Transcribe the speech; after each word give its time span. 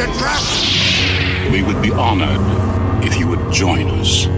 It's 0.00 0.06
a 0.06 0.18
trap! 0.20 1.52
We 1.52 1.64
would 1.64 1.82
be 1.82 1.90
honored 1.90 3.04
if 3.04 3.18
you 3.18 3.26
would 3.26 3.52
join 3.52 3.88
us. 3.98 4.28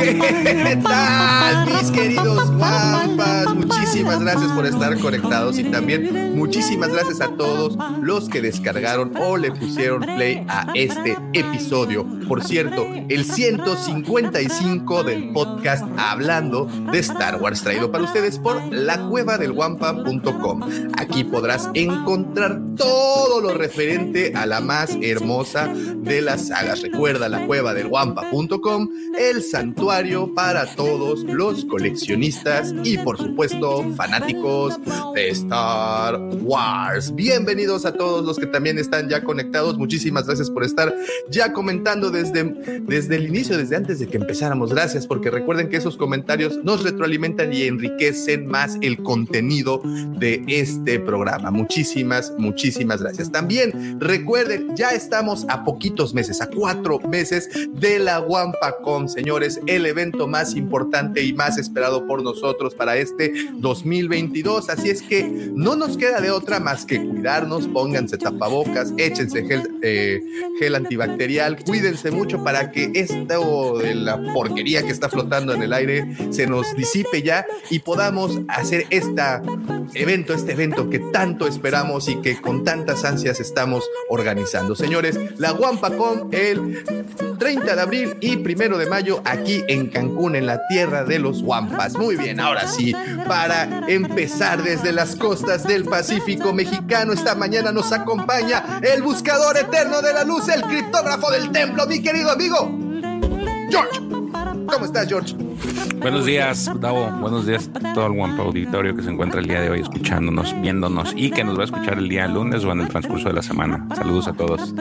¿Qué 0.00 0.78
tal, 0.82 1.66
mis 1.66 1.90
queridos 1.90 2.50
guampas? 2.56 3.54
Muchísimas 3.54 4.20
gracias 4.20 4.52
por 4.52 4.66
estar 4.66 4.98
conectados 4.98 5.58
y 5.58 5.64
también 5.64 6.36
muchísimas 6.36 6.90
gracias 6.90 7.20
a 7.20 7.28
todos 7.28 7.76
los 8.00 8.28
que 8.28 8.40
descargaron 8.40 9.12
o 9.16 9.36
le 9.36 9.50
pusieron 9.52 10.00
play 10.02 10.44
a 10.48 10.72
este 10.74 11.16
episodio. 11.32 12.06
Por 12.28 12.44
cierto, 12.44 12.86
el 13.08 13.24
155 13.24 15.02
del 15.04 15.32
podcast 15.32 15.84
hablando 15.98 16.66
de 16.92 16.98
Star 17.00 17.42
Wars 17.42 17.62
traído 17.62 17.90
para 17.90 18.04
ustedes 18.04 18.38
por 18.38 18.62
lacuevadelguampa.com. 18.72 20.60
Aquí 20.96 21.24
podrás 21.24 21.68
encontrar 21.74 22.60
todo 22.76 23.40
lo 23.40 23.54
referente 23.54 24.32
a 24.34 24.46
la 24.50 24.60
más 24.60 24.98
hermosa 25.00 25.68
de 25.68 26.20
las 26.20 26.48
sagas. 26.48 26.82
Recuerda 26.82 27.28
lacuevadelguampa.com, 27.28 28.88
el 29.16 29.44
santuario 29.44 30.34
para 30.34 30.66
todos 30.74 31.22
los 31.22 31.64
coleccionistas 31.66 32.74
y 32.82 32.98
por 32.98 33.16
supuesto 33.16 33.84
fanáticos 33.94 34.76
de 35.14 35.28
Star 35.28 36.20
Wars. 36.42 37.14
Bienvenidos 37.14 37.86
a 37.86 37.92
todos 37.92 38.26
los 38.26 38.40
que 38.40 38.46
también 38.46 38.76
están 38.76 39.08
ya 39.08 39.22
conectados. 39.22 39.78
Muchísimas 39.78 40.26
gracias 40.26 40.50
por 40.50 40.64
estar 40.64 40.92
ya 41.30 41.52
comentando 41.52 42.10
desde, 42.10 42.42
desde 42.80 43.16
el 43.16 43.28
inicio, 43.28 43.56
desde 43.56 43.76
antes 43.76 44.00
de 44.00 44.08
que 44.08 44.16
empezáramos. 44.16 44.70
Gracias 44.70 45.06
porque 45.06 45.30
recuerden 45.30 45.68
que 45.68 45.76
esos 45.76 45.96
comentarios 45.96 46.58
nos 46.64 46.82
retroalimentan 46.82 47.52
y 47.52 47.62
enriquecen 47.62 48.48
más 48.48 48.78
el 48.80 49.00
contenido 49.00 49.80
de 50.18 50.42
este 50.48 50.98
programa. 50.98 51.52
Muchísimas, 51.52 52.32
muchísimas 52.36 53.00
gracias. 53.00 53.30
También 53.30 54.00
recuerden, 54.00 54.39
ya 54.74 54.90
estamos 54.90 55.44
a 55.48 55.64
poquitos 55.64 56.14
meses, 56.14 56.40
a 56.40 56.48
cuatro 56.48 56.98
meses 57.00 57.48
de 57.72 57.98
la 57.98 58.20
WampaCon, 58.20 59.08
señores, 59.08 59.60
el 59.66 59.86
evento 59.86 60.26
más 60.26 60.54
importante 60.54 61.22
y 61.22 61.32
más 61.32 61.58
esperado 61.58 62.06
por 62.06 62.22
nosotros 62.22 62.74
para 62.74 62.96
este 62.96 63.32
2022. 63.54 64.68
Así 64.70 64.90
es 64.90 65.02
que 65.02 65.24
no 65.54 65.76
nos 65.76 65.96
queda 65.96 66.20
de 66.20 66.30
otra 66.30 66.60
más 66.60 66.84
que 66.84 67.04
cuidarnos, 67.04 67.66
pónganse 67.68 68.18
tapabocas, 68.18 68.92
échense 68.96 69.44
gel, 69.44 69.68
eh, 69.82 70.20
gel 70.58 70.74
antibacterial, 70.74 71.62
cuídense 71.62 72.10
mucho 72.10 72.42
para 72.42 72.70
que 72.70 72.90
esto 72.94 73.78
de 73.78 73.94
la 73.94 74.20
porquería 74.32 74.82
que 74.82 74.90
está 74.90 75.08
flotando 75.08 75.52
en 75.54 75.62
el 75.62 75.72
aire 75.72 76.16
se 76.30 76.46
nos 76.46 76.74
disipe 76.76 77.22
ya 77.22 77.46
y 77.68 77.80
podamos 77.80 78.40
hacer 78.48 78.86
este 78.90 79.22
evento, 79.94 80.32
este 80.32 80.52
evento 80.52 80.88
que 80.88 80.98
tanto 80.98 81.46
esperamos 81.46 82.08
y 82.08 82.16
que 82.16 82.40
con 82.40 82.64
tantas 82.64 83.04
ansias 83.04 83.40
estamos 83.40 83.84
organizando. 84.08 84.29
Señores, 84.76 85.18
la 85.38 85.52
WampaCon 85.52 86.28
el 86.30 86.84
30 87.38 87.74
de 87.74 87.80
abril 87.80 88.16
y 88.20 88.36
primero 88.36 88.78
de 88.78 88.86
mayo 88.86 89.20
aquí 89.24 89.64
en 89.66 89.88
Cancún, 89.88 90.36
en 90.36 90.46
la 90.46 90.66
tierra 90.68 91.04
de 91.04 91.18
los 91.18 91.42
Wampas. 91.42 91.96
Muy 91.96 92.16
bien, 92.16 92.38
ahora 92.38 92.68
sí, 92.68 92.94
para 93.26 93.86
empezar 93.88 94.62
desde 94.62 94.92
las 94.92 95.16
costas 95.16 95.64
del 95.64 95.84
Pacífico 95.84 96.52
mexicano, 96.52 97.12
esta 97.12 97.34
mañana 97.34 97.72
nos 97.72 97.90
acompaña 97.90 98.80
el 98.82 99.02
buscador 99.02 99.56
eterno 99.56 100.00
de 100.00 100.12
la 100.12 100.22
luz, 100.22 100.48
el 100.48 100.62
criptógrafo 100.62 101.30
del 101.30 101.50
templo, 101.50 101.86
mi 101.86 102.00
querido 102.00 102.30
amigo, 102.30 102.70
George. 103.68 104.19
¿Cómo 104.72 104.84
estás, 104.84 105.08
George? 105.08 105.34
Buenos 105.98 106.26
días, 106.26 106.70
Davo. 106.80 107.10
Buenos 107.20 107.46
días 107.46 107.70
a 107.74 107.92
todo 107.92 108.06
el 108.06 108.12
Wampa 108.12 108.42
auditorio 108.42 108.94
que 108.94 109.02
se 109.02 109.10
encuentra 109.10 109.40
el 109.40 109.46
día 109.46 109.60
de 109.60 109.70
hoy 109.70 109.80
escuchándonos, 109.80 110.58
viéndonos 110.60 111.12
y 111.16 111.30
que 111.30 111.44
nos 111.44 111.56
va 111.56 111.62
a 111.62 111.64
escuchar 111.64 111.98
el 111.98 112.08
día 112.08 112.26
lunes 112.28 112.64
o 112.64 112.72
en 112.72 112.80
el 112.80 112.88
transcurso 112.88 113.28
de 113.28 113.34
la 113.34 113.42
semana. 113.42 113.86
Saludos 113.94 114.28
a 114.28 114.32
todos. 114.32 114.74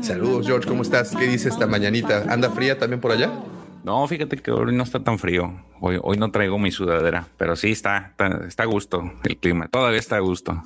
Saludos, 0.00 0.46
George. 0.46 0.68
¿Cómo 0.68 0.82
estás? 0.82 1.14
¿Qué 1.14 1.26
dice 1.26 1.48
esta 1.48 1.66
mañanita? 1.66 2.24
¿Anda 2.28 2.50
fría 2.50 2.78
también 2.78 3.00
por 3.00 3.12
allá? 3.12 3.32
No, 3.84 4.06
fíjate 4.06 4.36
que 4.36 4.50
hoy 4.50 4.74
no 4.74 4.82
está 4.82 5.00
tan 5.00 5.18
frío. 5.18 5.52
Hoy, 5.80 5.98
hoy 6.02 6.16
no 6.16 6.30
traigo 6.30 6.58
mi 6.58 6.70
sudadera, 6.70 7.26
pero 7.36 7.56
sí 7.56 7.72
está, 7.72 8.08
está, 8.10 8.44
está 8.46 8.62
a 8.62 8.66
gusto 8.66 9.12
el 9.24 9.36
clima. 9.36 9.68
Todavía 9.68 9.98
está 9.98 10.16
a 10.16 10.20
gusto. 10.20 10.62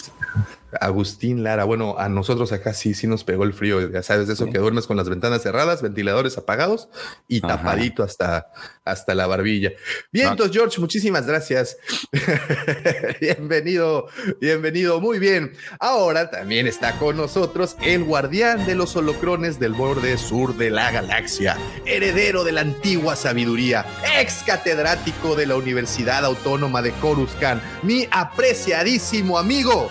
Agustín 0.81 1.43
Lara, 1.43 1.65
bueno, 1.65 1.97
a 1.99 2.09
nosotros 2.09 2.53
acá 2.53 2.72
sí, 2.75 2.94
sí 2.94 3.06
nos 3.06 3.25
pegó 3.25 3.44
el 3.44 3.53
frío, 3.53 3.91
ya 3.91 4.03
sabes, 4.03 4.28
eso 4.28 4.47
que 4.50 4.59
duermes 4.59 4.87
con 4.87 4.97
las 4.97 5.09
ventanas 5.09 5.43
cerradas, 5.43 5.83
ventiladores 5.83 6.38
apagados 6.38 6.88
y 7.28 7.38
Ajá. 7.44 7.56
tapadito 7.59 8.03
hasta, 8.03 8.47
hasta 8.84 9.15
la 9.15 9.27
barbilla. 9.27 9.72
Bien, 10.12 10.27
No. 10.27 10.32
entonces, 10.32 10.56
George, 10.56 10.81
muchísimas 10.81 11.27
gracias. 11.27 11.77
bienvenido, 13.21 14.09
bienvenido, 14.41 15.00
muy 15.00 15.19
bien. 15.19 15.53
Ahora 15.78 16.31
también 16.31 16.66
está 16.66 16.99
con 16.99 17.16
nosotros 17.16 17.77
el 17.82 18.05
guardián 18.05 18.66
de 18.66 18.75
los 18.75 18.97
holocrones 18.97 19.59
del 19.59 19.72
borde 19.75 20.16
sur 20.19 20.56
de 20.56 20.71
la 20.71 20.91
galaxia, 20.91 21.56
heredero 21.84 22.44
de 22.44 22.53
la 22.53 22.62
antigua 22.62 23.16
sabiduría, 23.16 23.84
ex 24.19 24.43
catedrático 24.47 25.34
de 25.37 25.47
la 25.47 25.56
Universidad 25.56 26.25
Autónoma 26.25 26.82
de 26.82 26.93
Coruscant, 26.93 27.62
mi 27.82 28.06
apreciadísimo 28.11 29.38
amigo, 29.38 29.88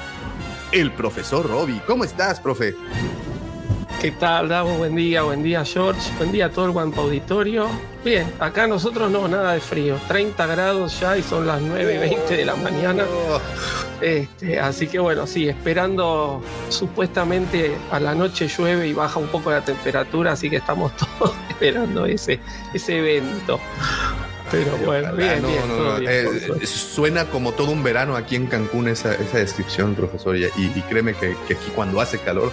el 0.71 0.91
profesor 0.91 1.47
Robbie. 1.47 1.81
¿Cómo 1.85 2.03
estás, 2.03 2.39
profe? 2.39 2.75
¿Qué 4.01 4.11
tal, 4.11 4.49
Davo? 4.49 4.73
Buen 4.77 4.95
día, 4.95 5.21
buen 5.21 5.43
día, 5.43 5.63
George. 5.63 6.01
Buen 6.17 6.31
día 6.31 6.47
a 6.47 6.49
todo 6.49 6.65
el 6.65 6.71
Guampa 6.71 7.01
Auditorio. 7.01 7.67
Bien, 8.03 8.33
acá 8.39 8.65
nosotros 8.65 9.11
no, 9.11 9.27
nada 9.27 9.53
de 9.53 9.59
frío. 9.59 9.97
30 10.07 10.47
grados 10.47 10.99
ya 10.99 11.17
y 11.17 11.21
son 11.21 11.45
las 11.45 11.61
9.20 11.61 12.27
de 12.29 12.45
la 12.45 12.55
mañana. 12.55 13.05
Oh, 13.29 13.39
Este, 14.01 14.59
así 14.59 14.87
que 14.87 14.97
bueno, 14.97 15.27
sí, 15.27 15.47
esperando 15.47 16.41
supuestamente 16.69 17.77
a 17.91 17.99
la 17.99 18.15
noche 18.15 18.47
llueve 18.47 18.87
y 18.87 18.93
baja 18.93 19.19
un 19.19 19.27
poco 19.27 19.51
la 19.51 19.63
temperatura, 19.63 20.31
así 20.31 20.49
que 20.49 20.55
estamos 20.55 20.91
todos 21.19 21.35
esperando 21.49 22.07
ese, 22.07 22.39
ese 22.73 22.97
evento. 22.97 23.59
Pero 24.51 24.77
bueno, 24.85 25.13
bien, 25.15 25.41
No, 25.41 25.47
bien, 25.47 25.67
no, 25.67 25.77
no, 25.93 25.99
bien, 25.99 26.11
eh, 26.11 26.65
suena 26.65 27.25
como 27.25 27.53
todo 27.53 27.71
un 27.71 27.83
verano 27.83 28.15
aquí 28.15 28.35
en 28.35 28.47
Cancún 28.47 28.87
esa, 28.87 29.13
esa 29.15 29.37
descripción, 29.37 29.95
profesor. 29.95 30.35
Y, 30.37 30.45
y 30.45 30.83
créeme 30.89 31.13
que, 31.13 31.35
que 31.47 31.53
aquí 31.55 31.71
cuando 31.75 32.01
hace 32.01 32.17
calor 32.19 32.51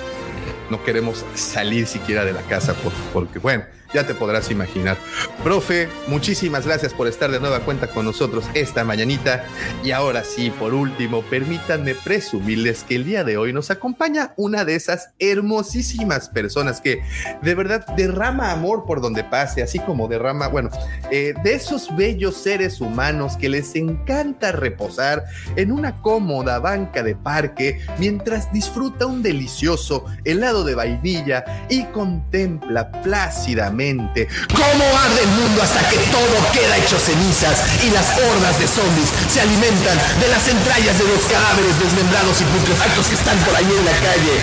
no 0.70 0.82
queremos 0.84 1.25
salir 1.34 1.87
siquiera 1.87 2.25
de 2.25 2.32
la 2.32 2.42
casa 2.42 2.75
por- 2.75 2.92
porque, 3.12 3.38
bueno, 3.38 3.64
ya 3.94 4.06
te 4.06 4.15
podrás 4.15 4.50
imaginar. 4.50 4.97
Profe, 5.43 5.88
muchísimas 6.06 6.66
gracias 6.66 6.93
por 6.93 7.06
estar 7.06 7.31
de 7.31 7.41
nueva 7.41 7.60
cuenta 7.60 7.88
con 7.88 8.04
nosotros 8.04 8.44
esta 8.54 8.84
mañanita. 8.84 9.44
Y 9.82 9.93
ahora 9.93 10.25
sí, 10.25 10.50
por 10.50 10.75
último, 10.75 11.22
permítanme 11.22 11.94
presumirles 11.94 12.84
que 12.84 12.97
el 12.97 13.04
día 13.04 13.25
de 13.25 13.37
hoy 13.37 13.53
nos 13.53 13.71
acompaña 13.71 14.34
una 14.37 14.65
de 14.65 14.75
esas 14.75 15.10
hermosísimas 15.19 16.28
personas 16.28 16.81
que 16.81 17.03
de 17.43 17.54
verdad 17.54 17.87
derrama 17.97 18.53
amor 18.53 18.84
por 18.84 19.00
donde 19.00 19.25
pase, 19.25 19.62
así 19.62 19.78
como 19.78 20.09
derrama, 20.09 20.49
bueno, 20.49 20.70
eh, 21.10 21.34
de 21.43 21.55
esos 21.55 21.94
bellos 21.97 22.37
seres 22.37 22.81
humanos 22.81 23.37
que 23.37 23.49
les 23.49 23.75
encanta 23.75 24.53
reposar 24.53 25.25
en 25.56 25.72
una 25.72 26.00
cómoda 26.02 26.58
banca 26.58 27.02
de 27.02 27.14
parque 27.14 27.81
mientras 27.99 28.52
disfruta 28.52 29.06
un 29.06 29.23
delicioso 29.23 30.05
helado 30.25 30.64
de 30.64 30.75
vainilla 30.75 31.44
y 31.69 31.85
contempla 31.85 32.90
plácidamente 33.02 33.77
cómo 33.78 34.84
arde 34.98 35.22
el 35.22 35.28
mundo 35.38 35.62
hasta 35.62 35.88
que 35.88 35.98
todo 36.10 36.34
queda 36.52 36.76
hecho 36.78 36.98
cenizas 36.98 37.62
y 37.84 37.90
las 37.90 38.19
hordas 38.19 38.58
de 38.58 38.66
zombies 38.66 39.08
se 39.32 39.40
alimentan 39.40 39.96
de 40.20 40.28
las 40.28 40.48
entrañas 40.48 40.98
de 40.98 41.04
los 41.04 41.22
cadáveres 41.30 41.78
desmembrados 41.78 42.40
y 42.40 42.44
putrefactos 42.58 43.06
que 43.06 43.14
están 43.14 43.38
por 43.38 43.54
ahí 43.54 43.70
en 43.70 43.84
la 43.84 43.92
calle. 43.92 44.34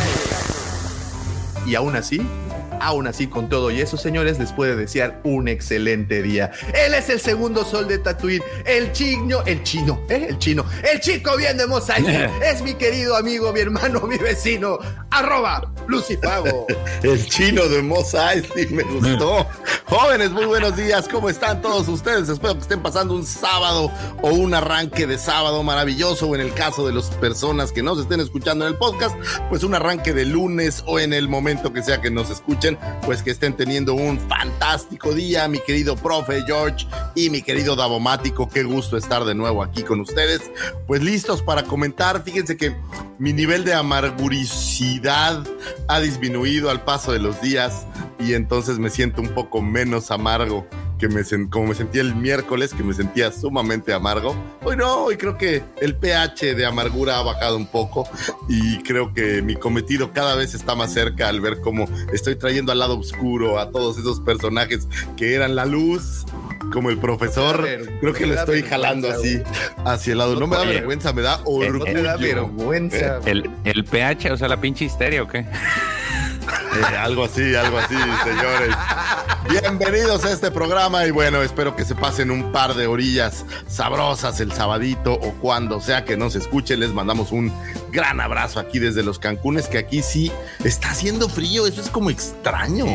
Y 1.66 1.76
aún 1.76 1.98
así, 1.98 2.22
Aún 2.82 3.08
así, 3.08 3.28
con 3.28 3.50
todo 3.50 3.72
y 3.72 3.82
eso, 3.82 3.98
señores, 3.98 4.40
les 4.40 4.52
puede 4.52 4.76
desear 4.76 5.22
un 5.24 5.48
excelente 5.48 6.22
día. 6.22 6.52
Él 6.74 6.94
es 6.94 7.10
el 7.10 7.20
segundo 7.20 7.64
sol 7.64 7.88
de 7.88 8.00
Tatooine, 8.00 8.44
el 8.66 8.92
chino, 8.92 9.42
el 9.46 9.64
chino, 9.64 10.02
¿eh? 10.10 10.28
el 10.30 10.38
chino, 10.40 10.66
el 10.92 11.00
chico 11.00 11.36
bien 11.38 11.58
de 11.58 11.68
Mos 11.68 11.90
Eisley. 11.90 12.30
es 12.44 12.62
mi 12.62 12.74
querido 12.74 13.16
amigo, 13.16 13.52
mi 13.54 13.60
hermano, 13.60 14.02
mi 14.02 14.18
vecino, 14.18 14.80
arroba 15.12 15.72
Lucifago. 15.88 16.68
el 17.04 17.26
chino 17.28 17.68
de 17.68 17.82
Mos 17.82 18.14
Eisley 18.14 18.68
me 18.68 18.84
gustó. 18.84 19.48
Jóvenes, 19.86 20.32
muy 20.32 20.46
buenos 20.46 20.76
días, 20.76 21.08
¿cómo 21.08 21.30
están 21.30 21.62
todos 21.62 21.88
ustedes? 21.88 22.28
Espero 22.30 22.56
que 22.56 22.62
estén 22.62 22.82
pasando 22.82 23.14
un 23.14 23.26
sábado 23.26 23.92
o 24.22 24.30
un 24.30 24.54
arranque 24.54 25.06
de 25.06 25.18
sábado 25.18 25.62
maravilloso, 25.62 26.28
o 26.28 26.36
en 26.36 26.42
el 26.42 26.54
caso 26.54 26.88
de 26.88 26.94
las 26.94 27.10
personas 27.12 27.72
que 27.72 27.84
nos 27.84 28.00
estén 28.00 28.20
escuchando 28.20 28.66
en 28.66 28.74
el 28.74 28.78
podcast, 28.78 29.16
pues 29.50 29.64
un 29.64 29.76
arranque 29.76 30.14
de 30.14 30.26
lunes 30.26 30.84
o 30.88 31.00
en 31.00 31.14
el 31.14 31.30
momento 31.30 31.72
que 31.72 31.84
sea 31.84 32.02
que 32.02 32.10
nos 32.10 32.30
escuchen, 32.30 32.65
pues 33.04 33.22
que 33.22 33.32
estén 33.32 33.56
teniendo 33.56 33.94
un 33.94 34.20
fantástico 34.20 35.14
día, 35.14 35.48
mi 35.48 35.60
querido 35.60 35.96
profe 35.96 36.44
George 36.46 36.88
y 37.16 37.30
mi 37.30 37.42
querido 37.42 37.76
Davomático, 37.76 38.50
qué 38.50 38.64
gusto 38.64 38.98
estar 38.98 39.26
de 39.26 39.36
nuevo 39.36 39.64
aquí 39.64 39.84
con 39.84 40.00
ustedes, 40.00 40.42
pues 40.88 41.02
listos 41.02 41.42
para 41.42 41.64
comentar, 41.64 42.24
fíjense 42.24 42.58
que 42.58 42.76
mi 43.18 43.34
nivel 43.34 43.64
de 43.64 43.74
amarguricidad 43.74 45.44
ha 45.88 46.00
disminuido 46.00 46.70
al 46.70 46.84
paso 46.84 47.12
de 47.12 47.20
los 47.20 47.42
días 47.42 47.86
y 48.20 48.34
entonces 48.34 48.80
me 48.80 48.90
siento 48.90 49.22
un 49.22 49.30
poco 49.30 49.62
menos 49.62 50.12
amargo 50.12 50.68
que 50.98 51.08
me 51.08 51.24
como 51.50 51.68
me 51.68 51.76
sentía 51.76 52.02
el 52.02 52.16
miércoles, 52.16 52.74
que 52.74 52.84
me 52.84 52.94
sentía 52.94 53.32
sumamente 53.32 53.94
amargo. 53.94 54.36
Hoy 54.64 54.78
no, 54.78 55.06
hoy 55.06 55.18
creo 55.18 55.38
que 55.38 55.64
el 55.82 55.96
pH 55.96 56.56
de 56.56 56.66
amargura 56.66 57.18
ha 57.18 57.24
bajado 57.24 57.58
un 57.58 57.68
poco 57.68 58.08
y 58.48 58.82
creo 58.84 59.14
que 59.14 59.42
mi 59.42 59.56
cometido 59.56 60.14
cada 60.14 60.36
vez 60.36 60.54
está 60.54 60.76
más 60.76 60.94
cerca 60.94 61.28
al 61.28 61.42
ver 61.42 61.62
cómo 61.62 61.88
estoy 62.14 62.36
trayendo 62.36 62.72
al 62.72 62.80
lado 62.80 62.98
oscuro 62.98 63.60
a 63.60 63.72
todos 63.72 63.98
esos 63.98 64.20
personajes 64.20 64.88
que 65.18 65.34
eran 65.34 65.56
la 65.56 65.66
luz, 65.66 66.26
como 66.72 66.90
el 66.90 66.98
profesor. 66.98 67.68
Creo 68.00 68.14
que 68.14 68.26
lo 68.26 68.36
estoy 68.36 68.64
jalando 68.64 69.10
así 69.10 69.42
hacia 69.86 70.14
el 70.14 70.18
lado. 70.20 70.40
No 70.40 70.48
me 70.48 70.58
da 70.58 70.66
vergüenza, 70.66 71.14
me 71.14 71.22
da 71.22 71.42
orgullo. 71.46 71.86
Me 71.86 72.02
da 72.02 72.18
vergüenza. 72.18 73.20
El, 73.26 73.50
el 73.64 73.84
pH, 73.84 74.32
o 74.32 74.38
sea, 74.38 74.48
la 74.48 74.60
pinche 74.60 74.86
histeria 74.86 75.24
o 75.24 75.28
qué? 75.28 75.46
Eh, 76.76 76.98
algo 76.98 77.24
así, 77.24 77.56
algo 77.56 77.78
así, 77.78 77.96
señores. 78.24 78.76
Bienvenidos 79.50 80.26
a 80.26 80.32
este 80.32 80.52
programa 80.52 81.06
y 81.06 81.12
bueno, 81.12 81.42
espero 81.42 81.76
que 81.76 81.86
se 81.86 81.96
pasen 81.96 82.32
un 82.32 82.52
par 82.52 82.74
de 82.74 82.88
orillas 82.88 83.46
sabrosas 83.68 84.40
el 84.42 84.52
sabadito 84.52 85.14
o 85.14 85.34
cuando 85.36 85.80
sea 85.80 86.04
que 86.04 86.18
nos 86.18 86.36
escuchen. 86.36 86.82
Les 86.82 86.92
mandamos 86.92 87.32
un 87.32 87.54
gran 87.96 88.20
abrazo 88.20 88.60
aquí 88.60 88.78
desde 88.78 89.04
los 89.04 89.20
Cancunes, 89.20 89.68
que 89.68 89.78
aquí 89.78 90.02
sí 90.02 90.32
está 90.64 90.92
haciendo 90.92 91.30
frío, 91.30 91.66
eso 91.66 91.80
es 91.80 91.90
como 91.90 92.10
extraño. 92.10 92.86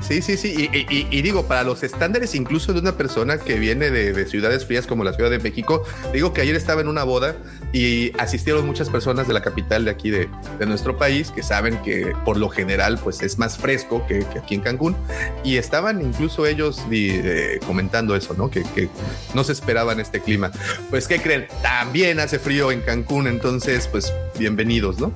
Sí, 0.00 0.22
sí, 0.22 0.36
sí. 0.36 0.70
Y, 0.72 1.22
digo, 1.22 1.46
para 1.46 1.64
los 1.64 1.82
estándares 1.82 2.34
incluso 2.34 2.72
de 2.72 2.80
una 2.80 2.92
persona 2.92 3.38
que 3.38 3.58
viene 3.58 3.90
de, 3.90 4.22
ciudades 4.26 4.64
frías 4.64 4.86
como 4.86 5.02
la 5.02 5.12
Ciudad 5.12 5.30
de 5.30 5.40
México, 5.40 5.82
digo 6.12 6.32
que 6.32 6.40
ayer 6.40 6.54
estaba 6.54 6.80
en 6.80 6.88
una 6.88 7.02
boda 7.02 7.34
y 7.72 8.12
asistieron 8.18 8.64
muchas 8.64 8.88
personas 8.88 9.26
de 9.26 9.34
la 9.34 9.42
capital 9.42 9.84
de 9.84 9.90
aquí 9.90 10.10
de, 10.10 10.28
nuestro 10.66 10.96
país 10.96 11.32
que 11.32 11.42
saben 11.42 11.82
que 11.82 12.12
por 12.24 12.36
lo 12.36 12.48
general 12.48 12.91
pues 12.98 13.22
es 13.22 13.38
más 13.38 13.58
fresco 13.58 14.06
que, 14.06 14.26
aquí 14.36 14.54
en 14.54 14.60
Cancún 14.60 14.96
y 15.44 15.56
estaban 15.56 16.00
incluso 16.00 16.46
ellos 16.46 16.82
eh, 16.90 17.60
comentando 17.66 18.16
eso, 18.16 18.34
¿no? 18.34 18.50
Que, 18.50 18.62
que 18.62 18.88
no 19.34 19.44
se 19.44 19.52
esperaban 19.52 20.00
este 20.00 20.20
clima. 20.20 20.50
Pues, 20.90 21.06
¿qué 21.06 21.20
creen? 21.20 21.46
También 21.62 22.20
hace 22.20 22.38
frío 22.38 22.72
en 22.72 22.80
Cancún, 22.80 23.26
entonces 23.26 23.88
pues 23.88 24.12
bienvenidos, 24.38 24.98
¿no? 24.98 25.12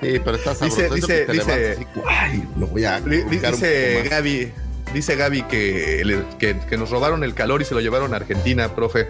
Sí, 0.00 0.20
pero 0.24 0.36
está 0.36 0.52
Dice, 0.62 0.88
dice, 0.90 1.26
dice, 1.26 1.86
ay, 2.06 2.44
lo 2.56 2.66
voy 2.66 2.84
a 2.84 3.00
dice 3.00 4.08
Gaby, 4.08 4.52
dice 4.94 5.16
Gaby 5.16 5.42
que, 5.42 6.24
que, 6.38 6.76
nos 6.76 6.90
robaron 6.90 7.24
el 7.24 7.34
calor 7.34 7.62
y 7.62 7.64
se 7.64 7.74
lo 7.74 7.80
llevaron 7.80 8.14
a 8.14 8.16
Argentina, 8.16 8.74
profe. 8.74 9.08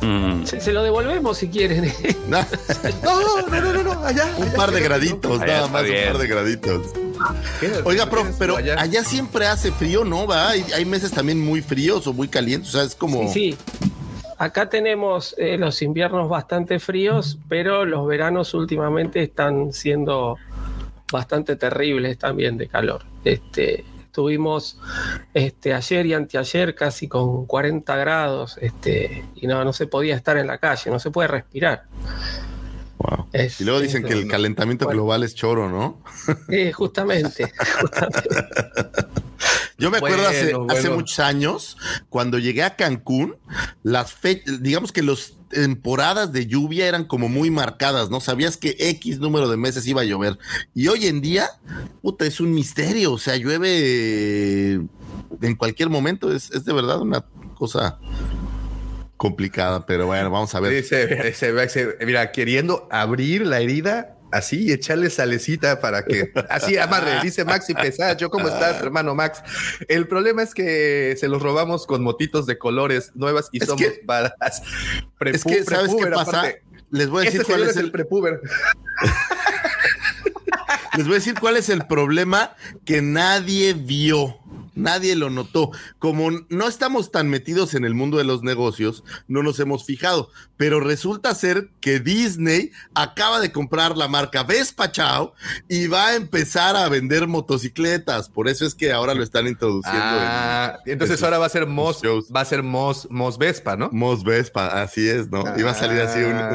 Mm. 0.00 0.44
Se, 0.44 0.72
lo 0.72 0.82
devolvemos 0.82 1.38
si 1.38 1.48
quieren. 1.48 1.92
no, 2.28 2.44
no, 3.48 3.72
no, 3.72 3.82
no, 3.82 4.04
allá. 4.04 4.26
Un 4.36 4.52
par 4.52 4.70
de 4.70 4.80
graditos, 4.80 5.40
nada 5.40 5.68
más, 5.68 5.82
un 5.82 6.12
par 6.12 6.18
de 6.18 6.26
graditos. 6.26 7.09
Oiga, 7.84 8.08
profe, 8.08 8.32
pero 8.38 8.56
allá? 8.56 9.04
siempre 9.04 9.46
hace 9.46 9.72
frío, 9.72 10.04
¿no? 10.04 10.26
¿Va? 10.26 10.50
Hay, 10.50 10.64
hay, 10.74 10.84
meses 10.84 11.10
también 11.10 11.44
muy 11.44 11.62
fríos 11.62 12.06
o 12.06 12.12
muy 12.12 12.28
calientes, 12.28 12.70
o 12.70 12.72
sea, 12.72 12.82
es 12.82 12.94
como... 12.94 13.32
Sí, 13.32 13.52
sí. 13.52 13.90
Acá 14.40 14.70
tenemos 14.70 15.34
eh, 15.36 15.58
los 15.58 15.82
inviernos 15.82 16.30
bastante 16.30 16.78
fríos, 16.78 17.38
pero 17.46 17.84
los 17.84 18.06
veranos 18.06 18.54
últimamente 18.54 19.22
están 19.22 19.70
siendo 19.74 20.38
bastante 21.12 21.56
terribles 21.56 22.16
también 22.16 22.56
de 22.56 22.66
calor. 22.66 23.04
Este, 23.22 23.84
estuvimos 23.98 24.78
este, 25.34 25.74
ayer 25.74 26.06
y 26.06 26.14
anteayer 26.14 26.74
casi 26.74 27.06
con 27.06 27.44
40 27.44 27.94
grados 27.96 28.56
este, 28.62 29.26
y 29.34 29.46
no, 29.46 29.62
no 29.62 29.74
se 29.74 29.86
podía 29.86 30.16
estar 30.16 30.38
en 30.38 30.46
la 30.46 30.56
calle, 30.56 30.90
no 30.90 30.98
se 30.98 31.10
puede 31.10 31.28
respirar. 31.28 31.84
Y 33.58 33.64
luego 33.64 33.80
dicen 33.80 34.02
que 34.02 34.12
el 34.12 34.28
calentamiento 34.28 34.86
global 34.86 35.22
es 35.22 35.34
choro, 35.34 35.68
¿no? 35.68 36.02
Sí, 36.48 36.72
justamente. 36.72 37.52
justamente. 37.80 39.10
Yo 39.80 39.90
me 39.90 39.96
acuerdo 39.96 40.28
hace, 40.68 40.90
muchos 40.90 41.18
años, 41.20 41.78
cuando 42.10 42.38
llegué 42.38 42.62
a 42.62 42.76
Cancún, 42.76 43.36
las 43.82 44.14
digamos 44.60 44.92
que 44.92 45.02
las 45.02 45.38
temporadas 45.48 46.32
de 46.32 46.46
lluvia 46.46 46.86
eran 46.86 47.04
como 47.04 47.30
muy 47.30 47.50
marcadas, 47.50 48.10
¿no? 48.10 48.20
Sabías 48.20 48.58
que 48.58 48.76
X 48.78 49.18
número 49.20 49.48
de 49.48 49.56
meses 49.56 49.86
iba 49.86 50.02
a 50.02 50.04
llover. 50.04 50.38
Y 50.74 50.88
hoy 50.88 51.06
en 51.06 51.22
día, 51.22 51.48
puta, 52.02 52.26
es 52.26 52.40
un 52.40 52.52
misterio. 52.52 53.14
O 53.14 53.18
sea, 53.18 53.36
llueve 53.36 54.80
en 55.40 55.56
cualquier 55.56 55.88
momento. 55.88 56.30
Es, 56.30 56.50
de 56.50 56.72
verdad 56.74 57.00
una 57.00 57.24
cosa 57.54 57.98
complicada, 59.20 59.84
pero 59.84 60.06
bueno, 60.06 60.30
vamos 60.30 60.54
a 60.54 60.60
ver. 60.60 60.82
mira, 62.06 62.32
queriendo 62.32 62.88
abrir 62.90 63.46
la 63.46 63.60
herida 63.60 64.16
así 64.32 64.68
y 64.68 64.72
echarle 64.72 65.10
salecita 65.10 65.78
para 65.78 66.06
que 66.06 66.32
así 66.48 66.78
amarre, 66.78 67.20
dice 67.22 67.44
Maxi 67.44 67.74
yo 68.16 68.30
¿cómo 68.30 68.48
estás, 68.48 68.80
hermano 68.80 69.14
Max? 69.14 69.42
El 69.88 70.08
problema 70.08 70.42
es 70.42 70.54
que 70.54 71.16
se 71.20 71.28
los 71.28 71.42
robamos 71.42 71.86
con 71.86 72.02
motitos 72.02 72.46
de 72.46 72.56
colores 72.56 73.12
nuevas 73.14 73.50
y 73.52 73.60
somos 73.60 73.84
baratas. 74.04 74.62
es 75.26 75.44
que, 75.44 75.64
¿sabes 75.64 75.94
qué 75.94 76.06
pasa? 76.06 76.54
Les 76.88 77.10
voy 77.10 77.20
a 77.20 77.24
decir 77.26 77.42
este 77.42 77.52
cuál 77.52 77.68
es 77.68 77.76
el, 77.76 77.90
prepuber. 77.90 78.40
Les 80.96 81.06
voy 81.06 81.16
a 81.16 81.18
decir 81.18 81.34
cuál 81.38 81.58
es 81.58 81.68
el 81.68 81.86
problema 81.86 82.56
que 82.86 83.02
nadie 83.02 83.74
vio 83.74 84.39
nadie 84.74 85.16
lo 85.16 85.30
notó. 85.30 85.70
Como 85.98 86.30
no 86.48 86.68
estamos 86.68 87.10
tan 87.10 87.28
metidos 87.28 87.74
en 87.74 87.84
el 87.84 87.94
mundo 87.94 88.18
de 88.18 88.24
los 88.24 88.42
negocios, 88.42 89.04
no 89.28 89.42
nos 89.42 89.58
hemos 89.60 89.84
fijado, 89.84 90.30
pero 90.56 90.80
resulta 90.80 91.34
ser 91.34 91.70
que 91.80 92.00
Disney 92.00 92.72
acaba 92.94 93.40
de 93.40 93.52
comprar 93.52 93.96
la 93.96 94.08
marca 94.08 94.42
Vespa 94.42 94.92
Chao 94.92 95.34
y 95.68 95.86
va 95.86 96.08
a 96.08 96.16
empezar 96.16 96.76
a 96.76 96.88
vender 96.88 97.26
motocicletas. 97.26 98.28
Por 98.28 98.48
eso 98.48 98.66
es 98.66 98.74
que 98.74 98.92
ahora 98.92 99.14
lo 99.14 99.22
están 99.22 99.46
introduciendo. 99.46 100.00
Ah, 100.02 100.78
entonces 100.86 101.22
ahora 101.22 101.38
va 101.38 101.46
a 101.46 101.50
ser 101.50 101.66
Mos, 101.66 102.02
va 102.04 102.40
a 102.40 102.44
ser 102.44 102.62
Mos, 102.62 103.08
Mos 103.10 103.38
Vespa, 103.38 103.76
¿no? 103.76 103.88
Mos 103.92 104.24
Vespa, 104.24 104.82
así 104.82 105.08
es, 105.08 105.30
¿no? 105.30 105.44
Y 105.56 105.62
va 105.62 105.72
a 105.72 105.74
salir 105.74 106.00
así 106.00 106.20
un 106.20 106.34
ah. 106.34 106.50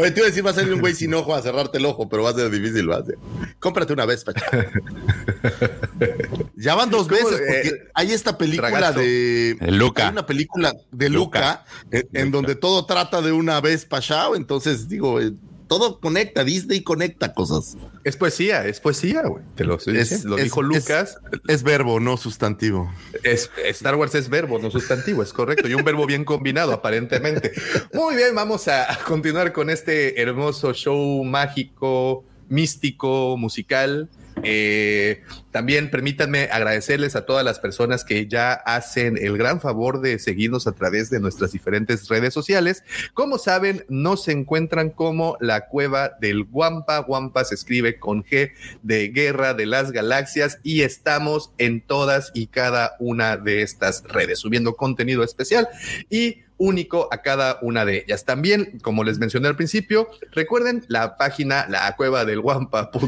Oye, 0.00 0.12
te 0.12 0.20
iba 0.20 0.26
a 0.26 0.30
decir, 0.30 0.46
va 0.46 0.50
a 0.50 0.54
salir 0.54 0.72
un 0.72 0.80
güey 0.80 0.94
sin 0.94 1.12
ojo 1.12 1.34
a 1.34 1.42
cerrarte 1.42 1.78
el 1.78 1.84
ojo, 1.84 2.08
pero 2.08 2.22
va 2.22 2.30
a 2.30 2.32
ser 2.32 2.48
difícil, 2.50 2.88
va 2.88 2.98
a 2.98 3.04
ser. 3.04 3.18
Cómprate 3.58 3.92
una 3.92 4.06
vez, 4.06 4.24
Ya 6.54 6.76
van 6.76 6.88
dos 6.88 7.08
veces, 7.08 7.37
porque 7.38 7.68
eh, 7.68 7.88
hay 7.94 8.12
esta 8.12 8.38
película 8.38 8.92
de. 8.92 9.56
Luca. 9.60 10.06
Hay 10.06 10.12
una 10.12 10.26
película 10.26 10.74
de 10.90 11.08
Luca, 11.08 11.64
en, 11.90 12.30
donde 12.30 12.54
todo 12.54 12.86
trata 12.86 13.22
de 13.22 13.32
una 13.32 13.60
vez 13.60 13.86
Chao. 14.00 14.36
Entonces, 14.36 14.88
digo, 14.88 15.20
eh, 15.20 15.32
todo 15.68 16.00
conecta, 16.00 16.44
Disney 16.44 16.82
conecta 16.82 17.34
cosas. 17.34 17.76
Es 18.04 18.16
poesía, 18.16 18.66
es 18.66 18.80
poesía, 18.80 19.22
güey. 19.22 19.44
Te 19.54 19.64
lo, 19.64 19.78
lo 20.24 20.36
dijo 20.36 20.62
Lucas. 20.62 21.18
Es, 21.46 21.62
verbo, 21.62 22.00
no 22.00 22.16
sustantivo. 22.16 22.92
Es, 23.22 23.50
Star 23.66 23.94
Wars 23.96 24.14
es 24.14 24.28
verbo, 24.28 24.58
no 24.58 24.70
sustantivo, 24.70 25.22
es 25.22 25.32
correcto. 25.32 25.68
Y 25.68 25.74
un 25.74 25.84
verbo 25.84 26.06
bien 26.06 26.24
combinado, 26.24 26.72
aparentemente. 26.72 27.52
Muy 27.92 28.16
bien, 28.16 28.34
vamos 28.34 28.66
a 28.68 28.98
continuar 29.06 29.52
con 29.52 29.68
este 29.70 30.20
hermoso 30.20 30.72
show 30.72 31.22
mágico, 31.24 32.24
místico, 32.48 33.36
musical 33.36 34.08
eh, 34.42 35.22
también 35.50 35.90
permítanme 35.90 36.48
agradecerles 36.52 37.16
a 37.16 37.26
todas 37.26 37.44
las 37.44 37.58
personas 37.58 38.04
que 38.04 38.26
ya 38.26 38.52
hacen 38.52 39.16
el 39.16 39.38
gran 39.38 39.60
favor 39.60 40.00
de 40.00 40.18
seguirnos 40.18 40.66
a 40.66 40.72
través 40.72 41.10
de 41.10 41.20
nuestras 41.20 41.52
diferentes 41.52 42.08
redes 42.08 42.34
sociales. 42.34 42.84
Como 43.14 43.38
saben, 43.38 43.84
nos 43.88 44.28
encuentran 44.28 44.90
como 44.90 45.36
la 45.40 45.68
cueva 45.68 46.16
del 46.20 46.44
Guampa. 46.44 46.98
Guampa 46.98 47.44
se 47.44 47.54
escribe 47.54 47.98
con 47.98 48.24
G 48.24 48.52
de 48.82 49.08
Guerra 49.08 49.54
de 49.54 49.66
las 49.66 49.92
Galaxias 49.92 50.58
y 50.62 50.82
estamos 50.82 51.52
en 51.58 51.80
todas 51.80 52.30
y 52.34 52.48
cada 52.48 52.96
una 52.98 53.36
de 53.36 53.62
estas 53.62 54.02
redes 54.04 54.38
subiendo 54.38 54.74
contenido 54.74 55.22
especial 55.22 55.68
y 56.10 56.42
único 56.58 57.08
a 57.12 57.22
cada 57.22 57.58
una 57.62 57.84
de 57.84 57.98
ellas. 57.98 58.24
También, 58.24 58.78
como 58.82 59.04
les 59.04 59.18
mencioné 59.18 59.48
al 59.48 59.56
principio, 59.56 60.08
recuerden 60.32 60.84
la 60.88 61.16
página 61.16 61.66
la 61.68 61.94
cueva 61.96 62.24
del 62.24 62.40
guampa. 62.40 62.90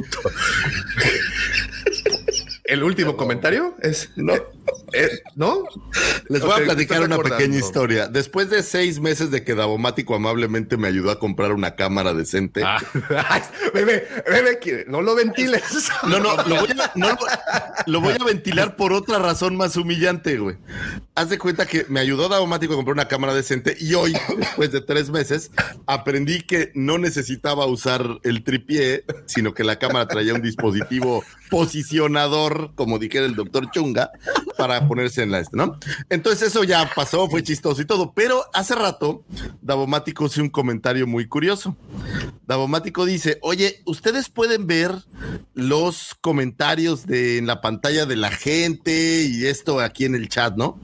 el 2.64 2.82
último 2.82 3.16
comentario 3.16 3.74
es 3.82 4.10
no, 4.16 4.34
eh, 4.92 5.20
¿no? 5.36 5.64
Les 6.28 6.42
voy 6.42 6.52
a 6.52 6.64
platicar 6.64 7.02
¿estás 7.02 7.18
una 7.18 7.28
pequeña 7.28 7.58
historia. 7.58 8.08
Después 8.08 8.50
de 8.50 8.62
seis 8.62 9.00
meses 9.00 9.30
de 9.30 9.44
que 9.44 9.54
Davomático 9.54 10.14
amablemente 10.14 10.76
me 10.76 10.88
ayudó 10.88 11.10
a 11.10 11.18
comprar 11.18 11.52
una 11.52 11.76
cámara 11.76 12.12
decente. 12.14 12.62
Ah, 12.64 12.78
bebé, 13.74 14.06
no 14.88 15.02
lo 15.02 15.14
ventiles. 15.14 15.62
No, 16.04 16.18
no, 16.18 16.36
lo 16.36 16.56
voy, 16.56 16.70
a, 16.70 16.92
no, 16.94 17.16
lo 17.86 18.00
voy 18.00 18.14
a 18.20 18.24
ventilar 18.24 18.76
por 18.76 18.92
otra 18.92 19.18
razón 19.18 19.56
más 19.56 19.76
humillante, 19.76 20.38
güey. 20.38 20.56
Haz 21.14 21.30
de 21.30 21.38
cuenta 21.38 21.66
que 21.66 21.86
me 21.88 22.00
ayudó 22.00 22.28
Davomático 22.28 22.72
a 22.72 22.76
comprar 22.76 22.94
una 22.94 23.08
cámara 23.08 23.34
decente 23.34 23.76
y 23.78 23.94
hoy, 23.94 24.14
después 24.38 24.72
de 24.72 24.80
tres 24.80 25.10
meses, 25.10 25.50
aprendí 25.86 26.42
que 26.42 26.72
no 26.74 26.98
necesitaba 26.98 27.66
usar 27.66 28.20
el 28.22 28.42
tripié, 28.42 29.04
sino 29.26 29.54
que 29.54 29.64
la 29.64 29.78
cámara 29.78 30.06
traía 30.08 30.34
un 30.34 30.42
dispositivo 30.42 31.24
posicionador, 31.50 32.72
como 32.74 32.98
dijera 32.98 33.26
el 33.26 33.34
doctor 33.34 33.70
Chunga, 33.70 34.10
para 34.60 34.86
ponerse 34.86 35.22
en 35.22 35.30
la 35.30 35.40
este, 35.40 35.56
¿no? 35.56 35.78
Entonces 36.08 36.48
eso 36.48 36.64
ya 36.64 36.90
pasó, 36.94 37.28
fue 37.28 37.42
chistoso 37.42 37.80
y 37.82 37.84
todo, 37.84 38.12
pero 38.12 38.44
hace 38.52 38.74
rato 38.74 39.24
Davomático 39.62 40.26
hizo 40.26 40.42
un 40.42 40.50
comentario 40.50 41.06
muy 41.06 41.26
curioso. 41.26 41.76
Davomático 42.46 43.04
dice, 43.04 43.38
oye, 43.42 43.82
ustedes 43.86 44.28
pueden 44.28 44.66
ver 44.66 44.92
los 45.54 46.14
comentarios 46.20 47.06
de 47.06 47.38
en 47.38 47.46
la 47.46 47.60
pantalla 47.60 48.06
de 48.06 48.16
la 48.16 48.30
gente 48.30 49.24
y 49.30 49.46
esto 49.46 49.80
aquí 49.80 50.04
en 50.04 50.14
el 50.14 50.28
chat, 50.28 50.56
¿no? 50.56 50.78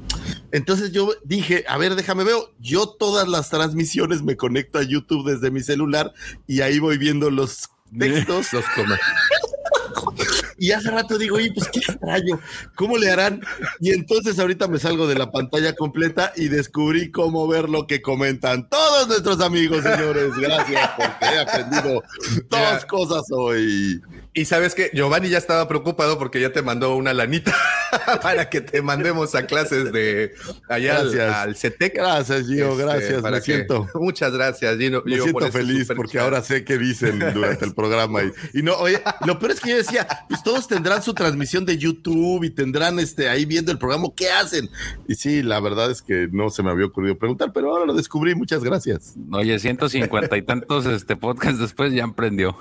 Entonces 0.52 0.92
yo 0.92 1.12
dije, 1.24 1.64
a 1.68 1.76
ver, 1.78 1.94
déjame 1.96 2.24
veo, 2.24 2.52
yo 2.60 2.88
todas 2.88 3.28
las 3.28 3.50
transmisiones 3.50 4.22
me 4.22 4.36
conecto 4.36 4.78
a 4.78 4.82
YouTube 4.82 5.28
desde 5.30 5.50
mi 5.50 5.60
celular 5.62 6.12
y 6.46 6.60
ahí 6.60 6.78
voy 6.78 6.98
viendo 6.98 7.30
los 7.30 7.68
textos. 7.98 8.52
Los 8.52 8.64
come- 8.74 8.96
Y 10.58 10.72
hace 10.72 10.90
rato 10.90 11.18
digo, 11.18 11.36
oye, 11.36 11.52
pues 11.54 11.68
qué 11.68 11.80
extraño, 11.80 12.40
¿cómo 12.74 12.96
le 12.96 13.10
harán? 13.10 13.40
Y 13.80 13.92
entonces 13.92 14.38
ahorita 14.38 14.68
me 14.68 14.78
salgo 14.78 15.06
de 15.06 15.14
la 15.14 15.30
pantalla 15.30 15.74
completa 15.74 16.32
y 16.36 16.48
descubrí 16.48 17.10
cómo 17.10 17.46
ver 17.46 17.68
lo 17.68 17.86
que 17.86 18.00
comentan 18.02 18.68
todos 18.68 19.08
nuestros 19.08 19.40
amigos, 19.40 19.82
señores. 19.82 20.32
Gracias, 20.38 20.90
porque 20.96 21.24
he 21.34 21.38
aprendido 21.38 22.02
dos 22.48 22.84
cosas 22.86 23.24
hoy. 23.30 24.00
Y 24.34 24.44
sabes 24.44 24.74
que 24.74 24.90
Giovanni 24.92 25.28
ya 25.30 25.38
estaba 25.38 25.66
preocupado 25.68 26.18
porque 26.18 26.40
ya 26.40 26.52
te 26.52 26.60
mandó 26.62 26.94
una 26.96 27.14
lanita 27.14 27.54
para 28.22 28.50
que 28.50 28.60
te 28.60 28.82
mandemos 28.82 29.34
a 29.34 29.46
clases 29.46 29.92
de 29.92 30.34
allá 30.68 30.98
al, 30.98 31.10
Gracias. 31.10 31.34
al 31.36 31.56
CETEC. 31.56 31.94
Gracias, 31.96 32.46
Gio, 32.46 32.72
Este, 32.72 32.82
gracias, 32.84 33.22
para 33.22 33.36
me 33.36 33.42
que- 33.42 33.44
siento. 33.54 33.88
Muchas 33.94 34.32
gracias, 34.32 34.76
Gino. 34.78 35.02
Me 35.06 35.14
Gio, 35.14 35.22
siento 35.24 35.50
feliz 35.52 35.88
porque 35.96 36.14
chat. 36.14 36.22
ahora 36.22 36.42
sé 36.42 36.64
qué 36.64 36.76
dicen 36.76 37.18
durante 37.32 37.64
el 37.64 37.74
programa. 37.74 38.22
Y, 38.24 38.58
y 38.58 38.62
no, 38.62 38.74
oye, 38.74 39.02
lo 39.24 39.38
peor 39.38 39.52
es 39.52 39.60
que 39.60 39.70
yo 39.70 39.76
decía, 39.78 40.06
pues 40.28 40.42
todos 40.46 40.68
tendrán 40.68 41.02
su 41.02 41.12
transmisión 41.12 41.66
de 41.66 41.76
YouTube 41.76 42.44
y 42.44 42.50
tendrán 42.50 43.00
este 43.00 43.28
ahí 43.28 43.44
viendo 43.44 43.72
el 43.72 43.78
programa, 43.78 44.06
¿qué 44.14 44.30
hacen? 44.30 44.70
Y 45.08 45.16
sí, 45.16 45.42
la 45.42 45.58
verdad 45.58 45.90
es 45.90 46.02
que 46.02 46.28
no 46.30 46.50
se 46.50 46.62
me 46.62 46.70
había 46.70 46.86
ocurrido 46.86 47.18
preguntar, 47.18 47.50
pero 47.52 47.72
ahora 47.72 47.84
lo 47.84 47.94
descubrí, 47.94 48.36
muchas 48.36 48.62
gracias. 48.62 49.14
oye, 49.32 49.58
150 49.58 50.36
y 50.36 50.42
tantos 50.42 50.86
este 50.86 51.16
podcast 51.16 51.58
después 51.58 51.92
ya 51.92 52.04
emprendió. 52.04 52.56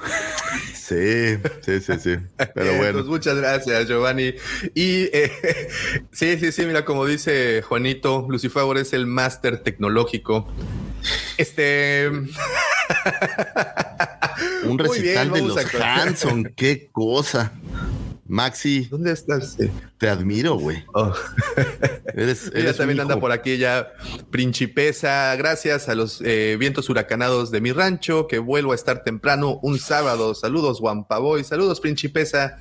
Sí, 0.73 1.37
sí, 1.61 1.79
sí, 1.79 1.93
sí. 1.99 2.15
Pero 2.55 2.71
Eh, 2.71 2.77
bueno. 2.77 2.93
pues 2.93 3.05
muchas 3.05 3.35
gracias, 3.35 3.87
Giovanni. 3.87 4.33
Y 4.73 5.03
eh, 5.13 5.31
sí, 6.11 6.39
sí, 6.39 6.51
sí, 6.51 6.65
mira, 6.65 6.85
como 6.85 7.05
dice 7.05 7.61
Juanito, 7.61 8.25
Lucifer 8.29 8.77
es 8.77 8.93
el 8.93 9.05
máster 9.05 9.59
tecnológico. 9.61 10.47
Este. 11.37 12.09
Un 14.69 14.77
bien, 14.77 14.89
recital 14.89 15.31
de 15.31 15.41
los. 15.41 15.75
Hanson, 15.75 16.53
qué 16.55 16.89
cosa. 16.91 17.53
Maxi, 18.27 18.87
¿Dónde 18.89 19.11
estás? 19.11 19.55
Sí. 19.59 19.69
te 19.99 20.09
admiro, 20.09 20.55
güey. 20.55 20.83
Oh. 20.95 21.13
Eres, 22.15 22.51
Ella 22.55 22.73
también 22.73 22.99
anda 22.99 23.19
por 23.19 23.31
aquí 23.31 23.57
ya, 23.57 23.91
Principesa. 24.31 25.35
Gracias 25.35 25.89
a 25.89 25.95
los 25.95 26.21
eh, 26.21 26.55
vientos 26.57 26.89
huracanados 26.89 27.51
de 27.51 27.61
mi 27.61 27.71
rancho, 27.71 28.27
que 28.27 28.39
vuelvo 28.39 28.71
a 28.71 28.75
estar 28.75 29.03
temprano 29.03 29.59
un 29.61 29.77
sábado. 29.77 30.33
Saludos, 30.33 30.79
Guampaboy. 30.79 31.43
Saludos, 31.43 31.79
Principesa. 31.79 32.57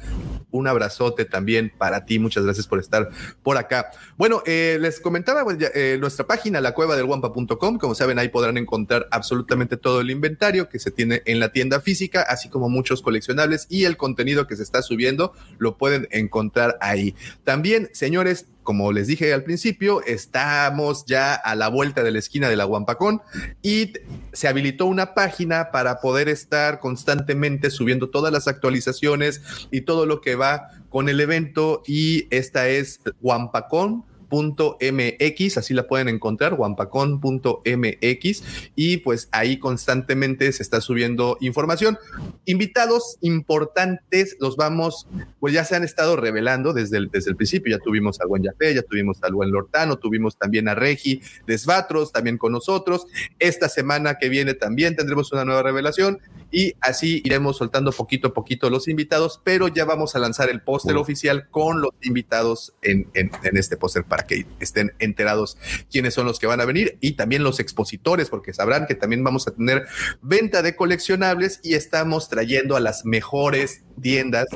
Un 0.50 0.68
abrazote 0.68 1.25
también 1.25 1.73
para 1.78 2.04
ti. 2.04 2.18
Muchas 2.18 2.44
gracias 2.44 2.66
por 2.66 2.78
estar 2.78 3.09
por 3.42 3.56
acá. 3.56 3.90
Bueno, 4.18 4.42
eh, 4.44 4.76
les 4.80 5.00
comentaba 5.00 5.44
pues, 5.44 5.56
ya, 5.56 5.68
eh, 5.75 5.97
nuestra 5.99 6.26
página, 6.26 6.61
la 6.61 6.75
cueva 6.75 6.94
del 6.94 7.06
guampa.com. 7.06 7.78
Como 7.78 7.94
saben, 7.94 8.18
ahí 8.18 8.28
podrán 8.28 8.59
encontrar 8.59 9.09
absolutamente 9.11 9.78
todo 9.78 10.02
el 10.02 10.11
inventario 10.11 10.68
que 10.68 10.78
se 10.78 10.90
tiene 10.90 11.23
en 11.25 11.40
la 11.40 11.52
tienda 11.52 11.80
física, 11.80 12.23
así 12.23 12.50
como 12.50 12.68
muchos 12.68 13.00
coleccionables 13.00 13.66
y 13.71 13.85
el 13.85 13.97
contenido 13.97 14.47
que 14.47 14.56
se 14.56 14.62
está 14.62 14.83
subiendo 14.83 15.33
lo 15.58 15.76
pueden 15.76 16.08
encontrar 16.11 16.76
ahí. 16.80 17.14
También, 17.44 17.90
señores, 17.92 18.46
como 18.64 18.92
les 18.92 19.06
dije 19.06 19.32
al 19.32 19.44
principio, 19.44 20.02
estamos 20.04 21.04
ya 21.06 21.34
a 21.34 21.54
la 21.54 21.68
vuelta 21.68 22.02
de 22.02 22.11
la 22.11 22.18
esquina 22.18 22.49
de 22.49 22.56
la 22.56 22.64
Guampacón 22.64 23.20
y 23.62 23.92
se 24.32 24.49
habilitó 24.49 24.87
una 24.87 25.14
página 25.14 25.70
para 25.70 26.00
poder 26.00 26.28
estar 26.28 26.80
constantemente 26.80 27.70
subiendo 27.70 28.08
todas 28.08 28.32
las 28.32 28.49
actualizaciones 28.49 29.42
y 29.70 29.82
todo 29.82 30.06
lo 30.06 30.23
que 30.23 30.34
va 30.34 30.70
con 30.88 31.08
el 31.08 31.20
evento 31.20 31.82
y 31.87 32.26
esta 32.30 32.68
es 32.68 33.00
Guampacón 33.20 34.04
mx 34.31 35.59
así 35.59 35.75
la 35.75 35.87
pueden 35.87 36.09
encontrar, 36.09 36.54
guampacon.mx, 36.54 38.43
y 38.75 38.97
pues 38.99 39.28
ahí 39.33 39.59
constantemente 39.59 40.50
se 40.52 40.62
está 40.62 40.81
subiendo 40.81 41.37
información. 41.40 41.99
Invitados 42.45 43.19
importantes, 43.21 44.37
los 44.40 44.57
vamos, 44.57 45.07
pues 45.40 45.54
ya 45.54 45.64
se 45.64 45.76
han 45.76 45.85
estado 45.85 46.16
revelando 46.16 46.73
desde 46.73 46.99
el, 46.99 47.11
desde 47.11 47.31
el 47.31 47.37
principio. 47.37 47.76
Ya 47.76 47.83
tuvimos 47.83 48.21
al 48.21 48.28
buen 48.28 48.43
Yafé, 48.43 48.75
ya 48.75 48.83
tuvimos 48.83 49.23
al 49.23 49.35
buen 49.35 49.50
Lortano, 49.50 49.97
tuvimos 49.97 50.37
también 50.37 50.69
a 50.69 50.75
Regi 50.75 51.21
Desvatros, 51.47 52.12
también 52.12 52.38
con 52.38 52.52
nosotros. 52.52 53.07
Esta 53.38 53.69
semana 53.69 54.16
que 54.19 54.28
viene 54.28 54.54
también 54.54 54.97
tendremos 54.97 55.33
una 55.33 55.45
nueva 55.45 55.62
revelación 55.62 56.21
y 56.54 56.75
así 56.80 57.20
iremos 57.25 57.56
soltando 57.56 57.90
poquito 57.90 58.28
a 58.28 58.32
poquito 58.34 58.70
los 58.70 58.87
invitados, 58.87 59.40
pero 59.42 59.66
ya 59.66 59.84
vamos 59.84 60.14
a 60.14 60.20
lanzar 60.20 60.50
el 60.50 60.62
póster 60.62 60.96
oficial 60.96 61.49
con 61.50 61.80
los 61.80 61.90
invitados 62.02 62.75
en, 62.82 63.08
en- 63.14 63.32
en 63.42 63.56
este 63.56 63.76
póster 63.76 64.04
para 64.04 64.25
que 64.25 64.46
estén 64.61 64.92
enterados 65.00 65.58
quiénes 65.90 66.14
son 66.14 66.26
los 66.26 66.38
que 66.38 66.46
van 66.46 66.61
a 66.61 66.64
venir 66.64 66.96
y 67.00 67.12
también 67.12 67.42
los 67.42 67.58
expositores, 67.58 68.30
porque 68.30 68.52
sabrán 68.54 68.87
que 68.87 68.94
también 68.94 69.25
vamos 69.25 69.49
a 69.49 69.50
tener 69.50 69.87
venta 70.23 70.62
de 70.62 70.76
coleccionables 70.76 71.58
y 71.64 71.75
estamos 71.75 72.28
trayendo 72.28 72.76
a 72.76 72.80
las 72.80 73.04
mejores 73.04 73.82
tiendas 74.00 74.46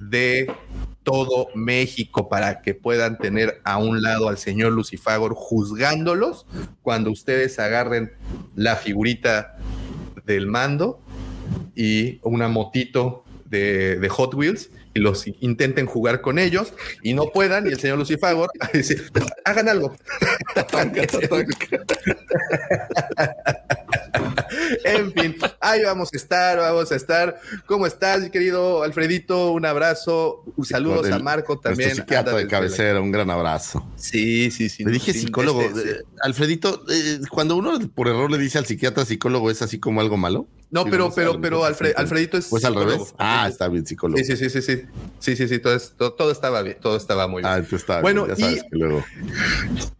de 0.00 0.46
todo 1.02 1.48
México 1.56 2.28
para 2.28 2.60
que 2.62 2.74
puedan 2.74 3.18
tener 3.18 3.60
a 3.64 3.78
un 3.78 4.02
lado 4.02 4.28
al 4.28 4.38
señor 4.38 4.70
Lucifagor 4.72 5.34
juzgándolos 5.34 6.46
cuando 6.82 7.10
ustedes 7.10 7.58
agarren 7.58 8.12
la 8.54 8.76
figurita 8.76 9.56
del 10.26 10.46
mando 10.46 11.02
y 11.80 12.20
una 12.22 12.48
motito 12.48 13.24
de, 13.46 13.98
de 13.98 14.08
Hot 14.10 14.34
Wheels 14.34 14.68
y 14.92 15.00
los 15.00 15.26
intenten 15.40 15.86
jugar 15.86 16.20
con 16.20 16.38
ellos 16.38 16.74
y 17.02 17.14
no 17.14 17.30
puedan 17.32 17.66
y 17.66 17.70
el 17.70 17.80
señor 17.80 17.96
Lucifagor 17.96 18.50
dice, 18.74 18.98
hagan 19.46 19.70
algo. 19.70 19.96
en 24.84 25.12
fin, 25.12 25.36
ahí 25.60 25.82
vamos 25.84 26.10
a 26.12 26.16
estar, 26.18 26.58
vamos 26.58 26.92
a 26.92 26.96
estar. 26.96 27.40
¿Cómo 27.64 27.86
estás, 27.86 28.28
querido 28.28 28.82
Alfredito? 28.82 29.52
Un 29.52 29.64
abrazo, 29.64 30.44
saludos 30.62 31.10
a 31.10 31.18
Marco 31.18 31.58
también. 31.58 31.94
psiquiatra 31.94 32.34
de 32.34 32.46
cabecera, 32.46 33.00
un 33.00 33.10
gran 33.10 33.30
abrazo. 33.30 33.90
Sí, 33.96 34.50
sí, 34.50 34.68
sí. 34.68 34.84
Le 34.84 34.90
dije 34.90 35.14
psicólogo. 35.14 35.62
este, 35.62 35.80
sí. 35.80 35.88
eh, 35.88 36.02
Alfredito, 36.22 36.84
eh, 36.90 37.20
cuando 37.30 37.56
uno 37.56 37.78
por 37.94 38.08
error 38.08 38.30
le 38.30 38.36
dice 38.36 38.58
al 38.58 38.66
psiquiatra 38.66 39.06
psicólogo, 39.06 39.50
¿es 39.50 39.62
así 39.62 39.80
como 39.80 40.02
algo 40.02 40.18
malo? 40.18 40.46
No, 40.72 40.84
pero, 40.84 41.12
pero, 41.12 41.40
pero 41.40 41.64
Alfred-. 41.64 41.94
Alfredito 41.96 42.36
es. 42.38 42.46
Pues 42.48 42.64
al 42.64 42.74
revés. 42.76 43.12
Ah, 43.18 43.48
está 43.50 43.66
bien, 43.68 43.84
psicólogo. 43.84 44.18
Sí, 44.22 44.24
sí, 44.24 44.36
sí, 44.36 44.50
sí, 44.50 44.62
sí. 44.62 44.82
Sí, 45.18 45.36
sí, 45.36 45.48
sí, 45.48 45.58
todo, 45.58 45.74
es- 45.74 45.94
todo, 45.96 46.12
todo 46.12 46.30
estaba 46.30 46.62
bien, 46.62 46.76
todo 46.80 46.96
estaba 46.96 47.26
muy 47.26 47.42
bien. 47.42 47.52
Ah, 47.52 47.58
está 47.58 48.00
Bueno, 48.00 48.24
bien, 48.26 48.36
ya 48.36 48.44
sabes 48.46 48.62
y- 48.64 48.70
que 48.70 48.76
luego. 48.76 49.04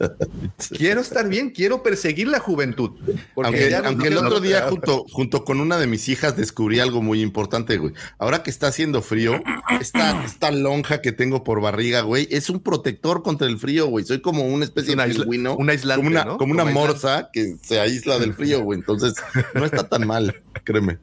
quiero 0.69 1.01
estar 1.01 1.27
bien, 1.27 1.49
quiero 1.49 1.83
perseguir 1.83 2.29
la 2.29 2.39
juventud. 2.39 2.91
Porque 3.33 3.75
aunque, 3.75 4.07
el 4.07 4.17
otro 4.17 4.39
día 4.39 4.67
junto, 4.69 5.05
junto 5.11 5.43
con 5.43 5.59
una 5.59 5.77
de 5.77 5.87
mis 5.87 6.07
hijas 6.07 6.37
descubrí 6.37 6.79
algo 6.79 7.01
muy 7.01 7.21
importante, 7.21 7.77
güey. 7.77 7.93
Ahora 8.17 8.43
que 8.43 8.49
está 8.49 8.67
haciendo 8.67 9.01
frío, 9.01 9.41
esta, 9.81 10.23
esta 10.23 10.51
lonja 10.51 11.01
que 11.01 11.11
tengo 11.11 11.43
por 11.43 11.59
barriga, 11.59 12.01
güey, 12.01 12.27
es 12.31 12.49
un 12.49 12.61
protector 12.61 13.21
contra 13.21 13.47
el 13.47 13.59
frío, 13.59 13.87
güey. 13.87 14.05
Soy 14.05 14.21
como 14.21 14.45
una 14.45 14.63
especie 14.63 14.95
de 14.95 15.03
pingüino. 15.03 15.55
Un 15.57 15.69
aislante, 15.69 16.05
como 16.05 16.09
una, 16.09 16.37
como 16.37 16.53
una 16.53 16.65
morsa 16.65 17.29
que 17.33 17.57
se 17.61 17.79
aísla 17.81 18.19
del 18.19 18.33
frío, 18.33 18.61
güey. 18.61 18.79
Entonces, 18.79 19.15
no 19.53 19.65
está 19.65 19.89
tan 19.89 20.07
mal, 20.07 20.41
créeme. 20.63 20.97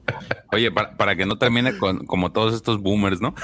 Oye, 0.52 0.71
para, 0.71 0.97
para 0.97 1.16
que 1.16 1.26
no 1.26 1.37
termine 1.37 1.76
con, 1.76 2.07
como 2.07 2.33
todos 2.33 2.54
estos 2.54 2.81
boomers, 2.81 3.21
¿no? 3.21 3.35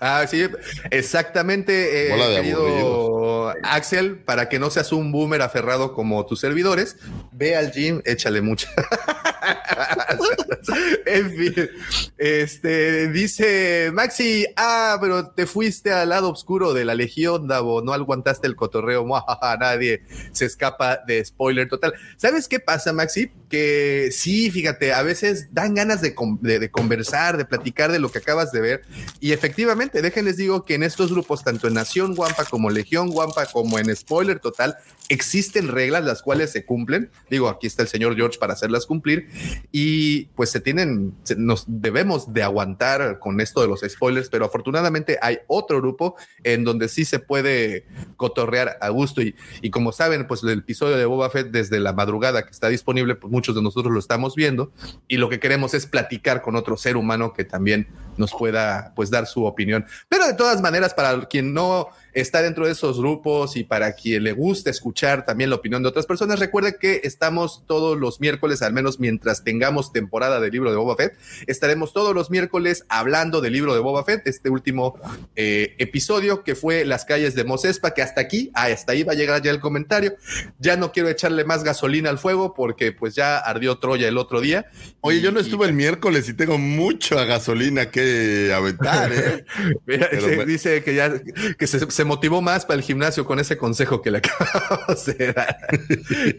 Ah, 0.00 0.26
sí, 0.28 0.46
exactamente, 0.90 2.12
eh, 2.12 2.36
querido 2.36 3.54
Axel, 3.62 4.18
para 4.18 4.48
que 4.48 4.58
no 4.58 4.70
seas 4.70 4.92
un 4.92 5.12
boomer 5.12 5.42
aferrado 5.42 5.94
como 5.94 6.24
tus 6.26 6.40
servidores, 6.40 6.96
ve 7.32 7.56
al 7.56 7.72
gym, 7.72 8.02
échale 8.04 8.40
mucha. 8.42 8.68
en 11.06 11.30
fin, 11.30 11.70
este 12.18 13.08
dice 13.08 13.90
Maxi, 13.92 14.46
ah, 14.56 14.98
pero 15.00 15.30
te 15.30 15.46
fuiste 15.46 15.92
al 15.92 16.10
lado 16.10 16.30
oscuro 16.30 16.74
de 16.74 16.84
la 16.84 16.94
Legión, 16.94 17.48
Davo, 17.48 17.82
no 17.82 17.92
aguantaste 17.92 18.46
el 18.46 18.56
cotorreo, 18.56 19.06
nadie 19.60 20.02
se 20.32 20.46
escapa 20.46 21.00
de 21.06 21.24
spoiler 21.24 21.68
total. 21.68 21.94
¿Sabes 22.16 22.48
qué 22.48 22.60
pasa, 22.60 22.92
Maxi? 22.92 23.30
Que 23.48 24.10
sí, 24.12 24.50
fíjate, 24.50 24.92
a 24.92 25.02
veces 25.02 25.52
dan 25.52 25.74
ganas 25.74 26.00
de, 26.00 26.14
de 26.40 26.70
conversar, 26.70 27.36
de 27.36 27.44
platicar 27.44 27.92
de 27.92 27.98
lo 27.98 28.10
que 28.10 28.18
acabas 28.18 28.52
de 28.52 28.60
ver, 28.60 28.82
y 29.20 29.32
efectivamente, 29.32 30.02
déjenles 30.02 30.36
digo 30.36 30.64
que 30.64 30.74
en 30.74 30.82
estos 30.82 31.10
grupos, 31.10 31.44
tanto 31.44 31.68
en 31.68 31.74
Nación 31.74 32.14
Guampa 32.14 32.44
como 32.44 32.70
Legión 32.70 33.10
Guampa, 33.10 33.46
como 33.46 33.78
en 33.78 33.94
Spoiler 33.94 34.40
Total, 34.40 34.76
existen 35.08 35.68
reglas 35.68 36.04
las 36.04 36.22
cuales 36.22 36.50
se 36.50 36.64
cumplen. 36.64 37.10
Digo, 37.30 37.48
aquí 37.48 37.66
está 37.66 37.82
el 37.82 37.88
señor 37.88 38.16
George 38.16 38.38
para 38.38 38.54
hacerlas 38.54 38.86
cumplir 38.86 39.28
y 39.72 40.26
pues 40.36 40.50
se 40.50 40.60
tienen, 40.60 41.14
nos 41.36 41.64
debemos 41.66 42.32
de 42.32 42.42
aguantar 42.42 43.18
con 43.18 43.40
esto 43.40 43.60
de 43.60 43.68
los 43.68 43.80
spoilers, 43.80 44.28
pero 44.28 44.44
afortunadamente 44.44 45.18
hay 45.20 45.38
otro 45.46 45.80
grupo 45.80 46.16
en 46.44 46.64
donde 46.64 46.88
sí 46.88 47.04
se 47.04 47.18
puede 47.18 47.86
cotorrear 48.16 48.78
a 48.80 48.88
gusto 48.88 49.22
y, 49.22 49.34
y 49.62 49.70
como 49.70 49.92
saben, 49.92 50.26
pues 50.26 50.42
el 50.42 50.58
episodio 50.58 50.96
de 50.96 51.04
Boba 51.04 51.30
Fett 51.30 51.48
desde 51.48 51.80
la 51.80 51.92
madrugada 51.92 52.44
que 52.44 52.50
está 52.50 52.68
disponible, 52.68 53.14
pues 53.14 53.30
muchos 53.30 53.54
de 53.54 53.62
nosotros 53.62 53.92
lo 53.92 53.98
estamos 53.98 54.34
viendo 54.34 54.72
y 55.08 55.16
lo 55.16 55.28
que 55.28 55.40
queremos 55.40 55.74
es 55.74 55.86
platicar 55.86 56.42
con 56.42 56.56
otro 56.56 56.76
ser 56.76 56.96
humano 56.96 57.32
que 57.32 57.44
también 57.44 57.88
nos 58.16 58.32
pueda 58.32 58.92
pues 58.94 59.10
dar 59.10 59.26
su 59.26 59.44
opinión. 59.44 59.84
Pero 60.08 60.26
de 60.26 60.34
todas 60.34 60.60
maneras, 60.60 60.94
para 60.94 61.26
quien 61.26 61.52
no 61.52 61.88
está 62.16 62.40
dentro 62.40 62.64
de 62.64 62.72
esos 62.72 62.98
grupos 62.98 63.56
y 63.56 63.64
para 63.64 63.92
quien 63.92 64.24
le 64.24 64.32
gusta 64.32 64.70
escuchar 64.70 65.26
también 65.26 65.50
la 65.50 65.56
opinión 65.56 65.82
de 65.82 65.90
otras 65.90 66.06
personas, 66.06 66.40
recuerde 66.40 66.78
que 66.80 67.02
estamos 67.04 67.62
todos 67.66 67.98
los 67.98 68.20
miércoles, 68.20 68.62
al 68.62 68.72
menos 68.72 68.98
mientras 68.98 69.44
tengamos 69.44 69.92
temporada 69.92 70.40
del 70.40 70.50
libro 70.50 70.70
de 70.70 70.76
Boba 70.78 70.96
Fett, 70.96 71.14
estaremos 71.46 71.92
todos 71.92 72.14
los 72.14 72.30
miércoles 72.30 72.86
hablando 72.88 73.42
del 73.42 73.52
libro 73.52 73.74
de 73.74 73.80
Boba 73.80 74.02
Fett, 74.02 74.26
este 74.26 74.48
último 74.48 74.98
eh, 75.36 75.74
episodio 75.76 76.42
que 76.42 76.54
fue 76.54 76.86
Las 76.86 77.04
calles 77.04 77.34
de 77.34 77.44
Mosespa, 77.44 77.92
que 77.92 78.00
hasta 78.00 78.22
aquí, 78.22 78.50
ah, 78.54 78.66
hasta 78.66 78.92
ahí 78.92 79.02
va 79.02 79.12
a 79.12 79.16
llegar 79.16 79.42
ya 79.42 79.50
el 79.50 79.60
comentario. 79.60 80.16
Ya 80.58 80.76
no 80.76 80.92
quiero 80.92 81.10
echarle 81.10 81.44
más 81.44 81.64
gasolina 81.64 82.08
al 82.08 82.18
fuego 82.18 82.54
porque 82.54 82.92
pues 82.92 83.14
ya 83.14 83.38
ardió 83.38 83.76
Troya 83.78 84.08
el 84.08 84.16
otro 84.16 84.40
día. 84.40 84.70
Oye, 85.02 85.20
yo 85.20 85.32
no 85.32 85.40
estuve 85.40 85.66
el 85.66 85.74
miércoles 85.74 86.28
y 86.30 86.34
tengo 86.34 86.56
mucha 86.56 87.24
gasolina 87.24 87.90
que 87.90 88.52
aventar, 88.54 89.12
¿eh? 89.12 89.44
dice, 90.46 90.82
que 90.82 90.94
ya 90.94 91.12
que 91.58 91.66
se 91.66 92.05
motivó 92.06 92.40
más 92.40 92.64
para 92.64 92.78
el 92.78 92.82
gimnasio 92.82 93.24
con 93.26 93.38
ese 93.38 93.56
consejo 93.58 94.00
que 94.00 94.10
le 94.10 94.18
acabamos 94.24 95.04
de 95.06 95.32
dar. 95.32 95.58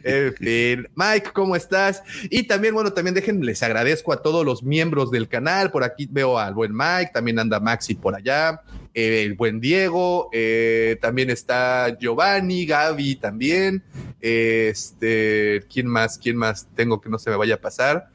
en 0.04 0.34
fin, 0.34 0.88
Mike, 0.96 1.30
¿cómo 1.34 1.56
estás? 1.56 2.02
Y 2.30 2.44
también, 2.44 2.74
bueno, 2.74 2.94
también 2.94 3.14
dejen, 3.14 3.46
les 3.46 3.62
agradezco 3.62 4.12
a 4.14 4.22
todos 4.22 4.46
los 4.46 4.64
miembros 4.64 5.12
del 5.12 5.28
canal. 5.28 5.70
Por 5.70 5.84
aquí 5.84 6.08
veo 6.10 6.40
al 6.40 6.54
buen 6.54 6.76
Mike, 6.76 7.12
también 7.14 7.38
anda 7.38 7.60
Maxi 7.60 7.96
por 7.96 8.16
allá, 8.16 8.62
eh, 8.94 9.24
el 9.24 9.36
buen 9.36 9.60
Diego, 9.60 10.30
eh, 10.34 10.98
también 11.02 11.30
está 11.30 11.98
Giovanni, 12.00 12.66
Gaby 12.66 13.18
también. 13.18 13.84
Este, 14.20 15.64
¿quién 15.72 15.88
más? 15.88 16.18
¿Quién 16.18 16.38
más 16.38 16.68
tengo 16.76 17.00
que 17.00 17.10
no 17.10 17.20
se 17.20 17.30
me 17.30 17.36
vaya 17.36 17.56
a 17.56 17.62
pasar? 17.62 18.10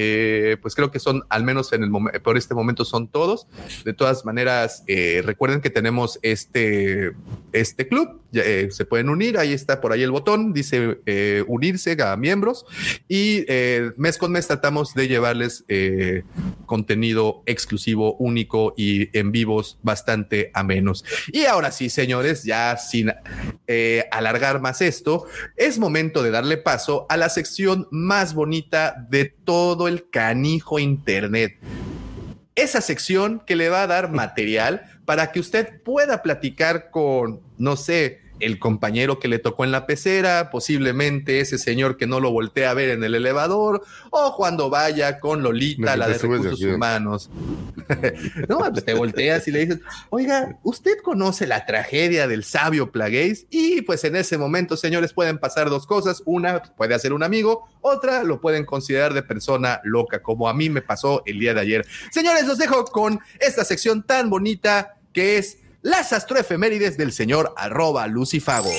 Eh, 0.00 0.58
pues 0.62 0.76
creo 0.76 0.92
que 0.92 1.00
son, 1.00 1.24
al 1.28 1.42
menos 1.42 1.72
en 1.72 1.82
el 1.82 1.90
por 2.22 2.36
este 2.36 2.54
momento 2.54 2.84
son 2.84 3.08
todos. 3.08 3.48
De 3.84 3.92
todas 3.92 4.24
maneras, 4.24 4.84
eh, 4.86 5.22
recuerden 5.24 5.60
que 5.60 5.70
tenemos 5.70 6.20
este, 6.22 7.14
este 7.52 7.88
club, 7.88 8.20
eh, 8.32 8.68
se 8.70 8.84
pueden 8.84 9.08
unir, 9.08 9.38
ahí 9.38 9.52
está 9.52 9.80
por 9.80 9.90
ahí 9.90 10.04
el 10.04 10.12
botón, 10.12 10.52
dice 10.52 11.00
unirse 11.48 11.96
a 12.00 12.16
miembros 12.16 12.64
y 13.08 13.44
mes 13.96 14.18
con 14.18 14.30
mes 14.30 14.46
tratamos 14.46 14.94
de 14.94 15.08
llevarles 15.08 15.64
contenido 16.66 17.42
exclusivo, 17.46 18.14
único 18.18 18.74
y 18.76 19.16
en 19.18 19.32
vivos 19.32 19.78
bastante 19.82 20.52
a 20.54 20.62
menos. 20.62 21.04
Y 21.32 21.46
ahora 21.46 21.72
sí, 21.72 21.90
señores, 21.90 22.44
ya 22.44 22.76
sin 22.76 23.10
alargar 24.12 24.60
más 24.60 24.80
esto, 24.80 25.24
es 25.56 25.80
momento 25.80 26.22
de 26.22 26.30
darle 26.30 26.56
paso 26.56 27.06
a 27.08 27.16
la 27.16 27.30
sección 27.30 27.88
más 27.90 28.34
bonita 28.34 29.06
de 29.10 29.24
todo 29.24 29.87
el 29.88 30.08
canijo 30.10 30.78
Internet. 30.78 31.56
Esa 32.54 32.80
sección 32.80 33.40
que 33.46 33.56
le 33.56 33.68
va 33.68 33.82
a 33.82 33.86
dar 33.86 34.10
material 34.10 34.84
para 35.04 35.32
que 35.32 35.40
usted 35.40 35.80
pueda 35.82 36.22
platicar 36.22 36.90
con, 36.90 37.40
no 37.56 37.76
sé, 37.76 38.20
el 38.40 38.58
compañero 38.58 39.18
que 39.18 39.28
le 39.28 39.38
tocó 39.38 39.64
en 39.64 39.72
la 39.72 39.86
pecera, 39.86 40.50
posiblemente 40.50 41.40
ese 41.40 41.58
señor 41.58 41.96
que 41.96 42.06
no 42.06 42.20
lo 42.20 42.30
voltea 42.30 42.70
a 42.70 42.74
ver 42.74 42.90
en 42.90 43.04
el 43.04 43.14
elevador, 43.14 43.82
o 44.10 44.34
cuando 44.36 44.70
vaya 44.70 45.20
con 45.20 45.42
Lolita, 45.42 45.96
la 45.96 46.08
de 46.08 46.18
recursos 46.18 46.60
humanos. 46.62 47.30
no, 48.48 48.58
pues 48.58 48.84
te 48.84 48.94
volteas 48.94 49.46
y 49.48 49.52
le 49.52 49.66
dices, 49.66 49.80
oiga, 50.10 50.58
¿usted 50.62 50.98
conoce 51.02 51.46
la 51.46 51.66
tragedia 51.66 52.26
del 52.26 52.44
sabio 52.44 52.90
Plagueis? 52.90 53.46
Y 53.50 53.82
pues 53.82 54.04
en 54.04 54.16
ese 54.16 54.38
momento, 54.38 54.76
señores, 54.76 55.12
pueden 55.12 55.38
pasar 55.38 55.70
dos 55.70 55.86
cosas. 55.86 56.22
Una 56.24 56.62
puede 56.62 56.94
hacer 56.94 57.12
un 57.12 57.22
amigo, 57.22 57.68
otra 57.80 58.22
lo 58.24 58.40
pueden 58.40 58.64
considerar 58.64 59.14
de 59.14 59.22
persona 59.22 59.80
loca, 59.84 60.22
como 60.22 60.48
a 60.48 60.54
mí 60.54 60.70
me 60.70 60.82
pasó 60.82 61.22
el 61.26 61.38
día 61.38 61.54
de 61.54 61.60
ayer. 61.60 61.86
Señores, 62.10 62.46
los 62.46 62.58
dejo 62.58 62.84
con 62.84 63.20
esta 63.40 63.64
sección 63.64 64.02
tan 64.02 64.30
bonita 64.30 64.96
que 65.12 65.38
es 65.38 65.58
las 65.88 66.12
astroefemérides 66.12 66.98
del 66.98 67.12
señor 67.12 67.54
arroba 67.56 68.06
Lucifago. 68.06 68.70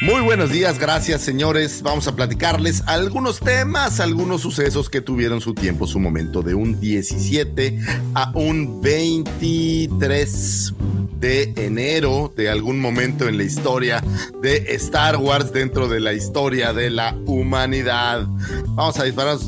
Muy 0.00 0.20
buenos 0.22 0.50
días, 0.50 0.78
gracias 0.78 1.22
señores. 1.22 1.82
Vamos 1.82 2.08
a 2.08 2.16
platicarles 2.16 2.82
algunos 2.86 3.38
temas, 3.38 4.00
algunos 4.00 4.40
sucesos 4.40 4.90
que 4.90 5.00
tuvieron 5.00 5.40
su 5.40 5.54
tiempo, 5.54 5.86
su 5.86 6.00
momento, 6.00 6.42
de 6.42 6.54
un 6.54 6.80
17 6.80 7.78
a 8.14 8.32
un 8.34 8.82
23 8.82 10.74
de 11.20 11.52
enero, 11.56 12.32
de 12.36 12.48
algún 12.48 12.80
momento 12.80 13.28
en 13.28 13.36
la 13.38 13.44
historia 13.44 14.02
de 14.42 14.74
Star 14.74 15.16
Wars, 15.16 15.52
dentro 15.52 15.88
de 15.88 16.00
la 16.00 16.12
historia 16.12 16.72
de 16.72 16.90
la 16.90 17.16
humanidad. 17.26 18.26
Vamos 18.68 18.98
a 18.98 19.04
disparar 19.04 19.38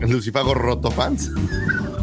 en 0.00 0.12
Lucifago 0.12 0.52
Roto 0.54 0.90
Fans. 0.90 1.30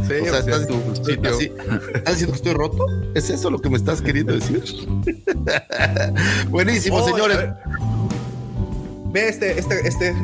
Sí, 0.08 0.14
o 0.22 0.26
sea, 0.26 0.40
estás, 0.40 0.68
diciendo 0.68 2.32
que 2.32 2.36
estoy 2.36 2.54
roto? 2.54 2.86
¿Es 3.14 3.30
eso 3.30 3.50
lo 3.50 3.60
que 3.60 3.70
me 3.70 3.78
estás 3.78 4.02
queriendo 4.02 4.34
decir? 4.34 4.64
Buenísimo, 6.50 7.04
señores. 7.06 7.38
Ve 9.12 9.30
este, 9.30 9.60
este, 9.60 9.88
este. 9.88 10.16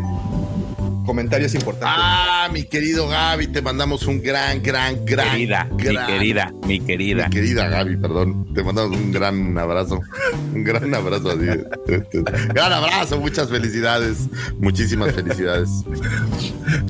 Comentarios 1.05 1.53
importantes. 1.55 1.95
Ah, 1.97 2.49
mi 2.51 2.63
querido 2.63 3.07
Gaby, 3.07 3.47
te 3.47 3.61
mandamos 3.61 4.05
un 4.07 4.21
gran, 4.21 4.61
gran, 4.61 5.05
gran. 5.05 5.31
Querida, 5.31 5.69
gran, 5.71 6.05
mi 6.05 6.13
querida, 6.13 6.53
mi 6.67 6.79
querida. 6.79 7.25
Mi 7.25 7.29
querida 7.33 7.67
Gaby, 7.67 7.97
perdón. 7.97 8.53
Te 8.53 8.63
mandamos 8.63 8.97
un 8.97 9.11
gran 9.11 9.57
abrazo. 9.57 9.99
Un 10.53 10.63
gran 10.63 10.93
abrazo. 10.93 11.31
Así. 11.31 11.47
Gran 12.53 12.73
abrazo, 12.73 13.19
muchas 13.19 13.49
felicidades. 13.49 14.27
Muchísimas 14.57 15.13
felicidades. 15.13 15.69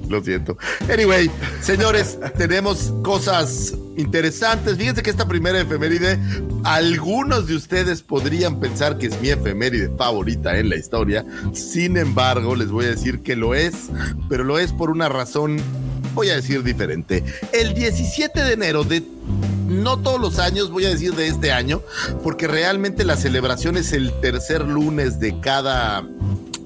Lo 0.10 0.24
siento. 0.24 0.58
Anyway, 0.92 1.30
señores, 1.62 2.18
tenemos 2.38 2.94
cosas 3.04 3.74
interesantes. 3.98 4.78
Fíjense 4.78 5.04
que 5.04 5.10
esta 5.10 5.28
primera 5.28 5.60
efeméride, 5.60 6.20
algunos 6.64 7.48
de 7.48 7.56
ustedes 7.56 8.02
podrían 8.02 8.60
pensar 8.60 8.98
que 8.98 9.08
es 9.08 9.22
mi 9.22 9.30
efeméride 9.30 9.90
favorita 9.98 10.58
en 10.58 10.70
la 10.70 10.76
historia. 10.76 11.26
Sin 11.54 11.98
embargo, 11.98 12.56
les 12.56 12.70
voy 12.70 12.86
a 12.86 12.90
decir 12.90 13.22
que 13.22 13.36
lo 13.36 13.56
es, 13.56 13.90
pero 14.30 14.44
lo 14.44 14.60
es 14.60 14.72
por 14.72 14.90
una 14.90 15.10
razón, 15.10 15.58
voy 16.14 16.30
a 16.30 16.36
decir 16.36 16.64
diferente. 16.64 17.24
El 17.54 17.74
17 17.74 18.44
de 18.44 18.54
enero 18.54 18.84
de 18.84 19.04
no 19.68 20.00
todos 20.00 20.20
los 20.20 20.40
años, 20.40 20.70
voy 20.70 20.86
a 20.86 20.90
decir 20.90 21.16
de 21.16 21.28
este 21.28 21.52
año, 21.52 21.82
porque 22.24 22.48
realmente 22.48 23.06
la 23.06 23.16
celebración 23.16 23.78
es 23.78 23.94
el 23.94 24.12
tercer 24.20 24.68
lunes 24.68 25.20
de 25.20 25.40
cada 25.40 26.04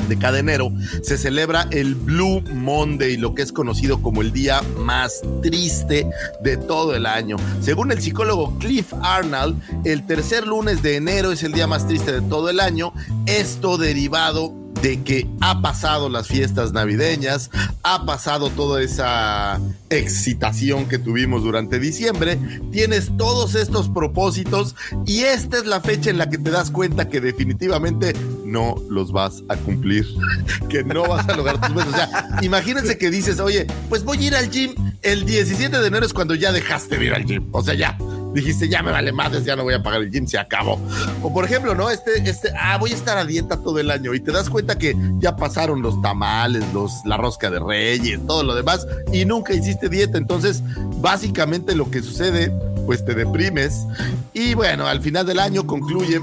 de 0.07 0.17
cada 0.17 0.39
enero 0.39 0.71
se 1.01 1.17
celebra 1.17 1.67
el 1.71 1.95
Blue 1.95 2.41
Monday, 2.53 3.17
lo 3.17 3.35
que 3.35 3.41
es 3.41 3.51
conocido 3.51 4.01
como 4.01 4.21
el 4.21 4.31
día 4.31 4.61
más 4.79 5.21
triste 5.41 6.07
de 6.41 6.57
todo 6.57 6.95
el 6.95 7.05
año. 7.05 7.37
Según 7.61 7.91
el 7.91 8.01
psicólogo 8.01 8.57
Cliff 8.59 8.93
Arnold, 9.01 9.61
el 9.85 10.05
tercer 10.05 10.47
lunes 10.47 10.81
de 10.81 10.95
enero 10.95 11.31
es 11.31 11.43
el 11.43 11.51
día 11.51 11.67
más 11.67 11.87
triste 11.87 12.11
de 12.11 12.21
todo 12.21 12.49
el 12.49 12.59
año. 12.59 12.93
Esto 13.25 13.77
derivado 13.77 14.64
de 14.85 15.01
que 15.01 15.27
ha 15.41 15.63
pasado 15.63 16.09
las 16.09 16.27
fiestas 16.27 16.71
navideñas, 16.71 17.49
ha 17.81 18.05
pasado 18.05 18.51
toda 18.51 18.83
esa 18.83 19.59
excitación 19.89 20.87
que 20.87 20.99
tuvimos 20.99 21.41
durante 21.41 21.79
diciembre, 21.79 22.37
tienes 22.71 23.09
todos 23.17 23.55
estos 23.55 23.89
propósitos 23.89 24.75
y 25.07 25.21
esta 25.21 25.57
es 25.57 25.65
la 25.65 25.81
fecha 25.81 26.11
en 26.11 26.19
la 26.19 26.29
que 26.29 26.37
te 26.37 26.51
das 26.51 26.69
cuenta 26.69 27.09
que 27.09 27.19
definitivamente 27.19 28.13
no 28.45 28.75
los 28.87 29.11
vas 29.11 29.43
a 29.49 29.55
cumplir, 29.55 30.05
que 30.69 30.83
no 30.83 31.07
vas 31.07 31.27
a 31.27 31.35
lograr 31.35 31.59
tus 31.59 31.73
metas. 31.75 31.91
O 31.91 31.95
sea, 31.95 32.39
imagínense 32.43 32.99
que 32.99 33.09
dices, 33.09 33.39
oye, 33.39 33.65
pues 33.89 34.03
voy 34.03 34.19
a 34.19 34.21
ir 34.21 34.35
al 34.35 34.51
gym, 34.51 34.75
el 35.01 35.25
17 35.25 35.79
de 35.79 35.87
enero 35.87 36.05
es 36.05 36.13
cuando 36.13 36.35
ya 36.35 36.51
dejaste 36.51 36.99
de 36.99 37.05
ir 37.05 37.13
al 37.15 37.25
gym, 37.25 37.47
o 37.53 37.63
sea, 37.63 37.73
ya 37.73 37.97
dijiste, 38.35 38.67
ya 38.67 38.83
me 38.83 38.91
vale 38.91 39.11
madres, 39.11 39.45
ya 39.45 39.55
no 39.55 39.63
voy 39.63 39.73
a 39.73 39.81
pagar 39.81 40.01
el 40.01 40.11
gym, 40.11 40.27
se 40.27 40.37
acabó. 40.37 40.79
O 41.23 41.33
por 41.33 41.45
ejemplo, 41.45 41.73
¿no? 41.73 41.89
Este, 41.89 42.17
este, 42.29 42.51
ah, 42.59 42.77
voy 42.77 42.91
a 42.91 42.95
estar 42.95 43.17
a 43.17 43.25
dieta 43.25 43.57
todo 43.57 43.79
el 43.79 43.89
año 43.89 44.13
y 44.13 44.19
te 44.19 44.31
das 44.31 44.49
cuenta 44.49 44.77
que 44.77 44.95
ya 45.19 45.35
pasaron 45.35 45.81
los 45.81 46.01
tamales, 46.01 46.63
los, 46.73 46.91
la 47.05 47.17
rosca 47.17 47.49
de 47.49 47.59
reyes, 47.59 48.19
todo 48.27 48.43
lo 48.43 48.53
demás 48.53 48.85
y 49.11 49.25
nunca 49.25 49.53
hiciste 49.53 49.89
dieta. 49.89 50.17
Entonces, 50.17 50.61
básicamente 50.97 51.75
lo 51.75 51.89
que 51.89 52.01
sucede, 52.01 52.51
pues 52.85 53.03
te 53.05 53.15
deprimes 53.15 53.85
y 54.33 54.53
bueno, 54.53 54.85
al 54.85 55.01
final 55.01 55.25
del 55.25 55.39
año 55.39 55.65
concluye 55.65 56.19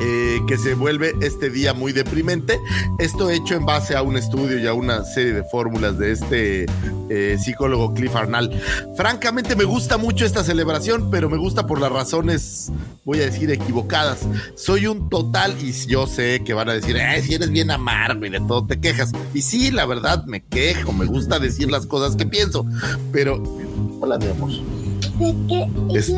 eh, 0.00 0.40
que 0.46 0.58
se 0.58 0.74
vuelve 0.74 1.14
este 1.20 1.50
día 1.50 1.74
muy 1.74 1.92
deprimente. 1.92 2.58
Esto 2.98 3.30
hecho 3.30 3.54
en 3.54 3.64
base 3.64 3.96
a 3.96 4.02
un 4.02 4.16
estudio 4.16 4.58
y 4.58 4.66
a 4.66 4.74
una 4.74 5.04
serie 5.04 5.32
de 5.32 5.44
fórmulas 5.44 5.98
de 5.98 6.12
este 6.12 6.66
eh, 7.10 7.36
psicólogo 7.38 7.94
Cliff 7.94 8.14
Arnall. 8.14 8.50
Francamente 8.96 9.56
me 9.56 9.64
gusta 9.64 9.98
mucho 9.98 10.24
esta 10.24 10.42
celebración, 10.42 11.10
pero 11.10 11.28
me 11.28 11.36
gusta 11.36 11.66
por 11.66 11.80
las 11.80 11.92
razones, 11.92 12.72
voy 13.04 13.20
a 13.20 13.26
decir, 13.26 13.50
equivocadas. 13.50 14.20
Soy 14.56 14.86
un 14.86 15.08
total, 15.08 15.54
y 15.60 15.72
yo 15.86 16.06
sé 16.06 16.42
que 16.44 16.54
van 16.54 16.68
a 16.68 16.74
decir, 16.74 16.96
eh, 16.96 17.22
si 17.22 17.34
eres 17.34 17.50
bien 17.50 17.70
amargo 17.70 18.24
y 18.24 18.30
de 18.30 18.40
todo 18.40 18.66
te 18.66 18.80
quejas. 18.80 19.12
Y 19.32 19.42
sí, 19.42 19.70
la 19.70 19.86
verdad, 19.86 20.24
me 20.26 20.44
quejo, 20.44 20.92
me 20.92 21.06
gusta 21.06 21.38
decir 21.38 21.70
las 21.70 21.86
cosas 21.86 22.16
que 22.16 22.26
pienso, 22.26 22.66
pero... 23.12 23.42
Hola, 24.00 24.18
mi 24.18 24.26
amor. 24.28 24.50
Es- 25.94 26.12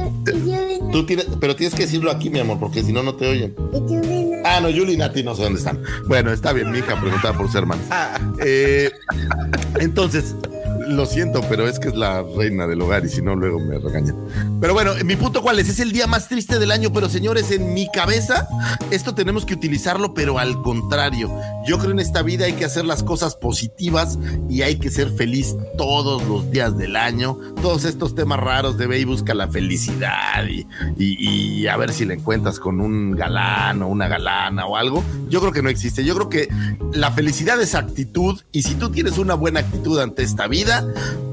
tú 0.93 1.05
tienes, 1.07 1.27
pero 1.41 1.55
tienes 1.57 1.75
que 1.75 1.83
decirlo 1.85 2.11
aquí, 2.11 2.31
mi 2.31 2.39
amor, 2.39 2.59
porque 2.59 2.83
si 2.83 2.93
no, 2.93 3.03
no 3.03 3.15
te 3.15 3.27
oyen. 3.29 3.55
Ah, 4.45 4.61
no, 4.61 4.71
Yuli 4.71 4.95
y 4.95 4.97
Nati 4.97 5.23
no 5.23 5.35
sé 5.35 5.43
dónde 5.43 5.59
están. 5.59 5.83
Bueno, 6.09 6.33
está 6.33 6.53
bien, 6.53 6.71
mi 6.71 6.79
hija 6.79 6.99
preguntaba 7.01 7.37
por 7.37 7.51
ser 7.51 7.63
hermanos. 7.63 7.85
Eh, 8.45 8.91
entonces, 9.81 10.35
lo 10.89 11.07
siento, 11.07 11.41
pero 11.49 11.67
es 11.69 11.79
que 11.79 11.89
es 11.89 11.95
la 11.97 12.23
reina 12.37 12.67
del 12.67 12.81
hogar 12.81 13.05
y 13.05 13.09
si 13.09 13.23
no, 13.23 13.35
luego 13.37 13.59
me 13.61 13.79
regañan. 13.79 14.17
Pero 14.61 14.73
bueno, 14.75 14.93
mi 15.05 15.17
punto 15.17 15.43
cuál 15.43 15.59
es, 15.59 15.69
es 15.69 15.81
el 15.81 15.93
día 15.93 16.07
más 16.07 16.29
triste 16.29 16.59
del 16.59 16.71
año, 16.71 16.93
pero 16.93 17.09
señores, 17.09 17.51
en 17.51 17.75
mi 17.75 17.91
cabeza, 17.91 18.49
esto 18.91 19.15
tenemos 19.15 19.45
que 19.45 19.55
utilizarlo, 19.55 20.15
pero 20.15 20.39
al 20.39 20.61
contrario. 20.63 21.31
Yo 21.67 21.79
creo 21.79 21.91
en 21.91 21.99
esta 22.01 22.23
vida 22.23 22.45
hay 22.47 22.53
que 22.53 22.65
hacer 22.65 22.85
las 22.85 23.03
cosas 23.03 23.35
positivas 23.37 24.19
y 24.49 24.63
hay 24.63 24.77
que 24.77 24.91
ser 24.91 25.11
feliz 25.11 25.57
todos 25.77 26.23
los 26.27 26.51
días 26.51 26.77
del 26.79 26.97
año. 26.97 27.39
Todos 27.61 27.85
estos 27.85 28.15
temas 28.15 28.39
raros 28.39 28.79
de 28.79 28.87
ve 28.87 29.01
y 29.01 29.05
busca 29.05 29.35
la 29.35 29.49
felicidad 29.49 30.47
y, 30.49 30.67
y- 30.97 31.17
y 31.63 31.67
a 31.67 31.77
ver 31.77 31.93
si 31.93 32.05
la 32.05 32.15
encuentras 32.15 32.59
con 32.61 32.81
un 32.81 33.13
galán 33.13 33.83
o 33.83 33.89
una 33.89 34.07
galana 34.09 34.67
o 34.67 34.77
algo. 34.77 35.03
Yo 35.29 35.41
creo 35.41 35.53
que 35.53 35.63
no 35.63 35.69
existe. 35.69 36.05
Yo 36.05 36.15
creo 36.15 36.29
que 36.29 36.49
la 36.93 37.11
felicidad 37.11 37.61
es 37.61 37.75
actitud 37.75 38.41
y 38.53 38.63
si 38.63 38.75
tú 38.75 38.91
tienes 38.91 39.19
una 39.19 39.35
buena 39.35 39.61
actitud 39.61 39.99
ante 40.01 40.23
esta 40.23 40.47
vida, 40.47 40.76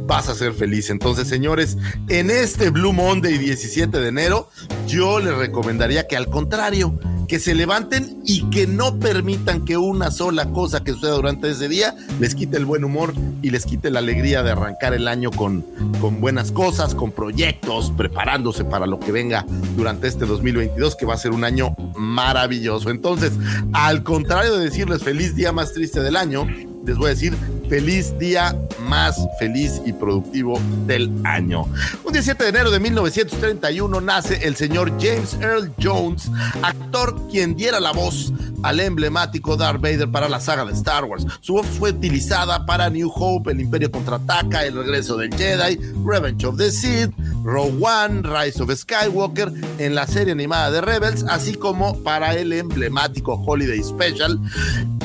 vas 0.05 0.29
a 0.29 0.35
ser 0.35 0.53
feliz. 0.53 0.89
Entonces, 0.89 1.27
señores, 1.27 1.77
en 2.09 2.29
este 2.29 2.69
Blue 2.69 2.93
Monday 2.93 3.37
17 3.37 3.99
de 3.99 4.07
enero, 4.07 4.49
yo 4.87 5.19
les 5.19 5.35
recomendaría 5.35 6.07
que 6.07 6.17
al 6.17 6.29
contrario, 6.29 6.97
que 7.27 7.39
se 7.39 7.55
levanten 7.55 8.21
y 8.25 8.49
que 8.49 8.67
no 8.67 8.99
permitan 8.99 9.65
que 9.65 9.77
una 9.77 10.11
sola 10.11 10.51
cosa 10.51 10.83
que 10.83 10.91
suceda 10.91 11.13
durante 11.13 11.49
ese 11.49 11.67
día 11.67 11.95
les 12.19 12.35
quite 12.35 12.57
el 12.57 12.65
buen 12.65 12.83
humor 12.83 13.13
y 13.41 13.49
les 13.49 13.65
quite 13.65 13.89
la 13.91 13.99
alegría 13.99 14.43
de 14.43 14.51
arrancar 14.51 14.93
el 14.93 15.07
año 15.07 15.31
con, 15.31 15.65
con 15.99 16.21
buenas 16.21 16.51
cosas, 16.51 16.93
con 16.93 17.11
proyectos, 17.11 17.91
preparándose 17.95 18.65
para 18.65 18.85
lo 18.85 18.99
que 18.99 19.11
venga 19.11 19.45
durante 19.75 20.07
este 20.07 20.25
2022, 20.25 20.95
que 20.95 21.05
va 21.05 21.15
a 21.15 21.17
ser 21.17 21.31
un 21.31 21.43
año 21.43 21.75
maravilloso. 21.95 22.89
Entonces, 22.89 23.31
al 23.73 24.03
contrario 24.03 24.57
de 24.57 24.65
decirles 24.65 25.01
feliz 25.01 25.35
día 25.35 25.51
más 25.51 25.73
triste 25.73 26.01
del 26.01 26.17
año, 26.17 26.45
les 26.85 26.97
voy 26.97 27.07
a 27.07 27.09
decir 27.09 27.35
feliz 27.69 28.17
día 28.19 28.55
más 28.87 29.17
feliz 29.39 29.81
y 29.85 29.93
productivo 29.93 30.59
del 30.85 31.11
año. 31.23 31.65
Un 32.03 32.13
17 32.13 32.43
de 32.43 32.49
enero 32.49 32.71
de 32.71 32.79
1931 32.79 34.01
nace 34.01 34.45
el 34.45 34.55
señor 34.55 34.91
James 34.99 35.35
Earl 35.41 35.73
Jones, 35.81 36.29
actor 36.61 37.27
quien 37.31 37.55
diera 37.55 37.79
la 37.79 37.91
voz 37.91 38.33
al 38.63 38.79
emblemático 38.79 39.57
Darth 39.57 39.81
Vader 39.81 40.09
para 40.09 40.29
la 40.29 40.39
saga 40.39 40.65
de 40.65 40.73
Star 40.73 41.03
Wars. 41.05 41.25
Su 41.41 41.53
voz 41.53 41.65
fue 41.65 41.91
utilizada 41.91 42.65
para 42.65 42.89
New 42.89 43.11
Hope, 43.13 43.51
El 43.51 43.61
Imperio 43.61 43.91
Contraataca, 43.91 44.65
El 44.65 44.75
Regreso 44.75 45.17
del 45.17 45.33
Jedi, 45.35 45.79
Revenge 46.05 46.45
of 46.45 46.57
the 46.57 46.71
Sith, 46.71 47.11
Rogue 47.43 47.77
One, 47.81 48.21
Rise 48.23 48.61
of 48.61 48.73
Skywalker, 48.73 49.51
en 49.79 49.95
la 49.95 50.07
serie 50.07 50.31
animada 50.31 50.71
de 50.71 50.81
Rebels, 50.81 51.25
así 51.27 51.55
como 51.55 52.01
para 52.03 52.35
el 52.35 52.53
emblemático 52.53 53.33
Holiday 53.33 53.83
Special 53.83 54.39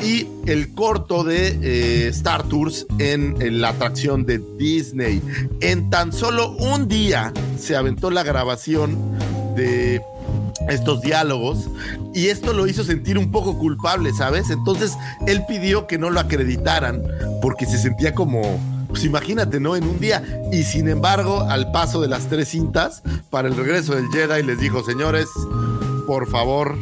y 0.03 0.27
el 0.45 0.73
corto 0.73 1.23
de 1.23 1.59
eh, 1.61 2.07
Star 2.09 2.43
Tours 2.43 2.85
en, 2.97 3.41
en 3.41 3.61
la 3.61 3.69
atracción 3.69 4.25
de 4.25 4.41
Disney. 4.57 5.21
En 5.61 5.89
tan 5.89 6.13
solo 6.13 6.51
un 6.51 6.87
día 6.87 7.33
se 7.57 7.75
aventó 7.75 8.11
la 8.11 8.23
grabación 8.23 8.97
de 9.55 10.01
estos 10.69 11.01
diálogos 11.01 11.69
y 12.13 12.27
esto 12.27 12.53
lo 12.53 12.67
hizo 12.67 12.83
sentir 12.83 13.17
un 13.17 13.31
poco 13.31 13.57
culpable, 13.57 14.13
¿sabes? 14.13 14.49
Entonces 14.49 14.97
él 15.27 15.43
pidió 15.47 15.87
que 15.87 15.97
no 15.97 16.09
lo 16.09 16.19
acreditaran 16.19 17.01
porque 17.41 17.65
se 17.65 17.77
sentía 17.77 18.13
como, 18.13 18.59
pues 18.87 19.03
imagínate, 19.03 19.59
¿no? 19.59 19.75
En 19.75 19.83
un 19.83 19.99
día. 19.99 20.23
Y 20.51 20.63
sin 20.63 20.87
embargo, 20.87 21.41
al 21.41 21.71
paso 21.71 22.01
de 22.01 22.07
las 22.07 22.27
tres 22.27 22.49
cintas, 22.49 23.01
para 23.29 23.47
el 23.47 23.55
regreso 23.55 23.95
del 23.95 24.07
Jedi 24.09 24.43
les 24.43 24.59
dijo, 24.59 24.83
señores, 24.83 25.27
por 26.07 26.29
favor, 26.29 26.77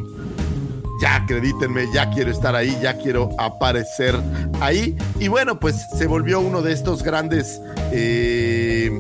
ya 1.02 1.16
acredítenme, 1.16 1.86
ya 1.94 2.10
quiero 2.10 2.32
estar 2.32 2.56
ahí, 2.56 2.78
ya 2.82 2.98
quiero 2.98 3.30
aparecer 3.38 4.16
ahí. 4.60 4.96
Y 5.20 5.28
bueno, 5.28 5.60
pues 5.60 5.76
se 5.98 6.08
volvió 6.08 6.40
uno 6.40 6.62
de 6.62 6.74
estos 6.74 7.04
grandes 7.04 7.62
eh, 7.92 8.92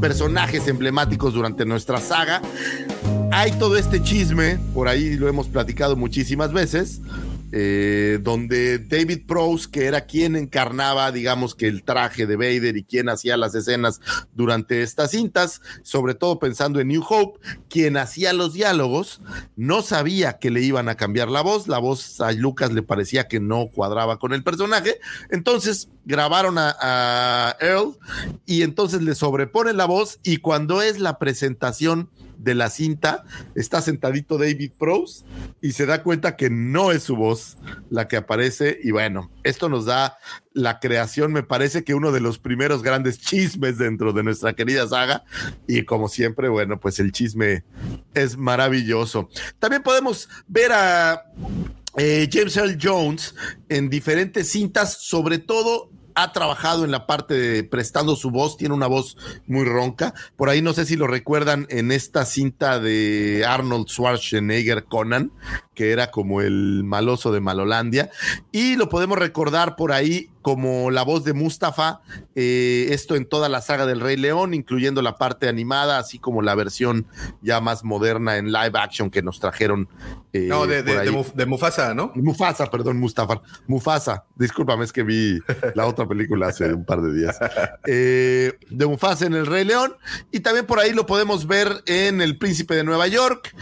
personajes 0.00 0.66
emblemáticos 0.68 1.34
durante 1.34 1.64
nuestra 1.64 2.00
saga. 2.00 2.42
Hay 3.32 3.52
todo 3.52 3.76
este 3.76 4.02
chisme, 4.02 4.58
por 4.74 4.88
ahí 4.88 5.16
lo 5.16 5.28
hemos 5.28 5.48
platicado 5.48 5.96
muchísimas 5.96 6.52
veces, 6.52 7.00
eh, 7.52 8.18
donde 8.22 8.78
David 8.78 9.22
Prowse, 9.26 9.70
que 9.70 9.86
era 9.86 10.02
quien 10.02 10.36
encarnaba, 10.36 11.10
digamos 11.12 11.54
que 11.54 11.66
el 11.66 11.82
traje 11.82 12.26
de 12.26 12.36
Vader 12.36 12.76
y 12.76 12.84
quien 12.84 13.08
hacía 13.08 13.36
las 13.36 13.54
escenas 13.54 14.00
durante 14.34 14.82
estas 14.82 15.12
cintas, 15.12 15.62
sobre 15.82 16.14
todo 16.14 16.38
pensando 16.38 16.80
en 16.80 16.88
New 16.88 17.02
Hope, 17.08 17.40
quien 17.68 17.96
hacía 17.96 18.32
los 18.32 18.52
diálogos, 18.52 19.20
no 19.56 19.82
sabía 19.82 20.38
que 20.38 20.50
le 20.50 20.60
iban 20.60 20.88
a 20.88 20.96
cambiar 20.96 21.28
la 21.28 21.40
voz, 21.40 21.68
la 21.68 21.78
voz 21.78 22.20
a 22.20 22.32
Lucas 22.32 22.72
le 22.72 22.82
parecía 22.82 23.28
que 23.28 23.40
no 23.40 23.68
cuadraba 23.68 24.18
con 24.18 24.32
el 24.32 24.44
personaje, 24.44 24.98
entonces 25.30 25.88
grabaron 26.04 26.58
a, 26.58 26.76
a 26.80 27.56
Earl 27.60 27.98
y 28.46 28.62
entonces 28.62 29.02
le 29.02 29.14
sobreponen 29.14 29.76
la 29.76 29.86
voz 29.86 30.20
y 30.22 30.38
cuando 30.38 30.82
es 30.82 30.98
la 30.98 31.18
presentación 31.18 32.10
de 32.38 32.54
la 32.54 32.70
cinta 32.70 33.24
está 33.54 33.82
sentadito 33.82 34.38
David 34.38 34.72
Prose 34.78 35.24
y 35.60 35.72
se 35.72 35.86
da 35.86 36.02
cuenta 36.02 36.36
que 36.36 36.50
no 36.50 36.92
es 36.92 37.02
su 37.02 37.16
voz 37.16 37.58
la 37.90 38.08
que 38.08 38.16
aparece 38.16 38.78
y 38.82 38.90
bueno, 38.92 39.30
esto 39.44 39.68
nos 39.68 39.84
da 39.84 40.16
la 40.52 40.80
creación, 40.80 41.32
me 41.32 41.42
parece 41.42 41.84
que 41.84 41.94
uno 41.94 42.10
de 42.10 42.20
los 42.20 42.38
primeros 42.38 42.82
grandes 42.82 43.18
chismes 43.18 43.78
dentro 43.78 44.12
de 44.12 44.22
nuestra 44.22 44.54
querida 44.54 44.86
saga 44.88 45.24
y 45.66 45.84
como 45.84 46.08
siempre, 46.08 46.48
bueno, 46.48 46.80
pues 46.80 46.98
el 46.98 47.12
chisme 47.12 47.64
es 48.14 48.36
maravilloso. 48.36 49.28
También 49.58 49.82
podemos 49.82 50.28
ver 50.46 50.72
a 50.72 51.24
eh, 51.96 52.28
James 52.32 52.56
Earl 52.56 52.78
Jones 52.80 53.34
en 53.68 53.90
diferentes 53.90 54.48
cintas, 54.48 54.98
sobre 55.02 55.38
todo 55.38 55.90
ha 56.22 56.32
trabajado 56.32 56.84
en 56.84 56.90
la 56.90 57.06
parte 57.06 57.34
de 57.34 57.64
prestando 57.64 58.16
su 58.16 58.30
voz, 58.30 58.56
tiene 58.56 58.74
una 58.74 58.86
voz 58.88 59.16
muy 59.46 59.64
ronca. 59.64 60.14
Por 60.36 60.48
ahí 60.48 60.62
no 60.62 60.72
sé 60.72 60.84
si 60.84 60.96
lo 60.96 61.06
recuerdan 61.06 61.66
en 61.70 61.92
esta 61.92 62.24
cinta 62.24 62.80
de 62.80 63.44
Arnold 63.46 63.88
Schwarzenegger 63.88 64.84
Conan, 64.84 65.30
que 65.78 65.92
era 65.92 66.10
como 66.10 66.40
el 66.40 66.82
maloso 66.82 67.30
de 67.30 67.38
Malolandia. 67.38 68.10
Y 68.50 68.74
lo 68.74 68.88
podemos 68.88 69.16
recordar 69.16 69.76
por 69.76 69.92
ahí 69.92 70.28
como 70.48 70.90
la 70.90 71.02
voz 71.02 71.24
de 71.24 71.34
Mustafa, 71.34 72.00
eh, 72.34 72.86
esto 72.92 73.16
en 73.16 73.26
toda 73.26 73.50
la 73.50 73.60
saga 73.60 73.84
del 73.84 74.00
Rey 74.00 74.16
León, 74.16 74.54
incluyendo 74.54 75.02
la 75.02 75.18
parte 75.18 75.46
animada, 75.46 75.98
así 75.98 76.18
como 76.18 76.40
la 76.40 76.54
versión 76.54 77.06
ya 77.42 77.60
más 77.60 77.84
moderna 77.84 78.38
en 78.38 78.50
live 78.50 78.72
action 78.78 79.10
que 79.10 79.20
nos 79.20 79.40
trajeron. 79.40 79.90
Eh, 80.32 80.46
no, 80.48 80.66
de, 80.66 80.82
de, 80.82 81.46
Mufasa, 81.46 81.92
¿no? 81.92 82.12
Mufasa, 82.14 82.70
perdón, 82.70 82.98
Mustafa. 82.98 83.42
Mufasa, 83.66 84.24
discúlpame, 84.36 84.84
es 84.84 84.92
que 84.92 85.02
vi 85.02 85.38
la 85.74 85.86
otra 85.86 86.08
película 86.08 86.48
hace 86.48 86.72
un 86.72 86.86
par 86.86 87.02
de 87.02 87.14
días. 87.14 87.38
Eh, 87.86 88.58
de 88.70 88.86
Mufasa 88.86 89.26
en 89.26 89.34
el 89.34 89.46
Rey 89.46 89.64
León. 89.64 89.96
Y 90.32 90.40
también 90.40 90.66
por 90.66 90.78
ahí 90.78 90.92
lo 90.92 91.06
podemos 91.06 91.46
ver 91.46 91.82
en 91.86 92.20
El 92.20 92.38
Príncipe 92.38 92.74
de 92.74 92.84
Nueva 92.84 93.06
York 93.06 93.54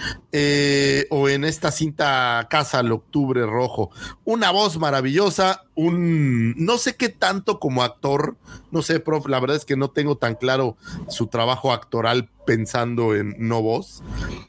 o 1.10 1.28
en 1.28 1.44
esta 1.44 1.70
cinta 1.70 2.05
Casa 2.48 2.80
al 2.80 2.92
Octubre 2.92 3.44
Rojo. 3.46 3.90
Una 4.24 4.50
voz 4.50 4.78
maravillosa, 4.78 5.64
un 5.74 6.54
no 6.56 6.78
sé 6.78 6.96
qué 6.96 7.08
tanto 7.08 7.58
como 7.58 7.82
actor, 7.82 8.36
no 8.70 8.82
sé, 8.82 9.00
prof, 9.00 9.26
la 9.28 9.40
verdad 9.40 9.56
es 9.56 9.64
que 9.64 9.76
no 9.76 9.90
tengo 9.90 10.16
tan 10.16 10.34
claro 10.34 10.76
su 11.08 11.26
trabajo 11.26 11.72
actoral 11.72 12.28
pensando 12.46 13.14
en 13.14 13.34
no 13.38 13.62
voz, 13.62 14.02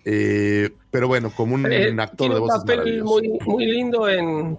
eh, 0.05 0.71
pero 0.91 1.07
bueno, 1.07 1.31
como 1.35 1.55
un, 1.55 1.71
eh, 1.71 1.95
actor 1.99 2.33
de 2.33 2.39
voz. 2.39 2.53
Un 2.53 2.59
papel 2.59 3.03
muy, 3.03 3.37
muy 3.45 3.65
lindo 3.65 4.07
en, 4.07 4.57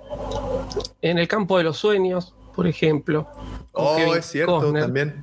en 1.03 1.19
el 1.19 1.29
campo 1.29 1.59
de 1.59 1.65
los 1.65 1.77
sueños, 1.77 2.35
por 2.55 2.67
ejemplo. 2.67 3.29
Oh, 3.73 4.15
es 4.15 4.27
cierto, 4.27 4.73
también. 4.73 5.23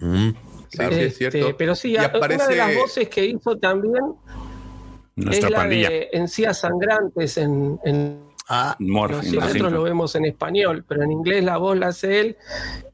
Mm. 0.00 0.30
Claro, 0.70 0.94
es 0.94 1.12
este, 1.12 1.30
cierto. 1.30 1.56
Pero 1.56 1.74
sí, 1.74 1.96
aparece... 1.96 2.44
una 2.44 2.48
de 2.48 2.56
las 2.56 2.74
voces 2.76 3.08
que 3.08 3.24
hizo 3.24 3.56
también 3.56 4.04
Nuestra 5.16 5.48
es 5.48 5.52
la 5.52 5.58
pandilla. 5.58 5.90
de 5.90 6.08
Encías 6.12 6.58
Sangrantes 6.58 7.38
en, 7.38 7.80
en 7.84 8.26
Ah, 8.48 8.76
nosotros 8.78 9.72
lo 9.72 9.82
vemos 9.82 10.14
en 10.14 10.24
español, 10.24 10.84
pero 10.86 11.02
en 11.02 11.10
inglés 11.10 11.42
la 11.42 11.56
voz 11.56 11.76
la 11.76 11.88
hace 11.88 12.20
él. 12.20 12.36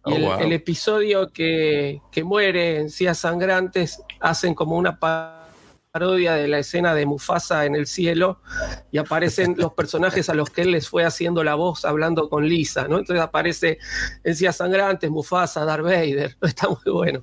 Y 0.06 0.24
oh, 0.24 0.38
el, 0.38 0.52
episodio 0.52 1.30
que, 1.30 2.00
muere 2.24 2.80
en 2.80 2.90
Cías 2.90 3.18
Sangrantes 3.18 4.02
hacen 4.18 4.54
como 4.54 4.76
una 4.76 4.98
parodia 5.92 6.36
de 6.36 6.48
la 6.48 6.58
escena 6.58 6.94
de 6.94 7.04
Mufasa 7.04 7.66
en 7.66 7.76
el 7.76 7.86
cielo 7.86 8.40
y 8.90 8.96
aparecen 8.96 9.54
los 9.58 9.74
personajes 9.74 10.30
a 10.30 10.34
los 10.34 10.48
que 10.48 10.62
él 10.62 10.70
les 10.70 10.88
fue 10.88 11.04
haciendo 11.04 11.44
la 11.44 11.54
voz 11.54 11.84
hablando 11.84 12.30
con 12.30 12.48
Lisa, 12.48 12.88
¿no? 12.88 12.98
Entonces 12.98 13.22
aparece 13.22 13.78
en 14.24 14.34
Cías 14.34 14.56
Sangrantes, 14.56 15.10
Mufasa, 15.10 15.66
Darth 15.66 15.84
Vader. 15.84 16.34
Está 16.42 16.68
muy 16.68 16.90
bueno. 16.90 17.22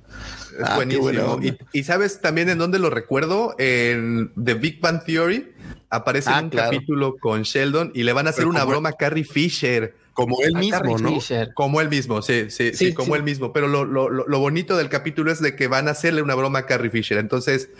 Es 0.56 0.64
ah, 0.64 0.76
buenísimo. 0.76 1.40
Y, 1.72 1.82
sabes 1.82 2.20
también 2.20 2.48
en 2.48 2.58
dónde 2.58 2.78
lo 2.78 2.90
recuerdo? 2.90 3.56
En 3.58 4.32
The 4.42 4.54
Big 4.54 4.80
Bang 4.80 5.02
Theory 5.04 5.52
aparece 5.88 6.30
en 6.30 6.36
ah, 6.36 6.42
un 6.42 6.50
capítulo 6.50 7.16
con 7.18 7.42
Sheldon 7.42 7.90
y 7.92 8.04
le 8.04 8.12
van 8.12 8.28
a 8.28 8.30
hacer 8.30 8.46
una 8.46 8.62
broma 8.62 8.90
a 8.90 8.92
Carrie 8.92 9.24
Fisher. 9.24 9.96
Como 10.12 10.42
él 10.42 10.54
mismo, 10.54 10.98
¿no? 10.98 11.18
Como 11.54 11.80
él 11.80 11.88
mismo, 11.88 12.20
sí, 12.20 12.50
sí, 12.50 12.72
sí, 12.74 12.92
como 12.92 13.16
él 13.16 13.22
mismo. 13.22 13.52
Pero 13.52 13.68
lo, 13.68 14.38
bonito 14.38 14.76
del 14.76 14.88
capítulo 14.88 15.32
es 15.32 15.40
de 15.40 15.56
que 15.56 15.66
van 15.66 15.88
a 15.88 15.92
hacerle 15.92 16.22
una 16.22 16.34
broma 16.34 16.60
a 16.60 16.66
Carrie 16.66 16.90
Fisher. 16.90 17.18
Entonces, 17.18 17.70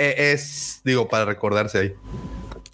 es, 0.00 0.80
digo, 0.84 1.08
para 1.08 1.24
recordarse 1.24 1.78
ahí. 1.78 1.94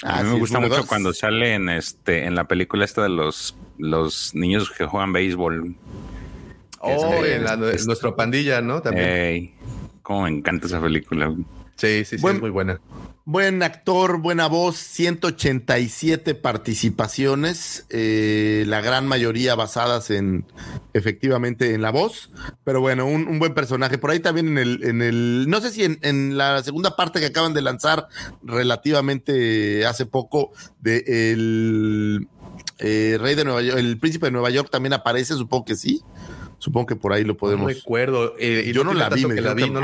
A 0.02 0.22
mí 0.22 0.30
me 0.30 0.38
gusta 0.38 0.60
mucho 0.60 0.86
cuando 0.86 1.12
sale 1.12 1.54
en 1.54 1.68
este 1.68 2.26
en 2.26 2.34
la 2.34 2.44
película 2.44 2.84
esta 2.84 3.02
de 3.02 3.08
los, 3.08 3.56
los 3.78 4.34
niños 4.34 4.70
que 4.70 4.84
juegan 4.84 5.12
béisbol. 5.12 5.74
Oh, 6.80 7.24
en, 7.24 7.42
nuestra 7.86 8.14
pandilla, 8.14 8.60
¿no? 8.60 8.82
También. 8.82 9.52
cómo 10.02 10.22
me 10.22 10.30
encanta 10.30 10.66
esa 10.66 10.80
película. 10.80 11.34
Sí, 11.76 12.04
sí, 12.04 12.18
sí, 12.18 12.26
es 12.26 12.40
muy 12.40 12.50
buena. 12.50 12.80
Buen 13.28 13.64
actor, 13.64 14.18
buena 14.18 14.46
voz, 14.46 14.76
187 14.76 16.36
participaciones, 16.36 17.84
eh, 17.90 18.62
la 18.68 18.80
gran 18.80 19.08
mayoría 19.08 19.56
basadas 19.56 20.10
en 20.10 20.44
efectivamente 20.94 21.74
en 21.74 21.82
la 21.82 21.90
voz, 21.90 22.30
pero 22.62 22.80
bueno, 22.80 23.04
un, 23.04 23.40
buen 23.40 23.52
personaje. 23.52 23.98
Por 23.98 24.12
ahí 24.12 24.20
también 24.20 24.46
en 24.46 24.58
el, 24.58 24.84
en 24.84 25.02
el 25.02 25.46
no 25.48 25.60
sé 25.60 25.72
si 25.72 25.82
en, 25.82 26.38
la 26.38 26.62
segunda 26.62 26.94
parte 26.94 27.18
que 27.18 27.26
acaban 27.26 27.52
de 27.52 27.62
lanzar 27.62 28.06
relativamente 28.44 29.84
hace 29.86 30.06
poco 30.06 30.52
de 30.78 31.32
el 31.32 32.28
eh, 32.78 33.18
Rey 33.20 33.34
de 33.34 33.44
Nueva 33.44 33.62
York, 33.62 33.76
el 33.76 33.98
Príncipe 33.98 34.26
de 34.26 34.32
Nueva 34.32 34.50
York 34.50 34.70
también 34.70 34.92
aparece, 34.92 35.34
supongo 35.34 35.64
que 35.64 35.74
sí. 35.74 36.00
Supongo 36.58 36.86
que 36.86 36.96
por 36.96 37.12
ahí 37.12 37.24
lo 37.24 37.36
podemos. 37.36 37.66
No 37.66 37.74
recuerdo. 37.74 38.34
Eh, 38.38 38.70
yo 38.72 38.84
no 38.84 38.94
la 38.94 39.08
vi, 39.08 39.26
me 39.26 39.40
la 39.40 39.52
vi, 39.52 39.68
no, 39.68 39.80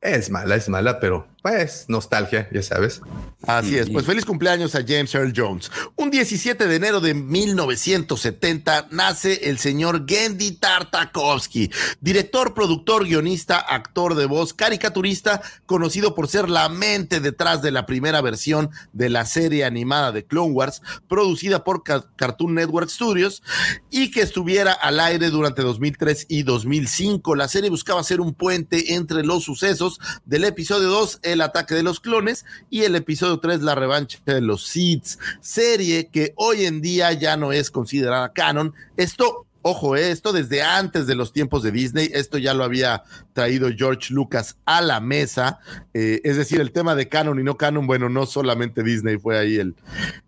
es 0.00 0.30
mala, 0.30 0.56
es 0.56 0.68
mala, 0.68 1.00
pero 1.00 1.26
pues 1.42 1.84
nostalgia, 1.88 2.48
ya 2.52 2.60
sabes. 2.60 3.00
Así 3.46 3.78
es, 3.78 3.88
pues 3.88 4.04
feliz 4.04 4.24
cumpleaños 4.24 4.74
a 4.74 4.80
James 4.80 5.14
Earl 5.14 5.32
Jones. 5.34 5.70
Un 5.94 6.10
17 6.10 6.66
de 6.66 6.74
enero 6.74 7.00
de 7.00 7.14
1970 7.14 8.88
nace 8.90 9.48
el 9.48 9.58
señor 9.58 10.04
Gendy 10.08 10.52
Tartakovsky, 10.52 11.70
director, 12.00 12.52
productor, 12.52 13.04
guionista, 13.04 13.58
actor 13.58 14.16
de 14.16 14.26
voz, 14.26 14.54
caricaturista, 14.54 15.40
conocido 15.66 16.16
por 16.16 16.26
ser 16.26 16.48
la 16.48 16.68
mente 16.68 17.20
detrás 17.20 17.62
de 17.62 17.70
la 17.70 17.86
primera 17.86 18.20
versión 18.20 18.70
de 18.92 19.08
la 19.08 19.24
serie 19.24 19.64
animada 19.64 20.10
de 20.10 20.26
Clone 20.26 20.52
Wars, 20.52 20.82
producida 21.06 21.62
por 21.62 21.84
Cartoon 21.84 22.54
Network 22.54 22.90
Studios 22.90 23.44
y 23.88 24.10
que 24.10 24.22
estuviera 24.22 24.72
al 24.72 24.98
aire 24.98 25.30
durante 25.30 25.62
2003 25.62 26.26
y 26.28 26.42
2005. 26.42 27.36
La 27.36 27.46
serie 27.46 27.70
buscaba 27.70 28.02
ser 28.02 28.20
un 28.20 28.34
puente 28.34 28.94
entre 28.94 29.24
los 29.24 29.44
sucesos 29.44 29.85
del 30.24 30.44
episodio 30.44 30.88
2, 30.88 31.20
el 31.22 31.40
ataque 31.40 31.74
de 31.74 31.82
los 31.82 32.00
clones 32.00 32.44
y 32.70 32.82
el 32.82 32.94
episodio 32.96 33.38
3, 33.38 33.62
la 33.62 33.74
revancha 33.74 34.18
de 34.24 34.40
los 34.40 34.66
Seeds, 34.66 35.18
serie 35.40 36.08
que 36.08 36.32
hoy 36.36 36.64
en 36.64 36.80
día 36.80 37.12
ya 37.12 37.36
no 37.36 37.52
es 37.52 37.70
considerada 37.70 38.32
canon. 38.32 38.74
Esto 38.96 39.46
Ojo, 39.68 39.96
eh, 39.96 40.12
esto 40.12 40.32
desde 40.32 40.62
antes 40.62 41.08
de 41.08 41.16
los 41.16 41.32
tiempos 41.32 41.64
de 41.64 41.72
Disney, 41.72 42.08
esto 42.14 42.38
ya 42.38 42.54
lo 42.54 42.62
había 42.62 43.02
traído 43.32 43.68
George 43.76 44.14
Lucas 44.14 44.56
a 44.64 44.80
la 44.80 45.00
mesa, 45.00 45.58
eh, 45.92 46.20
es 46.22 46.36
decir, 46.36 46.60
el 46.60 46.70
tema 46.70 46.94
de 46.94 47.08
canon 47.08 47.40
y 47.40 47.42
no 47.42 47.56
canon, 47.56 47.84
bueno, 47.84 48.08
no 48.08 48.26
solamente 48.26 48.84
Disney 48.84 49.18
fue 49.18 49.36
ahí 49.36 49.56
el, 49.56 49.74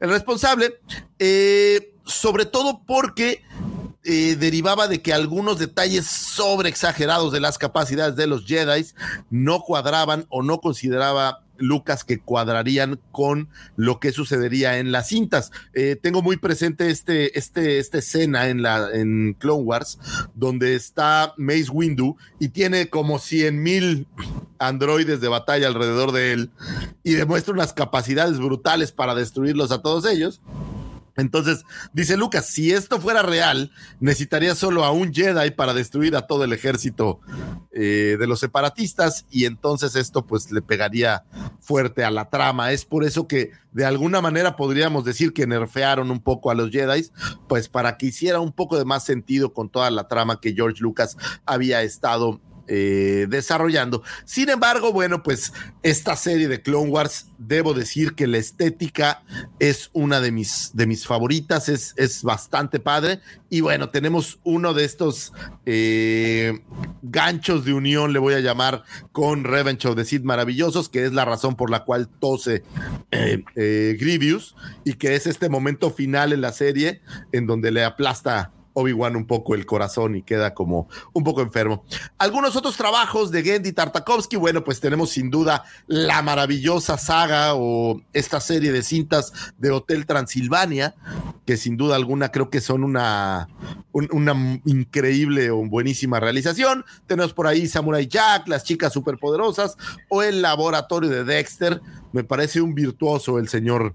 el 0.00 0.10
responsable, 0.10 0.80
eh, 1.20 1.94
sobre 2.04 2.46
todo 2.46 2.82
porque 2.84 3.44
derivaba 4.04 4.88
de 4.88 5.02
que 5.02 5.12
algunos 5.12 5.58
detalles 5.58 6.06
sobre 6.06 6.68
exagerados 6.68 7.32
de 7.32 7.40
las 7.40 7.58
capacidades 7.58 8.16
de 8.16 8.26
los 8.26 8.46
Jedi 8.46 8.86
no 9.30 9.60
cuadraban 9.60 10.26
o 10.28 10.42
no 10.42 10.60
consideraba 10.60 11.42
Lucas 11.58 12.04
que 12.04 12.18
cuadrarían 12.18 13.00
con 13.12 13.48
lo 13.76 14.00
que 14.00 14.12
sucedería 14.12 14.78
en 14.78 14.92
las 14.92 15.08
cintas. 15.08 15.50
Eh, 15.74 15.96
tengo 16.00 16.22
muy 16.22 16.36
presente 16.36 16.90
este, 16.90 17.38
este, 17.38 17.78
esta 17.78 17.98
escena 17.98 18.48
en, 18.48 18.62
la, 18.62 18.90
en 18.92 19.34
Clone 19.38 19.64
Wars, 19.64 19.98
donde 20.34 20.74
está 20.74 21.34
Mace 21.36 21.70
Windu 21.70 22.16
y 22.38 22.48
tiene 22.48 22.88
como 22.88 23.18
cien 23.18 23.62
mil 23.62 24.06
androides 24.58 25.20
de 25.20 25.28
batalla 25.28 25.68
alrededor 25.68 26.12
de 26.12 26.32
él 26.32 26.50
y 27.02 27.12
demuestra 27.12 27.54
unas 27.54 27.72
capacidades 27.72 28.38
brutales 28.38 28.92
para 28.92 29.14
destruirlos 29.14 29.70
a 29.70 29.82
todos 29.82 30.06
ellos. 30.06 30.40
Entonces, 31.18 31.64
dice 31.92 32.16
Lucas, 32.16 32.46
si 32.46 32.72
esto 32.72 33.00
fuera 33.00 33.22
real, 33.22 33.72
necesitaría 33.98 34.54
solo 34.54 34.84
a 34.84 34.92
un 34.92 35.12
Jedi 35.12 35.50
para 35.50 35.74
destruir 35.74 36.14
a 36.14 36.28
todo 36.28 36.44
el 36.44 36.52
ejército 36.52 37.20
eh, 37.72 38.16
de 38.18 38.26
los 38.28 38.38
separatistas 38.38 39.26
y 39.28 39.44
entonces 39.44 39.96
esto 39.96 40.26
pues 40.26 40.52
le 40.52 40.62
pegaría 40.62 41.24
fuerte 41.60 42.04
a 42.04 42.12
la 42.12 42.30
trama. 42.30 42.70
Es 42.70 42.84
por 42.84 43.04
eso 43.04 43.26
que 43.26 43.50
de 43.72 43.84
alguna 43.84 44.20
manera 44.20 44.54
podríamos 44.54 45.04
decir 45.04 45.32
que 45.32 45.46
nerfearon 45.46 46.12
un 46.12 46.20
poco 46.20 46.52
a 46.52 46.54
los 46.54 46.70
Jedi, 46.70 47.10
pues 47.48 47.68
para 47.68 47.96
que 47.96 48.06
hiciera 48.06 48.38
un 48.38 48.52
poco 48.52 48.78
de 48.78 48.84
más 48.84 49.04
sentido 49.04 49.52
con 49.52 49.68
toda 49.70 49.90
la 49.90 50.06
trama 50.06 50.40
que 50.40 50.54
George 50.54 50.80
Lucas 50.80 51.16
había 51.44 51.82
estado 51.82 52.40
eh, 52.68 53.26
desarrollando. 53.28 54.02
Sin 54.24 54.50
embargo, 54.50 54.92
bueno, 54.92 55.22
pues 55.22 55.52
esta 55.82 56.16
serie 56.16 56.48
de 56.48 56.62
Clone 56.62 56.90
Wars, 56.90 57.26
debo 57.38 57.72
decir 57.72 58.14
que 58.14 58.26
la 58.26 58.38
estética 58.38 59.22
es 59.58 59.90
una 59.92 60.20
de 60.20 60.32
mis, 60.32 60.70
de 60.74 60.86
mis 60.86 61.06
favoritas, 61.06 61.68
es, 61.68 61.94
es 61.96 62.22
bastante 62.22 62.78
padre. 62.78 63.20
Y 63.48 63.62
bueno, 63.62 63.88
tenemos 63.88 64.38
uno 64.44 64.74
de 64.74 64.84
estos 64.84 65.32
eh, 65.64 66.60
ganchos 67.02 67.64
de 67.64 67.72
unión, 67.72 68.12
le 68.12 68.18
voy 68.18 68.34
a 68.34 68.40
llamar, 68.40 68.84
con 69.12 69.44
Revenge 69.44 69.88
of 69.88 69.96
the 69.96 70.04
Sith 70.04 70.22
maravillosos, 70.22 70.88
que 70.88 71.04
es 71.04 71.12
la 71.12 71.24
razón 71.24 71.56
por 71.56 71.70
la 71.70 71.84
cual 71.84 72.08
tose 72.08 72.62
eh, 73.10 73.96
Grievous 73.98 74.54
y 74.84 74.94
que 74.94 75.14
es 75.14 75.26
este 75.26 75.48
momento 75.48 75.90
final 75.90 76.32
en 76.32 76.40
la 76.40 76.52
serie 76.52 77.00
en 77.32 77.46
donde 77.46 77.70
le 77.70 77.84
aplasta 77.84 78.52
Obi-Wan 78.78 79.16
un 79.16 79.26
poco 79.26 79.54
el 79.54 79.66
corazón 79.66 80.16
y 80.16 80.22
queda 80.22 80.54
como 80.54 80.88
un 81.12 81.24
poco 81.24 81.42
enfermo. 81.42 81.84
Algunos 82.18 82.54
otros 82.56 82.76
trabajos 82.76 83.30
de 83.30 83.42
Gendy 83.42 83.72
Tartakovsky, 83.72 84.36
bueno, 84.36 84.62
pues 84.64 84.80
tenemos 84.80 85.10
sin 85.10 85.30
duda 85.30 85.64
la 85.86 86.22
maravillosa 86.22 86.96
saga 86.98 87.54
o 87.54 88.00
esta 88.12 88.40
serie 88.40 88.70
de 88.72 88.82
cintas 88.82 89.32
de 89.58 89.70
Hotel 89.70 90.06
Transilvania, 90.06 90.94
que 91.44 91.56
sin 91.56 91.76
duda 91.76 91.96
alguna 91.96 92.30
creo 92.30 92.50
que 92.50 92.60
son 92.60 92.84
una, 92.84 93.48
un- 93.92 94.08
una 94.12 94.60
increíble 94.64 95.50
o 95.50 95.58
buenísima 95.66 96.20
realización. 96.20 96.84
Tenemos 97.06 97.32
por 97.32 97.46
ahí 97.46 97.66
Samurai 97.66 98.06
Jack, 98.06 98.46
Las 98.48 98.64
Chicas 98.64 98.92
Superpoderosas 98.92 99.76
o 100.08 100.22
El 100.22 100.42
Laboratorio 100.42 101.10
de 101.10 101.24
Dexter. 101.24 101.80
Me 102.12 102.24
parece 102.24 102.60
un 102.60 102.74
virtuoso 102.74 103.38
el 103.38 103.48
señor 103.48 103.94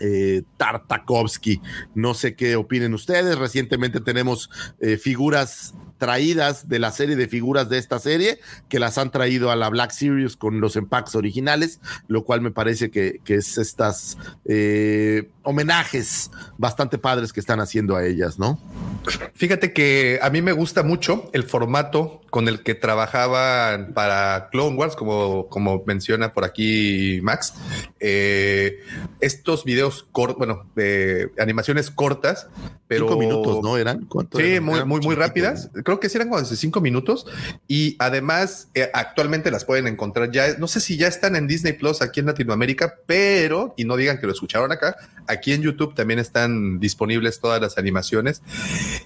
eh, 0.00 0.42
Tartakovsky. 0.56 1.60
No 1.94 2.14
sé 2.14 2.34
qué 2.34 2.56
opinen 2.56 2.94
ustedes. 2.94 3.38
Recientemente 3.38 4.00
tenemos 4.00 4.50
eh, 4.80 4.96
figuras 4.96 5.74
traídas 5.98 6.68
de 6.68 6.78
la 6.78 6.92
serie 6.92 7.16
de 7.16 7.26
figuras 7.26 7.68
de 7.68 7.78
esta 7.78 7.98
serie 7.98 8.38
que 8.68 8.78
las 8.78 8.98
han 8.98 9.10
traído 9.10 9.50
a 9.50 9.56
la 9.56 9.68
Black 9.68 9.90
Series 9.90 10.36
con 10.36 10.60
los 10.60 10.76
empacks 10.76 11.16
originales, 11.16 11.80
lo 12.06 12.22
cual 12.24 12.40
me 12.40 12.52
parece 12.52 12.90
que, 12.90 13.20
que 13.24 13.34
es 13.34 13.58
estas 13.58 14.16
eh, 14.44 15.28
homenajes 15.42 16.30
bastante 16.56 16.98
padres 16.98 17.32
que 17.32 17.40
están 17.40 17.58
haciendo 17.58 17.96
a 17.96 18.06
ellas, 18.06 18.38
¿no? 18.38 18.60
Fíjate 19.34 19.72
que 19.72 20.18
a 20.22 20.30
mí 20.30 20.40
me 20.40 20.52
gusta 20.52 20.82
mucho 20.82 21.30
el 21.32 21.42
formato 21.42 22.20
con 22.30 22.46
el 22.46 22.62
que 22.62 22.74
trabajaban 22.74 23.94
para 23.94 24.50
Clone 24.50 24.76
Wars, 24.76 24.94
como, 24.94 25.48
como 25.48 25.82
menciona 25.86 26.32
por 26.32 26.44
aquí 26.44 27.20
Max. 27.22 27.54
Estos 27.98 29.64
videos 29.64 29.87
cortos, 29.90 30.38
bueno, 30.38 30.70
de 30.74 31.32
animaciones 31.38 31.90
cortas, 31.90 32.48
pero. 32.88 33.06
Cinco 33.06 33.18
minutos, 33.18 33.62
¿no? 33.62 33.76
¿Eran? 33.76 34.06
¿Cuánto 34.06 34.38
Sí, 34.38 34.44
eran? 34.44 34.64
muy, 34.64 34.74
Eran 34.76 34.88
muy, 34.88 35.00
muy 35.00 35.14
rápidas. 35.14 35.70
Creo 35.84 36.00
que 36.00 36.08
sí 36.08 36.16
eran 36.16 36.30
como 36.30 36.44
cinco 36.44 36.80
minutos. 36.80 37.26
Y 37.68 37.96
además, 37.98 38.68
eh, 38.74 38.90
actualmente 38.94 39.50
las 39.50 39.64
pueden 39.64 39.86
encontrar 39.86 40.32
ya. 40.32 40.56
No 40.58 40.66
sé 40.66 40.80
si 40.80 40.96
ya 40.96 41.06
están 41.06 41.36
en 41.36 41.46
Disney 41.46 41.74
Plus 41.74 42.02
aquí 42.02 42.20
en 42.20 42.26
Latinoamérica, 42.26 42.96
pero, 43.06 43.74
y 43.76 43.84
no 43.84 43.96
digan 43.96 44.18
que 44.18 44.26
lo 44.26 44.32
escucharon 44.32 44.72
acá, 44.72 44.96
aquí 45.26 45.52
en 45.52 45.62
YouTube 45.62 45.94
también 45.94 46.18
están 46.18 46.80
disponibles 46.80 47.40
todas 47.40 47.60
las 47.60 47.78
animaciones. 47.78 48.42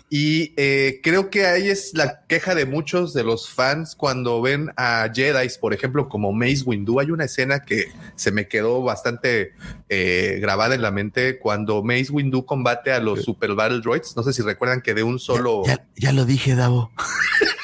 Y 0.09 0.55
eh, 0.57 1.01
creo 1.03 1.29
que 1.31 1.47
ahí 1.47 1.69
es 1.69 1.93
la 1.95 2.25
queja 2.29 2.55
de 2.55 2.67
muchos 2.67 3.13
de 3.15 3.25
los 3.25 3.49
fans 3.49 3.97
cuando 3.97 4.41
ven 4.41 4.71
a 4.77 5.11
Jedi, 5.13 5.49
por 5.61 5.75
ejemplo, 5.75 6.09
como 6.09 6.33
Mace 6.33 6.63
Windu. 6.65 7.01
Hay 7.01 7.11
una 7.11 7.25
escena 7.25 7.63
que 7.63 7.87
se 8.15 8.31
me 8.31 8.47
quedó 8.47 8.83
bastante 8.83 9.55
eh, 9.89 10.39
grabada 10.41 10.75
en 10.75 10.83
la 10.83 10.91
mente 10.91 11.39
cuando 11.39 11.83
Mace 11.83 12.13
Windu 12.13 12.45
combate 12.45 12.93
a 12.93 13.01
los 13.01 13.23
Super 13.23 13.55
Battle 13.73 13.83
Droids. 13.83 14.17
No 14.17 14.23
sé 14.23 14.33
si 14.33 14.43
recuerdan 14.43 14.83
que 14.83 14.95
de 14.95 15.03
un 15.03 15.19
solo. 15.19 15.63
Ya, 15.67 15.85
ya 15.97 16.13
lo 16.13 16.25
dije, 16.25 16.55
Davo. 16.55 16.93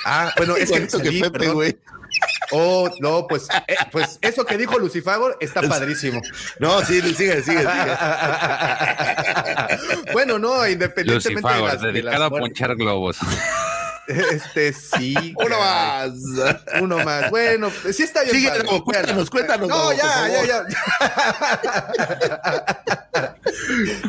Ah, 0.04 0.32
bueno, 0.36 0.56
es 0.56 0.70
que, 0.70 0.78
Igualito 0.78 1.00
que 1.00 1.20
Pepe, 1.20 1.50
güey. 1.50 1.78
Oh, 2.50 2.88
no, 3.00 3.26
pues, 3.26 3.46
eh, 3.66 3.76
pues 3.92 4.18
eso 4.22 4.46
que 4.46 4.56
dijo 4.56 4.78
Lucifago 4.78 5.38
está 5.38 5.60
padrísimo. 5.60 6.22
No, 6.58 6.80
sí, 6.80 7.02
sigue, 7.02 7.14
sigue, 7.14 7.42
sigue. 7.42 7.62
bueno, 10.14 10.38
no, 10.38 10.66
independientemente 10.66 11.52
de 11.52 11.60
las, 11.60 11.82
de 11.82 11.92
dedicado 11.92 12.18
las 12.18 12.26
a 12.26 12.30
ponchar 12.30 12.74
globos. 12.76 13.18
Este 14.08 14.72
sí. 14.72 15.14
Uno 15.36 15.56
caray. 15.58 16.10
más. 16.10 16.60
Uno 16.82 17.04
más. 17.04 17.30
Bueno, 17.30 17.70
pues, 17.82 17.96
sí 17.96 18.02
está 18.04 18.22
bien. 18.22 18.34
Sigue, 18.36 18.50
cuéntanos, 18.84 19.28
cuéntanos, 19.30 19.68
No, 19.68 19.76
Davo, 19.76 19.92
ya, 19.92 20.28
ya, 20.28 20.46
ya. 20.46 20.64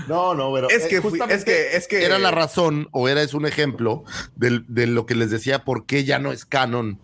No, 0.08 0.34
no, 0.34 0.52
pero 0.54 0.70
Es 0.70 0.86
eh, 0.86 0.88
que, 0.90 1.02
fui- 1.02 1.20
es 1.30 1.44
que, 1.46 1.76
es 1.76 1.88
que 1.88 2.04
era 2.06 2.18
la 2.20 2.32
razón 2.32 2.88
o 2.92 3.08
era 3.10 3.22
es 3.22 3.34
un 3.34 3.46
ejemplo 3.46 4.04
del- 4.36 4.66
de, 4.68 4.88
lo 4.88 5.06
que 5.06 5.16
les 5.16 5.30
decía 5.32 5.64
por 5.64 5.86
qué 5.86 6.04
ya 6.04 6.18
no 6.20 6.32
es 6.32 6.46
canon 6.46 7.00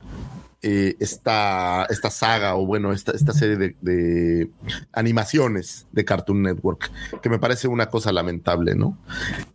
eh, 0.67 0.95
esta, 0.99 1.85
esta 1.91 2.09
saga 2.09 2.55
o 2.55 2.65
bueno, 2.65 2.91
esta, 2.91 3.11
esta 3.11 3.33
serie 3.33 3.55
de, 3.55 3.75
de 3.81 4.49
animaciones 4.93 5.85
de 5.91 6.03
Cartoon 6.05 6.41
Network, 6.41 6.91
que 7.21 7.29
me 7.29 7.37
parece 7.37 7.67
una 7.67 7.91
cosa 7.91 8.11
lamentable, 8.11 8.73
¿no? 8.73 8.97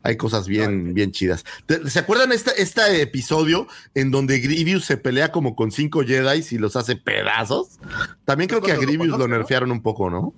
Hay 0.04 0.16
cosas 0.16 0.46
bien, 0.46 0.94
bien 0.94 1.10
chidas. 1.10 1.44
¿Te- 1.66 1.90
¿Se 1.90 1.98
acuerdan 1.98 2.30
este, 2.30 2.62
este 2.62 3.02
episodio 3.02 3.66
en 3.94 4.12
donde 4.12 4.38
Grievous 4.38 4.84
se 4.84 4.96
pelea 4.96 5.32
como 5.32 5.56
con 5.56 5.72
cinco 5.72 6.02
Jedi 6.04 6.44
y 6.48 6.58
los 6.58 6.76
hace 6.76 6.94
pedazos? 6.94 7.80
También 8.24 8.48
creo 8.48 8.62
que 8.62 8.70
a 8.70 8.76
Grievous 8.76 9.08
lo 9.08 9.26
nerfearon 9.26 9.72
un 9.72 9.82
poco, 9.82 10.10
¿no? 10.10 10.32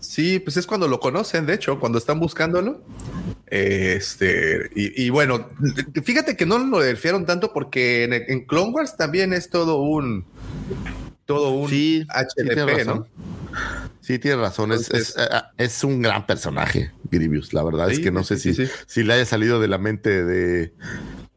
Sí, 0.00 0.38
pues 0.38 0.56
es 0.56 0.66
cuando 0.66 0.88
lo 0.88 0.98
conocen, 1.00 1.44
de 1.44 1.52
hecho, 1.54 1.78
cuando 1.78 1.98
están 1.98 2.18
buscándolo. 2.18 2.82
Este, 3.54 4.70
y, 4.74 5.04
y 5.04 5.10
bueno, 5.10 5.50
fíjate 6.02 6.38
que 6.38 6.46
no 6.46 6.56
lo 6.56 6.80
nerfearon 6.80 7.26
tanto 7.26 7.52
porque 7.52 8.04
en, 8.04 8.14
en 8.14 8.46
Clone 8.46 8.72
Wars 8.72 8.96
también 8.96 9.34
es 9.34 9.50
todo 9.50 9.82
un 9.82 10.24
todo 11.26 11.50
un 11.50 11.68
Sí, 11.68 12.06
HDP, 12.08 12.56
¿no? 12.56 12.66
razón. 12.66 13.08
Sí, 14.00 14.18
tienes 14.18 14.40
razón. 14.40 14.72
Es, 14.72 14.90
es, 14.90 15.14
eh, 15.18 15.28
es 15.58 15.84
un 15.84 16.00
gran 16.00 16.26
personaje, 16.26 16.92
Grievous. 17.10 17.52
La 17.52 17.62
verdad 17.62 17.90
es 17.90 18.00
que 18.00 18.10
no 18.10 18.24
sé 18.24 18.38
si, 18.38 18.54
si 18.86 19.02
le 19.02 19.12
haya 19.12 19.26
salido 19.26 19.60
de 19.60 19.68
la 19.68 19.76
mente 19.76 20.24
de, 20.24 20.72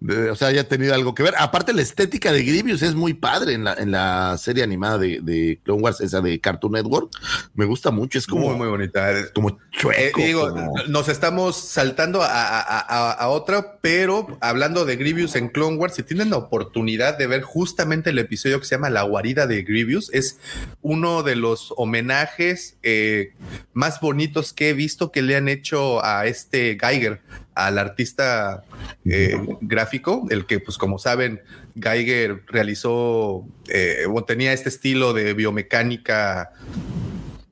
de- 0.07 0.29
O 0.29 0.35
sea, 0.35 0.49
haya 0.49 0.67
tenido 0.67 0.93
algo 0.93 1.13
que 1.15 1.23
ver. 1.23 1.33
Aparte, 1.37 1.73
la 1.73 1.81
estética 1.81 2.31
de 2.31 2.43
Grievous 2.43 2.81
es 2.81 2.95
muy 2.95 3.13
padre 3.13 3.53
en 3.53 3.63
la, 3.63 3.73
en 3.73 3.91
la 3.91 4.37
serie 4.37 4.63
animada 4.63 4.97
de, 4.97 5.19
de 5.21 5.59
Clone 5.63 5.81
Wars, 5.81 6.01
esa 6.01 6.21
de 6.21 6.39
Cartoon 6.39 6.73
Network. 6.73 7.11
Me 7.53 7.65
gusta 7.65 7.91
mucho. 7.91 8.17
Es 8.17 8.27
como, 8.27 8.47
muy, 8.49 8.55
muy 8.57 8.67
bonita. 8.67 9.13
como 9.33 9.49
Eh, 9.49 9.53
chueco. 9.71 10.21
digo, 10.21 10.49
como- 10.49 10.73
nos 10.87 11.09
estamos 11.09 11.55
saltando 11.57 12.21
a, 12.21 12.27
a- 12.29 12.79
a- 12.79 13.11
a 13.11 13.27
otra, 13.29 13.79
pero 13.81 14.37
hablando 14.41 14.85
de 14.85 14.95
Grievous 14.95 15.35
en 15.35 15.49
Clone 15.49 15.77
Wars, 15.77 15.95
si 15.95 16.03
tienen 16.03 16.29
la 16.29 16.37
oportunidad 16.37 17.17
de 17.17 17.27
ver 17.27 17.41
justamente 17.41 18.09
el 18.11 18.19
episodio 18.19 18.59
que 18.59 18.65
se 18.65 18.75
llama 18.75 18.89
La 18.89 19.03
guarida 19.03 19.47
de 19.47 19.63
Grievous, 19.63 20.09
es 20.13 20.39
uno 20.81 21.23
de 21.23 21.35
los 21.35 21.73
homenajes 21.77 22.77
eh, 22.83 23.33
más 23.73 23.99
bonitos 23.99 24.53
que 24.53 24.69
he 24.69 24.73
visto 24.73 25.11
que 25.11 25.21
le 25.21 25.35
han 25.35 25.47
hecho 25.49 26.03
a 26.05 26.25
este 26.25 26.77
Geiger, 26.79 27.21
al 27.55 27.77
artista 27.79 28.63
eh, 29.05 29.37
gráfico, 29.61 30.27
el 30.29 30.45
que, 30.45 30.59
pues 30.59 30.77
como 30.77 30.99
saben, 30.99 31.41
Geiger 31.79 32.43
realizó 32.47 33.45
eh, 33.69 34.05
o 34.13 34.23
tenía 34.23 34.53
este 34.53 34.69
estilo 34.69 35.13
de 35.13 35.33
biomecánica 35.33 36.51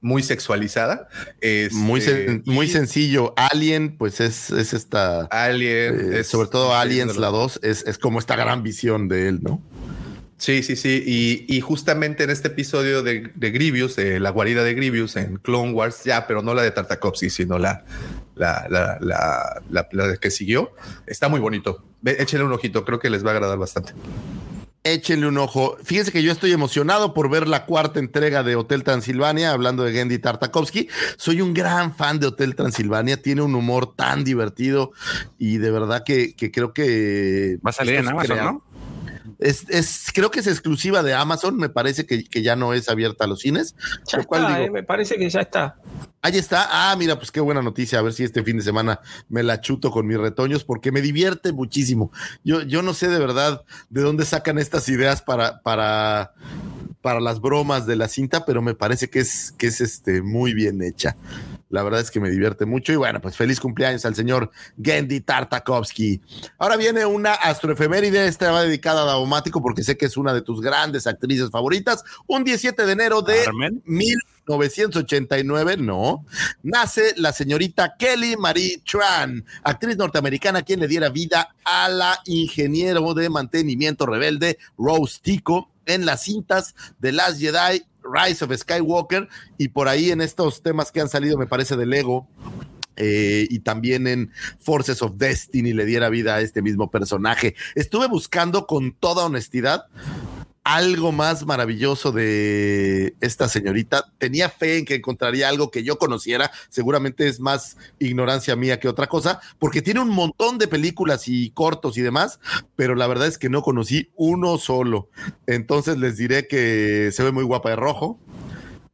muy 0.02 0.22
sexualizada. 0.22 1.08
muy, 1.72 2.00
Este, 2.02 2.28
sen- 2.30 2.44
muy 2.46 2.68
sencillo. 2.68 3.34
Alien, 3.38 3.98
pues 3.98 4.20
es, 4.20 4.50
es 4.52 4.74
esta. 4.74 5.22
Alien, 5.32 6.14
eh, 6.14 6.20
es- 6.20 6.28
sobre 6.28 6.50
todo 6.50 6.72
es 6.74 6.76
Aliens, 6.82 7.16
la 7.16 7.32
lo- 7.32 7.38
2, 7.38 7.62
es, 7.64 7.84
es 7.88 7.98
como 7.98 8.20
esta 8.20 8.36
gran 8.36 8.64
visión 8.64 9.08
de 9.08 9.30
él, 9.30 9.40
¿no? 9.42 9.62
Sí, 10.44 10.62
sí, 10.62 10.76
sí. 10.76 11.02
Y, 11.08 11.46
y 11.48 11.62
justamente 11.62 12.26
en 12.26 12.30
este 12.30 12.50
episodio 12.50 13.02
de, 13.02 13.32
de 13.34 13.52
Grievous, 13.52 13.96
de 13.96 14.20
la 14.20 14.30
guarida 14.30 14.62
de 14.66 14.74
Grievous 14.74 15.16
en 15.16 15.38
Clone 15.38 15.72
Wars, 15.72 16.04
ya, 16.04 16.28
pero 16.28 16.42
no 16.42 16.54
la 16.54 16.64
de 16.64 16.72
Tartakovsky, 16.72 17.30
sino 17.30 17.58
la, 17.58 17.86
la, 18.36 18.68
la, 18.70 18.98
la, 19.00 19.62
la- 19.70 19.88
la 19.94 20.18
que 20.18 20.30
siguió, 20.30 20.74
está 21.08 21.30
muy 21.30 21.40
bonito. 21.40 21.82
Ve, 22.02 22.18
Échenle 22.20 22.44
un 22.44 22.52
ojito, 22.52 22.84
creo 22.84 23.00
que 23.00 23.10
les 23.10 23.24
va 23.26 23.30
a 23.32 23.36
agradar 23.36 23.58
bastante. 23.58 23.94
Échenle 24.84 25.28
un 25.28 25.38
ojo. 25.38 25.78
Fíjense 25.82 26.12
que 26.12 26.22
yo 26.22 26.34
estoy 26.34 26.52
emocionado 26.52 27.14
por 27.14 27.30
ver 27.30 27.48
la 27.48 27.66
cuarta 27.66 28.02
entrega 28.02 28.44
de 28.44 28.58
Hotel 28.58 28.84
Transilvania, 28.84 29.52
hablando 29.54 29.86
de 29.86 29.94
Gendy 29.94 30.20
Tartakovsky. 30.20 30.90
Soy 31.16 31.40
un 31.40 31.54
gran 31.54 31.96
fan 31.96 32.20
de 32.20 32.28
Hotel 32.28 32.54
Transilvania, 32.56 33.16
tiene 33.22 33.44
un 33.44 33.56
humor 33.56 33.96
tan 33.96 34.26
divertido 34.26 34.92
y 35.40 35.56
de 35.60 35.72
verdad 35.72 36.04
que, 36.06 36.36
que 36.36 36.52
creo 36.52 36.74
que... 36.74 37.60
Va 37.66 37.70
a 37.70 37.74
salir 37.74 37.96
en 37.96 38.10
Amazon, 38.10 38.38
¿no? 38.38 38.64
Es, 39.44 39.66
es- 39.70 40.08
creo 40.14 40.32
que 40.32 40.40
es 40.40 40.48
exclusiva 40.48 41.04
de 41.04 41.14
Amazon, 41.14 41.58
me 41.58 41.70
parece 41.70 42.06
que, 42.06 42.24
que 42.24 42.42
ya 42.42 42.56
no 42.56 42.74
es 42.74 42.90
abierta 42.90 43.26
a 43.26 43.28
los 43.28 43.42
cines. 43.42 43.76
Ya 44.12 44.20
Lo 44.20 44.26
cual 44.26 44.44
está, 44.44 44.54
digo, 44.56 44.68
eh, 44.68 44.72
me 44.72 44.84
parece 44.84 45.18
que 45.18 45.30
ya 45.30 45.42
está. 45.42 45.76
Ahí 46.22 46.38
está. 46.38 46.68
Ah, 46.72 46.96
mira, 46.98 47.18
pues 47.18 47.32
qué 47.32 47.42
buena 47.42 47.62
noticia. 47.62 48.00
A 48.00 48.02
ver 48.02 48.14
si 48.14 48.24
este 48.24 48.44
fin 48.44 48.58
de 48.58 48.64
semana 48.64 49.02
me 49.28 49.44
la 49.44 49.60
chuto 49.60 49.92
con 49.92 50.08
mis 50.08 50.18
retoños 50.18 50.64
porque 50.64 50.92
me 50.92 51.02
divierte 51.02 51.52
muchísimo. 51.52 52.12
Yo, 52.44 52.62
yo 52.62 52.82
no 52.82 52.94
sé 52.94 53.10
de 53.10 53.20
verdad 53.20 53.64
de 53.90 54.02
dónde 54.02 54.24
sacan 54.26 54.58
estas 54.58 54.88
ideas 54.88 55.22
para, 55.22 55.60
para, 55.62 56.32
para 57.02 57.20
las 57.20 57.42
bromas 57.42 57.86
de 57.86 57.98
la 57.98 58.08
cinta, 58.08 58.46
pero 58.46 58.62
me 58.62 58.74
parece 58.76 59.10
que 59.10 59.20
es, 59.20 59.54
que 59.58 59.68
es 59.68 59.82
este, 59.82 60.22
muy 60.22 60.54
bien 60.54 60.82
hecha. 60.82 61.18
La 61.74 61.82
verdad 61.82 62.02
es 62.02 62.12
que 62.12 62.20
me 62.20 62.30
divierte 62.30 62.68
mucho. 62.68 62.94
Y 62.94 62.98
bueno, 62.98 63.20
pues 63.20 63.36
feliz 63.36 63.60
cumpleaños 63.60 64.06
al 64.06 64.14
señor 64.14 64.52
Gendy 64.80 65.22
Tartakovsky. 65.22 66.22
Ahora 66.60 66.78
viene 66.78 67.04
una 67.04 67.34
astroefeméride. 67.34 68.28
Esta 68.28 68.52
va 68.52 68.62
dedicada 68.62 69.02
a 69.02 69.06
Daumático 69.06 69.60
porque 69.60 69.82
sé 69.82 69.98
que 69.98 70.06
es 70.06 70.16
una 70.16 70.36
de 70.36 70.44
tus 70.44 70.62
grandes 70.62 71.08
actrices 71.08 71.50
favoritas. 71.50 72.04
Un 72.28 72.44
17 72.44 72.86
de 72.86 72.92
enero 72.92 73.24
de 73.24 73.44
Carmen. 73.44 73.82
1989, 73.86 75.78
no, 75.78 76.24
nace 76.62 77.16
la 77.18 77.34
señorita 77.34 77.96
Kelly 77.98 78.36
Marie 78.38 78.84
Tran, 78.86 79.44
actriz 79.64 79.98
norteamericana 79.98 80.62
quien 80.62 80.80
le 80.80 80.88
diera 80.88 81.10
vida 81.10 81.56
a 81.66 81.90
la 81.90 82.20
ingeniero 82.26 83.16
de 83.16 83.32
mantenimiento 83.32 84.06
rebelde 84.06 84.60
Rose 84.78 85.20
Tico 85.24 85.72
en 85.88 86.06
las 86.06 86.24
cintas 86.24 86.76
de 87.00 87.14
Last 87.14 87.40
Jedi, 87.40 87.84
Rise 88.04 88.46
of 88.46 88.56
Skywalker 88.56 89.28
y 89.58 89.70
por 89.70 89.88
ahí 89.88 90.12
en 90.12 90.22
estos 90.22 90.62
temas 90.62 90.92
que 90.92 91.02
han 91.02 91.10
salido, 91.10 91.38
me 91.38 91.48
parece, 91.48 91.76
de 91.76 91.86
Lego. 91.86 92.28
eh, 92.96 93.48
y 93.50 93.60
también 93.60 94.06
en 94.06 94.32
Forces 94.60 95.02
of 95.02 95.14
Destiny 95.16 95.74
le 95.74 95.86
diera 95.86 96.10
vida 96.10 96.36
a 96.36 96.42
este 96.42 96.62
mismo 96.62 96.92
personaje. 96.92 97.56
Estuve 97.76 98.08
buscando 98.08 98.68
con 98.68 98.94
toda 98.94 99.26
honestidad 99.26 99.86
algo 100.64 101.12
más 101.12 101.46
maravilloso 101.46 102.12
de 102.12 103.16
esta 103.20 103.50
señorita. 103.50 104.12
Tenía 104.18 104.50
fe 104.50 104.78
en 104.78 104.86
que 104.86 104.96
encontraría 104.96 105.50
algo 105.50 105.72
que 105.72 105.84
yo 105.84 105.98
conociera. 105.98 106.52
Seguramente 106.70 107.28
es 107.28 107.40
más 107.40 107.78
ignorancia 108.00 108.56
mía 108.56 108.80
que 108.80 108.88
otra 108.88 109.08
cosa, 109.08 109.42
porque 109.60 109.82
tiene 109.82 110.00
un 110.00 110.10
montón 110.10 110.58
de 110.58 110.68
películas 110.68 111.28
y 111.28 111.50
cortos 111.52 111.98
y 111.98 112.02
demás, 112.02 112.40
pero 112.76 112.96
la 112.96 113.08
verdad 113.08 113.28
es 113.28 113.38
que 113.38 113.50
no 113.50 113.62
conocí 113.62 114.10
uno 114.16 114.58
solo. 114.58 115.10
Entonces 115.48 115.98
les 115.98 116.18
diré 116.18 116.48
que 116.48 117.12
se 117.12 117.24
ve 117.24 117.32
muy 117.32 117.44
guapa 117.44 117.70
de 117.70 117.76
rojo 117.76 118.20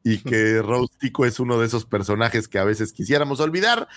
y 0.04 0.18
que 0.24 0.62
Rose 0.62 0.94
Tico 1.00 1.26
es 1.26 1.40
uno 1.40 1.60
de 1.60 1.66
esos 1.68 1.86
personajes 1.86 2.48
que 2.48 2.58
a 2.60 2.64
veces 2.64 2.94
quisiéramos 2.94 3.40
olvidar, 3.40 3.88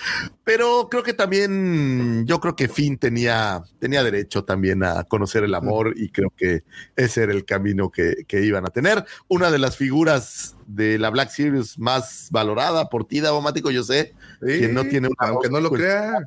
pero 0.44 0.88
creo 0.90 1.03
que 1.03 1.14
también, 1.14 2.26
yo 2.26 2.40
creo 2.40 2.57
que 2.57 2.68
Finn 2.68 2.98
tenía, 2.98 3.62
tenía 3.78 4.03
derecho 4.03 4.44
también 4.44 4.82
a 4.82 5.05
conocer 5.05 5.44
el 5.44 5.55
amor 5.55 5.94
y 5.96 6.09
creo 6.11 6.32
que 6.36 6.64
ese 6.96 7.22
era 7.22 7.32
el 7.32 7.44
camino 7.44 7.90
que, 7.90 8.24
que 8.26 8.44
iban 8.44 8.66
a 8.66 8.70
tener. 8.70 9.05
Una 9.28 9.50
de 9.50 9.59
las 9.59 9.76
figuras 9.76 10.57
de 10.66 10.98
la 10.98 11.11
Black 11.11 11.30
Series 11.30 11.78
más 11.78 12.28
valorada 12.30 12.88
por 12.88 13.07
ti, 13.07 13.20
Davomático, 13.20 13.70
yo 13.70 13.82
sé, 13.84 14.14
Sí, 14.40 14.61
que 14.61 14.68
no 14.68 14.84
tiene 14.84 15.09
una 15.09 15.28
aunque 15.28 15.48
no 15.48 15.61
lo 15.61 15.70
crea. 15.70 16.18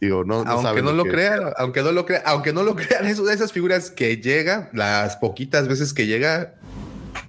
Digo, 0.00 0.24
no, 0.24 0.44
no 0.44 0.50
aunque 0.50 0.82
no 0.82 0.92
lo 0.92 1.04
que- 1.04 1.10
crean, 1.10 1.52
aunque 1.56 1.80
no 1.82 1.92
lo 1.92 2.04
crean, 2.04 2.22
aunque 2.26 2.52
no 2.52 2.64
lo 2.64 2.74
crean, 2.74 3.06
es 3.06 3.18
una 3.20 3.30
de 3.30 3.36
esas 3.36 3.52
figuras 3.52 3.90
que 3.90 4.16
llega, 4.16 4.68
las 4.72 5.16
poquitas 5.16 5.68
veces 5.68 5.94
que 5.94 6.06
llega 6.06 6.54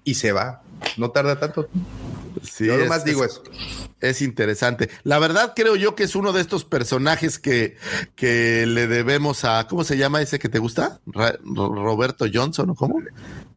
y 0.03 0.15
se 0.15 0.31
va. 0.31 0.62
No 0.97 1.11
tarda 1.11 1.39
tanto. 1.39 1.69
Sí, 2.43 2.65
Yo 2.65 2.73
es- 2.75 2.79
nomás 2.83 3.05
digo 3.05 3.23
es- 3.23 3.33
eso. 3.33 3.43
Es 4.01 4.21
interesante. 4.21 4.89
La 5.03 5.17
verdad 5.17 5.53
creo 5.55 5.77
yo 5.77 5.95
que 5.95 6.03
es 6.03 6.15
uno 6.15 6.33
de 6.33 6.41
estos 6.41 6.65
personajes 6.65 7.39
que, 7.39 7.77
que 8.15 8.65
le 8.65 8.87
debemos 8.87 9.45
a, 9.45 9.65
¿cómo 9.67 9.85
se 9.85 9.95
llama 9.97 10.21
ese 10.21 10.39
que 10.39 10.49
te 10.49 10.59
gusta? 10.59 10.99
Ra- 11.05 11.37
Roberto 11.43 12.25
Johnson, 12.31 12.71
¿o 12.71 12.75
cómo? 12.75 13.01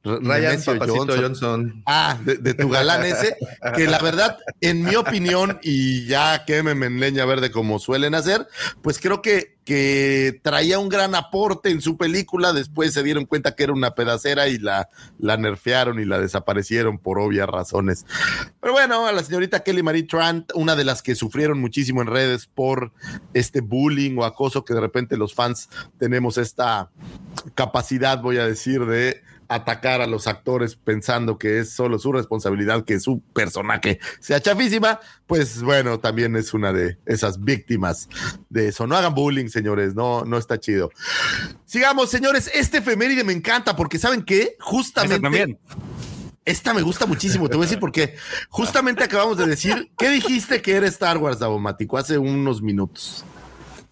Ryan 0.05 0.63
Papacito 0.63 1.17
Johnson. 1.17 1.83
Ah, 1.85 2.17
de, 2.25 2.37
de 2.37 2.55
tu 2.55 2.69
galán 2.69 3.05
ese, 3.05 3.37
que 3.75 3.89
la 3.89 3.99
verdad, 3.99 4.39
en 4.61 4.85
mi 4.85 4.95
opinión, 4.95 5.59
y 5.65 6.07
ya 6.07 6.45
quémeme 6.45 6.87
en 6.87 7.01
leña 7.01 7.25
verde 7.25 7.51
como 7.51 7.81
suelen 7.81 8.15
hacer, 8.15 8.47
pues 8.83 9.01
creo 9.01 9.21
que, 9.23 9.56
que 9.67 10.41
traía 10.43 10.79
un 10.79 10.89
gran 10.89 11.17
aporte 11.17 11.71
en 11.71 11.81
su 11.81 11.97
película, 11.97 12.53
después 12.53 12.95
se 12.95 13.03
dieron 13.03 13.27
cuenta 13.27 13.57
que 13.57 13.65
era 13.65 13.73
una 13.73 13.97
pedacera 13.97 14.47
y 14.47 14.59
la, 14.59 14.89
la 15.19 15.37
nerfearon 15.37 15.99
y 15.99 16.05
la 16.05 16.21
desaparecieron 16.21 16.99
por 16.99 17.19
obvias 17.19 17.49
razones. 17.49 18.07
Pero 18.61 18.73
bueno, 18.73 19.07
a 19.07 19.13
la 19.13 19.25
señorita 19.25 19.65
Kelly 19.65 19.83
Marie 19.83 20.05
Trant, 20.05 20.53
una 20.55 20.77
de 20.77 20.85
las 20.85 21.03
que 21.03 21.17
sufrieron 21.17 21.61
muchísimo 21.61 22.01
en 22.01 22.07
redes 22.07 22.47
por 22.47 22.93
este 23.35 23.61
bullying 23.61 24.17
o 24.19 24.25
acoso 24.25 24.65
que 24.65 24.73
de 24.73 24.81
repente 24.81 25.17
los 25.17 25.35
fans 25.35 25.69
tenemos 25.99 26.39
esta 26.39 26.91
capacidad, 27.57 28.23
voy 28.23 28.39
a 28.39 28.47
decir, 28.47 28.87
de 28.87 29.21
atacar 29.49 30.01
a 30.01 30.07
los 30.07 30.27
actores 30.27 30.77
pensando 30.77 31.39
que 31.39 31.59
es 31.59 31.71
solo 31.73 31.99
su 31.99 32.13
responsabilidad 32.13 32.85
que 32.85 33.01
su 33.01 33.21
personaje 33.33 34.01
sea 34.21 34.41
chafísima, 34.41 35.01
pues 35.27 35.63
bueno, 35.63 36.01
también 36.01 36.37
es 36.37 36.55
una 36.55 36.73
de 36.73 36.99
esas 37.07 37.41
víctimas 37.41 38.09
de 38.49 38.69
eso. 38.69 38.87
No 38.87 38.97
hagan 38.97 39.15
bullying, 39.15 39.49
señores, 39.49 39.95
no, 39.95 40.25
no 40.25 40.39
está 40.39 40.59
chido. 40.59 40.91
Sigamos, 41.65 42.11
señores, 42.11 42.51
este 42.55 42.79
efeméride 42.79 43.25
me 43.25 43.33
encanta 43.33 43.77
porque 43.77 43.99
¿saben 43.99 44.23
qué? 44.23 44.57
Justamente 44.61 45.21
también. 45.21 45.59
esta 46.45 46.75
me 46.75 46.83
gusta 46.83 47.07
muchísimo, 47.07 47.49
te 47.49 47.57
voy 47.57 47.65
a 47.65 47.67
decir 47.67 47.81
porque 47.81 48.17
justamente 48.49 49.05
acabamos 49.05 49.37
de 49.39 49.47
decir, 49.47 49.91
¿qué 49.99 50.11
dijiste 50.11 50.63
que 50.63 50.75
era 50.77 50.87
Star 50.87 51.19
Wars, 51.19 51.39
Davomático, 51.39 51.99
hace 51.99 52.19
unos 52.19 52.63
minutos? 52.63 53.25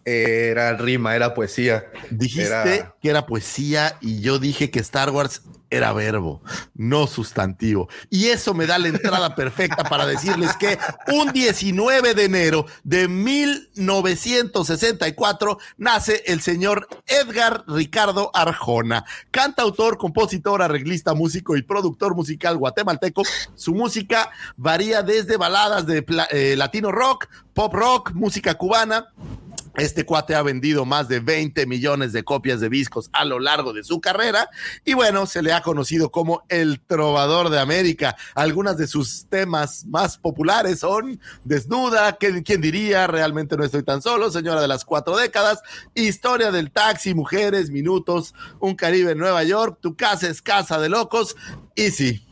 Era 0.04 0.74
rima, 0.76 1.16
era 1.16 1.34
poesía. 1.34 1.86
Dijiste 2.10 2.46
Era- 2.46 2.94
que 3.00 3.08
era 3.10 3.26
poesía 3.26 3.96
y 4.00 4.20
yo 4.20 4.38
dije 4.38 4.70
que 4.70 4.78
Star 4.80 5.10
Wars 5.10 5.42
era 5.70 5.92
verbo, 5.92 6.40
no 6.74 7.06
sustantivo. 7.08 7.88
Y 8.08 8.26
eso 8.26 8.54
me 8.54 8.66
da 8.66 8.78
la 8.78 8.86
entrada 8.88 9.34
perfecta 9.34 9.82
para 9.82 10.06
decirles 10.06 10.54
que 10.56 10.78
un 11.12 11.32
19 11.32 12.14
de 12.14 12.24
enero 12.26 12.64
de 12.84 13.08
1964 13.08 15.58
nace 15.76 16.22
el 16.26 16.40
señor 16.40 16.86
Edgar 17.06 17.64
Ricardo 17.66 18.30
Arjona, 18.34 19.04
cantautor, 19.32 19.98
compositor, 19.98 20.62
arreglista, 20.62 21.12
músico 21.14 21.56
y 21.56 21.62
productor 21.62 22.14
musical 22.14 22.56
guatemalteco. 22.56 23.22
Su 23.56 23.74
música 23.74 24.30
varía 24.56 25.02
desde 25.02 25.36
baladas 25.36 25.86
de 25.86 26.04
eh, 26.30 26.54
latino 26.56 26.92
rock, 26.92 27.26
pop 27.52 27.74
rock, 27.74 28.12
música 28.12 28.54
cubana, 28.54 29.08
este 29.76 30.04
cuate 30.04 30.34
ha 30.34 30.42
vendido 30.42 30.84
más 30.84 31.08
de 31.08 31.20
20 31.20 31.66
millones 31.66 32.12
de 32.12 32.22
copias 32.24 32.60
de 32.60 32.68
discos 32.68 33.10
a 33.12 33.24
lo 33.24 33.40
largo 33.40 33.72
de 33.72 33.84
su 33.84 34.00
carrera 34.00 34.48
y 34.84 34.94
bueno, 34.94 35.26
se 35.26 35.42
le 35.42 35.52
ha 35.52 35.62
conocido 35.62 36.10
como 36.10 36.44
el 36.48 36.80
trovador 36.80 37.50
de 37.50 37.58
América. 37.58 38.16
Algunas 38.34 38.76
de 38.76 38.86
sus 38.86 39.26
temas 39.28 39.84
más 39.86 40.18
populares 40.18 40.80
son 40.80 41.20
Desnuda, 41.44 42.16
¿quién, 42.16 42.60
diría? 42.60 43.06
Realmente 43.06 43.56
no 43.56 43.64
estoy 43.64 43.82
tan 43.82 44.02
solo, 44.02 44.30
Señora 44.30 44.60
de 44.60 44.68
las 44.68 44.84
cuatro 44.84 45.16
décadas, 45.16 45.60
Historia 45.94 46.50
del 46.50 46.70
taxi, 46.70 47.14
Mujeres, 47.14 47.70
Minutos, 47.70 48.34
Un 48.60 48.74
Caribe 48.74 49.12
en 49.12 49.18
Nueva 49.18 49.42
York, 49.44 49.78
Tu 49.80 49.96
casa 49.96 50.28
es 50.28 50.42
casa 50.42 50.78
de 50.78 50.88
locos 50.88 51.36
y 51.74 51.90
sí. 51.90 52.23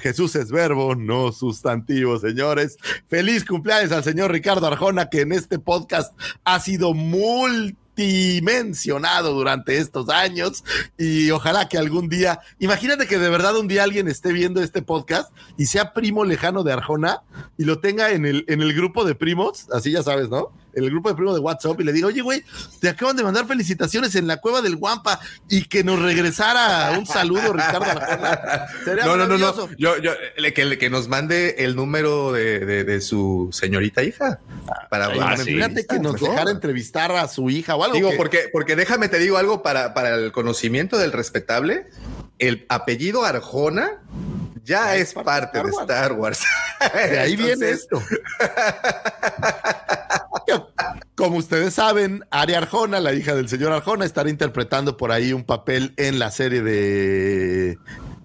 Jesús 0.00 0.34
es 0.34 0.50
verbo, 0.50 0.94
no 0.94 1.30
sustantivo, 1.32 2.18
señores. 2.18 2.78
Feliz 3.06 3.44
cumpleaños 3.44 3.92
al 3.92 4.02
señor 4.02 4.32
Ricardo 4.32 4.66
Arjona, 4.66 5.10
que 5.10 5.20
en 5.20 5.32
este 5.32 5.58
podcast 5.58 6.18
ha 6.44 6.58
sido 6.58 6.94
multimensionado 6.94 9.34
durante 9.34 9.76
estos 9.76 10.08
años 10.08 10.64
y 10.96 11.30
ojalá 11.30 11.68
que 11.68 11.76
algún 11.76 12.08
día, 12.08 12.40
imagínate 12.58 13.06
que 13.06 13.18
de 13.18 13.28
verdad 13.28 13.54
un 13.56 13.68
día 13.68 13.84
alguien 13.84 14.08
esté 14.08 14.32
viendo 14.32 14.62
este 14.62 14.80
podcast 14.80 15.30
y 15.58 15.66
sea 15.66 15.92
primo 15.92 16.24
lejano 16.24 16.62
de 16.62 16.72
Arjona 16.72 17.20
y 17.58 17.64
lo 17.64 17.80
tenga 17.80 18.10
en 18.10 18.24
el, 18.24 18.46
en 18.48 18.62
el 18.62 18.72
grupo 18.74 19.04
de 19.04 19.14
primos, 19.14 19.68
así 19.70 19.92
ya 19.92 20.02
sabes, 20.02 20.30
¿no? 20.30 20.50
En 20.74 20.84
el 20.84 20.90
grupo 20.90 21.08
de 21.08 21.14
primos 21.14 21.34
de 21.34 21.40
WhatsApp 21.40 21.80
y 21.80 21.84
le 21.84 21.92
diga, 21.92 22.06
oye, 22.06 22.20
güey, 22.22 22.42
te 22.80 22.88
acaban 22.88 23.16
de 23.16 23.22
mandar 23.22 23.46
felicitaciones 23.46 24.14
en 24.14 24.26
la 24.26 24.38
cueva 24.38 24.62
del 24.62 24.76
Guampa 24.76 25.20
y 25.48 25.64
que 25.64 25.84
nos 25.84 26.00
regresara 26.00 26.96
un 26.98 27.06
saludo, 27.06 27.52
Ricardo. 27.52 27.86
Sería 28.84 29.04
No, 29.04 29.16
no, 29.16 29.26
no, 29.26 29.38
no. 29.38 29.68
Yo, 29.76 29.98
yo, 29.98 30.12
le- 30.36 30.54
que, 30.54 30.64
le- 30.64 30.78
que 30.78 30.90
nos 30.90 31.08
mande 31.08 31.56
el 31.64 31.76
número 31.76 32.32
de, 32.32 32.60
de- 32.60 32.84
de 32.84 33.00
su 33.00 33.48
señorita 33.52 34.02
hija. 34.02 34.40
Para 34.88 35.06
Ah, 35.06 35.36
sí. 35.36 35.50
imagínate 35.50 35.86
que 35.86 35.98
nos 35.98 36.14
Mejor. 36.14 36.30
dejara 36.30 36.50
entrevistar 36.50 37.12
a 37.12 37.28
su 37.28 37.50
hija 37.50 37.74
o 37.76 37.84
algo. 37.84 37.94
Digo, 37.96 38.10
que- 38.10 38.16
porque, 38.16 38.48
porque 38.52 38.76
déjame 38.76 39.08
te 39.08 39.18
digo 39.18 39.36
algo 39.38 39.62
para, 39.62 39.94
para 39.94 40.14
el 40.14 40.32
conocimiento 40.32 40.98
del 40.98 41.12
respetable. 41.12 41.86
El 42.38 42.66
apellido 42.68 43.24
Arjona 43.24 43.90
ya 44.64 44.96
es 44.96 45.12
parte 45.14 45.62
de 45.62 45.70
Star 45.70 46.12
Wars. 46.12 46.40
de 47.10 47.18
ahí 47.18 47.36
viene 47.36 47.70
esto. 47.70 48.02
Como 51.14 51.36
ustedes 51.36 51.74
saben, 51.74 52.24
Ari 52.30 52.54
Arjona, 52.54 53.00
la 53.00 53.12
hija 53.12 53.34
del 53.34 53.48
señor 53.48 53.72
Arjona, 53.72 54.04
estará 54.04 54.30
interpretando 54.30 54.96
por 54.96 55.12
ahí 55.12 55.32
un 55.32 55.44
papel 55.44 55.94
en 55.96 56.18
la 56.18 56.30
serie 56.30 56.62
de, 56.62 57.78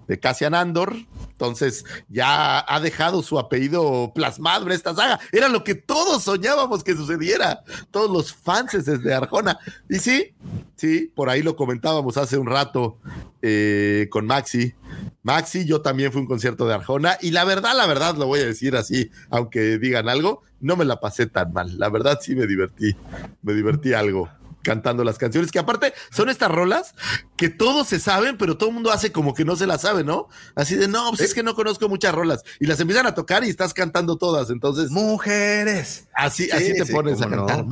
de 0.06 0.18
Cassian 0.18 0.54
Andor. 0.54 0.94
Entonces 1.30 1.84
ya 2.08 2.64
ha 2.66 2.80
dejado 2.80 3.22
su 3.22 3.38
apellido 3.38 4.12
plasmado 4.14 4.66
en 4.66 4.72
esta 4.72 4.94
saga. 4.94 5.20
Era 5.32 5.48
lo 5.48 5.64
que 5.64 5.74
todos 5.74 6.22
soñábamos 6.22 6.82
que 6.82 6.94
sucediera. 6.94 7.62
Todos 7.90 8.10
los 8.10 8.32
fans 8.32 8.72
desde 8.84 9.14
Arjona. 9.14 9.58
Y 9.88 9.98
sí, 9.98 10.34
sí, 10.76 11.12
por 11.14 11.28
ahí 11.28 11.42
lo 11.42 11.56
comentábamos 11.56 12.16
hace 12.16 12.38
un 12.38 12.46
rato 12.46 12.98
eh, 13.42 14.08
con 14.10 14.26
Maxi. 14.26 14.74
Maxi, 15.22 15.64
yo 15.66 15.82
también 15.82 16.12
fui 16.12 16.20
a 16.20 16.22
un 16.22 16.28
concierto 16.28 16.66
de 16.66 16.74
Arjona 16.74 17.18
y 17.20 17.32
la 17.32 17.44
verdad, 17.44 17.76
la 17.76 17.86
verdad, 17.86 18.16
lo 18.16 18.26
voy 18.26 18.40
a 18.40 18.46
decir 18.46 18.76
así, 18.76 19.10
aunque 19.28 19.78
digan 19.78 20.08
algo, 20.08 20.42
no 20.60 20.76
me 20.76 20.84
la 20.84 21.00
pasé 21.00 21.26
tan 21.26 21.52
mal. 21.52 21.78
La 21.78 21.88
verdad 21.90 22.18
sí 22.20 22.34
me 22.34 22.46
divertí, 22.46 22.94
me 23.42 23.52
divertí 23.52 23.92
algo 23.92 24.30
cantando 24.66 25.04
las 25.04 25.16
canciones, 25.16 25.52
que 25.52 25.60
aparte 25.60 25.94
son 26.10 26.28
estas 26.28 26.50
rolas 26.50 26.96
que 27.36 27.48
todos 27.48 27.86
se 27.86 28.00
saben, 28.00 28.36
pero 28.36 28.56
todo 28.56 28.70
el 28.70 28.74
mundo 28.74 28.90
hace 28.90 29.12
como 29.12 29.32
que 29.32 29.44
no 29.44 29.54
se 29.54 29.64
la 29.68 29.78
sabe, 29.78 30.02
¿no? 30.02 30.26
Así 30.56 30.74
de, 30.74 30.88
no, 30.88 31.08
pues 31.10 31.20
es 31.20 31.34
que 31.34 31.44
no 31.44 31.54
conozco 31.54 31.88
muchas 31.88 32.12
rolas. 32.12 32.42
Y 32.58 32.66
las 32.66 32.80
empiezan 32.80 33.06
a 33.06 33.14
tocar 33.14 33.44
y 33.44 33.48
estás 33.48 33.72
cantando 33.72 34.16
todas. 34.16 34.50
Entonces, 34.50 34.90
Mujeres. 34.90 36.08
así, 36.12 36.46
Sí, 36.46 36.50
así 36.50 36.72
te 36.74 36.84
sí, 36.84 36.92
pones 36.92 37.22
a 37.22 37.26
no. 37.26 37.46
cantar. 37.46 37.64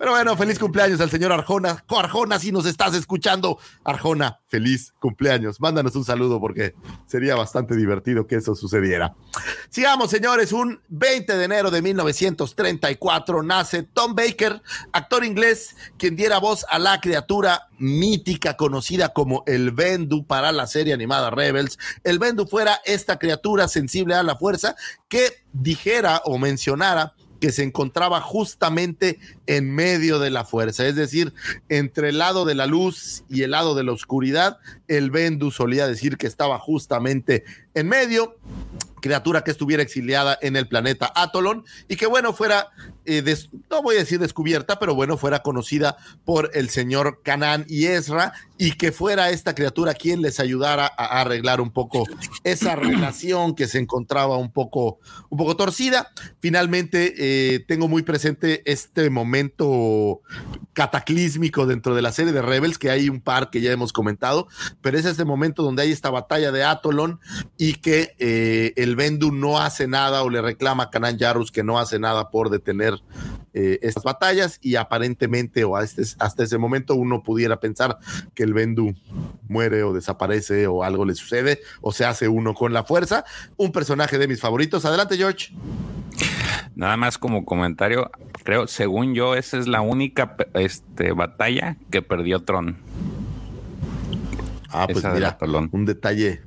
Pero 0.00 0.12
bueno, 0.12 0.34
feliz 0.34 0.58
cumpleaños 0.58 0.98
al 1.02 1.10
señor 1.10 1.30
Arjona. 1.30 1.84
Arjona, 1.86 2.38
si 2.38 2.50
nos 2.52 2.64
estás 2.64 2.94
escuchando, 2.94 3.58
Arjona, 3.84 4.40
feliz 4.46 4.94
cumpleaños. 4.98 5.60
Mándanos 5.60 5.94
un 5.94 6.06
saludo 6.06 6.40
porque 6.40 6.74
sería 7.04 7.34
bastante 7.34 7.76
divertido 7.76 8.26
que 8.26 8.36
eso 8.36 8.54
sucediera. 8.54 9.14
Sigamos, 9.68 10.10
señores. 10.10 10.54
Un 10.54 10.80
20 10.88 11.36
de 11.36 11.44
enero 11.44 11.70
de 11.70 11.82
1934 11.82 13.42
nace 13.42 13.82
Tom 13.82 14.14
Baker, 14.14 14.62
actor 14.90 15.22
inglés, 15.22 15.76
quien 15.98 16.16
diera 16.16 16.38
voz 16.38 16.64
a 16.70 16.78
la 16.78 16.98
criatura 17.02 17.68
mítica 17.78 18.56
conocida 18.56 19.10
como 19.10 19.44
el 19.46 19.70
Bendu 19.70 20.24
para 20.26 20.50
la 20.50 20.66
serie 20.66 20.94
animada 20.94 21.28
Rebels. 21.28 21.78
El 22.04 22.18
Bendu 22.18 22.46
fuera 22.46 22.80
esta 22.86 23.18
criatura 23.18 23.68
sensible 23.68 24.14
a 24.14 24.22
la 24.22 24.36
fuerza 24.36 24.76
que 25.10 25.44
dijera 25.52 26.22
o 26.24 26.38
mencionara 26.38 27.12
que 27.40 27.50
se 27.50 27.64
encontraba 27.64 28.20
justamente 28.20 29.18
en 29.50 29.74
medio 29.74 30.20
de 30.20 30.30
la 30.30 30.44
fuerza, 30.44 30.86
es 30.86 30.94
decir, 30.94 31.34
entre 31.68 32.10
el 32.10 32.18
lado 32.18 32.44
de 32.44 32.54
la 32.54 32.66
luz 32.66 33.24
y 33.28 33.42
el 33.42 33.50
lado 33.50 33.74
de 33.74 33.82
la 33.82 33.90
oscuridad, 33.90 34.58
el 34.86 35.10
Bendu 35.10 35.50
solía 35.50 35.88
decir 35.88 36.18
que 36.18 36.28
estaba 36.28 36.60
justamente 36.60 37.42
en 37.74 37.88
medio, 37.88 38.36
criatura 39.00 39.42
que 39.42 39.50
estuviera 39.50 39.82
exiliada 39.82 40.38
en 40.40 40.54
el 40.56 40.68
planeta 40.68 41.12
Atolon 41.16 41.64
y 41.88 41.96
que 41.96 42.06
bueno 42.06 42.32
fuera, 42.32 42.68
eh, 43.06 43.24
no 43.70 43.82
voy 43.82 43.96
a 43.96 44.00
decir 44.00 44.20
descubierta, 44.20 44.78
pero 44.78 44.94
bueno, 44.94 45.16
fuera 45.16 45.40
conocida 45.40 45.96
por 46.24 46.50
el 46.54 46.68
señor 46.68 47.20
Canán 47.24 47.64
y 47.68 47.86
Ezra 47.86 48.34
y 48.58 48.72
que 48.72 48.92
fuera 48.92 49.30
esta 49.30 49.54
criatura 49.54 49.94
quien 49.94 50.20
les 50.20 50.38
ayudara 50.38 50.86
a, 50.86 51.04
a 51.04 51.20
arreglar 51.22 51.60
un 51.60 51.70
poco 51.70 52.04
esa 52.44 52.76
relación 52.76 53.54
que 53.54 53.66
se 53.66 53.78
encontraba 53.78 54.36
un 54.36 54.52
poco, 54.52 54.98
un 55.28 55.38
poco 55.38 55.56
torcida. 55.56 56.10
Finalmente, 56.40 57.14
eh, 57.16 57.64
tengo 57.66 57.88
muy 57.88 58.02
presente 58.02 58.62
este 58.70 59.08
momento 59.08 59.39
cataclísmico 60.72 61.66
dentro 61.66 61.94
de 61.94 62.02
la 62.02 62.12
serie 62.12 62.32
de 62.32 62.42
Rebels, 62.42 62.78
que 62.78 62.90
hay 62.90 63.08
un 63.08 63.20
par 63.20 63.50
que 63.50 63.60
ya 63.60 63.72
hemos 63.72 63.92
comentado, 63.92 64.48
pero 64.80 64.98
es 64.98 65.04
este 65.04 65.24
momento 65.24 65.62
donde 65.62 65.82
hay 65.82 65.92
esta 65.92 66.10
batalla 66.10 66.52
de 66.52 66.64
Atolon 66.64 67.20
y 67.58 67.74
que 67.74 68.14
eh, 68.18 68.72
el 68.76 68.96
Bendu 68.96 69.32
no 69.32 69.58
hace 69.58 69.88
nada 69.88 70.22
o 70.22 70.30
le 70.30 70.42
reclama 70.42 70.84
a 70.84 70.90
Kanan 70.90 71.18
Yarrus 71.18 71.50
que 71.50 71.64
no 71.64 71.78
hace 71.78 71.98
nada 71.98 72.30
por 72.30 72.50
detener 72.50 72.94
eh, 73.52 73.78
estas 73.82 74.04
batallas 74.04 74.58
y 74.62 74.76
aparentemente 74.76 75.64
o 75.64 75.76
hasta, 75.76 76.02
hasta 76.18 76.44
ese 76.44 76.58
momento 76.58 76.94
uno 76.94 77.22
pudiera 77.22 77.58
pensar 77.58 77.98
que 78.34 78.44
el 78.44 78.54
Bendu 78.54 78.94
muere 79.48 79.82
o 79.82 79.92
desaparece 79.92 80.66
o 80.66 80.84
algo 80.84 81.04
le 81.04 81.14
sucede 81.14 81.60
o 81.80 81.92
se 81.92 82.04
hace 82.04 82.28
uno 82.28 82.54
con 82.54 82.72
la 82.72 82.84
fuerza. 82.84 83.24
Un 83.56 83.72
personaje 83.72 84.18
de 84.18 84.28
mis 84.28 84.40
favoritos. 84.40 84.84
Adelante, 84.84 85.16
George. 85.16 85.52
Nada 86.80 86.96
más 86.96 87.18
como 87.18 87.44
comentario, 87.44 88.10
creo, 88.42 88.66
según 88.66 89.14
yo, 89.14 89.34
esa 89.34 89.58
es 89.58 89.68
la 89.68 89.82
única 89.82 90.34
este, 90.54 91.12
batalla 91.12 91.76
que 91.90 92.00
perdió 92.00 92.42
Tron. 92.42 92.78
Ah, 94.70 94.88
pues 94.90 95.04
mira, 95.04 95.36
un 95.72 95.84
detalle, 95.84 96.40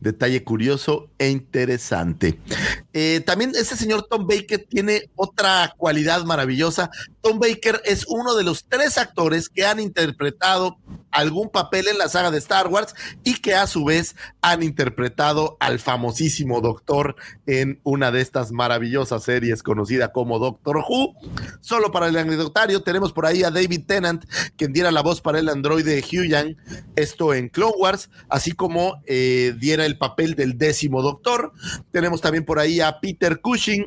detalle 0.00 0.42
curioso 0.42 1.10
e 1.18 1.28
interesante. 1.28 2.40
Eh, 2.94 3.20
también 3.26 3.52
este 3.54 3.76
señor 3.76 4.06
Tom 4.08 4.26
Baker 4.26 4.64
tiene 4.66 5.10
otra 5.16 5.74
cualidad 5.76 6.24
maravillosa. 6.24 6.88
Tom 7.20 7.38
Baker 7.38 7.82
es 7.84 8.06
uno 8.08 8.36
de 8.36 8.44
los 8.44 8.64
tres 8.64 8.96
actores 8.96 9.50
que 9.50 9.66
han 9.66 9.80
interpretado 9.80 10.78
algún 11.14 11.48
papel 11.48 11.88
en 11.88 11.96
la 11.96 12.08
saga 12.08 12.30
de 12.30 12.38
Star 12.38 12.68
Wars 12.68 12.94
y 13.22 13.40
que 13.40 13.54
a 13.54 13.66
su 13.66 13.84
vez 13.84 14.16
han 14.42 14.62
interpretado 14.62 15.56
al 15.60 15.78
famosísimo 15.78 16.60
Doctor 16.60 17.16
en 17.46 17.80
una 17.84 18.10
de 18.10 18.20
estas 18.20 18.52
maravillosas 18.52 19.22
series 19.22 19.62
conocida 19.62 20.12
como 20.12 20.38
Doctor 20.38 20.78
Who. 20.78 21.14
Solo 21.60 21.92
para 21.92 22.08
el 22.08 22.16
anecdotario 22.16 22.82
tenemos 22.82 23.12
por 23.12 23.26
ahí 23.26 23.44
a 23.44 23.50
David 23.50 23.82
Tennant, 23.86 24.24
quien 24.56 24.72
diera 24.72 24.90
la 24.90 25.02
voz 25.02 25.20
para 25.20 25.38
el 25.38 25.48
androide 25.48 26.02
Huyang, 26.02 26.56
esto 26.96 27.32
en 27.32 27.48
Clone 27.48 27.74
Wars, 27.78 28.10
así 28.28 28.52
como 28.52 29.00
eh, 29.06 29.54
diera 29.58 29.86
el 29.86 29.96
papel 29.96 30.34
del 30.34 30.58
décimo 30.58 31.00
Doctor. 31.00 31.52
Tenemos 31.92 32.20
también 32.20 32.44
por 32.44 32.58
ahí 32.58 32.80
a 32.80 33.00
Peter 33.00 33.40
Cushing, 33.40 33.86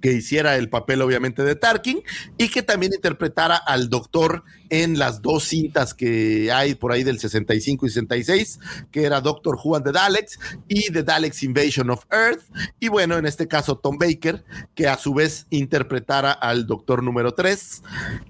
que 0.00 0.12
hiciera 0.12 0.56
el 0.56 0.68
papel 0.68 1.02
obviamente 1.02 1.42
de 1.44 1.54
Tarkin 1.54 2.02
y 2.38 2.48
que 2.48 2.62
también 2.62 2.92
interpretara 2.92 3.56
al 3.56 3.88
doctor 3.88 4.44
en 4.68 4.98
las 4.98 5.22
dos 5.22 5.44
cintas 5.44 5.94
que 5.94 6.50
hay 6.50 6.74
por 6.74 6.92
ahí 6.92 7.04
del 7.04 7.18
65 7.18 7.86
y 7.86 7.90
66, 7.90 8.58
que 8.90 9.04
era 9.04 9.20
Doctor 9.20 9.58
Who 9.62 9.76
and 9.76 9.84
the 9.84 9.92
Daleks 9.92 10.38
y 10.66 10.90
The 10.90 11.02
Daleks 11.02 11.42
Invasion 11.42 11.90
of 11.90 12.04
Earth. 12.10 12.42
Y 12.80 12.88
bueno, 12.88 13.18
en 13.18 13.26
este 13.26 13.48
caso 13.48 13.76
Tom 13.76 13.98
Baker, 13.98 14.44
que 14.74 14.88
a 14.88 14.96
su 14.96 15.12
vez 15.14 15.46
interpretara 15.50 16.32
al 16.32 16.66
doctor 16.66 17.02
número 17.02 17.34
3. 17.34 17.82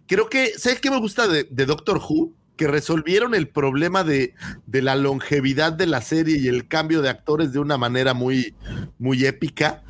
Creo 0.06 0.28
que, 0.28 0.52
¿sabes 0.58 0.80
qué 0.80 0.90
me 0.90 0.98
gusta 0.98 1.28
de, 1.28 1.44
de 1.44 1.66
Doctor 1.66 1.98
Who? 1.98 2.32
Que 2.56 2.68
resolvieron 2.68 3.34
el 3.34 3.48
problema 3.48 4.04
de, 4.04 4.34
de, 4.66 4.82
la 4.82 4.94
longevidad 4.94 5.72
de 5.72 5.86
la 5.86 6.00
serie 6.00 6.38
y 6.38 6.48
el 6.48 6.68
cambio 6.68 7.02
de 7.02 7.08
actores 7.08 7.52
de 7.52 7.58
una 7.58 7.78
manera 7.78 8.14
muy, 8.14 8.54
muy 8.98 9.24
épica, 9.24 9.82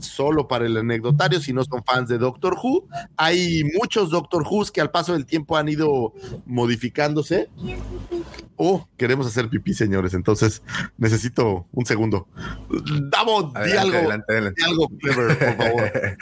solo 0.00 0.48
para 0.48 0.66
el 0.66 0.76
anecdotario, 0.76 1.40
si 1.40 1.52
no 1.52 1.64
son 1.64 1.84
fans 1.84 2.08
de 2.08 2.18
Doctor 2.18 2.56
Who. 2.62 2.88
Hay 3.16 3.64
muchos 3.74 4.10
Doctor 4.10 4.44
Who's 4.48 4.70
que 4.70 4.80
al 4.80 4.90
paso 4.90 5.12
del 5.12 5.26
tiempo 5.26 5.56
han 5.56 5.68
ido 5.68 6.12
modificándose. 6.46 7.48
Oh, 8.56 8.88
queremos 8.96 9.26
hacer 9.26 9.48
pipí, 9.48 9.74
señores, 9.74 10.14
entonces 10.14 10.62
necesito 10.96 11.66
un 11.72 11.86
segundo. 11.86 12.28
Davo, 13.10 13.52
di 13.64 13.72
algo, 13.72 13.96
adelante, 13.96 14.32
adelante. 14.32 14.62
di 14.62 14.70
algo 14.70 14.88
clever, 15.00 15.38
por 15.38 15.56
favor. 15.56 15.92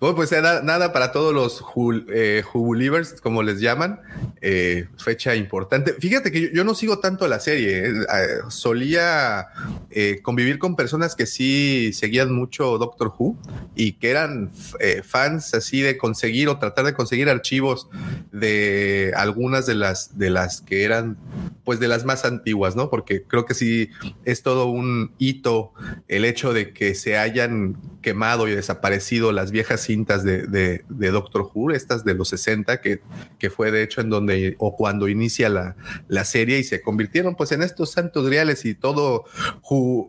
Bueno, 0.00 0.16
pues 0.16 0.32
nada, 0.32 0.62
nada 0.62 0.92
para 0.92 1.12
todos 1.12 1.32
los 1.32 1.60
Who, 1.60 1.92
eh, 2.08 2.42
Who 2.52 2.72
believers, 2.72 3.20
como 3.20 3.44
les 3.44 3.60
llaman. 3.60 4.00
Eh, 4.40 4.88
fecha 5.12 5.34
importante. 5.34 5.92
Fíjate 5.98 6.32
que 6.32 6.50
yo, 6.54 6.64
no 6.64 6.74
sigo 6.74 6.98
tanto 6.98 7.28
la 7.28 7.38
serie. 7.38 7.86
Eh, 7.86 8.02
solía 8.48 9.48
eh, 9.90 10.20
convivir 10.22 10.58
con 10.58 10.74
personas 10.74 11.14
que 11.14 11.26
sí 11.26 11.92
seguían 11.92 12.32
mucho 12.32 12.78
Doctor 12.78 13.12
Who 13.18 13.36
y 13.74 13.92
que 13.94 14.10
eran 14.10 14.50
eh, 14.80 15.02
fans 15.04 15.52
así 15.52 15.82
de 15.82 15.98
conseguir 15.98 16.48
o 16.48 16.58
tratar 16.58 16.86
de 16.86 16.94
conseguir 16.94 17.28
archivos 17.28 17.90
de 18.32 19.12
algunas 19.14 19.66
de 19.66 19.74
las 19.74 20.16
de 20.16 20.30
las 20.30 20.62
que 20.62 20.84
eran 20.84 21.18
pues 21.64 21.78
de 21.78 21.88
las 21.88 22.06
más 22.06 22.24
antiguas, 22.24 22.74
¿no? 22.74 22.88
Porque 22.88 23.24
creo 23.24 23.44
que 23.44 23.52
sí 23.52 23.90
es 24.24 24.42
todo 24.42 24.66
un 24.66 25.12
hito 25.18 25.72
el 26.08 26.24
hecho 26.24 26.54
de 26.54 26.72
que 26.72 26.94
se 26.94 27.18
hayan 27.18 27.76
quemado 28.02 28.48
y 28.48 28.54
desaparecido 28.54 29.32
las 29.32 29.50
viejas 29.50 29.80
cintas 29.80 30.24
de, 30.24 30.46
de, 30.46 31.10
Doctor 31.10 31.48
Who, 31.54 31.70
estas 31.70 32.04
de 32.04 32.14
los 32.14 32.28
60, 32.28 32.80
que, 32.80 33.00
que, 33.38 33.48
fue 33.48 33.70
de 33.70 33.82
hecho 33.82 34.00
en 34.00 34.10
donde 34.10 34.56
o 34.58 34.76
cuando 34.76 35.08
inicia 35.08 35.48
la, 35.48 35.76
la 36.08 36.24
serie 36.24 36.58
y 36.58 36.64
se 36.64 36.82
convirtieron 36.82 37.34
pues 37.34 37.52
en 37.52 37.62
estos 37.62 37.92
santos 37.92 38.28
reales 38.28 38.64
y 38.64 38.74
todo, 38.74 39.24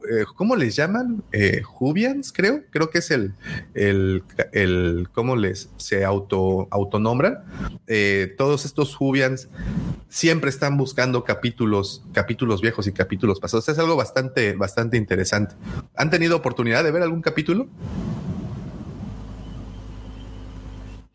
eh, 0.09 0.25
¿cómo 0.35 0.55
les 0.55 0.75
llaman? 0.75 1.23
Eh, 1.31 1.61
Jubians, 1.61 2.33
creo, 2.33 2.63
creo 2.69 2.89
que 2.89 2.99
es 2.99 3.11
el, 3.11 3.33
el, 3.73 4.23
el 4.51 5.07
¿cómo 5.13 5.35
les 5.35 5.69
se 5.77 6.03
auto, 6.03 6.67
autonombran? 6.71 7.43
Eh, 7.87 8.33
todos 8.37 8.65
estos 8.65 8.95
Jubians 8.95 9.49
siempre 10.09 10.49
están 10.49 10.77
buscando 10.77 11.23
capítulos, 11.23 12.03
capítulos 12.13 12.61
viejos 12.61 12.87
y 12.87 12.91
capítulos 12.91 13.39
pasados. 13.39 13.67
Es 13.69 13.79
algo 13.79 13.95
bastante, 13.95 14.53
bastante 14.53 14.97
interesante. 14.97 15.55
¿Han 15.95 16.09
tenido 16.09 16.37
oportunidad 16.37 16.83
de 16.83 16.91
ver 16.91 17.01
algún 17.01 17.21
capítulo? 17.21 17.67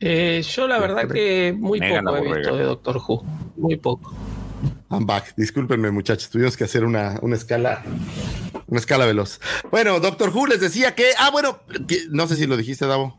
Eh, 0.01 0.43
yo 0.43 0.69
la 0.69 0.79
verdad 0.79 1.09
que 1.09 1.53
muy 1.57 1.81
poco 1.81 2.17
he 2.17 2.23
visto 2.23 2.57
de 2.57 2.65
Doctor 2.65 3.01
Who. 3.07 3.25
Muy 3.57 3.77
poco. 3.77 4.13
I'm 4.91 5.05
back. 5.07 5.35
Discúlpenme, 5.37 5.91
muchachos. 5.91 6.31
Tuvimos 6.31 6.57
que 6.57 6.65
hacer 6.65 6.83
una, 6.85 7.19
una 7.21 7.37
escala. 7.37 7.83
Una 8.67 8.81
escala 8.81 9.05
veloz. 9.05 9.39
Bueno, 9.71 10.01
Doctor 10.01 10.31
Who 10.35 10.47
les 10.47 10.61
decía 10.61 10.95
que. 10.95 11.11
Ah, 11.19 11.31
bueno, 11.31 11.61
que- 11.87 12.07
no 12.11 12.27
sé 12.27 12.37
si 12.37 12.47
lo 12.47 12.57
dijiste, 12.57 12.87
Davo, 12.87 13.19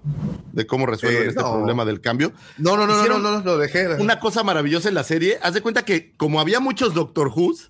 de 0.52 0.66
cómo 0.66 0.86
resuelven 0.88 1.24
Eh, 1.24 1.28
este 1.28 1.42
no. 1.42 1.54
problema 1.54 1.86
del 1.86 2.02
cambio. 2.02 2.34
No, 2.58 2.76
no, 2.76 2.88
no, 2.88 3.06
no, 3.06 3.20
no, 3.20 3.32
no, 3.32 3.40
lo 3.44 3.58
dejé. 3.60 3.88
Una 3.96 4.20
cosa 4.20 4.44
maravillosa 4.44 4.90
en 4.90 4.96
la 4.96 5.04
serie. 5.04 5.38
Haz 5.44 5.54
de 5.54 5.62
cuenta 5.62 5.86
que, 5.86 6.14
como 6.18 6.40
había 6.40 6.60
muchos 6.60 6.94
Doctor 6.96 7.32
Who's, 7.36 7.70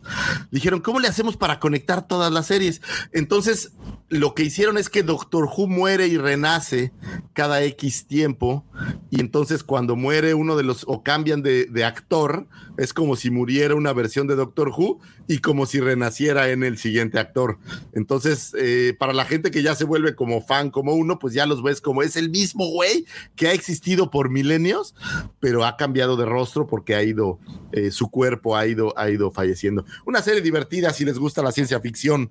dijeron, 0.52 0.80
¿cómo 0.80 1.00
le 1.02 1.08
hacemos 1.10 1.36
para 1.36 1.60
conectar 1.60 2.08
todas 2.08 2.32
las 2.32 2.48
series? 2.48 2.82
Entonces, 3.12 3.74
lo 4.08 4.34
que 4.34 4.44
hicieron 4.44 4.78
es 4.78 4.90
que 4.90 5.04
Doctor 5.04 5.46
Who 5.46 5.68
muere 5.68 6.08
y 6.08 6.18
renace 6.18 6.94
cada 7.34 7.62
X 7.64 8.08
tiempo 8.08 8.66
y 9.10 9.20
entonces 9.20 9.64
cuando 9.64 9.96
muere 9.96 10.34
uno 10.34 10.56
de 10.56 10.64
los 10.64 10.84
o 10.88 11.04
cambian 11.04 11.42
de, 11.42 11.84
actor, 11.84 12.48
es 12.78 12.94
como 12.94 13.16
si 13.16 13.32
muriera 13.32 13.76
una 13.76 13.94
versión 13.94 14.28
de 14.28 14.36
Doctor 14.36 14.70
Who 14.70 15.00
y 15.28 15.40
como 15.40 15.66
si 15.66 15.80
renaciera 15.80 16.50
en 16.50 16.64
el 16.64 16.78
siguiente 16.78 17.20
actor. 17.20 17.58
Entonces, 17.94 18.54
eh, 18.58 18.96
para 19.00 19.14
la 19.14 19.26
gente 19.26 19.52
que 19.52 19.64
ya 19.64 19.76
se 19.76 19.86
vuelve 19.86 20.16
como 20.16 20.42
fan, 20.42 20.70
como 20.70 20.94
uno, 20.94 21.20
pues 21.20 21.34
ya 21.34 21.46
los 21.46 21.64
ves 21.64 21.82
como 21.82 22.04
es 22.04 22.16
el 22.16 22.30
mismo 22.30 22.68
güey 22.68 23.06
que 23.36 23.48
ha 23.48 23.54
existido 23.54 24.12
por 24.12 24.30
milenios, 24.30 24.94
pero 25.40 25.66
ha 25.66 25.78
cambiado 25.78 26.18
de 26.18 26.26
rostro 26.26 26.68
porque 26.68 26.96
ha 26.96 27.04
ido, 27.04 27.40
eh, 27.72 27.92
su 27.92 28.10
cuerpo 28.10 28.56
ha 28.56 28.68
ido, 28.68 28.94
ha 28.98 29.10
ido 29.10 29.32
falleciendo. 29.32 29.86
Una 30.06 30.22
serie 30.22 30.42
divertida 30.42 30.94
si 30.94 31.06
les 31.06 31.18
gusta 31.18 31.42
la 31.42 31.52
ciencia 31.52 31.80
ficción. 31.80 32.30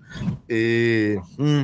Eh, 0.48 1.18
mm, 1.36 1.62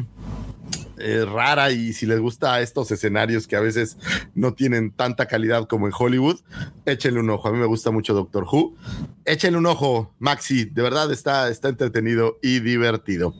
eh, 0.97 1.25
rara 1.25 1.71
y 1.73 1.93
si 1.93 2.07
les 2.07 2.21
gusta 2.21 2.61
estos 2.61 2.91
escenarios 2.91 3.47
que 3.47 3.57
a 3.57 3.61
veces 3.61 3.99
no 4.35 4.55
tienen 4.55 4.93
tanta 4.93 5.27
calidad 5.27 5.67
como 5.67 5.87
en 5.87 5.93
Hollywood, 5.97 6.41
échenle 6.87 7.21
un 7.21 7.31
ojo. 7.31 7.49
A 7.49 7.53
mí 7.53 7.59
me 7.59 7.67
gusta 7.67 7.91
mucho 7.91 8.15
Doctor 8.15 8.45
Who. 8.51 8.75
Échenle 9.25 9.59
un 9.59 9.67
ojo, 9.67 10.15
Maxi. 10.19 10.67
De 10.67 10.83
verdad 10.83 11.11
está, 11.11 11.49
está 11.49 11.69
entretenido 11.69 12.39
y 12.43 12.61
divertido. 12.61 13.35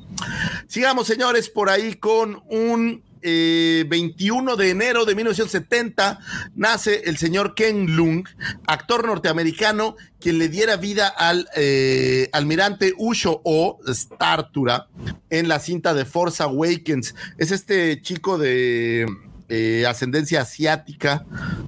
Sigamos, 0.67 1.07
señores, 1.07 1.49
por 1.49 1.69
ahí 1.69 1.95
con 1.95 2.43
un 2.49 3.03
eh, 3.25 3.85
21 3.89 4.57
de 4.57 4.71
enero 4.71 5.07
de 5.07 5.15
1970 5.15 6.21
nace 6.55 7.03
el 7.07 7.17
señor 7.17 7.55
Ken 7.55 7.97
Lung, 7.97 8.29
actor 8.67 9.07
norteamericano, 9.07 9.97
quien 10.21 10.39
le 10.39 10.49
diera 10.49 10.77
vida 10.77 11.09
al 11.09 11.49
eh, 11.57 12.29
almirante 12.33 12.93
Usho 12.99 13.41
O 13.45 13.81
Startura 13.89 14.89
en 15.31 15.49
la 15.49 15.59
cinta 15.59 15.95
de 15.95 16.05
Force 16.05 16.43
Awakens. 16.43 17.15
Es 17.39 17.51
este 17.51 18.03
chico 18.03 18.37
de 18.37 19.07
eh, 19.49 19.87
ascendencia 19.89 20.43
asiática, 20.43 21.25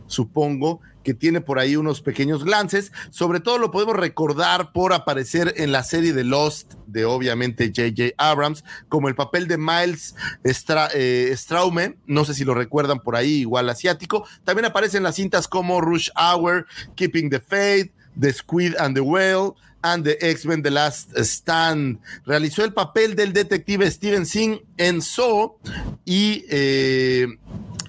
supongo, 0.07 0.81
que 1.07 1.15
tiene 1.15 1.41
por 1.41 1.61
ahí 1.61 1.77
unos 1.77 2.01
pequeños 2.01 2.45
lances. 2.45 2.91
Sobre 3.11 3.39
todo 3.39 3.59
lo 3.59 3.71
podemos 3.71 3.95
recordar 3.95 4.73
por 4.73 4.93
aparecer 4.93 5.55
en 5.57 5.71
la 5.71 5.85
serie 5.85 6.13
de 6.13 6.25
Lost 6.25 6.75
de 6.89 7.05
obviamente 7.05 7.69
J.J. 7.69 8.15
Abrams, 8.19 8.65
como 8.89 9.07
el 9.07 9.15
papel 9.15 9.47
de 9.47 9.57
Miles 9.57 10.17
Stra 10.45 10.89
eh, 10.93 11.33
Straume, 11.37 11.97
no 12.07 12.25
sé 12.25 12.35
si 12.35 12.45
lo 12.45 12.55
recuerdan 12.55 12.99
por 12.99 13.15
ahí, 13.15 13.43
igual 13.43 13.69
asiático. 13.69 14.27
También 14.43 14.65
aparecen 14.65 15.05
las 15.05 15.15
cintas 15.15 15.47
como 15.47 15.81
Rush 15.81 16.11
Hour, 16.17 16.67
Keeping 16.97 17.31
the 17.31 17.39
Faith, 17.39 17.93
The 18.21 18.33
Squid 18.33 18.75
and 18.77 18.97
the 18.97 19.01
Whale, 19.01 19.55
and 19.83 20.03
the 20.03 20.19
X-Men 20.21 20.65
The 20.65 20.73
Last 20.73 21.17
Stand. 21.19 22.01
Realizó 22.25 22.65
el 22.65 22.73
papel 22.73 23.15
del 23.15 23.33
detective 23.33 23.89
Steven 23.93 24.27
Singh 24.27 24.61
en 24.77 25.01
Saw 25.01 25.57
y 26.05 26.45
eh, 26.51 27.29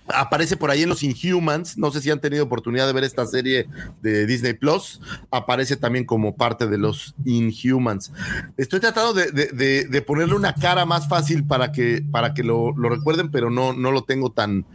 aparece 0.08 0.58
por 0.58 0.72
ahí 0.72 0.84
en 0.84 0.90
los 0.90 1.04
Inhumans. 1.04 1.78
No 1.78 1.92
sé 1.92 2.02
si 2.02 2.10
han 2.10 2.22
tenido 2.22 2.44
oportunidad 2.44 2.88
de 2.88 2.94
ver 2.94 3.04
esta 3.04 3.26
serie 3.26 3.68
de 4.02 4.26
Disney 4.26 4.54
Plus. 4.54 5.02
Aparece 5.32 5.76
también 5.76 6.06
como 6.06 6.36
parte 6.36 6.68
de 6.68 6.78
los 6.78 7.16
Inhumans. 7.26 8.12
Estoy 8.58 8.80
tratando 8.80 9.14
de, 9.14 9.32
de, 9.32 9.48
de, 9.48 9.86
de 9.86 10.02
ponerle 10.02 10.36
una 10.36 10.54
cara 10.54 10.86
más 10.86 11.08
fácil 11.08 11.46
para 11.46 11.72
que, 11.72 12.04
para 12.12 12.34
que 12.34 12.44
lo, 12.44 12.76
lo 12.76 12.90
recuerden, 12.90 13.32
pero 13.32 13.50
no, 13.50 13.74
no 13.74 13.92
lo 13.92 14.04
tengo 14.04 14.32
tan, 14.32 14.66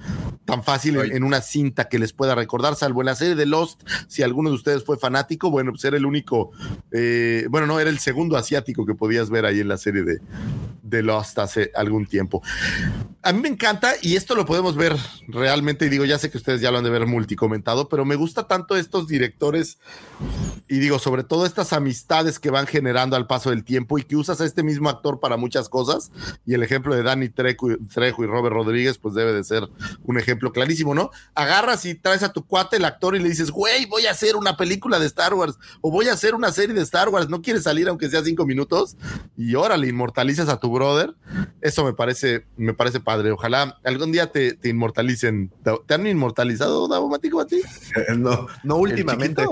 tan 0.44 0.62
fácil 0.62 0.96
en, 0.96 1.16
en, 1.16 1.24
una 1.24 1.40
cinta 1.40 1.88
que 1.88 1.98
les 1.98 2.12
pueda 2.12 2.34
recordar, 2.34 2.76
salvo 2.76 3.02
en 3.02 3.06
la 3.06 3.14
serie 3.14 3.34
de 3.34 3.46
Lost. 3.46 3.82
Si 4.08 4.22
alguno 4.22 4.50
de 4.50 4.56
ustedes 4.56 4.84
fue 4.84 4.98
fanático, 4.98 5.50
bueno, 5.50 5.72
pues 5.72 5.84
era 5.84 5.96
el 5.96 6.06
único, 6.06 6.50
eh, 6.90 7.46
bueno, 7.50 7.66
no, 7.66 7.80
era 7.80 7.90
el 7.90 7.98
segundo 7.98 8.36
asiático 8.36 8.86
que 8.86 8.94
podías 8.94 9.30
ver 9.30 9.44
ahí 9.46 9.60
en 9.60 9.68
la 9.68 9.78
serie 9.78 10.02
de, 10.02 10.20
de 10.82 11.02
Lost 11.02 11.38
hace 11.38 11.70
algún 11.74 12.06
tiempo. 12.06 12.42
A 13.22 13.32
mí 13.32 13.40
me 13.40 13.48
encanta, 13.48 13.92
y 14.02 14.16
esto 14.16 14.34
lo 14.34 14.44
podemos 14.44 14.76
ver 14.76 14.96
realmente, 15.28 15.86
y 15.86 15.88
digo, 15.88 16.04
ya 16.04 16.18
sé 16.18 16.30
que 16.30 16.38
ustedes 16.38 16.60
ya 16.60 16.70
lo 16.70 16.78
han 16.78 16.84
de 16.84 16.90
ver 16.90 17.06
multicomentado, 17.06 17.88
pero 17.88 18.04
me 18.04 18.16
gusta 18.16 18.46
tanto 18.46 18.76
estos 18.76 19.08
directores, 19.08 19.78
y 20.68 20.78
digo, 20.78 20.98
sobre 20.98 21.24
todo 21.24 21.44
estas 21.44 21.72
amistades 21.72 22.38
que 22.38 22.50
van 22.50 22.66
generando 22.66 23.16
al 23.16 23.26
paso 23.26 23.50
del 23.50 23.64
tiempo 23.64 23.98
y 23.98 24.04
que 24.04 24.16
usas 24.16 24.40
a 24.40 24.44
este 24.44 24.62
mismo 24.62 24.88
actor 24.88 25.20
para 25.20 25.36
muchas 25.36 25.68
cosas, 25.68 26.10
y 26.46 26.54
el 26.54 26.62
ejemplo 26.62 26.94
de 26.94 27.02
Danny 27.02 27.28
Trejo, 27.28 27.70
y 27.70 28.26
Robert 28.26 28.54
Rodríguez, 28.54 28.98
pues 28.98 29.14
debe 29.14 29.32
de 29.32 29.44
ser 29.44 29.68
un 30.04 30.18
ejemplo 30.18 30.52
clarísimo, 30.52 30.94
¿no? 30.94 31.10
Agarras 31.34 31.84
y 31.84 31.94
traes 31.94 32.22
a 32.22 32.32
tu 32.32 32.46
cuate, 32.46 32.76
el 32.76 32.84
actor, 32.84 33.16
y 33.16 33.20
le 33.20 33.28
dices, 33.28 33.50
güey, 33.50 33.86
voy 33.86 34.06
a 34.06 34.12
hacer 34.12 34.36
una 34.36 34.56
película 34.56 34.98
de 34.98 35.06
Star 35.06 35.34
Wars, 35.34 35.58
o 35.80 35.90
voy 35.90 36.08
a 36.08 36.14
hacer 36.14 36.34
una 36.34 36.52
serie 36.52 36.74
de 36.74 36.82
Star 36.82 37.08
Wars, 37.08 37.28
¿no 37.28 37.42
quieres 37.42 37.64
salir 37.64 37.88
aunque 37.88 38.08
sea 38.08 38.22
cinco 38.22 38.46
minutos? 38.46 38.96
Y 39.36 39.54
órale, 39.54 39.88
inmortalizas 39.88 40.48
a 40.48 40.58
tu 40.58 40.70
brother. 40.70 41.14
Eso 41.60 41.84
me 41.84 41.92
parece, 41.92 42.46
me 42.56 42.74
parece 42.74 43.00
padre. 43.00 43.30
Ojalá 43.30 43.78
algún 43.84 44.12
día 44.12 44.30
te, 44.30 44.54
te 44.54 44.68
inmortalicen. 45.12 45.52
¿Te 45.86 45.94
han 45.94 46.06
inmortalizado, 46.06 46.88
Davo 46.88 47.08
Matico, 47.08 47.40
a 47.40 47.46
ti? 47.46 47.60
No, 48.16 48.46
no 48.62 48.76
últimamente. 48.76 49.44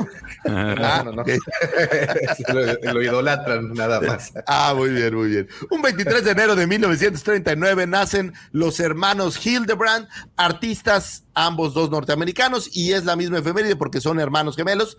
Ah, 0.47 1.03
no, 1.05 1.13
no, 1.13 1.23
no. 1.23 1.25
lo, 2.85 2.93
lo, 2.93 3.03
idolatran 3.03 3.73
nada 3.75 4.01
más. 4.01 4.33
Ah, 4.47 4.75
muy 4.77 4.91
bien, 4.91 5.15
muy 5.15 5.29
bien. 5.29 5.49
Un 5.71 5.83
23 5.83 6.25
de 6.25 6.31
enero 6.31 6.57
de 6.57 6.67
1939 6.67 7.87
nacen 7.87 8.33
los 8.53 8.81
hermanos 8.81 9.45
Hildebrand, 9.45 10.09
artistas 10.37 11.25
ambos 11.35 11.75
dos 11.75 11.91
norteamericanos, 11.91 12.75
y 12.75 12.93
es 12.93 13.05
la 13.05 13.17
misma 13.17 13.39
efeméride 13.39 13.77
porque 13.77 14.01
son 14.01 14.21
hermanos 14.21 14.57
gemelos. 14.57 14.97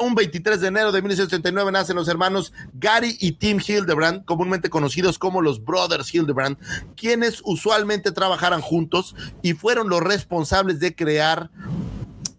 Un 0.00 0.14
23 0.14 0.60
de 0.60 0.68
enero 0.68 0.92
de 0.92 1.02
1939 1.02 1.72
nacen 1.72 1.96
los 1.96 2.08
hermanos 2.08 2.52
Gary 2.74 3.16
y 3.20 3.32
Tim 3.32 3.60
Hildebrand, 3.66 4.24
comúnmente 4.24 4.70
conocidos 4.70 5.18
como 5.18 5.42
los 5.42 5.64
Brothers 5.64 6.14
Hildebrand, 6.14 6.58
quienes 6.96 7.40
usualmente 7.44 8.12
trabajaran 8.12 8.60
juntos 8.60 9.14
y 9.42 9.54
fueron 9.54 9.88
los 9.88 10.00
responsables 10.00 10.80
de 10.80 10.94
crear 10.94 11.50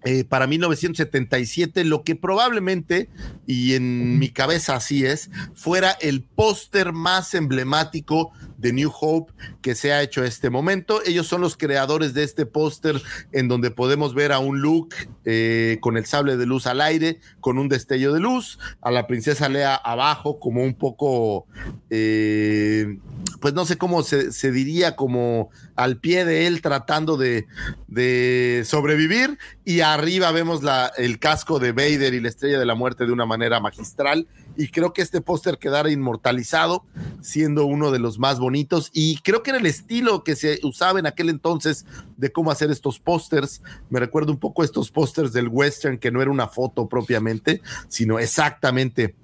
eh, 0.05 0.23
para 0.23 0.45
1977, 0.45 1.83
lo 1.83 2.03
que 2.03 2.15
probablemente, 2.15 3.09
y 3.47 3.73
en 3.73 4.19
mi 4.19 4.29
cabeza 4.29 4.75
así 4.75 5.03
es, 5.03 5.31
fuera 5.55 5.91
el 5.99 6.23
póster 6.23 6.93
más 6.93 7.33
emblemático 7.33 8.31
de 8.57 8.73
New 8.73 8.91
Hope 8.99 9.33
que 9.61 9.75
se 9.75 9.93
ha 9.93 10.01
hecho 10.01 10.21
a 10.21 10.27
este 10.27 10.49
momento. 10.49 11.01
Ellos 11.05 11.27
son 11.27 11.41
los 11.41 11.57
creadores 11.57 12.13
de 12.13 12.23
este 12.23 12.45
póster 12.45 13.01
en 13.31 13.47
donde 13.47 13.71
podemos 13.71 14.13
ver 14.13 14.31
a 14.31 14.39
un 14.39 14.61
Luke 14.61 14.95
eh, 15.25 15.77
con 15.81 15.97
el 15.97 16.05
sable 16.05 16.37
de 16.37 16.45
luz 16.45 16.67
al 16.67 16.81
aire, 16.81 17.19
con 17.39 17.57
un 17.57 17.67
destello 17.67 18.13
de 18.13 18.19
luz, 18.19 18.59
a 18.81 18.91
la 18.91 19.07
princesa 19.07 19.49
Lea 19.49 19.75
abajo 19.75 20.39
como 20.39 20.63
un 20.63 20.75
poco, 20.75 21.47
eh, 21.89 22.99
pues 23.39 23.53
no 23.53 23.65
sé 23.65 23.77
cómo 23.77 24.03
se, 24.03 24.31
se, 24.31 24.51
diría, 24.51 24.95
como 24.95 25.49
al 25.75 25.97
pie 25.97 26.25
de 26.25 26.47
él 26.47 26.61
tratando 26.61 27.17
de, 27.17 27.47
de 27.87 28.63
sobrevivir 28.65 29.37
y 29.63 29.81
arriba 29.95 30.31
vemos 30.31 30.63
la, 30.63 30.91
el 30.97 31.19
casco 31.19 31.59
de 31.59 31.71
Vader 31.71 32.13
y 32.13 32.21
la 32.21 32.29
estrella 32.29 32.59
de 32.59 32.65
la 32.65 32.75
muerte 32.75 33.05
de 33.05 33.11
una 33.11 33.25
manera 33.25 33.59
magistral 33.59 34.27
y 34.57 34.69
creo 34.69 34.93
que 34.93 35.01
este 35.01 35.21
póster 35.21 35.57
quedara 35.57 35.91
inmortalizado, 35.91 36.85
siendo 37.21 37.65
uno 37.65 37.91
de 37.91 37.99
los 37.99 38.19
más 38.19 38.39
bonitos. 38.39 38.89
Y 38.93 39.17
creo 39.19 39.43
que 39.43 39.51
era 39.51 39.59
el 39.59 39.65
estilo 39.65 40.23
que 40.23 40.35
se 40.35 40.59
usaba 40.63 40.99
en 40.99 41.07
aquel 41.07 41.29
entonces 41.29 41.85
de 42.17 42.31
cómo 42.31 42.51
hacer 42.51 42.71
estos 42.71 42.99
pósters. 42.99 43.61
Me 43.89 43.99
recuerdo 43.99 44.31
un 44.31 44.39
poco 44.39 44.63
estos 44.63 44.91
pósters 44.91 45.33
del 45.33 45.47
western, 45.47 45.97
que 45.97 46.11
no 46.11 46.21
era 46.21 46.31
una 46.31 46.47
foto 46.47 46.87
propiamente, 46.87 47.61
sino 47.87 48.19
exactamente, 48.19 49.15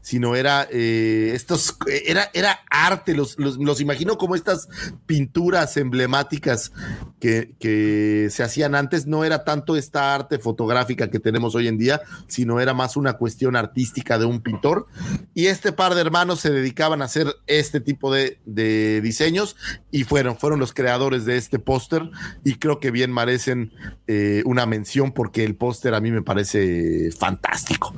sino 0.00 0.36
era 0.36 0.68
eh, 0.70 1.32
estos, 1.34 1.76
era, 2.04 2.30
era 2.32 2.60
arte. 2.70 3.14
Los, 3.14 3.38
los, 3.38 3.56
los, 3.58 3.80
imagino 3.80 4.18
como 4.18 4.34
estas 4.34 4.68
pinturas 5.06 5.76
emblemáticas 5.76 6.72
que, 7.20 7.54
que 7.58 8.28
se 8.30 8.42
hacían 8.42 8.74
antes. 8.74 9.06
No 9.06 9.24
era 9.24 9.44
tanto 9.44 9.76
esta 9.76 10.14
arte 10.14 10.38
fotográfica 10.38 11.10
que 11.10 11.18
tenemos 11.18 11.54
hoy 11.54 11.68
en 11.68 11.78
día, 11.78 12.00
sino 12.26 12.60
era 12.60 12.74
más 12.74 12.96
una 12.96 13.14
cuestión 13.14 13.56
artística 13.56 14.18
de 14.18 14.24
un 14.24 14.40
pintor 14.40 14.75
y 15.34 15.46
este 15.46 15.72
par 15.72 15.94
de 15.94 16.00
hermanos 16.00 16.40
se 16.40 16.50
dedicaban 16.50 17.02
a 17.02 17.06
hacer 17.06 17.28
este 17.46 17.80
tipo 17.80 18.12
de, 18.12 18.38
de 18.44 19.00
diseños 19.00 19.56
y 19.90 20.04
fueron, 20.04 20.38
fueron 20.38 20.60
los 20.60 20.72
creadores 20.72 21.24
de 21.24 21.36
este 21.36 21.58
póster 21.58 22.02
y 22.44 22.56
creo 22.56 22.80
que 22.80 22.90
bien 22.90 23.12
merecen 23.12 23.72
eh, 24.06 24.42
una 24.44 24.66
mención 24.66 25.12
porque 25.12 25.44
el 25.44 25.56
póster 25.56 25.94
a 25.94 26.00
mí 26.00 26.10
me 26.10 26.22
parece 26.22 27.10
fantástico. 27.12 27.94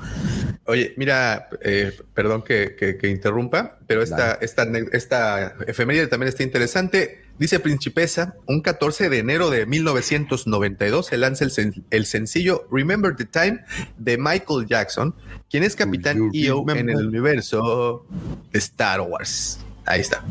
Oye, 0.67 0.95
mira, 0.97 1.49
eh, 1.63 1.93
perdón 2.15 2.43
que, 2.43 2.77
que, 2.77 2.97
que, 2.99 3.09
interrumpa, 3.09 3.79
pero 3.87 4.03
esta, 4.03 4.35
esta, 4.35 4.67
esta 4.93 5.55
efeméride 5.67 6.07
también 6.07 6.29
está 6.29 6.43
interesante. 6.43 7.28
Dice 7.39 7.61
Principesa, 7.61 8.35
un 8.47 8.61
14 8.61 9.09
de 9.09 9.19
enero 9.19 9.49
de 9.49 9.65
1992 9.65 11.07
se 11.07 11.17
lanza 11.17 11.45
el, 11.45 11.53
sen 11.53 11.85
el, 11.91 12.05
sencillo 12.05 12.67
Remember 12.71 13.15
the 13.15 13.27
Time 13.27 13.65
de 13.97 14.19
Michael 14.19 14.67
Jackson, 14.67 15.15
quien 15.49 15.63
es 15.63 15.77
Capitán 15.77 16.31
EO 16.33 16.69
en 16.71 16.91
el 16.91 17.07
universo 17.07 18.05
Star 18.53 19.03
Wars. 19.03 19.61
Ahí 19.87 20.01
está. 20.01 20.25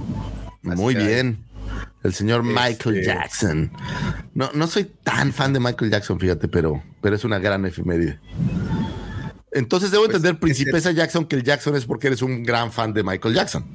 Muy 0.62 0.96
bien. 0.96 1.46
El 2.04 2.14
señor 2.14 2.44
Michael 2.44 2.98
este... 2.98 3.06
Jackson. 3.06 3.72
No, 4.34 4.52
no 4.54 4.68
soy 4.68 4.86
tan 5.04 5.32
fan 5.32 5.54
de 5.54 5.60
Michael 5.60 5.92
Jackson, 5.92 6.20
fíjate, 6.20 6.48
pero, 6.48 6.84
pero 7.02 7.16
es 7.16 7.24
una 7.24 7.40
gran 7.40 7.66
efeméride. 7.66 8.20
Entonces 9.52 9.92
debo 9.92 10.04
pues, 10.06 10.18
entender, 10.18 10.40
Principesa 10.40 10.90
este... 10.90 10.96
Jackson, 10.96 11.26
que 11.26 11.38
el 11.38 11.44
Jackson 11.44 11.76
es 11.76 11.86
porque 11.86 12.08
eres 12.08 12.22
un 12.22 12.44
gran 12.44 12.72
fan 12.72 12.94
de 12.94 13.04
Michael 13.04 13.34
Jackson 13.34 13.66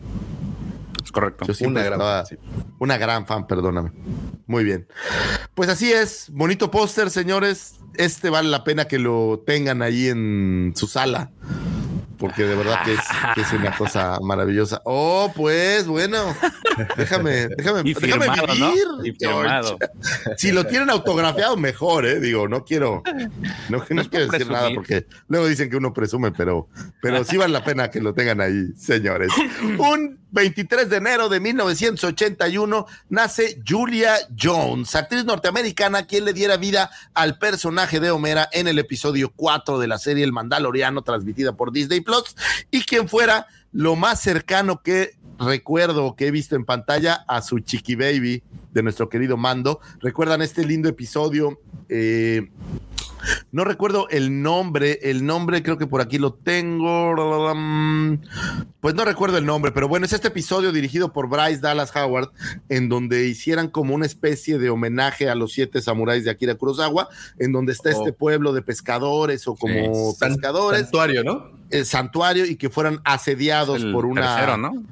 correcto. 1.13 1.47
Yo 1.47 1.69
una 1.69 1.83
gran, 1.83 1.93
estaba, 1.95 2.27
fan, 2.27 2.27
sí. 2.27 2.37
una 2.79 2.99
gran 2.99 3.27
fan, 3.27 3.47
perdóname. 3.47 3.93
Muy 4.47 4.65
bien. 4.65 4.87
Pues 5.55 5.69
así 5.69 5.93
es, 5.93 6.29
bonito 6.31 6.71
póster, 6.71 7.11
señores. 7.11 7.77
este 7.95 8.31
vale 8.31 8.49
la 8.49 8.65
pena 8.65 8.87
que 8.87 8.99
lo 8.99 9.43
tengan 9.47 9.83
ahí 9.83 10.09
en 10.09 10.73
su 10.75 10.87
sala 10.87 11.31
porque 12.23 12.45
de 12.45 12.55
verdad 12.55 12.85
que 12.85 12.93
es, 12.93 13.01
que 13.35 13.41
es 13.41 13.53
una 13.53 13.77
cosa 13.77 14.17
maravillosa. 14.23 14.81
Oh, 14.85 15.33
pues 15.35 15.89
bueno, 15.89 16.37
déjame, 16.97 17.49
déjame, 17.49 17.81
Y 17.85 17.95
déjame 17.95 18.27
firmado, 18.27 18.47
¿no? 18.47 18.71
vivir. 18.71 18.87
Y 19.03 19.13
firmado. 19.13 19.77
George. 19.77 20.37
Si 20.37 20.53
lo 20.53 20.65
tienen 20.65 20.89
autografiado, 20.91 21.57
mejor, 21.57 22.07
eh. 22.07 22.21
Digo, 22.21 22.47
no 22.47 22.65
quiero, 22.65 23.03
no, 23.69 23.79
no 23.79 23.85
No 23.91 24.09
quiero 24.09 24.29
decir 24.31 24.47
nada 24.47 24.69
presumir. 24.69 24.75
porque 24.77 25.07
luego 25.27 25.49
dicen 25.49 25.69
que 25.69 25.77
uno 25.77 25.93
presume, 25.93 26.31
pero, 26.31 26.69
pero 27.01 27.25
sí 27.25 27.37
vale 27.37 27.53
la 27.53 27.65
pena 27.65 27.91
que 27.91 28.01
lo 28.01 28.15
tengan 28.15 28.41
ahí, 28.41 28.69
señores. 28.77 29.33
Un 29.81 30.22
23 30.33 30.89
de 30.89 30.97
enero 30.97 31.29
de 31.29 31.41
1981 31.41 32.87
nace 33.11 33.63
Julia 33.67 34.15
Jones, 34.39 34.95
actriz 34.95 35.25
norteamericana, 35.25 36.07
quien 36.07 36.25
le 36.25 36.33
diera 36.33 36.57
vida 36.57 36.91
al 37.15 37.39
personaje 37.39 38.01
de 38.01 38.11
Homera 38.11 38.49
en 38.53 38.67
el 38.67 38.79
episodio 38.79 39.31
4 39.37 39.79
de 39.79 39.87
la 39.87 39.99
serie 39.99 40.25
El 40.25 40.33
Mandaloriano, 40.33 41.03
transmitida 41.03 41.53
por 41.53 41.71
Disney 41.71 42.01
Plus, 42.01 42.35
y 42.71 42.83
quien 42.83 43.09
fuera 43.09 43.47
lo 43.73 43.95
más 43.95 44.21
cercano 44.21 44.83
que 44.83 45.17
recuerdo 45.39 46.17
que 46.17 46.29
he 46.29 46.31
visto 46.31 46.57
en 46.57 46.65
pantalla 46.65 47.25
a 47.29 47.43
su 47.43 47.61
chiqui 47.61 47.95
baby 47.95 48.43
de 48.73 48.83
nuestro 48.83 49.09
querido 49.09 49.37
Mando. 49.37 49.81
¿Recuerdan 50.01 50.41
este 50.41 50.65
lindo 50.65 50.89
episodio? 50.89 51.61
Eh, 51.89 52.51
no 53.53 53.65
recuerdo 53.65 54.09
el 54.11 54.43
nombre, 54.43 54.99
el 55.03 55.25
nombre 55.27 55.63
creo 55.63 55.79
que 55.79 55.87
por 55.87 56.01
aquí 56.01 56.19
lo 56.19 56.33
tengo. 56.35 57.15
mm, 57.55 58.19
Pues 58.81 58.95
no 58.95 59.05
recuerdo 59.05 59.39
el 59.39 59.47
nombre, 59.47 59.71
pero 59.73 59.87
bueno, 59.89 60.07
es 60.07 60.13
este 60.13 60.29
episodio 60.29 60.73
dirigido 60.73 61.13
por 61.13 61.29
Bryce 61.29 61.61
Dallas 61.61 61.95
Howard, 61.95 62.31
en 62.69 62.89
donde 62.89 63.27
hicieran 63.29 63.69
como 63.69 63.95
una 63.95 64.07
especie 64.07 64.59
de 64.59 64.71
homenaje 64.71 65.29
a 65.31 65.35
los 65.35 65.53
siete 65.53 65.81
samuráis 65.81 66.25
de 66.25 66.31
Akira 66.31 66.55
Kurosawa, 66.57 67.09
en 67.39 67.53
donde 67.53 67.73
está 67.73 67.91
este 67.91 68.11
Oh. 68.11 68.15
pueblo 68.15 68.53
de 68.53 68.63
pescadores 68.63 69.47
o 69.47 69.55
como 69.55 70.13
San- 70.15 70.31
pescadores, 70.35 70.81
Santuario, 70.83 71.23
¿no? 71.25 71.51
el 71.71 71.87
santuario 71.87 72.45
y 72.45 72.57
que 72.57 72.69
fueran 72.71 73.01
asediados 73.05 73.83
El 73.83 73.93
por 73.93 74.05
una 74.05 74.35
tercero, 74.37 74.57
¿no? 74.59 74.83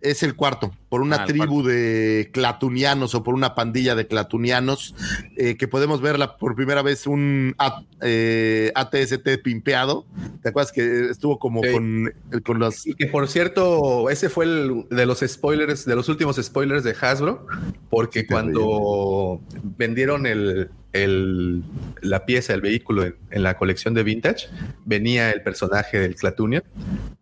Es 0.00 0.22
el 0.22 0.34
cuarto, 0.34 0.72
por 0.88 1.02
una 1.02 1.16
Ah, 1.22 1.24
tribu 1.26 1.62
de 1.62 2.30
clatunianos 2.32 3.14
o 3.14 3.22
por 3.22 3.34
una 3.34 3.54
pandilla 3.54 3.94
de 3.94 4.06
clatunianos, 4.06 4.94
eh, 5.36 5.56
que 5.56 5.68
podemos 5.68 6.00
verla 6.00 6.36
por 6.36 6.54
primera 6.54 6.82
vez 6.82 7.06
un 7.06 7.54
A- 7.58 7.82
eh, 8.00 8.72
ATST 8.74 9.38
pimpeado. 9.42 10.06
¿Te 10.42 10.48
acuerdas 10.48 10.72
que 10.72 11.10
estuvo 11.10 11.38
como 11.38 11.62
Sí. 11.62 11.70
con, 11.72 12.14
con 12.44 12.58
los... 12.58 12.86
Y 12.86 12.94
que 12.94 13.06
por 13.06 13.28
cierto, 13.28 14.08
ese 14.10 14.28
fue 14.30 14.46
el 14.46 14.86
de 14.90 15.06
los 15.06 15.20
spoilers, 15.20 15.84
de 15.84 15.94
los 15.96 16.08
últimos 16.08 16.36
spoilers 16.36 16.82
de 16.82 16.94
Hasbro, 17.00 17.46
porque 17.90 18.26
cuando 18.26 19.40
vendieron 19.76 20.26
el, 20.26 20.70
el- 20.92 21.62
la 22.02 22.24
pieza, 22.26 22.54
el 22.54 22.60
vehículo 22.60 23.04
en, 23.04 23.16
en 23.30 23.42
la 23.42 23.56
colección 23.56 23.94
de 23.94 24.02
Vintage, 24.02 24.48
venía 24.84 25.30
el 25.30 25.42
personaje 25.42 25.98
del 26.00 26.14
Clatunian. 26.16 26.62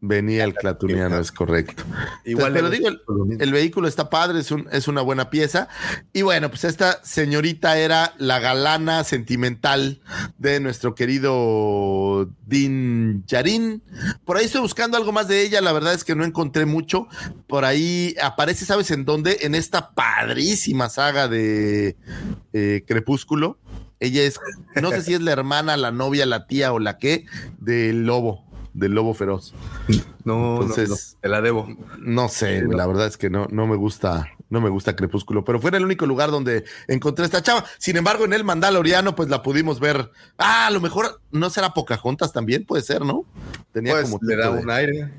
Venía 0.01 0.45
el 0.45 0.55
clatuniano, 0.55 1.19
es 1.19 1.33
correcto. 1.33 1.83
Igual 2.25 2.53
pero 2.53 2.71
digo, 2.71 2.87
el, 2.89 3.01
el 3.41 3.53
vehículo 3.53 3.89
está 3.89 4.09
padre, 4.09 4.39
es, 4.39 4.53
un- 4.53 4.69
es 4.71 4.87
una 4.87 5.01
buena 5.03 5.29
pieza. 5.29 5.67
Y 6.13 6.23
bueno, 6.23 6.51
pues 6.51 6.63
esta 6.63 7.01
señorita 7.03 7.77
era 7.79 8.15
la 8.19 8.39
galana 8.39 9.03
sentimental 9.03 10.01
de 10.39 10.61
nuestro 10.61 10.95
querido 10.95 12.31
Din 12.47 13.25
Yarin. 13.27 13.83
Por 14.25 14.37
ahí 14.37 14.45
estoy 14.45 14.61
buscando 14.61 14.97
algo 14.97 15.11
más 15.11 15.27
de 15.27 15.43
ella, 15.43 15.61
la 15.61 15.73
verdad 15.73 15.95
es 15.95 16.05
que 16.05 16.15
no 16.15 16.25
encontré 16.25 16.65
mucho. 16.65 17.09
Por 17.49 17.65
ahí 17.65 18.15
aparece, 18.23 18.65
¿sabes 18.65 18.93
en 18.93 19.05
dónde? 19.05 19.39
En 19.43 19.57
esta 19.57 19.91
padrísima 19.91 20.89
saga 20.89 21.27
de 21.27 21.97
eh, 22.53 22.85
Crepúsculo. 22.87 23.59
Ella 24.01 24.23
es, 24.23 24.39
no 24.81 24.91
sé 24.91 25.03
si 25.03 25.15
es 25.15 25.21
la 25.21 25.33
hermana, 25.33 25.77
la 25.77 25.91
novia, 25.91 26.25
la 26.27 26.47
tía 26.47 26.73
o 26.73 26.79
la 26.79 26.99
qué, 26.99 27.27
del 27.59 28.07
lobo, 28.07 28.45
del 28.75 28.93
lobo 28.93 29.13
feroz. 29.15 29.55
No, 30.25 30.61
Entonces- 30.63 30.89
no, 30.89 30.95
no, 30.95 31.21
te 31.21 31.29
la 31.29 31.41
debo. 31.41 31.69
No 32.01 32.29
sé, 32.29 32.63
la 32.63 32.87
verdad 32.87 33.07
es 33.07 33.17
que 33.17 33.29
no, 33.31 33.47
no 33.51 33.67
me 33.67 33.77
gusta, 33.77 34.29
no 34.51 34.61
me 34.61 34.69
gusta 34.69 34.95
Crepúsculo, 34.95 35.45
pero 35.45 35.61
fue 35.61 35.71
en 35.71 35.77
el 35.77 35.85
único 35.85 36.07
lugar 36.07 36.31
donde 36.31 36.65
encontré 36.87 37.25
esta 37.25 37.43
chava. 37.43 37.65
Sin 37.79 37.97
embargo, 37.97 38.25
en 38.25 38.33
el 38.35 38.45
Mandaloriano, 38.45 39.15
pues 39.17 39.29
la 39.31 39.43
pudimos 39.43 39.81
ver. 39.81 40.11
Ah, 40.37 40.67
a 40.69 40.71
lo 40.71 40.81
mejor 40.81 41.21
no 41.33 41.51
será 41.51 41.71
Pocahontas 41.75 42.33
también, 42.33 42.65
puede 42.67 42.83
ser, 42.83 43.03
¿no? 43.05 43.25
Tenía 43.73 43.93
Pues, 43.95 44.05
como 44.11 44.19
le 44.23 44.37
da 44.37 44.53
de- 44.53 44.63
un 44.63 44.71
aire. 44.71 45.13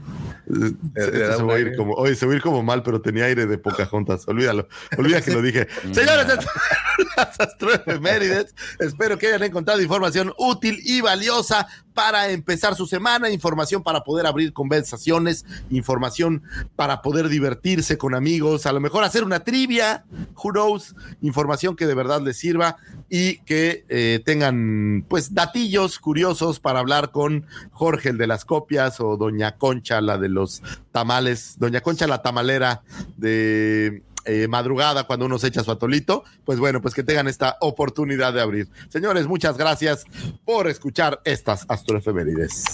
Eh, 0.52 0.52
le 0.52 0.68
esto 0.96 1.20
da 1.28 1.36
se 1.36 1.44
un 1.44 1.50
va 1.50 1.54
a 1.56 1.60
ir 1.60 1.66
aire. 1.68 1.78
como, 1.78 1.94
oye, 1.94 2.16
se 2.16 2.26
va 2.26 2.34
a 2.34 2.36
ir 2.36 2.42
como 2.42 2.64
mal, 2.64 2.82
pero 2.82 3.02
tenía 3.02 3.26
aire 3.26 3.46
de 3.46 3.58
Pocahontas. 3.60 4.28
Olvídalo. 4.28 4.68
Olvida 4.98 5.22
que 5.22 5.32
lo 5.32 5.42
dije. 5.44 5.68
Señores, 5.92 6.26
las 7.20 7.39
astroefemérides. 7.39 8.55
Espero 8.80 9.17
que 9.17 9.28
hayan 9.28 9.43
encontrado 9.43 9.82
información 9.82 10.34
útil 10.38 10.80
y 10.84 11.01
valiosa 11.01 11.67
para 11.93 12.30
empezar 12.30 12.76
su 12.76 12.88
semana, 12.88 13.30
información 13.30 13.84
para 13.84 14.03
poder 14.05 14.26
abrir 14.26 14.53
conversaciones, 14.53 15.45
información 15.70 16.43
para 16.78 17.01
poder 17.01 17.28
divertirse 17.28 17.97
con 17.97 18.15
amigos, 18.15 18.65
a 18.65 18.72
lo 18.72 18.80
mejor 18.80 19.03
hacer 19.03 19.24
una 19.26 19.41
trivia, 19.41 20.05
who 20.41 20.51
knows, 20.51 20.95
información 21.22 21.76
que 21.76 21.88
de 21.88 21.95
verdad 21.95 22.22
les 22.22 22.38
sirva 22.38 22.78
y 23.09 23.39
que 23.39 23.84
eh, 23.89 24.22
tengan 24.24 25.05
pues 25.09 25.34
datillos 25.34 25.99
curiosos 25.99 26.61
para 26.61 26.80
hablar 26.80 27.11
con 27.11 27.45
Jorge 27.72 28.09
el 28.09 28.17
de 28.17 28.28
las 28.28 28.45
copias 28.45 29.01
o 29.01 29.17
doña 29.17 29.57
Concha 29.57 29.99
la 29.99 30.17
de 30.17 30.30
los 30.30 30.61
tamales, 30.93 31.55
doña 31.57 31.82
Concha 31.82 32.07
la 32.07 32.22
tamalera 32.22 32.82
de 33.17 34.03
eh, 34.26 34.47
madrugada 34.47 35.05
cuando 35.05 35.26
uno 35.26 35.39
se 35.39 35.47
echa 35.47 35.63
su 35.63 35.72
atolito, 35.72 36.24
pues 36.45 36.59
bueno, 36.59 36.82
pues 36.82 36.93
que 36.93 37.03
tengan 37.03 37.28
esta 37.28 37.57
oportunidad 37.61 38.34
de 38.34 38.41
abrir. 38.41 38.67
Señores, 38.89 39.28
muchas 39.28 39.57
gracias 39.57 40.05
por 40.45 40.67
escuchar 40.67 41.22
estas 41.24 41.65
astroefemérides. 41.67 42.65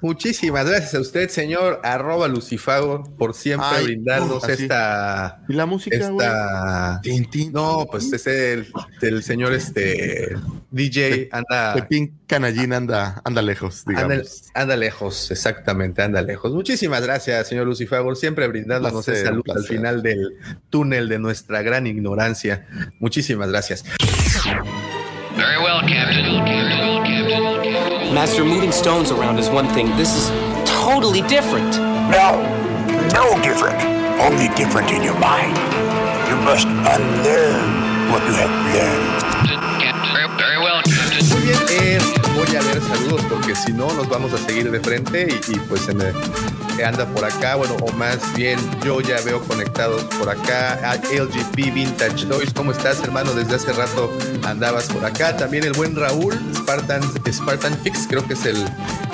Muchísimas 0.00 0.68
gracias 0.68 0.94
a 0.94 1.00
usted, 1.00 1.28
señor 1.28 1.80
arroba 1.82 2.28
Lucifago, 2.28 3.04
por 3.16 3.34
siempre 3.34 3.68
Ay, 3.70 3.84
brindarnos 3.84 4.48
esta. 4.48 5.42
¿Y 5.48 5.54
la 5.54 5.66
música, 5.66 5.96
esta... 5.96 7.00
Tin, 7.02 7.52
No, 7.52 7.86
pues 7.90 8.12
es 8.12 8.26
el, 8.26 8.72
el 9.00 9.22
señor 9.22 9.52
este 9.52 10.36
DJ 10.70 11.28
anda, 11.32 11.74
Pepín 11.74 12.18
Canallín 12.26 12.72
anda, 12.72 13.20
anda 13.24 13.42
lejos, 13.42 13.84
digamos. 13.86 14.12
anda, 14.12 14.24
anda 14.54 14.76
lejos, 14.76 15.30
exactamente, 15.30 16.02
anda 16.02 16.22
lejos. 16.22 16.52
Muchísimas 16.52 17.02
gracias, 17.02 17.48
señor 17.48 17.66
Lucifago, 17.66 18.14
siempre 18.14 18.46
brindándonos 18.48 19.04
Placer, 19.04 19.22
esa 19.22 19.30
luz 19.32 19.44
al 19.48 19.64
final 19.64 20.02
del 20.02 20.36
túnel 20.76 21.08
de 21.08 21.18
nuestra 21.18 21.62
gran 21.62 21.86
ignorancia. 21.86 22.66
Muchísimas 23.00 23.48
gracias. 23.48 23.82
Very 25.34 25.56
well, 25.56 25.80
Captain. 25.80 26.44
Master, 28.12 28.44
moving 28.44 28.70
stones 28.70 29.10
around 29.10 29.38
is 29.38 29.48
one 29.48 29.66
thing. 29.68 29.88
This 29.96 30.14
is 30.14 30.30
totally 30.66 31.22
different. 31.22 31.78
No, 32.12 32.42
no 33.14 33.40
different. 33.40 33.80
Only 34.20 34.48
different 34.54 34.90
in 34.90 35.02
your 35.02 35.18
mind. 35.18 35.56
You 36.28 36.36
must 36.44 36.66
unlearn 36.68 38.12
what 38.12 38.20
you 38.28 38.34
have 38.36 38.52
learned. 38.76 39.22
Very, 40.36 40.58
well, 40.58 40.82
Captain. 40.82 41.24
Muy 41.30 41.40
bien, 41.40 41.58
eh, 41.70 41.98
voy 42.34 42.54
a 42.54 42.60
leer 42.60 42.82
saludos 42.82 43.22
porque 43.30 43.54
si 43.54 43.72
no 43.72 43.90
nos 43.94 44.06
vamos 44.10 44.34
a 44.34 44.38
seguir 44.38 44.70
de 44.70 44.80
frente 44.80 45.26
y, 45.48 45.54
y, 45.54 45.58
pues 45.60 45.80
se 45.80 45.94
me 45.94 46.12
anda 46.84 47.06
por 47.06 47.24
acá, 47.24 47.54
bueno, 47.54 47.76
o 47.82 47.92
más 47.92 48.18
bien 48.34 48.58
yo 48.84 49.00
ya 49.00 49.20
veo 49.22 49.40
conectados 49.42 50.02
por 50.18 50.28
acá 50.28 50.74
a 50.90 50.96
LGP 50.96 51.72
Vintage 51.74 52.26
Toys. 52.26 52.52
¿Cómo 52.52 52.72
estás, 52.72 53.00
hermano? 53.02 53.32
Desde 53.32 53.56
hace 53.56 53.72
rato 53.72 54.12
andabas 54.44 54.86
por 54.86 55.04
acá. 55.04 55.36
También 55.36 55.64
el 55.64 55.72
buen 55.72 55.96
Raúl, 55.96 56.34
Spartan, 56.54 57.02
Spartan 57.30 57.78
Fix, 57.82 58.06
creo 58.08 58.26
que 58.26 58.34
es 58.34 58.44
el, 58.46 58.64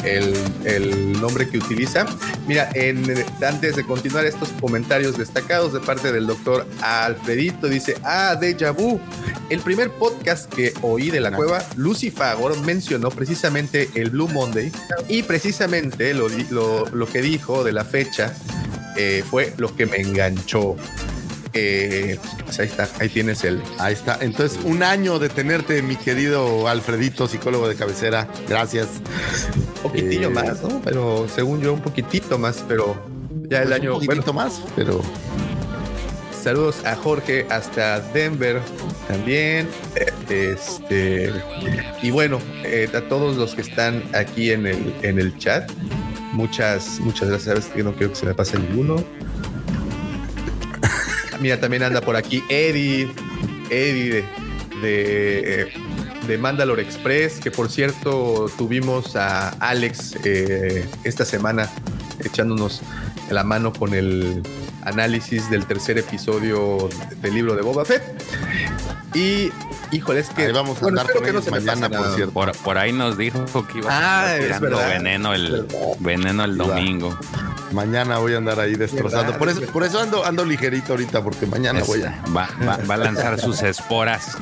el, 0.04 0.34
el 0.64 1.20
nombre 1.20 1.48
que 1.48 1.58
utiliza. 1.58 2.06
Mira, 2.46 2.68
en, 2.74 3.04
antes 3.46 3.76
de 3.76 3.84
continuar 3.84 4.24
estos 4.26 4.48
comentarios 4.60 5.16
destacados 5.16 5.72
de 5.72 5.80
parte 5.80 6.12
del 6.12 6.26
doctor 6.26 6.66
Alfredito, 6.80 7.68
dice, 7.68 7.96
ah, 8.04 8.36
déjà 8.40 8.72
vu. 8.72 9.00
El 9.50 9.60
primer 9.60 9.90
podcast 9.90 10.52
que 10.52 10.72
oí 10.80 11.10
de 11.10 11.20
la 11.20 11.30
cueva, 11.30 11.62
Lucy 11.76 12.10
Fagor 12.10 12.58
mencionó 12.62 13.10
precisamente 13.10 13.90
el 13.94 14.08
Blue 14.10 14.28
Monday 14.28 14.72
y 15.08 15.24
precisamente 15.24 16.14
lo, 16.14 16.28
lo, 16.50 16.86
lo 16.86 17.06
que 17.06 17.20
dijo 17.20 17.51
de 17.62 17.72
la 17.72 17.84
fecha 17.84 18.34
eh, 18.96 19.22
fue 19.28 19.53
lo 19.57 19.74
que 19.74 19.86
me 19.86 19.98
enganchó. 19.98 20.76
Eh, 21.55 22.18
pues 22.44 22.59
ahí 22.61 22.66
está, 22.66 22.88
ahí 22.98 23.09
tienes 23.09 23.44
el, 23.44 23.62
Ahí 23.78 23.92
está. 23.92 24.18
Entonces, 24.20 24.59
un 24.64 24.82
año 24.82 25.18
de 25.18 25.28
tenerte, 25.28 25.82
mi 25.82 25.96
querido 25.96 26.66
Alfredito, 26.66 27.28
psicólogo 27.28 27.68
de 27.68 27.74
cabecera. 27.74 28.28
Gracias. 28.48 28.88
poquitillo 29.82 30.28
Eh, 30.28 30.30
más, 30.30 30.62
¿no? 30.62 30.80
Pero 30.82 31.26
según 31.34 31.61
yo, 31.61 31.74
un 31.74 31.82
poquitito 31.82 32.38
más, 32.38 32.64
pero 32.66 32.96
ya 33.50 33.62
el 33.62 33.68
Pues 33.68 33.80
año. 33.80 33.98
Un 33.98 34.07
Bueno, 34.07 34.32
más, 34.32 34.62
pero 34.74 35.03
saludos 36.42 36.84
a 36.84 36.96
Jorge 36.96 37.46
hasta 37.50 38.00
Denver 38.00 38.61
también. 39.09 39.68
Este, 40.28 41.30
y 42.03 42.11
bueno, 42.11 42.38
a 42.94 43.00
todos 43.03 43.36
los 43.36 43.55
que 43.55 43.61
están 43.61 44.03
aquí 44.14 44.53
en 44.53 44.66
el, 44.66 44.94
en 45.03 45.18
el 45.18 45.36
chat. 45.36 45.70
Muchas, 46.33 46.99
muchas 47.01 47.28
gracias. 47.28 47.55
Sabes 47.55 47.66
que 47.66 47.83
no 47.83 47.95
quiero 47.95 48.11
que 48.11 48.18
se 48.18 48.26
me 48.26 48.35
pase 48.35 48.59
ninguno. 48.59 48.97
Mira, 51.41 51.61
también 51.61 51.83
anda 51.83 52.01
por 52.01 52.16
aquí 52.16 52.43
Eddie. 52.49 53.11
Eddie 53.70 54.11
de, 54.11 54.24
de, 54.83 55.62
eh, 55.62 55.72
de 56.26 56.39
Mandalore 56.39 56.83
Express, 56.83 57.41
que 57.41 57.51
por 57.51 57.70
cierto 57.70 58.51
tuvimos 58.57 59.16
a 59.16 59.51
Alex 59.51 60.16
eh, 60.24 60.87
esta 61.05 61.24
semana 61.24 61.70
echándonos 62.24 62.83
la 63.30 63.45
mano 63.45 63.72
con 63.72 63.95
el 63.95 64.43
análisis 64.85 65.49
del 65.51 65.66
tercer 65.66 65.99
episodio 65.99 66.89
del 67.20 67.35
libro 67.35 67.55
de 67.55 67.62
Boba 67.62 67.85
Fett. 67.85 68.03
Y, 69.14 69.51
híjole, 69.91 70.20
es 70.20 70.30
que 70.30 70.47
Ahí 70.47 70.53
vamos 70.53 70.78
a 70.78 70.83
bueno, 70.83 71.01
andar 71.01 71.12
con 71.14 71.22
que 71.24 71.33
no 71.33 71.39
ellos 71.41 71.51
mañana, 71.51 71.89
por 71.91 72.14
cierto. 72.14 72.33
Por, 72.33 72.53
por 72.59 72.78
ahí 72.78 72.93
nos 72.93 73.18
dijo 73.18 73.45
que 73.66 73.78
iba 73.78 73.89
Ah, 73.91 74.22
a 74.24 74.37
es 74.37 74.45
estar 74.51 74.62
veneno 74.62 75.35
el, 75.35 75.53
verdad. 75.66 75.78
veneno 76.01 76.45
el 76.45 76.57
domingo. 76.57 77.18
Mañana 77.72 78.18
voy 78.18 78.35
a 78.35 78.39
andar 78.39 78.61
ahí 78.61 78.74
destrozando. 78.74 79.37
Por 79.39 79.49
eso, 79.49 79.62
por 79.62 79.83
eso 79.83 79.99
ando, 80.01 80.24
ando 80.26 80.45
ligerito 80.45 80.93
ahorita, 80.93 81.22
porque 81.22 81.47
mañana 81.47 81.80
Es- 81.80 81.87
voy 81.87 82.03
a. 82.03 82.22
va, 82.35 82.49
va- 82.66 82.78
va 82.89 82.95
a 82.95 82.99
lanzar 82.99 83.41
sus 83.41 83.62
esporas 83.62 84.37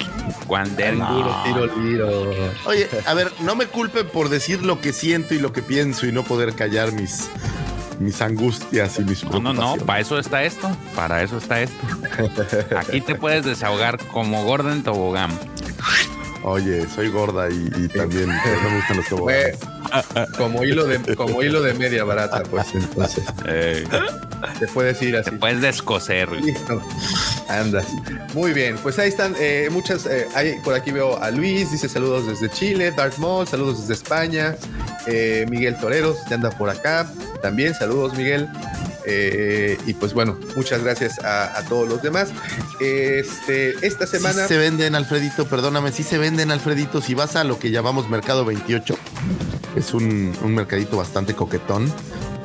cuando 0.49 0.83
él 0.83 0.99
Duro, 0.99 1.43
tiro, 1.45 1.71
tiro. 1.71 2.33
Oye, 2.67 2.89
a 3.07 3.15
ver, 3.15 3.33
no 3.41 3.55
me 3.57 3.67
culpen 3.67 4.09
por 4.09 4.29
decir 4.31 4.63
lo 4.65 4.81
que 4.81 4.93
siento 4.93 5.35
y 5.35 5.39
lo 5.39 5.53
que 5.53 5.63
pienso 5.63 6.07
y 6.07 6.13
no 6.13 6.25
poder 6.25 6.55
callar 6.55 6.91
mis, 6.93 7.29
mis 8.01 8.21
angustias 8.23 8.99
y 8.99 9.05
mis 9.05 9.23
No, 9.25 9.31
no, 9.39 9.53
no, 9.53 9.75
preocupaciones. 9.75 9.85
para 9.85 10.01
eso 10.01 10.19
está 10.19 10.43
esto, 10.43 10.77
para 10.97 11.23
eso 11.23 11.39
está 11.39 11.61
esto. 11.61 11.87
Aquí 12.77 13.01
te 13.01 13.15
puedes 13.15 13.45
desahogar 13.45 13.99
como 14.07 14.43
Gordon 14.45 14.83
Tobogán. 14.83 15.31
Oye, 16.43 16.87
soy 16.89 17.09
gorda 17.11 17.51
y, 17.51 17.71
y 17.77 17.89
también 17.89 18.29
no 18.29 18.71
me 18.71 18.77
gustan 18.77 18.97
los 18.97 19.07
toboganes. 19.09 19.59
Como 20.39 20.65
hilo 20.65 20.87
de 20.87 21.15
como 21.17 21.43
hilo 21.43 21.61
de 21.63 21.75
media 21.75 22.05
barata, 22.05 22.43
pues 22.45 22.67
entonces 22.75 23.25
Eh, 23.47 23.85
te 24.59 24.67
puedes 24.69 25.03
ir 25.03 25.17
así. 25.17 25.31
te 25.31 25.37
puedes 25.37 25.61
descoser. 25.61 26.29
güey. 26.29 26.41
Listo. 26.43 26.83
Andas. 27.49 27.87
Muy 28.33 28.53
bien, 28.53 28.77
pues 28.83 28.99
ahí 28.99 29.09
están 29.11 29.35
eh, 29.39 29.69
muchas. 29.71 30.07
eh, 30.07 30.29
ahí, 30.35 30.55
por 30.65 30.75
aquí 30.75 30.93
veo 30.93 31.21
a 31.21 31.31
Luis, 31.31 31.73
dice 31.73 31.89
saludos 31.89 32.27
desde 32.27 32.49
Chile, 32.49 32.91
Darth 32.93 33.19
Maul, 33.19 33.47
saludos 33.47 33.81
desde 33.81 33.95
España. 33.95 34.57
eh, 35.07 35.45
Miguel 35.51 35.77
Toreros, 35.79 36.17
ya 36.29 36.37
anda 36.37 36.51
por 36.51 36.71
acá. 36.71 37.11
También 37.43 37.75
saludos, 37.75 38.15
Miguel. 38.17 38.49
Eh, 39.07 39.79
y 39.87 39.95
pues 39.95 40.13
bueno, 40.15 40.39
muchas 40.57 40.83
gracias 40.83 41.19
a, 41.21 41.59
a 41.59 41.65
todos 41.65 41.89
los 41.89 42.03
demás. 42.03 42.29
Este, 42.81 43.87
esta 43.87 44.07
semana. 44.07 44.43
Sí 44.43 44.49
se 44.49 44.59
venden, 44.59 44.95
Alfredito, 44.95 45.47
perdóname, 45.47 45.93
sí 45.93 46.03
se 46.03 46.19
venden, 46.19 46.51
Alfredito. 46.51 47.01
Si 47.01 47.15
vas 47.15 47.37
a 47.37 47.45
lo 47.45 47.59
que 47.59 47.71
llamamos 47.71 48.09
Mercado 48.09 48.45
28, 48.45 48.97
es 49.77 49.95
un, 49.95 50.35
un 50.43 50.55
mercadito 50.55 50.97
bastante 50.97 51.35
coquetón. 51.35 51.93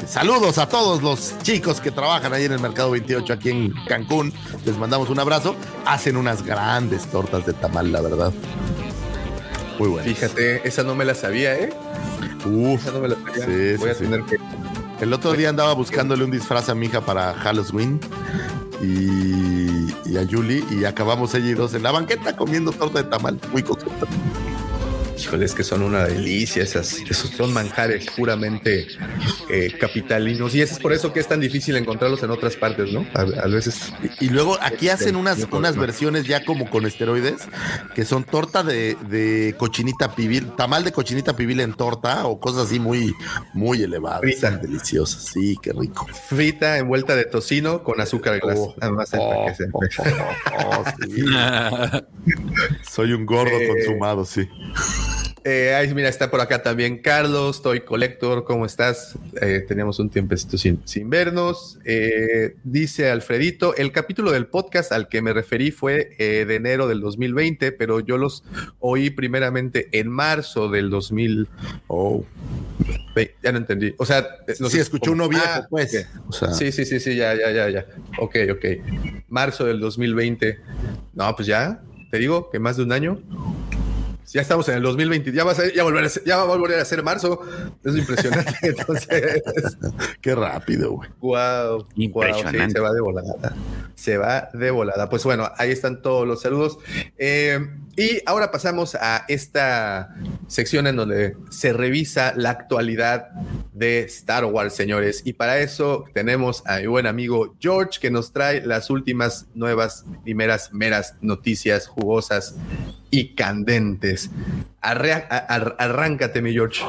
Saludos 0.07 0.59
a 0.59 0.69
todos 0.69 1.01
los 1.01 1.33
chicos 1.41 1.81
que 1.81 1.89
trabajan 1.89 2.31
ahí 2.33 2.45
en 2.45 2.51
el 2.51 2.59
Mercado 2.59 2.91
28 2.91 3.33
aquí 3.33 3.49
en 3.49 3.73
Cancún. 3.87 4.31
Les 4.63 4.77
mandamos 4.77 5.09
un 5.09 5.19
abrazo. 5.19 5.55
Hacen 5.85 6.15
unas 6.15 6.43
grandes 6.45 7.07
tortas 7.07 7.45
de 7.45 7.53
tamal, 7.53 7.91
la 7.91 8.01
verdad. 8.01 8.31
Muy 9.79 9.89
buenas. 9.89 10.07
Fíjate, 10.07 10.67
esa 10.67 10.83
no 10.83 10.95
me 10.95 11.05
la 11.05 11.15
sabía, 11.15 11.55
¿eh? 11.55 11.73
Uf, 12.45 12.81
Esa 12.81 12.91
no 12.91 12.99
me 12.99 13.07
la 13.09 13.15
sabía. 13.15 13.45
Sí, 13.45 13.77
Voy 13.77 13.89
sí, 13.89 13.89
a 13.89 13.93
sí. 13.95 14.03
tener 14.03 14.21
que. 14.23 14.37
El 14.99 15.11
otro 15.13 15.33
día 15.33 15.49
andaba 15.49 15.73
buscándole 15.73 16.23
un 16.23 16.31
disfraz 16.31 16.69
a 16.69 16.75
mi 16.75 16.85
hija 16.85 17.01
para 17.01 17.33
Halloween 17.33 17.99
y, 18.81 19.91
y 20.09 20.17
a 20.17 20.25
Julie 20.29 20.63
y 20.71 20.85
acabamos 20.85 21.33
ella 21.35 21.49
y 21.49 21.53
dos 21.53 21.73
en 21.73 21.83
la 21.83 21.91
banqueta 21.91 22.35
comiendo 22.35 22.71
torta 22.71 23.03
de 23.03 23.09
tamal. 23.09 23.39
Muy 23.51 23.61
coqueto. 23.61 24.07
Híjole, 25.17 25.45
es 25.45 25.55
que 25.55 25.63
son 25.63 25.81
una 25.81 26.05
delicia 26.05 26.61
esas, 26.61 26.93
esos 27.09 27.29
son 27.31 27.53
manjares 27.53 28.05
puramente 28.15 28.87
eh, 29.49 29.73
capitalinos 29.79 30.53
y 30.53 30.61
es 30.61 30.77
por 30.79 30.91
eso 30.93 31.13
que 31.13 31.19
es 31.19 31.27
tan 31.27 31.39
difícil 31.39 31.75
encontrarlos 31.77 32.21
en 32.23 32.31
otras 32.31 32.55
partes, 32.57 32.91
¿no? 32.91 33.05
A, 33.13 33.21
a 33.21 33.47
veces. 33.47 33.93
Y 34.19 34.29
luego 34.29 34.57
aquí 34.61 34.89
hacen 34.89 35.15
unas, 35.15 35.47
unas 35.51 35.77
versiones 35.77 36.25
ya 36.25 36.43
como 36.43 36.69
con 36.69 36.85
esteroides, 36.85 37.47
que 37.95 38.03
son 38.05 38.23
torta 38.25 38.61
de, 38.63 38.97
de 39.09 39.55
cochinita 39.57 40.13
pibil, 40.15 40.51
tamal 40.57 40.83
de 40.83 40.91
cochinita 40.91 41.35
pibil 41.35 41.59
en 41.61 41.73
torta 41.73 42.27
o 42.27 42.39
cosas 42.39 42.67
así 42.67 42.79
muy, 42.79 43.13
muy 43.53 43.81
elevadas. 43.81 44.21
Frita. 44.21 44.51
Deliciosas. 44.51 45.23
Sí, 45.33 45.57
qué 45.61 45.71
rico. 45.73 46.05
Frita 46.27 46.77
envuelta 46.77 47.15
de 47.15 47.25
tocino 47.25 47.83
con 47.83 48.01
azúcar 48.01 48.39
glass. 48.39 48.57
Oh, 48.59 48.75
Nada 48.79 48.91
más 48.93 49.09
oh, 49.17 49.45
que 49.47 49.55
se- 49.55 49.69
oh, 49.71 49.79
oh, 49.79 50.81
oh, 50.81 50.83
sí. 51.05 51.25
Soy 52.91 53.13
un 53.13 53.25
gordo 53.25 53.51
Eh, 53.57 53.67
consumado, 53.67 54.25
sí. 54.25 54.47
Eh, 55.47 55.75
ahí, 55.75 55.93
mira, 55.93 56.09
está 56.09 56.31
por 56.31 56.41
acá 56.41 56.63
también 56.63 56.97
Carlos, 57.03 57.61
Toy 57.61 57.81
Collector, 57.81 58.43
¿cómo 58.45 58.65
estás? 58.65 59.15
Eh, 59.39 59.63
teníamos 59.67 59.99
un 59.99 60.09
tiempecito 60.09 60.57
sin, 60.57 60.81
sin 60.85 61.07
vernos. 61.07 61.77
Eh, 61.85 62.55
dice 62.63 63.11
Alfredito, 63.11 63.75
el 63.75 63.91
capítulo 63.91 64.31
del 64.31 64.47
podcast 64.47 64.91
al 64.91 65.07
que 65.07 65.21
me 65.21 65.33
referí 65.33 65.69
fue 65.69 66.15
eh, 66.17 66.45
de 66.45 66.55
enero 66.55 66.87
del 66.87 66.99
2020, 66.99 67.73
pero 67.73 67.99
yo 67.99 68.17
los 68.17 68.43
oí 68.79 69.11
primeramente 69.11 69.87
en 69.91 70.07
marzo 70.09 70.67
del 70.67 70.89
2000. 70.89 71.47
Oh. 71.87 72.25
Ya 73.43 73.51
no 73.51 73.59
entendí. 73.59 73.93
O 73.99 74.05
sea, 74.05 74.27
eh, 74.47 74.55
no 74.59 74.67
Sí, 74.67 74.77
sé 74.77 74.81
escuchó 74.81 75.11
uno 75.11 75.29
viejo, 75.29 75.45
Ah, 75.47 75.67
pues. 75.69 75.93
ok. 76.11 76.21
O 76.29 76.31
sea, 76.33 76.53
Sí, 76.53 76.71
sí, 76.71 76.85
sí, 76.85 76.99
sí, 76.99 77.15
ya, 77.15 77.35
ya, 77.35 77.51
ya, 77.51 77.69
ya. 77.69 77.85
Ok, 78.19 78.35
ok. 78.51 78.65
Marzo 79.29 79.65
del 79.65 79.79
2020. 79.79 80.59
No, 81.13 81.35
pues 81.35 81.47
ya, 81.47 81.83
te 82.09 82.17
digo 82.17 82.49
que 82.49 82.57
más 82.57 82.77
de 82.77 82.83
un 82.83 82.91
año. 82.91 83.21
Ya 84.35 84.41
estamos 84.41 84.67
en 84.67 84.75
el 84.75 84.81
2020, 84.81 85.31
ya 85.31 85.45
va 85.45 85.53
a 85.53 85.55
ser, 85.55 85.73
ya 85.73 85.83
volver 85.83 86.03
a 86.03 86.09
ser, 86.09 86.25
ya 86.25 86.35
va 86.35 86.43
a 86.43 86.57
volver 86.57 86.77
a 86.77 86.83
ser 86.83 87.01
marzo. 87.03 87.39
Es 87.85 87.95
impresionante. 87.95 88.53
Entonces, 88.63 89.41
qué 90.19 90.35
rápido, 90.35 90.91
güey. 90.91 91.09
wow, 91.21 91.87
Impresionante. 91.95 92.73
se 92.73 92.79
va 92.81 92.91
de 92.91 92.99
volada. 92.99 93.55
Se 93.95 94.17
va 94.17 94.49
de 94.51 94.71
volada. 94.71 95.07
Pues 95.07 95.23
bueno, 95.23 95.49
ahí 95.55 95.71
están 95.71 96.01
todos 96.01 96.27
los 96.27 96.41
saludos. 96.41 96.77
Eh, 97.17 97.65
y 97.97 98.21
ahora 98.25 98.51
pasamos 98.51 98.95
a 98.95 99.23
esta 99.29 100.13
sección 100.47 100.85
en 100.87 100.97
donde 100.97 101.37
se 101.49 101.71
revisa 101.71 102.33
la 102.35 102.49
actualidad 102.49 103.29
de 103.73 104.01
Star 104.01 104.43
Wars, 104.45 104.75
señores. 104.75 105.21
Y 105.23 105.33
para 105.33 105.59
eso 105.59 106.03
tenemos 106.13 106.61
a 106.67 106.79
mi 106.79 106.87
buen 106.87 107.07
amigo 107.07 107.55
George 107.59 107.99
que 108.01 108.11
nos 108.11 108.33
trae 108.33 108.65
las 108.65 108.89
últimas 108.89 109.47
nuevas, 109.53 110.05
primeras, 110.23 110.73
meras 110.73 111.15
noticias 111.21 111.87
jugosas 111.87 112.55
y 113.11 113.33
candentes. 113.35 114.29
Arráncate, 114.81 116.41
mi 116.41 116.51
George. 116.51 116.83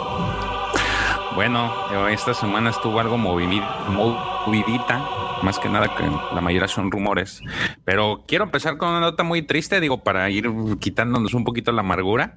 Bueno, 1.37 2.09
esta 2.09 2.35
semana 2.35 2.71
estuvo 2.71 2.99
algo 2.99 3.17
movidita, 3.17 4.97
más 5.43 5.59
que 5.59 5.69
nada 5.69 5.95
que 5.95 6.05
la 6.35 6.41
mayoría 6.41 6.69
son 6.69 6.91
rumores. 6.91 7.43
Pero 7.85 8.25
quiero 8.27 8.45
empezar 8.45 8.77
con 8.77 8.89
una 8.91 9.01
nota 9.01 9.23
muy 9.23 9.43
triste, 9.43 9.81
digo, 9.81 10.03
para 10.03 10.29
ir 10.31 10.51
quitándonos 10.81 11.35
un 11.35 11.45
poquito 11.45 11.73
la 11.73 11.81
amargura. 11.81 12.37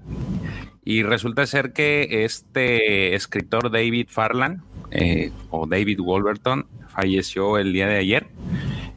Y 0.84 1.04
resulta 1.04 1.46
ser 1.46 1.74
que 1.74 2.24
este 2.24 3.16
escritor 3.16 3.72
David 3.72 4.08
Farland, 4.10 4.62
eh, 4.92 5.32
o 5.50 5.68
David 5.68 6.00
Wolverton, 6.00 6.66
falleció 6.88 7.58
el 7.58 7.74
día 7.74 7.88
de 7.88 7.98
ayer. 7.98 8.28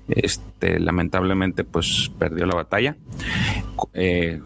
Este, 0.09 0.78
lamentablemente, 0.80 1.64
pues 1.64 2.11
perdió 2.18 2.46
la 2.46 2.55
batalla. 2.55 2.96
Eh, 3.94 4.40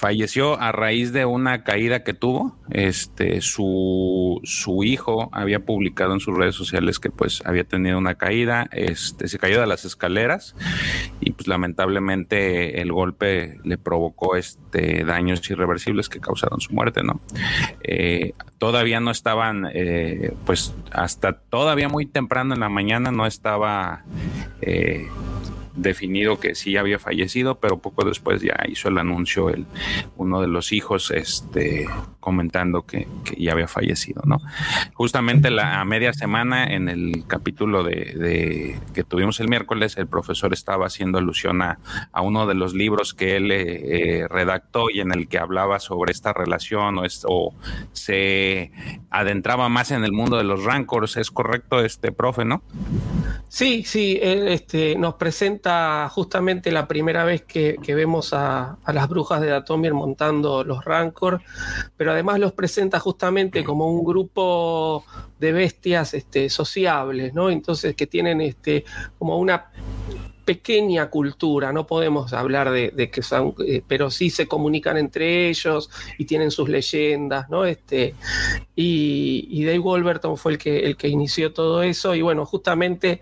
falleció 0.00 0.58
a 0.58 0.72
raíz 0.72 1.12
de 1.12 1.26
una 1.26 1.62
caída 1.62 2.02
que 2.02 2.14
tuvo. 2.14 2.56
Este, 2.70 3.42
su, 3.42 4.40
su 4.44 4.82
hijo 4.82 5.28
había 5.30 5.60
publicado 5.66 6.14
en 6.14 6.20
sus 6.20 6.34
redes 6.34 6.54
sociales 6.54 6.98
que 6.98 7.10
pues 7.10 7.42
había 7.44 7.64
tenido 7.64 7.98
una 7.98 8.14
caída, 8.14 8.66
este, 8.72 9.28
se 9.28 9.38
cayó 9.38 9.60
de 9.60 9.66
las 9.66 9.84
escaleras 9.84 10.56
y 11.20 11.32
pues 11.32 11.48
lamentablemente 11.48 12.80
el 12.80 12.92
golpe 12.92 13.58
le 13.62 13.76
provocó 13.76 14.36
este, 14.36 15.04
daños 15.04 15.48
irreversibles 15.50 16.08
que 16.08 16.18
causaron 16.18 16.62
su 16.62 16.72
muerte, 16.72 17.02
¿no? 17.02 17.20
Eh, 17.82 18.32
todavía 18.56 19.00
no 19.00 19.10
estaban, 19.10 19.68
eh, 19.74 20.32
pues 20.46 20.74
hasta 20.92 21.34
todavía 21.34 21.90
muy 21.90 22.06
temprano 22.06 22.54
en 22.54 22.60
la 22.60 22.70
mañana 22.70 23.12
no 23.12 23.26
estaba... 23.26 24.04
eh, 24.62 25.08
definido 25.74 26.40
que 26.40 26.54
sí 26.54 26.76
había 26.76 26.98
fallecido, 26.98 27.58
pero 27.60 27.78
poco 27.78 28.04
después 28.04 28.40
ya 28.42 28.56
hizo 28.68 28.88
el 28.88 28.98
anuncio 28.98 29.48
el, 29.50 29.66
uno 30.16 30.40
de 30.40 30.46
los 30.48 30.72
hijos 30.72 31.10
este, 31.10 31.86
comentando 32.20 32.82
que, 32.86 33.06
ya 33.38 33.52
había 33.52 33.68
fallecido, 33.68 34.22
¿no? 34.24 34.38
Justamente 34.94 35.50
la, 35.50 35.80
a 35.80 35.84
media 35.84 36.12
semana 36.12 36.64
en 36.64 36.88
el 36.88 37.24
capítulo 37.26 37.82
de, 37.84 38.78
que 38.94 39.04
tuvimos 39.04 39.40
el 39.40 39.48
miércoles, 39.48 39.96
el 39.96 40.06
profesor 40.06 40.52
estaba 40.52 40.86
haciendo 40.86 41.18
alusión 41.18 41.62
a, 41.62 41.78
a 42.12 42.22
uno 42.22 42.46
de 42.46 42.54
los 42.54 42.74
libros 42.74 43.14
que 43.14 43.36
él 43.36 43.50
eh, 43.50 44.20
eh, 44.22 44.28
redactó 44.28 44.90
y 44.90 45.00
en 45.00 45.12
el 45.12 45.28
que 45.28 45.38
hablaba 45.38 45.78
sobre 45.80 46.12
esta 46.12 46.32
relación 46.32 46.98
o, 46.98 47.04
es- 47.04 47.24
se 47.92 48.72
adentraba 49.10 49.68
más 49.68 49.90
en 49.90 50.04
el 50.04 50.12
mundo 50.12 50.36
de 50.36 50.44
los 50.44 50.64
rancors, 50.64 51.16
¿es 51.16 51.30
correcto 51.30 51.80
este 51.84 52.12
profe, 52.12 52.44
no? 52.44 52.62
Sí, 53.48 53.82
sí, 53.84 54.18
él 54.22 54.48
este, 54.48 54.96
nos 54.96 55.14
presenta 55.14 55.59
justamente 56.10 56.72
la 56.72 56.86
primera 56.88 57.24
vez 57.24 57.42
que, 57.42 57.76
que 57.82 57.94
vemos 57.94 58.32
a, 58.32 58.78
a 58.84 58.92
las 58.92 59.08
brujas 59.08 59.40
de 59.40 59.48
Datomir 59.48 59.94
montando 59.94 60.64
los 60.64 60.84
Rancor, 60.84 61.42
pero 61.96 62.12
además 62.12 62.38
los 62.38 62.52
presenta 62.52 62.98
justamente 63.00 63.64
como 63.64 63.90
un 63.90 64.04
grupo 64.04 65.04
de 65.38 65.52
bestias 65.52 66.14
este, 66.14 66.50
sociables, 66.50 67.34
¿no? 67.34 67.50
Entonces 67.50 67.94
que 67.94 68.06
tienen 68.06 68.40
este, 68.40 68.84
como 69.18 69.38
una 69.38 69.70
pequeña 70.44 71.08
cultura, 71.10 71.72
no 71.72 71.86
podemos 71.86 72.32
hablar 72.32 72.70
de, 72.70 72.90
de 72.90 73.08
que 73.08 73.22
son, 73.22 73.54
eh, 73.64 73.82
pero 73.86 74.10
sí 74.10 74.30
se 74.30 74.48
comunican 74.48 74.96
entre 74.96 75.48
ellos 75.48 75.90
y 76.18 76.24
tienen 76.24 76.50
sus 76.50 76.68
leyendas, 76.68 77.48
¿no? 77.48 77.64
Este, 77.64 78.14
y, 78.74 79.46
y 79.48 79.64
Dave 79.64 79.78
Wolverton 79.78 80.36
fue 80.36 80.52
el 80.52 80.58
que, 80.58 80.80
el 80.80 80.96
que 80.96 81.06
inició 81.06 81.52
todo 81.52 81.84
eso, 81.84 82.16
y 82.16 82.22
bueno, 82.22 82.46
justamente 82.46 83.20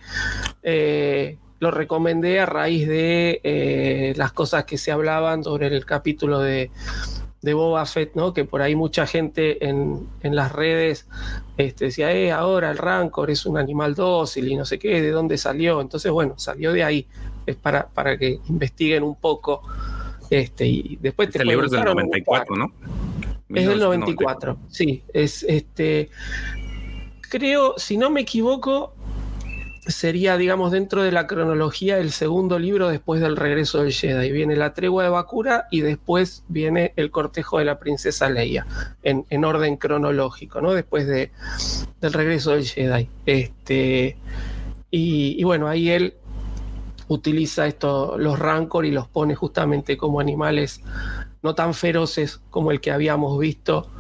eh, 0.63 1.37
lo 1.61 1.71
recomendé 1.71 2.41
a 2.41 2.47
raíz 2.47 2.87
de 2.87 3.41
eh, 3.43 4.13
las 4.17 4.33
cosas 4.33 4.65
que 4.65 4.79
se 4.79 4.93
hablaban 4.93 5.43
sobre 5.45 5.67
el 5.67 5.85
capítulo 5.85 6.41
de, 6.41 6.71
de 7.43 7.55
Boba 7.55 7.85
Fett, 7.87 8.15
¿no? 8.15 8.33
Que 8.33 8.45
por 8.45 8.63
ahí 8.63 8.75
mucha 8.75 9.07
gente 9.07 9.67
en, 9.67 10.09
en 10.23 10.37
las 10.37 10.53
redes 10.53 11.07
este, 11.57 11.87
decía, 11.87 12.13
eh, 12.13 12.31
ahora 12.31 12.71
el 12.71 12.79
Rancor 12.79 13.31
es 13.31 13.45
un 13.47 13.59
animal 13.59 13.95
dócil 13.95 14.49
y 14.49 14.57
no 14.57 14.65
sé 14.65 14.79
qué, 14.79 15.03
de 15.03 15.11
dónde 15.11 15.39
salió. 15.39 15.81
Entonces, 15.81 16.11
bueno, 16.13 16.39
salió 16.39 16.73
de 16.73 16.85
ahí. 16.85 17.07
Es 17.47 17.57
para, 17.57 17.89
para 17.89 18.17
que 18.17 18.41
investiguen 18.49 19.03
un 19.03 19.17
poco. 19.17 19.63
Este, 20.31 20.67
y 20.67 20.99
después 21.01 21.31
te 21.31 21.39
Este 21.39 21.45
libro 21.45 21.67
es 21.67 21.73
del 21.73 21.81
preguntaron, 21.81 22.11
94, 22.11 22.57
¿no? 22.57 22.73
Es 23.55 23.67
del 23.67 23.81
94, 23.81 24.59
sí. 24.69 25.03
Es 25.13 25.43
este. 25.43 26.11
Creo, 27.23 27.75
si 27.77 27.97
no 27.97 28.11
me 28.11 28.21
equivoco, 28.21 28.95
sería, 29.89 30.37
digamos, 30.37 30.71
dentro 30.71 31.03
de 31.03 31.11
la 31.11 31.27
cronología 31.27 31.99
el 31.99 32.13
segundo 32.13 32.59
libro 32.59 32.89
después 32.89 33.21
del 33.21 33.37
regreso 33.37 33.83
del 33.83 33.93
Jedi. 33.93 34.31
Viene 34.31 34.55
la 34.55 34.75
tregua 34.75 35.03
de 35.03 35.09
Bakura 35.09 35.67
y 35.71 35.81
después 35.81 36.45
viene 36.49 36.93
el 36.97 37.11
cortejo 37.11 37.59
de 37.59 37.65
la 37.65 37.79
princesa 37.79 38.29
Leia, 38.29 38.67
en, 39.03 39.25
en 39.31 39.45
orden 39.45 39.77
cronológico, 39.77 40.61
¿no? 40.61 40.73
Después 40.73 41.07
de, 41.07 41.33
del 42.01 42.13
regreso 42.13 42.53
del 42.53 42.67
Jedi. 42.67 43.09
Este, 43.25 44.17
y, 44.91 45.41
y 45.41 45.45
bueno, 45.45 45.69
ahí 45.69 45.91
él 45.91 46.15
utiliza 47.09 47.67
esto, 47.67 48.19
los 48.19 48.39
Rancor 48.39 48.85
y 48.85 48.91
los 48.91 49.09
pone 49.09 49.35
justamente 49.35 49.97
como 49.97 50.21
animales 50.21 50.83
no 51.43 51.55
tan 51.55 51.73
feroces 51.73 52.43
como 52.51 52.71
el 52.71 52.81
que 52.83 52.91
habíamos 52.91 53.39
visto 53.39 53.91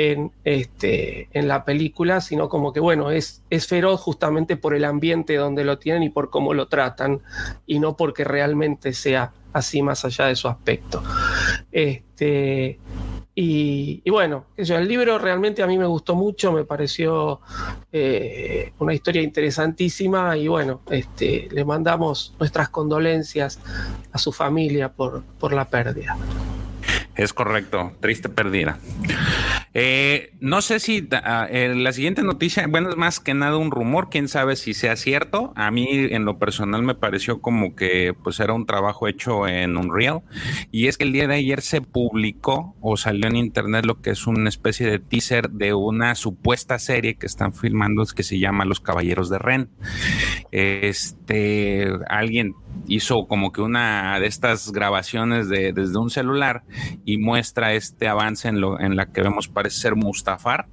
en, 0.00 0.32
este, 0.44 1.28
en 1.32 1.46
la 1.46 1.66
película, 1.66 2.22
sino 2.22 2.48
como 2.48 2.72
que, 2.72 2.80
bueno, 2.80 3.10
es, 3.10 3.42
feroz 3.68 4.00
justamente 4.00 4.56
por 4.56 4.74
el 4.74 4.86
ambiente 4.86 5.36
donde 5.36 5.62
lo 5.62 5.78
tienen 5.78 6.02
y 6.02 6.08
por 6.08 6.30
cómo 6.30 6.54
lo 6.54 6.68
tratan, 6.68 7.20
y 7.66 7.80
no 7.80 7.98
porque 7.98 8.24
realmente 8.24 8.94
sea 8.94 9.32
así 9.52 9.82
más 9.82 10.06
allá 10.06 10.26
de 10.26 10.36
su 10.36 10.48
aspecto. 10.48 11.02
Este, 11.70 12.78
y, 13.34 14.00
y 14.02 14.10
bueno, 14.10 14.46
el 14.56 14.88
libro 14.88 15.18
realmente 15.18 15.62
a 15.62 15.66
mí 15.66 15.76
me 15.76 15.84
gustó 15.84 16.14
mucho, 16.14 16.50
me 16.50 16.64
pareció 16.64 17.40
eh, 17.92 18.72
una 18.78 18.94
historia 18.94 19.20
interesantísima 19.20 20.34
y 20.38 20.48
bueno, 20.48 20.80
este, 20.90 21.48
le 21.50 21.64
mandamos 21.66 22.34
nuestras 22.38 22.70
condolencias 22.70 23.60
a 24.12 24.18
su 24.18 24.32
familia 24.32 24.90
por, 24.90 25.22
por 25.38 25.52
la 25.52 25.68
pérdida. 25.68 26.16
Es 27.14 27.34
correcto, 27.34 27.92
triste 28.00 28.30
pérdida. 28.30 28.78
Eh, 29.72 30.32
no 30.40 30.62
sé 30.62 30.80
si 30.80 31.08
ah, 31.12 31.46
eh, 31.48 31.74
la 31.76 31.92
siguiente 31.92 32.22
noticia, 32.22 32.66
bueno, 32.66 32.90
es 32.90 32.96
más 32.96 33.20
que 33.20 33.34
nada 33.34 33.56
un 33.56 33.70
rumor, 33.70 34.08
quién 34.10 34.26
sabe 34.26 34.56
si 34.56 34.74
sea 34.74 34.96
cierto. 34.96 35.52
A 35.54 35.70
mí 35.70 35.86
en 35.90 36.24
lo 36.24 36.38
personal 36.38 36.82
me 36.82 36.94
pareció 36.94 37.40
como 37.40 37.76
que 37.76 38.14
pues 38.24 38.40
era 38.40 38.52
un 38.52 38.66
trabajo 38.66 39.06
hecho 39.06 39.46
en 39.46 39.76
Unreal. 39.76 40.22
Y 40.72 40.88
es 40.88 40.98
que 40.98 41.04
el 41.04 41.12
día 41.12 41.28
de 41.28 41.36
ayer 41.36 41.60
se 41.60 41.80
publicó 41.82 42.74
o 42.80 42.96
salió 42.96 43.28
en 43.28 43.36
internet 43.36 43.86
lo 43.86 44.00
que 44.00 44.10
es 44.10 44.26
una 44.26 44.48
especie 44.48 44.90
de 44.90 44.98
teaser 44.98 45.50
de 45.50 45.74
una 45.74 46.14
supuesta 46.14 46.78
serie 46.78 47.14
que 47.14 47.26
están 47.26 47.52
filmando 47.52 48.00
que 48.14 48.22
se 48.22 48.38
llama 48.38 48.64
Los 48.64 48.80
Caballeros 48.80 49.28
de 49.28 49.38
Ren. 49.38 49.68
Este, 50.52 51.86
alguien 52.08 52.54
hizo 52.86 53.26
como 53.26 53.52
que 53.52 53.62
una 53.62 54.18
de 54.20 54.26
estas 54.26 54.72
grabaciones 54.72 55.48
de, 55.48 55.72
desde 55.72 55.98
un 55.98 56.10
celular 56.10 56.62
y 57.04 57.18
muestra 57.18 57.74
este 57.74 58.08
avance 58.08 58.48
en, 58.48 58.60
lo, 58.60 58.80
en 58.80 58.96
la 58.96 59.06
que 59.06 59.22
vemos 59.22 59.48
parece 59.48 59.80
ser 59.80 59.96
Mustafar, 59.96 60.66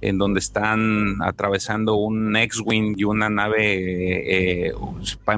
en 0.00 0.18
donde 0.18 0.40
están 0.40 1.22
atravesando 1.22 1.96
un 1.96 2.36
X-Wing 2.36 2.94
y 2.96 3.04
una 3.04 3.28
nave, 3.30 4.68
eh, 4.68 4.72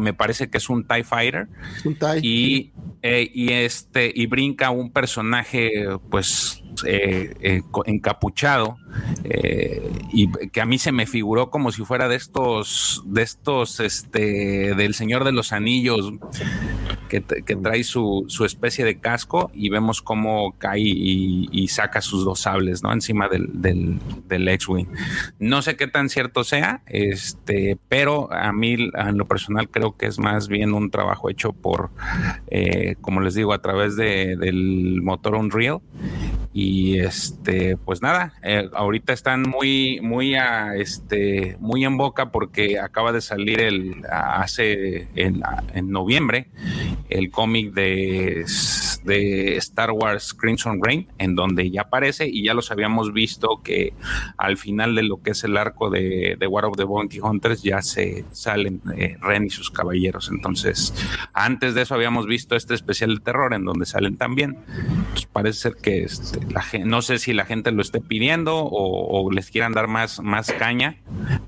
me 0.00 0.12
parece 0.14 0.48
que 0.48 0.58
es 0.58 0.68
un 0.68 0.86
TIE 0.86 1.04
Fighter. 1.04 1.48
Un 1.84 1.94
TIE. 1.94 2.20
Y, 2.22 2.72
eh, 3.02 3.30
y, 3.32 3.52
este, 3.52 4.10
y 4.14 4.26
brinca 4.26 4.70
un 4.70 4.90
personaje, 4.90 5.70
pues, 6.10 6.62
eh, 6.84 7.34
eh, 7.40 7.62
encapuchado 7.86 8.76
eh, 9.24 9.90
y 10.12 10.30
que 10.48 10.60
a 10.60 10.66
mí 10.66 10.78
se 10.78 10.92
me 10.92 11.06
figuró 11.06 11.50
como 11.50 11.72
si 11.72 11.84
fuera 11.84 12.08
de 12.08 12.16
estos 12.16 13.02
de 13.06 13.22
estos 13.22 13.80
este 13.80 14.74
del 14.74 14.94
Señor 14.94 15.24
de 15.24 15.32
los 15.32 15.52
Anillos 15.52 16.12
que, 17.08 17.22
que 17.22 17.56
trae 17.56 17.84
su, 17.84 18.24
su, 18.28 18.44
especie 18.44 18.84
de 18.84 18.98
casco 18.98 19.50
y 19.54 19.68
vemos 19.70 20.02
cómo 20.02 20.54
cae 20.58 20.80
y, 20.80 21.68
saca 21.68 22.00
sus 22.00 22.24
dos 22.24 22.40
sables 22.40 22.82
no 22.82 22.92
encima 22.92 23.28
del, 23.28 23.48
del, 23.60 23.98
del 24.28 24.48
X-Wing. 24.48 24.86
No 25.38 25.62
sé 25.62 25.76
qué 25.76 25.86
tan 25.86 26.08
cierto 26.08 26.44
sea 26.44 26.82
este 26.86 27.78
pero 27.88 28.32
a 28.32 28.52
mí 28.52 28.74
en 28.74 29.18
lo 29.18 29.26
personal 29.26 29.68
creo 29.68 29.96
que 29.96 30.06
es 30.06 30.18
más 30.18 30.48
bien 30.48 30.74
un 30.74 30.90
trabajo 30.90 31.30
hecho 31.30 31.52
por 31.52 31.90
como 33.00 33.20
les 33.20 33.34
digo 33.34 33.52
a 33.52 33.62
través 33.62 33.96
de, 33.96 34.36
del 34.36 35.00
motor 35.02 35.34
Unreal 35.34 35.80
y 36.58 37.00
este 37.00 37.76
pues 37.76 38.00
nada 38.00 38.32
eh, 38.42 38.70
ahorita 38.72 39.12
están 39.12 39.42
muy 39.42 40.00
muy 40.00 40.36
a, 40.36 40.74
este 40.74 41.58
muy 41.60 41.84
en 41.84 41.98
boca 41.98 42.30
porque 42.30 42.80
acaba 42.80 43.12
de 43.12 43.20
salir 43.20 43.60
el 43.60 44.02
hace 44.10 45.06
en, 45.16 45.42
en 45.74 45.90
noviembre 45.90 46.48
el 47.10 47.30
cómic 47.30 47.74
de, 47.74 48.46
de 49.04 49.56
Star 49.58 49.90
Wars 49.90 50.34
Crimson 50.34 50.80
Reign 50.82 51.08
en 51.18 51.34
donde 51.34 51.70
ya 51.70 51.82
aparece 51.82 52.26
y 52.26 52.44
ya 52.44 52.54
los 52.54 52.70
habíamos 52.70 53.12
visto 53.12 53.60
que 53.62 53.92
al 54.36 54.56
final 54.56 54.94
de 54.94 55.02
lo 55.02 55.22
que 55.22 55.30
es 55.30 55.44
el 55.44 55.56
arco 55.56 55.90
de, 55.90 56.36
de 56.38 56.46
War 56.46 56.64
of 56.64 56.76
the 56.76 56.84
Bounty 56.84 57.20
Hunters 57.20 57.62
ya 57.62 57.82
se 57.82 58.24
salen 58.32 58.80
eh, 58.96 59.16
Ren 59.20 59.44
y 59.44 59.50
sus 59.50 59.70
caballeros. 59.70 60.30
Entonces 60.30 60.92
antes 61.32 61.74
de 61.74 61.82
eso 61.82 61.94
habíamos 61.94 62.26
visto 62.26 62.56
este 62.56 62.74
especial 62.74 63.14
de 63.14 63.20
terror 63.20 63.54
en 63.54 63.64
donde 63.64 63.86
salen 63.86 64.16
también. 64.16 64.56
Pues 65.12 65.26
parece 65.26 65.60
ser 65.60 65.76
que 65.76 66.02
este, 66.02 66.40
la 66.50 66.62
gente, 66.62 66.86
no 66.86 67.02
sé 67.02 67.18
si 67.18 67.32
la 67.32 67.44
gente 67.44 67.72
lo 67.72 67.82
esté 67.82 68.00
pidiendo 68.00 68.56
o, 68.56 69.24
o, 69.24 69.30
les 69.30 69.50
quieran 69.50 69.72
dar 69.72 69.88
más, 69.88 70.20
más 70.20 70.52
caña, 70.52 70.96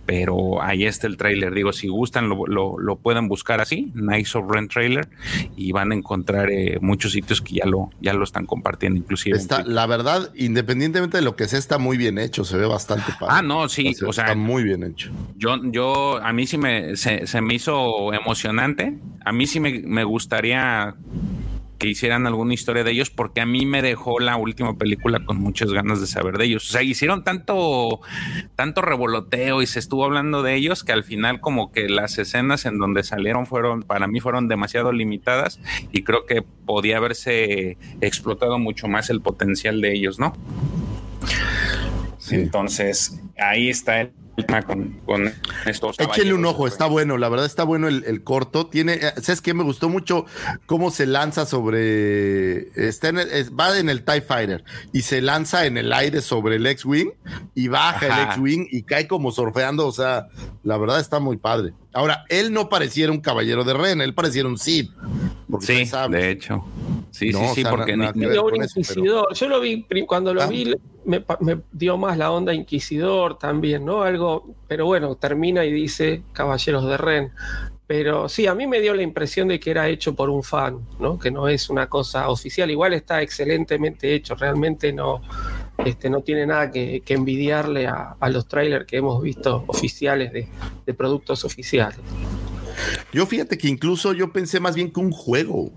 pero 0.06 0.62
ahí 0.62 0.84
está 0.84 1.06
el 1.06 1.16
trailer. 1.16 1.54
Digo, 1.54 1.72
si 1.72 1.88
gustan, 1.88 2.28
lo, 2.28 2.46
lo, 2.46 2.78
lo 2.78 2.96
pueden 2.96 3.28
buscar 3.28 3.60
así, 3.60 3.92
Nice 3.94 4.36
of 4.36 4.50
Rent 4.50 4.72
Trailer, 4.72 5.08
y 5.56 5.72
van 5.72 5.92
a 5.92 5.94
encontrar 5.94 6.50
eh, 6.50 6.78
muchos 6.80 7.12
sitios 7.12 7.40
que 7.40 7.56
ya 7.56 7.66
lo, 7.66 7.90
ya 8.00 8.12
lo 8.12 8.24
están 8.24 8.46
compartiendo, 8.46 8.98
inclusive. 8.98 9.36
Está, 9.36 9.64
la 9.64 9.86
verdad, 9.86 10.30
independientemente 10.34 11.18
de 11.18 11.22
lo 11.22 11.36
que 11.36 11.46
sea, 11.46 11.58
está 11.58 11.78
muy 11.78 11.96
bien 11.96 12.18
hecho, 12.18 12.44
se 12.44 12.56
ve 12.56 12.66
bastante 12.66 13.12
padre. 13.18 13.34
Ah, 13.36 13.42
no, 13.42 13.68
sí, 13.68 13.94
o 14.06 14.12
sea, 14.12 14.24
está 14.24 14.36
muy 14.36 14.64
bien 14.64 14.82
hecho. 14.82 15.10
Yo, 15.36 15.56
yo, 15.70 16.18
a 16.22 16.32
mí 16.32 16.46
sí 16.46 16.58
me, 16.58 16.96
se, 16.96 17.26
se 17.26 17.40
me 17.40 17.54
hizo 17.54 18.12
emocionante. 18.12 18.98
A 19.24 19.32
mí 19.32 19.46
sí 19.46 19.60
me, 19.60 19.80
me 19.80 20.04
gustaría 20.04 20.94
que 21.78 21.88
hicieran 21.88 22.26
alguna 22.26 22.54
historia 22.54 22.84
de 22.84 22.90
ellos, 22.90 23.10
porque 23.10 23.40
a 23.40 23.46
mí 23.46 23.64
me 23.64 23.82
dejó 23.82 24.18
la 24.18 24.36
última 24.36 24.76
película 24.76 25.24
con 25.24 25.38
muchas 25.38 25.72
ganas 25.72 26.00
de 26.00 26.06
saber 26.06 26.36
de 26.36 26.46
ellos. 26.46 26.68
O 26.68 26.72
sea, 26.72 26.82
hicieron 26.82 27.24
tanto, 27.24 28.00
tanto 28.56 28.82
revoloteo 28.82 29.62
y 29.62 29.66
se 29.66 29.78
estuvo 29.78 30.04
hablando 30.04 30.42
de 30.42 30.54
ellos 30.54 30.84
que 30.84 30.92
al 30.92 31.04
final 31.04 31.40
como 31.40 31.70
que 31.72 31.88
las 31.88 32.18
escenas 32.18 32.66
en 32.66 32.78
donde 32.78 33.02
salieron 33.04 33.46
fueron, 33.46 33.82
para 33.82 34.08
mí 34.08 34.20
fueron 34.20 34.48
demasiado 34.48 34.92
limitadas 34.92 35.60
y 35.92 36.02
creo 36.02 36.26
que 36.26 36.42
podía 36.42 36.96
haberse 36.96 37.78
explotado 38.00 38.58
mucho 38.58 38.88
más 38.88 39.08
el 39.10 39.20
potencial 39.20 39.80
de 39.80 39.94
ellos, 39.94 40.18
¿no? 40.18 40.34
Sí. 42.18 42.34
Entonces, 42.34 43.20
ahí 43.38 43.68
está 43.68 44.00
el 44.00 44.12
con, 44.66 45.00
con 45.04 45.32
estos. 45.66 45.98
Échenle 45.98 46.34
un 46.34 46.44
ojo, 46.44 46.66
está 46.66 46.86
bueno, 46.86 47.18
la 47.18 47.28
verdad 47.28 47.46
está 47.46 47.64
bueno 47.64 47.88
el, 47.88 48.04
el, 48.04 48.22
corto. 48.22 48.66
Tiene, 48.66 49.00
¿sabes 49.20 49.40
qué? 49.40 49.54
Me 49.54 49.64
gustó 49.64 49.88
mucho 49.88 50.26
cómo 50.66 50.90
se 50.90 51.06
lanza 51.06 51.46
sobre. 51.46 52.68
Está 52.88 53.08
en 53.08 53.18
el, 53.18 53.58
va 53.58 53.78
en 53.78 53.88
el 53.88 54.04
TIE 54.04 54.20
Fighter 54.20 54.64
y 54.92 55.02
se 55.02 55.20
lanza 55.20 55.66
en 55.66 55.76
el 55.76 55.92
aire 55.92 56.20
sobre 56.20 56.56
el 56.56 56.66
X-Wing 56.66 57.10
y 57.54 57.68
baja 57.68 58.06
Ajá. 58.06 58.22
el 58.22 58.28
X-Wing 58.28 58.68
y 58.70 58.82
cae 58.82 59.08
como 59.08 59.32
surfeando. 59.32 59.86
O 59.86 59.92
sea, 59.92 60.28
la 60.62 60.78
verdad 60.78 61.00
está 61.00 61.18
muy 61.18 61.36
padre. 61.36 61.72
Ahora, 61.92 62.24
él 62.28 62.52
no 62.52 62.68
pareciera 62.68 63.10
un 63.10 63.20
caballero 63.20 63.64
de 63.64 63.74
Ren, 63.74 64.00
él 64.00 64.14
pareciera 64.14 64.48
un 64.48 64.58
Sith. 64.58 64.90
Sí, 65.60 65.84
de 66.10 66.30
hecho. 66.30 66.64
Sí, 67.10 67.30
no, 67.30 67.40
sí, 67.40 67.46
sí, 67.54 67.60
o 67.60 67.64
sea, 67.64 67.70
porque 67.70 67.96
no, 67.96 68.12
ni, 68.12 68.26
ni 68.26 68.36
un 68.36 68.56
inquisidor. 68.56 69.28
Eso, 69.32 69.46
Yo 69.46 69.48
lo 69.48 69.60
vi, 69.60 69.84
cuando 70.06 70.34
lo 70.34 70.42
ah. 70.42 70.46
vi, 70.46 70.74
me, 71.04 71.24
me, 71.40 71.58
dio 71.72 71.96
más 71.96 72.18
la 72.18 72.30
onda 72.30 72.52
inquisidor 72.52 73.38
también, 73.38 73.84
¿no? 73.84 74.02
Algo, 74.02 74.27
pero 74.66 74.86
bueno, 74.86 75.14
termina 75.16 75.64
y 75.64 75.72
dice 75.72 76.22
Caballeros 76.32 76.86
de 76.86 76.96
Ren. 76.96 77.32
Pero 77.86 78.28
sí, 78.28 78.46
a 78.46 78.54
mí 78.54 78.66
me 78.66 78.80
dio 78.80 78.94
la 78.94 79.02
impresión 79.02 79.48
de 79.48 79.58
que 79.58 79.70
era 79.70 79.88
hecho 79.88 80.14
por 80.14 80.28
un 80.28 80.42
fan, 80.42 80.80
¿no? 81.00 81.18
Que 81.18 81.30
no 81.30 81.48
es 81.48 81.70
una 81.70 81.88
cosa 81.88 82.28
oficial. 82.28 82.70
Igual 82.70 82.92
está 82.92 83.22
excelentemente 83.22 84.14
hecho, 84.14 84.34
realmente 84.34 84.92
no, 84.92 85.22
este, 85.78 86.10
no 86.10 86.20
tiene 86.20 86.46
nada 86.46 86.70
que, 86.70 87.02
envidiarle 87.06 87.86
a, 87.86 88.16
los 88.28 88.46
trailers 88.46 88.84
que 88.84 88.98
hemos 88.98 89.22
visto 89.22 89.64
oficiales 89.68 90.32
de 90.32 90.94
productos 90.94 91.46
oficiales. 91.46 92.00
Yo 93.12 93.26
fíjate 93.26 93.58
que 93.58 93.68
incluso 93.68 94.12
yo 94.12 94.32
pensé 94.32 94.60
más 94.60 94.74
bien 94.74 94.90
que 94.90 95.00
un 95.00 95.12
juego. 95.12 95.72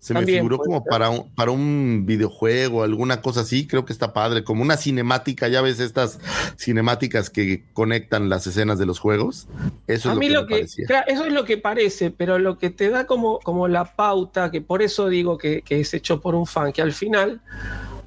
Se 0.00 0.14
me 0.14 0.24
figuró 0.24 0.58
como 0.58 0.84
para 0.84 1.10
un, 1.10 1.34
para 1.34 1.50
un 1.50 2.04
videojuego, 2.06 2.84
alguna 2.84 3.20
cosa 3.20 3.40
así. 3.40 3.66
Creo 3.66 3.84
que 3.84 3.92
está 3.92 4.12
padre, 4.12 4.44
como 4.44 4.62
una 4.62 4.76
cinemática. 4.76 5.48
Ya 5.48 5.60
ves 5.60 5.80
estas 5.80 6.20
cinemáticas 6.56 7.30
que 7.30 7.64
conectan 7.72 8.28
las 8.28 8.46
escenas 8.46 8.78
de 8.78 8.86
los 8.86 9.00
juegos. 9.00 9.48
Eso 9.88 10.10
a 10.10 10.12
es 10.12 10.18
lo 10.18 10.20
que 10.20 10.30
lo 10.30 10.46
que, 10.46 10.66
claro, 10.86 11.06
eso 11.08 11.24
es 11.24 11.32
lo 11.32 11.44
que 11.44 11.58
parece, 11.58 12.10
pero 12.10 12.38
lo 12.38 12.58
que 12.58 12.70
te 12.70 12.90
da 12.90 13.06
como, 13.06 13.40
como 13.40 13.66
la 13.66 13.96
pauta, 13.96 14.50
que 14.50 14.60
por 14.60 14.82
eso 14.82 15.08
digo 15.08 15.36
que, 15.36 15.62
que 15.62 15.80
es 15.80 15.92
hecho 15.92 16.20
por 16.20 16.34
un 16.34 16.46
fan, 16.46 16.72
que 16.72 16.80
al 16.80 16.92
final 16.92 17.40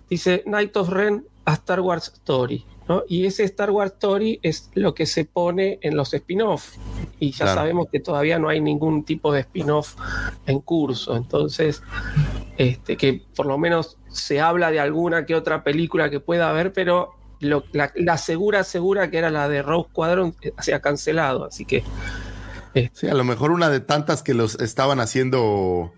dice 0.10 0.44
Night 0.46 0.76
of 0.78 0.90
Ren 0.90 1.26
a 1.46 1.54
Star 1.54 1.82
Wars 1.82 2.12
Story, 2.16 2.66
¿no? 2.88 3.04
Y 3.08 3.26
ese 3.26 3.44
Star 3.44 3.72
Wars 3.72 3.94
Story 3.94 4.40
es 4.44 4.70
lo 4.74 4.94
que 4.94 5.06
se 5.06 5.26
pone 5.26 5.80
en 5.82 5.96
los 5.96 6.14
spin-off. 6.14 6.76
Y 7.20 7.32
ya 7.32 7.46
Claro. 7.46 7.62
sabemos 7.62 7.88
que 7.92 8.00
todavía 8.00 8.40
no 8.40 8.50
hay 8.50 8.60
ningún 8.62 9.04
tipo 9.06 9.32
de 9.32 9.42
spin-off 9.42 9.96
en 10.48 10.60
curso. 10.60 11.16
Entonces, 11.16 11.82
este, 12.58 12.98
que 12.98 13.24
por 13.36 13.46
lo 13.46 13.58
menos 13.58 13.98
se 14.10 14.42
habla 14.42 14.72
de 14.72 14.80
alguna 14.80 15.26
que 15.26 15.36
otra 15.36 15.64
película 15.64 16.10
que 16.10 16.20
pueda 16.20 16.50
haber, 16.50 16.74
pero 16.74 17.12
lo- 17.40 17.64
la, 17.72 17.92
la 17.96 18.18
segura, 18.18 18.64
segura 18.64 19.10
que 19.10 19.18
era 19.18 19.30
la 19.32 19.48
de 19.48 19.62
Rogue 19.62 19.90
Squadron 19.90 20.36
eh, 20.42 20.52
se 20.60 20.74
ha 20.74 20.82
cancelado. 20.82 21.46
Así 21.46 21.66
que 21.66 21.84
Sí, 22.94 23.08
a 23.10 23.14
lo 23.14 23.26
mejor 23.26 23.52
una 23.52 23.70
de 23.70 23.82
tantas 23.82 24.24
que 24.24 24.34
los 24.34 24.56
estaban 24.62 25.02
haciendo 25.02 25.92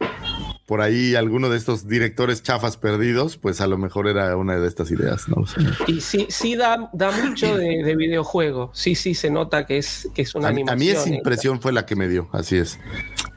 por 0.66 0.80
ahí 0.82 1.16
alguno 1.16 1.50
de 1.50 1.58
estos 1.58 1.88
directores 1.88 2.42
chafas 2.42 2.78
perdidos, 2.78 3.38
pues 3.38 3.60
a 3.60 3.68
lo 3.68 3.78
mejor 3.78 4.08
era 4.08 4.36
una 4.38 4.58
de 4.58 4.68
estas 4.68 4.92
ideas, 4.92 5.28
no. 5.28 5.44
Y 5.88 6.00
sí, 6.02 6.26
sí 6.30 6.56
da, 6.56 6.90
da 6.94 7.12
mucho 7.12 7.58
de, 7.58 7.84
de 7.84 7.96
videojuego. 7.96 8.72
Sí, 8.74 8.96
sí, 8.96 9.14
se 9.14 9.30
nota 9.30 9.66
que 9.66 9.78
es, 9.78 10.08
que 10.16 10.22
es 10.22 10.34
una 10.36 10.48
A, 10.48 10.52
mí- 10.54 10.64
a 10.68 10.76
mí 10.76 10.88
esa 10.90 11.10
eh. 11.10 11.16
impresión 11.16 11.60
fue 11.62 11.74
la 11.74 11.86
que 11.86 11.96
me 11.98 12.08
dio, 12.08 12.30
así 12.32 12.58
es. 12.58 12.80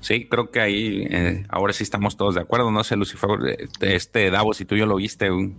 Sí, 0.01 0.29
creo 0.31 0.53
que 0.53 0.61
ahí 0.61 1.09
eh, 1.11 1.45
ahora 1.49 1.73
sí 1.73 1.83
estamos 1.83 2.17
todos 2.17 2.37
de 2.37 2.41
acuerdo. 2.41 2.71
No 2.71 2.85
sé, 2.85 2.95
Lucifer, 2.95 3.29
eh, 3.49 3.67
este 3.81 4.31
Davos, 4.31 4.57
si 4.59 4.65
tú 4.65 4.77
ya 4.77 4.87
lo 4.87 4.95
viste. 4.97 5.29
un- 5.33 5.59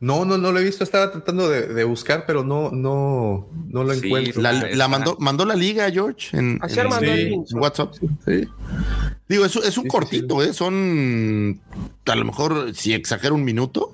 No, 0.00 0.24
no, 0.24 0.38
no 0.38 0.50
lo 0.50 0.60
he 0.60 0.64
visto. 0.64 0.82
Estaba 0.82 1.12
tratando 1.12 1.46
de, 1.50 1.66
de 1.66 1.84
buscar, 1.84 2.24
pero 2.26 2.42
no, 2.42 2.70
no, 2.70 3.50
no 3.68 3.84
lo 3.84 3.92
Sí, 3.92 4.06
encuentro. 4.06 4.40
La, 4.40 4.88
mandó, 4.88 5.18
mandó 5.20 5.44
la 5.44 5.56
liga, 5.56 5.90
George, 5.90 6.34
en, 6.38 6.58
Ayer 6.62 6.78
en- 6.86 6.88
mandó 6.88 7.10
el 7.12 7.18
sí, 7.18 7.24
link. 7.28 7.46
en 7.52 7.58
WhatsApp. 7.60 7.92
Sí. 8.24 8.48
Digo, 9.28 9.44
es, 9.44 9.56
es 9.56 9.56
un 9.56 9.62
Sí, 9.72 9.80
sí, 9.82 9.88
cortito, 9.88 10.42
¿eh? 10.42 10.54
Son 10.54 10.85
a 12.06 12.14
lo 12.16 12.24
mejor, 12.24 12.74
si 12.74 12.92
exagero, 12.94 13.34
un 13.34 13.44
minuto, 13.44 13.92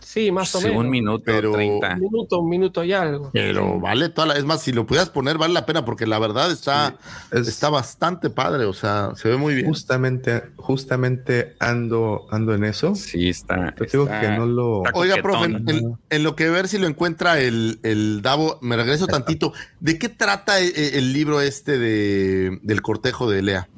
Sí, 0.00 0.32
más 0.32 0.52
o 0.56 0.58
sí, 0.58 0.66
menos. 0.66 0.80
un 0.84 0.90
minuto, 0.90 1.22
Pero- 1.24 1.52
30. 1.52 1.94
Un 1.94 2.00
minuto, 2.00 2.38
un 2.40 2.48
minuto 2.48 2.82
y 2.82 2.92
algo. 2.92 3.30
pero 3.32 3.78
vale 3.78 4.08
toda 4.08 4.26
la. 4.26 4.34
Es 4.34 4.44
más, 4.44 4.60
si 4.60 4.72
lo 4.72 4.84
pudieras 4.84 5.08
poner, 5.10 5.38
vale 5.38 5.54
la 5.54 5.66
pena, 5.66 5.84
porque 5.84 6.04
la 6.04 6.18
verdad 6.18 6.50
está, 6.50 6.96
Es- 7.30 7.46
está 7.46 7.68
bastante 7.68 8.28
padre, 8.28 8.64
o 8.64 8.72
sea, 8.72 9.10
se 9.14 9.28
ve 9.28 9.36
muy 9.36 9.54
bien. 9.54 9.66
Justamente, 9.68 10.42
justamente 10.56 11.54
ando, 11.60 12.26
ando 12.32 12.54
en 12.54 12.64
eso. 12.64 12.96
Sí, 12.96 13.28
está. 13.28 13.72
Digo 13.92 14.04
está- 14.04 14.20
que 14.20 14.28
no 14.30 14.46
lo. 14.46 14.82
Oiga, 14.94 15.16
profe, 15.22 15.44
en, 15.44 15.68
en- 15.70 15.98
en 16.10 16.22
lo 16.24 16.34
que 16.34 16.48
ver 16.50 16.66
si 16.66 16.78
lo 16.78 16.88
encuentra 16.88 17.38
el, 17.38 17.78
el 17.84 18.20
Davo, 18.20 18.58
me 18.62 18.76
regreso 18.76 19.06
tantito. 19.06 19.52
¿De 19.78 19.96
qué 19.96 20.08
trata 20.08 20.58
el, 20.58 20.72
el 20.74 21.12
libro 21.12 21.40
este 21.40 21.78
de, 21.78 22.58
del 22.62 22.82
cortejo 22.82 23.30
de 23.30 23.42
Lea? 23.42 23.68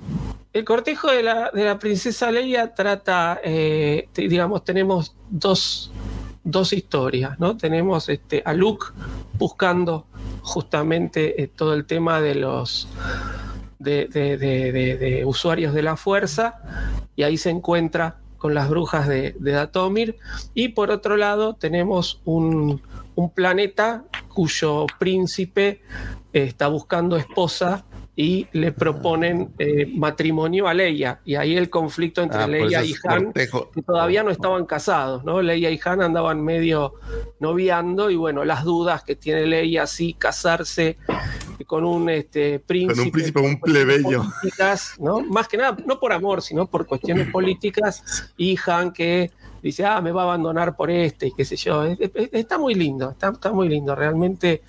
El 0.52 0.66
cortejo 0.66 1.10
de 1.10 1.22
la, 1.22 1.50
de 1.50 1.64
la 1.64 1.78
princesa 1.78 2.30
Leia 2.30 2.74
trata, 2.74 3.40
eh, 3.42 4.08
digamos, 4.14 4.64
tenemos 4.64 5.16
dos, 5.30 5.90
historias, 6.72 7.40
¿no? 7.40 7.56
Tenemos 7.56 8.10
este, 8.10 8.42
a 8.44 8.52
Luke 8.52 8.88
buscando 9.38 10.06
justamente 10.42 11.42
eh, 11.42 11.46
todo 11.46 11.72
el 11.72 11.86
tema 11.86 12.20
de 12.20 12.34
los 12.34 12.86
de, 13.78 15.22
usuarios 15.24 15.72
de 15.72 15.82
la 15.82 15.96
fuerza 15.96 16.60
y 17.16 17.22
ahí 17.22 17.38
se 17.38 17.48
encuentra 17.48 18.18
con 18.36 18.52
las 18.52 18.68
brujas 18.68 19.08
de, 19.08 19.34
Datomir 19.38 20.18
y 20.52 20.68
por 20.68 20.90
otro 20.90 21.16
lado 21.16 21.54
tenemos 21.54 22.20
un, 22.24 22.82
un 23.14 23.30
planeta 23.30 24.04
cuyo 24.28 24.86
príncipe 24.98 25.80
eh, 26.32 26.44
está 26.44 26.66
buscando 26.68 27.16
esposa 27.16 27.84
y 28.14 28.46
le 28.52 28.72
proponen 28.72 29.52
eh, 29.58 29.86
matrimonio 29.94 30.68
a 30.68 30.74
Leia 30.74 31.20
y 31.24 31.34
ahí 31.34 31.56
el 31.56 31.70
conflicto 31.70 32.22
entre 32.22 32.42
Ah, 32.42 32.46
Leia 32.46 32.84
y 32.84 32.94
Han 33.04 33.24
cortejo. 33.24 33.70
que 33.70 33.80
todavía 33.80 34.22
no 34.22 34.30
estaban 34.30 34.66
casados, 34.66 35.24
¿no? 35.24 35.40
Leia 35.40 35.70
y 35.70 35.80
Han 35.82 36.02
andaban 36.02 36.44
medio 36.44 36.94
noviando 37.40 38.10
y 38.10 38.16
bueno, 38.16 38.44
las 38.44 38.64
dudas 38.64 39.02
que 39.02 39.16
tiene 39.16 39.46
Leia 39.46 39.86
si 39.86 40.12
casarse 40.12 40.98
con 41.66 41.84
un 41.86 42.10
este, 42.10 42.58
príncipe, 42.58 42.94
Con 42.96 43.04
un 43.06 43.12
príncipe, 43.12 43.40
un 43.40 43.60
plebeyo. 43.60 44.24
políticas, 44.24 44.94
¿no? 44.98 45.20
Más 45.22 45.48
que 45.48 45.56
nada, 45.56 45.76
no 45.86 45.98
por 45.98 46.12
amor, 46.12 46.42
sino 46.42 46.66
por 46.66 46.86
cuestiones 46.86 47.28
políticas 47.30 48.30
y 48.36 48.58
Han 48.66 48.92
que 48.92 49.30
dice, 49.62 49.84
ah, 49.86 50.00
me 50.00 50.12
va 50.12 50.22
a 50.22 50.24
abandonar 50.24 50.76
por 50.76 50.90
este 50.90 51.28
y 51.28 51.32
qué 51.32 51.44
sé 51.44 51.56
yo. 51.56 51.84
Es- 51.84 51.98
es- 52.00 52.30
Está 52.32 52.58
muy 52.58 52.74
lindo, 52.74 53.10
está, 53.10 53.28
está 53.30 53.52
muy 53.52 53.68
lindo, 53.68 53.94
realmente 53.94 54.62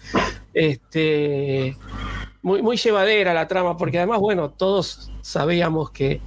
este, 0.53 1.75
muy, 2.41 2.61
muy 2.61 2.77
llevadera 2.77 3.33
la 3.33 3.47
trama, 3.47 3.75
porque 3.77 3.97
además, 3.97 4.19
bueno, 4.19 4.49
todos 4.51 5.11
sabíamos 5.21 5.91
que 5.91 6.21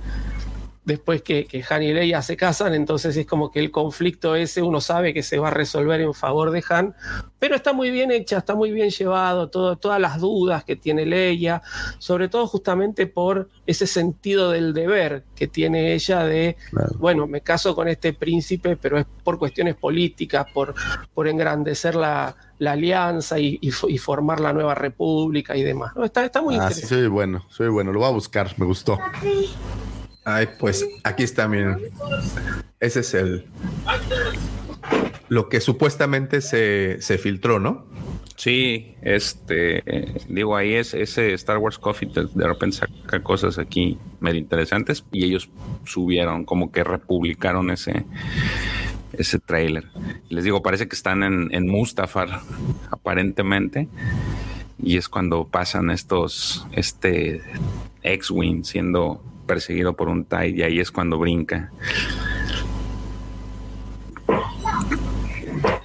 después 0.87 1.21
que, 1.21 1.45
que 1.45 1.63
Han 1.69 1.83
y 1.83 1.93
Leia 1.93 2.23
se 2.23 2.37
casan, 2.37 2.73
entonces 2.73 3.15
es 3.17 3.27
como 3.27 3.51
que 3.51 3.59
el 3.59 3.71
conflicto 3.71 4.35
ese 4.37 4.63
uno 4.63 4.81
sabe 4.81 5.13
que 5.13 5.23
se 5.23 5.39
va 5.39 5.49
a 5.49 5.51
resolver 5.51 6.01
en 6.01 6.15
favor 6.15 6.53
de 6.53 6.65
Han, 6.71 6.95
pero 7.41 7.57
está 7.57 7.73
muy 7.73 7.91
bien 7.91 8.11
hecha, 8.13 8.39
está 8.39 8.55
muy 8.55 8.71
bien 8.71 8.91
llevado, 8.91 9.51
todo, 9.51 9.77
todas 9.77 10.01
las 10.01 10.21
dudas 10.21 10.63
que 10.65 10.77
tiene 10.77 11.05
Leia, 11.05 11.61
sobre 11.99 12.29
todo 12.29 12.47
justamente 12.47 13.07
por 13.09 13.49
ese 13.67 13.87
sentido 13.89 14.51
del 14.53 14.73
deber 14.73 15.25
que 15.35 15.49
tiene 15.49 15.93
ella 15.93 16.25
de, 16.25 16.57
bueno, 16.99 17.27
me 17.27 17.41
caso 17.41 17.75
con 17.75 17.89
este 17.89 18.13
príncipe, 18.13 18.77
pero 18.77 18.97
es 18.99 19.07
por 19.25 19.39
cuestiones 19.41 19.75
políticas, 19.75 20.47
por, 20.55 20.73
por 21.13 21.27
engrandecer 21.27 21.97
la, 21.97 22.37
la 22.59 22.73
alianza 22.73 23.41
y, 23.41 23.59
y 23.61 23.71
fo- 23.71 23.91
y 23.91 23.99
formar 23.99 24.39
la 24.39 24.53
nueva 24.53 24.77
república 24.77 25.57
y 25.57 25.65
demás. 25.65 25.93
¿no? 25.97 26.05
Está, 26.05 26.25
está 26.25 26.41
muy 26.41 26.57
Ah, 26.57 26.71
sí, 26.71 26.87
soy 26.87 27.09
bueno, 27.09 27.45
soy 27.51 27.69
bueno, 27.71 27.93
lo 27.93 27.99
voy 27.99 28.09
a 28.09 28.13
buscar, 28.13 28.55
me 28.57 28.67
gustó. 28.67 28.99
Ay, 30.29 30.49
pues 30.59 30.85
aquí 31.05 31.23
está, 31.23 31.47
miren. 31.47 31.79
Ese 32.81 32.99
es 33.01 33.15
el. 33.15 33.47
Lo 35.29 35.49
que 35.49 35.61
supuestamente 35.61 36.41
se, 36.41 37.01
se 37.01 37.17
filtró, 37.17 37.61
¿no? 37.61 37.87
Sí, 38.35 38.97
este, 39.03 39.85
digo, 40.29 40.57
ahí 40.57 40.75
es 40.75 40.95
ese 40.95 41.33
Star 41.35 41.59
Wars 41.59 41.79
Coffee, 41.79 42.09
de, 42.09 42.27
de 42.35 42.47
repente 42.47 42.77
saca 42.77 43.23
cosas 43.23 43.57
aquí 43.59 43.99
medio 44.19 44.41
interesantes 44.41 45.05
y 45.13 45.25
ellos 45.25 45.49
subieron, 45.85 46.45
como 46.45 46.73
que 46.73 46.83
republicaron 46.83 47.71
ese, 47.71 48.05
ese 49.13 49.39
trailer. 49.39 49.85
Les 50.29 50.43
digo, 50.43 50.61
parece 50.61 50.89
que 50.89 50.97
están 50.97 51.23
en, 51.23 51.55
en 51.55 51.69
Mustafar, 51.69 52.41
aparentemente, 52.91 53.89
y 54.83 54.97
es 54.97 55.09
cuando 55.09 55.47
pasan 55.47 55.91
estos, 55.91 56.67
este 56.73 57.43
X-Wing 58.03 58.65
siendo 58.65 59.23
perseguido 59.47 59.97
por 59.97 60.09
un 60.09 60.25
TIE 60.25 60.49
y 60.49 60.63
ahí 60.63 60.81
es 60.81 60.91
cuando 60.91 61.19
brinca. 61.19 61.71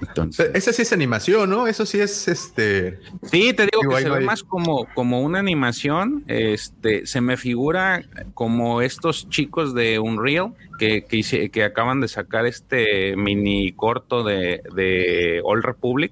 Entonces, 0.08 0.52
Esa 0.54 0.74
sí 0.74 0.82
es 0.82 0.92
animación, 0.94 1.50
¿no? 1.50 1.68
Eso 1.68 1.86
sí 1.86 2.00
es 2.00 2.28
este. 2.28 3.00
Sí, 3.24 3.54
te 3.54 3.64
digo 3.64 3.82
Digo, 3.82 3.96
que 3.96 4.02
se 4.02 4.08
no 4.08 4.14
ve 4.16 4.20
hay- 4.22 4.26
más 4.26 4.44
como, 4.44 4.88
como 4.94 5.22
una 5.22 5.40
animación. 5.40 6.24
Este, 6.28 7.06
se 7.06 7.22
me 7.22 7.38
figura 7.38 8.04
como 8.34 8.82
estos 8.82 9.30
chicos 9.30 9.74
de 9.76 10.00
Unreal 10.00 10.54
que, 10.80 11.04
que, 11.06 11.18
hice- 11.18 11.50
que 11.52 11.64
acaban 11.64 12.02
de 12.02 12.08
sacar 12.08 12.46
este 12.46 13.16
mini 13.16 13.72
corto 13.74 14.24
de, 14.24 14.62
de 14.76 15.42
All 15.44 15.62
Republic, 15.62 16.12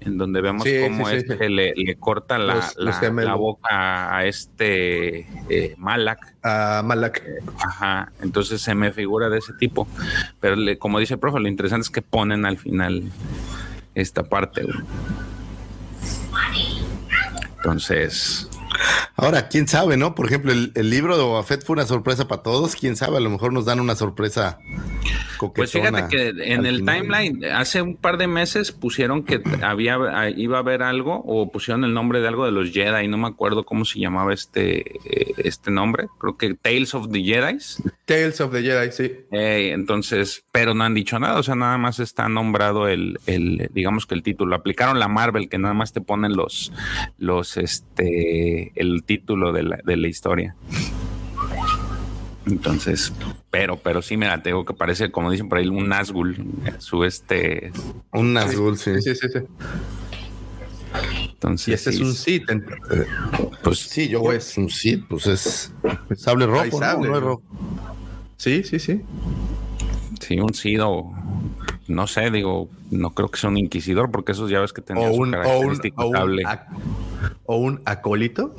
en 0.00 0.18
donde 0.18 0.40
vemos 0.40 0.64
Sí, 0.64 0.78
cómo 0.82 1.06
sí, 1.08 1.12
sí. 1.12 1.16
este 1.28 1.48
Le, 1.48 1.72
le 1.76 1.94
corta 1.96 2.38
la, 2.38 2.56
Los- 2.76 2.76
la 3.14 3.34
boca 3.34 4.16
a 4.16 4.26
este 4.26 5.28
eh, 5.48 5.74
Malak. 5.78 6.34
A 6.42 6.82
Malak. 6.84 7.22
Ajá, 7.58 8.10
entonces 8.20 8.60
se 8.60 8.74
me 8.74 8.90
figura 8.92 9.28
de 9.28 9.38
ese 9.38 9.52
tipo. 9.52 9.86
Pero 10.40 10.56
le- 10.56 10.76
como 10.78 10.98
dice 10.98 11.14
el 11.14 11.20
profe, 11.20 11.38
lo 11.38 11.46
interesante 11.46 11.82
es 11.84 11.90
que 11.90 12.02
ponen 12.02 12.44
al 12.44 12.58
final 12.58 12.71
esta 13.94 14.22
parte. 14.22 14.66
Entonces, 17.56 18.48
Ahora, 19.16 19.48
quién 19.48 19.68
sabe, 19.68 19.96
¿no? 19.96 20.14
Por 20.14 20.26
ejemplo, 20.26 20.52
el, 20.52 20.72
el 20.74 20.90
libro 20.90 21.16
de 21.16 21.22
Boba 21.22 21.42
Fett 21.42 21.64
fue 21.64 21.74
una 21.74 21.86
sorpresa 21.86 22.28
para 22.28 22.42
todos. 22.42 22.76
Quién 22.76 22.96
sabe, 22.96 23.18
a 23.18 23.20
lo 23.20 23.30
mejor 23.30 23.52
nos 23.52 23.64
dan 23.64 23.80
una 23.80 23.94
sorpresa 23.96 24.58
Pues 25.54 25.72
fíjate 25.72 26.08
que 26.08 26.28
en 26.52 26.66
el 26.66 26.84
timeline 26.84 27.44
hace 27.46 27.82
un 27.82 27.96
par 27.96 28.16
de 28.16 28.26
meses 28.26 28.72
pusieron 28.72 29.24
que 29.24 29.42
había 29.62 29.96
iba 30.30 30.56
a 30.56 30.60
haber 30.60 30.82
algo 30.82 31.22
o 31.24 31.50
pusieron 31.50 31.84
el 31.84 31.94
nombre 31.94 32.20
de 32.20 32.28
algo 32.28 32.44
de 32.44 32.52
los 32.52 32.70
Jedi, 32.70 33.08
no 33.08 33.18
me 33.18 33.28
acuerdo 33.28 33.64
cómo 33.64 33.84
se 33.84 33.98
llamaba 33.98 34.32
este 34.32 34.84
este 35.38 35.70
nombre, 35.70 36.08
creo 36.18 36.36
que 36.36 36.54
Tales 36.54 36.94
of 36.94 37.10
the 37.10 37.22
Jedi. 37.22 37.58
Tales 38.04 38.40
of 38.40 38.52
the 38.52 38.62
Jedi, 38.62 38.92
sí. 38.92 39.12
entonces, 39.30 40.44
pero 40.52 40.74
no 40.74 40.84
han 40.84 40.94
dicho 40.94 41.18
nada, 41.18 41.38
o 41.38 41.42
sea, 41.42 41.54
nada 41.54 41.78
más 41.78 41.98
está 41.98 42.28
nombrado 42.28 42.88
el, 42.88 43.18
el 43.26 43.70
digamos 43.72 44.06
que 44.06 44.14
el 44.14 44.22
título. 44.22 44.54
Aplicaron 44.54 44.98
la 44.98 45.08
Marvel 45.08 45.48
que 45.48 45.58
nada 45.58 45.74
más 45.74 45.92
te 45.92 46.00
ponen 46.00 46.34
los 46.34 46.72
los 47.18 47.56
este 47.56 48.71
el 48.74 49.02
título 49.04 49.52
de 49.52 49.62
la, 49.62 49.78
de 49.84 49.96
la 49.96 50.08
historia. 50.08 50.54
Entonces, 52.46 53.12
pero, 53.50 53.76
pero 53.76 54.02
sí, 54.02 54.16
me 54.16 54.26
tengo 54.38 54.64
que 54.64 54.74
parece, 54.74 55.10
como 55.12 55.30
dicen 55.30 55.48
por 55.48 55.58
ahí, 55.58 55.68
un 55.68 55.88
Nazgul, 55.88 56.44
su 56.78 57.04
este. 57.04 57.72
Un 58.12 58.32
Nazgul, 58.32 58.76
sí. 58.78 59.00
Sí, 59.00 59.14
sí, 59.14 59.28
sí. 59.32 59.38
Entonces, 61.34 61.68
y 61.68 61.72
este 61.72 61.90
es 61.90 62.00
un 62.00 62.14
Sith. 62.14 62.44
Pues 63.62 63.78
sí, 63.78 64.08
yo 64.08 64.22
creo 64.22 64.32
es 64.32 64.56
un 64.58 64.68
Sith, 64.68 65.04
pues 65.08 65.26
es 65.26 65.72
sable 66.16 66.46
rojo, 66.46 66.78
sable, 66.78 67.08
¿no? 67.08 67.20
rojo. 67.20 67.42
Sí, 68.36 68.62
sí, 68.64 68.78
sí. 68.78 69.00
Sí, 70.20 70.40
un 70.40 70.52
Sith 70.52 70.80
o 70.80 71.12
no 71.88 72.06
sé, 72.06 72.30
digo, 72.30 72.68
no 72.90 73.10
creo 73.10 73.28
que 73.28 73.38
sea 73.38 73.50
un 73.50 73.58
inquisidor 73.58 74.10
porque 74.10 74.32
esos 74.32 74.50
ya 74.50 74.60
ves 74.60 74.72
que 74.72 74.82
tenían 74.82 75.10
o 75.10 75.14
un, 75.14 75.32
su 75.32 75.38
o 75.38 75.58
un, 75.60 75.74
o 75.96 76.24
un, 76.24 76.40
o 77.44 77.56
un 77.56 77.82
acólito. 77.84 78.54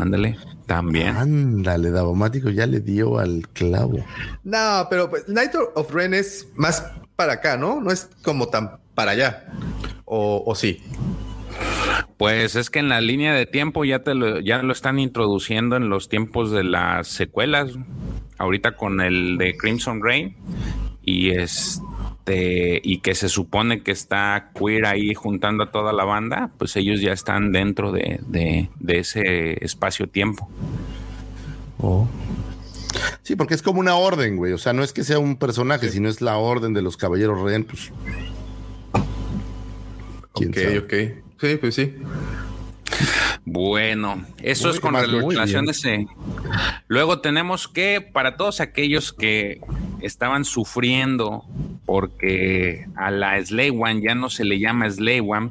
Ándale, 0.00 0.38
también. 0.66 1.08
Ándale, 1.08 1.90
Davomático 1.90 2.48
ya 2.50 2.66
le 2.66 2.80
dio 2.80 3.18
al 3.18 3.46
clavo. 3.52 3.98
No, 4.42 4.86
pero 4.88 5.10
pues, 5.10 5.28
Night 5.28 5.52
of 5.74 5.92
Ren 5.92 6.14
es 6.14 6.48
más 6.56 6.90
para 7.16 7.34
acá, 7.34 7.56
¿no? 7.56 7.80
No 7.80 7.90
es 7.90 8.08
como 8.22 8.48
tan 8.48 8.78
para 8.94 9.12
allá. 9.12 9.52
O, 10.04 10.42
o 10.46 10.54
sí. 10.54 10.82
Pues 12.16 12.56
es 12.56 12.70
que 12.70 12.78
en 12.78 12.88
la 12.88 13.00
línea 13.00 13.34
de 13.34 13.46
tiempo 13.46 13.84
ya 13.84 13.98
te 14.00 14.14
lo, 14.14 14.40
ya 14.40 14.62
lo 14.62 14.72
están 14.72 14.98
introduciendo 14.98 15.76
en 15.76 15.88
los 15.88 16.08
tiempos 16.08 16.50
de 16.50 16.64
las 16.64 17.08
secuelas. 17.08 17.72
Ahorita 18.38 18.76
con 18.76 19.00
el 19.00 19.36
de 19.38 19.56
Crimson 19.56 20.00
Rain 20.02 20.36
y 21.04 21.30
este 21.30 22.80
y 22.84 22.98
que 23.00 23.14
se 23.14 23.28
supone 23.28 23.82
que 23.82 23.90
está 23.90 24.50
queer 24.58 24.86
ahí 24.86 25.14
juntando 25.14 25.64
a 25.64 25.70
toda 25.72 25.92
la 25.92 26.04
banda, 26.04 26.50
pues 26.58 26.76
ellos 26.76 27.00
ya 27.00 27.12
están 27.12 27.52
dentro 27.52 27.92
de, 27.92 28.20
de, 28.26 28.70
de 28.78 28.98
ese 28.98 29.64
espacio-tiempo. 29.64 30.48
Oh. 31.78 32.06
Sí, 33.22 33.36
porque 33.36 33.54
es 33.54 33.62
como 33.62 33.80
una 33.80 33.96
orden, 33.96 34.36
güey. 34.36 34.52
O 34.52 34.58
sea, 34.58 34.72
no 34.72 34.82
es 34.84 34.92
que 34.92 35.02
sea 35.02 35.18
un 35.18 35.36
personaje, 35.36 35.88
sino 35.88 36.08
es 36.08 36.20
la 36.20 36.36
orden 36.36 36.74
de 36.74 36.82
los 36.82 36.96
caballeros 36.96 37.40
Ren, 37.40 37.64
pues. 37.64 37.90
¿Quién 40.34 40.50
Ok, 40.50 40.56
sabe? 40.56 40.78
ok. 40.78 40.94
Sí, 41.40 41.56
pues 41.56 41.74
sí. 41.74 41.94
Bueno, 43.44 44.24
eso 44.42 44.68
Muy 44.68 44.76
es 44.76 44.80
con 44.80 44.94
relación 44.94 45.68
a 45.68 45.70
ese. 45.72 46.06
Luego 46.86 47.20
tenemos 47.20 47.66
que, 47.66 48.00
para 48.00 48.36
todos 48.36 48.60
aquellos 48.60 49.12
que 49.12 49.60
estaban 50.00 50.44
sufriendo 50.44 51.44
porque 51.84 52.86
a 52.96 53.10
la 53.10 53.44
Slay 53.44 53.70
One 53.70 54.02
ya 54.02 54.14
no 54.14 54.30
se 54.30 54.44
le 54.44 54.58
llama 54.58 54.88
Slay 54.90 55.20
One, 55.20 55.50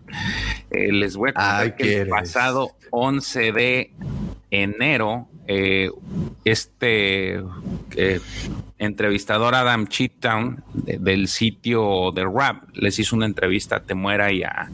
eh, 0.70 0.92
les 0.92 1.16
voy 1.16 1.32
a 1.32 1.34
contar 1.34 1.62
Ay, 1.62 1.74
que 1.78 2.02
el 2.02 2.08
pasado 2.08 2.72
11 2.92 3.52
de 3.52 3.92
enero, 4.52 5.28
eh, 5.48 5.90
este 6.46 7.42
eh, 7.98 8.20
entrevistador 8.82 9.56
Adam 9.56 9.88
Cheatown 9.88 10.64
de- 10.74 10.98
del 10.98 11.28
sitio 11.28 12.12
de 12.14 12.24
Rap 12.26 12.64
les 12.74 12.98
hizo 13.00 13.16
una 13.16 13.26
entrevista 13.28 13.78
a 13.78 13.84
Temuera 13.84 14.32
y 14.32 14.44
a, 14.44 14.70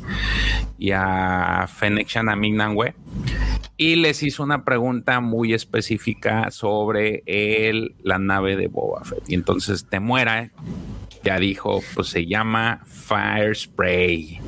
y 0.79 0.91
a 0.91 1.67
Fennec 1.67 2.07
Shanamignawe 2.07 2.95
y 3.75 3.95
les 3.97 4.23
hizo 4.23 4.43
una 4.43 4.63
pregunta 4.63 5.19
muy 5.19 5.53
específica 5.53 6.49
sobre 6.51 7.21
el, 7.27 7.95
la 8.01 8.17
nave 8.17 8.55
de 8.55 8.67
Boba 8.67 9.03
Fett. 9.03 9.23
Y 9.29 9.35
entonces 9.35 9.85
Temuera 9.89 10.51
ya 11.23 11.37
dijo, 11.39 11.81
pues 11.93 12.07
se 12.07 12.25
llama 12.25 12.81
Fire 12.85 13.55
Spray. 13.55 14.39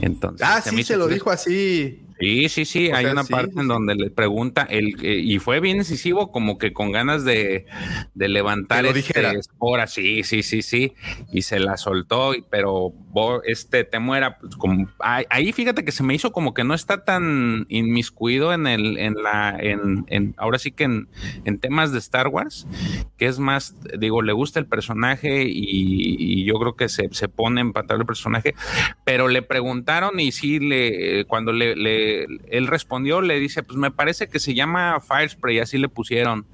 Entonces, 0.00 0.46
Ah, 0.46 0.60
se 0.60 0.70
sí, 0.70 0.82
se 0.82 0.96
lo 0.96 1.06
dijo 1.06 1.30
así. 1.30 2.00
Sí, 2.18 2.48
sí, 2.48 2.64
sí. 2.64 2.90
O 2.90 2.94
Hay 2.94 3.06
sea, 3.06 3.10
una 3.10 3.24
sí, 3.24 3.32
parte 3.32 3.52
sí, 3.52 3.60
en 3.60 3.66
donde 3.68 3.96
le 3.96 4.10
pregunta 4.10 4.62
el 4.70 4.94
eh, 5.04 5.18
y 5.18 5.38
fue 5.40 5.58
bien 5.60 5.78
decisivo, 5.78 6.30
como 6.30 6.58
que 6.58 6.72
con 6.72 6.92
ganas 6.92 7.24
de, 7.24 7.66
de 8.14 8.28
levantar 8.28 8.86
este 8.86 8.92
dijera. 8.92 9.32
espora, 9.36 9.86
sí, 9.88 10.22
sí, 10.22 10.42
sí, 10.44 10.62
sí, 10.62 10.94
y 11.32 11.42
se 11.42 11.58
la 11.58 11.76
soltó, 11.76 12.32
pero 12.50 12.94
Este 13.44 13.84
Temuera, 13.84 14.38
pues, 14.38 14.56
como 14.56 14.88
ahí, 14.98 15.52
fíjate 15.52 15.84
que 15.84 15.92
se 15.92 16.02
me 16.02 16.14
hizo 16.14 16.32
como 16.32 16.52
que 16.52 16.64
no 16.64 16.74
está 16.74 17.04
tan 17.04 17.66
inmiscuido 17.68 18.52
en 18.52 18.66
el, 18.66 18.98
en 18.98 19.14
la, 19.22 19.56
en, 19.58 20.04
en 20.08 20.34
ahora 20.36 20.58
sí 20.58 20.72
que 20.72 20.84
en, 20.84 21.08
en 21.44 21.58
temas 21.58 21.92
de 21.92 21.98
Star 21.98 22.28
Wars, 22.28 22.66
que 23.16 23.26
es 23.26 23.38
más, 23.38 23.76
digo, 23.98 24.20
le 24.22 24.32
gusta 24.32 24.58
el 24.58 24.66
personaje 24.66 25.44
y, 25.48 26.44
yo 26.44 26.54
creo 26.58 26.76
que 26.76 26.88
se, 26.88 27.08
se 27.12 27.28
pone 27.28 27.60
en 27.60 27.72
pantalla 27.72 28.00
el 28.00 28.06
personaje, 28.06 28.54
pero 29.04 29.28
le 29.28 29.42
preguntaron 29.42 30.18
y 30.20 30.32
sí, 30.32 30.58
le, 30.58 31.24
cuando 31.26 31.52
le, 31.52 31.76
le- 31.76 32.24
él 32.50 32.66
respondió, 32.66 33.20
le 33.20 33.38
dice, 33.38 33.62
pues 33.62 33.78
me 33.78 33.90
parece 33.90 34.28
que 34.28 34.38
se 34.40 34.54
llama 34.54 35.00
Fire 35.00 35.30
Spray, 35.30 35.60
así 35.60 35.78
le 35.78 35.88
pusieron. 35.88 36.46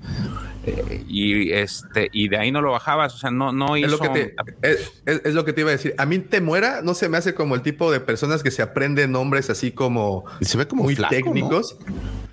Eh, 0.71 1.05
y 1.09 1.53
este 1.53 2.09
y 2.13 2.29
de 2.29 2.37
ahí 2.39 2.53
no 2.53 2.61
lo 2.63 2.73
bajabas, 2.73 3.15
o 3.15 3.19
sea, 3.19 3.31
no, 3.31 3.53
no 3.53 3.77
hizo... 3.77 3.87
Es 3.87 3.93
lo, 3.93 3.99
que 4.01 4.09
te, 4.09 4.35
es, 4.63 4.93
es- 5.25 5.35
lo 5.35 5.45
que 5.45 5.53
te 5.53 5.61
iba 5.63 5.71
a 5.71 5.73
decir. 5.73 5.95
A 5.99 6.07
mí 6.07 6.19
Temuera 6.19 6.81
no 6.83 6.95
se 6.95 7.09
me 7.09 7.17
hace 7.17 7.35
como 7.35 7.55
el 7.55 7.63
tipo 7.63 7.91
de 7.93 8.01
personas 8.01 8.43
que 8.43 8.51
se 8.51 8.63
aprenden 8.63 9.13
nombres 9.13 9.51
así 9.51 9.73
como 9.73 10.25
Y 10.41 10.45
se 10.45 10.57
ve 10.59 10.67
como 10.67 10.85
muy 10.85 10.95
flaco, 10.97 11.15
¿no? 11.35 11.61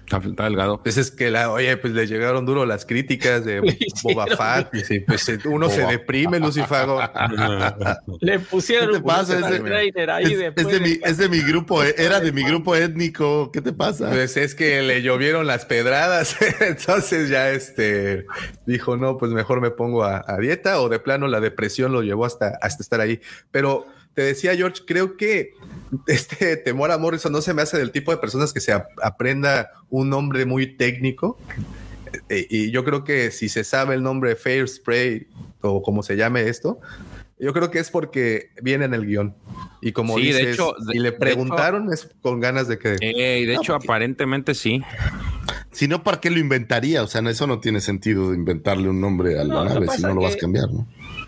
Está 0.25 0.43
delgado. 0.45 0.81
Pues 0.81 0.97
es 0.97 1.11
que 1.11 1.29
la, 1.29 1.51
oye, 1.51 1.75
pues 1.77 1.93
le 1.93 2.07
llegaron 2.07 2.45
duro 2.45 2.65
las 2.65 2.85
críticas 2.85 3.43
de 3.43 3.59
Boba 4.03 4.25
Fett. 4.27 4.73
y 4.73 4.85
sí, 4.85 4.99
pues 5.01 5.27
uno 5.45 5.69
se 5.69 5.85
deprime, 5.85 6.39
Lucifago. 6.39 6.99
Le 8.21 8.39
pusieron 8.39 8.89
¿Qué 8.89 8.97
te 8.97 9.03
pasa? 9.03 9.39
Es 9.39 9.63
de 9.63 9.73
ahí 10.11 10.23
Es, 10.23 10.39
después. 10.39 10.65
es 10.65 10.71
de 10.71 10.79
mi, 10.79 10.99
es 11.03 11.17
de 11.17 11.29
mi 11.29 11.39
grupo, 11.41 11.83
eh, 11.83 11.93
era 11.97 12.19
de 12.19 12.31
mi 12.31 12.43
grupo 12.43 12.75
étnico. 12.75 13.51
¿Qué 13.51 13.61
te 13.61 13.73
pasa? 13.73 14.09
Pues 14.09 14.37
es 14.37 14.55
que 14.55 14.81
le 14.81 15.01
llovieron 15.01 15.45
las 15.45 15.65
pedradas. 15.65 16.35
Entonces 16.61 17.29
ya 17.29 17.49
este 17.51 18.25
dijo, 18.65 18.97
no, 18.97 19.17
pues 19.17 19.31
mejor 19.31 19.61
me 19.61 19.71
pongo 19.71 20.03
a, 20.03 20.23
a 20.25 20.37
dieta 20.37 20.79
o 20.81 20.89
de 20.89 20.99
plano 20.99 21.27
la 21.27 21.39
depresión 21.39 21.91
lo 21.91 22.01
llevó 22.01 22.25
hasta, 22.25 22.57
hasta 22.61 22.81
estar 22.81 23.01
ahí. 23.01 23.19
Pero 23.51 23.85
te 24.17 24.23
decía, 24.23 24.55
George, 24.55 24.81
creo 24.87 25.15
que 25.15 25.53
este 26.07 26.57
temor 26.57 26.89
a 26.91 26.97
Morrison 26.97 27.31
no 27.31 27.39
se 27.39 27.53
me 27.53 27.61
hace 27.61 27.77
del 27.77 27.91
tipo 27.91 28.09
de 28.09 28.17
personas 28.17 28.51
que 28.51 28.59
se 28.59 28.73
ap- 28.73 28.89
aprenda 29.03 29.69
un 29.91 30.09
nombre 30.09 30.43
muy 30.47 30.75
técnico. 30.75 31.37
Eh, 32.27 32.47
y 32.49 32.71
yo 32.71 32.83
creo 32.83 33.03
que 33.03 33.29
si 33.29 33.47
se 33.47 33.63
sabe 33.63 33.93
el 33.93 34.01
nombre 34.01 34.35
Fair 34.35 34.67
Spray 34.67 35.27
o 35.61 35.83
como 35.83 36.01
se 36.01 36.15
llame 36.17 36.49
esto, 36.49 36.79
yo 37.37 37.53
creo 37.53 37.69
que 37.69 37.77
es 37.77 37.91
porque 37.91 38.49
viene 38.59 38.85
en 38.85 38.95
el 38.95 39.05
guion. 39.05 39.35
Y 39.83 39.91
como 39.91 40.17
Sí, 40.17 40.31
de 40.31 40.39
dices, 40.39 40.53
hecho, 40.55 40.73
de- 40.83 40.97
y 40.97 40.99
le 40.99 41.11
de 41.11 41.17
preguntaron 41.19 41.93
es 41.93 42.09
con 42.23 42.39
ganas 42.39 42.67
de 42.67 42.79
que... 42.79 42.95
Eh, 42.99 43.41
y 43.41 43.45
de 43.45 43.53
No, 43.53 43.61
hecho, 43.61 43.73
porque- 43.73 43.85
aparentemente 43.85 44.55
sí. 44.55 44.81
Si 45.71 45.87
no, 45.87 46.01
¿para 46.03 46.19
qué 46.19 46.31
lo 46.31 46.39
inventaría? 46.39 47.03
O 47.03 47.07
sea, 47.07 47.21
no, 47.21 47.29
eso 47.29 47.45
no 47.45 47.59
tiene 47.59 47.81
sentido 47.81 48.31
de 48.31 48.35
inventarle 48.37 48.89
un 48.89 48.99
nombre 48.99 49.39
a 49.39 49.43
la 49.43 49.53
No, 49.53 49.65
nave 49.65 49.87
si 49.89 50.01
no 50.01 50.15
lo 50.15 50.21
vas 50.23 50.33
a 50.33 50.37
cambiar, 50.37 50.71
¿no? 50.73 50.87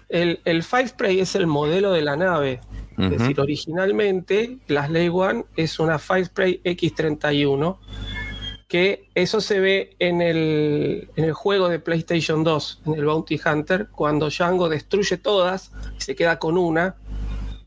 El, 0.09 0.41
el 0.45 0.63
Five 0.63 0.87
Spray 0.87 1.19
es 1.19 1.35
el 1.35 1.47
modelo 1.47 1.91
de 1.91 2.01
la 2.01 2.15
nave. 2.15 2.61
Es 2.97 3.11
decir, 3.11 3.39
originalmente 3.39 4.57
la 4.67 4.87
Slay 4.87 5.07
One 5.07 5.45
es 5.55 5.79
una 5.79 5.99
Five 5.99 6.25
Spray 6.25 6.61
X31, 6.65 7.77
que 8.67 9.07
eso 9.15 9.39
se 9.39 9.61
ve 9.61 9.95
en 9.99 10.21
el, 10.21 11.09
en 11.15 11.23
el 11.23 11.31
juego 11.31 11.69
de 11.69 11.79
PlayStation 11.79 12.43
2, 12.43 12.81
en 12.87 12.93
el 12.95 13.05
Bounty 13.05 13.39
Hunter, 13.43 13.87
cuando 13.89 14.29
Django 14.29 14.67
destruye 14.67 15.15
todas 15.15 15.71
y 15.97 16.01
se 16.01 16.13
queda 16.13 16.39
con 16.39 16.57
una. 16.57 16.97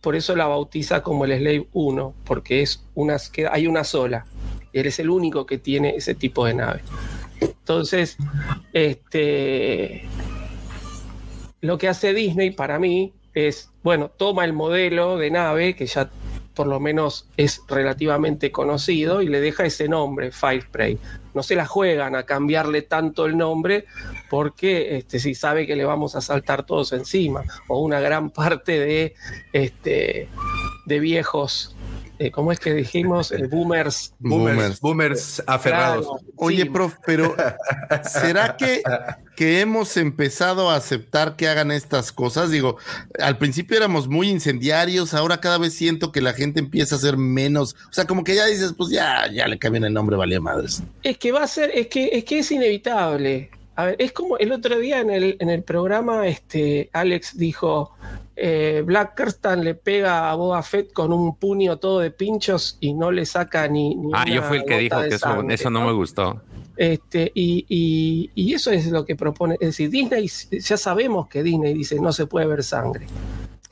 Por 0.03 0.17
eso 0.17 0.37
la 0.37 0.47
bautiza 0.47 1.03
como 1.03 1.25
el 1.25 1.39
Slave 1.39 1.69
1, 1.73 2.15
porque 2.25 2.61
es 2.61 2.85
una, 2.95 3.17
que 3.33 3.47
hay 3.47 3.67
una 3.67 3.85
sola. 3.85 4.27
Él 4.75 4.87
es 4.87 4.99
el 4.99 5.09
único 5.09 5.47
que 5.47 5.57
tiene 5.57 5.97
ese 5.97 6.15
tipo 6.15 6.45
de 6.45 6.55
nave. 6.55 6.83
Entonces, 7.41 8.19
este, 8.75 10.07
lo 11.63 11.79
que 11.79 11.89
hace 11.89 12.13
Disney 12.13 12.51
para 12.51 12.79
mí 12.79 13.15
es, 13.35 13.71
bueno, 13.83 14.11
toma 14.11 14.45
el 14.45 14.53
modelo 14.53 15.17
de 15.17 15.31
nave 15.31 15.75
que 15.75 15.87
ya 15.87 16.11
por 16.55 16.67
lo 16.67 16.81
menos 16.81 17.29
es 17.39 17.63
relativamente 17.67 18.53
conocido 18.53 19.23
y 19.23 19.29
le 19.29 19.41
deja 19.41 19.65
ese 19.65 19.89
nombre, 19.89 20.33
Fire 20.33 20.63
Spray. 20.63 20.99
No 21.33 21.43
se 21.43 21.55
la 21.55 21.65
juegan 21.65 22.15
a 22.15 22.25
cambiarle 22.25 22.83
tanto 22.83 23.25
el 23.25 23.39
nombre 23.39 23.87
porque 24.29 24.99
este, 24.99 25.19
si 25.19 25.35
sabe 25.35 25.67
que 25.67 25.77
le 25.77 25.87
vamos 25.87 26.15
a 26.15 26.21
saltar 26.21 26.67
todos 26.67 26.93
encima 26.93 27.43
o 27.69 27.81
una 27.81 28.01
gran 28.01 28.31
parte 28.33 28.79
de, 28.79 29.15
este, 29.53 30.29
de 30.85 31.01
viejos 31.01 31.75
eh, 32.27 32.31
¿cómo 32.31 32.53
es 32.53 32.59
que 32.61 32.73
dijimos? 32.73 33.33
Eh, 33.33 33.47
boomers. 33.47 34.15
Boomers, 34.19 34.81
boomers 34.81 35.43
aferrados. 35.47 36.07
Claro, 36.07 36.21
Oye, 36.37 36.63
sí. 36.63 36.71
prof, 36.71 36.95
pero 37.05 37.35
¿será 38.05 38.57
que, 38.57 38.83
que 39.37 39.61
hemos 39.61 39.97
empezado 39.97 40.71
a 40.71 40.77
aceptar 40.77 41.37
que 41.37 41.49
hagan 41.49 41.71
estas 41.71 42.13
cosas? 42.13 42.51
Digo, 42.51 42.77
al 43.19 43.39
principio 43.39 43.77
éramos 43.77 44.09
muy 44.09 44.29
incendiarios, 44.29 45.15
ahora 45.15 45.41
cada 45.41 45.59
vez 45.59 45.75
siento 45.75 46.13
que 46.13 46.21
la 46.21 46.33
gente 46.33 46.61
empieza 46.61 46.97
a 46.97 46.99
ser 46.99 47.17
menos, 47.17 47.75
o 47.91 47.93
sea, 47.93 48.07
como 48.07 48.25
que 48.25 48.35
ya 48.35 48.47
dices, 48.47 48.75
pues 48.77 48.91
ya, 48.91 49.31
ya 49.33 49.49
le 49.49 49.59
cambian 49.59 49.85
el 49.85 49.93
nombre, 49.93 50.17
valía 50.17 50.41
madres. 50.41 50.83
Es 51.03 51.19
que 51.19 51.33
va 51.33 51.43
a 51.43 51.49
ser, 51.49 51.71
es 51.75 51.89
que 51.89 52.11
es 52.13 52.25
que 52.25 52.39
es 52.39 52.51
inevitable. 52.51 53.51
A 53.75 53.87
ver, 53.87 53.97
es 53.99 54.13
como 54.13 54.37
el 54.37 54.53
otro 54.53 54.79
día 54.79 55.01
en 55.01 55.11
el, 55.11 55.37
en 55.41 55.49
el 55.49 55.63
programa, 55.63 56.27
este, 56.27 56.91
Alex 56.93 57.39
dijo, 57.39 57.97
eh, 58.37 58.83
Black 58.85 59.17
Kirsten 59.17 59.63
le 59.65 59.75
pega 59.75 60.31
a 60.31 60.35
Boba 60.35 60.63
Fett 60.63 60.93
con 60.93 61.13
un 61.13 61.37
puño 61.37 61.79
todo 61.79 62.01
de 62.01 62.11
pinchos 62.11 62.77
y 62.81 62.95
no 62.95 63.11
le 63.11 63.27
saca 63.27 63.69
ni, 63.69 63.95
ni 63.95 64.11
Ah, 64.15 64.25
yo 64.27 64.43
fui 64.43 64.59
el 64.59 64.65
que 64.65 64.79
dijo 64.79 65.01
que 65.01 65.09
eso, 65.09 65.19
sangre, 65.19 65.55
eso 65.55 65.71
no 65.71 65.85
me 65.85 65.93
gustó. 65.93 66.41
Este, 66.77 67.31
y, 67.35 67.67
y- 67.69 68.31
y 68.35 68.55
eso 68.55 68.71
es 68.71 68.87
lo 68.91 69.05
que 69.05 69.15
propone. 69.17 69.55
Es 69.61 69.69
decir, 69.69 69.91
Disney, 69.91 70.27
ya 70.59 70.77
sabemos 70.79 71.29
que 71.29 71.43
Disney 71.43 71.75
dice 71.75 72.01
no 72.01 72.13
se 72.13 72.27
puede 72.27 72.47
ver 72.47 72.63
sangre. 72.65 73.07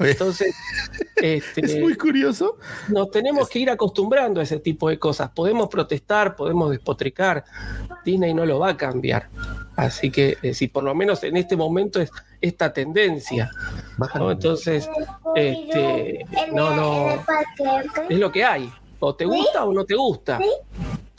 Entonces, 0.00 0.54
este, 1.16 1.64
es 1.64 1.78
muy 1.78 1.96
curioso. 1.96 2.58
nos 2.88 3.10
tenemos 3.10 3.48
que 3.48 3.60
ir 3.60 3.70
acostumbrando 3.70 4.40
a 4.40 4.42
ese 4.42 4.58
tipo 4.58 4.88
de 4.88 4.98
cosas. 4.98 5.30
Podemos 5.30 5.68
protestar, 5.68 6.36
podemos 6.36 6.70
despotricar. 6.70 7.44
Disney 8.04 8.34
no 8.34 8.46
lo 8.46 8.58
va 8.58 8.70
a 8.70 8.76
cambiar. 8.76 9.28
Así 9.76 10.10
que, 10.10 10.36
eh, 10.42 10.54
si 10.54 10.68
por 10.68 10.84
lo 10.84 10.94
menos 10.94 11.22
en 11.24 11.36
este 11.36 11.56
momento 11.56 12.00
es 12.00 12.10
esta 12.40 12.72
tendencia. 12.72 13.50
¿no? 14.14 14.30
Entonces, 14.30 14.88
este, 15.34 16.24
no, 16.52 16.74
no, 16.74 17.24
es 18.08 18.18
lo 18.18 18.32
que 18.32 18.44
hay. 18.44 18.70
O 18.98 19.14
te 19.14 19.24
gusta 19.24 19.64
o 19.64 19.72
no 19.72 19.84
te 19.84 19.94
gusta. 19.94 20.38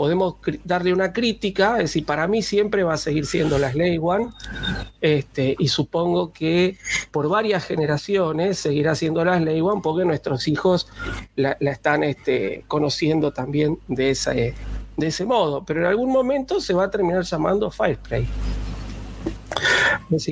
Podemos 0.02 0.38
darle 0.64 0.94
una 0.94 1.14
crítica, 1.14 1.74
es 1.74 1.84
decir, 1.84 2.08
para 2.08 2.28
mí 2.28 2.42
siempre 2.42 2.82
va 2.82 2.96
a 2.96 2.98
seguir 2.98 3.28
siendo 3.28 3.60
la 3.60 3.72
Slay 3.72 4.00
One, 4.02 4.30
este, 5.00 5.56
y 5.60 5.68
supongo 5.68 6.34
que 6.34 6.80
por 7.12 7.30
varias 7.30 7.66
generaciones 7.66 8.58
seguirá 8.58 8.96
siendo 8.96 9.24
la 9.24 9.38
Slay 9.38 9.62
One 9.62 9.82
porque 9.84 10.04
nuestros 10.04 10.48
hijos 10.48 10.88
la, 11.36 11.56
la 11.60 11.70
están 11.70 12.04
este, 12.04 12.66
conociendo 12.68 13.32
también 13.32 13.78
de, 13.88 14.10
esa, 14.10 14.32
de 14.32 14.56
ese 14.98 15.24
modo, 15.24 15.64
pero 15.64 15.82
en 15.82 15.86
algún 15.86 16.12
momento 16.12 16.60
se 16.60 16.74
va 16.74 16.86
a 16.86 16.90
terminar 16.90 17.22
llamando 17.22 17.70
Fireplay. 17.70 18.26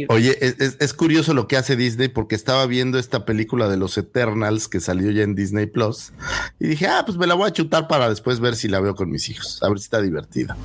Oye, 0.09 0.37
es, 0.41 0.55
es- 0.59 0.77
es 0.79 0.93
curioso 0.93 1.33
lo 1.33 1.47
que 1.47 1.55
hace 1.57 1.75
Disney 1.75 2.07
porque 2.09 2.35
estaba 2.35 2.65
viendo 2.65 2.99
esta 2.99 3.25
película 3.25 3.67
de 3.69 3.77
los 3.77 3.97
Eternals 3.97 4.67
que 4.67 4.79
salió 4.79 5.09
ya 5.11 5.23
en 5.23 5.35
Disney 5.35 5.65
Plus 5.67 6.11
y 6.59 6.67
dije, 6.67 6.87
ah, 6.87 7.03
pues 7.05 7.17
me 7.17 7.27
la 7.27 7.33
voy 7.35 7.47
a 7.47 7.53
chutar 7.53 7.87
para 7.87 8.09
después 8.09 8.39
ver 8.39 8.55
si 8.55 8.67
la 8.67 8.79
veo 8.79 8.95
con 8.95 9.09
mis 9.09 9.29
hijos, 9.29 9.61
a 9.63 9.69
ver 9.69 9.77
si 9.79 9.83
está 9.85 10.01
divertida. 10.01 10.57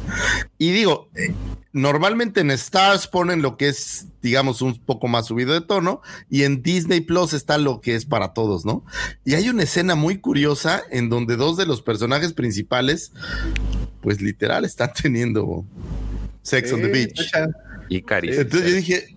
Y 0.59 0.73
digo, 0.73 1.09
eh, 1.15 1.33
normalmente 1.73 2.41
en 2.41 2.51
Stars 2.53 3.07
ponen 3.07 3.43
lo 3.43 3.57
que 3.57 3.69
es, 3.69 4.07
digamos, 4.23 4.63
un 4.63 4.79
poco 4.81 5.07
más 5.09 5.27
subido 5.27 5.53
de 5.53 5.61
tono 5.61 6.01
y 6.29 6.43
en 6.43 6.63
Disney 6.63 7.01
Plus 7.01 7.33
está 7.35 7.59
lo 7.59 7.81
que 7.81 7.95
es 7.95 8.07
para 8.07 8.33
todos, 8.33 8.65
¿no? 8.65 8.85
Y 9.25 9.35
hay 9.35 9.49
una 9.49 9.63
escena 9.65 9.95
muy 9.95 10.19
curiosa 10.19 10.83
en 10.91 11.09
donde 11.09 11.37
dos 11.37 11.57
de 11.57 11.67
los 11.67 11.83
personajes 11.83 12.33
principales, 12.33 13.13
pues 14.01 14.21
literal, 14.21 14.65
están 14.65 14.93
teniendo 15.01 15.65
Sex 16.43 16.73
on 16.73 16.83
the 16.83 16.89
Beach. 16.89 17.31
Y 17.89 18.03
Caris. 18.03 18.39
Entonces 18.39 18.71
yo 18.71 18.77
dije, 18.77 19.15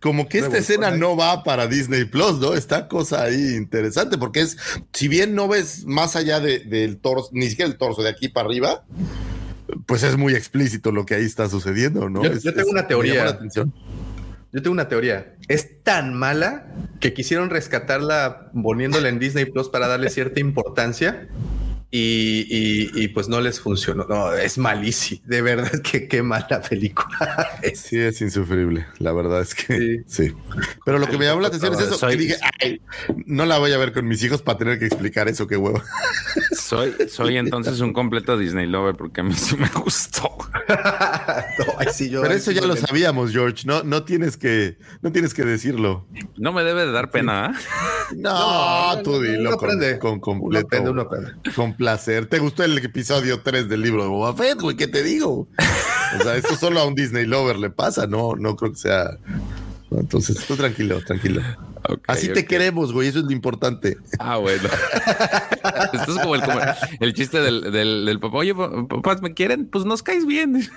como 0.00 0.28
que 0.28 0.38
esta 0.38 0.58
escena 0.58 0.90
no 0.90 1.16
va 1.16 1.44
para 1.44 1.66
Disney 1.66 2.04
Plus, 2.04 2.38
¿no? 2.38 2.54
Está 2.54 2.88
cosa 2.88 3.22
ahí 3.22 3.54
interesante, 3.56 4.18
porque 4.18 4.40
es, 4.40 4.56
si 4.92 5.08
bien 5.08 5.34
no 5.34 5.48
ves 5.48 5.84
más 5.86 6.16
allá 6.16 6.40
de- 6.40 6.60
del 6.60 6.98
torso, 6.98 7.28
ni 7.32 7.48
siquiera 7.48 7.70
el 7.70 7.78
torso, 7.78 8.02
de 8.02 8.08
aquí 8.10 8.28
para 8.28 8.46
arriba, 8.48 8.84
pues 9.86 10.02
es 10.02 10.16
muy 10.16 10.34
explícito 10.34 10.90
lo 10.92 11.06
que 11.06 11.14
ahí 11.14 11.24
está 11.24 11.48
sucediendo, 11.48 12.08
¿no? 12.10 12.24
Yo- 12.24 12.32
Es- 12.32 12.42
yo 12.42 12.52
tengo 12.52 12.68
es- 12.68 12.72
una 12.72 12.82
me 12.82 12.88
teoría. 12.88 13.24
la 13.24 13.30
atención. 13.30 13.72
Yo 14.52 14.60
tengo 14.62 14.72
una 14.72 14.88
teoría. 14.88 15.36
Es 15.46 15.82
tan 15.84 16.12
mala 16.14 16.66
que 16.98 17.12
quisieron 17.12 17.50
rescatarla 17.50 18.50
poniéndola 18.60 19.08
en 19.08 19.20
Disney 19.20 19.44
Plus 19.44 19.68
para 19.68 19.86
darle 19.86 20.10
cierta 20.10 20.40
importancia 20.40 21.28
y, 21.92 22.46
y- 22.48 22.90
y, 23.04 23.08
pues 23.08 23.28
no 23.28 23.40
les 23.40 23.58
funcionó. 23.60 24.04
No, 24.08 24.32
es 24.32 24.58
malísimo. 24.58 25.20
De 25.24 25.42
verdad 25.42 25.70
que 25.82 26.06
qué 26.06 26.22
mala 26.22 26.62
película. 26.62 27.48
es. 27.62 27.80
Sí, 27.80 27.98
es 27.98 28.20
insufrible, 28.20 28.86
la 28.98 29.12
verdad 29.12 29.40
es 29.42 29.54
que 29.54 30.02
sí. 30.06 30.32
Pero 30.84 30.98
lo 30.98 31.06
que 31.08 31.18
me 31.18 31.24
llamó 31.24 31.40
la 31.40 31.48
atención 31.48 31.72
es 31.74 31.80
eso, 31.80 31.96
Soy- 31.96 32.12
que 32.12 32.22
dije, 32.22 32.36
"Ay, 32.62 32.80
no 33.26 33.44
la 33.46 33.58
voy 33.58 33.72
a 33.72 33.78
ver 33.78 33.92
con 33.92 34.06
mis 34.06 34.22
hijos 34.22 34.40
para 34.42 34.58
tener 34.58 34.78
que 34.78 34.86
explicar 34.86 35.28
eso, 35.28 35.46
qué 35.46 35.56
huevo. 35.56 35.82
Soy, 36.56 36.94
soy 37.08 37.36
entonces 37.36 37.80
un 37.80 37.92
completo 37.92 38.38
Disney 38.38 38.68
lover 38.68 38.94
porque 38.94 39.22
a 39.22 39.24
mí 39.24 39.32
sí 39.34 39.56
me 39.56 39.68
gustó. 39.68 40.30
No, 40.70 41.64
ay, 41.78 41.88
sí, 41.92 42.08
yo- 42.10 42.22
Pero 42.22 42.34
eso 42.34 42.52
ya 42.52 42.62
lo 42.64 42.76
sabíamos, 42.76 43.32
George, 43.32 43.64
no, 43.66 43.82
no 43.82 44.04
tienes 44.04 44.36
que, 44.36 44.78
no 45.02 45.10
tienes 45.12 45.34
que 45.34 45.44
decirlo. 45.44 46.06
No 46.36 46.52
me 46.52 46.62
debe 46.62 46.86
de 46.86 46.92
dar 46.92 47.10
pena. 47.10 47.46
¿ah? 47.46 48.08
No, 48.16 48.96
No, 48.96 49.02
tú 49.02 49.20
dilo 49.20 49.40
uno 49.50 49.56
con, 49.56 49.70
aprende. 49.70 49.98
con 49.98 50.12
Uno 50.12 50.20
completo. 50.20 50.66
aprende, 50.66 50.90
uno 50.90 51.02
aprende. 51.02 51.32
Con 51.54 51.74
placer. 51.80 52.26
¿Te 52.26 52.38
gustó 52.40 52.62
el 52.62 52.76
episodio 52.76 53.40
3 53.40 53.66
del 53.70 53.80
libro 53.80 54.02
de 54.02 54.10
Boba 54.10 54.36
Fett, 54.36 54.60
güey? 54.60 54.76
¿Qué 54.76 54.86
te 54.86 55.02
digo? 55.02 55.48
O 56.18 56.22
sea, 56.22 56.36
esto 56.36 56.54
solo 56.54 56.78
a 56.78 56.84
un 56.84 56.94
Disney 56.94 57.24
lover 57.24 57.56
le 57.56 57.70
pasa, 57.70 58.06
no, 58.06 58.34
no 58.36 58.54
creo 58.54 58.72
que 58.72 58.78
sea. 58.78 59.16
entonces, 59.90 60.44
tú 60.46 60.56
tranquilo, 60.56 61.00
tranquilo. 61.02 61.40
Así 62.06 62.28
te 62.28 62.44
queremos, 62.44 62.92
güey, 62.92 63.08
eso 63.08 63.18
es 63.20 63.24
lo 63.24 63.32
importante. 63.32 63.96
Ah, 64.18 64.36
bueno. 64.36 64.68
Esto 65.92 66.12
es 66.12 66.18
como 66.20 66.34
el, 66.34 66.42
como 66.42 66.58
el 67.00 67.14
chiste 67.14 67.40
del, 67.40 67.72
del, 67.72 68.04
del 68.06 68.20
papá. 68.20 68.38
Oye, 68.38 68.54
pa- 68.54 68.86
papás, 68.88 69.22
¿me 69.22 69.34
quieren? 69.34 69.66
Pues 69.66 69.84
nos 69.84 70.02
caes 70.02 70.26
bien. 70.26 70.68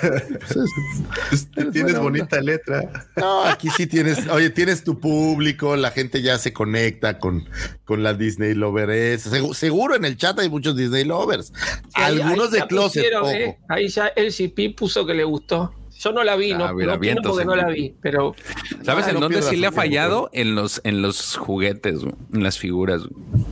Pues, 0.00 1.48
Tienes 1.72 1.94
onda. 1.94 2.00
bonita 2.00 2.40
letra. 2.40 2.82
No, 3.16 3.44
aquí 3.44 3.68
sí 3.70 3.86
tienes, 3.86 4.26
oye, 4.28 4.50
tienes 4.50 4.84
tu 4.84 4.98
público, 5.00 5.76
la 5.76 5.90
gente 5.90 6.22
ya 6.22 6.38
se 6.38 6.52
conecta 6.52 7.18
con, 7.18 7.48
con 7.84 8.02
la 8.02 8.14
Disney 8.14 8.54
lover. 8.54 9.18
Seguro 9.18 9.94
en 9.96 10.04
el 10.04 10.16
chat 10.16 10.38
hay 10.38 10.48
muchos 10.48 10.76
Disney 10.76 11.04
lovers. 11.04 11.52
Algunos 11.94 12.52
ahí 12.52 12.60
de 12.60 12.66
closet, 12.66 13.02
pusieron, 13.02 13.22
ojo. 13.22 13.32
eh, 13.32 13.58
ahí 13.68 13.88
ya 13.88 14.06
el 14.08 14.32
GP 14.32 14.76
puso 14.76 15.06
que 15.06 15.14
le 15.14 15.24
gustó. 15.24 15.74
Yo 16.02 16.12
no 16.12 16.24
la 16.24 16.36
vi, 16.36 16.52
Ah, 16.52 16.58
no, 16.58 16.74
mira, 16.74 16.92
no 16.92 16.94
opino 16.98 17.22
porque 17.22 17.44
no 17.44 17.54
la 17.56 17.68
vi, 17.68 17.94
pero 18.00 18.34
¿Sabes 18.82 19.06
Ah, 19.06 19.10
en 19.10 19.14
no 19.14 19.20
dónde 19.20 19.42
sí 19.42 19.56
le 19.56 19.66
ha 19.68 19.72
fallado? 19.72 20.30
En 20.32 20.54
los, 20.54 20.80
en 20.84 21.00
los 21.02 21.36
juguetes, 21.36 22.00
güey, 22.02 22.14
en 22.32 22.42
las 22.42 22.58
figuras. 22.58 23.02
güey. 23.06 23.44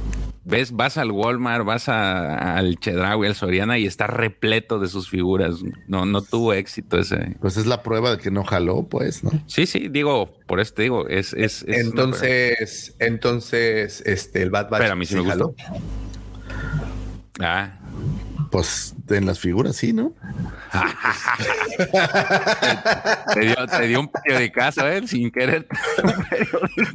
Ves, 0.43 0.73
vas 0.73 0.97
al 0.97 1.13
Walmart, 1.13 1.65
vas 1.65 1.89
a- 1.89 2.57
al 2.57 2.77
Chedraui, 2.81 3.29
al 3.29 3.37
Soriana 3.37 3.79
y 3.79 3.87
está 3.87 4.09
repleto 4.09 4.81
de 4.81 4.89
sus 4.89 5.09
figuras. 5.09 5.57
No, 5.87 6.07
no 6.07 6.23
tuvo 6.23 6.55
éxito 6.55 6.99
ese. 6.99 7.37
Pues 7.41 7.57
es 7.57 7.67
la 7.67 7.85
prueba 7.85 8.11
de 8.13 8.19
que 8.19 8.33
no 8.33 8.43
jaló, 8.43 8.83
pues, 8.89 9.23
¿no? 9.23 9.31
Sí, 9.47 9.67
sí, 9.67 9.87
digo, 9.89 10.33
por 10.47 10.59
eso 10.59 10.75
te 10.75 10.83
digo, 10.83 11.07
es, 11.07 11.35
es, 11.35 11.63
es 11.69 11.79
Entonces, 11.87 12.97
entonces, 12.99 14.03
este, 14.07 14.43
el 14.43 14.51
Bad 14.51 14.71
Batch. 14.71 14.81
Pero 14.81 14.93
a 14.95 14.97
mí 14.97 15.07
sí 15.07 15.15
me 15.15 15.25
jaló. 15.25 15.55
Ah, 17.39 17.79
Pues 18.51 18.95
en 19.09 19.27
las 19.27 19.39
figuras 19.39 19.77
sí, 19.77 19.93
¿no? 19.93 20.13
te 23.35 23.41
dio, 23.41 23.67
te 23.67 23.87
dio 23.87 24.01
un 24.01 24.09
periodicazo, 24.09 24.89
¿eh? 24.89 25.07
Sin 25.07 25.31
querer. 25.31 25.69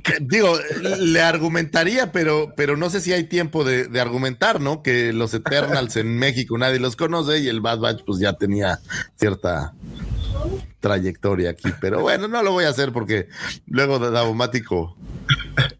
Que, 0.03 0.17
Digo, 0.21 0.57
le 0.99 1.21
argumentaría, 1.21 2.11
pero, 2.11 2.53
pero 2.57 2.75
no 2.75 2.89
sé 2.89 2.99
si 2.99 3.13
hay 3.13 3.25
tiempo 3.25 3.63
de, 3.63 3.87
de 3.87 4.01
argumentar, 4.01 4.59
¿no? 4.59 4.83
Que 4.83 5.13
los 5.13 5.33
Eternals 5.33 5.95
en 5.95 6.17
México 6.17 6.57
nadie 6.57 6.79
los 6.79 6.95
conoce 6.95 7.39
y 7.39 7.47
el 7.47 7.61
Bad 7.61 7.79
Batch 7.79 8.03
pues 8.05 8.19
ya 8.19 8.33
tenía 8.33 8.79
cierta 9.15 9.73
trayectoria 10.79 11.51
aquí. 11.51 11.69
Pero 11.81 12.01
bueno, 12.01 12.27
no 12.27 12.41
lo 12.43 12.51
voy 12.51 12.65
a 12.65 12.69
hacer 12.69 12.91
porque 12.91 13.27
luego 13.67 13.99
Davomático 13.99 14.95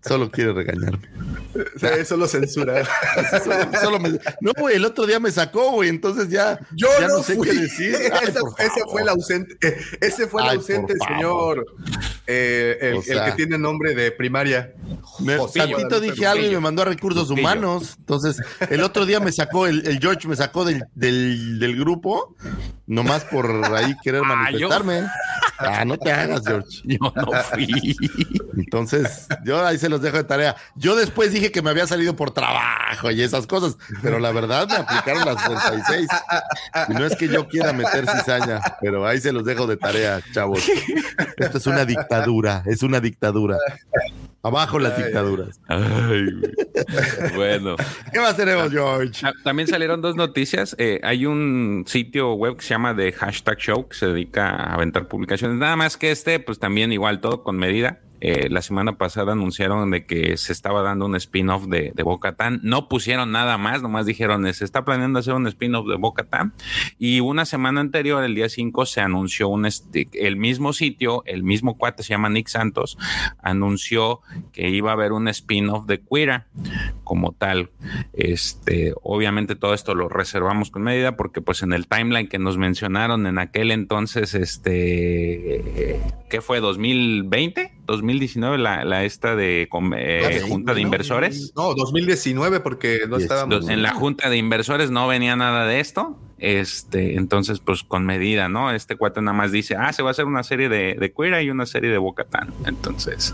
solo 0.01 0.29
quiere 0.31 0.53
regañarme. 0.53 1.09
Sí, 1.79 1.85
Eso 1.99 2.17
lo 2.17 2.27
censura. 2.27 2.83
Solo, 3.43 3.55
solo 3.81 3.99
me- 3.99 4.19
no, 4.41 4.51
güey, 4.59 4.75
el 4.75 4.83
otro 4.83 5.05
día 5.05 5.21
me 5.21 5.31
sacó, 5.31 5.71
güey, 5.71 5.87
entonces 5.89 6.29
ya, 6.29 6.59
Yo 6.75 6.87
ya 6.99 7.07
no, 7.07 7.17
no, 7.17 7.23
sé 7.23 7.35
fui. 7.35 7.47
qué 7.47 7.53
decir. 7.55 7.95
Ay, 8.13 8.27
Ese- 8.59 8.81
fue 8.91 9.01
el 9.03 9.07
ausente. 9.09 9.55
eh, 9.65 9.77
Ese 10.01 10.27
fue 10.27 10.41
el 10.43 10.49
Ay, 10.49 10.57
ausente, 10.57 10.93
señor. 11.07 11.65
eh, 12.27 12.77
el, 12.81 12.95
O 12.95 13.03
el 13.07 13.25
que 13.25 13.31
tiene 13.37 13.57
nombre 13.57 13.95
de 13.95 14.11
primaria. 14.11 14.73
Me- 15.19 15.37
tantito 15.53 16.01
dije 16.01 16.25
algo 16.27 16.45
y 16.45 16.49
me 16.49 16.59
mandó 16.59 16.81
a 16.81 16.85
recursos 16.85 17.29
humanos. 17.29 17.95
Entonces, 17.99 18.41
el 18.69 18.83
otro 18.83 19.05
día 19.05 19.21
me 19.21 19.31
sacó, 19.31 19.65
el, 19.65 19.87
el 19.87 19.99
George 19.99 20.27
me 20.27 20.35
sacó 20.35 20.65
del, 20.65 20.83
del, 20.93 21.57
del 21.59 21.77
grupo, 21.79 22.35
nomás 22.85 23.23
por 23.23 23.49
ahí 23.73 23.95
querer 24.03 24.23
Ah, 24.45 24.51
yo-. 24.51 24.69
Ah, 25.57 25.85
no 25.85 25.97
te 25.97 26.11
hagas, 26.11 26.41
George. 26.45 26.81
Yo 26.83 27.13
no 27.15 27.31
fui. 27.43 27.95
Entonces, 28.57 29.27
yo 29.43 29.65
ahí 29.65 29.77
se 29.77 29.89
los 29.89 30.01
dejo 30.01 30.17
de 30.17 30.23
tarea. 30.23 30.55
Yo 30.75 30.95
después 30.95 31.31
dije 31.31 31.51
que 31.51 31.61
me 31.61 31.69
había 31.69 31.87
salido 31.87 32.15
por 32.15 32.31
trabajo 32.31 33.11
y 33.11 33.21
esas 33.21 33.47
cosas, 33.47 33.77
pero 34.01 34.19
la 34.19 34.31
verdad 34.31 34.67
me 34.67 34.75
aplicaron 34.75 35.25
las 35.25 35.43
36. 35.45 36.07
Y 36.89 36.93
no 36.93 37.05
es 37.05 37.15
que 37.15 37.27
yo 37.27 37.47
quiera 37.47 37.73
meter 37.73 38.05
cizaña, 38.09 38.61
pero 38.81 39.05
ahí 39.07 39.19
se 39.19 39.31
los 39.31 39.45
dejo 39.45 39.67
de 39.67 39.77
tarea, 39.77 40.21
chavos. 40.33 40.63
Esto 41.37 41.57
es 41.57 41.67
una 41.67 41.85
dictadura, 41.85 42.63
es 42.65 42.83
una 42.83 42.99
dictadura. 42.99 43.57
Abajo 44.45 44.77
las 44.77 44.95
dictaduras. 44.95 45.59
Ay, 45.67 46.27
bueno. 47.35 47.75
¿Qué 48.13 48.19
más 48.19 48.37
tenemos, 48.37 48.69
George? 48.69 49.25
Ah, 49.25 49.33
También 49.43 49.67
salieron 49.67 50.03
dos 50.03 50.15
noticias. 50.15 50.75
Eh, 50.77 50.99
hay 51.01 51.25
un 51.25 51.83
sitio 51.87 52.33
web 52.33 52.57
que 52.57 52.61
se 52.61 52.75
llama 52.75 52.95
The 52.95 53.11
Hashtag 53.11 53.57
Show 53.57 53.87
que 53.87 53.95
se 53.95 54.05
dedica 54.05 54.49
a 54.51 54.75
aventar 54.75 55.07
publicaciones. 55.07 55.57
Nada 55.57 55.75
más 55.75 55.97
que 55.97 56.11
este, 56.11 56.39
pues 56.39 56.59
también 56.59 56.91
igual 56.91 57.21
todo 57.21 57.41
con 57.41 57.57
medida. 57.57 58.01
Eh, 58.27 58.49
la 58.49 58.63
semana 58.63 58.97
pasada 58.97 59.33
anunciaron 59.33 59.91
de 59.91 60.07
que 60.07 60.35
se 60.37 60.51
estaba 60.51 60.81
dando 60.81 61.05
un 61.05 61.15
spin-off 61.15 61.67
de, 61.67 61.91
de 61.93 62.01
Boca-Tan. 62.01 62.59
No 62.63 62.89
pusieron 62.89 63.31
nada 63.31 63.59
más, 63.59 63.83
nomás 63.83 64.07
dijeron, 64.07 64.51
se 64.51 64.65
está 64.65 64.83
planeando 64.83 65.19
hacer 65.19 65.35
un 65.35 65.45
spin-off 65.45 65.87
de 65.87 65.95
Boca-Tan. 65.95 66.55
Y 66.97 67.19
una 67.19 67.45
semana 67.45 67.81
anterior, 67.81 68.23
el 68.23 68.33
día 68.33 68.49
5, 68.49 68.87
se 68.87 69.01
anunció 69.01 69.47
un 69.47 69.67
este, 69.67 70.07
el 70.13 70.37
mismo 70.37 70.73
sitio, 70.73 71.21
el 71.27 71.43
mismo 71.43 71.77
cuate, 71.77 72.01
se 72.01 72.15
llama 72.15 72.29
Nick 72.29 72.47
Santos, 72.47 72.97
anunció 73.43 74.21
que 74.51 74.71
iba 74.71 74.89
a 74.89 74.93
haber 74.93 75.11
un 75.11 75.27
spin-off 75.27 75.85
de 75.85 76.01
Queera 76.01 76.47
como 77.03 77.33
tal. 77.33 77.69
Este, 78.13 78.95
obviamente 79.03 79.55
todo 79.55 79.75
esto 79.75 79.93
lo 79.93 80.09
reservamos 80.09 80.71
con 80.71 80.81
medida 80.81 81.15
porque 81.15 81.41
pues 81.41 81.61
en 81.61 81.73
el 81.73 81.87
timeline 81.87 82.27
que 82.27 82.39
nos 82.39 82.57
mencionaron 82.57 83.27
en 83.27 83.37
aquel 83.37 83.69
entonces, 83.69 84.33
este, 84.33 86.01
¿qué 86.27 86.41
fue? 86.41 86.59
¿2020? 86.59 87.74
2019 87.85 88.57
la, 88.57 88.83
la 88.83 89.03
esta 89.03 89.35
de 89.35 89.67
eh, 89.97 90.41
junta 90.47 90.73
de 90.73 90.81
inversores. 90.81 91.53
No, 91.55 91.73
2019 91.73 92.59
porque 92.59 93.01
no 93.07 93.17
estábamos. 93.17 93.69
En 93.69 93.81
la 93.81 93.91
junta 93.91 94.29
de 94.29 94.37
inversores 94.37 94.91
no 94.91 95.07
venía 95.07 95.35
nada 95.35 95.65
de 95.65 95.79
esto. 95.79 96.17
Este, 96.37 97.15
entonces, 97.15 97.59
pues 97.59 97.83
con 97.83 98.05
medida, 98.05 98.49
¿no? 98.49 98.71
Este 98.71 98.97
cuate 98.97 99.21
nada 99.21 99.37
más 99.37 99.51
dice, 99.51 99.75
ah, 99.77 99.93
se 99.93 100.03
va 100.03 100.09
a 100.09 100.11
hacer 100.11 100.25
una 100.25 100.43
serie 100.43 100.67
de, 100.69 100.95
de 100.99 101.13
Queera 101.13 101.41
y 101.41 101.49
una 101.49 101.65
serie 101.65 101.89
de 101.89 101.97
Bocatán. 101.97 102.53
Entonces, 102.65 103.33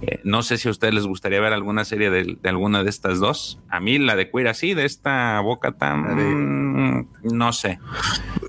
eh, 0.00 0.20
no 0.24 0.42
sé 0.42 0.56
si 0.56 0.68
a 0.68 0.70
ustedes 0.70 0.94
les 0.94 1.06
gustaría 1.06 1.40
ver 1.40 1.52
alguna 1.52 1.84
serie 1.84 2.10
de, 2.10 2.38
de 2.40 2.48
alguna 2.48 2.82
de 2.82 2.90
estas 2.90 3.18
dos. 3.18 3.60
A 3.68 3.80
mí 3.80 3.98
la 3.98 4.16
de 4.16 4.30
Queera 4.30 4.54
sí, 4.54 4.74
de 4.74 4.86
esta 4.86 5.40
Bocatán, 5.40 7.06
no 7.22 7.52
sé. 7.52 7.78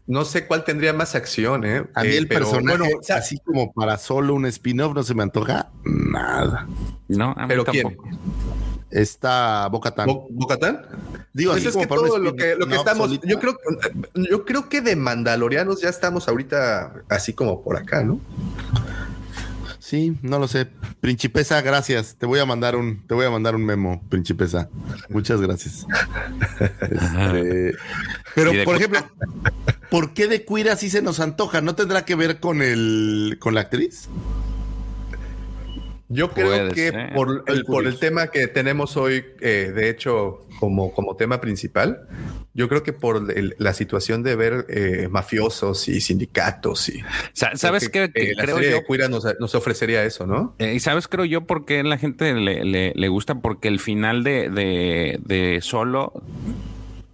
No 0.07 0.25
sé 0.25 0.47
cuál 0.47 0.63
tendría 0.63 0.93
más 0.93 1.13
acción, 1.15 1.65
¿eh? 1.65 1.83
A 1.93 2.03
mí 2.03 2.09
Eh, 2.09 2.17
el 2.17 2.27
pero, 2.27 2.45
personaje, 2.49 2.77
bueno, 2.77 2.97
o 2.99 3.03
sea, 3.03 3.17
así 3.17 3.37
como 3.45 3.71
para 3.73 3.97
solo 3.97 4.33
un 4.33 4.45
spin-off, 4.47 4.95
no 4.95 5.03
se 5.03 5.13
me 5.13 5.23
antoja 5.23 5.69
nada. 5.83 6.67
No, 7.07 7.33
a 7.37 7.41
mí 7.41 7.47
¿Pero 7.47 7.63
tampoco. 7.63 8.07
Está 8.91 9.67
Bocatán. 9.67 10.07
Bo- 10.07 10.27
¿Bocatán? 10.31 10.81
Digo, 11.33 11.51
Pues 11.51 11.61
así 11.61 11.67
es 11.67 11.73
como 11.73 11.83
que 11.87 12.07
todo 12.07 12.17
lo 12.19 12.35
que, 12.35 12.55
lo 12.55 12.65
que 12.65 12.73
no 12.73 12.79
estamos, 12.79 13.11
yo 13.23 13.39
creo, 13.39 13.57
yo 14.15 14.45
creo 14.45 14.67
que 14.67 14.81
de 14.81 14.95
Mandalorianos 14.95 15.81
ya 15.81 15.89
estamos 15.89 16.27
ahorita 16.27 17.03
así 17.07 17.33
como 17.33 17.61
por 17.63 17.77
acá, 17.77 18.03
¿no? 18.03 18.19
Sí, 19.79 20.17
no 20.21 20.37
lo 20.37 20.47
sé. 20.47 20.67
Principesa, 21.01 21.61
gracias. 21.61 22.15
Te 22.15 22.25
voy 22.27 22.39
a 22.39 22.45
mandar 22.45 22.75
un, 22.75 23.05
te 23.07 23.13
voy 23.15 23.25
a 23.25 23.31
mandar 23.31 23.55
un 23.55 23.65
memo, 23.65 24.03
Principesa. 24.09 24.69
Muchas 25.09 25.41
gracias. 25.41 25.85
Este, 26.81 27.73
pero, 28.35 28.51
por 28.65 28.75
ejemplo, 28.75 28.99
¿por 29.89 30.13
qué 30.13 30.27
de 30.27 30.45
Queer 30.45 30.69
así 30.69 30.89
se 30.89 31.01
nos 31.01 31.19
antoja? 31.19 31.61
¿No 31.61 31.73
tendrá 31.75 32.05
que 32.05 32.15
ver 32.15 32.39
con 32.39 32.61
el, 32.61 33.37
con 33.39 33.55
la 33.55 33.61
actriz? 33.61 34.09
Yo 36.11 36.31
creo 36.31 36.69
que 36.71 36.91
por 37.13 37.43
el, 37.47 37.63
por 37.65 37.93
tema 37.99 38.27
que 38.31 38.47
tenemos 38.47 38.97
hoy, 38.97 39.23
eh, 39.41 39.71
de 39.75 39.89
hecho, 39.89 40.39
como, 40.59 40.91
como 40.91 41.15
tema 41.15 41.39
principal, 41.39 42.07
yo 42.55 42.67
creo 42.67 42.81
que 42.81 42.93
por 42.93 43.31
el- 43.31 43.55
la 43.59 43.73
situación 43.75 44.23
de 44.23 44.35
ver 44.35 44.65
eh, 44.69 45.07
mafiosos 45.09 45.87
y 45.87 46.01
sindicatos 46.01 46.89
y 46.89 47.01
Sa- 47.33 47.55
¿Sabes 47.55 47.89
qué? 47.89 48.09
que, 48.11 48.11
Que 48.11 48.31
eh, 48.31 48.35
la 48.35 48.43
creo 48.43 48.55
serie 48.55 48.71
yo 48.71 48.77
de 48.77 48.85
Cuira 48.85 49.07
nos, 49.07 49.23
nos 49.39 49.53
ofrecería 49.53 50.03
eso, 50.03 50.25
¿no? 50.25 50.55
Eh, 50.57 50.73
¿Y 50.73 50.79
sabes, 50.79 51.07
creo 51.07 51.25
yo, 51.25 51.41
por 51.45 51.65
qué 51.65 51.83
la 51.83 51.99
gente 51.99 52.33
le, 52.33 52.65
le- 52.65 52.93
le 52.95 53.07
gusta? 53.07 53.35
Porque 53.35 53.67
el 53.67 53.79
final 53.79 54.23
de, 54.23 54.49
de, 54.49 55.19
de 55.23 55.59
Solo, 55.61 56.11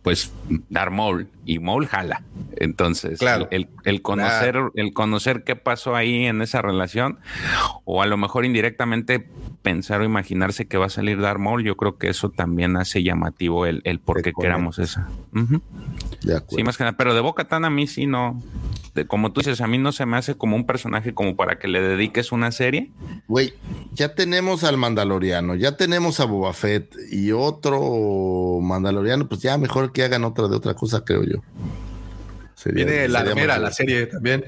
pues, 0.03 0.31
dar 0.69 0.89
Maul 0.91 1.27
y 1.45 1.59
Maul 1.59 1.87
jala. 1.87 2.23
Entonces, 2.57 3.19
Claro. 3.19 3.47
el, 3.51 3.67
el 3.83 4.01
conocer, 4.01 4.57
el 4.75 4.93
conocer 4.93 5.43
qué 5.43 5.55
pasó 5.55 5.95
ahí 5.95 6.25
en 6.25 6.41
esa 6.41 6.61
relación, 6.61 7.19
o 7.83 8.01
a 8.01 8.05
lo 8.07 8.17
mejor 8.17 8.45
indirectamente 8.45 9.27
pensar 9.61 10.01
o 10.01 10.03
imaginarse 10.05 10.67
que 10.67 10.77
va 10.77 10.85
a 10.85 10.89
salir 10.89 11.19
Darth 11.19 11.39
Maul, 11.39 11.63
yo 11.63 11.75
creo 11.77 11.97
que 11.97 12.09
eso 12.09 12.29
también 12.29 12.77
hace 12.77 13.03
llamativo 13.03 13.65
el, 13.65 13.81
el 13.83 13.99
por 13.99 14.21
qué 14.21 14.31
queramos 14.33 14.79
esa. 14.79 15.07
De 16.23 16.35
acuerdo. 16.35 16.57
Sí, 16.57 16.63
más 16.63 16.77
que 16.77 16.83
nada. 16.85 16.97
Pero 16.97 17.13
de 17.13 17.21
Boca 17.21 17.45
Tan 17.47 17.65
a 17.65 17.69
mí 17.69 17.87
sí 17.87 18.05
no. 18.07 18.41
de- 18.93 19.05
como 19.05 19.31
tú 19.33 19.41
dices, 19.41 19.59
a 19.61 19.67
mí 19.67 19.77
no 19.77 19.91
se 19.91 20.05
me 20.05 20.17
hace 20.17 20.35
como 20.35 20.55
un 20.55 20.65
personaje 20.65 21.13
como 21.13 21.35
para 21.35 21.59
que 21.59 21.67
le 21.67 21.81
dediques 21.81 22.31
una 22.31 22.51
serie. 22.51 22.91
Güey, 23.27 23.53
ya 23.93 24.15
tenemos 24.15 24.63
al 24.63 24.77
Mandaloriano, 24.77 25.55
ya 25.55 25.75
tenemos 25.75 26.19
a 26.19 26.25
Boba 26.25 26.53
Fett 26.53 26.95
y 27.11 27.31
otro 27.33 28.59
Mandaloriano, 28.61 29.27
pues 29.27 29.41
ya 29.41 29.57
mejor 29.57 29.91
que 29.91 30.03
hagan 30.03 30.23
otra 30.23 30.47
de 30.47 30.55
otra 30.55 30.73
cosa, 30.75 31.03
creo 31.03 31.23
yo. 31.23 31.34
Sería- 32.55 32.85
Viene 32.85 33.07
la 33.09 33.23
mejor. 33.23 33.59
la 33.59 33.71
serie 33.71 34.07
también. 34.07 34.43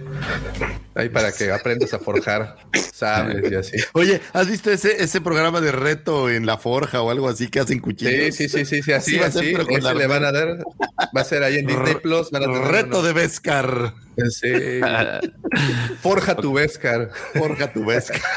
Ahí 0.96 1.10
para 1.10 1.32
que 1.32 1.52
aprendas 1.52 1.94
a 1.94 2.00
forjar 2.00 2.56
sables 2.94 3.52
y 3.52 3.56
así. 3.56 3.78
Oye, 3.94 4.22
¿has 4.34 4.50
visto 4.50 4.72
ese, 4.72 5.04
ese 5.04 5.22
programa 5.22 5.62
de 5.62 5.72
reto 5.72 6.28
en 6.30 6.46
la 6.48 6.58
forja 6.58 7.02
o 7.02 7.12
algo 7.12 7.30
así 7.30 7.48
que 7.50 7.60
hacen 7.60 7.80
cuchillos? 7.80 8.34
Sí, 8.36 8.48
sí, 8.50 8.50
sí, 8.50 8.66
sí, 8.66 8.82
sí, 8.82 8.92
así, 8.94 9.18
va 9.18 9.28
a 9.28 9.32
ser, 9.32 9.42
así. 9.44 9.52
pero 9.52 9.66
con 9.68 9.76
Ese 9.76 9.84
la 9.84 9.94
le 9.94 10.08
van 10.08 10.24
a 10.24 10.32
dar, 10.32 10.58
va 11.16 11.22
a 11.22 11.24
ser 11.24 11.44
ahí 11.44 11.58
en 11.58 11.68
Disney 11.68 11.96
Plus. 12.02 12.32
Van 12.32 12.44
a 12.44 12.46
tener 12.48 12.62
Reto 12.72 12.88
uno. 13.00 13.02
de 13.04 13.14
Beskar. 13.14 13.94
Sí. 14.32 14.82
Forja 16.02 16.36
tu 16.36 16.54
Vescar. 16.54 17.12
Forja 17.36 17.72
tu 17.72 17.86
Beskar. 17.86 18.20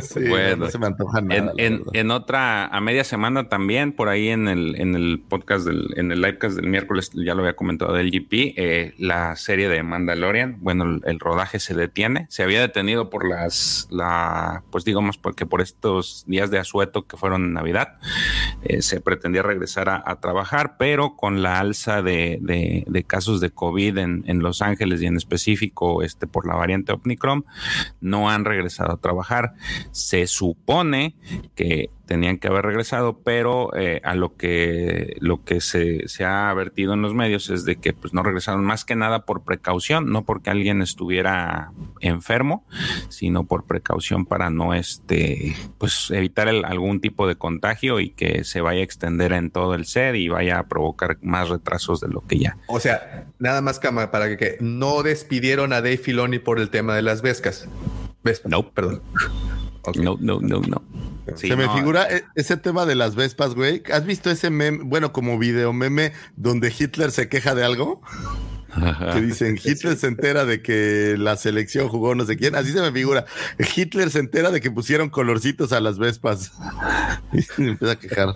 Sí, 0.00 0.28
Bueno. 0.28 0.64
no 0.64 0.70
se 0.70 0.78
me 0.78 0.86
antoja 0.86 1.20
nada. 1.20 1.52
En, 1.56 2.10
otra, 2.10 2.66
a 2.66 2.80
media 2.80 3.04
semana 3.04 3.48
también, 3.48 3.92
por 3.92 4.08
ahí 4.08 4.28
en 4.28 4.48
el, 4.48 4.80
en 4.80 4.94
el 4.94 5.20
podcast, 5.28 5.66
del, 5.66 5.88
en 5.96 6.12
el 6.12 6.20
livecast 6.20 6.56
del 6.56 6.68
miércoles, 6.68 7.10
ya 7.14 7.34
lo 7.34 7.40
había 7.42 7.56
comentado 7.56 7.92
del 7.92 8.10
GP, 8.10 8.54
eh, 8.56 8.94
la 8.98 9.36
serie 9.36 9.68
de 9.68 9.82
Mandalorian, 9.82 10.56
bueno, 10.60 10.84
el, 10.84 11.00
el 11.04 11.20
rodaje 11.20 11.58
se 11.60 11.74
detiene, 11.74 12.26
se 12.30 12.42
había 12.42 12.60
detenido 12.60 13.10
por 13.10 13.28
las, 13.28 13.88
la, 13.90 14.62
pues 14.70 14.84
digamos, 14.84 15.18
porque 15.18 15.46
por 15.46 15.60
estos 15.60 16.24
días 16.26 16.50
de 16.50 16.58
asueto 16.58 17.06
que 17.06 17.16
fueron 17.16 17.44
en 17.44 17.52
Navidad, 17.52 17.98
eh, 18.62 18.82
se 18.82 19.00
pretendía 19.00 19.42
regresar 19.42 19.88
a, 19.88 20.02
a 20.04 20.20
trabajar, 20.20 20.76
pero 20.78 21.16
con 21.16 21.42
la 21.42 21.58
alza 21.60 22.02
de, 22.02 22.38
de- 22.42 22.84
de 22.86 23.04
casos 23.04 23.40
de 23.40 23.50
COVID 23.50 23.98
en, 23.98 24.24
en 24.26 24.40
Los 24.40 24.62
Ángeles 24.62 25.02
y 25.02 25.06
en 25.06 25.16
específico 25.16 26.02
este, 26.02 26.26
por 26.26 26.46
la 26.46 26.54
variante 26.54 26.92
Omicron, 26.92 27.44
no 28.00 28.30
han 28.30 28.44
regresado 28.44 28.92
a 28.92 28.96
trabajar. 28.96 29.54
Se 29.92 30.26
supone 30.26 31.14
que 31.54 31.90
tenían 32.06 32.38
que 32.38 32.48
haber 32.48 32.64
regresado, 32.64 33.18
pero 33.22 33.76
eh, 33.76 34.00
a 34.02 34.14
lo 34.14 34.34
que 34.36 35.16
lo 35.20 35.44
que 35.44 35.60
se, 35.60 36.08
se 36.08 36.24
ha 36.24 36.52
vertido 36.54 36.94
en 36.94 37.02
los 37.02 37.12
medios 37.14 37.50
es 37.50 37.66
de 37.66 37.76
que 37.76 37.92
pues 37.92 38.14
no 38.14 38.22
regresaron 38.22 38.64
más 38.64 38.86
que 38.86 38.96
nada 38.96 39.26
por 39.26 39.44
precaución, 39.44 40.10
no 40.10 40.24
porque 40.24 40.48
alguien 40.48 40.80
estuviera 40.80 41.70
enfermo, 42.00 42.64
sino 43.10 43.44
por 43.44 43.64
precaución 43.66 44.24
para 44.24 44.48
no 44.48 44.72
este 44.72 45.54
pues 45.76 46.10
evitar 46.10 46.48
el- 46.48 46.64
algún 46.64 47.00
tipo 47.02 47.26
de 47.26 47.36
contagio 47.36 48.00
y 48.00 48.08
que 48.10 48.42
se 48.44 48.62
vaya 48.62 48.80
a 48.80 48.84
extender 48.84 49.32
en 49.34 49.50
todo 49.50 49.74
el 49.74 49.84
set 49.84 50.14
y 50.14 50.28
vaya 50.28 50.60
a 50.60 50.66
provocar 50.66 51.18
más 51.20 51.50
retrasos 51.50 52.00
de 52.00 52.08
lo 52.08 52.22
que 52.26 52.38
ya. 52.38 52.56
O 52.68 52.80
sea, 52.80 53.26
nada 53.38 53.60
más 53.60 53.78
cama 53.78 54.10
para 54.10 54.28
que, 54.30 54.36
que 54.38 54.56
no 54.60 55.02
despidieron 55.02 55.72
a 55.74 55.76
Dave 55.82 55.98
Filoni 55.98 56.38
por 56.38 56.58
el 56.58 56.70
tema 56.70 56.94
de 56.94 57.02
las 57.02 57.20
Vescas. 57.20 57.68
Vespas, 58.24 58.50
No. 58.50 58.70
perdón. 58.70 59.02
No, 59.96 60.16
no, 60.20 60.40
no, 60.40 60.60
no. 60.60 60.82
Sí, 61.36 61.48
Se 61.48 61.56
me 61.56 61.66
no, 61.66 61.76
figura 61.76 62.06
e- 62.10 62.24
ese 62.34 62.56
tema 62.56 62.86
de 62.86 62.94
las 62.94 63.14
Vespas, 63.14 63.54
güey. 63.54 63.82
¿Has 63.92 64.04
visto 64.06 64.30
ese 64.30 64.50
meme, 64.50 64.82
bueno, 64.84 65.12
como 65.12 65.38
video 65.38 65.72
meme 65.72 66.12
donde 66.36 66.72
Hitler 66.76 67.10
se 67.10 67.28
queja 67.28 67.54
de 67.54 67.64
algo? 67.64 68.00
Que 69.12 69.20
dicen, 69.20 69.58
Hitler 69.62 69.96
se 69.96 70.06
entera 70.06 70.44
de 70.44 70.62
que 70.62 71.16
la 71.18 71.36
selección 71.36 71.88
jugó 71.88 72.14
no 72.14 72.24
sé 72.24 72.36
quién. 72.36 72.54
Así 72.54 72.72
se 72.72 72.80
me 72.80 72.92
figura. 72.92 73.24
Hitler 73.76 74.10
se 74.10 74.18
entera 74.18 74.50
de 74.50 74.60
que 74.60 74.70
pusieron 74.70 75.08
colorcitos 75.08 75.72
a 75.72 75.80
las 75.80 75.98
Vespas. 75.98 76.52
Y 77.30 77.42
se 77.42 77.62
empieza 77.62 77.92
a 77.92 77.98
quejar. 77.98 78.32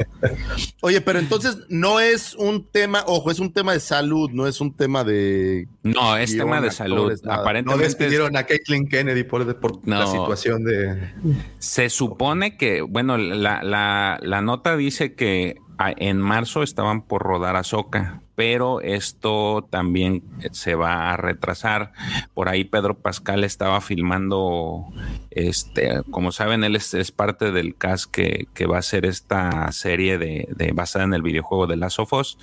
Oye, 0.82 1.00
pero 1.00 1.18
entonces 1.18 1.56
no 1.70 1.98
es 1.98 2.34
un 2.34 2.66
tema, 2.66 3.02
ojo, 3.06 3.30
es 3.30 3.38
un 3.38 3.50
tema 3.50 3.72
de 3.72 3.80
salud, 3.80 4.30
no 4.30 4.46
es 4.46 4.60
un 4.60 4.76
tema 4.76 5.02
de... 5.02 5.66
No, 5.82 6.16
es 6.16 6.32
guion, 6.32 6.46
tema 6.46 6.60
de 6.60 6.68
actores, 6.68 6.76
salud. 6.76 7.12
nada. 7.22 7.36
No 7.36 7.42
Aparentemente 7.42 7.84
despidieron 7.84 8.36
a 8.36 8.44
Caitlyn 8.44 8.86
Kennedy 8.88 9.24
por, 9.24 9.58
por 9.60 9.88
la 9.88 10.06
situación 10.06 10.64
de. 10.64 11.10
Se 11.58 11.88
supone 11.88 12.58
que, 12.58 12.82
bueno, 12.82 13.16
la, 13.16 13.62
la, 13.62 14.18
la 14.20 14.42
nota 14.42 14.76
dice 14.76 15.14
que 15.14 15.56
en 15.90 16.18
marzo 16.18 16.62
estaban 16.62 17.02
por 17.02 17.22
rodar 17.22 17.56
a 17.56 17.64
Soca, 17.64 18.22
pero 18.34 18.80
esto 18.80 19.66
también 19.70 20.22
se 20.52 20.74
va 20.74 21.12
a 21.12 21.16
retrasar. 21.16 21.92
Por 22.34 22.48
ahí 22.48 22.64
Pedro 22.64 22.98
Pascal 22.98 23.44
estaba 23.44 23.80
filmando, 23.80 24.86
este, 25.30 26.02
como 26.10 26.32
saben, 26.32 26.64
él 26.64 26.76
es, 26.76 27.12
parte 27.12 27.52
del 27.52 27.76
cast 27.76 28.10
que, 28.10 28.48
va 28.66 28.76
a 28.76 28.80
hacer 28.80 29.06
esta 29.06 29.70
serie 29.72 30.18
de, 30.18 30.48
de 30.56 30.72
basada 30.72 31.04
en 31.04 31.14
el 31.14 31.22
videojuego 31.22 31.66
de 31.66 31.76
Last 31.76 31.98
of 31.98 32.12
Us. 32.12 32.38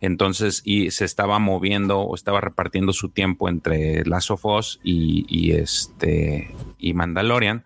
Entonces, 0.00 0.62
y 0.64 0.90
se 0.90 1.04
estaba 1.04 1.38
moviendo 1.38 2.00
o 2.00 2.14
estaba 2.14 2.40
repartiendo 2.40 2.92
su 2.92 3.10
tiempo 3.10 3.48
entre 3.48 4.04
Last 4.04 4.30
of 4.30 4.44
Us 4.44 4.80
y, 4.82 5.24
y 5.28 5.52
este 5.52 6.54
y 6.78 6.94
Mandalorian 6.94 7.64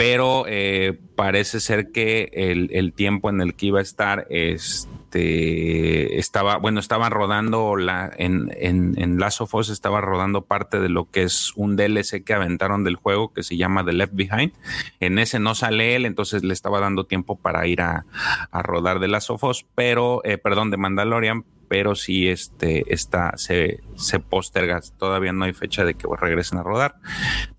pero 0.00 0.44
eh, 0.48 0.98
parece 1.14 1.60
ser 1.60 1.92
que 1.92 2.30
el, 2.32 2.70
el, 2.72 2.94
tiempo 2.94 3.28
en 3.28 3.42
el 3.42 3.54
que 3.54 3.66
iba 3.66 3.80
a 3.80 3.82
estar 3.82 4.26
este, 4.30 6.18
estaba, 6.18 6.56
bueno, 6.56 6.80
estaba 6.80 7.10
rodando 7.10 7.76
en, 8.16 8.50
en, 8.56 8.94
en 8.96 9.18
Last 9.18 9.42
of 9.42 9.54
Us 9.54 9.68
estaba 9.68 10.00
rodando 10.00 10.46
parte 10.46 10.80
de 10.80 10.88
lo 10.88 11.10
que 11.10 11.24
es 11.24 11.52
un 11.54 11.76
DLC 11.76 12.24
que 12.24 12.32
aventaron 12.32 12.82
del 12.82 12.96
juego 12.96 13.34
que 13.34 13.42
se 13.42 13.58
llama 13.58 13.84
The 13.84 13.92
Left 13.92 14.14
Behind. 14.14 14.54
En 15.00 15.18
ese 15.18 15.38
no 15.38 15.54
sale 15.54 15.96
él, 15.96 16.06
entonces 16.06 16.44
le 16.44 16.54
estaba 16.54 16.80
dando 16.80 17.04
tiempo 17.04 17.36
para 17.36 17.66
ir 17.66 17.82
a, 17.82 18.06
a 18.50 18.62
rodar 18.62 19.00
de 19.00 19.08
Last 19.08 19.28
of 19.28 19.44
Us, 19.44 19.66
pero, 19.74 20.22
eh, 20.24 20.38
perdón, 20.38 20.70
de 20.70 20.78
Mandalorian, 20.78 21.44
pero 21.70 21.94
sí 21.94 22.26
este, 22.26 22.92
está, 22.92 23.34
se, 23.36 23.78
se 23.94 24.18
posterga. 24.18 24.80
Todavía 24.98 25.32
no 25.32 25.44
hay 25.44 25.52
fecha 25.52 25.84
de 25.84 25.94
que 25.94 26.08
regresen 26.20 26.58
a 26.58 26.64
rodar, 26.64 26.96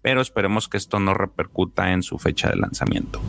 pero 0.01 0.19
esperemos 0.19 0.67
que 0.67 0.75
esto 0.75 0.99
no 0.99 1.13
repercuta 1.13 1.93
en 1.93 2.03
su 2.03 2.19
fecha 2.19 2.49
de 2.49 2.57
lanzamiento. 2.57 3.21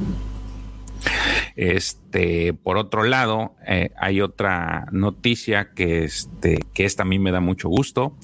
Este, 1.56 2.54
por 2.54 2.76
otro 2.76 3.04
lado, 3.04 3.54
eh, 3.66 3.90
hay 3.96 4.20
otra 4.20 4.86
noticia 4.92 5.70
que, 5.74 6.04
este, 6.04 6.60
que 6.74 6.84
esta 6.84 7.02
a 7.02 7.06
mí 7.06 7.18
me 7.18 7.32
da 7.32 7.40
mucho 7.40 7.68
gusto, 7.68 8.16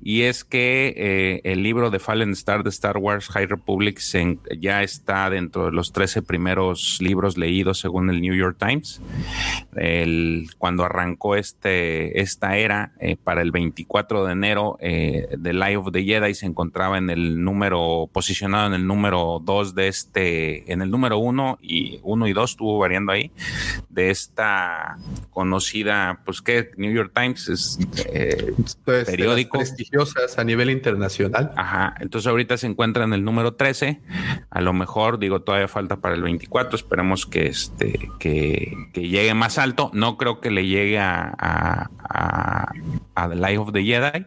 y 0.00 0.22
es 0.22 0.44
que 0.44 0.94
eh, 0.96 1.40
el 1.44 1.62
libro 1.62 1.90
de 1.90 1.98
Fallen 1.98 2.32
Star 2.32 2.62
de 2.62 2.70
Star 2.70 2.98
Wars 2.98 3.28
High 3.28 3.46
Republic 3.46 3.98
se, 3.98 4.38
ya 4.58 4.82
está 4.82 5.28
dentro 5.30 5.66
de 5.66 5.72
los 5.72 5.92
13 5.92 6.22
primeros 6.22 6.98
libros 7.00 7.36
leídos 7.36 7.78
según 7.78 8.10
el 8.10 8.20
New 8.20 8.34
York 8.34 8.56
Times. 8.58 9.00
Cuando 10.58 10.84
arrancó 10.84 11.36
este, 11.36 12.20
esta 12.20 12.56
era, 12.56 12.92
eh, 13.00 13.16
para 13.16 13.42
el 13.42 13.50
24 13.50 14.24
de 14.24 14.32
enero, 14.32 14.78
The 14.80 15.52
Life 15.52 15.76
of 15.76 15.92
the 15.92 16.04
Jedi 16.04 16.34
se 16.34 16.46
encontraba 16.46 16.98
en 16.98 17.10
el 17.10 17.42
número, 17.42 18.08
posicionado 18.12 18.68
en 18.68 18.74
el 18.74 18.86
número 18.86 19.40
2 19.44 19.74
de 19.74 19.88
este, 19.88 20.72
en 20.72 20.82
el 20.82 20.90
número 20.90 21.18
1 21.18 21.58
y 21.62 22.00
1 22.02 22.15
y 22.26 22.32
2 22.32 22.50
estuvo 22.52 22.78
variando 22.78 23.12
ahí, 23.12 23.32
de 23.88 24.10
esta 24.10 24.96
conocida, 25.30 26.20
pues 26.24 26.40
que 26.40 26.70
New 26.76 26.92
York 26.92 27.12
Times 27.14 27.48
es 27.48 27.78
eh, 28.06 28.54
Pues, 28.84 29.06
periódico. 29.06 29.58
prestigiosas 29.58 30.38
a 30.38 30.44
nivel 30.44 30.70
internacional. 30.70 31.52
Ajá, 31.56 31.94
entonces 32.00 32.28
ahorita 32.28 32.56
se 32.56 32.66
encuentra 32.68 33.04
en 33.04 33.12
el 33.12 33.24
número 33.24 33.54
13, 33.54 34.00
a 34.50 34.60
lo 34.60 34.72
mejor, 34.72 35.18
digo, 35.18 35.42
todavía 35.42 35.66
falta 35.68 35.96
para 35.96 36.14
el 36.14 36.22
24, 36.22 36.76
esperemos 36.76 37.26
que, 37.26 37.46
este, 37.48 38.08
que, 38.20 38.72
que 38.92 39.08
llegue 39.08 39.34
más 39.34 39.58
alto, 39.58 39.90
no 39.92 40.16
creo 40.16 40.40
que 40.40 40.50
le 40.50 40.66
llegue 40.66 40.98
a, 40.98 41.34
a, 41.38 41.90
a, 42.08 42.72
a 43.14 43.28
The 43.28 43.34
Life 43.36 43.58
of 43.58 43.72
the 43.72 43.82
Jedi, 43.82 44.26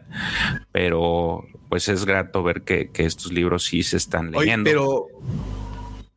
pero 0.72 1.44
pues 1.68 1.88
es 1.88 2.04
grato 2.04 2.42
ver 2.42 2.62
que, 2.62 2.90
que 2.90 3.04
estos 3.06 3.32
libros 3.32 3.62
sí 3.64 3.84
se 3.84 3.96
están 3.96 4.28
Oye, 4.34 4.46
leyendo. 4.46 4.64
pero, 4.68 5.06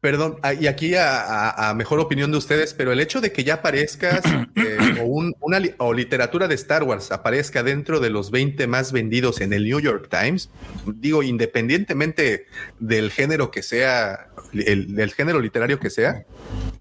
perdón, 0.03 0.35
ah, 0.41 0.53
y 0.53 0.67
aquí 0.67 0.95
a, 0.97 1.73
mejor 1.77 2.01
opinión 2.01 2.29
de 2.29 2.37
ustedes, 2.37 2.73
pero 2.73 2.91
el 2.91 2.99
hecho 2.99 3.21
de 3.21 3.31
que 3.31 3.45
ya 3.45 3.53
aparezcas 3.53 4.21
eh, 4.53 4.97
o, 4.99 5.05
un- 5.05 5.33
una 5.39 5.61
o 5.77 5.93
literatura 5.93 6.49
de 6.49 6.55
Star 6.55 6.83
Wars 6.83 7.09
aparezca 7.13 7.63
dentro 7.63 8.01
de 8.01 8.09
los 8.09 8.29
20 8.29 8.67
más 8.67 8.91
vendidos 8.91 9.39
en 9.39 9.53
el 9.53 9.63
New 9.63 9.79
York 9.79 10.09
Times, 10.09 10.49
digo, 10.85 11.23
independientemente 11.23 12.47
del 12.81 13.11
género 13.11 13.49
que 13.49 13.63
sea, 13.63 14.27
el, 14.51 14.93
del 14.93 15.13
género 15.13 15.39
literario 15.39 15.79
que 15.79 15.89
sea, 15.89 16.25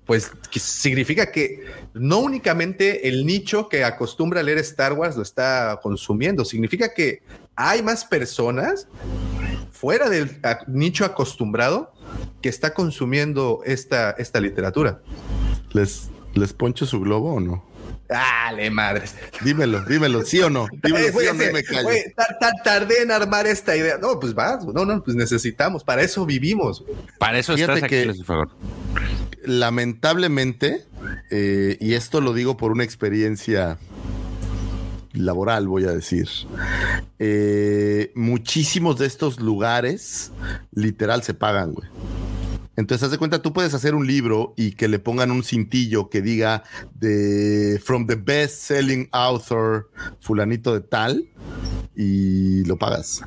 pues 0.04 0.32
significa 0.50 1.30
que 1.30 1.60
no 1.94 2.18
únicamente 2.18 3.06
el 3.08 3.24
nicho 3.24 3.68
que 3.68 3.84
acostumbra 3.84 4.40
a 4.40 4.42
leer 4.42 4.58
Star 4.58 4.94
Wars 4.94 5.14
lo 5.14 5.22
está 5.22 5.78
consumiendo, 5.80 6.44
significa 6.44 6.92
que 6.92 7.22
hay 7.54 7.84
más 7.84 8.04
personas 8.04 8.88
fuera 9.70 10.08
del 10.08 10.40
nicho 10.66 11.04
acostumbrado 11.04 11.92
que 12.40 12.48
está 12.48 12.74
consumiendo 12.74 13.60
esta, 13.64 14.10
esta 14.12 14.40
literatura. 14.40 15.00
¿Les, 15.72 16.10
¿Les 16.34 16.52
poncho 16.52 16.86
su 16.86 17.00
globo 17.00 17.34
o 17.34 17.40
no? 17.40 17.64
Dale, 18.08 18.68
madres. 18.70 19.14
Dímelo, 19.42 19.84
dímelo, 19.84 20.22
sí 20.24 20.40
o 20.40 20.50
no. 20.50 20.66
Dímelo, 20.82 21.06
Eh, 21.06 21.12
sí 21.18 21.26
o 21.26 21.32
no 21.34 21.52
me 21.52 21.62
callo. 21.62 21.88
tardé 22.62 23.02
en 23.02 23.10
armar 23.10 23.46
esta 23.46 23.74
idea. 23.74 23.96
No, 23.96 24.20
pues 24.20 24.34
vas. 24.34 24.64
No, 24.66 24.84
no, 24.84 25.02
pues 25.02 25.16
necesitamos. 25.16 25.82
Para 25.82 26.02
eso 26.02 26.26
vivimos. 26.26 26.84
Para 27.18 27.38
eso 27.38 27.54
Fíjate 27.54 27.72
estás 27.74 27.84
aquí, 27.84 27.94
que- 27.96 28.04
Luis, 28.06 28.18
por 28.18 28.26
favor. 28.26 28.48
lamentablemente, 29.44 30.84
eh, 31.30 31.76
y 31.80 31.94
esto 31.94 32.20
lo 32.20 32.34
digo 32.34 32.56
por 32.56 32.70
una 32.72 32.84
experiencia 32.84 33.78
laboral, 35.14 35.68
voy 35.68 35.84
a 35.84 35.92
decir, 35.92 36.28
eh, 37.18 38.12
muchísimos 38.14 38.98
de 38.98 39.06
estos 39.06 39.40
lugares 39.40 40.32
literal 40.72 41.22
se 41.22 41.34
pagan, 41.34 41.72
güey. 41.72 41.88
Entonces, 42.76 43.04
haz 43.04 43.10
de 43.10 43.18
cuenta, 43.18 43.42
tú 43.42 43.52
puedes 43.52 43.74
hacer 43.74 43.94
un 43.94 44.06
libro 44.06 44.54
y 44.56 44.72
que 44.72 44.88
le 44.88 44.98
pongan 44.98 45.30
un 45.30 45.44
cintillo 45.44 46.08
que 46.08 46.22
diga 46.22 46.62
de 46.94 47.80
From 47.84 48.06
the 48.06 48.14
Best 48.14 48.62
Selling 48.62 49.08
Author, 49.12 49.90
fulanito 50.20 50.72
de 50.72 50.80
tal, 50.80 51.28
y 51.94 52.64
lo 52.64 52.76
pagas. 52.76 53.22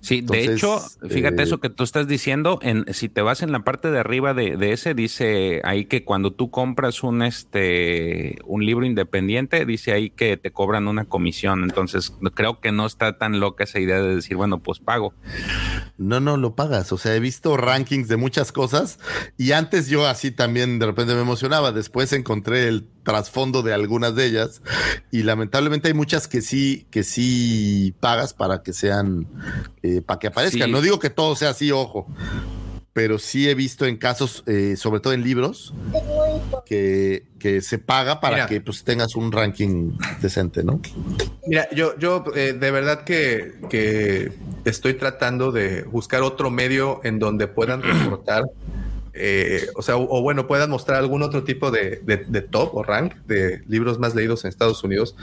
Sí, 0.00 0.22
de 0.22 0.44
hecho, 0.44 0.80
fíjate 1.08 1.42
eh, 1.42 1.44
eso 1.44 1.58
que 1.58 1.68
tú 1.68 1.84
estás 1.84 2.08
diciendo, 2.08 2.58
en, 2.62 2.84
si 2.94 3.08
te 3.08 3.20
vas 3.20 3.42
en 3.42 3.52
la 3.52 3.60
parte 3.60 3.90
de 3.90 3.98
arriba 3.98 4.32
de, 4.32 4.56
de 4.56 4.72
ese, 4.72 4.94
dice 4.94 5.60
ahí 5.64 5.84
que 5.84 6.04
cuando 6.04 6.32
tú 6.32 6.50
compras 6.50 7.02
un 7.02 7.22
este 7.22 8.38
un 8.44 8.64
libro 8.64 8.86
independiente, 8.86 9.66
dice 9.66 9.92
ahí 9.92 10.10
que 10.10 10.36
te 10.36 10.50
cobran 10.50 10.88
una 10.88 11.04
comisión. 11.04 11.62
Entonces, 11.62 12.14
creo 12.34 12.60
que 12.60 12.72
no 12.72 12.86
está 12.86 13.18
tan 13.18 13.40
loca 13.40 13.64
esa 13.64 13.80
idea 13.80 14.00
de 14.00 14.16
decir, 14.16 14.36
bueno, 14.36 14.62
pues 14.62 14.78
pago. 14.78 15.12
No, 15.98 16.20
no 16.20 16.36
lo 16.36 16.54
pagas. 16.54 16.92
O 16.92 16.98
sea, 16.98 17.14
he 17.14 17.20
visto 17.20 17.56
rankings 17.56 18.08
de 18.08 18.16
muchas 18.16 18.52
cosas 18.52 18.98
y 19.36 19.52
antes 19.52 19.88
yo 19.88 20.06
así 20.06 20.30
también 20.30 20.78
de 20.78 20.86
repente 20.86 21.14
me 21.14 21.20
emocionaba. 21.20 21.72
Después 21.72 22.12
encontré 22.12 22.68
el 22.68 22.88
trasfondo 23.06 23.62
de 23.62 23.72
algunas 23.72 24.16
de 24.16 24.26
ellas 24.26 24.60
y 25.12 25.22
lamentablemente 25.22 25.88
hay 25.88 25.94
muchas 25.94 26.26
que 26.26 26.42
sí, 26.42 26.86
que 26.90 27.04
sí 27.04 27.94
pagas 28.00 28.34
para 28.34 28.64
que 28.64 28.72
sean, 28.72 29.28
eh, 29.82 30.02
para 30.02 30.18
que 30.18 30.26
aparezcan. 30.26 30.66
Sí. 30.66 30.72
No 30.72 30.80
digo 30.80 30.98
que 30.98 31.08
todo 31.08 31.36
sea 31.36 31.50
así, 31.50 31.70
ojo, 31.70 32.08
pero 32.92 33.20
sí 33.20 33.48
he 33.48 33.54
visto 33.54 33.86
en 33.86 33.96
casos, 33.96 34.42
eh, 34.46 34.74
sobre 34.76 34.98
todo 34.98 35.12
en 35.12 35.22
libros, 35.22 35.72
que, 36.64 37.26
que 37.38 37.60
se 37.60 37.78
paga 37.78 38.20
para 38.20 38.36
Mira. 38.36 38.46
que 38.48 38.60
pues 38.60 38.82
tengas 38.82 39.14
un 39.14 39.30
ranking 39.30 39.96
decente, 40.20 40.64
¿no? 40.64 40.80
Mira, 41.46 41.68
yo, 41.70 41.96
yo 41.98 42.24
eh, 42.34 42.54
de 42.54 42.70
verdad 42.72 43.04
que, 43.04 43.60
que 43.70 44.32
estoy 44.64 44.94
tratando 44.94 45.52
de 45.52 45.84
buscar 45.84 46.22
otro 46.22 46.50
medio 46.50 47.00
en 47.04 47.20
donde 47.20 47.46
puedan 47.46 47.82
reportar, 47.82 48.46
eh, 49.16 49.66
o 49.74 49.82
sea, 49.82 49.96
o, 49.96 50.18
o 50.18 50.22
bueno, 50.22 50.46
puedan 50.46 50.70
mostrar 50.70 50.98
algún 50.98 51.22
otro 51.22 51.42
tipo 51.44 51.70
de, 51.70 52.00
de- 52.04 52.24
de 52.28 52.40
top 52.42 52.74
o 52.74 52.82
rank 52.82 53.14
de 53.26 53.62
libros 53.66 53.98
más 53.98 54.14
leídos 54.14 54.44
en 54.44 54.50
Estados 54.50 54.84
Unidos. 54.84 55.16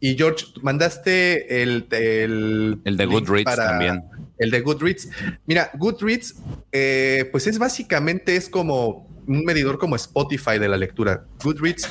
Y 0.00 0.16
George, 0.16 0.46
mandaste 0.62 1.62
el, 1.62 1.86
el, 1.90 2.80
El 2.84 2.96
de 2.96 3.06
Goodreads 3.06 3.56
también. 3.56 4.04
El 4.38 4.50
de 4.52 4.60
Goodreads. 4.60 5.08
Mira, 5.46 5.70
Goodreads, 5.74 6.36
eh, 6.70 7.28
pues 7.32 7.46
es 7.48 7.58
básicamente 7.58 8.36
es 8.36 8.48
como 8.48 9.07
un 9.28 9.44
medidor 9.44 9.78
como 9.78 9.94
Spotify 9.96 10.58
de 10.58 10.68
la 10.68 10.76
lectura. 10.76 11.24
Goodreads 11.44 11.88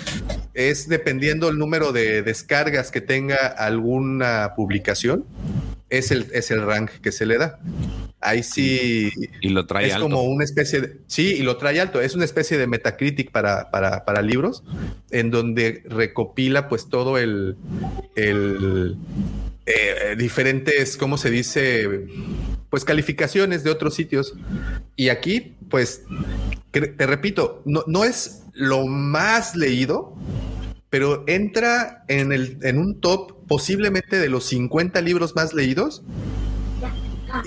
es 0.53 0.89
dependiendo 0.89 1.49
el 1.49 1.57
número 1.57 1.91
de 1.91 2.23
descargas 2.23 2.91
que 2.91 2.99
tenga 2.99 3.47
alguna 3.47 4.53
publicación, 4.55 5.25
es 5.89 6.11
el, 6.11 6.27
es 6.33 6.51
el 6.51 6.65
rank 6.65 6.89
que 7.01 7.11
se 7.11 7.25
le 7.25 7.37
da. 7.37 7.59
Ahí 8.19 8.41
sí 8.41 9.11
Y 9.41 9.49
lo 9.49 9.67
trae 9.67 9.87
es 9.87 9.93
alto. 9.93 10.05
como 10.09 10.23
una 10.23 10.43
especie 10.43 10.81
de. 10.81 10.97
Sí, 11.05 11.35
y 11.35 11.43
lo 11.43 11.57
trae 11.57 11.79
alto. 11.79 12.01
Es 12.01 12.15
una 12.15 12.25
especie 12.25 12.57
de 12.57 12.65
Metacritic 12.65 13.31
para, 13.31 13.69
para, 13.69 14.03
para 14.03 14.21
libros, 14.23 14.63
en 15.11 15.29
donde 15.29 15.83
recopila 15.85 16.67
pues 16.67 16.89
todo 16.89 17.17
el. 17.17 17.55
el 18.15 18.97
eh, 19.67 20.15
diferentes, 20.17 20.97
¿cómo 20.97 21.17
se 21.17 21.29
dice? 21.29 22.07
Pues 22.69 22.83
calificaciones 22.83 23.63
de 23.63 23.71
otros 23.71 23.95
sitios. 23.95 24.33
Y 24.95 25.09
aquí, 25.09 25.55
pues, 25.69 26.03
te 26.71 27.07
repito, 27.07 27.61
no, 27.65 27.83
no 27.87 28.03
es 28.03 28.43
lo 28.53 28.87
más 28.87 29.55
leído, 29.55 30.15
pero 30.89 31.23
entra 31.27 32.03
en, 32.07 32.31
el, 32.31 32.59
en 32.63 32.79
un 32.79 32.99
top 32.99 33.45
posiblemente 33.47 34.19
de 34.19 34.29
los 34.29 34.45
50 34.45 34.99
libros 35.01 35.35
más 35.35 35.53
leídos. 35.53 36.03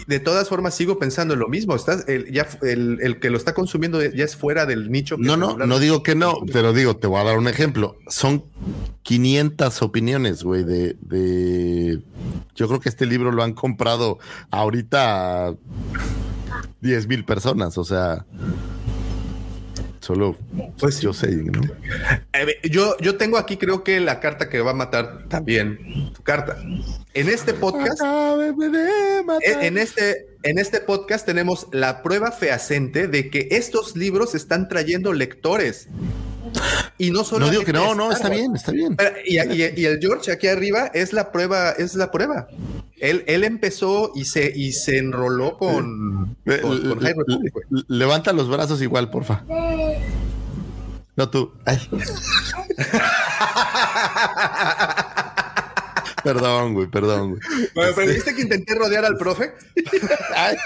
De 0.06 0.20
todas 0.20 0.48
formas, 0.48 0.74
sigo 0.74 0.98
pensando 0.98 1.34
en 1.34 1.40
lo 1.40 1.48
mismo. 1.48 1.74
Estás, 1.74 2.08
el, 2.08 2.30
ya, 2.30 2.46
el, 2.62 2.98
el 3.00 3.18
que 3.18 3.30
lo 3.30 3.36
está 3.36 3.54
consumiendo 3.54 4.02
ya 4.02 4.24
es 4.24 4.36
fuera 4.36 4.66
del 4.66 4.90
nicho. 4.90 5.16
que 5.16 5.22
No, 5.22 5.36
no, 5.36 5.56
no 5.56 5.78
digo 5.78 6.02
que 6.02 6.14
no, 6.14 6.34
pero 6.52 6.72
digo, 6.72 6.96
te 6.96 7.06
voy 7.06 7.20
a 7.20 7.24
dar 7.24 7.38
un 7.38 7.48
ejemplo. 7.48 7.96
Son 8.08 8.44
500 9.02 9.82
opiniones, 9.82 10.42
güey, 10.42 10.64
de, 10.64 10.96
de... 11.00 12.02
Yo 12.54 12.68
creo 12.68 12.80
que 12.80 12.88
este 12.88 13.06
libro 13.06 13.32
lo 13.32 13.42
han 13.42 13.54
comprado 13.54 14.18
ahorita 14.50 15.48
a 15.48 15.54
10 16.80 17.06
mil 17.08 17.24
personas, 17.24 17.78
o 17.78 17.84
sea... 17.84 18.26
Solo, 20.10 20.36
Pues 20.80 20.98
yo 21.00 21.12
sé, 21.12 21.28
¿no? 21.28 21.60
Eh, 22.32 22.68
yo, 22.68 22.96
yo 22.98 23.16
tengo 23.16 23.38
aquí, 23.38 23.56
creo 23.56 23.84
que 23.84 24.00
la 24.00 24.18
carta 24.18 24.48
que 24.48 24.60
va 24.60 24.72
a 24.72 24.74
matar 24.74 25.28
también 25.28 26.12
tu 26.12 26.24
carta. 26.24 26.56
En 27.14 27.28
este 27.28 27.54
podcast, 27.54 28.02
en, 28.02 29.62
en 29.62 29.78
este, 29.78 30.26
en 30.42 30.58
este 30.58 30.80
podcast 30.80 31.24
tenemos 31.24 31.68
la 31.70 32.02
prueba 32.02 32.32
fehaciente 32.32 33.06
de 33.06 33.30
que 33.30 33.46
estos 33.52 33.94
libros 33.94 34.34
están 34.34 34.66
trayendo 34.66 35.12
lectores. 35.12 35.86
Y 36.98 37.10
no 37.10 37.24
solo. 37.24 37.46
No 37.46 37.50
digo 37.50 37.64
que 37.64 37.72
no, 37.72 37.94
no, 37.94 38.12
está 38.12 38.28
bien, 38.28 38.54
está 38.54 38.72
bien. 38.72 38.96
Y, 39.24 39.38
y, 39.38 39.72
y, 39.76 39.84
el 39.86 39.98
George 40.00 40.30
aquí 40.30 40.48
arriba 40.48 40.90
es 40.92 41.12
la 41.12 41.32
prueba, 41.32 41.70
es 41.70 41.94
la 41.94 42.10
prueba. 42.10 42.48
Él, 42.98 43.24
él 43.26 43.44
empezó 43.44 44.12
y 44.14 44.26
se, 44.26 44.52
y 44.54 44.72
se 44.72 44.98
enroló 44.98 45.56
con, 45.56 46.36
con, 46.44 46.88
con 46.88 47.00
High 47.00 47.14
Republic. 47.14 47.54
güey. 47.54 47.84
Levanta 47.88 48.32
los 48.34 48.48
brazos 48.48 48.82
igual, 48.82 49.10
porfa. 49.10 49.44
No 51.16 51.30
tú. 51.30 51.52
Ay. 51.64 51.78
Perdón, 56.24 56.74
güey, 56.74 56.86
perdón, 56.88 57.30
güey. 57.30 57.40
Bueno, 57.74 57.92
pero 57.94 58.12
viste 58.12 58.34
que 58.34 58.42
intenté 58.42 58.74
rodear 58.74 59.04
al 59.04 59.16
profe. 59.16 59.52
Ay, 60.36 60.56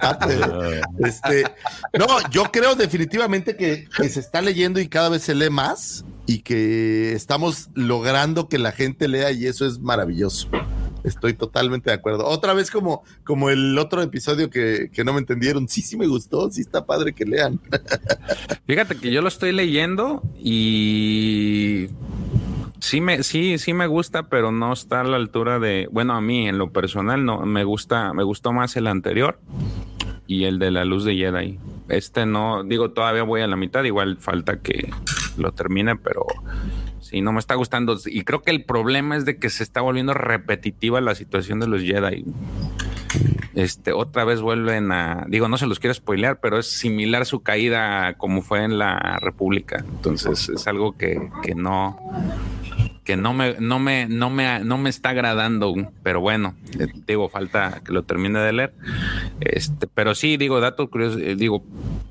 parte. 0.00 0.38
Este, 0.98 1.44
no, 1.98 2.06
yo 2.30 2.44
creo 2.44 2.74
definitivamente 2.74 3.56
que, 3.56 3.88
que 3.96 4.08
se 4.08 4.20
está 4.20 4.40
leyendo 4.40 4.80
y 4.80 4.88
cada 4.88 5.08
vez 5.08 5.22
se 5.22 5.34
lee 5.34 5.50
más 5.50 6.04
y 6.26 6.40
que 6.42 7.12
estamos 7.12 7.70
logrando 7.74 8.48
que 8.48 8.58
la 8.58 8.72
gente 8.72 9.08
lea 9.08 9.32
y 9.32 9.46
eso 9.46 9.66
es 9.66 9.78
maravilloso. 9.78 10.48
Estoy 11.04 11.34
totalmente 11.34 11.90
de 11.90 11.96
acuerdo. 11.96 12.26
Otra 12.26 12.52
vez 12.52 12.70
como, 12.70 13.02
como 13.24 13.50
el 13.50 13.78
otro 13.78 14.02
episodio 14.02 14.50
que, 14.50 14.90
que 14.92 15.04
no 15.04 15.12
me 15.12 15.20
entendieron. 15.20 15.68
Sí, 15.68 15.82
sí 15.82 15.96
me 15.96 16.06
gustó. 16.06 16.50
Sí 16.50 16.60
está 16.60 16.84
padre 16.84 17.14
que 17.14 17.24
lean. 17.24 17.60
Fíjate 18.66 18.96
que 18.96 19.10
yo 19.10 19.22
lo 19.22 19.28
estoy 19.28 19.52
leyendo 19.52 20.22
y 20.38 21.88
sí 22.80 23.00
me, 23.00 23.22
sí, 23.22 23.58
sí 23.58 23.74
me 23.74 23.86
gusta, 23.86 24.24
pero 24.24 24.52
no 24.52 24.72
está 24.72 25.00
a 25.00 25.04
la 25.04 25.16
altura 25.16 25.58
de, 25.58 25.88
bueno, 25.90 26.14
a 26.14 26.20
mí 26.20 26.48
en 26.48 26.58
lo 26.58 26.70
personal 26.72 27.24
no 27.24 27.40
me 27.46 27.64
gusta, 27.64 28.12
me 28.12 28.22
gustó 28.22 28.52
más 28.52 28.76
el 28.76 28.86
anterior 28.86 29.38
y 30.26 30.44
el 30.44 30.58
de 30.58 30.70
la 30.70 30.84
luz 30.84 31.04
de 31.04 31.16
Jedi. 31.16 31.58
Este 31.88 32.26
no, 32.26 32.62
digo, 32.64 32.90
todavía 32.90 33.22
voy 33.22 33.40
a 33.40 33.46
la 33.46 33.56
mitad, 33.56 33.84
igual 33.84 34.16
falta 34.18 34.60
que 34.60 34.90
lo 35.36 35.52
termine, 35.52 35.96
pero 35.96 36.24
sí, 37.00 37.20
no 37.20 37.32
me 37.32 37.40
está 37.40 37.54
gustando. 37.54 37.98
Y 38.06 38.22
creo 38.22 38.42
que 38.42 38.52
el 38.52 38.64
problema 38.64 39.16
es 39.16 39.24
de 39.24 39.38
que 39.38 39.50
se 39.50 39.62
está 39.62 39.80
volviendo 39.80 40.14
repetitiva 40.14 41.00
la 41.00 41.14
situación 41.14 41.60
de 41.60 41.66
los 41.66 41.82
Jedi. 41.82 42.24
Este, 43.56 43.92
otra 43.92 44.24
vez 44.24 44.40
vuelven 44.40 44.92
a, 44.92 45.24
digo, 45.28 45.48
no 45.48 45.58
se 45.58 45.66
los 45.66 45.80
quiero 45.80 45.92
spoilear, 45.92 46.38
pero 46.40 46.58
es 46.58 46.70
similar 46.70 47.26
su 47.26 47.42
caída 47.42 48.14
como 48.14 48.42
fue 48.42 48.62
en 48.62 48.78
la 48.78 49.18
República. 49.20 49.84
Entonces 49.96 50.48
es 50.48 50.66
algo 50.68 50.96
que, 50.96 51.28
que 51.42 51.56
no, 51.56 51.98
que 53.10 53.16
no 53.16 53.34
me, 53.34 53.56
no 53.58 53.80
me, 53.80 54.06
no 54.06 54.30
me, 54.30 54.60
no 54.60 54.78
me 54.78 54.88
está 54.88 55.08
agradando, 55.08 55.74
pero 56.04 56.20
bueno, 56.20 56.54
eh, 56.78 56.86
digo, 57.08 57.28
falta 57.28 57.82
que 57.84 57.92
lo 57.92 58.04
termine 58.04 58.38
de 58.38 58.52
leer. 58.52 58.72
Este, 59.40 59.88
pero 59.88 60.14
sí, 60.14 60.36
digo, 60.36 60.60
dato 60.60 60.88
curioso, 60.88 61.18
eh, 61.18 61.34
digo, 61.34 61.64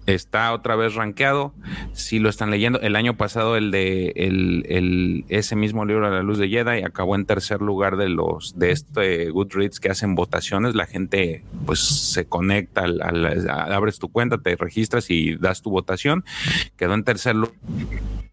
está 0.08 0.52
otra 0.52 0.76
vez 0.76 0.96
rankeado, 0.96 1.54
sí 1.94 2.20
lo 2.20 2.28
están 2.28 2.52
leyendo. 2.52 2.82
El 2.82 2.98
año 2.98 3.16
pasado 3.16 3.56
el 3.56 3.72
de 3.72 4.12
el, 4.18 4.66
el, 4.68 5.24
ese 5.30 5.56
mismo 5.56 5.86
libro 5.86 6.06
a 6.06 6.10
la 6.10 6.22
luz 6.22 6.38
de 6.38 6.50
Jedi 6.50 6.84
acabó 6.84 7.16
en 7.16 7.26
tercer 7.26 7.62
lugar 7.62 7.96
de 7.96 8.10
los 8.10 8.60
de 8.60 8.72
este 8.72 9.30
Goodreads 9.30 9.80
que 9.80 9.90
hacen 9.90 10.16
votaciones. 10.16 10.76
La 10.76 10.86
gente 10.86 11.46
pues 11.66 11.80
se 11.80 12.26
conecta, 12.26 12.82
al, 12.82 13.02
al, 13.02 13.50
abres 13.50 14.00
tu 14.00 14.10
cuenta, 14.10 14.38
te 14.38 14.54
registras 14.58 15.10
y 15.10 15.38
das 15.38 15.62
tu 15.62 15.70
votación. 15.70 16.26
Quedó 16.76 16.94
en 16.94 17.06
tercer 17.06 17.36
lugar 17.36 17.56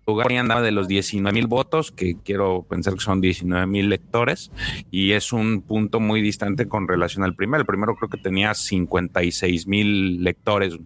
lugar 0.06 0.32
andaba 0.32 0.62
de 0.62 0.72
los 0.72 0.88
19 0.88 1.34
mil 1.34 1.46
votos, 1.46 1.90
que 1.92 2.16
quiero 2.24 2.64
pensar 2.68 2.94
que 2.94 3.00
son 3.00 3.20
19 3.20 3.66
mil 3.66 3.88
lectores, 3.88 4.50
y 4.90 5.12
es 5.12 5.32
un 5.32 5.62
punto 5.62 6.00
muy 6.00 6.20
distante 6.20 6.68
con 6.68 6.86
relación 6.88 7.24
al 7.24 7.34
primero. 7.34 7.60
El 7.60 7.66
primero 7.66 7.96
creo 7.96 8.08
que 8.08 8.18
tenía 8.18 8.54
56 8.54 9.66
mil 9.66 10.22
lectores, 10.22 10.78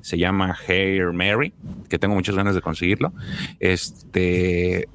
se 0.00 0.18
llama 0.18 0.56
Hair 0.66 1.12
Mary, 1.12 1.52
que 1.88 1.98
tengo 1.98 2.14
muchas 2.14 2.36
ganas 2.36 2.54
de 2.54 2.60
conseguirlo. 2.60 3.12
Este, 3.60 4.88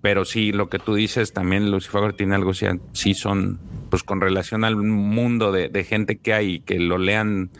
pero 0.00 0.24
sí, 0.24 0.52
lo 0.52 0.68
que 0.68 0.78
tú 0.78 0.94
dices 0.94 1.32
también, 1.32 1.70
Lucifer 1.70 2.12
tiene 2.14 2.34
algo, 2.34 2.52
sí 2.54 3.14
son 3.14 3.60
pues 3.90 4.02
con 4.02 4.20
relación 4.20 4.64
al 4.64 4.76
mundo 4.76 5.52
de, 5.52 5.68
de, 5.68 5.84
gente 5.84 6.18
que 6.18 6.32
hay 6.34 6.60
que 6.60 6.78
lo 6.78 6.98
lean 6.98 7.50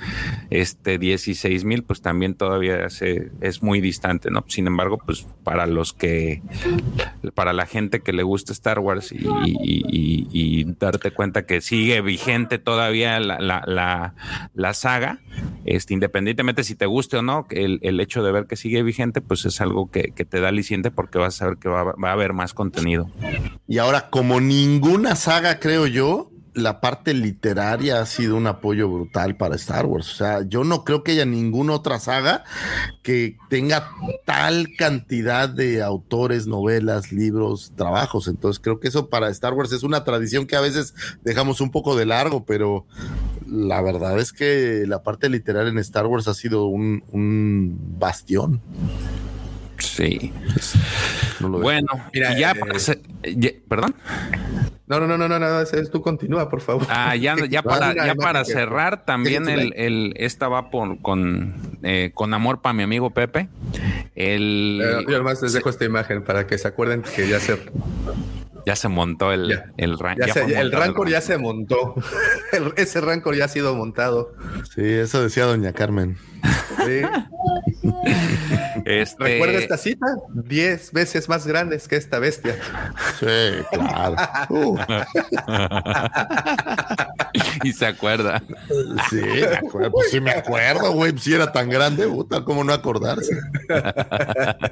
este 0.51 0.99
16 0.99 1.65
mil, 1.65 1.83
pues 1.83 2.03
también 2.03 2.35
todavía 2.35 2.89
se, 2.91 3.31
es 3.41 3.63
muy 3.63 3.81
distante, 3.81 4.31
¿no? 4.31 4.45
Sin 4.49 4.67
embargo, 4.67 4.99
pues 5.05 5.27
para 5.45 5.67
los 5.67 5.93
que, 5.93 6.43
para 7.35 7.53
la 7.53 7.67
gente 7.67 8.01
que 8.01 8.13
le 8.13 8.23
gusta 8.23 8.53
Star 8.53 8.79
Wars 8.79 9.13
y, 9.13 9.27
y, 9.27 9.57
y, 9.63 10.29
y 10.31 10.65
darte 10.79 11.11
cuenta 11.11 11.47
que 11.47 11.61
sigue 11.61 12.01
vigente 12.01 12.59
todavía 12.59 13.19
la, 13.21 13.39
la, 13.41 13.63
la, 13.67 14.15
la, 14.55 14.75
saga, 14.75 15.21
este, 15.65 15.95
independientemente 15.95 16.65
si 16.65 16.75
te 16.75 16.87
guste 16.87 17.19
o 17.19 17.23
no, 17.23 17.47
el, 17.51 17.79
el, 17.83 18.01
hecho 18.01 18.23
de 18.23 18.33
ver 18.33 18.47
que 18.47 18.57
sigue 18.57 18.83
vigente, 18.83 19.21
pues 19.21 19.45
es 19.45 19.61
algo 19.61 19.91
que, 19.91 20.13
que 20.15 20.25
te 20.25 20.41
da 20.41 20.49
aliciente 20.49 20.91
porque 20.91 21.19
vas 21.19 21.37
a 21.37 21.39
saber 21.39 21.59
que 21.59 21.69
va, 21.69 21.85
va 21.85 22.11
a 22.11 22.13
haber 22.13 22.33
más 22.33 22.55
contenido. 22.55 23.11
Y 23.67 23.79
ahora, 23.79 24.11
como 24.11 24.41
ninguna 24.41 25.17
saga, 25.17 25.59
creo 25.61 25.87
yo, 25.87 26.18
la 26.59 26.81
parte 26.81 27.15
literaria 27.15 28.01
ha 28.01 28.07
sido 28.07 28.37
un 28.37 28.47
apoyo 28.47 28.89
brutal 28.89 29.37
para 29.37 29.57
Star 29.57 29.87
Wars. 29.87 30.13
O 30.13 30.17
sea, 30.17 30.43
yo 30.43 30.65
no 30.65 30.85
creo 30.85 31.03
que 31.03 31.13
haya 31.13 31.25
ninguna 31.25 31.75
otra 31.75 31.99
saga 31.99 32.45
que 33.03 33.37
tenga 33.49 33.91
tal 34.25 34.69
cantidad 34.77 35.49
de 35.49 35.83
autores, 35.83 36.47
novelas, 36.47 37.13
libros, 37.13 37.73
trabajos. 37.77 38.29
Entonces 38.29 38.61
creo 38.63 38.81
que 38.81 38.89
eso 38.89 39.09
para 39.09 39.29
Star 39.31 39.55
Wars 39.55 39.73
es 39.73 39.83
una 39.83 40.05
tradición 40.05 40.47
que 40.47 40.57
a 40.57 40.61
veces 40.61 40.95
dejamos 41.23 41.61
un 41.61 41.71
poco 41.71 41.97
de 41.97 42.07
largo, 42.07 42.45
pero 42.45 42.87
la 43.47 43.81
verdad 43.81 44.19
es 44.19 44.33
que 44.33 44.85
la 44.87 45.03
parte 45.03 45.29
literaria 45.29 45.71
en 45.71 45.79
Star 45.79 46.07
Wars 46.07 46.29
ha 46.29 46.35
sido 46.35 46.67
un, 46.67 47.03
un 47.13 47.79
bastión. 47.99 48.61
Sí. 49.79 50.33
No 51.41 51.51
bueno, 51.51 51.89
Mira, 52.13 52.39
ya, 52.39 52.51
eh, 52.51 52.55
para, 52.55 52.75
ya, 53.23 53.51
perdón. 53.69 53.95
No, 54.87 55.01
no, 55.01 55.07
no, 55.07 55.19
no, 55.19 55.29
no, 55.29 55.39
no, 55.39 55.61
es, 55.61 55.91
tú 55.91 56.01
continúa, 56.01 56.49
por 56.49 56.61
favor. 56.61 56.87
Ah, 56.89 57.15
ya, 57.15 57.37
ya 57.49 57.63
para, 57.65 57.95
ya 57.95 58.15
para 58.15 58.45
cerrar, 58.45 59.05
también 59.05 59.49
el, 59.49 59.75
el, 59.77 60.15
esta 60.17 60.49
va 60.49 60.71
por, 60.71 61.01
con, 61.03 61.55
eh, 61.83 62.11
con 62.15 62.33
amor 62.33 62.63
para 62.63 62.73
mi 62.73 62.83
amigo 62.83 63.11
Pepe. 63.11 63.49
El, 64.15 64.79
Pero 64.81 65.01
yo 65.03 65.15
además 65.17 65.43
les 65.43 65.53
dejo 65.53 65.69
esta 65.69 65.85
imagen 65.85 66.25
para 66.25 66.47
que 66.47 66.57
se 66.59 66.67
acuerden 66.67 67.03
que 67.03 67.29
ya 67.29 67.39
se 67.39 67.59
ya 68.67 68.77
se 68.77 68.89
montó 68.89 69.33
el, 69.33 69.49
ya, 69.49 69.65
el, 69.77 69.97
ya 70.19 70.33
se, 70.33 70.59
el 70.59 70.73
Rancor 70.73 71.07
el 71.07 71.13
ya 71.13 71.21
se 71.21 71.39
montó. 71.39 71.95
El, 72.53 72.73
ese 72.77 73.01
Rancor 73.01 73.37
ya 73.37 73.45
ha 73.45 73.49
sido 73.49 73.75
montado. 73.75 74.33
Sí, 74.75 74.85
eso 74.85 75.23
decía 75.23 75.45
doña 75.45 75.73
Carmen. 75.73 76.17
Sí. 76.85 77.03
Este... 78.85 79.25
¿Recuerda 79.25 79.59
esta 79.59 79.77
cita? 79.77 80.07
Diez 80.33 80.93
veces 80.93 81.29
más 81.29 81.47
grandes 81.47 81.89
que 81.89 81.97
esta 81.97 82.19
bestia. 82.19 82.57
Sí, 83.19 83.27
claro. 83.71 84.17
Uh. 84.51 84.79
y 87.65 87.73
se 87.73 87.87
acuerda. 87.87 88.43
Sí, 89.11 89.17
me 89.17 89.57
acuerdo. 89.57 89.91
Pues 89.91 90.11
sí 90.11 90.21
me 90.21 90.31
acuerdo, 90.31 90.93
güey. 90.93 91.17
Si 91.19 91.35
era 91.35 91.53
tan 91.53 91.69
grande, 91.69 92.07
puta, 92.07 92.45
¿cómo 92.45 92.65
no 92.65 92.73
acordarse? 92.73 93.37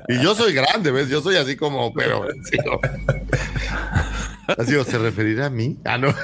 y 0.08 0.22
yo 0.22 0.34
soy 0.34 0.52
grande, 0.52 0.90
¿ves? 0.90 1.08
Yo 1.08 1.20
soy 1.20 1.36
así 1.36 1.56
como, 1.56 1.92
pero... 1.92 2.26
Sí, 2.44 2.58
no. 2.64 2.80
Así, 4.58 4.72
¿se 4.84 4.98
referirá 4.98 5.46
a 5.46 5.50
mí? 5.50 5.78
Ah, 5.84 5.98
no. 5.98 6.14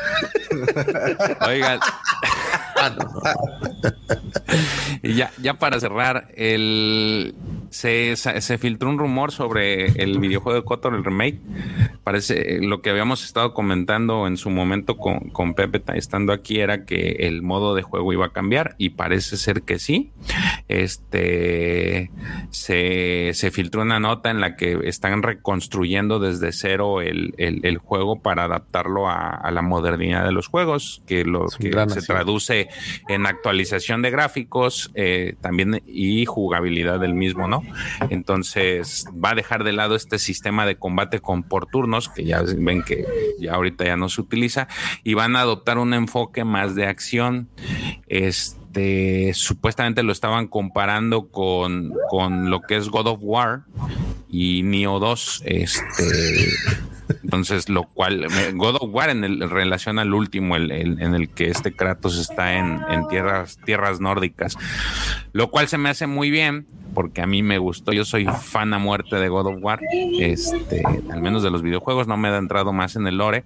Oigan. 1.47 1.81
Ah, 2.77 2.91
no. 2.91 3.23
y 5.03 5.15
ya, 5.15 5.31
ya 5.39 5.55
para 5.55 5.81
cerrar, 5.81 6.29
el 6.35 7.35
se, 7.73 8.17
se, 8.17 8.59
filtró 8.59 8.91
un 8.91 8.99
rumor 8.99 9.33
sobre 9.33 9.87
el 10.03 10.19
videojuego 10.19 10.61
de 10.61 10.65
Kotor, 10.65 10.95
el 10.95 11.05
remake. 11.05 11.41
Parece 12.05 12.59
lo 12.61 12.83
que 12.83 12.91
habíamos 12.91 13.25
estado 13.25 13.55
comentando 13.55 14.27
en 14.27 14.37
su 14.37 14.51
momento 14.51 14.99
con, 14.99 15.31
con 15.31 15.55
Pepe 15.55 15.83
estando 15.95 16.33
aquí 16.33 16.61
era 16.61 16.85
que 16.85 17.17
el 17.21 17.43
modo 17.43 17.75
de 17.75 17.83
juego 17.83 18.13
iba 18.13 18.27
a 18.27 18.33
cambiar 18.33 18.75
y 18.77 18.91
parece 18.91 19.37
ser 19.37 19.63
que 19.63 19.79
sí. 19.79 20.11
Este 20.69 22.11
se, 22.51 23.31
se 23.33 23.51
filtró 23.51 23.83
una 23.83 23.99
nota 23.99 24.31
en 24.31 24.41
la 24.41 24.57
que 24.57 24.79
están 24.85 25.23
reconstruyendo 25.23 26.19
desde 26.19 26.53
cero 26.53 27.01
el, 27.01 27.35
el, 27.39 27.65
el 27.65 27.79
juego 27.79 28.21
para 28.21 28.45
adaptarlo 28.45 29.09
a, 29.09 29.31
a, 29.31 29.51
la 29.51 29.63
modernidad 29.63 30.25
de 30.25 30.33
los 30.33 30.47
juegos, 30.47 31.03
que 31.07 31.25
lo 31.25 31.47
que 31.47 31.73
se 31.89 32.03
traduce 32.03 32.69
en 33.09 33.27
actualización 33.27 34.03
de 34.03 34.11
gráficos 34.11 34.91
eh, 34.95 35.37
también 35.41 35.83
y 35.87 36.27
jugabilidad 36.27 37.01
del 37.01 37.15
mismo, 37.15 37.49
¿no? 37.49 37.62
Entonces 38.11 39.07
va 39.13 39.31
a 39.31 39.35
dejar 39.35 39.65
de 39.65 39.73
lado 39.73 39.95
este 39.97 40.19
sistema 40.19 40.67
de 40.67 40.77
combate 40.77 41.21
con 41.21 41.43
por 41.43 41.67
turnos, 41.67 42.09
que 42.09 42.25
ya 42.25 42.43
ven 42.43 42.83
que 42.83 43.05
ya 43.39 43.55
ahorita 43.55 43.85
ya 43.85 43.97
no 43.97 44.09
se 44.09 44.21
utiliza, 44.21 44.69
y 45.05 45.15
van 45.15 45.37
a 45.37 45.41
adoptar 45.41 45.79
un 45.79 45.95
enfoque 45.95 46.45
más 46.45 46.75
de 46.75 46.87
acción. 46.87 47.49
Este, 48.07 49.33
supuestamente 49.35 50.03
lo 50.03 50.13
estaban 50.13 50.47
comparando 50.47 51.29
con, 51.31 51.93
con 52.09 52.51
lo 52.51 52.61
que 52.61 52.77
es 52.77 52.89
God 52.89 53.07
of 53.09 53.19
War 53.23 53.63
y 54.31 54.63
Neo 54.63 54.99
2. 54.99 55.43
Este 55.45 56.49
Entonces, 57.23 57.69
lo 57.69 57.85
cual, 57.85 58.27
me- 58.31 58.53
God 58.53 58.77
of 58.81 58.91
War 58.95 59.11
en, 59.11 59.25
el, 59.25 59.49
relación 59.51 59.99
al 59.99 60.15
último, 60.15 60.57
el- 60.57 60.71
en 60.73 61.15
el 61.15 61.29
que 61.29 61.49
este 61.49 61.73
Kratos 61.73 62.19
está 62.19 62.55
en, 62.55 62.81
en 62.91 63.07
tierras, 63.09 63.59
tierras 63.65 64.01
nórdicas, 64.01 64.57
lo 65.33 65.51
cual 65.51 65.69
se 65.69 65.79
me 65.79 65.89
hace 65.89 66.07
muy 66.07 66.31
bien 66.31 66.67
porque 66.95 67.23
a 67.23 67.27
mí 67.27 67.43
me 67.43 67.57
gustó, 67.57 67.93
yo 67.95 68.05
soy 68.05 68.27
fan 68.27 68.75
a 68.75 68.79
muerte 68.79 69.17
de 69.17 69.31
God 69.31 69.47
of 69.47 69.55
War, 69.63 69.81
este, 70.21 70.83
al 71.11 71.23
menos 71.23 71.43
de 71.43 71.51
los 71.51 71.63
videojuegos, 71.63 72.07
no 72.07 72.19
me 72.19 72.29
he 72.29 72.37
entrado 72.37 72.75
más 72.75 72.97
en 72.97 73.07
el 73.07 73.17
lore, 73.17 73.45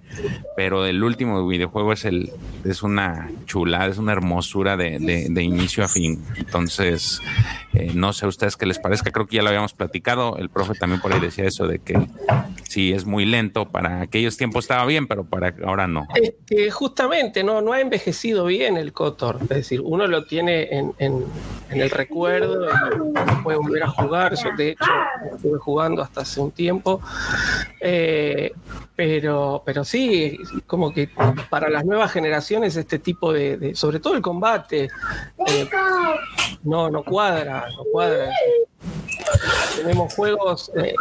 pero 0.57 0.85
el 0.85 1.01
último 1.01 1.47
videojuego 1.47 1.93
es 1.93 2.03
el, 2.03 2.29
es 2.65 2.83
una 2.83 3.31
chulada, 3.45 3.87
es 3.87 3.99
una 3.99 4.11
hermosura 4.11 4.75
de, 4.75 4.99
de- 4.99 5.27
de 5.29 5.43
inicio 5.43 5.85
a 5.85 5.87
fin. 5.87 6.21
Entonces, 6.35 7.21
eh, 7.73 7.91
no 7.93 8.11
sé 8.11 8.25
a 8.25 8.27
ustedes 8.27 8.57
qué 8.57 8.65
les 8.65 8.79
parezca, 8.79 9.11
creo 9.11 9.27
que 9.27 9.37
ya 9.37 9.43
lo 9.43 9.47
habíamos 9.47 9.71
platicado, 9.71 10.35
el 10.37 10.49
profe 10.49 10.73
también 10.73 10.99
por 10.99 11.13
ahí 11.13 11.21
decía 11.21 11.45
eso 11.45 11.67
de 11.67 11.79
que 11.79 11.97
sí 12.67 12.91
es 12.91 13.05
muy 13.05 13.25
lento, 13.25 13.69
para 13.69 14.01
aquellos 14.01 14.35
tiempos 14.35 14.65
estaba 14.65 14.85
bien, 14.85 15.07
pero 15.07 15.23
para 15.23 15.55
ahora 15.65 15.87
no. 15.87 16.05
Es 16.15 16.33
que 16.45 16.69
justamente 16.69 17.45
no, 17.45 17.61
no 17.61 17.71
ha 17.71 17.79
envejecido 17.79 18.43
bien 18.45 18.75
el 18.75 18.91
Cotor. 18.91 19.37
Es 19.43 19.47
decir, 19.49 19.79
uno 19.81 20.05
lo 20.07 20.25
tiene 20.25 20.63
en, 20.77 20.91
en- 20.99 21.23
en 21.69 21.76
el 21.81 21.89
recuerdo 21.89 22.65
lo 22.65 23.43
puede 23.43 23.57
volver 23.57 23.83
a 23.83 23.87
jugar. 23.89 24.33
Yo, 24.35 24.49
de 24.57 24.69
hecho, 24.71 24.83
estuve 25.35 25.59
jugando 25.59 26.01
hasta 26.01 26.21
hace 26.21 26.39
un 26.39 26.51
tiempo. 26.51 27.01
Eh, 27.81 28.51
pero, 28.95 29.61
pero 29.65 29.83
sí, 29.83 30.37
como 30.65 30.91
que 30.93 31.09
para 31.49 31.69
las 31.69 31.85
nuevas 31.85 32.11
generaciones, 32.11 32.75
este 32.75 32.99
tipo 32.99 33.31
de. 33.31 33.57
de- 33.57 33.75
sobre 33.75 33.99
todo 33.99 34.15
el 34.15 34.21
combate, 34.21 34.89
eh, 35.47 35.69
no, 36.63 36.89
no 36.89 37.03
cuadra, 37.03 37.65
no 37.75 37.83
cuadra. 37.91 38.31
Tenemos 39.77 40.13
juegos, 40.15 40.71
eh, 40.75 40.93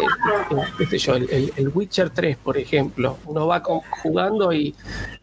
eh, 0.93 0.99
yo, 0.99 1.15
el, 1.15 1.53
el- 1.57 1.69
Witcher 1.75 2.11
3, 2.11 2.37
por 2.37 2.59
ejemplo. 2.59 3.19
Uno 3.27 3.47
va 3.47 3.63
jugando 4.03 4.53
y 4.53 4.75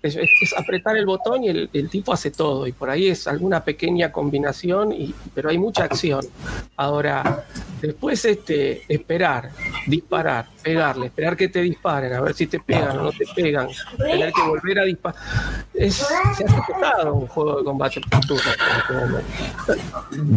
es 0.01 0.17
apretar 0.57 0.97
el 0.97 1.05
botón 1.05 1.43
y 1.43 1.49
el, 1.49 1.69
el 1.73 1.89
tipo 1.89 2.11
hace 2.13 2.31
todo. 2.31 2.65
Y 2.67 2.71
por 2.71 2.89
ahí 2.89 3.07
es 3.07 3.27
alguna 3.27 3.63
pequeña 3.63 4.11
combinación, 4.11 4.91
y, 4.91 5.13
pero 5.33 5.49
hay 5.49 5.57
mucha 5.57 5.83
acción. 5.83 6.25
Ahora, 6.75 7.45
después 7.81 8.25
este, 8.25 8.83
esperar, 8.93 9.51
disparar, 9.87 10.47
pegarle, 10.63 11.07
esperar 11.07 11.35
que 11.37 11.49
te 11.49 11.61
disparen, 11.61 12.13
a 12.13 12.21
ver 12.21 12.33
si 12.33 12.47
te 12.47 12.59
pegan 12.59 12.97
o 12.99 13.03
no 13.03 13.11
te 13.11 13.25
pegan, 13.35 13.67
tener 13.97 14.31
que 14.33 14.41
volver 14.47 14.79
a 14.79 14.83
disparar. 14.83 15.21
Es, 15.73 15.95
se 15.95 16.05
hace 16.45 16.45
pesado 16.67 17.13
un 17.13 17.27
juego 17.27 17.57
de 17.59 17.63
combate 17.63 17.99
este. 17.99 18.17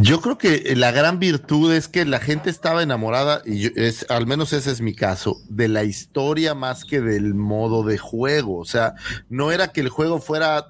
Yo 0.03 0.21
creo 0.21 0.39
que 0.39 0.75
la 0.77 0.91
gran 0.91 1.19
virtud 1.19 1.73
es 1.73 1.89
que 1.89 2.05
la 2.05 2.19
gente 2.19 2.51
estaba 2.51 2.83
enamorada, 2.83 3.43
y 3.45 3.61
yo- 3.61 3.71
es, 3.77 4.07
al 4.11 4.27
menos 4.27 4.53
ese 4.53 4.71
es 4.71 4.81
mi 4.81 4.95
caso, 4.95 5.37
de 5.49 5.69
la 5.69 5.85
historia 5.85 6.55
más 6.55 6.85
que 6.85 7.01
del 7.01 7.35
modo 7.35 7.83
de 7.83 7.99
juego. 7.99 8.59
O 8.59 8.65
sea, 8.65 8.95
no 9.29 9.53
era 9.53 9.69
que 9.69 9.81
el 9.81 9.89
juego 9.89 10.21
fuera, 10.21 10.67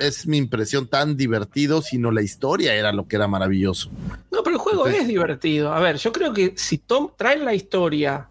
es 0.00 0.26
mi 0.26 0.36
impresión, 0.36 0.86
tan 0.88 1.16
divertido, 1.16 1.82
sino 1.82 2.10
la 2.10 2.22
historia 2.22 2.74
era 2.74 2.92
lo 2.92 3.06
que 3.08 3.16
era 3.16 3.28
maravilloso. 3.28 3.90
No, 4.30 4.42
pero 4.42 4.56
el 4.56 4.60
juego 4.62 4.78
Entonces- 4.86 5.02
es 5.02 5.08
divertido. 5.08 5.72
A 5.72 5.80
ver, 5.80 5.96
yo 5.96 6.12
creo 6.12 6.32
que 6.32 6.54
si 6.56 6.78
Tom 6.78 7.10
traen 7.16 7.44
la 7.44 7.54
historia 7.54 8.28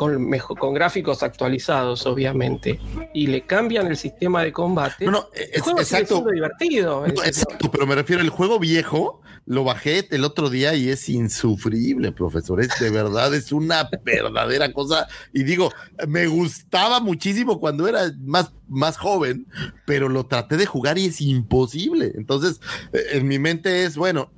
con, 0.00 0.26
mejo- 0.30 0.56
con 0.56 0.72
gráficos 0.72 1.22
actualizados, 1.22 2.06
obviamente, 2.06 2.80
y 3.12 3.26
le 3.26 3.42
cambian 3.42 3.86
el 3.86 3.98
sistema 3.98 4.42
de 4.42 4.50
combate, 4.50 5.04
No, 5.04 5.10
no, 5.10 5.26
el 5.34 5.42
es- 5.52 5.60
juego 5.60 5.78
sigue 5.84 5.98
exacto. 6.00 6.14
siendo 6.14 6.30
divertido. 6.30 7.06
No, 7.06 7.22
Es 7.22 7.28
exacto, 7.42 7.70
pero 7.70 7.86
me 7.86 7.94
refiero 7.94 8.22
al 8.22 8.30
juego 8.30 8.58
viejo, 8.58 9.20
lo 9.44 9.62
bajé 9.62 10.06
el 10.10 10.24
otro 10.24 10.48
día 10.48 10.74
y 10.74 10.88
es 10.88 11.06
insufrible, 11.10 12.12
profesor. 12.12 12.62
Es 12.62 12.70
de 12.80 12.88
verdad, 12.88 13.34
es 13.34 13.52
una 13.52 13.90
verdadera 14.04 14.72
cosa. 14.72 15.06
Y 15.34 15.42
digo, 15.42 15.70
me 16.08 16.26
gustaba 16.28 17.00
muchísimo 17.00 17.58
cuando 17.60 17.86
era 17.86 18.10
más, 18.24 18.52
más 18.70 18.96
joven, 18.96 19.46
pero 19.84 20.08
lo 20.08 20.24
traté 20.26 20.56
de 20.56 20.64
jugar 20.64 20.96
y 20.96 21.06
es 21.06 21.20
imposible. 21.20 22.12
Entonces, 22.14 22.60
eh, 22.92 23.02
en 23.12 23.28
mi 23.28 23.38
mente 23.38 23.84
es, 23.84 23.96
bueno, 23.96 24.30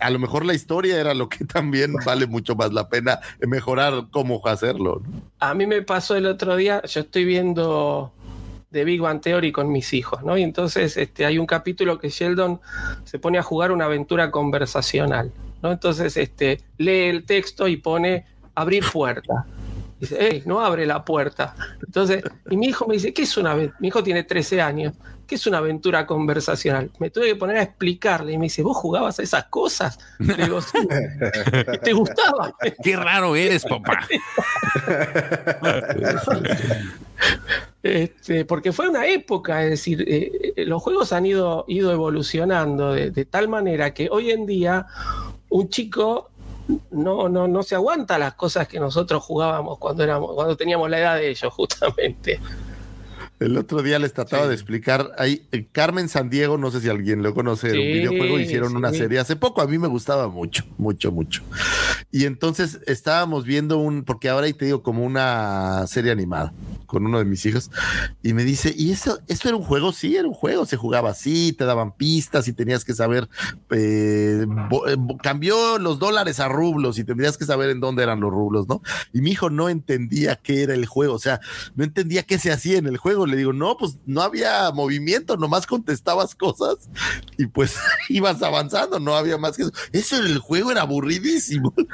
a 0.00 0.10
lo 0.10 0.18
mejor 0.18 0.44
la 0.44 0.54
historia 0.54 1.00
era 1.00 1.14
lo 1.14 1.28
que 1.28 1.44
también 1.44 1.94
vale 2.04 2.26
mucho 2.26 2.54
más 2.54 2.72
la 2.72 2.88
pena 2.88 3.20
mejorar 3.40 4.06
cómo 4.10 4.40
hacerlo. 4.46 5.02
A 5.40 5.54
mí 5.54 5.66
me 5.66 5.82
pasó 5.82 6.16
el 6.16 6.26
otro 6.26 6.56
día, 6.56 6.82
yo 6.84 7.00
estoy 7.00 7.24
viendo 7.24 8.12
The 8.70 8.84
Big 8.84 9.00
Bang 9.00 9.20
Theory 9.20 9.52
con 9.52 9.70
mis 9.70 9.92
hijos, 9.92 10.22
¿no? 10.22 10.36
Y 10.36 10.42
entonces 10.42 10.96
este, 10.96 11.24
hay 11.24 11.38
un 11.38 11.46
capítulo 11.46 11.98
que 11.98 12.08
Sheldon 12.08 12.60
se 13.04 13.18
pone 13.18 13.38
a 13.38 13.42
jugar 13.42 13.72
una 13.72 13.84
aventura 13.84 14.30
conversacional, 14.30 15.32
¿no? 15.62 15.72
Entonces 15.72 16.16
este, 16.16 16.60
lee 16.78 17.08
el 17.08 17.24
texto 17.24 17.68
y 17.68 17.76
pone 17.76 18.26
abrir 18.54 18.84
puerta. 18.92 19.46
Dice, 20.00 20.16
hey, 20.18 20.42
no 20.46 20.60
abre 20.60 20.86
la 20.86 21.04
puerta. 21.04 21.54
Entonces, 21.84 22.22
y 22.50 22.56
mi 22.56 22.66
hijo 22.66 22.86
me 22.86 22.94
dice, 22.94 23.12
¿qué 23.14 23.22
es 23.22 23.36
una 23.36 23.52
aventura? 23.52 23.78
Mi 23.80 23.88
hijo 23.88 24.02
tiene 24.02 24.24
13 24.24 24.60
años. 24.60 24.94
¿Qué 25.26 25.36
es 25.36 25.46
una 25.46 25.58
aventura 25.58 26.06
conversacional? 26.06 26.90
Me 26.98 27.08
tuve 27.10 27.28
que 27.28 27.36
poner 27.36 27.56
a 27.56 27.62
explicarle 27.62 28.32
y 28.32 28.38
me 28.38 28.44
dice, 28.44 28.62
¿vos 28.62 28.76
jugabas 28.76 29.18
a 29.18 29.22
esas 29.22 29.44
cosas? 29.44 29.98
Le 30.18 30.34
digo, 30.34 30.60
sí. 30.60 30.78
¿Te 31.82 31.92
gustaba? 31.92 32.54
Qué 32.82 32.96
raro 32.96 33.34
eres, 33.34 33.64
papá. 33.64 34.06
Este, 37.82 38.44
porque 38.44 38.72
fue 38.72 38.88
una 38.88 39.06
época, 39.06 39.62
es 39.62 39.70
decir, 39.70 40.04
eh, 40.06 40.52
eh, 40.56 40.64
los 40.66 40.82
juegos 40.82 41.12
han 41.12 41.26
ido, 41.26 41.64
ido 41.68 41.92
evolucionando 41.92 42.92
de, 42.92 43.10
de 43.10 43.24
tal 43.24 43.48
manera 43.48 43.92
que 43.92 44.08
hoy 44.10 44.30
en 44.30 44.46
día 44.46 44.86
un 45.50 45.68
chico 45.68 46.30
no, 46.90 47.28
no, 47.28 47.48
no 47.48 47.62
se 47.62 47.74
aguanta 47.74 48.18
las 48.18 48.34
cosas 48.34 48.68
que 48.68 48.80
nosotros 48.80 49.22
jugábamos 49.22 49.78
cuando, 49.78 50.02
éramos, 50.02 50.32
cuando 50.34 50.56
teníamos 50.56 50.88
la 50.90 50.98
edad 50.98 51.16
de 51.16 51.30
ellos, 51.30 51.52
justamente. 51.54 52.40
El 53.44 53.56
otro 53.58 53.82
día 53.82 53.98
les 53.98 54.12
trataba 54.12 54.46
de 54.48 54.54
explicar, 54.54 55.12
ahí 55.18 55.46
eh, 55.52 55.66
Carmen 55.72 56.08
San 56.08 56.30
Diego, 56.30 56.58
no 56.58 56.70
sé 56.70 56.80
si 56.80 56.88
alguien 56.88 57.22
lo 57.22 57.34
conoce, 57.34 57.70
era 57.70 57.80
un 57.80 57.86
Sí, 57.86 57.92
videojuego, 57.92 58.38
hicieron 58.38 58.76
una 58.76 58.90
sí. 58.90 58.98
serie 58.98 59.18
hace 59.18 59.36
poco, 59.36 59.60
a 59.62 59.66
mí 59.66 59.78
me 59.78 59.88
gustaba 59.88 60.28
mucho, 60.28 60.64
mucho, 60.78 61.12
mucho. 61.12 61.42
Y 62.10 62.24
entonces 62.26 62.80
estábamos 62.86 63.44
viendo 63.44 63.78
un, 63.78 64.04
porque 64.04 64.28
ahora 64.28 64.46
ahí 64.46 64.52
te 64.54 64.64
digo, 64.66 64.82
como 64.82 65.04
una 65.04 65.86
serie 65.86 66.12
animada 66.12 66.52
con 66.86 67.06
uno 67.06 67.18
de 67.18 67.24
mis 67.24 67.44
hijos, 67.46 67.70
y 68.22 68.34
me 68.34 68.44
dice, 68.44 68.72
¿y 68.76 68.92
eso, 68.92 69.18
esto 69.26 69.48
era 69.48 69.56
un 69.56 69.64
juego? 69.64 69.92
Sí, 69.92 70.14
era 70.16 70.28
un 70.28 70.34
juego, 70.34 70.64
se 70.64 70.76
jugaba 70.76 71.10
así, 71.10 71.52
te 71.52 71.64
daban 71.64 71.96
pistas 71.96 72.46
y 72.46 72.52
tenías 72.52 72.84
que 72.84 72.92
saber, 72.94 73.28
eh, 73.70 74.44
bo- 74.46 74.86
eh, 74.88 74.94
bo- 74.96 75.16
cambió 75.18 75.78
los 75.78 75.98
dólares 75.98 76.38
a 76.40 76.48
rublos 76.48 76.98
y 76.98 77.04
tendrías 77.04 77.36
que 77.36 77.46
saber 77.46 77.70
en 77.70 77.80
dónde 77.80 78.02
eran 78.04 78.20
los 78.20 78.30
rublos, 78.30 78.68
¿no? 78.68 78.80
Y 79.12 79.22
mi 79.22 79.32
hijo 79.32 79.50
no 79.50 79.68
entendía 79.68 80.36
qué 80.36 80.62
era 80.62 80.74
el 80.74 80.86
juego, 80.86 81.14
o 81.14 81.18
sea, 81.18 81.40
no 81.74 81.82
entendía 81.84 82.22
qué 82.22 82.38
se 82.38 82.52
hacía 82.52 82.78
en 82.78 82.86
el 82.86 82.96
juego. 82.96 83.26
Le 83.34 83.40
digo, 83.40 83.52
no, 83.52 83.76
pues 83.76 83.98
no 84.06 84.22
había 84.22 84.70
movimiento, 84.70 85.36
nomás 85.36 85.66
contestabas 85.66 86.36
cosas 86.36 86.88
y 87.36 87.46
pues 87.46 87.76
ibas 88.08 88.42
avanzando, 88.42 89.00
no 89.00 89.16
había 89.16 89.36
más 89.38 89.56
que 89.56 89.64
eso. 89.64 89.72
Eso 89.92 90.16
en 90.18 90.26
el 90.26 90.38
juego 90.38 90.70
era 90.70 90.82
aburridísimo. 90.82 91.74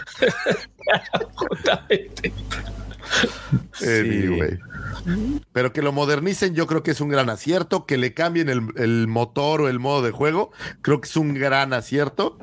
Pero 5.53 5.73
que 5.73 5.83
lo 5.83 5.93
modernicen, 5.93 6.55
yo 6.55 6.67
creo 6.67 6.83
que 6.83 6.91
es 6.91 7.01
un 7.01 7.09
gran 7.09 7.31
acierto. 7.31 7.87
Que 7.87 7.97
le 7.97 8.13
cambien 8.15 8.49
el, 8.49 8.69
el 8.77 9.07
motor 9.09 9.63
o 9.63 9.69
el 9.69 9.79
modo 9.79 10.03
de 10.03 10.11
juego, 10.11 10.51
creo 10.83 11.01
que 11.01 11.09
es 11.09 11.17
un 11.17 11.35
gran 11.35 11.73
acierto. 11.73 12.39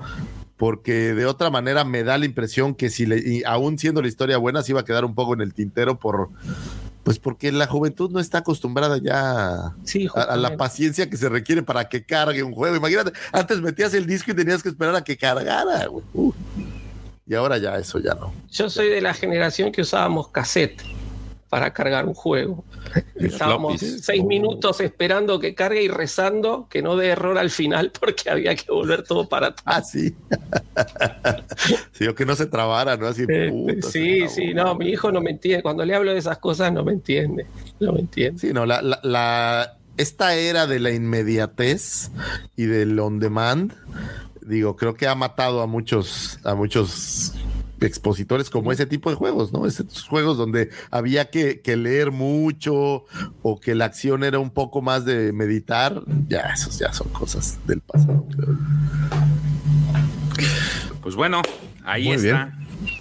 Porque 0.58 1.14
de 1.14 1.28
otra 1.28 1.52
manera 1.52 1.84
me 1.84 2.04
da 2.04 2.18
la 2.18 2.26
impresión 2.26 2.74
que 2.74 2.90
si 2.90 3.06
le, 3.06 3.20
y 3.20 3.44
aún 3.44 3.78
siendo 3.78 4.02
la 4.02 4.08
historia 4.08 4.40
buena, 4.40 4.64
se 4.64 4.72
iba 4.72 4.82
a 4.82 4.86
quedar 4.86 5.06
un 5.06 5.14
poco 5.14 5.36
en 5.36 5.42
el 5.42 5.54
tintero 5.54 6.00
por, 6.00 6.32
pues 7.08 7.20
porque 7.20 7.54
la 7.54 7.68
juventud 7.68 8.12
no 8.12 8.20
está 8.20 8.40
acostumbrada 8.40 8.98
ya 9.02 9.74
Sí, 9.86 10.10
a, 10.14 10.24
a 10.24 10.36
la 10.36 10.58
paciencia 10.58 11.10
que 11.10 11.16
se 11.16 11.30
requiere 11.30 11.64
para 11.64 11.88
que 11.88 12.04
cargue 12.04 12.44
un 12.44 12.52
juego. 12.52 12.76
Imagínate, 12.76 13.14
antes 13.32 13.62
metías 13.62 13.94
el 13.94 14.06
disco 14.06 14.32
y 14.32 14.34
tenías 14.34 14.62
que 14.62 14.68
esperar 14.68 14.94
a 14.94 15.02
que 15.06 15.16
cargara. 15.16 15.86
güey. 15.88 16.04
Uh. 16.14 16.34
Y 17.26 17.34
ahora 17.34 17.60
ya 17.60 17.78
eso 17.78 18.00
ya 18.00 18.14
no. 18.14 18.34
Yo 18.52 18.70
soy 18.70 18.90
de 18.90 19.00
la 19.00 19.14
generación 19.14 19.72
que 19.72 19.84
usábamos 19.84 20.28
cassette 20.32 20.84
para 21.50 21.74
cargar 21.74 22.06
un 22.06 22.14
juego. 22.14 22.66
Estábamos 23.16 23.80
seis 23.80 24.24
minutos 24.24 24.82
esperando 24.82 25.40
que 25.40 25.56
cargue 25.56 25.82
y 25.84 25.88
rezando 25.88 26.68
que 26.70 26.82
no 26.82 26.96
dé 26.98 27.08
error 27.08 27.38
al 27.38 27.50
final 27.50 27.92
porque 28.00 28.30
había 28.30 28.56
que 28.56 28.72
volver 28.72 29.04
todo 29.04 29.28
para 29.30 29.48
atrás. 29.48 29.64
Ah, 29.66 29.82
sí. 29.82 30.16
sí, 31.94 32.08
o 32.08 32.16
que 32.16 32.26
no 32.26 32.36
se 32.36 32.46
trabara, 32.48 32.98
¿no? 32.98 33.08
Así, 33.08 33.26
puta, 33.26 33.88
sí, 33.90 34.28
sí, 34.28 34.54
no, 34.54 34.76
mi 34.76 34.90
hijo 34.90 35.12
no 35.12 35.22
me 35.22 35.32
entiende. 35.32 35.64
Cuando 35.64 35.86
le 35.86 35.96
hablo 35.96 36.12
de 36.12 36.20
esas 36.20 36.38
cosas 36.38 36.72
no 36.72 36.84
me 36.84 36.94
entiende. 36.94 37.46
No 37.80 37.94
me 37.94 38.02
entiende. 38.02 38.40
Sí, 38.40 38.54
no, 38.54 38.66
la, 38.66 38.82
la, 38.82 39.00
la- 39.04 39.74
esta 39.98 40.36
era 40.36 40.68
de 40.68 40.80
la 40.80 40.92
inmediatez 40.92 42.12
y 42.56 42.66
del 42.66 43.00
on 43.00 43.20
demand, 43.20 43.74
digo, 44.42 44.76
creo 44.76 44.94
que 44.94 45.08
ha 45.08 45.16
matado 45.16 45.62
a 45.62 45.66
muchos, 45.68 46.38
a 46.44 46.54
muchos 46.54 47.34
expositores 47.82 48.50
como 48.50 48.72
ese 48.72 48.86
tipo 48.86 49.10
de 49.10 49.16
juegos, 49.16 49.54
¿no? 49.54 49.66
Esos 49.66 50.08
juegos 50.08 50.38
donde 50.38 50.70
había 50.92 51.30
que, 51.30 51.62
que 51.62 51.76
leer 51.76 52.12
mucho 52.12 53.06
o 53.42 53.60
que 53.60 53.76
la 53.76 53.86
acción 53.86 54.24
era 54.24 54.40
un 54.40 54.50
poco 54.50 54.82
más 54.82 55.06
de 55.06 55.32
meditar, 55.34 56.02
ya, 56.28 56.42
esos 56.54 56.80
ya 56.80 56.92
son 56.94 57.10
cosas 57.10 57.60
del 57.68 57.82
pasado. 57.82 58.26
creo. 58.36 58.58
Pues 61.02 61.16
bueno, 61.16 61.42
ahí 61.84 62.08
Muy 62.08 62.16
está, 62.16 62.58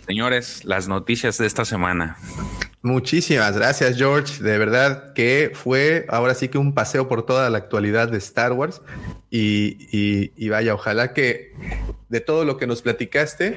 señores, 0.06 0.64
las 0.64 0.88
noticias 0.88 1.38
de 1.38 1.46
esta 1.46 1.64
semana. 1.64 2.16
Muchísimas 2.86 3.56
gracias, 3.56 3.96
George. 3.96 4.40
De 4.44 4.58
verdad 4.58 5.12
que 5.12 5.50
fue 5.52 6.06
ahora 6.08 6.34
sí 6.34 6.46
que 6.46 6.56
un 6.56 6.72
paseo 6.72 7.08
por 7.08 7.26
toda 7.26 7.50
la 7.50 7.58
actualidad 7.58 8.06
de 8.08 8.18
Star 8.18 8.52
Wars. 8.52 8.80
Y, 9.28 10.48
vaya, 10.48 10.72
ojalá 10.72 11.12
que 11.12 11.52
de 12.08 12.20
todo 12.20 12.44
lo 12.44 12.56
que 12.56 12.68
nos 12.68 12.82
platicaste, 12.82 13.56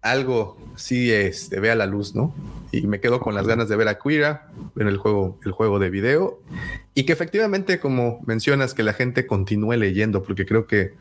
algo 0.00 0.56
sí 0.76 1.12
este, 1.12 1.60
vea 1.60 1.74
la 1.74 1.84
luz, 1.84 2.14
¿no? 2.14 2.34
Y 2.72 2.86
me 2.86 3.00
quedo 3.00 3.20
con 3.20 3.34
las 3.34 3.46
ganas 3.46 3.68
de 3.68 3.76
ver 3.76 3.86
a 3.88 3.98
Quira 3.98 4.50
en 4.78 4.88
el 4.88 4.96
juego, 4.96 5.38
el 5.44 5.52
juego 5.52 5.78
de 5.78 5.90
video. 5.90 6.40
Y 6.94 7.04
que 7.04 7.12
efectivamente, 7.12 7.80
como 7.80 8.22
mencionas, 8.26 8.72
que 8.72 8.82
la 8.82 8.94
gente 8.94 9.26
continúe 9.26 9.74
leyendo, 9.74 10.22
porque 10.22 10.46
creo 10.46 10.66
que 10.66 10.94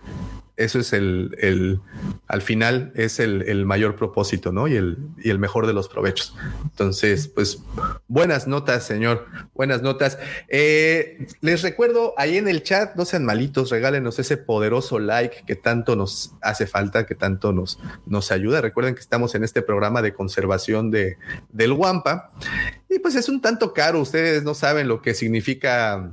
eso 0.59 0.77
es 0.79 0.91
el, 0.91 1.35
el 1.39 1.79
al 2.27 2.41
final 2.41 2.91
es 2.95 3.19
el, 3.19 3.43
el 3.43 3.65
mayor 3.65 3.95
propósito, 3.95 4.51
¿no? 4.51 4.67
Y 4.67 4.75
el, 4.75 4.97
y 5.17 5.29
el 5.29 5.39
mejor 5.39 5.67
de 5.67 5.73
los 5.73 5.87
provechos. 5.87 6.35
Entonces, 6.63 7.29
pues, 7.29 7.63
buenas 8.09 8.45
notas, 8.45 8.85
señor. 8.85 9.25
Buenas 9.53 9.81
notas. 9.81 10.19
Eh, 10.49 11.27
les 11.39 11.61
recuerdo 11.61 12.13
ahí 12.17 12.37
en 12.37 12.49
el 12.49 12.61
chat, 12.61 12.95
no 12.95 13.05
sean 13.05 13.23
malitos, 13.23 13.69
regálenos 13.69 14.19
ese 14.19 14.35
poderoso 14.35 14.99
like 14.99 15.43
que 15.47 15.55
tanto 15.55 15.95
nos 15.95 16.33
hace 16.41 16.67
falta, 16.67 17.05
que 17.05 17.15
tanto 17.15 17.53
nos, 17.53 17.79
nos 18.05 18.31
ayuda. 18.31 18.59
Recuerden 18.59 18.95
que 18.95 19.01
estamos 19.01 19.35
en 19.35 19.45
este 19.45 19.61
programa 19.61 20.01
de 20.01 20.13
conservación 20.13 20.91
de, 20.91 21.17
del 21.49 21.71
Wampa. 21.71 22.31
Y 22.89 22.99
pues 22.99 23.15
es 23.15 23.29
un 23.29 23.39
tanto 23.39 23.73
caro. 23.73 24.01
Ustedes 24.01 24.43
no 24.43 24.53
saben 24.53 24.89
lo 24.89 25.01
que 25.01 25.13
significa 25.13 26.11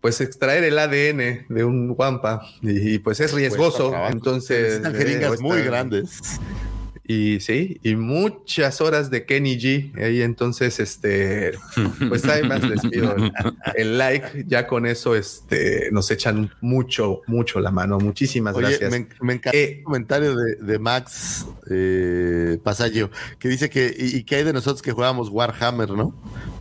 pues 0.00 0.20
extraer 0.20 0.64
el 0.64 0.78
ADN 0.78 1.46
de 1.48 1.64
un 1.64 1.94
guampa 1.94 2.42
y, 2.62 2.94
y, 2.94 2.98
pues 2.98 3.20
es 3.20 3.32
riesgoso. 3.32 3.90
trabajo. 3.90 4.12
Entonces, 4.12 4.80
jeringas 4.96 5.28
cuesta- 5.28 5.44
muy 5.44 5.62
grandes. 5.62 6.20
Y 7.12 7.40
sí, 7.40 7.80
y 7.82 7.96
muchas 7.96 8.80
horas 8.80 9.10
de 9.10 9.26
Kenny 9.26 9.58
G. 9.58 10.00
Ahí 10.00 10.22
entonces, 10.22 10.78
este, 10.78 11.50
pues 12.08 12.24
ahí 12.26 12.44
más 12.46 12.62
les 12.62 12.82
pido 12.82 13.16
el, 13.16 13.32
el 13.74 13.98
like. 13.98 14.44
Ya 14.46 14.68
con 14.68 14.86
eso, 14.86 15.16
este, 15.16 15.88
nos 15.90 16.08
echan 16.12 16.52
mucho, 16.60 17.22
mucho 17.26 17.58
la 17.58 17.72
mano. 17.72 17.98
Muchísimas 17.98 18.54
Oye, 18.54 18.78
gracias. 18.78 18.92
me, 18.92 19.08
me 19.22 19.32
encanta 19.32 19.58
el 19.58 19.82
comentario 19.82 20.36
de, 20.36 20.54
de 20.54 20.78
Max 20.78 21.46
eh, 21.68 22.58
Pasallo, 22.62 23.10
que 23.40 23.48
dice 23.48 23.68
que, 23.68 23.92
y, 23.98 24.18
y 24.18 24.22
que 24.22 24.36
hay 24.36 24.44
de 24.44 24.52
nosotros 24.52 24.80
que 24.80 24.92
jugamos 24.92 25.30
Warhammer, 25.30 25.90
¿no? 25.90 26.14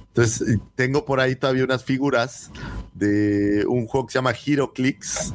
Entonces, 0.08 0.56
y 0.56 0.60
tengo 0.74 1.06
por 1.06 1.20
ahí 1.20 1.36
todavía 1.36 1.64
unas 1.64 1.84
figuras 1.84 2.50
de 2.96 3.66
un 3.68 3.86
juego 3.86 4.08
que 4.08 4.14
se 4.14 4.18
llama 4.18 4.34
Hero 4.34 4.74
Clicks, 4.74 5.32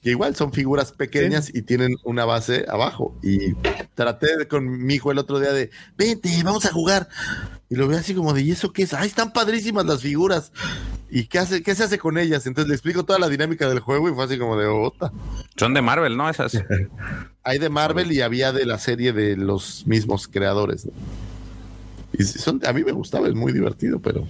que 0.00 0.10
igual 0.10 0.36
son 0.36 0.52
figuras 0.52 0.92
pequeñas 0.92 1.50
y 1.52 1.62
tienen 1.62 1.96
una 2.04 2.24
base 2.24 2.64
abajo. 2.68 3.18
Y 3.22 3.54
traté 3.94 4.36
de- 4.36 4.48
con 4.48 4.84
mi 4.86 4.94
hijo 4.94 5.10
el 5.10 5.18
otro 5.18 5.40
día 5.40 5.52
de, 5.52 5.70
vente, 5.96 6.30
vamos 6.44 6.64
a 6.66 6.72
jugar. 6.72 7.08
Y 7.68 7.74
lo 7.74 7.88
veo 7.88 7.98
así 7.98 8.14
como 8.14 8.32
de, 8.32 8.42
¿y 8.42 8.52
eso 8.52 8.72
qué 8.72 8.82
es? 8.84 8.94
¡Ay, 8.94 9.08
están 9.08 9.32
padrísimas 9.32 9.84
las 9.86 10.00
figuras! 10.02 10.52
¿Y 11.10 11.24
qué, 11.24 11.38
hace, 11.38 11.62
qué 11.62 11.74
se 11.74 11.84
hace 11.84 11.98
con 11.98 12.16
ellas? 12.18 12.46
Entonces 12.46 12.68
le 12.68 12.74
explico 12.74 13.04
toda 13.04 13.18
la 13.18 13.28
dinámica 13.28 13.68
del 13.68 13.80
juego 13.80 14.08
y 14.08 14.14
fue 14.14 14.24
así 14.24 14.38
como 14.38 14.56
de, 14.56 14.66
¡ota! 14.66 15.12
Son 15.56 15.74
de 15.74 15.82
Marvel, 15.82 16.16
¿no? 16.16 16.28
Esas. 16.30 16.52
Hay 17.42 17.58
de 17.58 17.68
Marvel 17.70 18.12
y 18.12 18.20
había 18.20 18.52
de 18.52 18.66
la 18.66 18.78
serie 18.78 19.12
de 19.12 19.36
los 19.36 19.86
mismos 19.86 20.28
creadores. 20.28 20.84
¿no? 20.86 20.92
Y 22.12 22.24
son, 22.24 22.60
a 22.66 22.72
mí 22.72 22.84
me 22.84 22.92
gustaba, 22.92 23.28
es 23.28 23.34
muy 23.34 23.52
divertido, 23.52 24.00
pero 24.00 24.26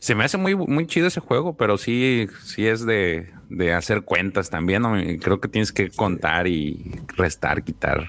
Se 0.00 0.14
me 0.14 0.24
hace 0.24 0.36
muy, 0.36 0.54
muy 0.54 0.86
chido 0.86 1.06
ese 1.08 1.20
juego, 1.20 1.56
pero 1.56 1.76
sí, 1.78 2.28
sí 2.44 2.66
es 2.66 2.86
de, 2.86 3.32
de 3.50 3.72
hacer 3.72 4.02
cuentas 4.02 4.48
también. 4.50 4.82
Creo 5.18 5.40
que 5.40 5.48
tienes 5.48 5.72
que 5.72 5.90
contar 5.90 6.46
y 6.46 7.00
restar, 7.16 7.64
quitar. 7.64 8.06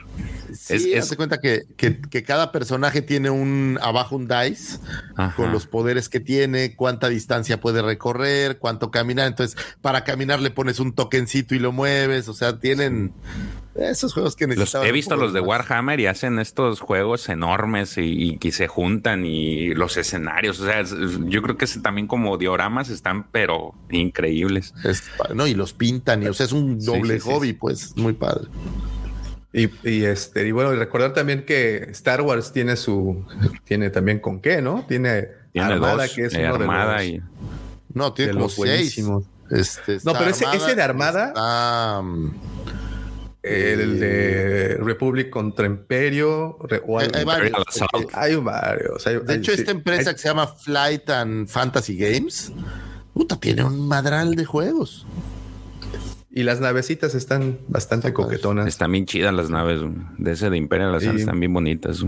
sí, 0.53 0.75
Es- 0.75 0.85
es- 0.85 1.03
hazte 1.03 1.15
cuenta 1.17 1.39
que, 1.39 1.63
que- 1.77 1.99
que 1.99 2.23
cada 2.23 2.51
personaje 2.51 3.01
tiene 3.01 3.29
un 3.31 3.79
abajo 3.81 4.15
un 4.15 4.27
dice 4.27 4.79
Ajá. 5.15 5.35
con 5.35 5.51
los 5.51 5.65
poderes 5.65 6.09
que 6.09 6.19
tiene, 6.19 6.75
cuánta 6.75 7.09
distancia 7.09 7.59
puede 7.59 7.81
recorrer, 7.81 8.59
cuánto 8.59 8.91
caminar. 8.91 9.27
Entonces, 9.27 9.57
para 9.81 10.03
caminar 10.03 10.39
le 10.41 10.51
pones 10.51 10.79
un 10.79 10.93
tokencito 10.93 11.55
y 11.55 11.59
lo 11.59 11.71
mueves. 11.71 12.27
O 12.29 12.33
sea, 12.33 12.59
tienen 12.59 13.13
esos 13.75 14.13
juegos 14.13 14.35
que 14.35 14.45
Los, 14.47 14.57
necesitaban. 14.57 14.87
he 14.87 14.91
visto 14.91 15.15
los 15.15 15.31
de. 15.33 15.39
Warhammer 15.39 15.99
y 15.99 16.07
hacen 16.07 16.39
estos 16.39 16.79
juegos 16.81 17.29
enormes 17.29 17.95
y, 17.97 18.37
que 18.37 18.51
se 18.51 18.67
juntan 18.67 19.25
y 19.25 19.73
los 19.73 19.95
escenarios. 19.97 20.59
O 20.59 20.65
sea, 20.65 20.83
yo 21.27 21.41
creo 21.41 21.57
que 21.57 21.65
también 21.81 22.07
como 22.07 22.37
dioramas 22.37 22.89
están, 22.89 23.27
pero 23.31 23.73
increíbles. 23.89 24.73
Es 24.83 25.03
no, 25.33 25.47
y 25.47 25.53
los 25.53 25.73
pintan, 25.73 26.23
y 26.23 26.27
o 26.27 26.33
sea, 26.33 26.45
es 26.47 26.51
un 26.51 26.79
doble 26.83 27.15
sí, 27.15 27.21
sí, 27.21 27.29
hobby, 27.31 27.53
pues, 27.53 27.95
muy 27.95 28.13
padre. 28.13 28.47
Y, 29.51 29.67
y 29.87 30.03
este, 30.05 30.47
y 30.47 30.51
bueno, 30.51 30.73
y 30.73 30.75
recordar 30.75 31.13
también 31.13 31.43
que 31.43 31.87
Star 31.91 32.21
Wars 32.21 32.51
tiene 32.51 32.75
su, 32.75 33.25
tiene 33.63 33.89
también 33.89 34.19
con 34.19 34.41
qué, 34.41 34.61
¿no? 34.61 34.85
Tiene, 34.87 35.27
Tiene 35.53 35.73
Armada, 35.73 36.03
dos, 36.03 36.13
que 36.13 36.25
es 36.25 36.33
eh, 36.35 36.39
uno 36.45 36.57
de 36.57 36.63
Armada 36.65 36.93
los- 36.97 37.03
y 37.05 37.21
No, 37.93 38.13
tiene 38.13 38.27
de 38.29 38.33
como 38.33 38.45
los 38.45 38.53
seis. 38.53 38.65
buenísimos. 38.67 39.23
Este, 39.49 39.97
No, 40.03 40.13
pero 40.13 40.29
ese- 40.29 40.45
ese 40.53 40.75
de 40.75 40.81
Armada- 40.83 41.29
está, 41.29 41.99
um, 41.99 42.31
El 43.41 43.99
de 43.99 44.77
Republic 44.81 45.29
contra 45.29 45.65
Imperio. 45.65 46.57
re- 46.67 46.81
o 46.85 46.99
Hay- 46.99 47.07
varios. 47.23 47.53
Hay 48.13 48.35
varios. 48.35 49.07
hay- 49.07 49.19
de 49.19 49.33
hay- 49.33 49.39
hecho, 49.39 49.53
sí. 49.53 49.59
esta 49.61 49.71
empresa 49.71 50.09
Hay- 50.09 50.15
que 50.15 50.21
se 50.21 50.27
llama 50.27 50.47
Flight 50.47 51.09
and 51.09 51.47
Fantasy 51.47 51.95
Games, 51.97 52.51
puta, 53.13 53.39
tiene 53.39 53.63
un 53.63 53.87
madral 53.87 54.35
de 54.35 54.45
juegos. 54.45 55.05
y 56.31 56.43
las 56.43 56.59
navecitas 56.59 57.15
están 57.15 57.59
bastante 57.67 58.13
coquetonas. 58.13 58.67
están 58.67 58.91
bien 58.91 59.05
chidas 59.05 59.33
las 59.33 59.49
naves. 59.49 59.79
De 60.17 60.31
ese 60.33 60.49
de 60.49 60.57
Imperial 60.57 60.93
Assault 60.93 61.15
Sí. 61.15 61.21
están 61.21 61.39
bien 61.39 61.51
bonitas. 61.53 62.01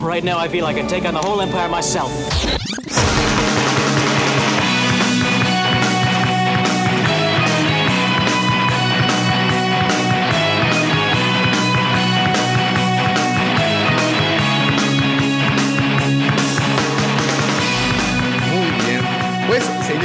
Right 0.00 0.22
now, 0.24 0.44
I 0.44 0.48
feel 0.48 0.64
I 0.70 0.74
can 0.74 0.86
take 0.86 1.06
on 1.08 1.14
the 1.14 1.20
whole 1.26 1.42
empire 1.42 1.68
myself. 1.68 2.10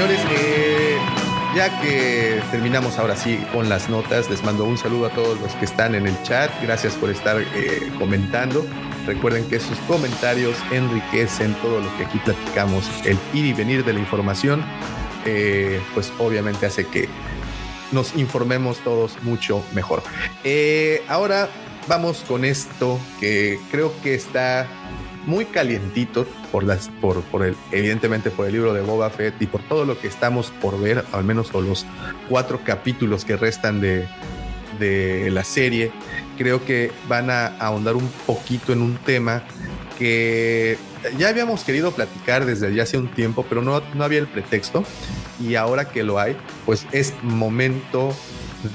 Señores, 0.05 0.25
eh, 0.37 0.97
ya 1.55 1.81
que 1.81 2.39
terminamos 2.51 2.99
ahora 2.99 3.15
sí 3.15 3.43
con 3.51 3.69
las 3.69 3.89
notas, 3.89 4.29
les 4.29 4.43
mando 4.43 4.63
un 4.65 4.77
saludo 4.77 5.07
a 5.07 5.09
todos 5.09 5.39
los 5.39 5.51
que 5.53 5.65
están 5.65 5.95
en 5.95 6.05
el 6.05 6.21
chat. 6.21 6.51
Gracias 6.61 6.93
por 6.93 7.09
estar 7.09 7.41
eh, 7.41 7.91
comentando. 7.97 8.65
Recuerden 9.07 9.47
que 9.47 9.59
sus 9.59 9.77
comentarios 9.87 10.55
enriquecen 10.71 11.55
todo 11.55 11.79
lo 11.81 11.97
que 11.97 12.05
aquí 12.05 12.19
platicamos. 12.19 12.85
El 13.03 13.17
ir 13.33 13.45
y 13.45 13.53
venir 13.53 13.83
de 13.83 13.93
la 13.93 13.99
información, 13.99 14.63
eh, 15.25 15.81
pues 15.95 16.13
obviamente 16.19 16.67
hace 16.67 16.85
que 16.85 17.09
nos 17.91 18.15
informemos 18.15 18.79
todos 18.79 19.17
mucho 19.23 19.63
mejor. 19.73 20.03
Ahora 21.07 21.49
vamos 21.87 22.23
con 22.27 22.45
esto 22.45 22.99
que 23.19 23.59
creo 23.71 23.91
que 24.03 24.13
está 24.13 24.67
muy 25.25 25.45
calientito 25.45 26.25
por 26.51 26.63
las, 26.63 26.89
por, 27.01 27.21
por 27.23 27.45
el, 27.45 27.55
evidentemente 27.71 28.31
por 28.31 28.45
el 28.47 28.53
libro 28.53 28.73
de 28.73 28.81
Boba 28.81 29.09
Fett 29.09 29.41
y 29.41 29.47
por 29.47 29.61
todo 29.63 29.85
lo 29.85 29.99
que 29.99 30.07
estamos 30.07 30.51
por 30.61 30.79
ver, 30.79 31.03
al 31.11 31.23
menos 31.23 31.49
por 31.49 31.63
los 31.63 31.85
cuatro 32.29 32.61
capítulos 32.63 33.25
que 33.25 33.37
restan 33.37 33.81
de, 33.81 34.07
de 34.79 35.29
la 35.31 35.43
serie. 35.43 35.91
Creo 36.37 36.63
que 36.65 36.91
van 37.07 37.29
a 37.29 37.47
ahondar 37.47 37.95
un 37.95 38.09
poquito 38.25 38.73
en 38.73 38.81
un 38.81 38.97
tema 38.97 39.43
que 39.97 40.77
ya 41.17 41.29
habíamos 41.29 41.63
querido 41.63 41.91
platicar 41.91 42.45
desde 42.45 42.73
ya 42.73 42.83
hace 42.83 42.97
un 42.97 43.07
tiempo, 43.07 43.45
pero 43.47 43.61
no, 43.61 43.81
no 43.93 44.03
había 44.03 44.19
el 44.19 44.27
pretexto. 44.27 44.83
Y 45.39 45.55
ahora 45.55 45.89
que 45.89 46.03
lo 46.03 46.19
hay, 46.19 46.35
pues 46.65 46.85
es 46.91 47.13
momento 47.21 48.15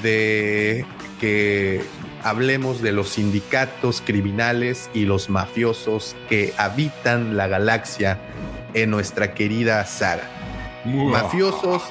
de 0.03 0.85
que 1.21 1.83
hablemos 2.23 2.83
de 2.83 2.93
los 2.93 3.11
sindicatos 3.11 4.03
criminales 4.05 4.91
y 4.95 5.05
los 5.05 5.29
mafiosos 5.31 6.17
que 6.29 6.53
habitan 6.57 7.37
la 7.37 7.49
galaxia 7.49 8.19
en 8.75 8.91
nuestra 8.91 9.35
querida 9.35 9.85
saga. 9.87 10.23
Mafiosos 10.85 11.83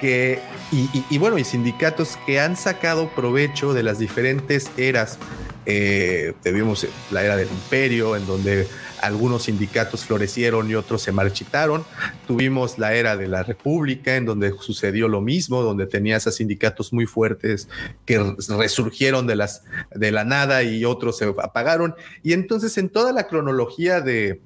que, 0.00 0.40
y, 0.72 0.88
y- 0.92 1.04
y 1.10 1.18
bueno, 1.18 1.38
y 1.38 1.44
sindicatos 1.44 2.18
que 2.26 2.40
han 2.40 2.56
sacado 2.56 3.08
provecho 3.10 3.72
de 3.74 3.82
las 3.82 3.98
diferentes 3.98 4.70
eras. 4.76 5.18
Eh, 5.68 6.32
tuvimos 6.44 6.86
la 7.10 7.24
era 7.24 7.36
del 7.36 7.48
imperio, 7.48 8.14
en 8.16 8.26
donde 8.26 8.68
algunos 9.06 9.44
sindicatos 9.44 10.04
florecieron 10.04 10.68
y 10.68 10.74
otros 10.74 11.02
se 11.02 11.12
marchitaron. 11.12 11.84
Tuvimos 12.26 12.78
la 12.78 12.94
era 12.94 13.16
de 13.16 13.28
la 13.28 13.42
república, 13.42 14.16
en 14.16 14.26
donde 14.26 14.52
sucedió 14.60 15.08
lo 15.08 15.20
mismo, 15.20 15.62
donde 15.62 15.86
tenías 15.86 16.26
a 16.26 16.32
sindicatos 16.32 16.92
muy 16.92 17.06
fuertes 17.06 17.68
que 18.04 18.34
resurgieron 18.48 19.26
de, 19.26 19.36
las, 19.36 19.62
de 19.94 20.10
la 20.10 20.24
nada 20.24 20.62
y 20.62 20.84
otros 20.84 21.18
se 21.18 21.32
apagaron. 21.42 21.94
Y 22.22 22.32
entonces 22.32 22.76
en 22.78 22.88
toda 22.88 23.12
la 23.12 23.28
cronología 23.28 24.00
de, 24.00 24.40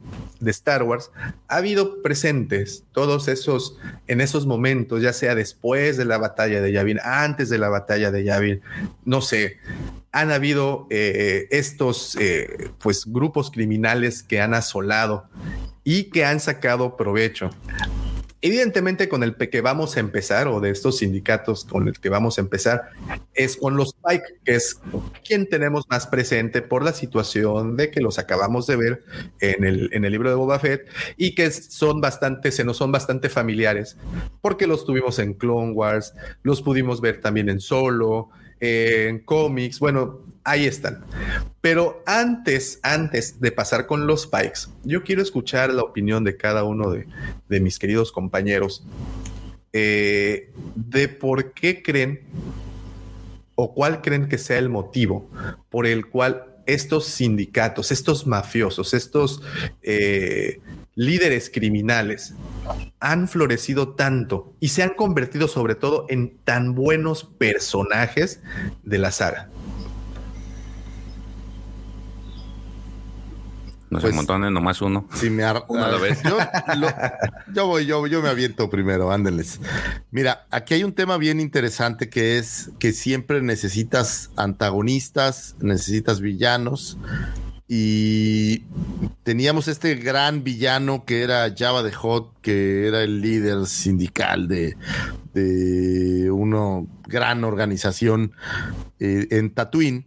Star 0.44 0.82
Wars 0.82 1.10
ha 1.48 1.56
habido 1.56 2.02
presentes 2.02 2.84
todos 2.92 3.28
esos, 3.28 3.78
en 4.06 4.20
esos 4.20 4.46
momentos, 4.46 5.02
ya 5.02 5.12
sea 5.12 5.34
después 5.34 5.96
de 5.96 6.04
la 6.04 6.18
batalla 6.18 6.60
de 6.60 6.72
Yavin, 6.72 6.98
antes 7.02 7.48
de 7.48 7.58
la 7.58 7.68
batalla 7.68 8.10
de 8.10 8.24
Yavin, 8.24 8.60
no 9.04 9.20
sé, 9.20 9.58
han 10.12 10.32
habido 10.32 10.86
eh, 10.90 11.46
estos 11.50 12.16
eh, 12.16 12.70
pues 12.82 13.04
grupos 13.06 13.50
criminales 13.50 14.22
que 14.22 14.40
han 14.40 14.54
asolado 14.54 15.24
y 15.84 16.04
que 16.04 16.24
han 16.24 16.40
sacado 16.40 16.96
provecho. 16.96 17.50
Evidentemente 18.42 19.10
con 19.10 19.22
el 19.22 19.36
que 19.36 19.60
vamos 19.60 19.96
a 19.96 20.00
empezar 20.00 20.48
o 20.48 20.60
de 20.60 20.70
estos 20.70 20.98
sindicatos 20.98 21.66
con 21.66 21.88
el 21.88 22.00
que 22.00 22.08
vamos 22.08 22.38
a 22.38 22.40
empezar 22.40 22.88
es 23.34 23.58
con 23.58 23.76
los 23.76 23.92
Pike, 23.92 24.40
que 24.42 24.54
es 24.54 24.80
quien 25.26 25.46
tenemos 25.46 25.84
más 25.90 26.06
presente 26.06 26.62
por 26.62 26.82
la 26.82 26.94
situación 26.94 27.76
de 27.76 27.90
que 27.90 28.00
los 28.00 28.18
acabamos 28.18 28.66
de 28.66 28.76
ver 28.76 29.04
en 29.40 29.64
el, 29.64 29.90
en 29.92 30.06
el 30.06 30.12
libro 30.12 30.30
de 30.30 30.36
Boba 30.36 30.58
Fett 30.58 30.88
y 31.18 31.34
que 31.34 31.50
son 31.50 32.00
bastante, 32.00 32.50
se 32.50 32.64
nos 32.64 32.78
son 32.78 32.90
bastante 32.90 33.28
familiares 33.28 33.98
porque 34.40 34.66
los 34.66 34.86
tuvimos 34.86 35.18
en 35.18 35.34
Clone 35.34 35.72
Wars, 35.72 36.14
los 36.42 36.62
pudimos 36.62 37.02
ver 37.02 37.20
también 37.20 37.50
en 37.50 37.60
Solo, 37.60 38.30
en 38.60 39.20
cómics, 39.20 39.78
bueno, 39.78 40.20
ahí 40.44 40.66
están. 40.66 41.04
Pero 41.60 42.02
antes, 42.06 42.78
antes 42.82 43.40
de 43.40 43.52
pasar 43.52 43.86
con 43.86 44.06
los 44.06 44.26
Pikes, 44.26 44.68
yo 44.84 45.02
quiero 45.02 45.22
escuchar 45.22 45.72
la 45.72 45.82
opinión 45.82 46.24
de 46.24 46.36
cada 46.36 46.64
uno 46.64 46.90
de, 46.90 47.06
de 47.48 47.60
mis 47.60 47.78
queridos 47.78 48.12
compañeros 48.12 48.84
eh, 49.72 50.50
de 50.74 51.06
por 51.06 51.52
qué 51.52 51.80
creen 51.80 52.22
o 53.54 53.72
cuál 53.72 54.02
creen 54.02 54.28
que 54.28 54.36
sea 54.36 54.58
el 54.58 54.68
motivo 54.68 55.30
por 55.68 55.86
el 55.86 56.06
cual 56.06 56.49
estos 56.74 57.06
sindicatos, 57.06 57.92
estos 57.92 58.26
mafiosos, 58.26 58.94
estos 58.94 59.42
eh, 59.82 60.60
líderes 60.94 61.50
criminales 61.50 62.34
han 63.00 63.28
florecido 63.28 63.94
tanto 63.94 64.54
y 64.60 64.68
se 64.68 64.82
han 64.82 64.90
convertido 64.90 65.48
sobre 65.48 65.74
todo 65.74 66.06
en 66.08 66.36
tan 66.44 66.74
buenos 66.74 67.24
personajes 67.24 68.40
de 68.82 68.98
la 68.98 69.10
saga. 69.10 69.50
No 73.90 73.98
Pues- 73.98 74.10
sé, 74.12 74.16
montones, 74.16 74.52
nomás 74.52 74.80
uno. 74.82 75.08
Si 75.14 75.30
me 75.30 75.42
ar- 75.42 75.64
Uno 75.68 75.84
a 75.84 75.88
la 75.88 75.98
vez. 75.98 76.22
Yo, 76.22 76.38
lo- 76.78 76.88
yo 77.52 77.66
voy, 77.66 77.86
yo, 77.86 78.06
yo 78.06 78.22
me 78.22 78.28
aviento 78.28 78.70
primero, 78.70 79.10
ándenles. 79.10 79.60
Mira, 80.12 80.46
aquí 80.50 80.74
hay 80.74 80.84
un 80.84 80.92
tema 80.92 81.16
bien 81.18 81.40
interesante 81.40 82.08
que 82.08 82.38
es 82.38 82.70
que 82.78 82.92
siempre 82.92 83.42
necesitas 83.42 84.30
antagonistas, 84.36 85.56
necesitas 85.60 86.20
villanos. 86.20 86.98
Y 87.72 88.64
teníamos 89.22 89.68
este 89.68 89.94
gran 89.94 90.42
villano 90.42 91.04
que 91.04 91.22
era 91.22 91.52
Java 91.56 91.82
de 91.84 91.92
Hot, 91.92 92.40
que 92.42 92.88
era 92.88 93.02
el 93.02 93.20
líder 93.20 93.66
sindical 93.66 94.48
de, 94.48 94.76
de 95.34 96.30
una 96.32 96.84
gran 97.06 97.44
organización 97.44 98.32
eh, 98.98 99.28
en 99.30 99.50
Tatooine 99.50 100.04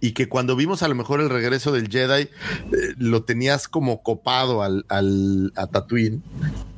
y 0.00 0.12
que 0.12 0.28
cuando 0.28 0.56
vimos 0.56 0.82
a 0.82 0.88
lo 0.88 0.94
mejor 0.94 1.20
el 1.20 1.30
regreso 1.30 1.72
del 1.72 1.88
Jedi, 1.88 2.22
eh, 2.22 2.28
lo 2.96 3.24
tenías 3.24 3.68
como 3.68 4.02
copado 4.02 4.62
al, 4.62 4.84
al, 4.88 5.52
Tatooine. 5.72 6.22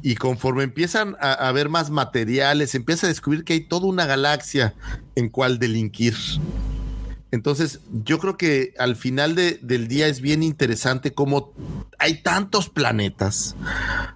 Y 0.03 0.15
conforme 0.17 0.63
empiezan 0.63 1.17
a, 1.21 1.33
a 1.33 1.53
ver 1.53 1.69
más 1.69 1.91
materiales, 1.91 2.75
empieza 2.75 3.07
a 3.07 3.11
descubrir 3.11 3.45
que 3.45 3.53
hay 3.55 3.61
toda 3.61 3.87
una 3.87 4.07
galaxia 4.07 4.75
en 5.15 5.29
cual 5.29 5.59
delinquir. 5.59 6.15
Entonces, 7.33 7.81
yo 8.05 8.19
creo 8.19 8.37
que 8.37 8.75
al 8.79 8.97
final 8.97 9.37
de- 9.37 9.61
del 9.63 9.87
día 9.87 10.09
es 10.09 10.21
bien 10.21 10.43
interesante 10.43 11.13
cómo 11.15 11.53
hay 11.99 12.23
tantos 12.23 12.69
planetas, 12.69 13.55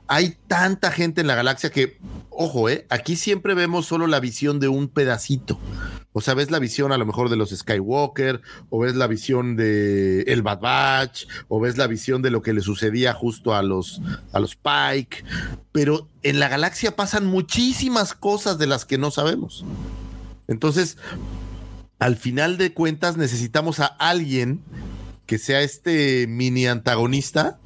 hay 0.09 0.37
tanta 0.49 0.91
gente 0.91 1.21
en 1.21 1.29
la 1.29 1.37
galaxia 1.37 1.71
que, 1.71 1.99
ojo, 2.31 2.69
eh, 2.69 2.87
aquí 2.91 3.15
siempre 3.15 3.55
vemos 3.55 3.87
solo 3.87 4.09
la 4.09 4.19
visión 4.19 4.59
de 4.59 4.67
un 4.67 4.89
pedacito. 4.89 5.61
O 6.17 6.21
sea, 6.21 6.35
ves 6.35 6.53
la 6.53 6.61
visión 6.61 6.93
a 6.93 6.97
lo 6.97 7.05
mejor 7.05 7.29
de 7.29 7.35
los 7.35 7.51
Skywalker, 7.51 8.41
o 8.71 8.79
ves 8.79 8.95
la 8.95 9.09
visión 9.09 9.57
de 9.57 10.23
el 10.23 10.43
Bad 10.43 10.61
Batch, 10.61 11.27
o 11.49 11.59
ves 11.59 11.77
la 11.77 11.89
visión 11.89 12.23
de 12.23 12.31
lo 12.31 12.41
que 12.41 12.53
le 12.53 12.61
sucedía 12.61 13.13
justo 13.13 13.53
a 13.53 13.65
los, 13.65 14.01
a 14.33 14.39
los 14.39 14.55
Pike. 14.55 15.25
Pero 15.73 16.09
en 16.23 16.39
la 16.39 16.49
galaxia 16.49 16.95
pasan 16.95 17.27
muchísimas 17.27 18.15
cosas 18.15 18.59
de 18.59 18.69
las 18.69 18.85
que 18.85 18.97
no 18.97 19.11
sabemos. 19.11 19.65
Entonces, 20.47 20.99
al 21.99 22.15
final 22.15 22.59
de 22.59 22.73
cuentas 22.73 23.17
necesitamos 23.17 23.81
a 23.81 23.87
alguien 23.87 24.61
que 25.27 25.39
sea 25.39 25.63
este 25.63 26.29
mini 26.29 26.69
antagonista 26.69 27.59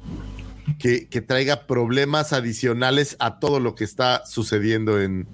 que, 0.77 1.21
traiga 1.21 1.67
problemas 1.67 2.33
adicionales 2.33 3.15
a 3.19 3.39
todo 3.39 3.59
lo 3.59 3.75
que 3.75 3.83
está 3.83 4.25
sucediendo 4.25 5.01
en, 5.01 5.27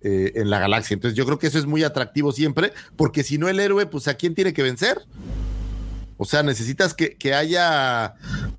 eh, 0.00 0.32
en 0.36 0.50
la 0.50 0.58
galaxia. 0.58 0.94
Entonces 0.94 1.16
yo 1.16 1.24
creo 1.24 1.38
que 1.38 1.46
eso 1.46 1.58
es 1.58 1.66
muy 1.66 1.84
atractivo 1.84 2.32
siempre, 2.32 2.72
porque 2.96 3.22
si 3.22 3.38
no 3.38 3.48
el 3.48 3.60
héroe, 3.60 3.86
pues 3.86 4.08
a 4.08 4.14
quién 4.14 4.34
tiene 4.34 4.52
que 4.52 4.62
vencer. 4.62 5.02
O 6.16 6.24
sea, 6.24 6.42
necesitas 6.42 6.94
que, 6.94 7.16
que 7.16 7.34
haya 7.34 8.14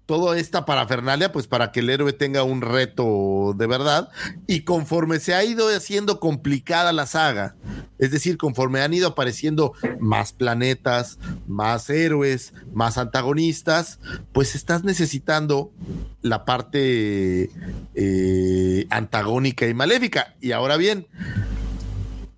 toda 0.06 0.38
esta 0.38 0.66
parafernalia, 0.66 1.32
pues 1.32 1.48
para 1.48 1.72
que 1.72 1.80
el 1.80 1.90
héroe 1.90 2.14
tenga 2.14 2.44
un 2.44 2.62
reto 2.62 3.54
de 3.56 3.68
verdad. 3.68 4.10
Y 4.48 4.62
conforme 4.62 5.20
se 5.20 5.34
ha 5.34 5.44
ido 5.44 5.68
haciendo 5.70 6.20
complicada 6.20 6.92
la 6.92 7.06
saga, 7.06 7.56
es 8.00 8.12
decir, 8.12 8.38
conforme 8.38 8.82
han 8.82 8.94
ido 8.94 9.10
apareciendo 9.10 9.74
más 10.00 10.34
planetas, 10.34 11.20
más 11.48 11.90
héroes, 11.90 12.54
más 12.74 12.98
antagonistas, 12.98 14.00
pues 14.34 14.56
estás 14.56 14.84
necesitando 14.84 15.72
la 16.22 16.46
parte 16.46 17.50
eh, 17.96 18.88
antagónica 18.90 19.68
y 19.68 19.74
maléfica. 19.74 20.36
Y 20.42 20.52
ahora 20.52 20.78
bien, 20.78 21.08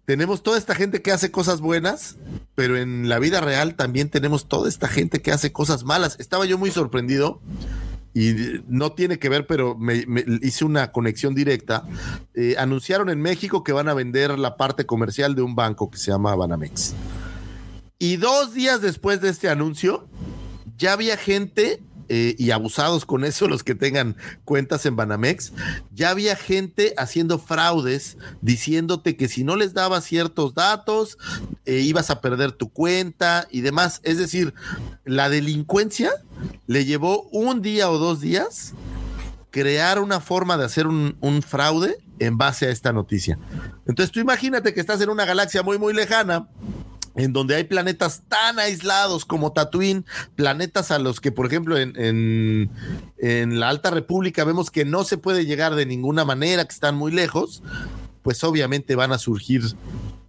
tenemos 0.06 0.44
toda 0.44 0.58
esta 0.58 0.76
gente 0.76 1.02
que 1.02 1.12
hace 1.12 1.32
cosas 1.32 1.62
buenas, 1.62 2.18
pero 2.54 2.78
en 2.78 3.10
la 3.10 3.20
vida 3.20 3.42
real 3.42 3.76
también 3.76 4.10
tenemos 4.10 4.48
toda 4.48 4.70
esta 4.70 4.88
gente 4.88 5.22
que 5.22 5.32
hace 5.32 5.52
cosas 5.52 5.84
malas. 5.84 6.16
Estaba 6.20 6.46
yo 6.46 6.58
muy 6.58 6.72
sorprendido 6.72 7.42
y 8.14 8.62
no 8.68 8.94
tiene 8.94 9.20
que 9.20 9.30
ver, 9.30 9.48
pero 9.48 9.76
me, 9.76 10.06
hice 10.42 10.64
una 10.64 10.92
conexión 10.92 11.34
directa. 11.34 11.84
Eh, 12.36 12.56
anunciaron 12.58 13.10
en 13.10 13.20
México 13.20 13.64
que 13.64 13.74
van 13.74 13.90
a 13.90 13.94
vender 13.94 14.38
la 14.38 14.58
parte 14.58 14.86
comercial 14.86 15.36
de 15.36 15.42
un 15.42 15.56
banco 15.56 15.90
que 15.90 15.98
se 15.98 16.12
llama 16.12 16.36
Banamex. 16.36 16.94
Y 17.98 18.18
dos 18.18 18.54
días 18.54 18.82
después 18.82 19.22
de 19.22 19.30
este 19.30 19.50
anuncio, 19.50 20.08
ya 20.78 20.94
había 20.94 21.18
gente 21.18 21.82
eh, 22.10 22.36
y 22.38 22.52
abusados 22.52 23.06
con 23.06 23.26
eso 23.26 23.48
los 23.48 23.64
que 23.64 23.76
tengan 23.76 24.16
cuentas 24.44 24.86
en 24.86 24.96
Banamex, 24.96 25.54
ya 25.92 26.10
había 26.10 26.36
gente 26.36 26.94
haciendo 26.98 27.40
fraudes 27.40 28.18
diciéndote 28.42 29.16
que 29.18 29.28
si 29.28 29.44
no 29.44 29.56
les 29.56 29.74
dabas 29.74 30.06
ciertos 30.06 30.54
datos, 30.54 31.18
eh, 31.66 31.80
ibas 31.80 32.10
a 32.10 32.22
perder 32.22 32.52
tu 32.52 32.70
cuenta 32.70 33.48
y 33.50 33.62
demás. 33.62 34.02
Es 34.04 34.18
decir, 34.18 34.54
la 35.04 35.30
delincuencia 35.30 36.12
le 36.68 36.86
llevó 36.86 37.24
un 37.32 37.62
día 37.62 37.90
o 37.90 37.98
dos 37.98 38.22
días 38.22 38.74
crear 39.52 40.00
una 40.00 40.20
forma 40.20 40.58
de 40.58 40.66
hacer 40.66 40.86
un, 40.86 41.16
un 41.22 41.42
fraude 41.42 41.98
en 42.20 42.38
base 42.38 42.68
a 42.68 42.72
esta 42.72 42.94
noticia. 42.94 43.40
Entonces 43.88 44.12
tú 44.12 44.20
imagínate 44.20 44.74
que 44.74 44.80
estás 44.80 45.02
en 45.02 45.10
una 45.10 45.26
galaxia 45.26 45.64
muy, 45.64 45.78
muy 45.78 45.94
lejana 45.94 46.48
en 47.16 47.34
donde 47.34 47.56
hay 47.56 47.64
planetas 47.64 48.24
tan 48.28 48.60
aislados 48.60 49.26
como 49.26 49.54
Tatooine, 49.54 50.06
planetas 50.36 50.92
a 50.92 51.00
los 51.00 51.22
que, 51.22 51.32
por 51.32 51.46
ejemplo, 51.46 51.78
en, 51.78 51.94
en, 53.18 53.60
la 53.60 53.70
Alta 53.70 53.90
República 53.90 54.44
vemos 54.44 54.70
que 54.70 54.86
no 54.86 55.04
se 55.04 55.18
puede 55.18 55.46
llegar 55.46 55.76
de 55.76 55.86
ninguna 55.86 56.26
manera, 56.26 56.66
que 56.66 56.74
están 56.74 56.96
muy 56.96 57.12
lejos, 57.12 57.64
pues 58.22 58.44
obviamente 58.44 58.96
van 58.96 59.12
a 59.12 59.18
surgir 59.18 59.62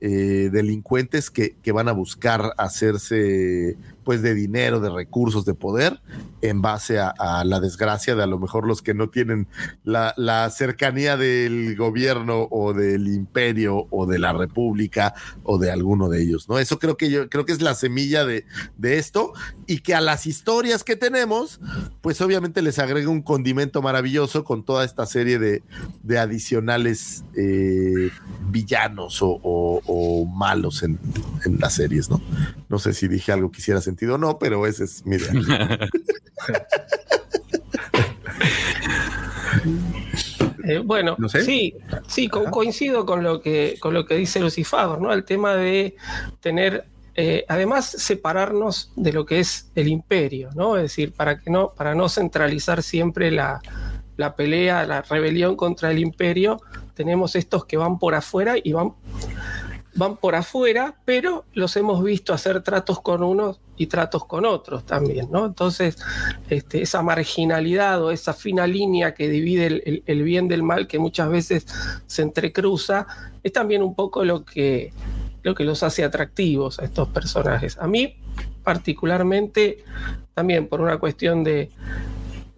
eh, 0.00 0.50
delincuentes 0.52 1.30
que, 1.30 1.56
que, 1.62 1.72
van 1.72 1.88
a 1.88 1.92
buscar 1.92 2.52
hacerse 2.58 3.76
pues 4.06 4.22
de 4.22 4.34
dinero, 4.34 4.78
de 4.78 4.88
recursos, 4.88 5.44
de 5.44 5.54
poder, 5.54 6.00
en 6.40 6.62
base 6.62 7.00
a, 7.00 7.42
la 7.44 7.58
desgracia 7.58 8.14
de 8.14 8.22
a 8.22 8.26
lo 8.26 8.38
mejor 8.38 8.64
los 8.64 8.80
que 8.80 8.94
no 8.94 9.10
tienen 9.10 9.48
la, 9.82 10.14
cercanía 10.50 11.16
del 11.16 11.74
gobierno 11.76 12.46
o 12.52 12.72
del 12.72 13.08
imperio 13.08 13.88
o 13.90 14.06
de 14.06 14.20
la 14.20 14.32
república 14.32 15.12
o 15.42 15.58
de 15.58 15.72
alguno 15.72 16.08
de 16.08 16.22
ellos, 16.22 16.48
¿no? 16.48 16.60
Eso 16.60 16.78
creo 16.78 16.96
que 16.96 17.10
yo 17.10 17.28
creo 17.28 17.44
que 17.44 17.52
es 17.52 17.60
la 17.60 17.74
semilla 17.74 18.24
de, 18.24 18.44
de 18.76 18.98
esto 18.98 19.32
y 19.66 19.80
que 19.80 19.96
a 19.96 20.00
las 20.00 20.26
historias 20.26 20.84
que 20.84 20.94
tenemos, 20.94 21.60
pues 22.00 22.20
obviamente 22.20 22.62
les 22.62 22.78
agrega 22.78 23.10
un 23.10 23.22
condimento 23.22 23.82
maravilloso 23.82 24.44
con 24.44 24.64
toda 24.64 24.84
esta 24.84 25.04
serie 25.04 25.40
de, 25.40 25.64
de 26.04 26.18
adicionales 26.20 27.24
eh, 27.36 28.10
villanos 28.50 29.18
o, 29.20 30.24
malos 30.32 30.84
en, 30.84 31.00
en, 31.44 31.58
las 31.58 31.74
series, 31.74 32.08
¿no? 32.08 32.20
No 32.68 32.78
sé 32.78 32.92
si 32.92 33.08
dije 33.08 33.32
algo 33.32 33.50
que 33.50 33.60
hiciera 33.60 33.80
sentido 33.96 34.18
no, 34.18 34.38
pero 34.38 34.66
ese 34.66 34.84
es 34.84 35.04
mi 35.06 35.16
idea. 35.16 35.78
Eh, 40.68 40.78
bueno, 40.78 41.14
no 41.16 41.28
sé. 41.28 41.44
sí, 41.44 41.74
sí, 42.08 42.28
co 42.28 42.44
coincido 42.50 43.06
con 43.06 43.22
lo 43.22 43.40
que 43.40 43.76
con 43.80 43.94
lo 43.94 44.04
que 44.04 44.16
dice 44.16 44.40
Lucifer, 44.40 45.00
¿no? 45.00 45.12
El 45.12 45.24
tema 45.24 45.54
de 45.54 45.94
tener, 46.40 46.86
eh, 47.14 47.44
además, 47.48 47.86
separarnos 47.86 48.90
de 48.96 49.12
lo 49.12 49.24
que 49.24 49.38
es 49.38 49.70
el 49.76 49.86
imperio, 49.86 50.50
¿no? 50.56 50.76
Es 50.76 50.82
decir, 50.82 51.12
para 51.12 51.38
que 51.38 51.50
no, 51.50 51.72
para 51.76 51.94
no 51.94 52.08
centralizar 52.08 52.82
siempre 52.82 53.30
la, 53.30 53.62
la 54.16 54.34
pelea, 54.34 54.84
la 54.86 55.02
rebelión 55.02 55.54
contra 55.54 55.92
el 55.92 56.00
imperio, 56.00 56.60
tenemos 56.94 57.36
estos 57.36 57.64
que 57.64 57.76
van 57.76 58.00
por 58.00 58.16
afuera 58.16 58.54
y 58.62 58.72
van 58.72 58.92
van 59.96 60.16
por 60.16 60.34
afuera, 60.34 60.94
pero 61.04 61.44
los 61.54 61.76
hemos 61.76 62.02
visto 62.04 62.32
hacer 62.32 62.62
tratos 62.62 63.00
con 63.00 63.22
unos 63.22 63.60
y 63.76 63.86
tratos 63.86 64.24
con 64.24 64.44
otros 64.44 64.84
también, 64.84 65.28
¿no? 65.30 65.46
Entonces, 65.46 65.98
este, 66.48 66.82
esa 66.82 67.02
marginalidad 67.02 68.02
o 68.02 68.10
esa 68.10 68.32
fina 68.32 68.66
línea 68.66 69.14
que 69.14 69.28
divide 69.28 70.02
el, 70.06 70.22
bien 70.22 70.48
del 70.48 70.62
mal 70.62 70.86
que 70.86 70.98
muchas 70.98 71.28
veces 71.28 71.66
se 72.06 72.22
entrecruza, 72.22 73.06
es 73.42 73.52
también 73.52 73.82
un 73.82 73.94
poco 73.94 74.24
lo 74.24 74.44
que, 74.44 74.92
lo 75.42 75.54
que 75.54 75.64
los 75.64 75.82
hace 75.82 76.04
atractivos 76.04 76.78
a 76.78 76.84
estos 76.84 77.08
personajes. 77.08 77.76
A 77.78 77.86
mí, 77.86 78.16
particularmente, 78.62 79.84
también 80.34 80.68
por 80.68 80.80
una 80.80 80.98
cuestión 80.98 81.44
de, 81.44 81.70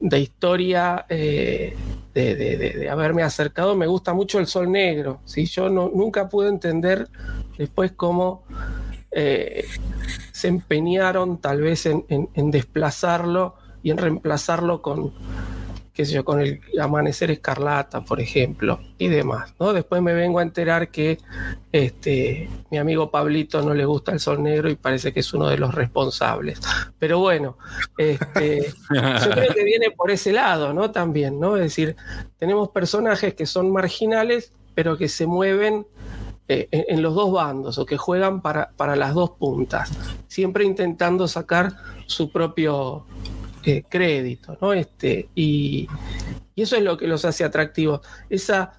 de 0.00 0.20
historia, 0.20 1.06
eh, 1.08 1.76
de, 2.24 2.88
haberme 2.90 3.22
acercado, 3.22 3.74
me 3.76 3.86
gusta 3.86 4.12
mucho 4.14 4.38
el 4.38 4.46
Sol 4.46 4.70
Negro. 4.70 5.20
¿sí? 5.24 5.46
Yo 5.46 5.68
no, 5.68 5.90
nunca 5.94 6.28
pude 6.28 6.48
entender 6.48 7.08
después 7.56 7.92
cómo 7.92 8.44
eh, 9.10 9.64
se 10.32 10.48
empeñaron 10.48 11.38
tal 11.38 11.60
vez 11.60 11.86
en 11.86 12.50
desplazarlo 12.50 13.56
y 13.82 13.90
en 13.90 13.98
reemplazarlo 13.98 14.82
con, 14.82 15.12
qué 15.98 16.04
sé 16.04 16.12
yo, 16.12 16.24
con 16.24 16.40
el 16.40 16.60
Amanecer 16.80 17.32
Escarlata, 17.32 18.02
por 18.02 18.20
ejemplo, 18.20 18.78
y 18.98 19.08
demás. 19.08 19.52
¿no? 19.58 19.72
Después 19.72 20.00
me 20.00 20.14
vengo 20.14 20.38
a 20.38 20.42
enterar 20.42 20.92
que 20.92 21.18
este, 21.72 22.48
mi 22.70 22.78
amigo 22.78 23.10
Pablito 23.10 23.62
no 23.62 23.74
le 23.74 23.84
gusta 23.84 24.12
el 24.12 24.20
Sol 24.20 24.40
Negro 24.40 24.70
y 24.70 24.76
parece 24.76 25.12
que 25.12 25.18
es 25.18 25.34
uno 25.34 25.48
de 25.48 25.58
los 25.58 25.74
responsables. 25.74 26.60
Pero 27.00 27.18
bueno, 27.18 27.58
este, 27.96 28.72
yo 28.94 29.30
creo 29.32 29.52
que 29.52 29.64
viene 29.64 29.90
por 29.90 30.12
ese 30.12 30.32
lado, 30.32 30.72
¿no? 30.72 30.92
También, 30.92 31.40
¿no? 31.40 31.56
Es 31.56 31.62
decir, 31.62 31.96
tenemos 32.38 32.68
personajes 32.68 33.34
que 33.34 33.46
son 33.46 33.72
marginales, 33.72 34.52
pero 34.76 34.96
que 34.96 35.08
se 35.08 35.26
mueven 35.26 35.84
eh, 36.46 36.68
en, 36.70 36.84
en 36.90 37.02
los 37.02 37.16
dos 37.16 37.32
bandos 37.32 37.76
o 37.76 37.84
que 37.84 37.96
juegan 37.96 38.40
para, 38.40 38.70
para 38.76 38.94
las 38.94 39.14
dos 39.14 39.30
puntas, 39.30 39.90
siempre 40.28 40.64
intentando 40.64 41.26
sacar 41.26 41.72
su 42.06 42.30
propio 42.30 43.04
eh, 43.64 43.84
crédito, 43.88 44.56
¿no? 44.60 44.72
Este, 44.72 45.28
y, 45.34 45.88
y 46.54 46.62
eso 46.62 46.76
es 46.76 46.82
lo 46.82 46.96
que 46.96 47.06
los 47.06 47.24
hace 47.24 47.44
atractivos. 47.44 48.00
Esa, 48.30 48.72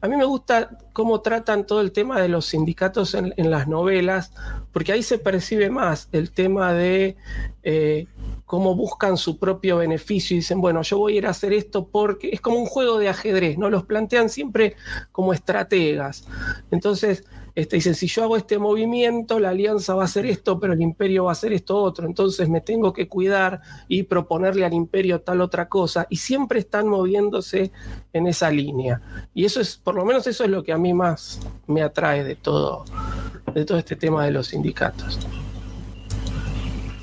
a 0.00 0.08
mí 0.08 0.16
me 0.16 0.24
gusta 0.24 0.78
cómo 0.92 1.20
tratan 1.20 1.66
todo 1.66 1.80
el 1.80 1.92
tema 1.92 2.20
de 2.20 2.28
los 2.28 2.46
sindicatos 2.46 3.14
en, 3.14 3.34
en 3.36 3.50
las 3.50 3.68
novelas, 3.68 4.32
porque 4.72 4.92
ahí 4.92 5.02
se 5.02 5.18
percibe 5.18 5.70
más 5.70 6.08
el 6.12 6.30
tema 6.30 6.72
de 6.72 7.16
eh, 7.62 8.06
cómo 8.44 8.76
buscan 8.76 9.16
su 9.16 9.38
propio 9.38 9.78
beneficio 9.78 10.36
y 10.36 10.38
dicen, 10.38 10.60
bueno, 10.60 10.82
yo 10.82 10.98
voy 10.98 11.14
a 11.14 11.18
ir 11.18 11.26
a 11.26 11.30
hacer 11.30 11.52
esto 11.52 11.88
porque 11.88 12.30
es 12.32 12.40
como 12.40 12.58
un 12.58 12.66
juego 12.66 12.98
de 12.98 13.08
ajedrez, 13.08 13.58
¿no? 13.58 13.70
Los 13.70 13.84
plantean 13.84 14.28
siempre 14.28 14.76
como 15.10 15.32
estrategas. 15.32 16.26
Entonces, 16.70 17.24
este, 17.56 17.76
dicen, 17.76 17.94
si 17.94 18.06
yo 18.06 18.22
hago 18.22 18.36
este 18.36 18.58
movimiento, 18.58 19.40
la 19.40 19.48
alianza 19.48 19.94
va 19.94 20.02
a 20.02 20.04
hacer 20.04 20.26
esto, 20.26 20.60
pero 20.60 20.74
el 20.74 20.82
imperio 20.82 21.24
va 21.24 21.30
a 21.30 21.32
hacer 21.32 21.54
esto 21.54 21.78
otro. 21.78 22.06
Entonces 22.06 22.50
me 22.50 22.60
tengo 22.60 22.92
que 22.92 23.08
cuidar 23.08 23.62
y 23.88 24.02
proponerle 24.02 24.66
al 24.66 24.74
imperio 24.74 25.22
tal 25.22 25.40
otra 25.40 25.66
cosa. 25.66 26.06
Y 26.10 26.16
siempre 26.16 26.60
están 26.60 26.86
moviéndose 26.86 27.72
en 28.12 28.26
esa 28.26 28.50
línea. 28.50 29.00
Y 29.32 29.46
eso 29.46 29.62
es, 29.62 29.78
por 29.78 29.94
lo 29.94 30.04
menos 30.04 30.26
eso 30.26 30.44
es 30.44 30.50
lo 30.50 30.62
que 30.62 30.72
a 30.74 30.76
mí 30.76 30.92
más 30.92 31.40
me 31.66 31.80
atrae 31.82 32.24
de 32.24 32.36
todo, 32.36 32.84
de 33.54 33.64
todo 33.64 33.78
este 33.78 33.96
tema 33.96 34.26
de 34.26 34.32
los 34.32 34.48
sindicatos. 34.48 35.18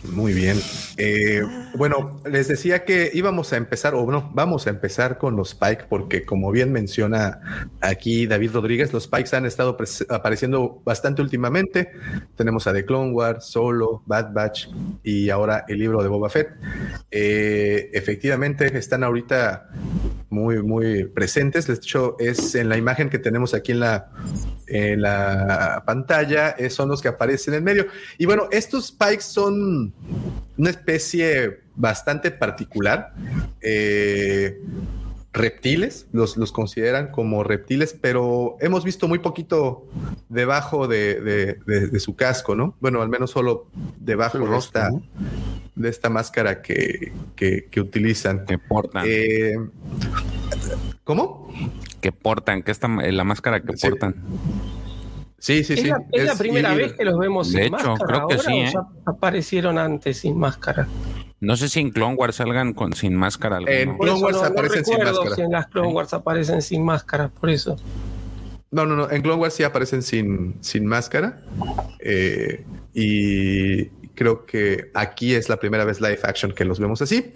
Muy 0.04 0.34
bien. 0.34 0.62
Eh, 0.98 1.42
bueno, 1.76 2.22
les 2.30 2.48
decía 2.48 2.86
que 2.86 3.10
íbamos 3.14 3.54
a 3.54 3.58
empezar, 3.58 3.96
o 3.96 4.06
no, 4.10 4.32
vamos 4.34 4.68
a 4.68 4.70
empezar 4.70 5.18
con 5.18 5.36
los 5.36 5.54
Spike, 5.54 5.86
porque 5.90 6.26
como 6.26 6.52
bien 6.52 6.72
menciona 6.72 7.70
aquí 7.82 8.28
David 8.28 8.52
Rodríguez, 8.54 8.94
los 8.94 9.04
Spikes 9.04 9.36
han 9.36 9.46
estado 9.46 9.78
apareciendo 10.10 10.82
bastante 10.86 11.22
últimamente. 11.22 11.92
Tenemos 12.36 12.68
a 12.68 12.74
The 12.74 12.86
Clone 12.86 13.12
Wars, 13.14 13.46
Solo, 13.46 14.04
Bad 14.06 14.34
Batch 14.34 14.68
y 15.04 15.30
ahora 15.30 15.66
el 15.68 15.80
libro 15.80 16.02
de 16.04 16.10
Boba 16.10 16.30
Fett. 16.30 16.50
Eh, 17.12 17.90
efectivamente, 17.94 18.78
están 18.78 19.04
ahorita 19.04 19.70
muy, 20.30 20.62
muy 20.62 21.06
presentes. 21.06 21.68
De 21.68 21.76
hecho, 21.76 22.18
es 22.20 22.56
en 22.56 22.70
la 22.70 22.78
imagen 22.78 23.10
que 23.10 23.20
tenemos 23.20 23.54
aquí 23.54 23.72
en 23.72 23.80
la, 25.02 25.84
pantalla, 25.86 26.52
eh, 26.52 26.70
son 26.70 26.90
los 26.90 27.02
que 27.02 27.08
aparecen 27.08 27.54
en 27.54 27.64
medio. 27.64 27.88
Y 28.18 28.26
bueno, 28.26 28.48
estos 28.52 28.88
spikes 28.88 29.24
son 29.24 29.94
una 30.58 30.70
especie 30.70 31.63
bastante 31.76 32.32
particular. 32.32 33.14
Eh, 33.62 34.60
reptiles, 35.36 36.06
los, 36.12 36.38
los 36.38 36.52
consideran 36.52 37.08
como 37.10 37.44
reptiles, 37.44 37.98
pero 38.00 38.56
hemos 38.60 38.84
visto 38.84 39.08
muy 39.08 39.18
poquito 39.18 39.88
debajo 40.30 40.88
de, 40.88 41.20
de- 41.22 41.58
de- 41.66 41.88
de 41.88 42.00
su 42.00 42.16
casco, 42.16 42.54
¿no? 42.56 42.76
Bueno, 42.80 43.02
al 43.02 43.10
menos 43.10 43.32
solo 43.32 43.66
debajo 44.00 44.38
de 44.38 44.58
esta, 44.58 44.92
¿no? 44.92 45.02
de 45.76 45.90
esta 45.90 46.10
máscara 46.12 46.62
que, 46.62 47.12
que- 47.36 47.66
que 47.72 47.82
utilizan. 47.82 48.46
Que 48.46 48.60
portan. 48.60 49.06
Eh, 49.08 49.56
¿Cómo? 51.04 51.52
que 52.00 52.12
portan, 52.12 52.62
que 52.64 52.72
esta 52.72 52.88
la 52.88 53.24
máscara 53.24 53.62
que 53.62 53.76
Sí. 53.78 53.90
portan. 53.90 54.16
Sí, 55.40 55.64
sí, 55.64 55.74
es 55.74 55.80
sí. 55.82 55.88
la, 55.88 56.04
es 56.12 56.26
la 56.26 56.36
primera 56.36 56.74
y- 56.74 56.78
vez 56.78 56.94
que 56.94 57.06
los 57.06 57.18
vemos 57.18 57.52
De 57.52 57.64
sin 57.64 57.74
hecho, 57.74 57.90
máscara. 57.92 58.06
creo 58.06 58.28
que 58.28 58.36
ahora, 58.36 58.48
sí, 58.50 58.58
¿eh? 58.60 58.74
aparecieron 59.06 59.78
antes 59.80 60.18
sin 60.18 60.38
máscara. 60.38 60.88
No 61.44 61.58
sé 61.58 61.68
si 61.68 61.82
en 61.82 61.92
Clone 61.92 62.16
Wars 62.16 62.38
salgan 62.38 62.74
con, 62.74 62.94
sin 62.94 63.16
máscara. 63.16 63.58
alguno. 63.58 63.74
En 63.74 63.98
Clone 63.98 64.22
Wars 64.22 64.38
no, 64.38 64.44
no 64.44 64.48
aparecen 64.48 64.86
sin 64.86 64.94
recuerdo 64.96 65.20
máscara. 65.20 65.36
si 65.36 65.42
en 65.42 65.52
las 65.52 65.68
Clone 65.68 65.88
Wars 65.90 66.14
aparecen 66.14 66.62
sin 66.62 66.86
máscara, 66.86 67.28
por 67.28 67.50
eso. 67.50 67.76
No, 68.72 68.86
no, 68.86 68.96
no. 68.96 69.12
En 69.12 69.22
Clone 69.22 69.42
Wars 69.42 69.54
sí 69.54 69.64
aparecen 69.64 70.04
sin, 70.04 70.56
sin 70.62 70.86
máscara. 70.86 71.42
Eh, 72.00 72.64
y 72.94 73.88
creo 74.16 74.46
que 74.46 74.90
aquí 74.94 75.36
es 75.36 75.50
la 75.50 75.58
primera 75.58 75.84
vez 75.84 76.00
live 76.00 76.20
action 76.24 76.54
que 76.54 76.64
los 76.64 76.80
vemos 76.80 77.02
así. 77.02 77.34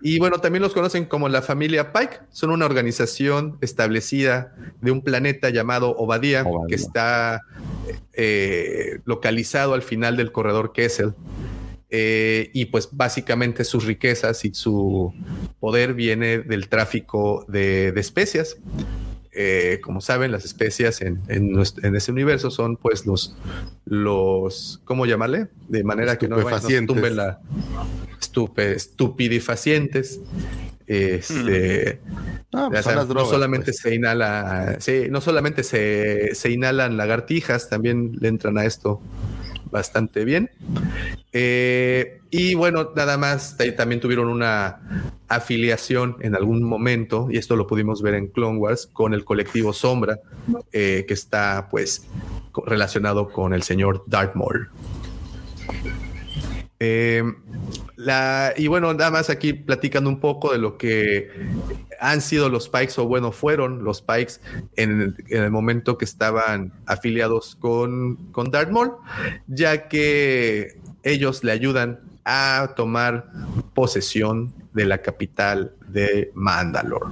Y 0.00 0.20
bueno, 0.20 0.38
también 0.38 0.62
los 0.62 0.72
conocen 0.72 1.04
como 1.04 1.28
la 1.28 1.42
familia 1.42 1.92
Pike. 1.92 2.20
Son 2.30 2.50
una 2.50 2.64
organización 2.64 3.58
establecida 3.60 4.54
de 4.80 4.92
un 4.92 5.02
planeta 5.02 5.50
llamado 5.50 5.96
Obadía, 5.96 6.42
Obadía. 6.42 6.68
que 6.68 6.74
está 6.76 7.42
eh, 8.12 9.00
localizado 9.04 9.74
al 9.74 9.82
final 9.82 10.16
del 10.16 10.30
corredor 10.30 10.72
Kessel. 10.72 11.14
Eh, 11.90 12.50
y 12.52 12.66
pues 12.66 12.90
básicamente 12.92 13.64
sus 13.64 13.84
riquezas 13.86 14.44
y 14.44 14.52
su 14.52 15.14
poder 15.58 15.94
viene 15.94 16.38
del 16.38 16.68
tráfico 16.68 17.44
de, 17.48 17.92
de 17.92 18.00
especias. 18.00 18.56
Eh, 19.32 19.78
como 19.82 20.00
saben, 20.00 20.32
las 20.32 20.44
especias 20.44 21.00
en, 21.00 21.20
en, 21.28 21.52
nuestro- 21.52 21.86
en 21.86 21.94
ese 21.94 22.10
universo 22.10 22.50
son 22.50 22.76
pues 22.76 23.06
los, 23.06 23.36
los, 23.84 24.80
¿cómo 24.84 25.06
llamarle? 25.06 25.46
De 25.68 25.84
manera 25.84 26.18
que 26.18 26.26
no 26.28 26.36
nos 26.38 26.44
tumben 26.94 27.16
la 27.16 27.40
estupe, 28.20 28.72
estupidifacientes. 28.72 30.20
Este, 30.86 32.00
Ah, 32.52 32.68
pues 32.70 32.84
drogas, 32.84 33.08
no 33.08 33.26
solamente 33.26 33.66
pues. 33.66 33.78
se 33.78 33.94
inhala, 33.94 34.76
sí, 34.80 35.04
no 35.10 35.20
solamente 35.20 35.62
se, 35.62 36.34
se 36.34 36.50
inhalan 36.50 36.96
lagartijas, 36.96 37.68
también 37.68 38.12
le 38.20 38.28
entran 38.28 38.56
a 38.58 38.64
esto 38.64 39.00
bastante 39.70 40.24
bien. 40.24 40.50
Eh, 41.32 42.20
y 42.30 42.54
bueno, 42.54 42.92
nada 42.94 43.16
más, 43.16 43.56
también 43.76 44.00
tuvieron 44.00 44.28
una 44.28 44.80
afiliación 45.28 46.16
en 46.20 46.34
algún 46.34 46.62
momento, 46.62 47.28
y 47.30 47.38
esto 47.38 47.56
lo 47.56 47.66
pudimos 47.66 48.02
ver 48.02 48.14
en 48.14 48.28
Clone 48.28 48.58
Wars, 48.58 48.88
con 48.92 49.14
el 49.14 49.24
colectivo 49.24 49.72
Sombra, 49.72 50.18
eh, 50.72 51.04
que 51.06 51.14
está 51.14 51.68
pues 51.70 52.06
relacionado 52.66 53.30
con 53.30 53.52
el 53.54 53.62
señor 53.62 54.04
Darth 54.06 54.34
Maul. 54.34 54.68
Eh, 56.80 57.24
la, 57.96 58.52
y 58.56 58.68
bueno, 58.68 58.92
nada 58.94 59.10
más 59.10 59.30
aquí 59.30 59.52
platicando 59.52 60.08
un 60.08 60.20
poco 60.20 60.52
de 60.52 60.58
lo 60.58 60.78
que 60.78 61.28
han 62.00 62.20
sido 62.20 62.48
los 62.48 62.68
Pikes, 62.68 62.94
o 62.98 63.06
bueno, 63.06 63.32
fueron 63.32 63.82
los 63.82 64.00
Pikes 64.02 64.34
en, 64.76 65.00
el- 65.00 65.16
en 65.28 65.42
el 65.42 65.50
momento 65.50 65.98
que 65.98 66.04
estaban 66.04 66.72
afiliados 66.86 67.56
con, 67.56 68.16
con 68.30 68.50
Darth 68.52 68.70
Maul, 68.70 68.92
ya 69.48 69.88
que 69.88 70.76
ellos 71.02 71.42
le 71.42 71.50
ayudan 71.52 72.00
a 72.24 72.74
tomar 72.76 73.30
posesión 73.74 74.52
de 74.74 74.84
la 74.84 74.98
capital 74.98 75.72
de 75.88 76.30
Mandalore. 76.34 77.06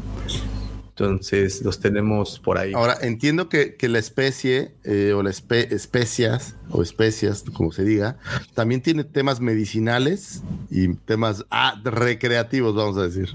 Entonces 0.98 1.60
los 1.60 1.78
tenemos 1.78 2.39
por 2.39 2.56
ahí. 2.56 2.73
Ahora, 2.74 2.97
entiendo 3.02 3.51
que, 3.51 3.74
que 3.74 3.86
la 3.86 3.98
especie 3.98 4.73
eh, 4.82 5.12
o 5.14 5.23
las 5.23 5.47
espe- 5.47 5.70
especias 5.70 6.56
o 6.70 6.82
especias, 6.82 7.44
como 7.52 7.70
se 7.70 7.85
diga, 7.85 8.16
también 8.55 8.81
tiene 8.81 9.05
temas 9.05 9.39
medicinales 9.39 10.43
y 10.70 10.94
temas 10.94 11.44
ah, 11.51 11.78
recreativos, 11.85 12.74
vamos 12.74 12.97
a 12.97 13.02
decir. 13.02 13.28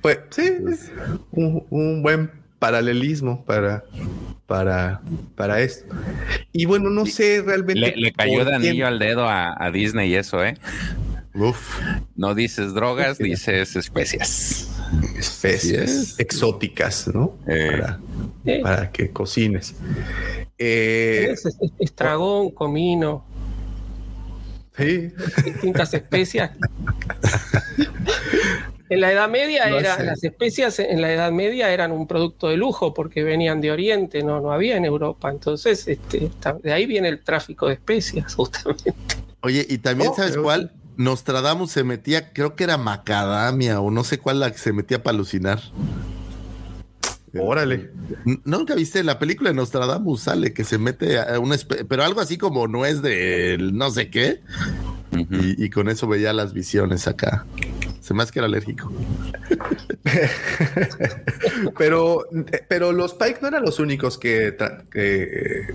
Pues 0.00 0.20
sí, 0.30 0.48
es 0.70 0.92
un, 1.32 1.66
un 1.70 2.02
buen 2.04 2.30
paralelismo 2.60 3.44
para, 3.44 3.82
para, 4.46 5.00
para 5.34 5.60
esto. 5.60 5.92
Y 6.52 6.66
bueno, 6.66 6.90
no 6.90 7.04
sé 7.04 7.42
realmente. 7.44 7.80
Le, 7.80 7.96
le 7.96 8.12
cayó 8.12 8.44
de 8.44 8.54
anillo 8.54 8.86
al 8.86 9.00
dedo 9.00 9.28
a, 9.28 9.56
a 9.58 9.72
Disney 9.72 10.10
y 10.12 10.14
eso, 10.14 10.44
¿eh? 10.44 10.56
Uf. 11.34 11.80
No 12.14 12.36
dices 12.36 12.74
drogas, 12.74 13.18
dices 13.18 13.74
especias. 13.74 14.68
Especies 15.18 16.14
exóticas, 16.18 17.08
¿no? 17.08 17.36
Para, 17.46 18.00
Eh. 18.44 18.60
para 18.62 18.90
que 18.90 19.10
cocines. 19.10 19.74
Eh, 20.58 21.28
Es- 21.32 21.46
es- 21.46 21.56
Estragón, 21.78 22.50
comino, 22.50 23.24
sí, 24.76 25.10
distintas 25.44 25.92
especias. 25.94 26.50
En 28.88 29.00
la 29.00 29.12
Edad 29.12 29.28
Media 29.28 29.66
era, 29.68 30.02
las 30.02 30.24
especias 30.24 30.80
en 30.80 31.00
la 31.00 31.12
Edad 31.12 31.30
Media 31.30 31.70
eran 31.72 31.92
un 31.92 32.08
producto 32.08 32.48
de 32.48 32.56
lujo 32.56 32.92
porque 32.92 33.22
venían 33.22 33.60
de 33.60 33.70
Oriente, 33.70 34.24
no, 34.24 34.40
no 34.40 34.50
había 34.50 34.76
en 34.76 34.84
Europa. 34.84 35.30
Entonces, 35.30 35.86
este, 35.86 36.28
de 36.64 36.72
ahí 36.72 36.86
viene 36.86 37.06
el 37.08 37.20
tráfico 37.22 37.68
de 37.68 37.74
especias, 37.74 38.34
justamente. 38.34 38.92
Oye, 39.42 39.64
y 39.68 39.78
también, 39.78 40.10
Oh, 40.12 40.16
¿sabes 40.16 40.36
cuál? 40.36 40.72
Nostradamus 41.00 41.70
se 41.70 41.82
metía, 41.82 42.32
creo 42.34 42.54
que 42.54 42.64
era 42.64 42.76
macadamia 42.76 43.80
o 43.80 43.90
no 43.90 44.04
sé 44.04 44.18
cuál 44.18 44.40
la 44.40 44.50
que 44.52 44.58
se 44.58 44.72
metía 44.74 45.02
para 45.02 45.14
alucinar. 45.14 45.60
órale. 47.38 47.90
¿Nunca 48.44 48.74
viste 48.74 49.02
la 49.02 49.18
película 49.18 49.48
de 49.50 49.56
Nostradamus? 49.56 50.20
Sale 50.22 50.52
que 50.52 50.62
se 50.64 50.76
mete 50.76 51.18
a 51.18 51.38
una 51.40 51.54
espe- 51.54 51.86
pero 51.88 52.04
algo 52.04 52.20
así 52.20 52.36
como 52.36 52.68
no 52.68 52.84
es 52.84 53.00
de 53.00 53.56
no 53.72 53.90
sé 53.90 54.10
qué. 54.10 54.42
y, 55.12 55.64
y 55.64 55.70
con 55.70 55.88
eso 55.88 56.06
veía 56.06 56.32
las 56.34 56.52
visiones 56.52 57.08
acá. 57.08 57.46
Se 58.02 58.12
me 58.12 58.22
hace 58.22 58.32
que 58.32 58.40
era 58.40 58.46
alérgico. 58.46 58.92
Pero, 61.78 62.26
pero 62.68 62.92
los 62.92 63.14
Pike 63.14 63.38
no 63.42 63.48
eran 63.48 63.62
los 63.62 63.78
únicos 63.78 64.18
que 64.18 64.56
eh, 64.94 65.66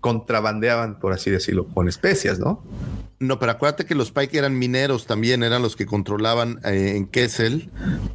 contrabandeaban, 0.00 0.98
por 0.98 1.12
así 1.12 1.30
decirlo, 1.30 1.66
con 1.68 1.88
especias, 1.88 2.38
¿no? 2.38 2.62
No, 3.20 3.38
pero 3.38 3.52
acuérdate 3.52 3.86
que 3.86 3.94
los 3.94 4.10
Pike 4.10 4.36
eran 4.38 4.58
mineros 4.58 5.06
también, 5.06 5.42
eran 5.42 5.62
los 5.62 5.76
que 5.76 5.86
controlaban 5.86 6.58
eh, 6.64 6.94
en 6.96 7.06
Kessel 7.06 7.70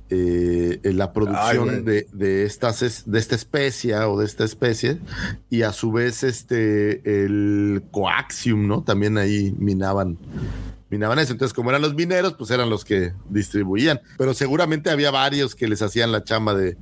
eh, 0.10 0.80
la 0.84 1.14
producción 1.14 1.70
Ay, 1.70 1.82
de, 1.82 2.08
de, 2.12 2.44
estas, 2.46 2.82
es- 2.82 3.10
de 3.10 3.18
esta 3.18 3.36
especia 3.36 4.08
o 4.10 4.20
de 4.20 4.26
esta 4.26 4.44
especie 4.44 5.00
y 5.50 5.62
a 5.64 5.72
su 5.72 5.92
vez 5.92 6.24
este 6.24 7.24
el 7.26 7.84
coaxium, 7.92 8.68
¿no? 8.68 8.84
También 8.84 9.18
ahí 9.18 9.56
minaban. 9.58 10.18
Minaban 10.90 11.20
eso. 11.20 11.34
Entonces, 11.34 11.54
como 11.54 11.70
eran 11.70 11.82
los 11.84 11.94
mineros, 11.94 12.34
pues 12.34 12.50
eran 12.52 12.70
los 12.70 12.84
que 12.84 13.14
distribuían. 13.30 14.02
Pero 14.18 14.34
seguramente 14.34 14.90
había 14.90 15.12
varios 15.12 15.56
que 15.56 15.68
les 15.68 15.82
hacían 15.82 16.12
la 16.12 16.24
chamba 16.24 16.54
de 16.56 16.78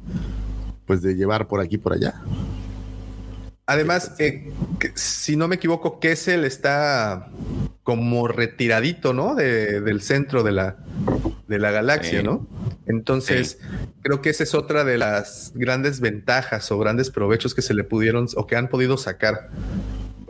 pues 0.85 1.01
de 1.01 1.13
llevar 1.15 1.47
por 1.49 1.59
aquí 1.59 1.75
y 1.75 1.77
por 1.77 1.93
allá. 1.93 2.21
Además, 3.65 4.13
eh, 4.19 4.49
que- 4.79 4.93
si 4.95 5.35
no 5.35 5.49
me 5.49 5.55
equivoco, 5.55 5.99
Kessel 5.99 6.45
está 6.45 7.29
como 7.87 8.27
retiradito, 8.27 9.13
¿no? 9.13 9.33
De- 9.33 9.79
del 9.79 10.01
centro 10.01 10.43
de 10.43 10.51
la, 10.51 10.75
de 11.47 11.57
la 11.57 11.71
galaxia, 11.71 12.19
Sí. 12.19 12.25
¿no? 12.25 12.45
Entonces, 12.85 13.59
creo 14.01 14.21
que 14.21 14.29
esa 14.29 14.43
es 14.43 14.53
otra 14.53 14.83
de 14.83 14.97
las 14.97 15.53
grandes 15.55 16.01
ventajas 16.01 16.69
o 16.69 16.77
grandes 16.79 17.09
provechos 17.11 17.55
que 17.55 17.61
se 17.61 17.73
le 17.73 17.85
pudieron 17.85 18.27
o 18.35 18.45
que 18.45 18.57
han 18.57 18.67
podido 18.67 18.97
sacar, 18.97 19.51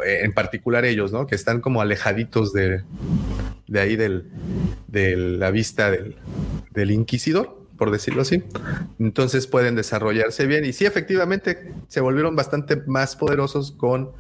eh, 0.06 0.20
en 0.22 0.34
particular 0.34 0.86
ellos, 0.86 1.12
¿no? 1.12 1.26
Que 1.26 1.34
están 1.34 1.60
como 1.60 1.82
alejaditos 1.82 2.54
de, 2.54 2.84
de 3.68 3.80
ahí 3.80 3.96
del, 3.96 4.30
de 4.88 5.18
la 5.18 5.50
vista 5.50 5.90
del, 5.90 6.16
del 6.76 6.92
inquisidor, 6.92 7.58
por 7.76 7.90
decirlo 7.90 8.22
así. 8.22 8.44
Entonces 9.00 9.48
pueden 9.48 9.74
desarrollarse 9.74 10.46
bien. 10.46 10.64
Y 10.64 10.74
sí, 10.74 10.86
efectivamente, 10.86 11.72
se 11.88 12.02
volvieron 12.02 12.36
bastante 12.36 12.76
más 12.86 13.16
poderosos 13.16 13.72
con 13.72 14.12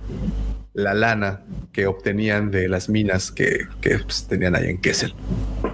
la 0.77 0.93
lana 0.93 1.41
que 1.73 1.87
obtenían 1.87 2.51
de 2.51 2.69
las 2.69 2.87
minas 2.87 3.31
que, 3.31 3.65
que, 3.81 3.97
pues, 3.97 4.27
tenían 4.27 4.55
ahí 4.55 4.67
en 4.69 4.77
Kessel. 4.77 5.15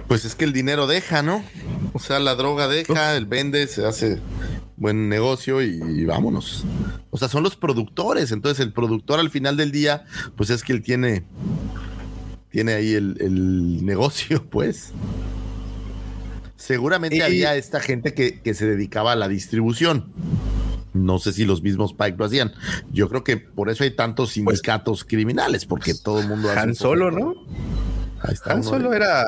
Pues 0.08 0.24
es 0.24 0.34
que 0.34 0.46
el 0.46 0.54
dinero 0.54 0.86
deja, 0.86 1.22
¿no? 1.22 1.44
O 1.92 1.98
sea, 1.98 2.18
la 2.20 2.34
droga 2.34 2.68
deja, 2.68 3.14
el 3.14 3.26
vende, 3.26 3.66
se 3.66 3.84
hace 3.84 4.18
buen 4.76 5.10
negocio 5.10 5.60
y, 5.60 6.06
vámonos. 6.06 6.64
O 7.10 7.18
sea, 7.18 7.28
son 7.28 7.42
los 7.42 7.54
productores. 7.54 8.32
Entonces, 8.32 8.64
el 8.64 8.72
productor 8.72 9.20
al 9.20 9.28
final 9.28 9.58
del 9.58 9.72
día, 9.72 10.04
pues 10.36 10.48
es 10.48 10.62
que 10.62 10.72
él 10.72 10.82
tiene, 10.82 11.24
tiene 12.48 12.72
ahí 12.72 12.94
el, 12.94 13.18
el 13.20 13.84
negocio, 13.84 14.42
pues. 14.48 14.92
Seguramente 16.56 17.18
Y- 17.18 17.20
había 17.20 17.56
esta 17.56 17.78
gente 17.78 18.14
que, 18.14 18.40
que 18.40 18.54
se 18.54 18.66
dedicaba 18.66 19.12
a 19.12 19.16
la 19.16 19.28
distribución. 19.28 20.06
No 20.94 21.18
sé 21.18 21.32
si 21.32 21.44
los 21.44 21.60
mismos 21.60 21.92
Pike 21.92 22.16
lo 22.16 22.24
hacían. 22.24 22.52
Yo 22.90 23.08
creo 23.08 23.22
que 23.24 23.36
por 23.36 23.68
eso 23.68 23.84
hay 23.84 23.90
tantos 23.90 24.30
sindicatos 24.32 25.04
criminales, 25.04 25.66
porque 25.66 25.92
todo 25.94 26.20
el 26.20 26.28
mundo 26.28 26.48
hace 26.50 26.60
Han 26.60 26.74
Solo. 26.74 27.10
¿no? 27.10 27.34
Ahí 28.22 28.32
está 28.32 28.52
Han 28.52 28.64
Solo 28.64 28.90
de- 28.90 28.96
era 28.96 29.24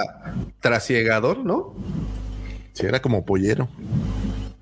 trasiegador, 0.61 1.45
¿no? 1.45 1.75
Sí, 2.73 2.87
era 2.87 3.03
como 3.03 3.25
pollero. 3.25 3.69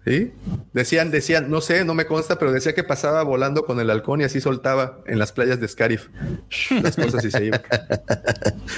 Sí. 0.06 0.32
Decían, 0.74 1.10
decían, 1.10 1.51
no 1.51 1.60
sé, 1.62 1.85
no 1.85 1.94
me 1.94 2.05
consta, 2.05 2.39
pero 2.39 2.52
decía 2.52 2.74
que 2.74 2.85
pasaba 2.85 3.22
volando 3.22 3.64
con 3.64 3.81
el 3.81 3.89
halcón 3.90 4.20
y 4.20 4.24
así 4.24 4.40
soltaba 4.40 4.98
en 5.06 5.18
las 5.18 5.32
playas 5.32 5.60
de 5.60 5.68
Scarif 5.68 6.09
las 6.82 6.97
cosas 6.97 7.24
y 7.24 7.31
se 7.31 7.44
iba. 7.47 7.62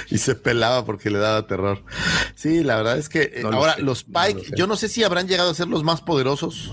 y 0.09 0.17
se 0.19 0.35
pelaba 0.35 0.85
porque 0.85 1.09
le 1.09 1.19
daba 1.19 1.45
terror. 1.47 1.83
Sí, 2.35 2.63
la 2.63 2.77
verdad 2.77 2.97
es 2.97 3.09
que 3.09 3.23
eh, 3.35 3.39
lo 3.41 3.51
ahora 3.53 3.75
sé, 3.75 3.81
los 3.81 4.07
no 4.07 4.19
Pike, 4.21 4.49
lo 4.51 4.55
yo 4.57 4.67
no 4.67 4.75
sé 4.77 4.87
si 4.87 5.03
habrán 5.03 5.27
llegado 5.27 5.49
a 5.51 5.53
ser 5.53 5.67
los 5.67 5.83
más 5.83 6.01
poderosos 6.01 6.71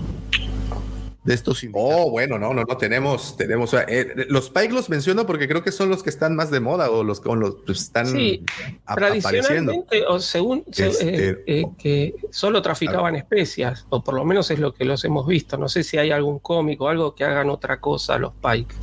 de 1.25 1.33
estos 1.33 1.57
sindicatos. 1.59 1.91
Oh, 1.97 2.11
bueno, 2.11 2.37
no, 2.37 2.53
no, 2.53 2.63
no 2.63 2.77
tenemos, 2.77 3.35
tenemos. 3.35 3.73
eh, 3.87 4.25
los 4.29 4.49
Pike 4.51 4.71
los 4.73 4.89
menciono 4.89 5.25
porque 5.25 5.47
creo 5.47 5.63
que 5.63 5.71
son 5.71 5.89
los 5.89 6.03
que 6.03 6.09
están 6.11 6.35
más 6.35 6.51
de 6.51 6.59
moda 6.59 6.89
o 6.91 7.03
los 7.03 7.19
con 7.19 7.39
los 7.39 7.55
pues, 7.65 7.81
están 7.81 8.05
Sí, 8.07 8.43
ap- 8.85 8.97
apareciendo. 8.99 9.29
Tradicionalmente, 9.29 10.03
o 10.07 10.19
según 10.19 10.63
se- 10.71 10.87
Este, 10.87 11.29
eh, 11.29 11.43
eh, 11.47 11.63
que 11.79 12.15
solo 12.29 12.61
traficaban 12.61 13.15
especias, 13.15 13.85
o 13.89 14.03
por 14.03 14.13
lo 14.13 14.23
menos 14.23 14.51
es 14.51 14.59
lo 14.59 14.73
que 14.73 14.85
los 14.85 15.03
hemos 15.03 15.25
visto. 15.27 15.57
No 15.57 15.67
sé 15.67 15.83
si 15.83 15.97
hay 15.97 16.11
algún 16.11 16.37
cómico 16.39 16.85
o 16.85 16.87
algo 16.89 17.15
que 17.15 17.23
hagan 17.23 17.49
otra 17.49 17.79
cosa 17.81 18.17
los 18.19 18.31
Pike. 18.35 18.75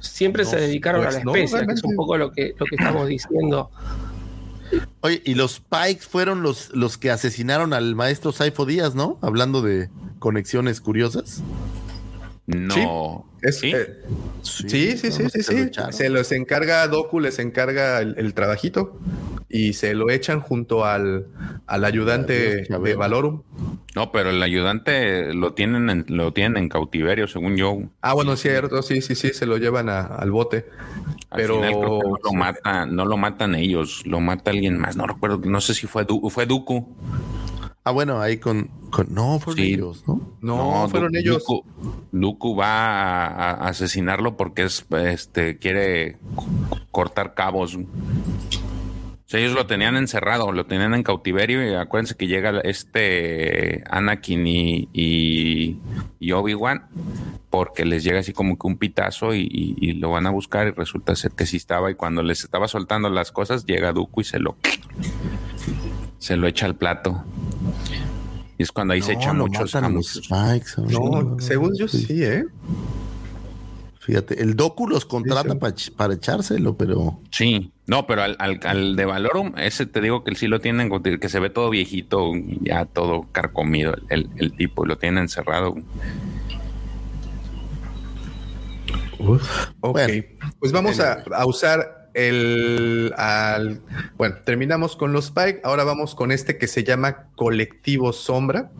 Siempre 0.00 0.44
No, 0.44 0.50
se 0.50 0.56
dedicaron 0.56 1.02
pues 1.02 1.14
a 1.14 1.18
la 1.18 1.24
no, 1.24 1.34
especia, 1.34 1.66
que 1.66 1.72
es 1.72 1.84
un 1.84 1.96
poco 1.96 2.18
lo 2.18 2.30
que, 2.32 2.54
lo 2.58 2.66
que 2.66 2.74
estamos 2.76 3.06
diciendo. 3.08 3.70
Oye, 5.00 5.22
y 5.24 5.34
los 5.34 5.60
Pikes 5.60 6.06
fueron 6.08 6.42
los, 6.42 6.70
los 6.74 6.98
que 6.98 7.10
asesinaron 7.10 7.72
al 7.72 7.94
maestro 7.94 8.32
Saifo 8.32 8.66
Díaz, 8.66 8.94
¿no? 8.94 9.18
Hablando 9.22 9.62
de 9.62 9.90
conexiones 10.18 10.80
curiosas. 10.80 11.42
No. 12.46 13.26
Es, 13.42 13.58
¿Sí? 13.60 13.72
eh, 13.74 14.00
sí, 14.42 14.96
sí, 14.96 15.10
sí, 15.12 15.28
sí, 15.30 15.70
se 15.90 16.08
los 16.08 16.32
encarga 16.32 16.86
Doku, 16.88 17.20
les 17.20 17.38
encarga 17.38 18.00
el, 18.00 18.14
el 18.18 18.32
trabajito 18.32 18.98
y 19.50 19.74
se 19.74 19.94
lo 19.94 20.08
echan 20.10 20.40
junto 20.40 20.84
al, 20.86 21.26
al 21.66 21.84
ayudante 21.84 22.64
de 22.66 22.94
Valorum. 22.94 23.42
No, 23.94 24.10
pero 24.12 24.30
el 24.30 24.42
ayudante 24.42 25.34
lo 25.34 25.52
tienen 25.52 25.90
en, 25.90 26.04
lo 26.08 26.32
tienen 26.32 26.56
en 26.56 26.68
cautiverio, 26.70 27.28
según 27.28 27.56
yo. 27.56 27.78
Ah, 28.00 28.14
bueno, 28.14 28.34
cierto, 28.36 28.82
sí, 28.82 29.02
sí, 29.02 29.14
sí, 29.14 29.32
se 29.34 29.44
lo 29.46 29.58
llevan 29.58 29.88
a- 29.90 30.06
al 30.06 30.30
bote. 30.30 30.66
Al 31.30 31.40
Pero 31.40 31.56
final 31.56 31.74
creo 31.78 31.98
que 32.00 32.08
no 32.08 32.16
lo 32.24 32.32
mata, 32.32 32.86
no 32.86 33.04
lo 33.04 33.16
matan 33.18 33.54
ellos, 33.54 34.02
lo 34.06 34.20
mata 34.20 34.50
alguien 34.50 34.78
más. 34.78 34.96
No 34.96 35.06
recuerdo, 35.06 35.38
no 35.44 35.60
sé 35.60 35.74
si 35.74 35.86
fue 35.86 36.04
Du- 36.04 36.28
fue 36.30 36.46
Duku. 36.46 36.96
Ah, 37.86 37.90
bueno, 37.90 38.20
ahí 38.20 38.38
con, 38.38 38.68
con- 38.90 39.12
no, 39.12 39.38
fueron 39.40 39.62
Sí. 39.62 39.74
ellos, 39.74 40.04
¿no? 40.08 40.36
no, 40.40 40.88
fueron 40.88 41.14
ellos. 41.16 41.44
Dooku, 41.46 41.64
Dooku 42.12 42.56
va 42.56 43.26
a, 43.26 43.50
a 43.50 43.68
asesinarlo 43.68 44.36
porque 44.38 44.62
es 44.62 44.86
este 44.90 45.58
quiere 45.58 46.16
cortar 46.90 47.34
cabos. 47.34 47.76
O 47.76 49.26
sea, 49.26 49.40
ellos 49.40 49.52
lo 49.52 49.66
tenían 49.66 49.96
encerrado, 49.96 50.50
lo 50.52 50.64
tenían 50.66 50.94
en 50.94 51.02
cautiverio 51.02 51.66
y 51.68 51.74
acuérdense 51.74 52.14
que 52.14 52.26
llega 52.26 52.60
este 52.60 53.82
Anakin 53.90 54.46
y, 54.46 54.88
y, 54.92 55.78
y 56.20 56.32
Obi-Wan 56.32 56.86
porque 57.50 57.84
les 57.84 58.02
llega 58.04 58.20
así 58.20 58.32
como 58.32 58.58
que 58.58 58.66
un 58.66 58.76
pitazo 58.78 59.34
y, 59.34 59.42
y- 59.50 59.76
y 59.78 59.92
lo 59.92 60.10
van 60.10 60.26
a 60.26 60.30
buscar 60.30 60.68
y 60.68 60.70
resulta 60.72 61.14
ser 61.16 61.32
que 61.32 61.46
sí 61.46 61.56
estaba 61.58 61.90
y 61.90 61.94
cuando 61.94 62.22
les 62.22 62.44
estaba 62.44 62.66
soltando 62.68 63.08
las 63.10 63.30
cosas 63.32 63.64
llega 63.66 63.92
Dooku 63.92 64.22
y 64.22 64.24
se 64.24 64.38
lo 64.40 64.56
se 66.24 66.38
lo 66.38 66.46
echa 66.46 66.64
al 66.64 66.74
plato. 66.74 67.22
Y 68.56 68.62
es 68.62 68.72
cuando 68.72 68.94
ahí 68.94 69.02
se 69.02 69.12
echa 69.12 69.34
muchos 69.34 69.72
Pikes. 69.72 70.80
No, 70.90 71.36
según 71.38 71.76
yo 71.76 71.86
sí, 71.86 72.06
¿eh? 72.24 72.46
Fíjate, 74.00 74.40
el 74.42 74.56
Doku 74.56 74.88
los 74.88 75.04
contrata 75.04 75.42
Sí, 75.42 75.50
sí. 75.52 75.58
pa 75.58 75.68
ch- 75.70 75.94
para 75.94 76.14
echárselo, 76.14 76.76
pero 76.76 77.20
Sí, 77.30 77.72
no, 77.86 78.06
pero 78.06 78.22
al, 78.22 78.36
al, 78.38 78.58
al 78.64 78.96
de 78.96 79.04
Valorum, 79.04 79.52
ese 79.58 79.84
te 79.84 80.00
digo 80.00 80.24
que 80.24 80.30
él 80.30 80.36
sí 80.36 80.46
lo 80.46 80.60
tienen, 80.60 80.90
que 81.20 81.28
se 81.28 81.40
ve 81.40 81.50
todo 81.50 81.68
viejito, 81.68 82.32
ya 82.62 82.86
todo 82.86 83.26
carcomido, 83.32 83.94
el, 84.08 84.30
el 84.36 84.52
tipo, 84.56 84.84
y 84.84 84.88
lo 84.88 84.96
tienen 84.96 85.24
encerrado. 85.24 85.74
Ok, 89.18 89.92
Bueno. 89.92 90.24
pues 90.58 90.72
vamos 90.72 91.00
a, 91.00 91.22
a 91.34 91.46
usar 91.46 92.03
el... 92.14 93.12
Al, 93.16 93.80
bueno, 94.16 94.36
terminamos 94.44 94.96
con 94.96 95.12
los 95.12 95.26
Spike, 95.26 95.60
ahora 95.64 95.84
vamos 95.84 96.14
con 96.14 96.32
este 96.32 96.56
que 96.56 96.66
se 96.66 96.84
llama 96.84 97.28
Colectivo 97.34 98.12
Sombra. 98.12 98.70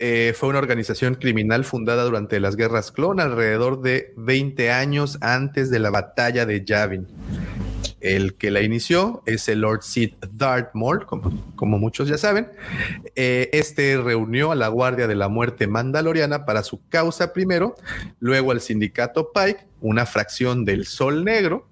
Eh, 0.00 0.32
fue 0.36 0.48
una 0.48 0.58
organización 0.58 1.16
criminal 1.16 1.64
fundada 1.64 2.04
durante 2.04 2.38
las 2.38 2.54
guerras 2.54 2.92
clon 2.92 3.18
alrededor 3.18 3.82
de 3.82 4.12
20 4.16 4.70
años 4.70 5.18
antes 5.22 5.70
de 5.70 5.80
la 5.80 5.90
batalla 5.90 6.46
de 6.46 6.64
Yavin. 6.64 7.08
El 8.00 8.34
que 8.34 8.50
la 8.50 8.62
inició 8.62 9.22
es 9.26 9.48
el 9.48 9.60
Lord 9.60 9.82
Sid 9.82 10.14
Dartmoor, 10.32 11.06
como, 11.06 11.78
muchos 11.78 12.08
ya 12.08 12.18
saben. 12.18 12.50
Eh, 13.16 13.50
este 13.52 13.96
reunió 13.96 14.52
a 14.52 14.54
la 14.54 14.68
Guardia 14.68 15.06
de 15.06 15.14
la 15.14 15.28
Muerte 15.28 15.66
Mandaloriana 15.66 16.44
para 16.44 16.62
su 16.62 16.80
causa 16.88 17.32
primero, 17.32 17.74
luego 18.20 18.52
al 18.52 18.60
sindicato 18.60 19.32
Pike, 19.32 19.66
una 19.80 20.06
fracción 20.06 20.64
del 20.64 20.86
Sol 20.86 21.24
Negro 21.24 21.66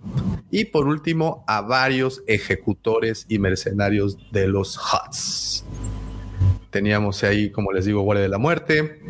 y 0.51 0.67
por 0.67 0.87
último 0.87 1.45
a 1.47 1.61
varios 1.61 2.23
ejecutores 2.27 3.27
y 3.29 3.39
mercenarios 3.39 4.17
de 4.33 4.49
los 4.49 4.79
Huts. 4.79 5.66
Teníamos 6.81 7.25
ahí, 7.25 7.49
como 7.51 7.73
les 7.73 7.87
digo, 7.87 8.03
Guardia 8.03 8.25
de 8.25 8.29
la 8.29 8.37
Muerte, 8.37 9.01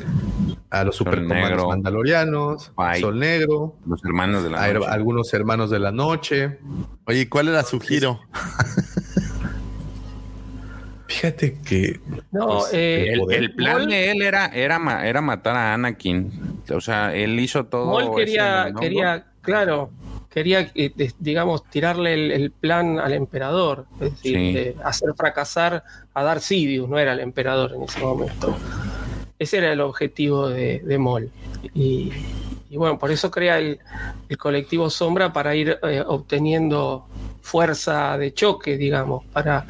a 0.71 0.85
los 0.85 0.95
supercomandos 0.95 1.67
mandalorianos. 1.67 2.71
Sol 3.01 3.19
Negro, 3.19 3.75
Los 3.85 4.05
hermanos 4.05 4.45
de 4.45 4.51
la 4.51 4.63
a- 4.63 4.73
noche. 4.73 4.87
algunos 4.89 5.35
hermanos 5.35 5.69
de 5.71 5.81
la 5.81 5.91
noche. 5.91 6.61
Oye, 7.07 7.29
¿cuál 7.29 7.49
era 7.49 7.65
su 7.65 7.81
giro? 7.81 8.21
Fíjate 11.09 11.59
que 11.65 11.99
No, 12.31 12.47
Pues, 12.59 12.71
eh, 12.73 13.15
El, 13.15 13.33
el 13.33 13.55
plan 13.57 13.89
de 13.89 14.13
él 14.13 14.23
era, 14.23 14.47
era, 14.47 15.05
era 15.09 15.21
matar 15.21 15.57
a 15.57 15.75
Anakin. 15.75 16.63
O 16.73 16.81
sea, 16.81 17.13
él 17.17 17.41
hizo 17.41 17.67
todo. 17.67 17.99
Ese 18.01 18.11
quería, 18.15 18.73
quería, 18.79 19.27
claro, 19.43 19.91
quería, 20.37 20.71
eh, 20.75 20.93
digamos, 21.19 21.65
tirarle 21.71 22.13
el, 22.13 22.31
el 22.31 22.51
plan 22.51 22.99
al 22.99 23.15
emperador, 23.15 23.87
es 24.03 24.11
decir, 24.13 24.37
Sí. 24.37 24.53
de 24.53 24.77
hacer 24.85 25.15
fracasar 25.17 25.83
a 26.13 26.23
Darth 26.23 26.43
Sidious, 26.43 26.87
no 26.91 26.99
era 26.99 27.15
el 27.15 27.21
emperador 27.21 27.73
en 27.75 27.85
ese 27.85 28.01
momento. 28.01 28.55
Ese 29.39 29.57
era 29.57 29.73
el 29.73 29.81
objetivo 29.81 30.51
de, 30.51 30.81
de 30.81 30.99
Maul. 30.99 31.31
Y, 31.73 32.13
y 32.69 32.77
bueno, 32.77 32.99
por 32.99 33.11
eso 33.11 33.31
crea 33.31 33.59
el, 33.59 33.79
el 34.29 34.37
colectivo 34.37 34.91
Sombra 34.91 35.33
para 35.33 35.55
ir 35.55 35.79
eh, 35.83 36.05
obteniendo 36.07 37.07
fuerza 37.41 38.19
de 38.19 38.35
choque, 38.35 38.77
digamos, 38.77 39.25
para, 39.33 39.65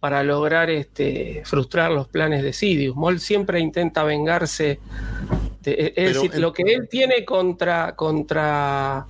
para 0.00 0.24
lograr 0.24 0.68
este, 0.68 1.42
frustrar 1.44 1.92
los 1.92 2.08
planes 2.08 2.42
de 2.42 2.52
Sidious. 2.52 2.96
Maul 2.96 3.20
siempre 3.20 3.60
intenta 3.60 4.02
vengarse. 4.02 4.80
de- 5.62 5.92
es 5.96 6.10
Pero 6.10 6.22
decir, 6.22 6.40
lo 6.40 6.52
que 6.52 6.62
él 6.64 6.88
tiene 6.90 7.24
contra, 7.24 7.94
contra 7.94 9.06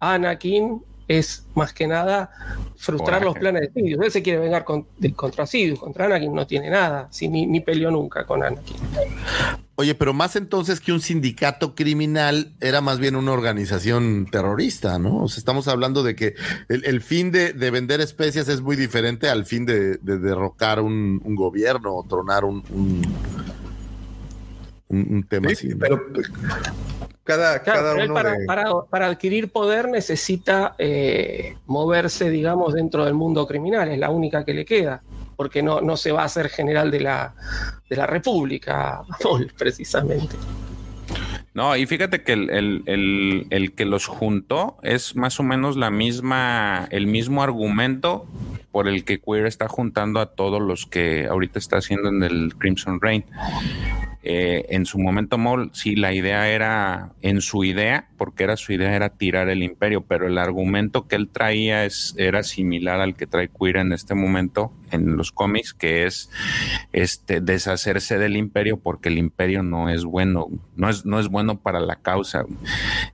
Anakin 0.00 0.82
es 1.08 1.44
más 1.54 1.72
que 1.72 1.86
nada 1.88 2.30
frustrar 2.76 3.24
los 3.24 3.34
planes 3.34 3.62
de 3.62 3.72
Sidious. 3.72 4.04
Él 4.04 4.10
se 4.12 4.22
quiere 4.22 4.38
vengar 4.38 4.64
con- 4.64 4.86
de- 4.98 5.12
contra 5.12 5.44
Sidious, 5.46 5.78
contra 5.80 6.06
Anakin 6.06 6.32
no 6.34 6.46
tiene 6.46 6.70
nada, 6.70 7.08
sí, 7.10 7.28
ni, 7.28 7.46
ni 7.46 7.60
peleó 7.60 7.90
nunca 7.90 8.24
con 8.26 8.42
Anakin. 8.44 8.76
Oye, 9.74 9.94
pero 9.94 10.12
más 10.12 10.36
entonces 10.36 10.78
que 10.78 10.92
un 10.92 11.00
sindicato 11.00 11.74
criminal, 11.74 12.54
era 12.60 12.80
más 12.82 12.98
bien 12.98 13.16
una 13.16 13.32
organización 13.32 14.26
terrorista, 14.30 14.98
¿no? 14.98 15.24
O 15.24 15.28
sea, 15.28 15.38
estamos 15.38 15.68
hablando 15.68 16.02
de 16.02 16.14
que 16.14 16.34
el, 16.68 16.84
el 16.84 17.00
fin 17.00 17.32
de, 17.32 17.54
de 17.54 17.70
vender 17.70 18.00
especias 18.02 18.46
es 18.48 18.60
muy 18.60 18.76
diferente 18.76 19.28
al 19.30 19.46
fin 19.46 19.64
de, 19.66 19.96
de 19.96 20.18
derrocar 20.18 20.80
un, 20.80 21.20
un 21.24 21.34
gobierno 21.34 21.94
o 21.96 22.04
tronar 22.06 22.44
un, 22.44 22.62
un, 22.70 23.02
un- 24.90 25.06
un 25.10 25.22
tema 25.24 25.48
Sí, 25.48 25.54
así. 25.54 25.68
¿no? 25.70 25.78
pero 25.80 26.02
cada, 27.24 27.62
Claro, 27.62 27.80
cada 27.80 27.92
pero 27.92 28.04
él 28.04 28.10
uno 28.10 28.14
para, 28.14 28.32
de- 28.38 28.44
para- 28.46 28.64
para 28.90 29.06
adquirir 29.06 29.50
poder 29.50 29.88
necesita 29.88 30.74
eh, 30.78 31.56
moverse, 31.66 32.28
digamos, 32.30 32.74
dentro 32.74 33.04
del 33.04 33.14
mundo 33.14 33.46
criminal, 33.46 33.88
es 33.88 33.98
la 33.98 34.10
única 34.10 34.44
que 34.44 34.52
le 34.54 34.64
queda, 34.64 35.02
porque 35.36 35.62
no, 35.62 35.80
no 35.80 35.96
se 35.96 36.12
va 36.12 36.22
a 36.22 36.26
hacer 36.26 36.48
general 36.48 36.90
de 36.90 37.00
la, 37.00 37.34
de 37.88 37.96
la 37.96 38.06
República, 38.06 39.02
precisamente. 39.58 40.36
No, 41.52 41.76
y 41.76 41.84
fíjate 41.86 42.22
que 42.22 42.32
el, 42.32 42.50
el- 42.50 42.82
el- 42.86 43.46
el 43.50 43.72
que 43.74 43.84
los 43.84 44.06
juntó 44.06 44.76
es 44.82 45.16
más 45.16 45.40
o 45.40 45.42
menos 45.42 45.76
la 45.76 45.90
misma, 45.90 46.86
el 46.90 47.06
mismo 47.08 47.42
argumento 47.42 48.26
por 48.70 48.86
el 48.86 49.04
que 49.04 49.18
Queer 49.20 49.46
está 49.46 49.66
juntando 49.66 50.20
a 50.20 50.26
todos 50.26 50.62
los 50.62 50.86
que 50.86 51.26
ahorita 51.26 51.58
está 51.58 51.78
haciendo 51.78 52.08
en 52.08 52.22
el 52.22 52.54
Crimson 52.56 53.00
Reign. 53.00 53.24
Eh, 54.22 54.66
en 54.68 54.84
su 54.84 54.98
momento, 54.98 55.38
Maul, 55.38 55.70
sí, 55.72 55.96
la 55.96 56.12
idea 56.12 56.48
era, 56.48 57.12
en 57.22 57.40
su 57.40 57.64
idea, 57.64 58.08
porque 58.18 58.44
era 58.44 58.56
su 58.56 58.72
idea, 58.72 58.94
era 58.94 59.08
tirar 59.08 59.48
el 59.48 59.62
imperio, 59.62 60.02
pero 60.02 60.26
el 60.26 60.36
argumento 60.36 61.08
que 61.08 61.16
él 61.16 61.28
traía 61.28 61.86
es, 61.86 62.14
era 62.18 62.42
similar 62.42 63.00
al 63.00 63.16
que 63.16 63.26
trae 63.26 63.48
Queer 63.48 63.78
en 63.78 63.92
este 63.92 64.14
momento 64.14 64.72
en 64.90 65.16
los 65.16 65.32
cómics, 65.32 65.72
que 65.72 66.04
es 66.04 66.30
este, 66.92 67.40
deshacerse 67.40 68.18
del 68.18 68.36
imperio 68.36 68.78
porque 68.78 69.08
el 69.08 69.16
imperio 69.16 69.62
no 69.62 69.88
es 69.88 70.04
bueno, 70.04 70.48
no 70.76 70.90
es, 70.90 71.06
no 71.06 71.18
es 71.18 71.28
bueno 71.28 71.58
para 71.60 71.80
la 71.80 71.96
causa. 71.96 72.44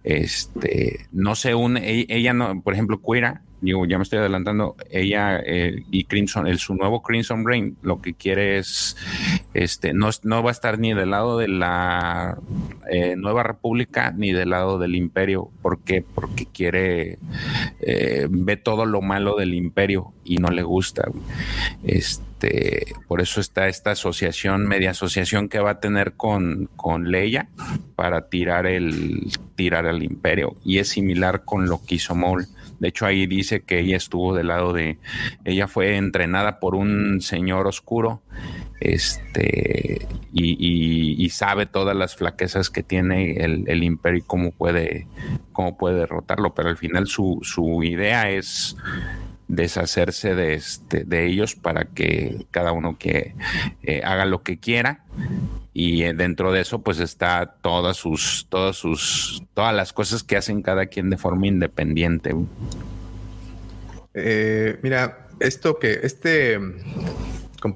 Este, 0.02 1.06
no 1.12 1.36
se 1.36 1.54
une, 1.54 2.06
ella 2.08 2.32
no, 2.32 2.62
por 2.62 2.74
ejemplo, 2.74 3.00
Queera, 3.00 3.42
digo, 3.60 3.86
ya 3.86 3.96
me 3.98 4.02
estoy 4.02 4.18
adelantando, 4.18 4.76
ella 4.90 5.40
eh, 5.44 5.82
y 5.90 6.04
Crimson, 6.04 6.46
el, 6.46 6.58
su 6.58 6.74
nuevo 6.74 7.02
Crimson 7.02 7.46
Reign, 7.46 7.76
lo 7.82 8.00
que 8.00 8.14
quiere 8.14 8.58
es, 8.58 8.96
este, 9.54 9.92
no, 9.92 10.10
no 10.22 10.42
va 10.42 10.50
a 10.50 10.52
estar 10.52 10.78
ni 10.78 10.94
del 10.94 11.10
lado 11.10 11.38
de 11.38 11.48
la 11.48 12.38
eh, 12.90 13.16
Nueva 13.16 13.42
República 13.42 14.12
ni 14.16 14.32
del 14.32 14.50
lado 14.50 14.78
del 14.78 14.94
imperio. 14.94 15.50
¿Por 15.62 15.80
qué? 15.80 16.02
Porque 16.02 16.46
quiere, 16.46 17.18
eh, 17.80 18.26
ve 18.30 18.56
todo 18.56 18.86
lo 18.86 19.00
malo 19.00 19.36
del 19.36 19.54
imperio 19.54 20.12
y 20.24 20.36
no 20.36 20.48
le 20.48 20.62
gusta. 20.62 21.10
Este, 21.84 22.86
por 23.08 23.20
eso 23.20 23.40
está 23.40 23.68
esta 23.68 23.92
asociación, 23.92 24.66
media 24.66 24.90
asociación 24.90 25.48
que 25.48 25.60
va 25.60 25.70
a 25.70 25.80
tener 25.80 26.12
con, 26.14 26.68
con 26.76 27.10
Leia 27.10 27.48
para 27.94 28.28
tirar 28.28 28.66
el, 28.66 29.32
tirar 29.54 29.86
al 29.86 30.02
imperio. 30.02 30.56
Y 30.64 30.78
es 30.78 30.88
similar 30.88 31.44
con 31.44 31.66
lo 31.66 31.80
que 31.84 31.96
hizo 31.96 32.14
Maul. 32.14 32.46
De 32.78 32.88
hecho, 32.88 33.06
ahí 33.06 33.26
dice 33.26 33.62
que 33.62 33.80
ella 33.80 33.96
estuvo 33.96 34.34
del 34.34 34.48
lado 34.48 34.72
de. 34.72 34.98
Ella 35.44 35.68
fue 35.68 35.96
entrenada 35.96 36.60
por 36.60 36.74
un 36.74 37.20
señor 37.20 37.66
oscuro. 37.66 38.22
Este. 38.80 40.06
Y, 40.32 41.28
sabe 41.30 41.66
todas 41.66 41.94
las 41.94 42.16
flaquezas 42.16 42.70
que 42.70 42.82
tiene 42.82 43.36
el, 43.36 43.64
el 43.66 43.82
imperio 43.82 44.20
y 44.20 44.22
cómo 44.22 44.52
puede, 44.52 45.06
cómo 45.52 45.76
puede 45.76 45.98
derrotarlo. 45.98 46.54
Pero 46.54 46.70
al 46.70 46.76
final 46.76 47.06
su, 47.06 47.40
su 47.42 47.82
idea 47.82 48.30
es 48.30 48.76
deshacerse 49.48 50.34
de 50.34 50.54
este 50.54 51.04
de 51.04 51.26
ellos 51.26 51.54
para 51.54 51.84
que 51.84 52.46
cada 52.50 52.72
uno 52.72 52.98
que 52.98 53.34
eh, 53.82 54.02
haga 54.04 54.24
lo 54.24 54.42
que 54.42 54.58
quiera 54.58 55.04
y 55.78 56.04
eh, 56.04 56.14
dentro 56.14 56.52
de 56.52 56.62
eso 56.62 56.80
pues 56.80 57.00
está 57.00 57.58
todas 57.60 57.98
sus 57.98 58.46
todas 58.48 58.76
sus 58.76 59.42
todas 59.52 59.74
las 59.74 59.92
cosas 59.92 60.22
que 60.22 60.38
hacen 60.38 60.62
cada 60.62 60.86
quien 60.86 61.10
de 61.10 61.18
forma 61.18 61.46
independiente 61.48 62.34
Eh, 64.14 64.78
mira, 64.82 65.28
esto 65.38 65.78
que 65.78 66.00
este 66.02 66.58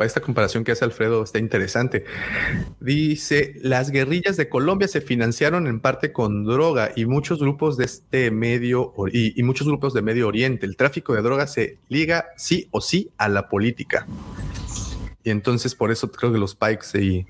esta 0.00 0.20
comparación 0.20 0.64
que 0.64 0.72
hace 0.72 0.84
Alfredo 0.84 1.24
está 1.24 1.40
interesante. 1.40 2.04
Dice, 2.78 3.54
las 3.60 3.90
guerrillas 3.90 4.36
de 4.36 4.48
Colombia 4.48 4.86
se 4.86 5.00
financiaron 5.00 5.66
en 5.66 5.80
parte 5.80 6.12
con 6.12 6.44
droga 6.44 6.92
y 6.94 7.06
muchos 7.06 7.40
grupos 7.40 7.76
de 7.76 7.86
este 7.86 8.30
medio 8.30 8.92
y, 9.12 9.38
y 9.38 9.42
muchos 9.42 9.66
grupos 9.66 9.92
de 9.92 10.00
Medio 10.00 10.28
Oriente. 10.28 10.64
El 10.64 10.76
tráfico 10.76 11.14
de 11.14 11.22
drogas 11.22 11.52
se 11.52 11.78
liga 11.88 12.26
sí 12.36 12.68
o 12.70 12.80
sí 12.80 13.10
a 13.18 13.28
la 13.28 13.48
política. 13.48 14.06
Y 15.24 15.30
entonces 15.30 15.74
por 15.74 15.90
eso 15.90 16.10
creo 16.10 16.32
que 16.32 16.38
los 16.38 16.54
Pikes 16.54 17.26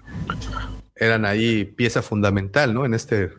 eran 0.97 1.25
ahí 1.25 1.65
pieza 1.65 2.03
fundamental, 2.03 2.75
¿no? 2.75 2.85
En 2.85 2.95
este 2.95 3.31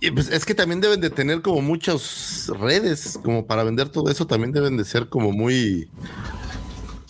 Y 0.00 0.10
pues 0.10 0.30
es 0.30 0.44
que 0.46 0.54
también 0.54 0.80
deben 0.80 1.00
de 1.00 1.10
tener 1.10 1.42
como 1.42 1.60
muchas 1.60 2.50
redes, 2.58 3.18
como 3.22 3.46
para 3.46 3.64
vender 3.64 3.90
todo 3.90 4.10
eso, 4.10 4.26
también 4.26 4.52
deben 4.52 4.76
de 4.76 4.84
ser 4.84 5.08
como 5.08 5.30
muy... 5.32 5.88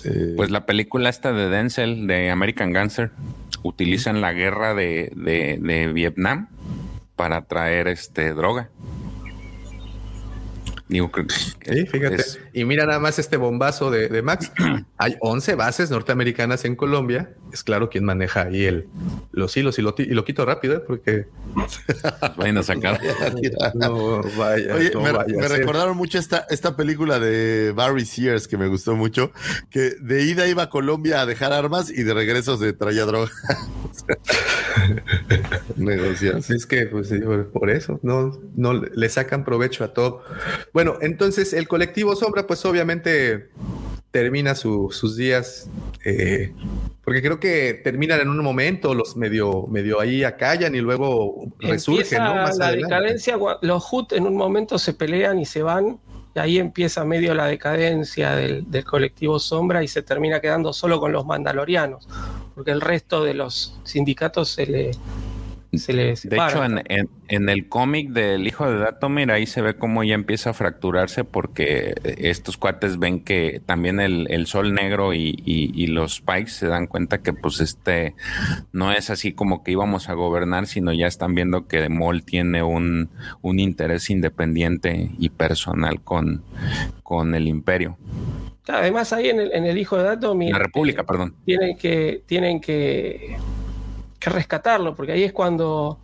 eh, 0.05 0.35
pues 0.37 0.51
la 0.51 0.67
película 0.67 1.09
esta 1.09 1.33
de 1.33 1.49
Denzel 1.49 2.07
de 2.07 2.31
American 2.31 2.73
Gangster 2.73 3.13
utilizan 3.63 4.21
la 4.21 4.33
guerra 4.33 4.75
de, 4.75 5.13
de- 5.17 5.59
de 5.61 5.93
Vietnam 5.93 6.49
para 7.17 7.47
traer 7.47 7.89
este 7.89 8.35
droga 8.35 8.69
digo 10.89 11.11
creo 11.11 11.27
que 11.27 11.35
Sí, 11.35 11.87
fíjate. 11.91 12.15
es- 12.17 12.39
Y 12.53 12.65
mira 12.65 12.87
nada 12.87 12.99
más 13.01 13.19
este 13.19 13.37
bombazo 13.37 13.91
de, 13.91 14.09
de 14.09 14.23
Max. 14.23 14.53
Hay 14.99 15.17
11 15.21 15.55
bases 15.57 15.91
norteamericanas 15.91 16.65
en 16.65 16.77
Colombia. 16.77 17.35
Es 17.53 17.63
claro 17.65 17.89
quien 17.91 18.05
maneja 18.05 18.43
ahí 18.43 18.65
el, 18.65 18.89
los 19.33 19.57
hilos 19.57 19.79
y 19.79 19.83
lo, 19.83 19.95
y 19.99 20.07
lo 20.07 20.25
quito 20.25 20.45
rápido 20.45 20.77
¿eh? 20.77 20.83
porque 20.87 21.27
vayan 22.37 22.59
a 22.59 22.63
sacar 22.63 23.01
no 23.75 24.23
vaya. 24.37 24.75
Oye, 24.75 24.91
no 24.93 25.01
me, 25.01 25.13
vaya 25.13 25.49
recordaron 25.49 25.97
mucho 25.97 26.19
esta, 26.19 26.47
esta 26.51 26.77
película 26.77 27.19
de 27.19 27.73
Barry 27.75 28.05
Sears 28.05 28.47
que 28.49 28.57
me 28.57 28.69
gustó 28.69 28.95
mucho, 28.97 29.33
que 29.71 29.93
de 30.01 30.23
ida 30.25 30.47
iba 30.47 30.65
a 30.65 30.71
Colombia 30.71 31.21
a 31.21 31.27
dejar 31.27 31.53
armas 31.53 31.91
y 31.91 32.03
de 32.03 32.15
regreso 32.15 32.57
se 32.57 32.73
traía 32.73 33.05
droga. 33.07 33.31
Negocios. 35.77 36.51
Es 36.51 36.67
que 36.67 36.87
pues, 36.87 37.13
por 37.53 37.71
eso 37.71 37.99
no, 38.03 38.39
no 38.55 38.73
le 38.75 39.09
sacan 39.09 39.45
provecho 39.45 39.85
a 39.85 39.93
todo. 39.93 40.23
Bueno, 40.77 40.99
entonces 41.01 41.55
el 41.55 41.67
colectivo 41.69 42.15
Sombra, 42.15 42.47
pues 42.47 42.63
obviamente 42.67 43.49
termina 44.11 44.55
su- 44.55 44.91
sus 44.91 45.17
días, 45.17 45.71
eh, 46.05 46.53
porque 47.03 47.23
creo 47.23 47.41
que 47.41 47.81
terminan 47.83 48.21
en 48.21 48.29
un 48.29 48.43
momento, 48.45 48.93
los 48.95 49.17
medio, 49.17 49.67
medio 49.69 49.99
ahí 49.99 50.23
acallan 50.23 50.75
y 50.75 50.81
luego 50.83 51.47
resurgen, 51.61 52.23
¿no? 52.23 52.35
Más 52.35 52.59
la 52.59 52.67
adelante. 52.67 52.95
decadencia, 52.95 53.39
los 53.63 53.91
HUT 53.91 54.13
en 54.13 54.27
un 54.27 54.37
momento 54.37 54.79
se 54.79 54.93
pelean 54.93 55.39
y 55.39 55.47
se 55.47 55.63
van 55.63 55.99
y 56.35 56.39
ahí 56.41 56.59
empieza 56.59 57.07
medio 57.07 57.33
la 57.35 57.47
decadencia 57.47 58.37
del, 58.37 58.71
del 58.71 58.85
colectivo 58.85 59.39
Sombra 59.39 59.83
y 59.83 59.89
se 59.89 60.03
termina 60.03 60.41
quedando 60.43 60.75
solo 60.75 61.01
con 61.01 61.11
los 61.11 61.25
mandalorianos, 61.25 62.07
porque 62.55 62.73
el 62.73 62.83
resto 62.83 63.25
de 63.25 63.33
los 63.33 63.79
sindicatos 63.85 64.51
se 64.51 64.67
le, 64.67 64.91
se 65.73 65.93
le 65.93 66.15
De 66.15 66.37
hecho, 66.37 66.65
en, 66.65 66.83
en- 66.89 67.09
en 67.29 67.49
el 67.49 67.69
cómic 67.69 68.11
del 68.11 68.47
hijo 68.47 68.71
de 68.71 68.79
Datomir, 68.79 69.31
ahí 69.33 69.47
se 69.47 69.61
ve 69.63 69.75
cómo 69.75 70.05
ya 70.05 70.15
empieza 70.15 70.51
a 70.51 70.53
fracturarse 70.55 71.25
porque 71.25 71.95
estos 72.05 72.57
cuates 72.57 72.99
ven 72.99 73.21
que 73.25 73.61
también 73.67 73.99
el, 74.01 74.27
el 74.31 74.47
sol 74.47 74.73
negro 74.75 75.13
y, 75.13 75.35
y- 75.45 75.73
y 75.75 75.89
los 75.89 76.21
Pikes 76.21 76.51
se 76.51 76.69
dan 76.69 76.87
cuenta 76.87 77.19
que 77.23 77.33
pues 77.33 77.61
este 77.61 78.15
no 78.73 78.93
es 78.93 79.11
así 79.11 79.33
como 79.33 79.65
que 79.65 79.73
íbamos 79.73 80.09
a 80.09 80.15
gobernar, 80.15 80.67
sino 80.67 80.93
ya 80.93 81.07
están 81.09 81.35
viendo 81.35 81.67
que 81.67 81.89
Mol 81.89 82.23
tiene 82.23 82.63
un, 82.63 83.11
un 83.43 83.59
interés 83.59 84.09
independiente 84.09 85.11
y 85.19 85.31
personal 85.31 86.01
con, 86.01 86.43
con 87.03 87.35
el 87.35 87.49
imperio. 87.49 87.99
Además 88.69 89.13
ahí 89.13 89.29
en 89.29 89.39
el, 89.41 89.53
en 89.53 89.65
el 89.65 89.79
hijo 89.79 89.97
de 89.97 90.05
Datomir 90.05 90.53
La 90.53 90.59
República, 90.59 91.05
perdón. 91.05 91.35
tienen 91.45 91.77
que 91.77 92.23
tienen 92.27 92.61
que, 92.61 93.37
que 94.17 94.31
rescatarlo 94.31 94.95
porque 94.95 95.13
ahí 95.13 95.25
es 95.25 95.33
cuando 95.33 95.99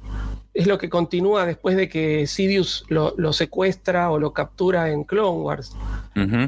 es 0.55 0.66
lo 0.66 0.76
que 0.76 0.90
continúa 0.90 1.47
después 1.47 1.76
de 1.76 1.89
que 1.89 2.26
Sidious 2.26 2.84
lo, 2.89 3.14
lo 3.16 3.32
secuestra 3.32 4.10
o 4.10 4.18
lo 4.18 4.32
captura 4.32 4.90
en 4.90 5.05
Clone 5.05 5.40
Wars. 5.40 5.74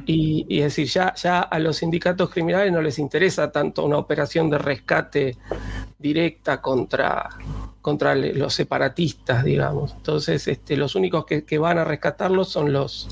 Y, 0.05 0.45
y 0.47 0.59
es 0.59 0.65
decir 0.65 0.89
ya 0.89 1.15
ya 1.15 1.41
a 1.41 1.59
los 1.59 1.78
sindicatos 1.78 2.28
criminales 2.28 2.70
no 2.70 2.82
les 2.82 2.99
interesa 2.99 3.51
tanto 3.51 3.82
una 3.82 3.97
operación 3.97 4.51
de 4.51 4.59
rescate 4.59 5.39
directa 5.99 6.61
contra 6.61 7.31
contra 7.81 8.15
los 8.15 8.53
separatistas 8.53 9.43
digamos. 9.43 9.95
Entonces 9.97 10.47
este 10.49 10.77
los 10.77 10.95
únicos 10.95 11.24
que, 11.24 11.45
que 11.45 11.57
van 11.57 11.78
a 11.78 11.85
rescatarlos 11.85 12.51
son 12.51 12.74
los 12.74 13.09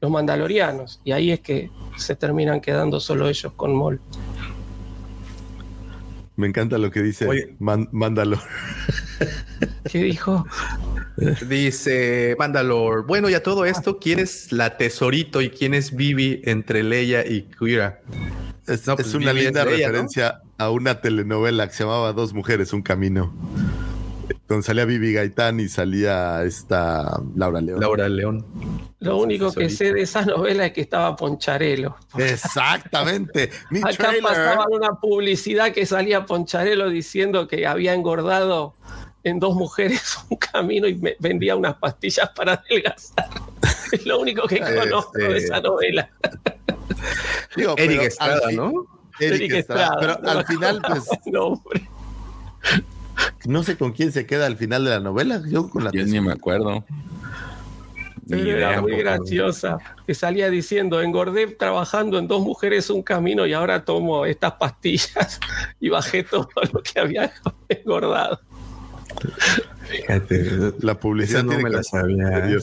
los 0.00 0.10
mandalorianos 0.10 1.00
y 1.02 1.10
ahí 1.10 1.32
es 1.32 1.40
que 1.40 1.72
se 1.96 2.14
terminan 2.14 2.60
quedando 2.60 3.00
solo 3.00 3.28
ellos 3.28 3.52
con 3.54 3.74
Mol 3.74 4.00
Me 6.38 6.46
encanta 6.46 6.78
lo 6.78 6.92
que 6.92 7.02
dice 7.02 7.26
Oye. 7.26 7.56
Man- 7.58 7.88
Mándalo. 7.90 8.40
¿Qué 9.90 10.04
dijo? 10.04 10.46
Dice 11.48 12.36
Mandalore. 12.38 13.02
Bueno, 13.02 13.28
y 13.28 13.34
a 13.34 13.42
todo 13.42 13.64
esto, 13.64 13.98
¿quién 13.98 14.20
es 14.20 14.52
la 14.52 14.76
tesorito 14.76 15.42
y 15.42 15.50
quién 15.50 15.74
es 15.74 15.96
Vivi 15.96 16.40
entre 16.44 16.84
Leia 16.84 17.26
y 17.26 17.48
Kira? 17.58 18.02
Es, 18.68 18.86
No, 18.86 18.92
es 18.92 19.00
pues, 19.00 19.14
una 19.14 19.32
Vivi 19.32 19.46
linda 19.46 19.64
referencia 19.64 20.42
a 20.58 20.70
una 20.70 21.00
telenovela 21.00 21.66
que 21.66 21.74
se 21.74 21.82
llamaba 21.82 22.12
Dos 22.12 22.32
mujeres, 22.32 22.72
un 22.72 22.82
camino. 22.82 23.34
Donde 24.48 24.62
salía 24.62 24.86
Vivi 24.86 25.12
Gaitán 25.12 25.60
y 25.60 25.68
salía 25.68 26.42
esta 26.42 27.20
Laura 27.36 27.60
León. 27.60 27.80
Laura 27.80 28.08
León. 28.08 28.46
Lo 29.00 29.18
único 29.18 29.52
que 29.52 29.68
sé 29.68 29.92
de 29.92 30.00
esa 30.02 30.24
novela 30.24 30.66
es 30.66 30.72
que 30.72 30.80
estaba 30.80 31.14
Poncharelo. 31.16 31.96
Exactamente. 32.16 33.50
Mi 33.70 33.80
Acá 33.80 33.90
trailer. 34.08 34.22
pasaban 34.22 34.66
una 34.72 34.92
publicidad 34.94 35.72
que 35.72 35.84
salía 35.84 36.24
Poncharelo 36.24 36.88
diciendo 36.88 37.46
que 37.46 37.66
había 37.66 37.92
engordado 37.92 38.74
en 39.22 39.38
dos 39.38 39.54
mujeres 39.54 40.18
un 40.30 40.38
camino 40.38 40.88
y 40.88 40.94
me 40.96 41.14
vendía 41.20 41.54
unas 41.54 41.74
pastillas 41.76 42.30
para 42.34 42.54
adelgazar. 42.54 43.28
Es 43.92 44.04
lo 44.04 44.20
único 44.20 44.46
que 44.46 44.60
conozco 44.60 45.12
de 45.18 45.28
Este- 45.38 45.44
esa 45.44 45.60
novela. 45.62 46.10
Digo, 47.56 47.74
Eric 47.78 48.02
Estrada, 48.02 48.50
¿no? 48.52 48.72
Eric, 49.18 49.52
Estrada. 49.52 49.96
Pero 49.98 50.18
no 50.22 50.30
al 50.30 50.46
final, 50.46 50.82
pues, 50.86 51.04
el 51.24 51.32
nombre. 51.32 51.88
No 53.46 53.62
sé 53.62 53.76
con 53.76 53.92
quién 53.92 54.12
se 54.12 54.26
queda 54.26 54.46
al 54.46 54.56
final 54.56 54.84
de 54.84 54.90
la 54.90 55.00
novela. 55.00 55.42
Yo 55.48 55.68
con 55.70 55.84
la 55.84 55.90
Yo 55.92 56.04
ni 56.04 56.20
me 56.20 56.32
acuerdo. 56.32 56.84
Pero 58.28 58.56
era 58.56 58.80
muy 58.82 58.96
graciosa. 58.96 59.78
Que 60.06 60.14
salía 60.14 60.50
diciendo, 60.50 61.00
engordé 61.00 61.46
trabajando 61.46 62.18
en 62.18 62.28
dos 62.28 62.42
mujeres 62.42 62.90
un 62.90 63.02
camino 63.02 63.46
y 63.46 63.54
ahora 63.54 63.84
tomo 63.84 64.26
estas 64.26 64.52
pastillas 64.52 65.40
y 65.80 65.88
bajé 65.88 66.24
todo 66.24 66.48
lo 66.72 66.82
que 66.82 67.00
había 67.00 67.32
engordado. 67.68 68.40
Fíjate, 69.88 70.72
La 70.80 70.98
publicidad 71.00 71.42
no 71.44 71.58
me 71.58 71.70
la 71.70 71.82
sabía, 71.82 72.46
¿eh? 72.46 72.56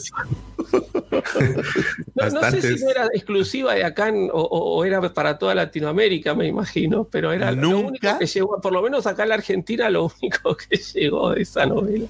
No, 2.16 2.30
no 2.30 2.52
sé 2.52 2.62
si 2.78 2.84
no 2.84 2.90
era 2.92 3.08
exclusiva 3.14 3.74
de 3.74 3.84
acá 3.84 4.10
en- 4.10 4.30
o, 4.32 4.84
era 4.86 5.14
para 5.14 5.38
toda 5.38 5.56
Latinoamérica, 5.56 6.34
me 6.36 6.48
imagino, 6.48 7.06
pero 7.06 7.32
era 7.32 7.52
lo 7.52 7.62
Nunca. 7.62 7.88
único 7.88 8.20
que 8.20 8.26
llegó, 8.28 8.62
por 8.62 8.74
lo 8.74 8.82
menos 8.82 9.08
acá 9.08 9.24
en 9.24 9.30
la 9.30 9.36
Argentina, 9.36 9.90
lo 9.90 10.12
único 10.22 10.56
que 10.70 10.78
llegó 10.78 11.32
de 11.32 11.42
esa 11.42 11.66
novela. 11.66 12.08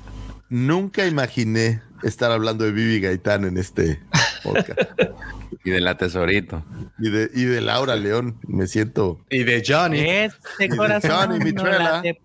Nunca 0.49 1.05
imaginé 1.07 1.81
estar 2.03 2.31
hablando 2.31 2.65
de 2.65 2.71
Vivi 2.71 2.99
Gaitán 2.99 3.45
en 3.45 3.57
este 3.57 3.99
podcast. 4.45 4.79
Y 5.63 5.71
de 5.71 5.81
la 5.81 5.97
tesorito. 5.97 6.63
y, 6.99 7.09
de, 7.09 7.29
y 7.33 7.45
de 7.45 7.61
Laura 7.61 7.95
León. 7.95 8.37
Me 8.47 8.67
siento. 8.67 9.19
Y 9.29 9.43
de 9.43 9.63
Johnny. 9.65 10.01
Este 10.01 10.69
Johnny 10.69 11.39
Mitrella. 11.39 12.03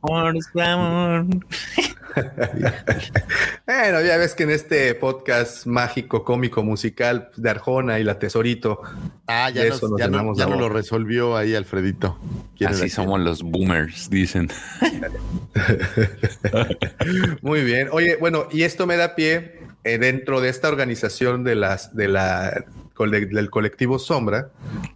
Bueno, 3.66 4.01
ya 4.02 4.16
ves 4.16 4.34
que 4.34 4.42
en 4.42 4.51
este 4.51 4.94
podcast 4.97 5.66
mágico, 5.66 6.24
cómico, 6.24 6.62
musical 6.62 7.30
de 7.36 7.51
Arjona 7.51 7.98
y 8.01 8.05
la 8.05 8.18
Tesorito, 8.18 8.80
Ah, 9.26 9.48
ya, 9.51 9.62
De 9.62 9.68
nos- 9.68 9.78
eso 9.78 9.88
nos 9.88 9.98
ya, 10.01 10.09
no- 10.09 10.34
ya 10.34 10.47
nos 10.47 10.59
lo 10.59 10.68
resolvió 10.68 11.36
ahí 11.36 11.55
Alfredito. 11.55 12.18
¿Quién 12.56 12.70
Así 12.70 12.88
somos 12.88 13.20
los 13.20 13.42
boomers, 13.42 14.10
dicen. 14.10 14.51
Muy 17.42 17.62
bien. 17.62 17.88
Oye, 17.92 18.16
bueno, 18.16 18.48
y 18.51 18.62
esto 18.64 18.86
me 18.86 18.97
da 18.97 19.14
pie 19.14 19.60
eh, 19.85 19.98
dentro 19.98 20.40
de 20.40 20.48
esta 20.48 20.69
organización 20.69 21.44
de 21.44 21.55
las 21.55 21.94
del 21.94 23.51
colectivo 23.51 23.98
Sombra, 23.98 24.51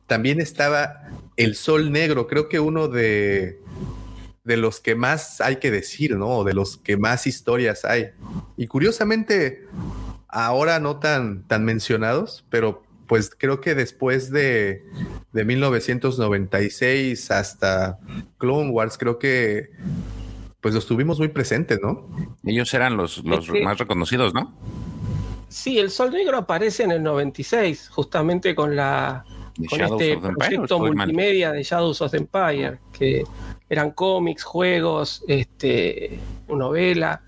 también 0.06 0.40
estaba 0.40 1.08
el 1.36 1.54
Sol 1.54 1.90
Negro, 1.90 2.26
creo 2.26 2.48
que 2.48 2.60
uno 2.60 2.88
de 2.88 3.58
de 4.44 4.58
los 4.58 4.80
que 4.80 4.94
más 4.94 5.40
hay 5.40 5.56
que 5.56 5.70
decir, 5.70 6.16
¿no? 6.16 6.44
De 6.44 6.52
los 6.52 6.76
que 6.76 6.96
más 6.96 7.26
historias 7.26 7.84
hay. 7.84 8.10
Y 8.56 8.66
curiosamente, 8.66 9.66
ahora 10.28 10.78
no 10.78 10.98
tan, 11.00 11.48
tan 11.48 11.64
mencionados, 11.64 12.44
pero 12.50 12.82
pues 13.06 13.30
creo 13.36 13.60
que 13.60 13.74
después 13.74 14.30
de, 14.30 14.84
de 15.32 15.44
1996 15.44 17.30
hasta 17.30 17.98
Clone 18.38 18.70
Wars, 18.70 18.96
creo 18.98 19.18
que 19.18 19.70
pues 20.64 20.72
los 20.74 20.86
tuvimos 20.86 21.18
muy 21.18 21.28
presentes, 21.28 21.78
¿no? 21.82 22.08
Ellos 22.42 22.72
eran 22.72 22.96
los, 22.96 23.22
más 23.22 23.76
reconocidos, 23.76 24.32
¿no? 24.32 24.50
Sí, 25.50 25.78
el 25.78 25.90
Sol 25.90 26.10
Negro 26.10 26.38
aparece 26.38 26.84
en 26.84 26.90
el 26.92 27.02
96, 27.02 27.90
justamente 27.90 28.54
con 28.54 28.74
la 28.74 29.26
con 29.68 29.78
Shadows 29.78 30.00
este 30.00 30.16
of 30.16 30.22
the 30.22 30.28
Empire, 30.28 30.32
¿o 30.32 30.38
proyecto 30.66 30.78
multimedia 30.78 31.52
de 31.52 31.62
Shadows 31.62 32.00
of 32.00 32.10
the 32.12 32.16
Empire, 32.16 32.78
que 32.98 33.24
eran 33.68 33.90
cómics, 33.90 34.42
juegos, 34.42 35.22
este, 35.28 36.18
novela, 36.48 37.20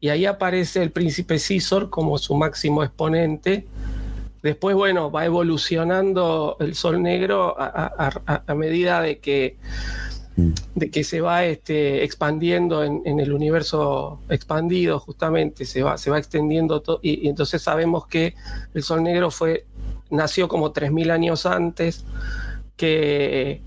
y 0.00 0.08
ahí 0.08 0.24
aparece 0.24 0.82
el 0.82 0.90
príncipe 0.90 1.38
Cisor 1.38 1.90
como 1.90 2.16
su 2.16 2.34
máximo 2.34 2.82
exponente. 2.82 3.66
Después, 4.42 4.74
bueno, 4.74 5.10
va 5.10 5.26
evolucionando 5.26 6.56
el 6.60 6.74
Sol 6.74 7.02
Negro 7.02 7.60
a, 7.60 7.66
a- 7.66 8.22
a- 8.26 8.42
a 8.46 8.54
medida 8.54 9.02
de 9.02 9.18
que, 9.18 9.58
de 10.74 10.90
que 10.90 11.04
se 11.04 11.20
va 11.20 11.44
este, 11.44 12.04
expandiendo 12.04 12.84
en, 12.84 13.20
el 13.20 13.32
universo 13.32 14.20
expandido, 14.28 14.98
justamente, 14.98 15.64
se 15.64 15.82
va, 15.82 15.98
se 15.98 16.10
va 16.10 16.18
extendiendo 16.18 16.80
todo, 16.80 17.00
y, 17.02 17.28
entonces 17.28 17.62
sabemos 17.62 18.06
que 18.06 18.34
el 18.74 18.82
Sol 18.82 19.02
Negro 19.02 19.30
fue, 19.30 19.66
nació 20.10 20.48
como 20.48 20.72
3.000 20.72 21.10
años 21.10 21.46
antes, 21.46 22.04
que 22.76 23.62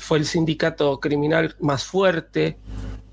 fue 0.00 0.18
el 0.18 0.26
sindicato 0.26 0.98
criminal 0.98 1.54
más 1.60 1.84
fuerte 1.84 2.58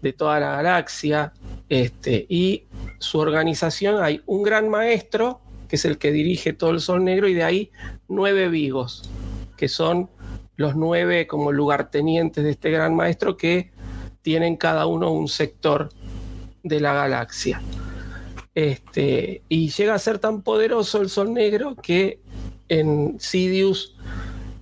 de 0.01 0.14
toda 0.14 0.39
la 0.39 0.57
galaxia, 0.57 1.34
este, 1.69 2.26
y 2.30 2.65
su 2.99 3.19
organización 3.19 4.01
hay 4.01 4.22
un 4.26 4.43
gran 4.43 4.69
maestro, 4.69 5.41
que 5.68 5.76
es 5.76 5.85
el 5.85 5.97
que 5.97 6.11
dirige 6.11 6.53
todo 6.53 6.72
el 6.72 6.80
Sol 6.80 7.03
Negro, 7.03 7.27
y 7.27 7.34
de 7.34 7.43
ahí 7.43 7.72
nueve 8.07 8.47
vigos, 8.47 9.09
que 9.57 9.68
son 9.68 10.09
los 10.58 10.76
nueve 10.76 11.28
como 11.28 11.52
lugartenientes 11.52 12.44
de 12.44 12.50
este 12.50 12.70
gran 12.72 12.96
maestro 12.96 13.38
que 13.38 13.72
tienen 14.22 14.58
cada 14.58 14.88
uno 14.88 15.12
un 15.12 15.30
sector 15.30 15.90
de 16.64 16.82
la 16.82 16.94
galaxia. 16.94 17.62
Este, 18.54 19.44
y 19.48 19.70
llega 19.70 19.94
a 19.94 20.00
ser 20.00 20.20
tan 20.20 20.42
poderoso 20.42 21.00
el 21.00 21.10
Sol 21.10 21.32
Negro 21.32 21.76
que 21.76 22.20
en 22.68 23.18
Sidious 23.20 23.96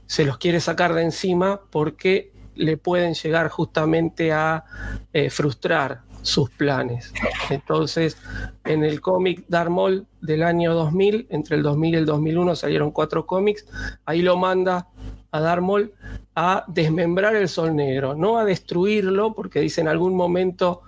se 0.06 0.26
los 0.26 0.38
quiere 0.38 0.60
sacar 0.60 0.94
de 0.94 1.02
encima 1.02 1.62
porque 1.72 2.32
le 2.56 2.78
pueden 2.78 3.14
llegar 3.14 3.50
justamente 3.50 4.32
a 4.32 4.66
eh, 5.14 5.30
frustrar 5.30 6.02
sus 6.22 6.50
planes. 6.50 7.14
Entonces, 7.50 8.18
en 8.64 8.84
el 8.84 9.00
cómic 9.00 9.46
Darmol 9.48 10.08
del 10.22 10.44
año 10.44 10.74
2000, 10.74 11.28
entre 11.30 11.56
el 11.56 11.64
2000 11.64 11.94
y 11.94 11.98
el 11.98 12.06
2001 12.06 12.56
salieron 12.56 12.92
cuatro 12.92 13.26
cómics, 13.26 13.66
ahí 14.06 14.22
lo 14.22 14.36
manda 14.36 14.88
a 15.36 15.42
Darmol 15.42 15.94
a 16.34 16.64
desmembrar 16.68 17.36
el 17.36 17.50
Sol 17.50 17.76
Negro, 17.76 18.16
no 18.16 18.38
a 18.38 18.46
destruirlo, 18.46 19.34
porque 19.34 19.60
dice 19.60 19.82
en 19.82 19.88
algún 19.88 20.16
momento 20.16 20.82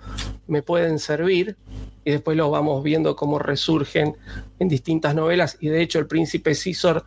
me 0.46 0.62
pueden 0.62 0.98
servir, 0.98 1.56
y 2.04 2.12
después 2.12 2.36
los 2.36 2.50
vamos 2.50 2.82
viendo 2.82 3.14
cómo 3.14 3.38
resurgen 3.38 4.16
en 4.58 4.68
distintas 4.68 5.14
novelas 5.14 5.58
y 5.60 5.68
de 5.68 5.82
hecho 5.82 5.98
el 5.98 6.06
príncipe 6.06 6.54
Caesar 6.54 7.04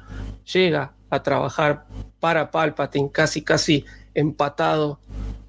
llega 0.54 0.94
a 1.10 1.24
trabajar 1.24 1.86
para 2.20 2.52
Palpatine 2.52 3.10
casi 3.12 3.42
casi 3.42 3.84
empatado 4.14 5.00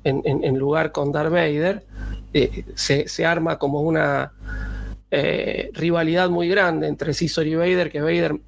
en, 0.05 0.59
lugar 0.59 0.91
con 0.91 1.13
Darth 1.13 1.31
Vader, 1.31 1.85
eh, 2.33 2.65
se, 2.75 3.07
se 3.07 3.27
arma 3.27 3.59
como 3.59 3.83
una 3.83 4.33
eh, 5.11 5.71
rivalidad 5.75 6.31
muy 6.31 6.49
grande 6.49 6.89
entre 6.89 7.15
Caesar 7.15 7.47
y 7.47 7.55
Vader, 7.55 7.91
que 7.91 8.01
Vader 8.01 8.41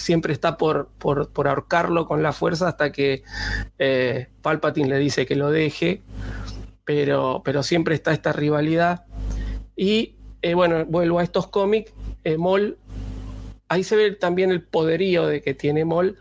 siempre 0.00 0.32
está 0.32 0.56
por, 0.56 0.88
por, 0.98 1.28
por 1.30 1.48
ahorcarlo 1.48 2.06
con 2.06 2.22
la 2.22 2.32
fuerza 2.32 2.68
hasta 2.68 2.90
que 2.90 3.22
eh, 3.78 4.28
Palpatine 4.42 4.88
le 4.88 4.98
dice 4.98 5.26
que 5.26 5.36
lo 5.36 5.50
deje, 5.50 6.02
pero, 6.84 7.42
pero 7.44 7.62
siempre 7.62 7.94
está 7.94 8.12
esta 8.12 8.32
rivalidad. 8.32 9.04
Y 9.76 10.16
eh, 10.42 10.54
bueno, 10.54 10.84
vuelvo 10.86 11.18
a 11.18 11.22
estos 11.22 11.46
cómics, 11.46 11.92
eh, 12.24 12.36
Maul, 12.36 12.78
ahí 13.68 13.84
se 13.84 13.96
ve 13.96 14.10
también 14.12 14.50
el 14.50 14.62
poderío 14.62 15.26
de 15.26 15.42
que 15.42 15.54
tiene 15.54 15.84
Maul, 15.84 16.18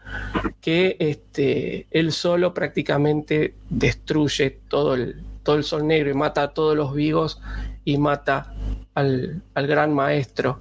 que 0.62 0.98
este, 1.00 1.88
él 1.92 2.12
solo 2.12 2.54
prácticamente 2.54 3.56
destruye 3.70 4.52
todo 4.68 4.94
el, 4.94 5.24
todo 5.44 5.56
el 5.56 5.64
sol 5.64 5.88
negro 5.88 6.12
y 6.12 6.14
mata 6.14 6.44
a 6.44 6.54
todos 6.54 6.76
los 6.76 6.94
vivos 6.94 7.42
y 7.86 7.98
mata 7.98 8.54
al, 8.94 9.42
al 9.56 9.68
gran 9.68 9.94
maestro 9.94 10.60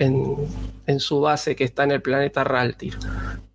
en, 0.00 0.34
en 0.86 0.98
su 0.98 1.20
base 1.20 1.54
que 1.54 1.64
está 1.64 1.84
en 1.84 1.92
el 1.92 2.02
planeta 2.02 2.42
Raltir. 2.42 2.98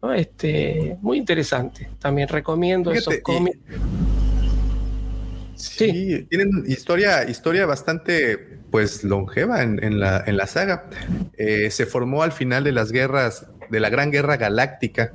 ¿no? 0.01 0.13
Este, 0.13 0.95
muy 1.01 1.17
interesante. 1.17 1.89
También 1.99 2.29
recomiendo 2.29 2.91
Fíjate, 2.91 3.09
esos 3.09 3.23
cómics. 3.23 3.57
Sí, 5.55 6.25
tienen 6.29 6.63
historia, 6.67 7.29
historia 7.29 7.65
bastante 7.65 8.59
pues 8.71 9.03
longeva 9.03 9.63
en, 9.63 9.83
en 9.83 9.99
la, 9.99 10.23
en 10.25 10.37
la 10.37 10.47
saga. 10.47 10.89
Eh, 11.37 11.71
se 11.71 11.85
formó 11.85 12.23
al 12.23 12.31
final 12.31 12.63
de 12.63 12.71
las 12.71 12.91
guerras, 12.91 13.47
de 13.69 13.79
la 13.79 13.89
Gran 13.89 14.11
Guerra 14.11 14.37
Galáctica, 14.37 15.13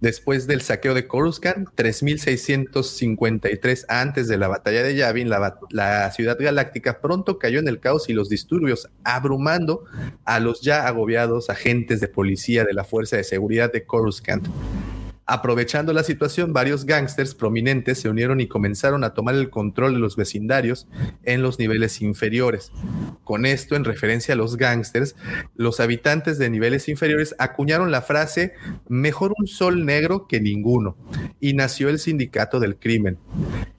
después 0.00 0.46
del 0.46 0.62
saqueo 0.62 0.94
de 0.94 1.06
Coruscant, 1.06 1.68
3653 1.74 3.86
antes 3.88 4.28
de 4.28 4.38
la 4.38 4.48
batalla 4.48 4.82
de 4.82 4.94
Yavin, 4.94 5.28
la, 5.28 5.58
la 5.70 6.10
ciudad 6.12 6.38
galáctica 6.38 7.00
pronto 7.00 7.38
cayó 7.38 7.58
en 7.58 7.68
el 7.68 7.80
caos 7.80 8.08
y 8.08 8.12
los 8.12 8.28
disturbios, 8.28 8.88
abrumando 9.04 9.84
a 10.24 10.40
los 10.40 10.60
ya 10.60 10.86
agobiados 10.86 11.50
agentes 11.50 12.00
de 12.00 12.08
policía 12.08 12.64
de 12.64 12.74
la 12.74 12.84
Fuerza 12.84 13.16
de 13.16 13.24
Seguridad 13.24 13.72
de 13.72 13.84
Coruscant. 13.84 14.46
Aprovechando 15.30 15.92
la 15.92 16.04
situación, 16.04 16.54
varios 16.54 16.86
gángsters 16.86 17.34
prominentes 17.34 18.00
se 18.00 18.08
unieron 18.08 18.40
y 18.40 18.48
comenzaron 18.48 19.04
a 19.04 19.12
tomar 19.12 19.34
el 19.34 19.50
control 19.50 19.92
de 19.92 20.00
los 20.00 20.16
vecindarios 20.16 20.88
en 21.22 21.42
los 21.42 21.58
niveles 21.58 22.00
inferiores. 22.00 22.72
Con 23.24 23.44
esto, 23.44 23.76
en 23.76 23.84
referencia 23.84 24.32
a 24.32 24.38
los 24.38 24.56
gángsters, 24.56 25.16
los 25.54 25.80
habitantes 25.80 26.38
de 26.38 26.48
niveles 26.48 26.88
inferiores 26.88 27.34
acuñaron 27.38 27.90
la 27.90 28.00
frase 28.00 28.54
mejor 28.88 29.34
un 29.38 29.46
sol 29.46 29.84
negro 29.84 30.26
que 30.26 30.40
ninguno 30.40 30.96
y 31.40 31.52
nació 31.52 31.90
el 31.90 31.98
sindicato 31.98 32.58
del 32.58 32.76
crimen. 32.76 33.18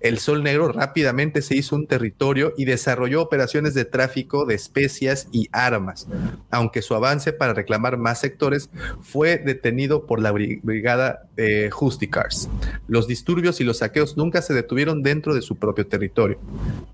El 0.01 0.19
sol 0.19 0.43
negro 0.43 0.71
rápidamente 0.71 1.41
se 1.41 1.55
hizo 1.55 1.75
un 1.75 1.87
territorio 1.87 2.53
y 2.57 2.65
desarrolló 2.65 3.23
operaciones 3.23 3.73
de 3.73 3.85
tráfico 3.85 4.45
de 4.45 4.53
especias 4.53 5.27
y 5.31 5.49
armas, 5.51 6.07
aunque 6.51 6.83
su 6.83 6.93
avance 6.93 7.33
para 7.33 7.55
reclamar 7.55 7.97
más 7.97 8.19
sectores 8.19 8.69
fue 9.01 9.39
detenido 9.39 10.05
por 10.05 10.21
la 10.21 10.31
bri- 10.31 10.59
brigada 10.61 11.27
de 11.39 11.71
Justicars. 11.71 12.49
Los 12.87 13.07
disturbios 13.07 13.61
y 13.61 13.63
los 13.63 13.77
saqueos 13.77 14.17
nunca 14.17 14.41
se 14.41 14.53
detuvieron 14.53 15.03
dentro 15.03 15.33
de 15.33 15.41
su 15.41 15.55
propio 15.55 15.87
territorio. 15.87 16.39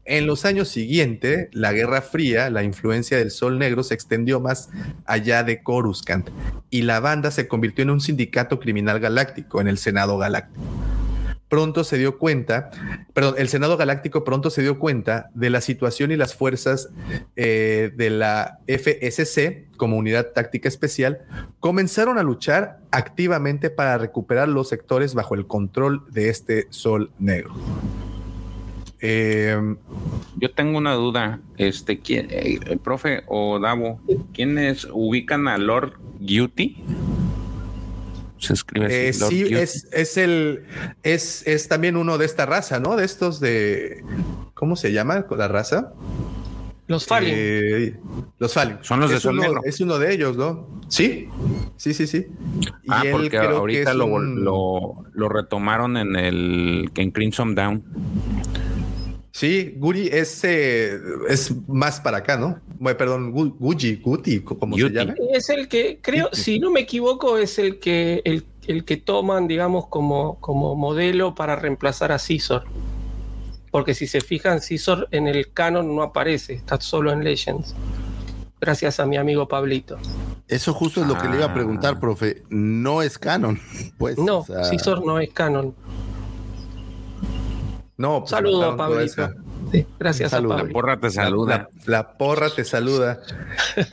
En 0.05 0.27
los 0.27 0.45
años 0.45 0.67
siguientes, 0.69 1.49
la 1.51 1.73
Guerra 1.73 2.01
Fría, 2.01 2.49
la 2.49 2.63
influencia 2.63 3.17
del 3.17 3.31
Sol 3.31 3.57
Negro 3.57 3.83
se 3.83 3.95
extendió 3.95 4.39
más 4.39 4.69
allá 5.05 5.43
de 5.43 5.63
Coruscant 5.63 6.29
y 6.69 6.83
la 6.83 6.99
banda 6.99 7.31
se 7.31 7.47
convirtió 7.47 7.83
en 7.83 7.89
un 7.89 8.01
sindicato 8.01 8.59
criminal 8.59 8.99
galáctico 8.99 9.61
en 9.61 9.67
el 9.67 9.77
Senado 9.77 10.17
Galáctico 10.17 10.61
pronto 11.55 11.85
se 11.85 11.97
dio 11.97 12.17
cuenta, 12.17 12.69
perdón, 13.13 13.35
el 13.37 13.47
Senado 13.47 13.77
Galáctico 13.77 14.25
pronto 14.25 14.49
se 14.49 14.61
dio 14.61 14.77
cuenta 14.77 15.29
de 15.35 15.49
la 15.49 15.61
situación 15.61 16.11
y 16.11 16.17
las 16.17 16.35
fuerzas 16.35 16.89
eh, 17.37 17.93
de 17.95 18.09
la 18.09 18.59
FSC 18.67 19.63
como 19.77 19.95
unidad 19.95 20.33
táctica 20.33 20.67
especial 20.67 21.19
comenzaron 21.61 22.17
a 22.17 22.23
luchar 22.23 22.79
activamente 22.91 23.69
para 23.69 23.97
recuperar 23.97 24.49
los 24.49 24.67
sectores 24.67 25.13
bajo 25.13 25.33
el 25.33 25.47
control 25.47 26.03
de 26.11 26.27
este 26.27 26.67
sol 26.71 27.11
negro. 27.19 27.53
Eh, 28.99 29.57
Yo 30.35 30.51
tengo 30.51 30.77
una 30.77 30.95
duda, 30.95 31.39
este, 31.55 32.01
¿quién, 32.01 32.27
eh, 32.31 32.59
el 32.65 32.79
profe 32.79 33.23
o 33.27 33.61
Davo, 33.61 34.01
¿quiénes 34.33 34.89
ubican 34.91 35.47
a 35.47 35.57
Lord 35.57 35.93
Duty? 36.19 36.83
Se 38.45 38.53
escribe 38.53 38.85
así, 38.85 38.95
Eh, 38.95 39.11
Lord 39.19 39.29
sí, 39.31 39.53
es, 39.55 39.87
es 39.91 40.17
el 40.17 40.63
es, 41.03 41.45
es 41.47 41.67
también 41.67 41.97
uno 41.97 42.17
de 42.17 42.25
esta 42.25 42.45
raza, 42.45 42.79
¿no? 42.79 42.95
De 42.95 43.05
estos 43.05 43.39
de 43.39 44.03
¿cómo 44.53 44.75
se 44.75 44.91
llama 44.91 45.25
la 45.37 45.47
raza? 45.47 45.93
Los 46.87 47.07
Fallen. 47.07 47.33
Eh, 47.35 47.97
los 48.37 48.53
Fallen. 48.53 48.77
Son 48.81 48.99
los 48.99 49.09
de 49.09 49.15
es 49.17 49.23
Sol 49.23 49.33
uno, 49.33 49.41
Negro. 49.43 49.61
Es 49.65 49.81
uno 49.81 49.97
de 49.97 50.13
ellos, 50.13 50.37
¿no? 50.37 50.81
Sí, 50.87 51.27
sí, 51.77 51.95
sí, 51.95 52.05
sí. 52.05 52.27
Y 52.83 52.87
Ah, 52.89 53.01
él 53.03 53.11
porque 53.11 53.29
creo 53.29 53.57
ahorita 53.57 53.95
lo, 53.95 54.05
un- 54.05 54.43
lo, 54.43 55.03
lo 55.13 55.27
retomaron 55.29 55.97
en 55.97 56.15
el 56.15 56.91
en 56.95 57.09
Crimson 57.09 57.55
Down. 57.55 57.83
Sí, 59.37 59.73
Guri 59.75 60.07
es, 60.13 60.45
eh, 60.45 60.97
es 61.27 61.53
más 61.67 61.99
para 61.99 62.19
acá, 62.19 62.37
¿no? 62.37 62.57
Bueno, 62.79 62.97
perdón, 62.97 63.33
Gu- 63.33 63.53
Guji, 63.59 63.97
Guti, 63.97 64.39
como 64.39 64.77
se 64.77 64.89
llama. 64.89 65.13
Es 65.33 65.49
el 65.49 65.67
que, 65.67 65.99
creo, 66.01 66.29
si 66.31 66.57
no 66.57 66.71
me 66.71 66.79
equivoco, 66.79 67.37
es 67.37 67.59
el 67.59 67.79
que, 67.79 68.21
el, 68.23 68.45
el 68.65 68.85
que 68.85 68.95
toman, 68.95 69.49
digamos, 69.49 69.87
como, 69.87 70.39
como 70.39 70.75
modelo 70.77 71.35
para 71.35 71.57
reemplazar 71.57 72.13
a 72.13 72.17
Caesar. 72.17 72.63
Porque 73.71 73.93
si 73.93 74.07
se 74.07 74.21
fijan, 74.21 74.59
Caesar 74.65 75.09
en 75.11 75.27
el 75.27 75.51
canon 75.51 75.93
no 75.93 76.01
aparece, 76.01 76.53
está 76.53 76.79
solo 76.79 77.11
en 77.11 77.21
Legends. 77.25 77.75
Gracias 78.61 79.01
a 79.01 79.05
mi 79.05 79.17
amigo 79.17 79.49
Pablito. 79.49 79.97
Eso 80.47 80.73
justo 80.73 81.01
es 81.01 81.07
lo 81.07 81.17
que 81.17 81.27
le 81.27 81.35
iba 81.35 81.45
a 81.47 81.49
Ah. 81.49 81.53
preguntar, 81.53 81.99
profe. 81.99 82.43
No 82.49 83.01
es 83.01 83.19
canon. 83.19 83.59
Pues, 83.97 84.17
No, 84.17 84.37
o 84.39 84.45
sea, 84.45 84.61
Caesar 84.61 85.01
no 85.03 85.19
es 85.19 85.29
canon. 85.33 85.75
No, 87.97 88.19
pues 88.19 88.31
Saludo 88.31 88.71
a 88.71 88.77
Pablito. 88.77 89.33
Sí, 89.71 89.85
gracias 89.97 90.31
Saludo. 90.31 90.53
a 90.53 90.63
La 90.63 90.69
porra 90.69 90.99
te 90.99 91.09
saluda. 91.09 91.69
La, 91.85 91.97
la 91.97 92.17
porra 92.17 92.49
te 92.49 92.65
saluda. 92.65 93.21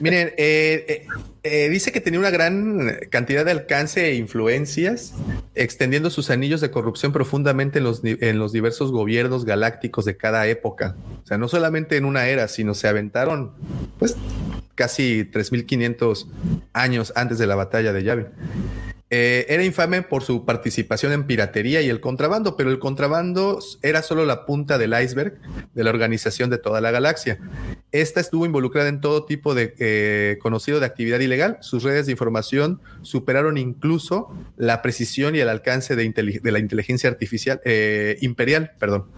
Miren, 0.01 0.33
eh, 0.37 0.85
eh, 0.89 1.07
eh, 1.45 1.69
dice 1.69 1.93
que 1.93 2.01
tenía 2.01 2.19
una 2.19 2.31
gran 2.31 2.99
cantidad 3.11 3.45
de 3.45 3.53
alcance 3.53 4.09
e 4.09 4.15
influencias, 4.17 5.15
extendiendo 5.55 6.11
sus 6.11 6.31
anillos 6.31 6.61
de 6.61 6.71
corrupción 6.71 7.13
profundamente 7.13 7.79
en 7.79 7.85
los, 7.85 8.03
en 8.05 8.39
los 8.39 8.53
diversos 8.53 8.91
gobiernos 8.91 9.45
galácticos 9.45 10.05
de 10.05 10.17
cada 10.17 10.47
época. 10.49 10.97
O 11.23 11.27
sea, 11.27 11.39
no 11.39 11.49
solamente 11.49 11.97
en 11.97 12.05
una 12.05 12.27
era, 12.27 12.49
sino 12.49 12.75
se 12.75 12.89
aventaron, 12.89 13.53
pues, 13.99 14.17
casi 14.75 15.25
3.500 15.33 16.27
años 16.73 17.13
antes 17.15 17.39
de 17.39 17.47
la 17.47 17.55
batalla 17.55 17.93
de 17.93 18.03
Yavin. 18.03 18.27
Eh, 19.15 19.45
era 19.51 19.63
infame 19.63 20.01
por 20.01 20.23
su 20.23 20.47
participación 20.47 21.13
en 21.13 21.27
piratería 21.27 21.83
y 21.83 21.91
el 21.91 22.01
contrabando, 22.01 22.57
pero 22.57 22.71
el 22.71 22.79
contrabando 22.79 23.59
era 23.83 24.01
solo 24.01 24.25
la 24.25 24.47
punta 24.47 24.79
del 24.79 24.95
iceberg 24.99 25.39
de 25.75 25.85
la 25.85 25.91
organización 25.91 26.49
de 26.49 26.57
toda 26.57 26.81
la 26.81 26.91
galaxia. 26.91 27.39
Esta 27.91 28.21
estuvo 28.21 28.47
involucrada 28.47 28.89
en 28.89 29.03
todo 29.03 29.27
tipo 29.27 29.55
de 29.55 29.75
eh, 29.79 30.39
conocido 30.41 30.81
de 30.81 30.87
actividad 30.87 31.21
ilegal. 31.21 31.59
Sus 31.61 31.83
redes 31.83 32.07
de 32.07 32.13
información 32.13 32.81
superaron 33.03 33.59
incluso 33.59 34.35
la 34.57 34.81
precisión 34.81 35.37
y 35.37 35.41
el 35.41 35.51
alcance 35.51 35.95
de, 35.95 36.41
la 36.45 36.59
inteligencia 36.59 37.11
artificial 37.11 37.61
eh, 37.67 38.17
imperial, 38.23 38.73
perdón. 38.79 39.09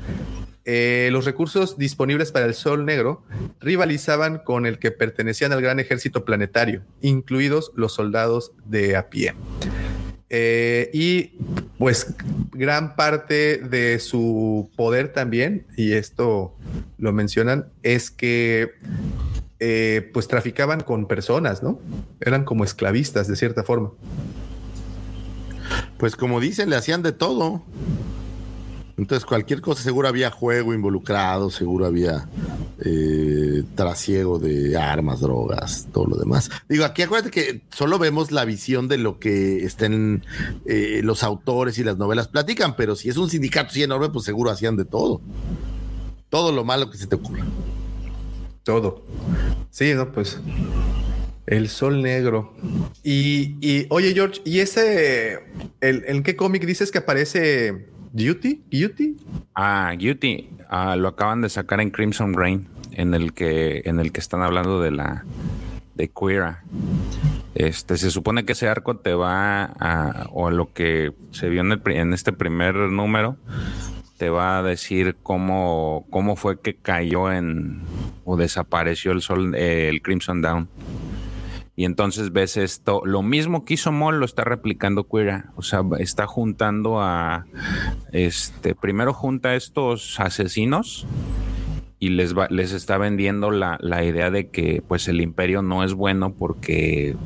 Eh, 0.66 1.10
los 1.12 1.26
recursos 1.26 1.76
disponibles 1.76 2.32
para 2.32 2.46
el 2.46 2.54
Sol 2.54 2.86
Negro 2.86 3.22
rivalizaban 3.60 4.38
con 4.38 4.64
el 4.64 4.78
que 4.78 4.90
pertenecían 4.90 5.52
al 5.52 5.60
gran 5.60 5.78
ejército 5.78 6.24
planetario, 6.24 6.82
incluidos 7.02 7.70
los 7.74 7.92
soldados 7.92 8.52
de 8.64 8.96
a 8.96 9.10
pie. 9.10 9.34
Eh, 10.30 10.90
y 10.94 11.32
pues 11.78 12.14
gran 12.52 12.96
parte 12.96 13.58
de 13.58 13.98
su 13.98 14.70
poder 14.74 15.12
también, 15.12 15.66
y 15.76 15.92
esto 15.92 16.56
lo 16.98 17.12
mencionan, 17.12 17.66
es 17.82 18.10
que 18.10 18.72
eh, 19.60 20.10
pues 20.12 20.28
traficaban 20.28 20.80
con 20.80 21.06
personas, 21.06 21.62
¿no? 21.62 21.78
Eran 22.20 22.44
como 22.44 22.64
esclavistas 22.64 23.28
de 23.28 23.36
cierta 23.36 23.64
forma. 23.64 23.92
Pues 25.98 26.16
como 26.16 26.40
dicen, 26.40 26.70
le 26.70 26.76
hacían 26.76 27.02
de 27.02 27.12
todo. 27.12 27.62
Entonces, 28.96 29.24
cualquier 29.24 29.60
cosa, 29.60 29.82
seguro 29.82 30.06
había 30.06 30.30
juego 30.30 30.72
involucrado, 30.72 31.50
seguro 31.50 31.86
había 31.86 32.28
eh, 32.84 33.64
trasiego 33.74 34.38
de 34.38 34.76
armas, 34.76 35.20
drogas, 35.20 35.88
todo 35.92 36.06
lo 36.06 36.16
demás. 36.16 36.48
Digo, 36.68 36.84
aquí 36.84 37.02
acuérdate 37.02 37.30
que 37.32 37.62
solo 37.70 37.98
vemos 37.98 38.30
la 38.30 38.44
visión 38.44 38.86
de 38.86 38.98
lo 38.98 39.18
que 39.18 39.64
estén 39.64 40.24
eh, 40.66 41.00
los 41.02 41.24
autores 41.24 41.76
y 41.78 41.84
las 41.84 41.98
novelas 41.98 42.28
platican, 42.28 42.76
pero 42.76 42.94
si 42.94 43.08
es 43.08 43.16
un 43.16 43.28
sindicato 43.28 43.70
así 43.70 43.82
enorme, 43.82 44.10
pues 44.10 44.24
seguro 44.24 44.50
hacían 44.50 44.76
de 44.76 44.84
todo. 44.84 45.20
Todo 46.28 46.52
lo 46.52 46.64
malo 46.64 46.90
que 46.90 46.98
se 46.98 47.08
te 47.08 47.16
ocurra. 47.16 47.44
Todo. 48.62 49.02
Sí, 49.70 49.92
no, 49.94 50.12
pues. 50.12 50.38
El 51.46 51.68
Sol 51.68 52.00
Negro. 52.00 52.54
Y, 53.02 53.56
y 53.60 53.86
oye, 53.90 54.14
George, 54.14 54.40
¿y 54.44 54.60
ese, 54.60 55.40
el, 55.80 56.04
en 56.06 56.22
qué 56.22 56.36
cómic 56.36 56.64
dices 56.64 56.90
que 56.90 56.98
aparece 56.98 57.86
Duty? 58.14 58.62
¿Duty? 58.70 59.16
Ah, 59.56 59.92
Duty. 59.98 60.48
Ah, 60.70 60.94
lo 60.94 61.08
acaban 61.08 61.40
de 61.40 61.48
sacar 61.48 61.80
en 61.80 61.90
Crimson 61.90 62.32
Rain, 62.34 62.68
en 62.92 63.12
el 63.12 63.32
que, 63.32 63.82
en 63.86 63.98
el 63.98 64.12
que 64.12 64.20
están 64.20 64.40
hablando 64.40 64.80
de 64.80 64.92
la 64.92 65.24
de 65.96 66.08
Queera. 66.08 66.62
Este, 67.56 67.96
se 67.96 68.12
supone 68.12 68.44
que 68.44 68.52
ese 68.52 68.68
arco 68.68 68.96
te 68.98 69.14
va 69.14 69.64
a, 69.64 70.28
o 70.32 70.52
lo 70.52 70.72
que 70.72 71.12
se 71.32 71.48
vio 71.48 71.62
en, 71.62 71.72
el, 71.72 71.82
en 71.86 72.12
este 72.12 72.32
primer 72.32 72.76
número, 72.76 73.36
te 74.16 74.30
va 74.30 74.58
a 74.58 74.62
decir 74.62 75.16
cómo, 75.20 76.06
cómo 76.10 76.36
fue 76.36 76.60
que 76.60 76.76
cayó 76.76 77.32
en 77.32 77.82
o 78.24 78.36
desapareció 78.36 79.10
el 79.10 79.22
sol, 79.22 79.56
eh, 79.56 79.88
el 79.88 80.02
Crimson 80.02 80.40
Down. 80.40 80.68
Y 81.76 81.84
entonces 81.84 82.32
ves 82.32 82.56
esto, 82.56 83.02
lo 83.04 83.22
mismo 83.22 83.64
que 83.64 83.74
hizo 83.74 83.90
Moll 83.90 84.20
lo 84.20 84.24
está 84.24 84.44
replicando 84.44 85.08
Queera. 85.08 85.52
O 85.56 85.62
sea, 85.62 85.82
está 85.98 86.26
juntando 86.26 87.00
a 87.00 87.46
este, 88.12 88.74
primero 88.74 89.12
junta 89.12 89.50
a 89.50 89.54
estos 89.56 90.20
asesinos 90.20 91.06
y 91.98 92.10
les 92.10 92.36
va, 92.36 92.48
les 92.50 92.72
está 92.72 92.98
vendiendo 92.98 93.50
la, 93.50 93.78
la 93.80 94.04
idea 94.04 94.30
de 94.30 94.48
que 94.48 94.82
pues 94.86 95.08
el 95.08 95.20
imperio 95.20 95.62
no 95.62 95.84
es 95.84 95.94
bueno 95.94 96.34
porque 96.34 97.16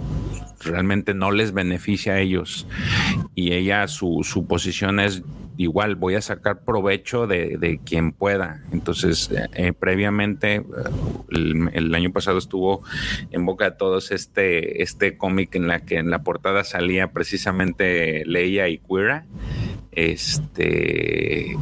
realmente 0.65 1.15
no 1.15 1.31
les 1.31 1.53
beneficia 1.53 2.15
a 2.15 2.21
ellos. 2.21 2.67
Y 3.35 3.53
ella, 3.53 3.87
su, 3.89 4.21
su 4.25 4.47
posición 4.47 5.01
es 5.01 5.23
igual, 5.57 5.97
voy 5.97 6.15
a 6.15 6.21
sacar 6.21 6.65
provecho 6.65 7.27
de, 7.27 7.59
de 7.59 7.79
quien 7.79 8.13
pueda. 8.13 8.63
Entonces, 8.73 9.31
eh, 9.31 9.47
eh, 9.55 9.73
previamente, 9.73 10.57
eh, 10.57 10.63
el, 11.31 11.69
el, 11.73 11.95
año 11.95 12.13
pasado 12.13 12.39
estuvo 12.39 12.83
en 13.31 13.45
boca 13.45 13.71
de 13.71 13.77
todos 13.77 14.13
este, 14.13 14.83
este 14.83 15.17
cómic 15.19 15.55
en 15.57 15.67
la 15.67 15.81
que 15.81 15.97
en 15.99 16.11
la 16.11 16.23
portada 16.23 16.63
salía 16.65 17.11
precisamente 17.11 18.25
Leia 18.25 18.69
y 18.69 18.79
Queera. 18.79 19.27
Este 19.91 21.57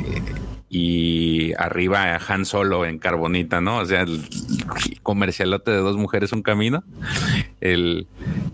y 0.68 1.52
arriba 1.58 2.18
Han 2.28 2.44
Solo 2.44 2.84
en 2.84 2.98
Carbonita, 2.98 3.60
¿no? 3.60 3.78
O 3.78 3.86
sea, 3.86 4.02
el 4.02 4.22
comercialote 5.02 5.70
de 5.70 5.78
dos 5.78 5.96
mujeres 5.96 6.32
un 6.32 6.42
camino. 6.42 6.82
El, 7.60 8.06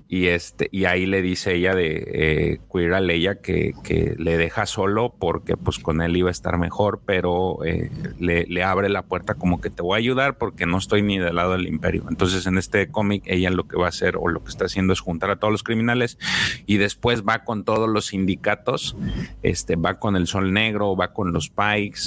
y 0.09 0.27
este, 0.27 0.69
y 0.71 0.85
ahí 0.85 1.07
le 1.07 1.23
dice 1.23 1.55
ella 1.55 1.75
de 1.75 2.05
eh, 2.07 2.61
Queer 2.71 2.95
a 2.95 3.01
Leia 3.01 3.41
que, 3.41 3.73
que, 3.83 4.15
le 4.19 4.37
deja 4.37 4.67
solo 4.67 5.15
porque 5.19 5.57
pues 5.57 5.79
con 5.79 6.03
él 6.03 6.15
iba 6.17 6.29
a 6.29 6.31
estar 6.31 6.59
mejor, 6.59 7.01
pero 7.07 7.65
eh, 7.65 7.91
le, 8.21 8.45
le, 8.47 8.63
abre 8.63 8.91
la 8.91 9.03
puerta 9.03 9.35
como 9.35 9.63
que 9.63 9.71
te 9.71 9.81
voy 9.81 9.95
a 9.95 9.99
ayudar 9.99 10.37
porque 10.37 10.67
no 10.67 10.77
estoy 10.77 11.01
ni 11.01 11.19
del 11.19 11.37
lado 11.37 11.53
del 11.53 11.67
imperio. 11.67 12.05
Entonces 12.11 12.47
en 12.47 12.59
este 12.59 12.89
cómic 12.89 13.23
ella 13.27 13.49
lo 13.49 13.67
que 13.67 13.79
va 13.79 13.87
a 13.87 13.89
hacer 13.89 14.17
o 14.19 14.29
lo 14.29 14.45
que 14.45 14.51
está 14.51 14.67
haciendo 14.67 14.93
es 14.93 15.01
juntar 15.01 15.31
a 15.31 15.37
todos 15.37 15.51
los 15.51 15.63
criminales 15.63 16.19
y 16.67 16.77
después 16.77 17.23
va 17.23 17.45
con 17.45 17.65
todos 17.65 17.89
los 17.89 18.09
sindicatos, 18.09 18.97
este, 19.43 19.77
va 19.77 19.95
con 19.99 20.17
el 20.17 20.27
Sol 20.27 20.53
Negro, 20.53 20.95
va 20.95 21.15
con 21.15 21.33
los 21.33 21.49
Pikes, 21.49 22.02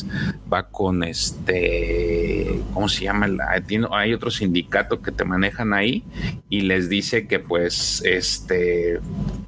va 0.51 0.69
con 0.69 1.03
este, 1.03 2.59
¿cómo 2.73 2.89
se 2.89 3.05
llama? 3.05 3.27
Hay 3.91 4.13
otro 4.13 4.31
sindicato 4.31 5.01
que 5.01 5.11
te 5.11 5.26
manejan 5.26 5.73
ahí 5.73 6.03
y 6.49 6.61
les 6.61 6.89
dice 6.89 7.27
que 7.27 7.39
pues 7.39 8.01
este 8.05 8.99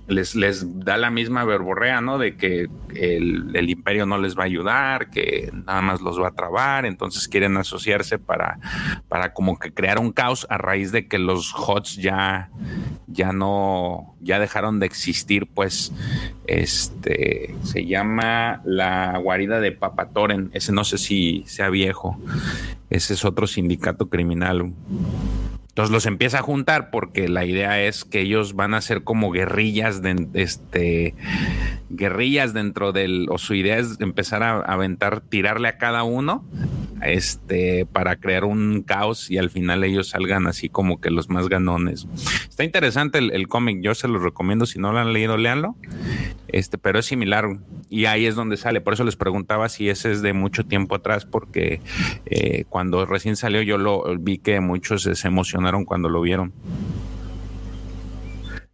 les, 0.07 0.35
les 0.35 0.79
da 0.85 0.97
la 0.97 1.11
misma 1.11 1.43
verborrea, 1.43 2.01
¿no? 2.01 2.17
De 2.17 2.37
que 2.37 2.67
el, 2.95 3.69
imperio 3.69 4.05
no 4.05 4.17
les 4.17 4.37
va 4.37 4.43
a 4.43 4.45
ayudar, 4.45 5.09
que 5.09 5.51
nada 5.65 5.81
más 5.81 6.01
los 6.01 6.19
va 6.19 6.29
a 6.29 6.35
trabar, 6.35 6.85
entonces 6.85 7.27
quieren 7.27 7.57
asociarse 7.57 8.17
para, 8.17 8.59
para 9.09 9.33
como 9.33 9.59
que 9.59 9.73
crear 9.73 9.99
un 9.99 10.13
caos 10.13 10.47
a 10.49 10.57
raíz 10.57 10.91
de 10.91 11.07
que 11.07 11.19
los 11.19 11.53
HOTS 11.53 11.97
ya, 11.97 12.49
ya 13.07 13.33
no, 13.33 14.15
ya 14.21 14.39
dejaron 14.39 14.79
de 14.79 14.85
existir, 14.85 15.47
pues, 15.47 15.91
este, 16.47 17.55
se 17.63 17.85
llama 17.85 18.61
la 18.63 19.17
guarida 19.17 19.59
de 19.59 19.73
Ese 20.53 20.71
no 20.71 20.83
sé 20.83 20.97
si 20.97 21.43
sea 21.47 21.69
viejo, 21.69 22.17
ese 22.89 23.13
es 23.13 23.25
otro 23.25 23.47
sindicato 23.47 24.09
criminal. 24.09 24.71
Entonces 25.77 25.93
los 25.93 26.07
empieza 26.07 26.39
a 26.39 26.41
juntar 26.41 26.89
porque 26.89 27.29
la 27.29 27.45
idea 27.45 27.79
es 27.83 28.03
que 28.03 28.21
ellos 28.21 28.55
van 28.55 28.73
a 28.73 28.81
ser 28.81 29.03
como 29.03 29.29
guerrillas 29.29 30.01
de 30.01 30.27
este 30.33 31.13
guerrillas 31.91 32.55
dentro 32.55 32.93
del 32.93 33.27
o 33.29 33.37
su 33.37 33.53
idea 33.53 33.77
es 33.77 34.01
empezar 34.01 34.41
a 34.41 34.59
aventar, 34.61 35.21
tirarle 35.21 35.67
a 35.67 35.77
cada 35.77 36.01
uno 36.01 36.43
este 37.03 37.85
para 37.85 38.15
crear 38.15 38.43
un 38.43 38.81
caos 38.81 39.29
y 39.29 39.37
al 39.37 39.51
final 39.51 39.83
ellos 39.83 40.09
salgan 40.09 40.47
así 40.47 40.67
como 40.67 40.99
que 40.99 41.11
los 41.11 41.29
más 41.29 41.47
ganones. 41.47 42.07
Está 42.49 42.63
interesante 42.63 43.19
el, 43.19 43.47
cómic, 43.47 43.77
yo 43.81 43.93
se 43.93 44.07
los 44.07 44.23
recomiendo 44.23 44.65
si 44.65 44.79
no 44.79 44.91
lo 44.91 44.97
han 44.97 45.13
leído, 45.13 45.37
léanlo. 45.37 45.75
Este, 46.47 46.77
pero 46.77 46.97
es 46.97 47.05
similar 47.05 47.59
y 47.89 48.05
ahí 48.05 48.25
es 48.25 48.33
donde 48.33 48.57
sale. 48.57 48.81
Por 48.81 48.93
eso 48.93 49.03
les 49.03 49.15
preguntaba 49.15 49.69
si 49.69 49.89
ese 49.89 50.11
es 50.11 50.21
de 50.21 50.33
mucho 50.33 50.65
tiempo 50.65 50.95
atrás, 50.95 51.25
porque 51.25 51.81
eh, 52.25 52.63
cuando 52.69 53.05
recién 53.05 53.35
salió 53.35 53.61
yo 53.61 53.77
lo 53.77 54.03
vi 54.17 54.39
que 54.39 54.59
muchos 54.59 55.03
se 55.03 55.27
emocionaron 55.27 55.66
cuando 55.85 56.09
lo 56.09 56.21
vieron. 56.21 56.53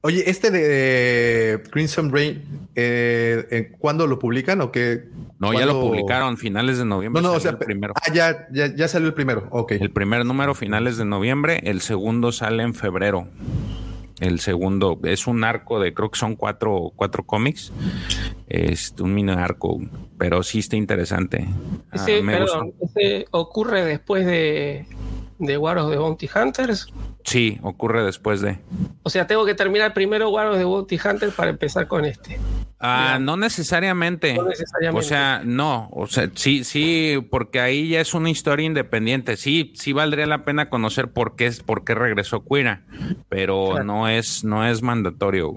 Oye, 0.06 0.30
este 0.30 0.52
de 0.52 1.64
Crimson 1.72 2.12
Rain, 2.12 2.44
eh, 2.76 3.72
¿cuándo 3.80 4.06
lo 4.06 4.20
publican 4.20 4.60
o 4.60 4.70
qué? 4.70 5.06
No, 5.40 5.48
¿Cuándo? 5.48 5.60
ya 5.60 5.66
lo 5.66 5.80
publicaron 5.80 6.38
finales 6.38 6.78
de 6.78 6.84
noviembre. 6.84 7.22
No, 7.22 7.30
no, 7.30 7.36
o 7.36 7.40
sea, 7.40 7.52
el 7.52 7.58
primero. 7.58 7.94
Ah, 7.96 8.12
ya, 8.14 8.48
ya, 8.52 8.76
ya, 8.76 8.90
salió 8.90 9.08
el 9.08 9.14
primero. 9.14 9.48
Ok. 9.50 9.72
El 9.72 9.92
primer 9.92 10.26
número 10.26 10.56
finales 10.56 10.98
de 10.98 11.06
noviembre, 11.06 11.62
el 11.64 11.80
segundo 11.80 12.34
sale 12.34 12.64
en 12.64 12.74
febrero. 12.74 13.30
El 14.20 14.42
segundo 14.42 15.00
es 15.04 15.26
un 15.26 15.46
arco 15.46 15.80
de, 15.80 15.94
creo 15.94 16.12
que 16.12 16.20
son 16.20 16.36
cuatro, 16.36 16.92
cuatro 16.96 17.24
cómics. 17.24 17.72
Es 18.48 18.94
un 19.00 19.14
mini 19.14 19.32
arco, 19.32 19.80
pero 20.18 20.44
sí 20.44 20.60
está 20.60 20.76
interesante. 20.76 21.48
Ese, 21.94 22.20
ah, 22.20 22.26
perdón, 22.26 22.74
ese 22.82 23.26
ocurre 23.32 23.86
después 23.86 24.26
de, 24.26 24.86
de 25.46 25.58
War 25.58 25.78
of 25.78 25.92
the 25.92 25.98
Bounty 25.98 26.30
Hunters. 26.34 26.88
Sí, 27.24 27.60
ocurre 27.62 28.04
después 28.04 28.42
de. 28.42 28.60
O 29.04 29.10
sea, 29.10 29.28
tengo 29.28 29.46
que 29.46 29.56
terminar 29.56 29.94
primero 29.94 30.30
War 30.30 30.48
of 30.48 30.58
the 30.58 30.64
Bounty 30.64 30.98
Hunters 30.98 31.34
para 31.34 31.52
empezar 31.52 31.88
con 31.88 32.06
este. 32.06 32.40
Ah, 32.80 33.18
no 33.22 33.38
necesariamente. 33.38 34.34
no 34.34 34.44
necesariamente. 34.44 35.06
O 35.06 35.08
sea, 35.08 35.42
no. 35.46 35.90
O 35.94 36.08
sea, 36.08 36.30
sí, 36.36 36.64
sí, 36.66 37.26
porque 37.30 37.62
ahí 37.62 37.90
ya 37.90 38.02
es 38.02 38.14
una 38.14 38.30
historia 38.30 38.66
independiente. 38.66 39.38
Sí, 39.38 39.72
sí 39.76 39.94
valdría 39.94 40.26
la 40.26 40.44
pena 40.44 40.70
conocer 40.70 41.12
por 41.12 41.36
qué, 41.36 41.52
por 41.66 41.86
qué 41.86 41.96
regresó 41.96 42.44
Quira, 42.44 42.84
pero 43.30 43.68
claro. 43.72 43.86
no 43.86 44.10
es, 44.10 44.44
no 44.44 44.68
es 44.68 44.82
mandatorio. 44.82 45.54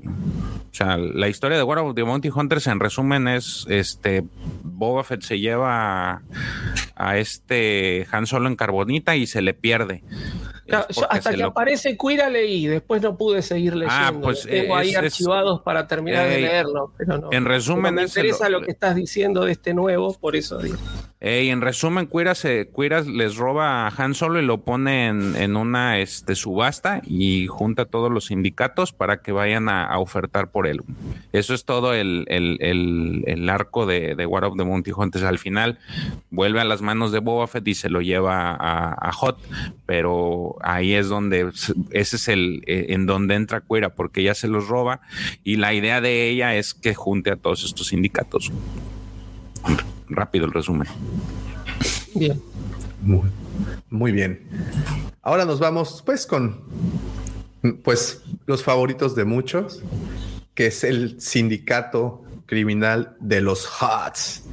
O 0.70 0.74
sea, 0.74 0.96
la 0.98 1.28
historia 1.28 1.56
de 1.56 1.62
War 1.62 1.78
of 1.78 1.94
the 1.94 2.02
Bounty 2.02 2.28
Hunters, 2.28 2.66
en 2.66 2.80
resumen, 2.80 3.28
es 3.28 3.66
este 3.68 4.24
Boba 4.62 5.04
Fett 5.04 5.22
se 5.22 5.38
lleva 5.38 6.10
a, 6.10 6.22
a 6.96 7.18
este 7.18 8.06
Han 8.10 8.26
Solo 8.26 8.48
en 8.48 8.56
carbonita 8.56 9.16
y 9.16 9.26
se 9.26 9.40
le 9.40 9.54
pierde. 9.54 10.02
Claro, 10.66 10.86
yo 10.90 11.10
hasta 11.10 11.30
que 11.30 11.36
lo... 11.36 11.48
aparece 11.48 11.96
Quira 11.96 12.28
leí, 12.28 12.66
después 12.66 13.00
no 13.02 13.16
pude 13.16 13.42
seguir 13.42 13.74
leyendo. 13.74 13.94
Ah, 13.94 14.12
pues 14.20 14.42
Tengo 14.42 14.78
es, 14.78 14.88
ahí 14.88 14.94
archivados 14.94 15.62
para 15.62 15.86
terminar 15.86 16.26
eh, 16.26 16.30
de 16.30 16.40
leerlo, 16.40 16.92
pero 16.96 17.18
no. 17.18 17.32
En 17.32 17.44
resumen, 17.44 17.94
me 17.94 18.02
interesa 18.02 18.48
lo, 18.48 18.60
lo, 18.60 18.66
que 18.66 18.72
estás 18.72 18.94
diciendo 18.94 19.44
de 19.44 19.52
este 19.52 19.74
nuevo, 19.74 20.14
por 20.14 20.36
eso 20.36 20.58
digo. 20.58 20.76
Eh, 21.18 21.48
en 21.50 21.62
resumen, 21.62 22.10
se, 22.34 22.68
Quira 22.68 23.00
les 23.00 23.36
roba 23.36 23.86
a 23.86 23.92
Han 23.96 24.14
Solo 24.14 24.38
y 24.38 24.44
lo 24.44 24.58
pone 24.58 25.06
en, 25.06 25.34
en, 25.34 25.56
una 25.56 25.98
este, 25.98 26.34
subasta 26.34 27.00
y 27.06 27.46
junta 27.46 27.82
a 27.82 27.84
todos 27.86 28.12
los 28.12 28.26
sindicatos 28.26 28.92
para 28.92 29.22
que 29.22 29.32
vayan 29.32 29.70
a, 29.70 29.86
a 29.86 29.98
ofertar 29.98 30.50
por 30.50 30.66
él. 30.66 30.82
Eso 31.32 31.54
es 31.54 31.64
todo 31.64 31.94
el, 31.94 32.26
el, 32.28 32.58
el, 32.60 33.24
el 33.26 33.48
arco 33.48 33.86
de, 33.86 34.14
de, 34.14 34.26
War 34.26 34.44
of 34.44 34.56
the 34.58 34.62
Bounty 34.62 34.92
Hunters. 34.92 35.24
Al 35.24 35.38
final 35.38 35.78
vuelve 36.30 36.60
a 36.60 36.64
las 36.64 36.82
manos 36.82 37.12
de 37.12 37.20
Boba 37.20 37.46
Fett 37.46 37.66
y 37.66 37.74
se 37.74 37.88
lo 37.88 38.02
lleva 38.02 38.50
a, 38.50 38.94
a 39.08 39.12
Hot, 39.12 39.38
pero 39.86 40.55
ahí 40.62 40.94
es 40.94 41.08
donde 41.08 41.50
ese 41.90 42.16
es 42.16 42.28
el 42.28 42.62
eh, 42.66 42.86
en 42.90 43.06
donde 43.06 43.34
entra 43.34 43.62
Quira 43.62 43.94
porque 43.94 44.20
ella 44.20 44.34
se 44.34 44.48
los 44.48 44.68
roba 44.68 45.00
y 45.44 45.56
la 45.56 45.74
idea 45.74 46.00
de 46.00 46.28
ella 46.28 46.54
es 46.54 46.74
que 46.74 46.94
junte 46.94 47.30
a 47.30 47.36
todos 47.36 47.64
estos 47.64 47.88
sindicatos 47.88 48.52
rápido 50.08 50.46
el 50.46 50.52
resumen. 50.52 50.88
Bien. 52.14 52.40
Muy, 53.02 53.30
muy, 53.90 54.12
bien. 54.12 54.40
Ahora 55.22 55.44
nos 55.44 55.60
vamos 55.60 56.02
pues 56.04 56.26
con 56.26 56.62
pues 57.82 58.22
los 58.46 58.62
favoritos 58.62 59.14
de 59.14 59.24
muchos, 59.24 59.82
que 60.54 60.66
es 60.66 60.84
el 60.84 61.20
sindicato 61.20 62.25
criminal 62.46 63.16
de 63.20 63.40
los 63.40 63.66
HOTS. 63.80 64.44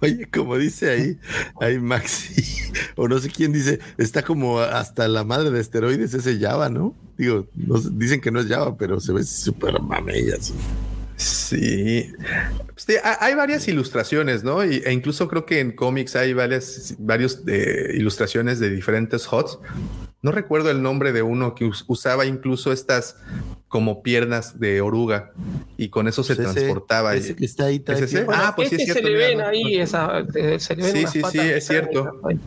Oye, 0.00 0.28
como 0.32 0.56
dice 0.58 0.90
ahí, 0.90 1.18
ahí 1.60 1.78
Maxi, 1.78 2.42
o 2.96 3.08
no 3.08 3.18
sé 3.18 3.28
quién 3.30 3.52
dice, 3.52 3.78
está 3.98 4.22
como 4.22 4.60
hasta 4.60 5.06
la 5.08 5.24
madre 5.24 5.50
de 5.50 5.60
esteroides 5.60 6.14
ese 6.14 6.38
Java, 6.40 6.68
¿no? 6.70 6.96
Digo, 7.18 7.46
dicen 7.92 8.20
que 8.20 8.30
no 8.30 8.40
es 8.40 8.46
Java, 8.46 8.76
pero 8.76 8.98
se 9.00 9.12
ve 9.12 9.22
súper 9.24 9.80
mamella. 9.80 10.36
Así. 10.40 10.54
Sí. 11.16 12.10
sí. 12.76 12.94
hay 13.20 13.34
varias 13.34 13.68
ilustraciones, 13.68 14.42
¿no? 14.42 14.62
E 14.62 14.90
incluso 14.92 15.28
creo 15.28 15.46
que 15.46 15.60
en 15.60 15.72
cómics 15.72 16.16
hay 16.16 16.32
varias, 16.32 16.96
de 17.44 17.92
ilustraciones 17.94 18.58
de 18.58 18.70
diferentes 18.70 19.26
HOTS. 19.30 19.58
no 20.22 20.32
recuerdo 20.32 20.70
el 20.70 20.82
nombre 20.82 21.12
de 21.12 21.22
uno 21.22 21.54
que 21.54 21.64
us- 21.66 21.84
usaba 21.86 22.26
incluso 22.26 22.72
estas 22.72 23.16
como 23.72 24.02
piernas 24.02 24.60
de 24.60 24.82
oruga 24.82 25.32
y 25.78 25.88
con 25.88 26.06
eso 26.06 26.22
se 26.22 26.36
Pues 26.36 26.46
ese- 26.48 26.54
transportaba. 26.60 27.14
ese 27.16 27.34
que. 27.34 27.46
Ah, 28.28 28.52
pues 28.54 28.68
sí 28.68 28.74
es 28.76 28.84
cierto. 28.84 29.02
se 29.02 29.08
le 29.08 29.16
ven 29.16 29.40
ahí, 29.40 29.62
no- 29.78 29.82
esa, 29.82 30.18
eh, 30.34 30.60
se 30.60 30.76
le 30.76 30.82
ven 30.82 30.92
Sí, 30.92 31.06
sí, 31.10 31.22
sí, 31.32 31.38
es 31.38 31.66
cierto. 31.66 32.20
ahí. 32.28 32.38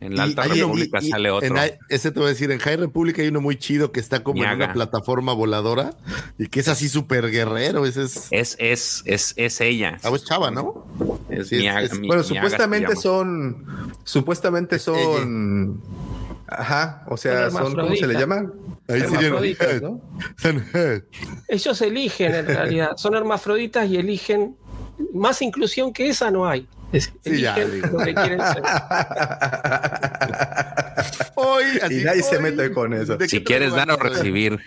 En 0.00 0.16
la 0.16 0.22
alta 0.24 0.44
república 0.44 0.98
y- 1.02 1.06
y- 1.08 1.10
sale 1.10 1.30
otro. 1.30 1.56
en 1.56 1.72
ese 1.90 2.10
te 2.10 2.18
voy 2.18 2.26
a 2.28 2.30
decir, 2.30 2.50
en 2.50 2.58
High 2.58 2.78
Republic 2.78 3.18
hay 3.18 3.28
uno 3.28 3.40
muy 3.42 3.56
chido 3.58 3.92
que 3.92 4.00
está 4.00 4.24
como 4.24 4.42
en 4.42 4.50
una 4.50 4.72
plataforma 4.72 5.34
voladora 5.34 5.90
y 6.38 6.48
que 6.48 6.60
es 6.60 6.68
así 6.68 6.88
súper 6.88 7.30
guerrero. 7.30 7.84
Ese 7.86 8.04
es. 8.04 8.26
Es, 8.30 8.56
es, 8.58 9.02
es, 9.04 9.34
es 9.36 9.60
ella. 9.60 9.98
Ah, 10.02 10.10
es 10.14 10.24
chava, 10.24 10.50
¿no? 10.50 10.86
Es 11.28 11.48
Sí, 11.48 11.56
es- 11.56 11.60
Miaga- 11.62 11.82
es- 11.82 11.98
Mi- 12.00 12.08
Bueno, 12.08 12.22
supuestamente 12.24 12.96
son, 12.96 13.66
supuestamente 14.02 14.78
son, 14.80 15.82
ajá, 16.50 17.02
o 17.06 17.16
sea, 17.16 17.50
Son 17.50 17.64
son, 17.66 17.74
¿cómo 17.74 17.96
se 17.96 18.06
le 18.06 18.14
llaman? 18.14 18.52
Ahí 18.88 19.00
serían- 19.00 19.24
Hermafroditas, 19.24 19.82
¿no? 19.82 20.00
Ellos 21.48 21.82
eligen 21.82 22.34
en 22.34 22.46
realidad, 22.46 22.90
son 22.96 23.14
hermafroditas 23.14 23.88
y 23.88 23.96
eligen 23.96 24.56
más 25.14 25.40
inclusión 25.42 25.92
que 25.92 26.08
esa 26.08 26.30
no 26.30 26.46
hay. 26.48 26.66
Es- 26.92 27.12
Sí, 27.24 27.40
ya, 27.40 27.56
lo 27.56 27.98
que 27.98 28.14
quieren 28.14 28.40
ser. 28.40 28.62
Hoy, 31.36 31.64
y 31.90 32.04
nadie 32.04 32.22
se 32.22 32.38
mete 32.40 32.70
con 32.72 32.92
eso. 32.92 33.12
¿de 33.16 33.24
qué 33.24 33.28
Si 33.28 33.44
quieres 33.44 33.72
dar 33.72 33.90
o 33.90 33.96
recibir. 33.96 34.58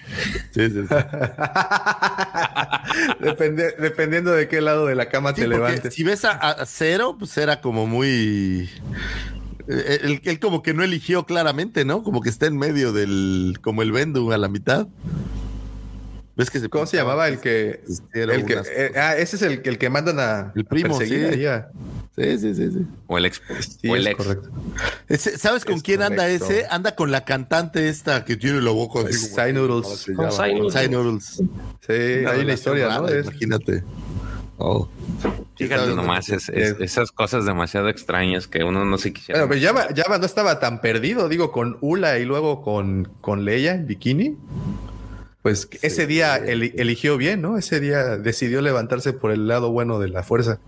Sí, 0.51 0.69
sí, 0.69 0.81
sí. 0.87 0.95
Depende- 3.19 3.75
dependiendo 3.77 4.31
de 4.31 4.47
qué 4.47 4.61
lado 4.61 4.85
de 4.87 4.95
la 4.95 5.09
cama 5.09 5.31
Sí, 5.35 5.41
te 5.41 5.47
levantes. 5.47 5.93
Si 5.93 6.03
ves 6.03 6.25
a, 6.25 6.31
a 6.31 6.65
Cero, 6.65 7.15
pues 7.19 7.37
era 7.37 7.61
como 7.61 7.85
muy. 7.87 8.69
Eh, 9.67 9.99
Él, 10.03 10.21
él 10.23 10.39
como 10.39 10.61
que 10.63 10.73
no 10.73 10.83
eligió 10.83 11.25
claramente, 11.25 11.85
¿no? 11.85 12.03
Como 12.03 12.21
que 12.21 12.29
está 12.29 12.45
en 12.47 12.57
medio 12.57 12.91
del. 12.93 13.57
Como 13.61 13.81
el 13.81 13.91
Bendu 13.91 14.31
a 14.31 14.37
la 14.37 14.47
mitad. 14.47 14.87
¿Ves 16.35 16.49
que 16.49 16.59
se 16.59 16.67
¿Cómo 16.67 16.87
se 16.87 16.97
llamaba 16.97 17.27
el 17.27 17.39
que, 17.39 17.83
el 18.13 18.29
eh, 18.31 18.91
ah, 18.95 19.15
ese 19.15 19.35
es 19.35 19.41
el, 19.43 19.61
el 19.63 19.77
que 19.77 19.89
mandan 19.91 20.19
a, 20.19 20.51
El 20.55 20.65
primo, 20.65 20.97
a 20.99 21.05
sí. 21.05 21.13
ahí 21.13 21.45
a- 21.45 21.69
Sí, 22.15 22.37
sí, 22.39 22.55
sí, 22.55 22.71
sí. 22.71 22.87
O 23.07 23.17
el 23.19 23.25
ex. 23.25 23.39
Sí, 23.81 23.87
o 23.89 23.95
el 23.95 24.07
ex. 24.07 24.17
correcto. 24.17 24.49
Ese- 25.07 25.37
¿Sabes 25.37 25.63
con 25.63 25.75
Es 25.75 25.83
quién 25.83 26.01
anda 26.01 26.27
ese? 26.27 26.65
Anda 26.71 26.95
con 26.95 27.11
la 27.11 27.23
cantante 27.23 27.87
esta 27.87 28.25
que 28.25 28.35
tiene 28.35 28.61
la 28.61 28.71
boca 28.71 28.99
Sai 29.11 29.53
Noodles. 29.53 29.83
¿cómo 30.15 30.31
se 30.31 30.53
Con 30.53 30.69
Con 30.71 30.91
Noodles. 30.91 31.43
Sí, 31.87 31.93
hay 31.93 32.41
una 32.41 32.53
historia, 32.53 32.85
¿no? 32.89 33.07
rara. 33.07 33.19
Imagínate. 33.21 33.83
Oh. 34.57 34.87
Fíjate 35.57 35.95
nomás, 35.95 36.29
es, 36.29 36.47
es- 36.49 36.79
esas 36.79 37.11
cosas 37.11 37.45
demasiado 37.45 37.89
extrañas 37.89 38.47
que 38.47 38.63
uno 38.63 38.85
no 38.85 38.97
se 38.97 39.11
quisiera. 39.11 39.41
Bueno, 39.45 39.49
pues 39.49 39.63
Java, 39.65 39.87
Java 39.95 40.17
no 40.19 40.25
estaba 40.25 40.59
tan 40.59 40.79
perdido, 40.81 41.27
digo, 41.29 41.51
con 41.51 41.77
Ula 41.81 42.19
y 42.19 42.25
luego 42.25 42.61
con, 42.61 43.09
con 43.21 43.45
Leia 43.45 43.73
en 43.75 43.87
bikini. 43.87 44.37
Pues 45.41 45.67
ese 45.81 46.07
día 46.07 46.37
eli- 46.37 46.73
eligió 46.77 47.17
bien, 47.17 47.41
¿no? 47.41 47.57
Ese 47.57 47.79
día 47.81 48.17
decidió 48.17 48.61
levantarse 48.61 49.11
por 49.11 49.31
el 49.31 49.47
lado 49.47 49.71
bueno 49.71 49.99
de 49.99 50.07
la 50.07 50.23
fuerza. 50.23 50.59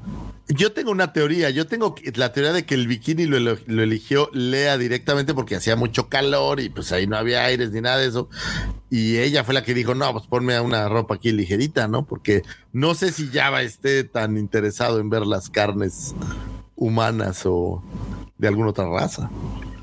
Yo 0.47 0.73
tengo 0.73 0.91
una 0.91 1.11
teoría. 1.11 1.49
Yo 1.49 1.65
tengo 1.65 1.95
la 2.15 2.31
teoría 2.31 2.53
de 2.53 2.65
que 2.65 2.75
el 2.75 2.87
bikini 2.87 3.25
lo 3.25 3.57
eligió 3.81 4.29
Lea 4.31 4.77
directamente 4.77 5.33
porque 5.33 5.55
hacía 5.55 5.75
mucho 5.75 6.07
calor 6.07 6.59
y 6.59 6.69
pues 6.69 6.91
ahí 6.91 7.07
no 7.07 7.17
había 7.17 7.43
aires 7.45 7.71
ni 7.71 7.81
nada 7.81 7.97
de 7.97 8.07
eso. 8.07 8.29
Y 8.91 9.17
ella 9.17 9.43
fue 9.43 9.55
la 9.55 9.63
que 9.63 9.73
dijo, 9.73 9.95
no, 9.95 10.11
pues 10.13 10.27
ponme 10.27 10.59
una 10.59 10.87
ropa 10.87 11.15
aquí 11.15 11.31
ligerita, 11.31 11.87
¿no? 11.87 12.05
Porque 12.05 12.43
no 12.73 12.93
sé 12.93 13.11
si 13.11 13.29
Java 13.29 13.63
esté 13.63 14.03
tan 14.03 14.37
interesado 14.37 14.99
en 14.99 15.09
ver 15.09 15.25
las 15.25 15.49
carnes 15.49 16.13
humanas 16.75 17.41
o 17.45 17.83
de 18.37 18.47
alguna 18.47 18.69
otra 18.69 18.87
raza. 18.87 19.31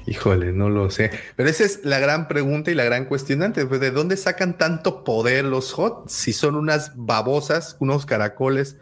Híjole, 0.06 0.52
no 0.52 0.68
lo 0.68 0.90
sé. 0.90 1.10
Pero 1.36 1.48
esa 1.48 1.64
es 1.64 1.84
la 1.84 1.98
gran 1.98 2.28
pregunta 2.28 2.70
y 2.70 2.74
la 2.74 2.84
gran 2.84 3.06
cuestionante. 3.06 3.66
Pues, 3.66 3.80
¿De 3.80 3.90
dónde 3.90 4.16
sacan 4.16 4.58
tanto 4.58 5.02
poder 5.02 5.44
los 5.44 5.72
hot? 5.72 6.08
Si 6.08 6.32
son 6.32 6.54
unas 6.54 6.92
babosas, 6.94 7.76
unos 7.80 8.06
caracoles 8.06 8.76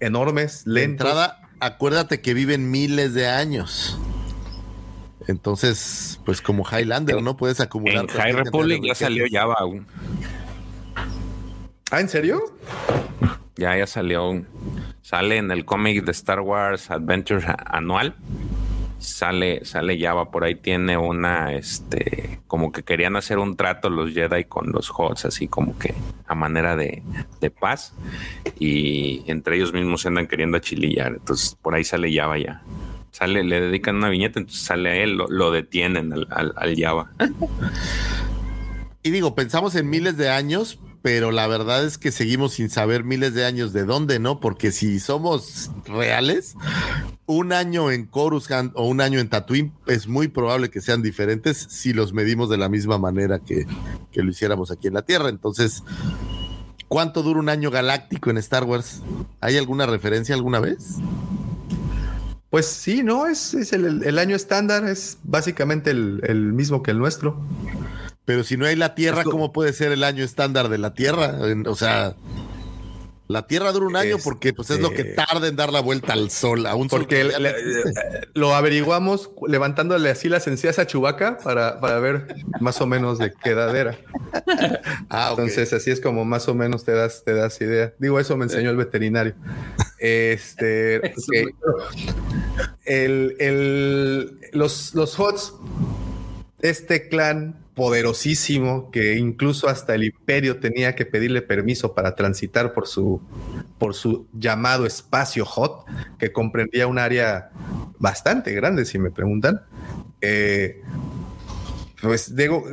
enormes, 0.00 0.64
De 0.64 0.72
lentos. 0.72 1.06
entrada, 1.06 1.40
acuérdate 1.60 2.20
que 2.20 2.34
viven 2.34 2.70
miles 2.70 3.14
de 3.14 3.28
años. 3.28 3.98
Entonces, 5.28 6.20
pues 6.24 6.40
como 6.40 6.64
Highlander, 6.64 7.20
¿no? 7.22 7.36
Puedes 7.36 7.60
acumular. 7.60 8.04
En 8.04 8.08
High 8.08 8.32
Republic 8.32 8.80
ya 8.82 8.90
de 8.90 8.94
salió. 8.94 9.24
Java 9.30 9.56
aún. 9.58 9.86
Ah, 11.90 12.00
¿en 12.00 12.08
serio? 12.08 12.40
Ya, 13.56 13.76
ya 13.76 13.86
salió. 13.86 14.44
Sale 15.02 15.38
en 15.38 15.50
el 15.50 15.64
cómic 15.64 16.04
de 16.04 16.12
Star 16.12 16.40
Wars 16.40 16.90
Adventures 16.90 17.44
anual. 17.64 18.14
Sale, 19.06 19.64
sale 19.64 20.00
Java, 20.00 20.30
por 20.30 20.42
ahí 20.42 20.56
tiene 20.56 20.96
una, 20.98 21.52
este, 21.52 22.40
como 22.48 22.72
que 22.72 22.82
querían 22.82 23.14
hacer 23.14 23.38
un 23.38 23.56
trato 23.56 23.88
los 23.88 24.12
Jedi 24.12 24.44
con 24.44 24.72
los 24.72 24.90
Hots, 24.90 25.24
así 25.26 25.46
como 25.46 25.78
que 25.78 25.94
a 26.26 26.34
manera 26.34 26.74
de, 26.74 27.02
de 27.40 27.50
paz. 27.50 27.94
Y 28.58 29.22
entre 29.30 29.56
ellos 29.56 29.72
mismos 29.72 30.02
se 30.02 30.08
andan 30.08 30.26
queriendo 30.26 30.56
achilillar. 30.56 31.12
Entonces, 31.12 31.56
por 31.62 31.74
ahí 31.74 31.84
sale 31.84 32.12
Java 32.12 32.36
ya. 32.36 32.62
Sale, 33.12 33.44
le 33.44 33.60
dedican 33.60 33.96
una 33.96 34.08
viñeta, 34.08 34.40
entonces 34.40 34.64
sale 34.64 34.90
a 34.90 34.96
él, 34.96 35.16
lo, 35.16 35.28
lo 35.28 35.52
detienen 35.52 36.12
al, 36.12 36.26
al, 36.30 36.52
al 36.56 36.76
Java. 36.76 37.12
Y 39.06 39.12
digo, 39.12 39.36
pensamos 39.36 39.76
en 39.76 39.88
miles 39.88 40.16
de 40.16 40.30
años, 40.30 40.80
pero 41.06 41.30
la 41.30 41.46
verdad 41.46 41.84
es 41.84 41.98
que 41.98 42.10
seguimos 42.10 42.54
sin 42.54 42.68
saber 42.68 43.04
miles 43.04 43.32
de 43.32 43.44
años 43.44 43.72
de 43.72 43.84
dónde, 43.84 44.18
¿no? 44.18 44.40
Porque 44.40 44.72
si 44.72 44.98
somos 44.98 45.70
reales, 45.84 46.56
un 47.26 47.52
año 47.52 47.92
en 47.92 48.06
Coruscant 48.06 48.72
o 48.74 48.88
un 48.88 49.00
año 49.00 49.20
en 49.20 49.28
Tatooine 49.28 49.72
es 49.86 50.08
muy 50.08 50.26
probable 50.26 50.68
que 50.68 50.80
sean 50.80 51.02
diferentes 51.02 51.58
si 51.70 51.92
los 51.92 52.12
medimos 52.12 52.50
de 52.50 52.56
la 52.56 52.68
misma 52.68 52.98
manera 52.98 53.38
que, 53.38 53.68
que 54.10 54.24
lo 54.24 54.32
hiciéramos 54.32 54.72
aquí 54.72 54.88
en 54.88 54.94
la 54.94 55.02
Tierra. 55.02 55.28
Entonces, 55.28 55.84
¿cuánto 56.88 57.22
dura 57.22 57.38
un 57.38 57.50
año 57.50 57.70
galáctico 57.70 58.30
en 58.30 58.38
Star 58.38 58.64
Wars? 58.64 59.00
¿Hay 59.40 59.56
alguna 59.56 59.86
referencia 59.86 60.34
alguna 60.34 60.58
vez? 60.58 60.96
Pues 62.50 62.66
sí, 62.66 63.04
no, 63.04 63.28
es, 63.28 63.54
es 63.54 63.72
el, 63.72 64.02
el 64.02 64.18
año 64.18 64.34
estándar, 64.34 64.84
es 64.88 65.18
básicamente 65.22 65.92
el, 65.92 66.20
el 66.24 66.52
mismo 66.52 66.82
que 66.82 66.90
el 66.90 66.98
nuestro. 66.98 67.40
Pero 68.26 68.44
si 68.44 68.58
no 68.58 68.66
hay 68.66 68.76
la 68.76 68.94
Tierra, 68.94 69.20
Esto- 69.20 69.30
¿cómo 69.30 69.52
puede 69.54 69.72
ser 69.72 69.92
el 69.92 70.04
año 70.04 70.22
estándar 70.22 70.68
de 70.68 70.76
la 70.78 70.92
Tierra? 70.92 71.34
O 71.66 71.74
sea, 71.76 72.14
la 73.28 73.46
Tierra 73.46 73.72
dura 73.72 73.86
un 73.86 73.96
año 73.96 74.18
porque 74.22 74.52
pues 74.52 74.70
es 74.70 74.78
lo 74.80 74.90
que 74.90 75.02
Este- 75.02 75.14
tarda 75.14 75.48
en 75.48 75.56
dar 75.56 75.72
la 75.72 75.80
vuelta 75.80 76.12
al 76.12 76.30
sol, 76.30 76.66
a 76.66 76.74
un 76.76 76.88
sol 76.90 77.00
Porque 77.00 77.24
le- 77.24 77.50
eh, 77.50 77.54
lo 78.34 78.54
averiguamos 78.54 79.30
levantándole 79.48 80.10
así 80.10 80.28
las 80.28 80.46
encías 80.46 80.78
a 80.78 80.86
Chubaca 80.86 81.38
para, 81.38 81.80
para 81.80 81.98
ver 82.00 82.36
más 82.60 82.80
o 82.80 82.86
menos 82.86 83.18
de 83.18 83.32
qué 83.42 83.50
edad 83.50 83.74
era. 83.76 83.98
Ah. 85.08 85.28
Entonces, 85.30 85.72
así 85.72 85.90
es 85.90 86.00
como 86.00 86.24
más 86.24 86.46
o 86.48 86.54
menos 86.54 86.84
te 86.84 86.92
das, 86.92 87.22
te 87.24 87.32
das 87.34 87.60
idea. 87.60 87.94
Digo, 87.98 88.18
eso 88.20 88.36
me 88.36 88.44
enseñó 88.44 88.70
el 88.70 88.76
veterinario. 88.76 89.34
Este, 89.98 91.14
el, 92.84 93.36
el- 93.38 94.38
los, 94.52 94.94
los 94.94 95.18
Hots, 95.18 95.54
este 96.70 97.08
clan 97.08 97.66
poderosísimo 97.74 98.90
que 98.90 99.16
incluso 99.16 99.68
hasta 99.68 99.94
el 99.94 100.04
imperio 100.04 100.60
tenía 100.60 100.94
que 100.94 101.04
pedirle 101.04 101.42
permiso 101.42 101.94
para 101.94 102.14
transitar 102.14 102.72
por 102.72 102.86
su, 102.86 103.20
por 103.78 103.94
su 103.94 104.26
llamado 104.32 104.86
espacio 104.86 105.44
Hot, 105.44 105.84
que 106.18 106.32
comprendía 106.32 106.86
un 106.86 106.98
área 106.98 107.50
bastante 107.98 108.52
grande, 108.52 108.86
si 108.86 108.98
me 108.98 109.10
preguntan. 109.10 109.60
Eh, 110.22 110.80
pues 112.00 112.34
digo, 112.34 112.64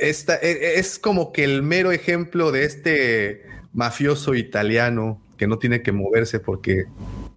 esta 0.00 0.36
e- 0.36 0.78
es 0.78 0.98
como 0.98 1.32
que 1.32 1.44
el 1.44 1.62
mero 1.62 1.92
ejemplo 1.92 2.50
de 2.50 2.64
este 2.64 3.42
mafioso 3.74 4.34
italiano 4.34 5.20
que 5.36 5.46
no 5.46 5.58
tiene 5.58 5.82
que 5.82 5.92
moverse 5.92 6.40
porque 6.40 6.86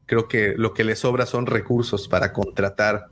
creo 0.06 0.30
que 0.30 0.54
lo 0.56 0.74
que 0.74 0.86
le 0.86 0.96
sobra 0.96 1.26
son 1.26 1.46
recursos 1.46 2.08
para 2.08 2.32
contratar 2.32 3.08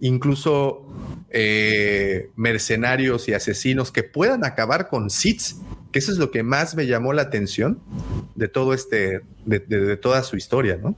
incluso 0.00 0.86
eh, 1.30 2.30
mercenarios 2.36 3.28
y 3.28 3.34
asesinos 3.34 3.92
que 3.92 4.02
puedan 4.02 4.44
acabar 4.44 4.88
con 4.88 5.10
Sith, 5.10 5.54
que 5.92 5.98
eso 5.98 6.12
es 6.12 6.18
lo 6.18 6.30
que 6.30 6.42
más 6.42 6.74
me 6.74 6.86
llamó 6.86 7.12
la 7.12 7.22
atención 7.22 7.80
de 8.34 8.48
todo 8.48 8.74
este, 8.74 9.20
de, 9.46 9.58
de- 9.60 9.80
de 9.80 9.96
toda 9.96 10.22
su 10.22 10.36
historia, 10.36 10.78
¿no? 10.82 10.94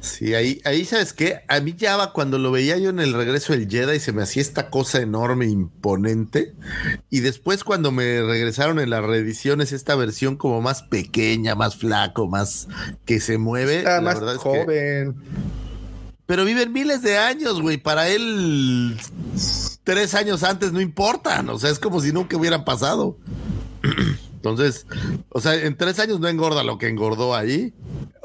Sí, 0.00 0.34
ahí, 0.34 0.60
ahí 0.64 0.84
sabes 0.84 1.12
qué, 1.12 1.42
a 1.46 1.60
mí 1.60 1.74
ya 1.78 1.96
va 1.96 2.12
cuando 2.12 2.36
lo 2.36 2.50
veía 2.50 2.76
yo 2.76 2.90
en 2.90 2.98
el 2.98 3.12
regreso 3.14 3.52
del 3.52 3.68
Jedi 3.70 4.00
se 4.00 4.10
me 4.12 4.22
hacía 4.24 4.42
esta 4.42 4.68
cosa 4.68 5.00
enorme, 5.00 5.46
imponente, 5.46 6.54
y 7.08 7.20
después 7.20 7.62
cuando 7.62 7.92
me 7.92 8.20
regresaron 8.20 8.80
en 8.80 8.90
las 8.90 9.04
reediciones 9.04 9.70
esta 9.70 9.94
versión 9.94 10.34
como 10.36 10.60
más 10.60 10.82
pequeña, 10.82 11.54
más 11.54 11.76
flaco, 11.76 12.26
más 12.26 12.66
que 13.04 13.20
se 13.20 13.38
mueve, 13.38 13.78
Está 13.78 13.96
la 13.96 14.00
más 14.00 14.14
verdad 14.20 14.34
es 14.34 14.40
que- 14.42 14.48
joven. 14.64 15.14
Pero 16.32 16.46
viven 16.46 16.72
miles 16.72 17.02
de 17.02 17.18
años, 17.18 17.60
güey, 17.60 17.76
para 17.76 18.08
él 18.08 18.96
tres 19.84 20.14
años 20.14 20.42
antes 20.42 20.72
no 20.72 20.80
importan, 20.80 21.50
o 21.50 21.58
sea, 21.58 21.68
es 21.68 21.78
como 21.78 22.00
si 22.00 22.10
nunca 22.10 22.38
hubieran 22.38 22.64
pasado. 22.64 23.18
Entonces, 24.36 24.86
o 25.28 25.42
sea, 25.42 25.54
en 25.56 25.76
tres 25.76 25.98
años 25.98 26.20
no 26.20 26.28
engorda 26.28 26.64
lo 26.64 26.78
que 26.78 26.88
engordó 26.88 27.34
ahí. 27.34 27.74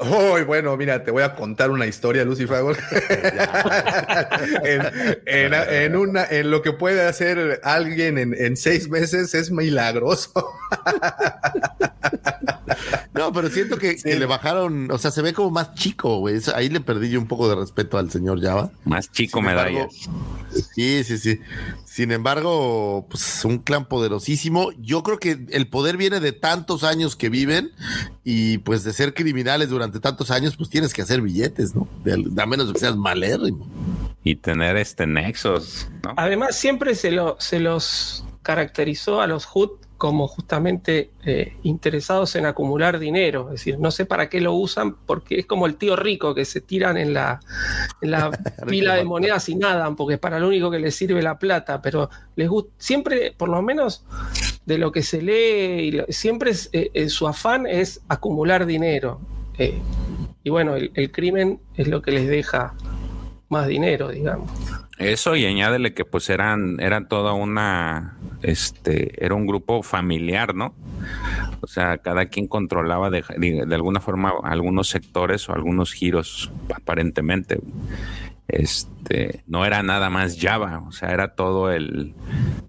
Hoy, 0.00 0.44
bueno, 0.44 0.76
mira, 0.76 1.02
te 1.02 1.10
voy 1.10 1.24
a 1.24 1.34
contar 1.34 1.70
una 1.70 1.86
historia, 1.86 2.24
Lucifer. 2.24 2.58
en, 4.64 4.82
en, 5.26 5.54
en, 5.54 5.96
una, 5.96 6.24
en 6.24 6.52
lo 6.52 6.62
que 6.62 6.72
puede 6.72 7.04
hacer 7.04 7.60
alguien 7.64 8.16
en, 8.16 8.32
en 8.32 8.56
seis 8.56 8.88
meses 8.88 9.34
es 9.34 9.50
milagroso. 9.50 10.30
no, 13.14 13.32
pero 13.32 13.50
siento 13.50 13.76
que, 13.76 13.98
sí. 13.98 14.04
que, 14.04 14.18
le 14.18 14.26
bajaron, 14.26 14.88
o 14.92 14.98
sea, 14.98 15.10
se 15.10 15.20
ve 15.20 15.32
como 15.32 15.50
más 15.50 15.74
chico, 15.74 16.18
güey. 16.18 16.40
Ahí 16.54 16.68
le 16.68 16.80
perdí 16.80 17.10
yo 17.10 17.18
un 17.18 17.26
poco 17.26 17.48
de 17.48 17.56
respeto 17.56 17.98
al 17.98 18.08
señor 18.10 18.40
Java. 18.40 18.70
Más 18.84 19.10
chico 19.10 19.42
medallas. 19.42 19.92
Sí, 20.74 21.02
sí, 21.02 21.18
sí. 21.18 21.40
Sin 21.98 22.12
embargo, 22.12 23.08
pues 23.10 23.44
un 23.44 23.58
clan 23.58 23.84
poderosísimo. 23.86 24.70
Yo 24.78 25.02
creo 25.02 25.18
que 25.18 25.44
el 25.50 25.66
poder 25.66 25.96
viene 25.96 26.20
de 26.20 26.30
tantos 26.30 26.84
años 26.84 27.16
que 27.16 27.28
viven 27.28 27.72
y 28.22 28.58
pues 28.58 28.84
de 28.84 28.92
ser 28.92 29.14
criminales 29.14 29.68
durante 29.68 29.98
tantos 29.98 30.30
años, 30.30 30.56
pues 30.56 30.70
tienes 30.70 30.94
que 30.94 31.02
hacer 31.02 31.20
billetes, 31.20 31.74
¿no? 31.74 31.88
De, 32.04 32.12
a 32.40 32.46
menos 32.46 32.68
de 32.68 32.74
que 32.74 32.78
seas 32.78 32.94
malérrimo. 32.94 33.66
Y 34.22 34.36
tener 34.36 34.76
este 34.76 35.08
nexos, 35.08 35.88
¿no? 36.04 36.14
Además, 36.16 36.54
siempre 36.54 36.94
se, 36.94 37.10
lo, 37.10 37.34
se 37.40 37.58
los 37.58 38.24
caracterizó 38.42 39.20
a 39.20 39.26
los 39.26 39.44
Hood 39.46 39.70
como 39.98 40.28
justamente 40.28 41.10
eh, 41.24 41.54
interesados 41.64 42.36
en 42.36 42.46
acumular 42.46 43.00
dinero. 43.00 43.46
Es 43.46 43.60
decir, 43.60 43.80
no 43.80 43.90
sé 43.90 44.06
para 44.06 44.28
qué 44.28 44.40
lo 44.40 44.54
usan, 44.54 44.94
porque 44.94 45.40
es 45.40 45.46
como 45.46 45.66
el 45.66 45.74
tío 45.74 45.96
rico 45.96 46.36
que 46.36 46.44
se 46.44 46.60
tiran 46.60 46.96
en 46.96 47.12
la, 47.12 47.40
en 48.00 48.12
la 48.12 48.30
pila 48.68 48.94
de 48.94 49.04
monedas 49.04 49.48
y 49.48 49.56
nadan, 49.56 49.96
porque 49.96 50.14
es 50.14 50.20
para 50.20 50.38
lo 50.38 50.46
único 50.46 50.70
que 50.70 50.78
les 50.78 50.94
sirve 50.94 51.20
la 51.20 51.38
plata, 51.40 51.82
pero 51.82 52.08
les 52.36 52.48
gusta, 52.48 52.70
siempre, 52.78 53.34
por 53.36 53.48
lo 53.48 53.60
menos 53.60 54.04
de 54.64 54.78
lo 54.78 54.92
que 54.92 55.02
se 55.02 55.20
lee, 55.20 55.88
y 55.88 55.90
lo, 55.90 56.06
siempre 56.08 56.52
es, 56.52 56.70
eh, 56.72 57.08
su 57.08 57.26
afán 57.26 57.66
es 57.66 58.00
acumular 58.08 58.66
dinero. 58.66 59.20
Eh, 59.58 59.80
y 60.44 60.50
bueno, 60.50 60.76
el, 60.76 60.92
el 60.94 61.10
crimen 61.10 61.60
es 61.74 61.88
lo 61.88 62.02
que 62.02 62.12
les 62.12 62.28
deja 62.28 62.74
más 63.48 63.66
dinero, 63.66 64.10
digamos. 64.10 64.48
Eso 64.98 65.36
y 65.36 65.44
añádele 65.46 65.94
que 65.94 66.04
pues 66.04 66.28
eran, 66.28 66.80
eran 66.80 67.08
toda 67.08 67.32
una, 67.32 68.18
este, 68.42 69.24
era 69.24 69.34
un 69.34 69.46
grupo 69.46 69.82
familiar, 69.84 70.56
¿no? 70.56 70.74
O 71.60 71.68
sea, 71.68 71.98
cada 71.98 72.26
quien 72.26 72.48
controlaba 72.48 73.08
de, 73.08 73.24
de, 73.36 73.64
de 73.64 73.74
alguna 73.74 74.00
forma 74.00 74.32
algunos 74.42 74.88
sectores 74.88 75.48
o 75.48 75.54
algunos 75.54 75.92
giros, 75.92 76.50
aparentemente. 76.74 77.60
Este, 78.48 79.44
no 79.46 79.66
era 79.66 79.82
nada 79.82 80.08
más 80.08 80.38
Java, 80.40 80.82
o 80.86 80.90
sea, 80.90 81.10
era 81.10 81.34
todo 81.34 81.70
el, 81.70 82.14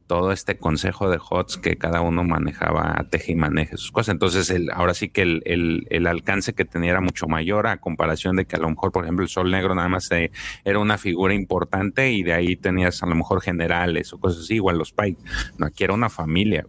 todo 0.07 0.33
este 0.33 0.57
consejo 0.57 1.09
de 1.09 1.17
HOTS 1.17 1.57
que 1.57 1.77
cada 1.77 2.01
uno 2.01 2.25
manejaba 2.25 3.05
teje 3.09 3.31
y 3.31 3.35
maneje 3.35 3.77
sus 3.77 3.91
cosas. 3.93 4.11
Entonces, 4.13 4.49
el, 4.49 4.71
ahora 4.71 4.93
sí 4.93 5.07
que 5.07 5.21
el, 5.21 5.41
el, 5.45 5.87
el, 5.89 6.05
alcance 6.07 6.53
que 6.53 6.65
tenía 6.65 6.91
era 6.91 6.99
mucho 6.99 7.27
mayor 7.27 7.67
a 7.67 7.77
comparación 7.77 8.35
de 8.35 8.45
que 8.45 8.57
a 8.57 8.59
lo 8.59 8.69
mejor, 8.69 8.91
por 8.91 9.05
ejemplo, 9.05 9.23
el 9.23 9.29
Sol 9.29 9.51
Negro 9.51 9.73
nada 9.73 9.87
más 9.87 10.11
eh, 10.11 10.31
era 10.65 10.79
una 10.79 10.97
figura 10.97 11.33
importante 11.33 12.11
y 12.11 12.23
de 12.23 12.33
ahí 12.33 12.57
tenías 12.57 13.01
a 13.01 13.05
lo 13.05 13.15
mejor 13.15 13.39
generales 13.39 14.11
o 14.11 14.19
cosas 14.19 14.43
así, 14.43 14.55
igual 14.55 14.77
los 14.77 14.91
Pike. 14.91 15.21
No, 15.57 15.67
aquí 15.67 15.85
era 15.85 15.93
una 15.93 16.09
familia. 16.09 16.65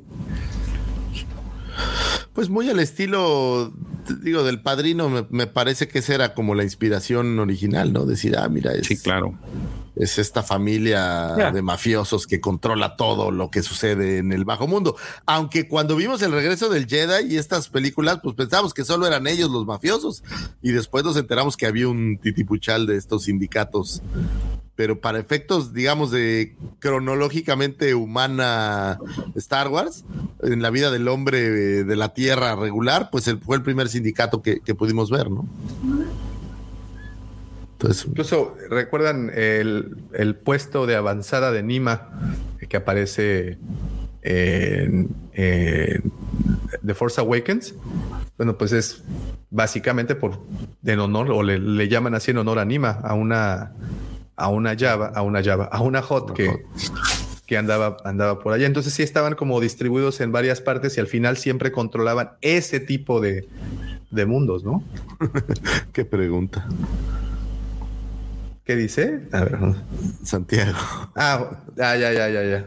Pues 2.40 2.48
muy 2.48 2.70
al 2.70 2.80
estilo, 2.80 3.70
digo, 4.22 4.44
del 4.44 4.62
padrino, 4.62 5.26
me, 5.28 5.46
parece 5.46 5.88
que 5.88 5.98
esa 5.98 6.14
era 6.14 6.32
como 6.32 6.54
la 6.54 6.62
inspiración 6.62 7.38
original, 7.38 7.92
¿no? 7.92 8.06
Decir, 8.06 8.34
ah, 8.38 8.48
mira, 8.48 8.72
es, 8.72 8.86
sí, 8.86 8.96
claro. 8.96 9.38
Es 9.96 10.18
esta 10.18 10.42
familia 10.42 11.34
yeah. 11.36 11.52
de 11.52 11.62
mafiosos 11.62 12.26
que 12.26 12.40
controla 12.40 12.96
todo 12.96 13.30
lo 13.30 13.50
que 13.50 13.62
sucede 13.62 14.18
en 14.18 14.32
el 14.32 14.44
bajo 14.44 14.66
mundo. 14.66 14.96
Aunque 15.26 15.68
cuando 15.68 15.96
vimos 15.96 16.22
el 16.22 16.32
regreso 16.32 16.68
del 16.68 16.86
Jedi 16.86 17.34
y 17.34 17.38
estas 17.38 17.68
películas, 17.68 18.20
pues 18.22 18.34
pensamos 18.34 18.74
que 18.74 18.84
solo 18.84 19.06
eran 19.06 19.26
ellos 19.26 19.50
los 19.50 19.66
mafiosos. 19.66 20.22
Y 20.62 20.72
después 20.72 21.04
nos 21.04 21.16
enteramos 21.16 21.56
que 21.56 21.66
había 21.66 21.88
un 21.88 22.18
titipuchal 22.18 22.86
de 22.86 22.96
estos 22.96 23.24
sindicatos 23.24 24.02
pero 24.80 24.98
para 24.98 25.18
efectos, 25.18 25.74
digamos, 25.74 26.10
de 26.10 26.56
cronológicamente 26.78 27.94
humana 27.94 28.98
Star 29.34 29.68
Wars, 29.68 30.06
en 30.42 30.62
la 30.62 30.70
vida 30.70 30.90
del 30.90 31.06
hombre 31.08 31.50
de 31.84 31.96
la 31.96 32.14
Tierra 32.14 32.56
regular, 32.56 33.10
pues 33.12 33.28
el, 33.28 33.38
fue 33.40 33.56
el 33.56 33.62
primer 33.62 33.90
sindicato 33.90 34.40
que, 34.40 34.60
que 34.60 34.74
pudimos 34.74 35.10
ver, 35.10 35.30
¿no? 35.30 35.46
Entonces, 37.80 38.04
Incluso 38.06 38.56
recuerdan 38.68 39.30
el, 39.34 39.96
el, 40.12 40.34
puesto 40.36 40.86
de 40.86 40.96
avanzada 40.96 41.50
de 41.50 41.62
Nima 41.62 42.10
que 42.68 42.76
aparece 42.76 43.56
en, 44.20 45.08
en 45.32 46.12
The 46.84 46.94
Force 46.94 47.18
Awakens. 47.18 47.74
Bueno, 48.36 48.58
pues 48.58 48.72
es 48.72 49.02
básicamente 49.48 50.14
por 50.14 50.40
en 50.84 51.00
honor, 51.00 51.30
o 51.30 51.42
le, 51.42 51.58
le 51.58 51.88
llaman 51.88 52.14
así 52.14 52.32
en 52.32 52.38
honor 52.38 52.58
a 52.58 52.66
Nima, 52.66 52.90
a 52.90 53.14
una 53.14 53.72
a 54.36 54.48
una 54.48 54.76
Java, 54.76 55.12
a 55.14 55.22
una 55.22 55.42
Java, 55.42 55.64
a 55.64 55.80
una 55.80 56.02
Hot 56.02 56.34
que, 56.34 56.64
que 57.46 57.56
andaba, 57.56 57.96
andaba 58.04 58.40
por 58.40 58.52
allá. 58.52 58.66
Entonces 58.66 58.92
sí 58.92 59.02
estaban 59.02 59.34
como 59.34 59.58
distribuidos 59.60 60.20
en 60.20 60.32
varias 60.32 60.60
partes 60.60 60.96
y 60.98 61.00
al 61.00 61.06
final 61.06 61.38
siempre 61.38 61.72
controlaban 61.72 62.32
ese 62.40 62.80
tipo 62.80 63.20
de, 63.20 63.48
de 64.10 64.26
mundos, 64.26 64.64
¿no? 64.64 64.82
Qué 65.92 66.04
pregunta. 66.04 66.66
¿Qué 68.70 68.76
dice? 68.76 69.22
A 69.32 69.40
ver. 69.40 69.58
Santiago. 70.22 70.78
Ah, 71.16 71.58
ya, 71.76 71.96
ya, 71.96 72.12
ya, 72.12 72.28
ya, 72.28 72.44
ya. 72.44 72.66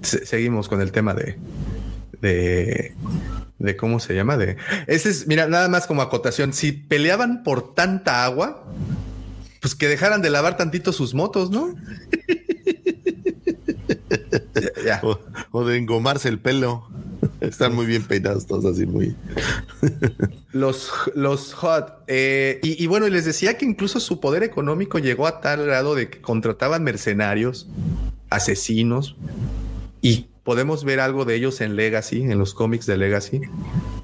Seguimos 0.00 0.68
con 0.68 0.80
el 0.80 0.92
tema 0.92 1.12
de, 1.12 1.36
de, 2.20 2.94
de 3.58 3.76
cómo 3.76 3.98
se 3.98 4.14
llama. 4.14 4.36
De 4.36 4.56
ese 4.86 5.10
es, 5.10 5.26
mira, 5.26 5.48
nada 5.48 5.68
más 5.68 5.88
como 5.88 6.02
acotación. 6.02 6.52
Si 6.52 6.70
peleaban 6.70 7.42
por 7.42 7.74
tanta 7.74 8.24
agua, 8.24 8.64
pues 9.60 9.74
que 9.74 9.88
dejaran 9.88 10.22
de 10.22 10.30
lavar 10.30 10.56
tantito 10.56 10.92
sus 10.92 11.14
motos, 11.14 11.50
¿no? 11.50 11.64
ya. 14.86 15.00
O, 15.02 15.18
o, 15.50 15.64
de 15.64 15.78
engomarse 15.78 16.28
el 16.28 16.38
pelo. 16.38 16.88
Están 17.48 17.74
muy 17.74 17.86
bien 17.86 18.04
peinados 18.04 18.46
todos 18.46 18.64
así, 18.64 18.86
muy. 18.86 19.14
los, 20.52 20.90
los 21.14 21.54
hot. 21.54 22.02
Eh, 22.06 22.60
y, 22.62 22.82
y, 22.82 22.86
bueno, 22.86 23.08
les 23.08 23.24
decía 23.24 23.56
que 23.56 23.64
incluso 23.64 24.00
su 24.00 24.20
poder 24.20 24.42
económico 24.42 24.98
llegó 24.98 25.26
a 25.26 25.40
tal 25.40 25.64
grado 25.64 25.94
de 25.94 26.08
que 26.10 26.20
contrataban 26.20 26.82
mercenarios, 26.82 27.68
asesinos, 28.30 29.16
y 30.00 30.28
podemos 30.44 30.84
ver 30.84 31.00
algo 31.00 31.24
de 31.24 31.34
ellos 31.34 31.60
en 31.60 31.76
Legacy, 31.76 32.22
en 32.22 32.38
los 32.38 32.54
cómics 32.54 32.86
de 32.86 32.96
Legacy, 32.96 33.40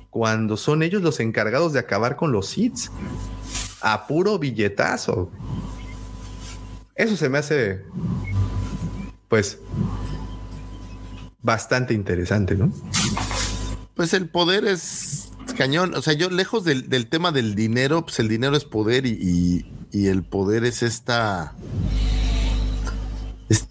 cuando 0.09 0.57
son 0.57 0.83
ellos 0.83 1.03
los 1.03 1.21
encargados 1.21 1.73
de 1.73 1.79
acabar 1.79 2.17
con 2.17 2.33
los 2.33 2.57
hits 2.57 2.91
a 3.81 4.07
puro 4.07 4.39
billetazo. 4.39 5.31
Eso 6.95 7.17
se 7.17 7.29
me 7.29 7.39
hace, 7.39 7.83
pues, 9.29 9.59
bastante 11.43 11.95
interesante, 11.95 12.57
¿no? 12.57 12.73
Pues 14.01 14.15
el 14.15 14.31
poder 14.31 14.65
es 14.65 15.29
cañón. 15.59 15.95
O 15.95 16.01
sea, 16.01 16.15
yo 16.15 16.31
lejos 16.31 16.65
del, 16.65 16.89
tema 17.09 17.33
del 17.33 17.55
dinero, 17.55 18.07
pues 18.07 18.19
el 18.19 18.29
dinero 18.31 18.57
es 18.57 18.65
poder 18.65 19.05
y, 19.05 19.67
y 19.93 20.07
el 20.07 20.23
poder 20.23 20.65
es 20.65 20.83
esta 20.83 21.55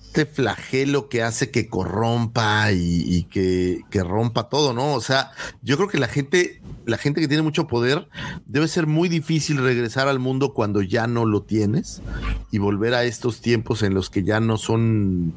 este 0.09 0.25
flagelo 0.25 1.07
que 1.07 1.21
hace 1.21 1.51
que 1.51 1.69
corrompa 1.69 2.71
y, 2.71 3.27
que, 3.29 3.81
que, 3.91 4.03
rompa 4.03 4.49
todo, 4.49 4.73
¿no? 4.73 4.95
O 4.95 5.01
sea, 5.01 5.31
yo 5.61 5.77
creo 5.77 5.87
que 5.87 5.99
la 5.99 6.07
gente, 6.07 6.63
la 6.87 6.97
gente 6.97 7.21
que 7.21 7.27
tiene 7.27 7.43
mucho 7.43 7.67
poder, 7.67 8.09
debe 8.47 8.67
ser 8.67 8.87
muy 8.87 9.07
difícil 9.07 9.57
regresar 9.57 10.07
al 10.07 10.17
mundo 10.17 10.55
cuando 10.55 10.81
ya 10.81 11.05
no 11.05 11.25
lo 11.25 11.43
tienes 11.43 12.01
y 12.49 12.57
volver 12.57 12.95
a 12.95 13.03
estos 13.03 13.39
tiempos 13.39 13.83
en 13.83 13.93
los 13.93 14.09
que 14.09 14.23
ya 14.23 14.39
no 14.39 14.57
son, 14.57 15.35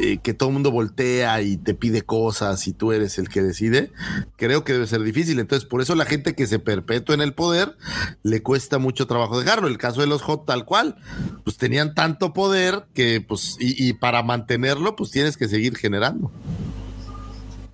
eh, 0.00 0.18
que 0.18 0.34
todo 0.34 0.50
el 0.50 0.52
mundo 0.52 0.70
voltea 0.70 1.42
y 1.42 1.56
te 1.56 1.74
pide 1.74 2.02
cosas 2.02 2.68
y 2.68 2.72
tú 2.72 2.92
eres 2.92 3.18
el 3.18 3.28
que 3.28 3.42
decide. 3.42 3.90
Creo 4.36 4.62
que 4.62 4.74
debe 4.74 4.86
ser 4.86 5.02
difícil. 5.02 5.40
Entonces, 5.40 5.68
por 5.68 5.82
eso 5.82 5.96
la 5.96 6.06
gente 6.06 6.36
que 6.36 6.46
se 6.46 6.60
perpetúa 6.60 7.16
en 7.16 7.22
el 7.22 7.34
poder 7.34 7.76
le 8.22 8.40
cuesta 8.40 8.78
mucho 8.78 9.08
trabajo 9.08 9.40
dejarlo. 9.40 9.66
El 9.66 9.78
caso 9.78 10.00
de 10.00 10.06
los 10.06 10.22
Hot, 10.22 10.46
tal 10.46 10.64
cual, 10.64 10.94
pues 11.42 11.56
tenían 11.56 11.92
tanto 11.94 12.32
poder 12.32 12.86
que, 12.94 13.20
pues, 13.20 13.56
y 13.58 13.96
para 14.06 14.22
mantenerlo, 14.22 14.94
pues 14.94 15.10
tienes 15.10 15.36
que 15.36 15.48
seguir 15.48 15.76
generando. 15.76 16.30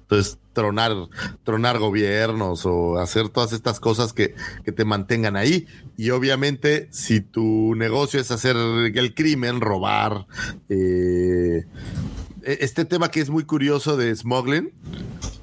Entonces, 0.00 0.38
tronar, 0.54 0.94
tronar 1.44 1.78
gobiernos 1.78 2.64
o 2.64 2.96
hacer 2.96 3.28
todas 3.28 3.52
estas 3.52 3.80
cosas 3.80 4.14
que, 4.14 4.34
que, 4.64 4.72
te 4.72 4.86
mantengan 4.86 5.36
ahí. 5.36 5.66
Y 5.98 6.08
obviamente, 6.08 6.88
si 6.90 7.20
tu 7.20 7.74
negocio 7.74 8.18
es 8.18 8.30
hacer 8.30 8.56
el 8.56 9.14
crimen, 9.14 9.60
robar, 9.60 10.26
eh, 10.70 11.66
este 12.44 12.86
tema 12.86 13.10
que 13.10 13.20
es 13.20 13.28
muy 13.28 13.44
curioso 13.44 13.98
de 13.98 14.16
smuggling, 14.16 14.72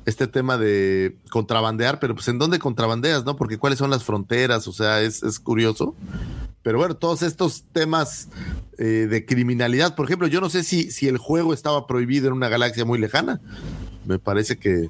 este 0.08 0.26
tema 0.26 0.58
de 0.58 1.18
contrabandear, 1.30 2.00
pero 2.00 2.16
pues 2.16 2.28
en 2.30 2.40
dónde 2.40 2.58
contrabandeas, 2.58 3.26
¿no? 3.26 3.36
Porque 3.36 3.60
cuáles 3.60 3.78
son 3.78 3.92
las 3.92 4.04
fronteras, 4.04 4.68
o 4.68 4.74
sea, 4.74 5.02
es, 5.02 5.22
es 5.22 5.40
curioso. 5.40 5.96
Pero 6.62 6.78
bueno, 6.78 6.96
todos 6.96 7.22
estos 7.22 7.64
temas 7.72 8.28
eh, 8.78 9.08
de 9.10 9.26
criminalidad, 9.26 9.96
por 9.96 10.06
ejemplo, 10.06 10.28
yo 10.28 10.42
no 10.42 10.50
sé 10.50 10.64
si, 10.64 10.92
si 10.92 11.08
el 11.08 11.18
juego 11.18 11.54
estaba 11.54 11.88
prohibido 11.88 12.28
en 12.28 12.34
una 12.34 12.50
galaxia 12.50 12.84
muy 12.86 13.00
lejana. 13.00 13.40
Me 14.06 14.20
parece 14.20 14.58
que, 14.58 14.90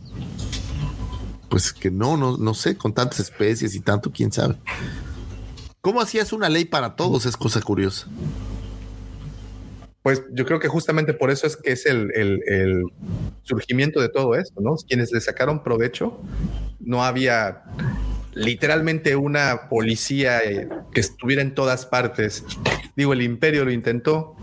pues 1.50 1.72
que 1.74 1.92
no, 1.92 2.18
no, 2.18 2.38
no 2.38 2.54
sé, 2.54 2.76
con 2.78 2.94
tantas 2.94 3.20
especies 3.20 3.76
y 3.76 3.80
tanto, 3.82 4.12
quién 4.12 4.32
sabe. 4.32 4.56
¿Cómo 5.82 6.02
hacías 6.02 6.34
una 6.34 6.50
ley 6.50 6.66
para 6.66 6.96
todos? 6.96 7.26
Es 7.26 7.38
cosa 7.38 7.62
curiosa. 7.62 8.08
Pues 10.02 10.24
yo 10.32 10.46
creo 10.46 10.60
que 10.60 10.68
justamente 10.70 11.14
por 11.14 11.30
eso 11.30 11.46
es 11.46 11.58
que 11.58 11.72
es 11.72 11.86
el, 11.86 12.12
el- 12.16 12.42
el 12.48 12.84
surgimiento 13.44 14.00
de 14.02 14.10
todo 14.10 14.36
esto, 14.36 14.62
¿no? 14.62 14.76
Quienes 14.88 15.12
le 15.12 15.22
sacaron 15.22 15.62
provecho, 15.64 16.20
no 16.80 17.04
había 17.04 17.64
literalmente 18.40 19.16
una 19.16 19.68
policía 19.70 20.42
eh, 20.44 20.70
que 20.94 21.02
estuviera 21.02 21.42
en 21.42 21.54
todas 21.54 21.86
partes. 21.86 22.46
Digo, 22.96 23.14
el 23.14 23.22
imperio 23.22 23.66
lo 23.66 23.72
intentó. 23.72 24.36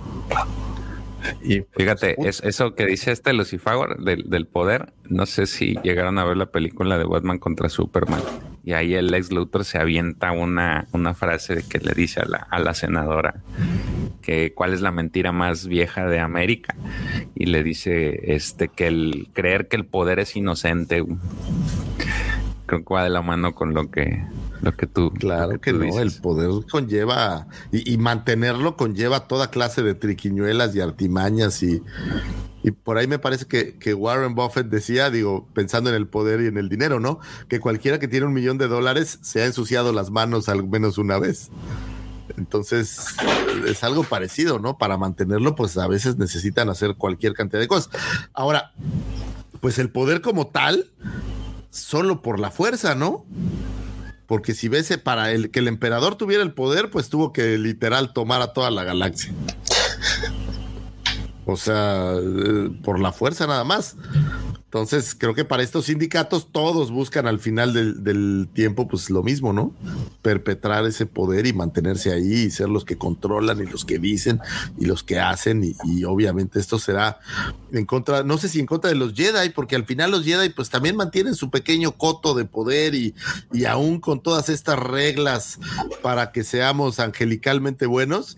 Y 1.42 1.62
Fíjate, 1.76 2.14
es, 2.28 2.40
eso 2.44 2.74
que 2.74 2.86
dice 2.86 3.10
este 3.10 3.32
Lucifer 3.32 3.96
del, 3.98 4.30
del 4.30 4.46
poder, 4.46 4.92
no 5.08 5.26
sé 5.26 5.46
si 5.46 5.76
llegaron 5.82 6.18
a 6.18 6.24
ver 6.24 6.36
la 6.36 6.46
película 6.46 6.98
de 6.98 7.04
Batman 7.04 7.38
contra 7.38 7.68
Superman. 7.68 8.20
Y 8.64 8.74
ahí 8.74 8.94
el 8.94 9.12
ex 9.14 9.32
Luthor 9.32 9.64
se 9.64 9.78
avienta 9.78 10.32
una, 10.32 10.86
una 10.92 11.14
frase 11.14 11.64
que 11.68 11.78
le 11.78 11.94
dice 11.94 12.20
a 12.20 12.26
la, 12.26 12.46
a 12.50 12.58
la 12.58 12.74
senadora 12.74 13.42
que 14.22 14.52
cuál 14.54 14.74
es 14.74 14.80
la 14.80 14.90
mentira 14.90 15.30
más 15.30 15.68
vieja 15.68 16.06
de 16.06 16.18
América. 16.18 16.74
Y 17.34 17.46
le 17.46 17.62
dice 17.62 18.34
este 18.34 18.68
que 18.68 18.88
el 18.88 19.28
creer 19.32 19.68
que 19.68 19.76
el 19.76 19.86
poder 19.86 20.18
es 20.18 20.34
inocente. 20.34 21.04
Creo 22.66 22.84
que 22.84 22.94
va 22.94 23.04
de 23.04 23.10
la 23.10 23.22
mano 23.22 23.54
con 23.54 23.74
lo 23.74 23.90
que, 23.90 24.24
lo 24.60 24.76
que 24.76 24.86
tú. 24.86 25.12
Claro 25.12 25.60
que, 25.60 25.72
no, 25.72 25.98
el 26.00 26.12
poder 26.12 26.50
conlleva 26.70 27.46
y, 27.72 27.92
y 27.92 27.96
mantenerlo 27.98 28.76
conlleva 28.76 29.28
toda 29.28 29.50
clase 29.50 29.82
de 29.82 29.94
triquiñuelas 29.94 30.74
y 30.74 30.80
artimañas 30.80 31.62
y, 31.62 31.82
y 32.66 32.72
por 32.72 32.98
ahí 32.98 33.06
me 33.06 33.20
parece 33.20 33.46
que, 33.46 33.76
que 33.78 33.94
Warren 33.94 34.34
Buffett 34.34 34.66
decía, 34.66 35.08
digo, 35.08 35.46
pensando 35.54 35.90
en 35.90 35.96
el 35.96 36.08
poder 36.08 36.40
y 36.40 36.46
en 36.46 36.58
el 36.58 36.68
dinero, 36.68 36.98
¿no? 36.98 37.20
Que 37.48 37.60
cualquiera 37.60 38.00
que 38.00 38.08
tiene 38.08 38.26
un 38.26 38.32
millón 38.32 38.58
de 38.58 38.66
dólares 38.66 39.20
se 39.22 39.42
ha 39.42 39.46
ensuciado 39.46 39.92
las 39.92 40.10
manos 40.10 40.48
al 40.48 40.66
menos 40.66 40.98
una 40.98 41.18
vez. 41.20 41.50
Entonces, 42.36 43.14
es 43.68 43.84
algo 43.84 44.02
parecido, 44.02 44.58
¿no? 44.58 44.78
Para 44.78 44.96
mantenerlo, 44.96 45.54
pues 45.54 45.78
a 45.78 45.86
veces 45.86 46.16
necesitan 46.16 46.68
hacer 46.68 46.96
cualquier 46.96 47.34
cantidad 47.34 47.60
de 47.60 47.68
cosas. 47.68 47.90
Ahora, 48.32 48.72
pues 49.60 49.78
el 49.78 49.90
poder 49.90 50.20
como 50.20 50.48
tal, 50.48 50.90
solo 51.70 52.22
por 52.22 52.40
la 52.40 52.50
fuerza, 52.50 52.94
¿no? 52.94 53.24
Porque 54.26 54.54
si 54.54 54.68
ves 54.68 54.90
eh, 54.90 54.98
para 54.98 55.30
el 55.32 55.50
que 55.50 55.60
el 55.60 55.68
emperador 55.68 56.16
tuviera 56.16 56.42
el 56.42 56.52
poder, 56.52 56.90
pues 56.90 57.08
tuvo 57.08 57.32
que 57.32 57.58
literal 57.58 58.12
tomar 58.12 58.42
a 58.42 58.52
toda 58.52 58.70
la 58.70 58.84
galaxia. 58.84 59.32
O 61.46 61.56
sea, 61.56 62.14
eh, 62.16 62.70
por 62.82 62.98
la 62.98 63.12
fuerza 63.12 63.46
nada 63.46 63.62
más. 63.62 63.96
Entonces, 64.66 65.14
creo 65.16 65.32
que 65.32 65.44
para 65.44 65.62
estos 65.62 65.86
sindicatos 65.86 66.48
todos 66.50 66.90
buscan 66.90 67.28
al 67.28 67.38
final 67.38 67.72
del, 67.72 68.02
del 68.02 68.48
tiempo, 68.52 68.88
pues 68.88 69.10
lo 69.10 69.22
mismo, 69.22 69.52
¿no? 69.52 69.72
Perpetrar 70.22 70.84
ese 70.86 71.06
poder 71.06 71.46
y 71.46 71.52
mantenerse 71.52 72.12
ahí 72.12 72.32
y 72.32 72.50
ser 72.50 72.68
los 72.68 72.84
que 72.84 72.98
controlan 72.98 73.60
y 73.60 73.66
los 73.66 73.84
que 73.84 74.00
dicen 74.00 74.40
y 74.76 74.86
los 74.86 75.04
que 75.04 75.20
hacen. 75.20 75.62
Y, 75.84 76.04
obviamente 76.04 76.58
esto 76.58 76.80
será 76.80 77.20
en 77.72 77.86
contra, 77.86 78.24
no 78.24 78.38
sé 78.38 78.48
si 78.48 78.58
en 78.58 78.66
contra 78.66 78.90
de 78.90 78.96
los 78.96 79.14
Jedi, 79.14 79.50
porque 79.50 79.76
al 79.76 79.84
final 79.84 80.10
los 80.10 80.24
Jedi 80.24 80.48
pues 80.50 80.68
también 80.68 80.96
mantienen 80.96 81.36
su 81.36 81.48
pequeño 81.48 81.92
coto 81.92 82.34
de 82.34 82.44
poder 82.44 82.96
y, 82.96 83.14
y 83.52 83.66
aún 83.66 84.00
con 84.00 84.20
todas 84.20 84.48
estas 84.48 84.80
reglas 84.80 85.60
para 86.02 86.32
que 86.32 86.42
seamos 86.42 86.98
angelicalmente 86.98 87.86
buenos, 87.86 88.36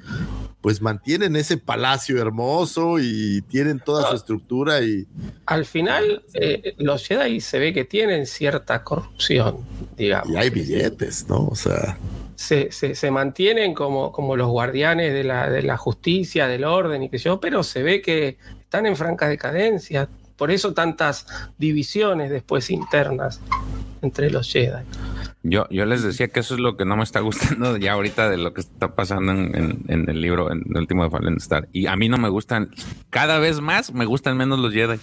pues 0.60 0.82
mantienen 0.82 1.36
ese 1.36 1.56
palacio 1.56 2.20
hermoso 2.20 2.98
y 2.98 3.42
tienen 3.42 3.78
toda 3.80 4.10
su 4.10 4.16
estructura 4.16 4.80
y 4.82 5.06
Al 5.46 5.64
final, 5.64 6.22
eh, 6.34 6.74
los 6.78 7.06
Jedi 7.06 7.40
se 7.40 7.58
ve 7.58 7.72
que 7.72 7.84
tienen 7.84 8.26
cierta 8.26 8.82
corrupción, 8.82 9.58
digamos. 9.96 10.30
y 10.30 10.36
hay 10.36 10.50
billetes, 10.50 11.28
¿no? 11.28 11.46
O 11.46 11.54
sea, 11.54 11.96
Se, 12.34 12.72
se- 12.72 12.94
se 12.96 13.10
mantienen 13.10 13.72
como, 13.74 14.10
como 14.12 14.36
los 14.36 14.48
guardianes 14.48 15.12
de 15.12 15.24
la, 15.24 15.48
de 15.48 15.62
la 15.62 15.76
justicia, 15.76 16.48
del 16.48 16.64
orden 16.64 17.02
y 17.04 17.08
que 17.08 17.18
yo, 17.18 17.40
pero 17.40 17.62
se 17.62 17.82
ve 17.82 18.02
que 18.02 18.38
están 18.60 18.86
en 18.86 18.96
franca 18.96 19.28
decadencia. 19.28 20.08
Por 20.36 20.50
eso 20.52 20.72
tantas 20.74 21.26
divisiones 21.58 22.30
después 22.30 22.70
internas 22.70 23.40
entre 24.02 24.30
los 24.30 24.50
Jedi. 24.50 24.82
Yo, 25.42 25.66
yo 25.70 25.86
les 25.86 26.02
decía 26.02 26.28
que 26.28 26.40
eso 26.40 26.54
es 26.54 26.60
lo 26.60 26.76
que 26.76 26.84
no 26.84 26.96
me 26.96 27.02
está 27.04 27.20
gustando 27.20 27.76
ya 27.78 27.92
ahorita 27.92 28.28
de 28.28 28.36
lo 28.38 28.52
que 28.54 28.60
está 28.60 28.94
pasando 28.94 29.32
en, 29.32 29.54
en- 29.56 29.84
en 29.88 30.08
el 30.08 30.20
libro, 30.20 30.50
en 30.52 30.62
el 30.68 30.76
último 30.78 31.04
de 31.04 31.10
Fallen 31.10 31.36
Star. 31.38 31.68
Y 31.72 31.86
a 31.86 31.96
mí 31.96 32.08
no 32.08 32.18
me 32.18 32.28
gustan, 32.28 32.70
cada 33.10 33.38
vez 33.38 33.60
más 33.60 33.92
me 33.92 34.04
gustan 34.04 34.36
menos 34.36 34.58
los 34.58 34.72
Jedi. 34.72 34.98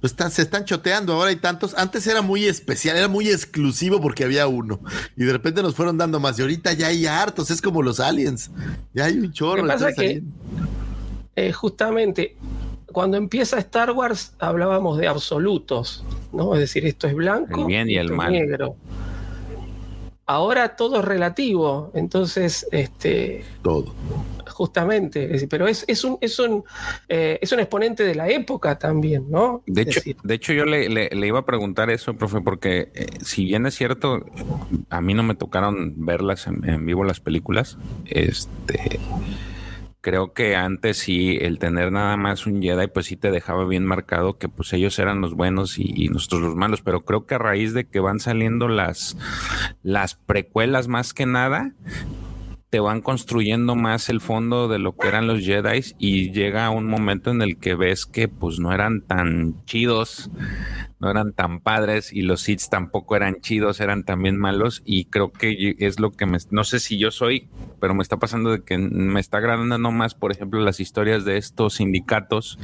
pues 0.00 0.12
están- 0.12 0.30
se 0.30 0.42
están 0.42 0.64
choteando, 0.64 1.14
ahora 1.14 1.30
hay 1.30 1.36
tantos. 1.36 1.74
Antes 1.76 2.06
era 2.06 2.22
muy 2.22 2.44
especial, 2.44 2.96
era 2.96 3.08
muy 3.08 3.28
exclusivo 3.28 4.00
porque 4.00 4.24
había 4.24 4.46
uno. 4.46 4.80
Y 5.16 5.24
de 5.24 5.32
repente 5.32 5.62
nos 5.62 5.74
fueron 5.74 5.98
dando 5.98 6.20
más. 6.20 6.38
Y 6.38 6.42
ahorita 6.42 6.72
ya 6.74 6.86
hay 6.88 7.06
hartos, 7.06 7.50
es 7.50 7.60
como 7.60 7.82
los 7.82 7.98
aliens. 8.00 8.50
Ya 8.94 9.06
hay 9.06 9.18
un 9.18 9.32
chorro. 9.32 9.62
Que 9.62 9.68
pasa 9.68 9.92
que 9.92 10.22
eh, 11.36 11.52
justamente 11.52 12.36
cuando 12.92 13.16
empieza 13.16 13.58
Star 13.58 13.90
Wars 13.92 14.34
hablábamos 14.38 14.98
de 14.98 15.06
absolutos, 15.08 16.04
¿no? 16.32 16.54
Es 16.54 16.60
decir, 16.60 16.86
esto 16.86 17.06
es 17.06 17.14
blanco 17.14 17.60
El 17.60 17.66
bien 17.66 17.88
y 17.90 17.96
el 17.96 18.10
mal. 18.12 18.32
negro. 18.32 18.76
Ahora 20.30 20.76
todo 20.76 20.98
es 20.98 21.04
relativo, 21.06 21.90
entonces, 21.94 22.66
este, 22.70 23.44
todo. 23.62 23.94
justamente, 24.50 25.24
es 25.24 25.30
decir, 25.30 25.48
pero 25.48 25.66
es, 25.66 25.86
es 25.88 26.04
un, 26.04 26.18
es, 26.20 26.38
un, 26.38 26.64
eh, 27.08 27.38
es 27.40 27.50
un 27.52 27.60
exponente 27.60 28.04
de 28.04 28.14
la 28.14 28.28
época 28.28 28.78
también, 28.78 29.24
¿no? 29.30 29.62
De 29.66 29.82
hecho, 29.82 30.00
decir, 30.00 30.16
de 30.22 30.34
hecho 30.34 30.52
yo 30.52 30.66
le, 30.66 30.90
le- 30.90 31.08
le 31.08 31.26
iba 31.26 31.38
a 31.38 31.46
preguntar 31.46 31.88
eso, 31.88 32.12
profe, 32.14 32.42
porque 32.42 32.90
eh, 32.94 33.06
si 33.24 33.46
bien 33.46 33.64
es 33.64 33.74
cierto, 33.74 34.22
a 34.90 35.00
mí 35.00 35.14
no 35.14 35.22
me 35.22 35.34
tocaron 35.34 35.94
verlas 36.04 36.46
en, 36.46 36.62
en 36.68 36.84
vivo 36.84 37.04
las 37.04 37.20
películas, 37.20 37.78
este 38.04 39.00
creo 40.08 40.32
que 40.32 40.56
antes 40.56 40.96
sí 40.96 41.36
el 41.38 41.58
tener 41.58 41.92
nada 41.92 42.16
más 42.16 42.46
un 42.46 42.62
Jedi 42.62 42.86
pues 42.86 43.04
sí 43.04 43.16
te 43.16 43.30
dejaba 43.30 43.66
bien 43.66 43.84
marcado 43.84 44.38
que 44.38 44.48
pues 44.48 44.72
ellos 44.72 44.98
eran 44.98 45.20
los 45.20 45.34
buenos 45.34 45.78
y, 45.78 45.92
y 45.94 46.08
nosotros 46.08 46.40
los 46.40 46.56
malos, 46.56 46.80
pero 46.80 47.04
creo 47.04 47.26
que 47.26 47.34
a 47.34 47.38
raíz 47.38 47.74
de 47.74 47.84
que 47.84 48.00
van 48.00 48.18
saliendo 48.18 48.68
las 48.68 49.18
las 49.82 50.14
precuelas 50.14 50.88
más 50.88 51.12
que 51.12 51.26
nada 51.26 51.74
te 52.70 52.80
van 52.80 53.02
construyendo 53.02 53.74
más 53.74 54.08
el 54.08 54.22
fondo 54.22 54.66
de 54.66 54.78
lo 54.78 54.96
que 54.96 55.08
eran 55.08 55.26
los 55.26 55.40
Jedi 55.40 55.94
y 55.98 56.32
llega 56.32 56.70
un 56.70 56.86
momento 56.86 57.30
en 57.30 57.42
el 57.42 57.58
que 57.58 57.74
ves 57.74 58.06
que 58.06 58.28
pues 58.28 58.58
no 58.58 58.72
eran 58.72 59.02
tan 59.02 59.62
chidos, 59.66 60.30
no 61.00 61.10
eran 61.10 61.32
tan 61.32 61.60
padres 61.60 62.12
y 62.12 62.22
los 62.22 62.40
Sith 62.42 62.62
tampoco 62.70 63.14
eran 63.16 63.40
chidos, 63.40 63.80
eran 63.80 64.04
también 64.04 64.36
malos 64.36 64.82
y 64.84 65.04
creo 65.04 65.32
que 65.32 65.76
es 65.78 66.00
lo 66.00 66.10
que 66.12 66.26
me, 66.26 66.38
no 66.50 66.64
sé 66.64 66.80
si 66.80 66.98
yo 66.98 67.10
soy, 67.10 67.48
pero 67.80 67.94
me 67.94 68.02
está 68.02 68.16
pasando 68.16 68.50
de 68.50 68.62
que 68.64 68.78
me 68.78 69.20
está 69.20 69.38
agradando 69.38 69.90
más, 69.92 70.14
por 70.14 70.32
ejemplo, 70.32 70.60
las 70.60 70.80
historias 70.80 71.24
de 71.24 71.36
estos 71.36 71.74
sindicatos 71.74 72.58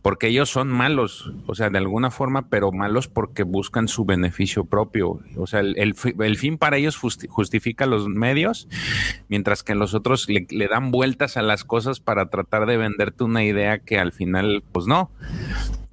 porque 0.00 0.28
ellos 0.28 0.48
son 0.48 0.68
malos, 0.68 1.32
o 1.46 1.54
sea, 1.54 1.68
de 1.68 1.78
alguna 1.78 2.10
forma, 2.10 2.48
pero 2.48 2.70
malos 2.72 3.08
porque 3.08 3.42
buscan 3.42 3.88
su 3.88 4.04
beneficio 4.04 4.64
propio. 4.64 5.20
O 5.36 5.46
sea, 5.48 5.60
el, 5.60 5.76
el 5.78 5.94
fi- 5.94 6.14
el 6.20 6.36
fin 6.36 6.58
para 6.58 6.76
ellos 6.76 6.96
justi- 6.96 7.26
justifica 7.28 7.86
los 7.86 8.06
medios, 8.08 8.68
mientras 9.28 9.64
que 9.64 9.74
los 9.74 9.94
otros 9.94 10.28
le, 10.28 10.46
le 10.48 10.68
dan 10.68 10.92
vueltas 10.92 11.36
a 11.36 11.42
las 11.42 11.64
cosas 11.64 11.98
para 11.98 12.26
tratar 12.30 12.66
de 12.66 12.76
venderte 12.76 13.24
una 13.24 13.42
idea 13.44 13.80
que 13.80 13.98
al 13.98 14.12
final, 14.12 14.62
pues 14.72 14.86
no. 14.86 15.10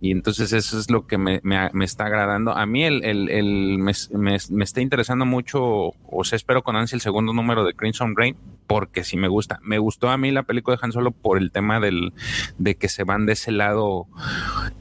Y 0.04 0.12
entonces 0.12 0.52
eso 0.52 0.78
es 0.78 0.92
lo 0.92 1.08
que 1.08 1.18
me, 1.18 1.40
me- 1.44 1.70
me 1.72 1.86
está 1.86 2.08
agradando. 2.08 2.52
A 2.52 2.66
mí 2.66 2.84
el, 2.84 3.06
el- 3.06 3.30
el- 3.30 3.78
me, 3.80 3.94
me- 4.12 4.64
está 4.66 4.82
interesando 4.82 5.26
mucho, 5.26 5.62
o 6.06 6.24
sea, 6.26 6.36
espero 6.36 6.62
con 6.62 6.76
ansia 6.76 6.98
el 6.98 7.02
segundo 7.02 7.32
número 7.32 7.64
de 7.64 7.74
Crimson 7.74 8.14
Rain, 8.18 8.36
porque 8.68 9.06
sí 9.06 9.16
me 9.16 9.30
gusta. 9.30 9.62
Me 9.64 9.78
gustó 9.78 10.10
a 10.10 10.18
mí 10.18 10.30
la 10.32 10.44
película 10.44 10.76
de 10.76 10.82
Han 10.86 10.92
Solo 10.92 11.12
por 11.12 11.38
el 11.38 11.52
tema 11.52 11.80
del, 11.80 12.12
de 12.58 12.76
que 12.76 12.90
se 12.90 13.06
van 13.06 13.26
de 13.26 13.32
ese 13.32 13.54
lado, 13.54 14.08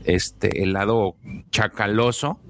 este, 0.05 0.65
el 0.65 0.73
lado 0.73 1.15
chacaloso. 1.52 2.41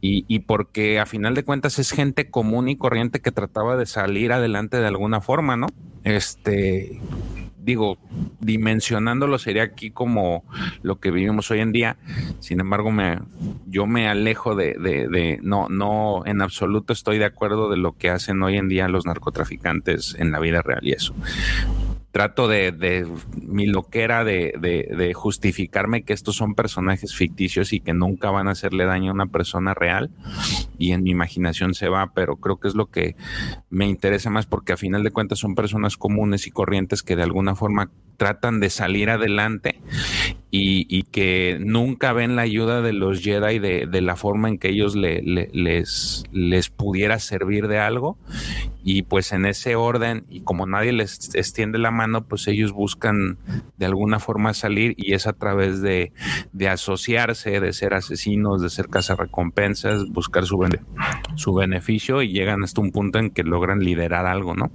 Y, 0.00 0.24
y 0.28 0.40
porque 0.40 1.00
a 1.00 1.06
final 1.06 1.34
de 1.34 1.42
cuentas 1.42 1.80
es 1.80 1.90
gente 1.90 2.30
común 2.30 2.68
y 2.68 2.76
corriente 2.76 3.18
que 3.20 3.32
trataba 3.32 3.76
de 3.76 3.86
salir 3.86 4.30
adelante 4.32 4.76
de 4.76 4.86
alguna 4.86 5.20
forma, 5.20 5.56
¿no? 5.56 5.66
Este, 6.04 7.00
digo, 7.66 7.98
dimensionándolo 8.40 9.38
sería 9.38 9.64
aquí 9.64 9.90
como 9.90 10.44
lo 10.82 11.00
que 11.00 11.10
vivimos 11.10 11.50
hoy 11.50 11.58
en 11.60 11.72
día. 11.72 11.96
Sin 12.38 12.60
embargo, 12.60 12.90
me, 12.92 13.18
yo 13.66 13.86
me 13.86 14.08
alejo 14.08 14.54
de, 14.54 14.74
de, 14.74 15.08
de- 15.08 15.40
no, 15.42 15.68
no, 15.68 16.22
en 16.24 16.40
absoluto 16.40 16.92
estoy 16.92 17.18
de 17.18 17.24
acuerdo 17.26 17.68
de 17.68 17.76
lo 17.76 17.92
que 17.98 18.08
hacen 18.08 18.42
hoy 18.42 18.56
en 18.56 18.68
día 18.68 18.88
los 18.88 19.04
narcotraficantes 19.04 20.14
en 20.18 20.30
la 20.30 20.38
vida 20.38 20.62
real 20.62 20.80
y 20.82 20.92
eso. 20.92 21.12
Trato 22.16 22.48
de, 22.48 22.72
de 22.72 23.06
mi 23.42 23.66
loquera 23.66 24.24
de, 24.24 24.54
de, 24.58 24.88
de 24.96 25.12
justificarme 25.12 26.02
que 26.02 26.14
estos 26.14 26.34
son 26.34 26.54
personajes 26.54 27.14
ficticios 27.14 27.74
y 27.74 27.80
que 27.80 27.92
nunca 27.92 28.30
van 28.30 28.48
a 28.48 28.52
hacerle 28.52 28.86
daño 28.86 29.10
a 29.10 29.14
una 29.14 29.26
persona 29.26 29.74
real 29.74 30.10
y 30.78 30.92
en 30.92 31.02
mi 31.02 31.10
imaginación 31.10 31.74
se 31.74 31.90
va, 31.90 32.12
pero 32.14 32.36
creo 32.36 32.58
que 32.58 32.68
es 32.68 32.74
lo 32.74 32.86
que 32.86 33.16
me 33.68 33.86
interesa 33.86 34.30
más 34.30 34.46
porque 34.46 34.72
a 34.72 34.78
final 34.78 35.02
de 35.02 35.10
cuentas 35.10 35.40
son 35.40 35.54
personas 35.54 35.98
comunes 35.98 36.46
y 36.46 36.50
corrientes 36.50 37.02
que 37.02 37.16
de 37.16 37.22
alguna 37.22 37.54
forma 37.54 37.90
tratan 38.16 38.60
de 38.60 38.70
salir 38.70 39.10
adelante 39.10 39.80
y, 40.50 41.02
que 41.04 41.58
nunca 41.60 42.14
ven 42.14 42.34
la 42.34 42.42
ayuda 42.42 42.80
de 42.80 42.94
los 42.94 43.20
Jedi 43.20 43.58
de, 43.58 44.00
la 44.00 44.16
forma 44.16 44.48
en 44.48 44.56
que 44.58 44.70
ellos 44.70 44.96
le- 44.96 45.20
le- 45.20 45.50
les, 45.52 46.24
les 46.32 46.70
pudiera 46.70 47.18
servir 47.18 47.68
de 47.68 47.78
algo. 47.78 48.16
Y 48.82 49.02
pues 49.02 49.32
en 49.32 49.44
ese 49.44 49.74
orden, 49.76 50.24
y 50.30 50.40
como 50.42 50.64
nadie 50.66 50.92
les 50.92 51.34
extiende 51.34 51.76
la 51.78 51.90
mano, 51.90 52.24
pues 52.24 52.46
ellos 52.48 52.72
buscan 52.72 53.36
de 53.76 53.84
alguna 53.86 54.18
forma 54.18 54.54
salir 54.54 54.94
y 54.96 55.12
es 55.12 55.26
a 55.26 55.32
través 55.34 55.82
de, 55.82 56.12
de 56.52 56.68
asociarse, 56.68 57.60
de 57.60 57.72
ser 57.74 57.92
asesinos, 57.94 58.62
de 58.62 58.70
ser 58.70 58.88
cazarrecompensas, 58.88 60.06
buscar 60.08 60.46
su, 60.46 60.56
bene- 60.56 60.80
su 61.34 61.52
beneficio 61.52 62.22
y 62.22 62.32
llegan 62.32 62.62
hasta 62.64 62.80
un 62.80 62.92
punto 62.92 63.18
en 63.18 63.30
que 63.30 63.42
logran 63.42 63.80
liderar 63.80 64.24
algo, 64.24 64.54
¿no? 64.54 64.70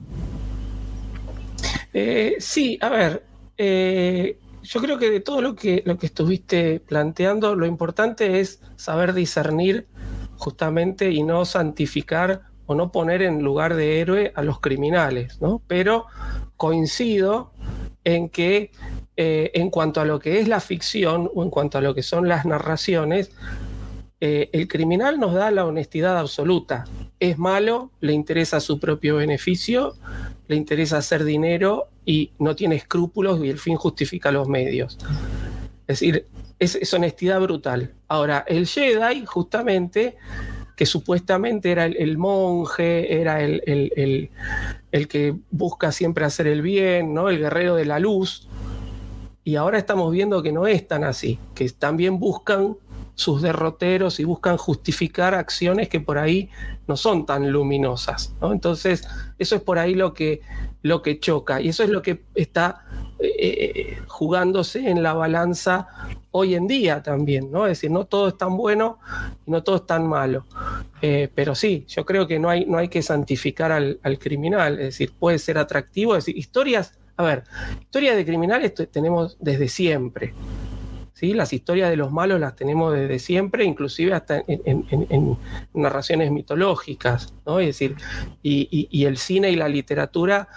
Eh, 1.93 2.35
sí, 2.39 2.77
a 2.81 2.89
ver, 2.89 3.23
eh, 3.63 4.39
yo 4.63 4.81
creo 4.81 4.97
que 4.97 5.11
de 5.11 5.19
todo 5.19 5.39
lo 5.39 5.55
que, 5.55 5.83
lo 5.85 5.95
que 5.95 6.07
estuviste 6.07 6.79
planteando, 6.79 7.55
lo 7.55 7.67
importante 7.67 8.39
es 8.39 8.59
saber 8.75 9.13
discernir 9.13 9.87
justamente 10.35 11.11
y 11.11 11.21
no 11.21 11.45
santificar 11.45 12.41
o 12.65 12.73
no 12.73 12.91
poner 12.91 13.21
en 13.21 13.43
lugar 13.43 13.75
de 13.75 13.99
héroe 13.99 14.33
a 14.35 14.41
los 14.41 14.59
criminales, 14.59 15.39
¿no? 15.41 15.61
Pero 15.67 16.07
coincido 16.57 17.53
en 18.03 18.29
que 18.29 18.71
eh, 19.15 19.51
en 19.53 19.69
cuanto 19.69 20.01
a 20.01 20.05
lo 20.05 20.17
que 20.17 20.39
es 20.39 20.47
la 20.47 20.59
ficción 20.59 21.29
o 21.35 21.43
en 21.43 21.51
cuanto 21.51 21.77
a 21.77 21.81
lo 21.81 21.93
que 21.93 22.01
son 22.01 22.27
las 22.27 22.43
narraciones, 22.47 23.31
eh, 24.21 24.49
el 24.53 24.67
criminal 24.67 25.19
nos 25.19 25.33
da 25.33 25.49
la 25.51 25.65
honestidad 25.65 26.17
absoluta. 26.17 26.85
Es 27.19 27.37
malo, 27.37 27.91
le 27.99 28.13
interesa 28.13 28.59
su 28.59 28.79
propio 28.79 29.15
beneficio, 29.17 29.95
le 30.47 30.55
interesa 30.55 30.97
hacer 30.97 31.23
dinero 31.23 31.87
y 32.05 32.31
no 32.39 32.55
tiene 32.55 32.75
escrúpulos 32.75 33.43
y 33.43 33.49
el 33.49 33.57
fin 33.59 33.75
justifica 33.75 34.31
los 34.31 34.47
medios. 34.47 34.97
Es 35.87 35.99
decir, 35.99 36.27
es, 36.59 36.75
es 36.75 36.93
honestidad 36.93 37.41
brutal. 37.41 37.93
Ahora, 38.07 38.45
el 38.47 38.67
Jedi, 38.67 39.25
justamente, 39.25 40.17
que 40.75 40.85
supuestamente 40.85 41.71
era 41.71 41.85
el, 41.85 42.17
monje, 42.17 43.19
era 43.21 43.41
el, 43.43 43.61
el- 43.65 43.91
el- 43.95 44.29
el 44.91 45.07
que 45.07 45.35
busca 45.49 45.91
siempre 45.91 46.25
hacer 46.25 46.47
el 46.47 46.61
bien, 46.61 47.13
¿no? 47.13 47.29
El 47.29 47.39
guerrero 47.39 47.75
de 47.75 47.85
la 47.85 47.99
luz. 47.99 48.47
Y 49.43 49.55
ahora 49.55 49.77
estamos 49.79 50.11
viendo 50.11 50.43
que 50.43 50.51
no 50.51 50.67
es 50.67 50.87
tan 50.87 51.03
así, 51.03 51.39
que 51.55 51.67
también 51.69 52.19
buscan 52.19 52.75
sus 53.21 53.41
derroteros 53.41 54.19
y 54.19 54.23
buscan 54.23 54.57
justificar 54.57 55.33
acciones 55.35 55.89
que 55.89 55.99
por 55.99 56.17
ahí 56.17 56.49
no 56.87 56.97
son 56.97 57.25
tan 57.25 57.51
luminosas. 57.51 58.33
¿no? 58.41 58.51
Entonces, 58.51 59.07
eso 59.37 59.55
es 59.55 59.61
por 59.61 59.77
ahí 59.79 59.93
lo 59.93 60.13
que, 60.13 60.41
lo 60.81 61.01
que 61.01 61.19
choca 61.19 61.61
y 61.61 61.69
eso 61.69 61.83
es 61.83 61.89
lo 61.89 62.01
que 62.01 62.23
está 62.35 62.85
eh, 63.19 63.97
jugándose 64.07 64.89
en 64.89 65.03
la 65.03 65.13
balanza 65.13 65.87
hoy 66.31 66.55
en 66.55 66.65
día 66.65 67.03
también, 67.03 67.51
¿no? 67.51 67.65
Es 67.65 67.71
decir, 67.77 67.91
no 67.91 68.05
todo 68.05 68.29
es 68.29 68.37
tan 68.37 68.55
bueno 68.57 68.97
y 69.45 69.51
no 69.51 69.61
todo 69.63 69.75
es 69.75 69.85
tan 69.85 70.07
malo. 70.07 70.45
Eh, 71.01 71.29
pero 71.35 71.53
sí, 71.55 71.85
yo 71.87 72.05
creo 72.05 72.25
que 72.25 72.39
no 72.39 72.49
hay, 72.49 72.65
no 72.65 72.77
hay 72.77 72.87
que 72.87 73.01
santificar 73.01 73.71
al, 73.71 73.99
al 74.01 74.17
criminal, 74.17 74.73
es 74.79 74.85
decir, 74.85 75.11
puede 75.19 75.37
ser 75.39 75.57
atractivo, 75.57 76.15
es 76.15 76.25
decir, 76.25 76.37
historias, 76.39 76.97
a 77.17 77.23
ver, 77.23 77.43
historias 77.81 78.15
de 78.15 78.25
criminales 78.25 78.73
te- 78.73 78.87
tenemos 78.87 79.37
desde 79.39 79.67
siempre. 79.67 80.33
¿Sí? 81.21 81.33
Las 81.33 81.53
historias 81.53 81.91
de 81.91 81.95
los 81.95 82.11
malos 82.11 82.39
las 82.39 82.55
tenemos 82.55 82.93
desde 82.93 83.19
siempre, 83.19 83.63
inclusive 83.63 84.13
hasta 84.13 84.43
en, 84.47 85.37
narraciones 85.73 86.31
mitológicas, 86.31 87.33
¿no? 87.45 87.59
Es 87.59 87.67
decir, 87.67 87.95
y, 88.41 89.05
el 89.05 89.17
cine 89.17 89.51
y 89.51 89.55
la 89.55 89.69
literatura 89.69 90.47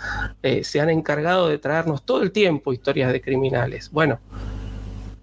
eh, 0.43 0.65
se 0.65 0.81
han 0.81 0.89
encargado 0.89 1.49
de 1.49 1.59
traernos 1.59 2.05
todo 2.07 2.23
el 2.23 2.33
tiempo 2.33 2.73
historias 2.73 3.13
de 3.13 3.21
criminales. 3.21 3.91
Bueno, 3.91 4.21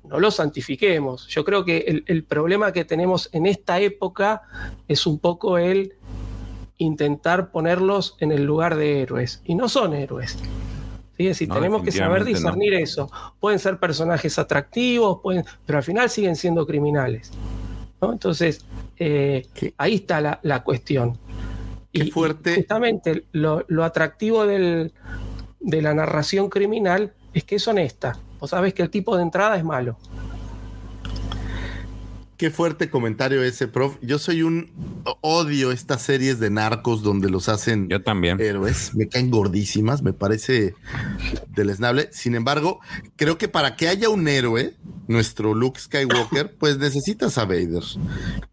no 0.03 0.19
lo 0.19 0.29
santifiquemos. 0.29 1.27
Yo 1.27 1.43
creo 1.43 1.65
que 1.65 2.03
el 2.05 2.23
problema 2.23 2.71
que 2.71 2.85
tenemos 2.85 3.29
en 3.31 3.47
esta 3.47 3.79
época 3.79 4.43
es 4.87 5.07
un 5.07 5.17
poco 5.17 5.57
el 5.57 5.93
intentar 6.77 7.51
ponerlos 7.51 8.15
en 8.19 8.31
el 8.31 8.43
lugar 8.43 8.75
de 8.75 9.01
héroes. 9.01 9.41
Y 9.45 9.55
no 9.55 9.69
son 9.69 9.93
héroes. 9.93 10.37
Es 11.27 11.37
decir, 11.37 11.49
No, 11.49 11.55
tenemos 11.55 11.83
que 11.83 11.91
saber 11.91 12.19
no. 12.21 12.25
discernir 12.25 12.73
eso. 12.73 13.09
Pueden 13.39 13.59
ser 13.59 13.77
personajes 13.79 14.37
atractivos, 14.39 15.19
pueden, 15.21 15.45
pero 15.65 15.77
al 15.77 15.83
final 15.83 16.09
siguen 16.09 16.35
siendo 16.35 16.65
criminales. 16.65 17.31
¿no? 18.01 18.11
Entonces, 18.11 18.65
eh, 18.97 19.47
ahí 19.77 19.95
está 19.95 20.21
la, 20.21 20.39
la 20.43 20.63
cuestión. 20.63 21.17
Qué 21.93 22.05
Y- 22.05 22.11
fuerte. 22.11 22.53
y 22.53 22.55
justamente 22.55 23.25
lo, 23.31 23.63
lo 23.67 23.83
atractivo 23.83 24.45
del- 24.47 24.93
de 25.59 25.81
la 25.81 25.93
narración 25.93 26.49
criminal 26.49 27.13
es 27.33 27.43
que 27.43 27.55
es 27.55 27.67
honesta. 27.67 28.17
Vos 28.39 28.49
sabés 28.49 28.73
que 28.73 28.81
el 28.81 28.89
tipo 28.89 29.15
de 29.17 29.23
entrada 29.23 29.55
es 29.57 29.63
malo. 29.63 29.97
Qué 32.41 32.49
fuerte 32.49 32.89
comentario 32.89 33.43
ese, 33.43 33.67
prof. 33.67 33.97
Yo 34.01 34.17
soy 34.17 34.41
un 34.41 34.71
odio 35.21 35.71
estas 35.71 36.01
series 36.01 36.39
de 36.39 36.49
narcos 36.49 37.03
donde 37.03 37.29
los 37.29 37.47
hacen 37.49 37.87
Yo 37.87 38.01
también. 38.01 38.41
héroes. 38.41 38.95
Me 38.95 39.07
caen 39.07 39.29
gordísimas, 39.29 40.01
me 40.01 40.11
parece 40.11 40.73
deleznable. 41.49 42.09
Sin 42.11 42.33
embargo, 42.33 42.79
creo 43.15 43.37
que 43.37 43.47
para 43.47 43.75
que 43.75 43.89
haya 43.89 44.09
un 44.09 44.27
héroe, 44.27 44.73
nuestro 45.07 45.53
Luke 45.53 45.79
Skywalker, 45.79 46.55
pues 46.59 46.79
necesitas 46.79 47.37
a 47.37 47.45
Vader. 47.45 47.83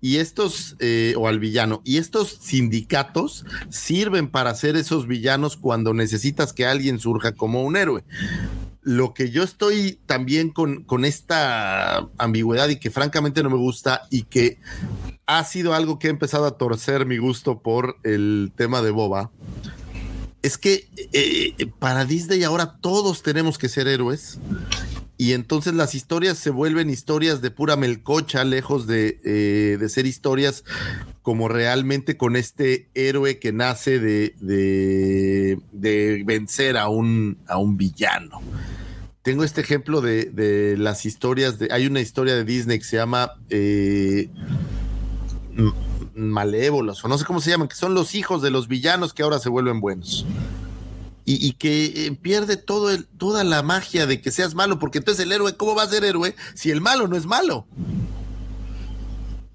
Y 0.03 0.19
estos, 0.19 0.77
eh, 0.81 1.15
o 1.17 1.27
al 1.27 1.39
villano, 1.39 1.81
y 1.83 1.97
estos 1.97 2.41
sindicatos 2.43 3.47
sirven 3.71 4.29
para 4.29 4.55
ser 4.55 4.77
esos 4.77 5.07
villanos 5.07 5.57
cuando 5.57 5.95
necesitas 5.95 6.53
que 6.53 6.67
alguien 6.67 6.99
surja 6.99 7.33
como 7.33 7.63
un 7.63 7.75
héroe. 7.75 8.05
Lo 8.89 9.13
que 9.13 9.31
yo 9.31 9.43
estoy 9.43 10.01
también 10.07 10.49
con, 10.49 10.83
con 10.85 11.05
esta 11.05 12.09
ambigüedad 12.17 12.71
y 12.71 12.77
que 12.77 12.91
francamente 12.91 13.43
no 13.43 13.51
me 13.51 13.59
gusta 13.59 14.07
y 14.09 14.23
que 14.23 14.61
ha 15.27 15.45
sido 15.45 15.75
algo 15.75 15.99
que 15.99 16.07
ha 16.07 16.11
empezado 16.11 16.47
a 16.47 16.57
torcer 16.57 17.05
mi 17.05 17.19
gusto 17.19 17.61
por 17.61 17.99
el 18.03 18.51
tema 18.57 18.81
de 18.81 18.91
Boba, 18.91 19.31
es 20.41 20.57
que 20.57 20.89
eh, 21.13 21.55
para 21.79 22.07
Disney 22.07 22.45
ahora 22.45 22.79
todos 22.81 23.23
tenemos 23.23 23.59
que 23.59 23.69
ser 23.69 23.89
héroes. 23.89 24.39
Y 25.19 25.35
entonces 25.35 25.75
las 25.75 25.95
historias 25.95 26.39
se 26.39 26.49
vuelven 26.49 26.89
historias 26.89 27.43
de 27.43 27.51
pura 27.51 27.77
melcocha, 27.77 28.43
lejos 28.45 28.87
de, 28.87 29.21
eh, 29.23 29.77
de 29.79 29.89
ser 29.91 30.07
historias 30.07 30.65
como 31.21 31.49
realmente 31.49 32.17
con 32.17 32.37
este 32.37 32.89
héroe 32.95 33.39
que 33.39 33.53
nace 33.53 33.99
de, 33.99 34.35
de, 34.41 35.59
de 35.73 36.23
vencer 36.25 36.79
a 36.79 36.89
un, 36.89 37.37
a 37.49 37.59
un 37.59 37.77
villano. 37.77 38.41
Tengo 39.29 39.45
este 39.45 39.61
ejemplo 39.61 40.01
de, 40.01 40.25
de 40.25 40.79
las 40.79 41.05
historias 41.05 41.59
de. 41.59 41.69
Hay 41.71 41.87
una 41.87 42.01
historia 42.01 42.35
de 42.35 42.45
Disney 42.45 42.79
que 42.79 42.85
se 42.87 42.97
llama 42.97 43.33
eh, 43.51 44.31
Malévolos, 46.15 47.05
o 47.05 47.09
no 47.09 47.19
sé 47.19 47.27
cómo 47.27 47.43
se 47.43 47.51
llaman, 47.51 47.69
que 47.69 47.77
son 47.77 47.93
los 47.93 48.15
hijos 48.15 48.41
de 48.41 48.51
los 48.51 48.69
villanos 48.69 49.13
que 49.13 49.23
ahora 49.23 49.39
se 49.39 49.51
vuelven 49.51 49.83
buenos. 49.83 50.25
Y, 51.27 51.47
y 51.47 51.53
que 51.53 52.07
eh, 52.07 52.13
pierde 52.13 52.57
todo 52.57 52.91
el, 52.91 53.05
toda 53.05 53.45
la 53.45 53.63
magia 53.63 54.07
de 54.07 54.23
que 54.23 54.31
seas 54.31 54.55
malo, 54.55 54.79
porque 54.79 54.97
entonces 54.97 55.27
el 55.27 55.33
héroe, 55.33 55.55
¿cómo 55.59 55.75
va 55.75 55.83
a 55.83 55.89
ser 55.89 56.05
héroe 56.05 56.35
si 56.55 56.71
el 56.71 56.81
malo 56.81 57.07
no 57.07 57.15
es 57.15 57.27
malo? 57.27 57.67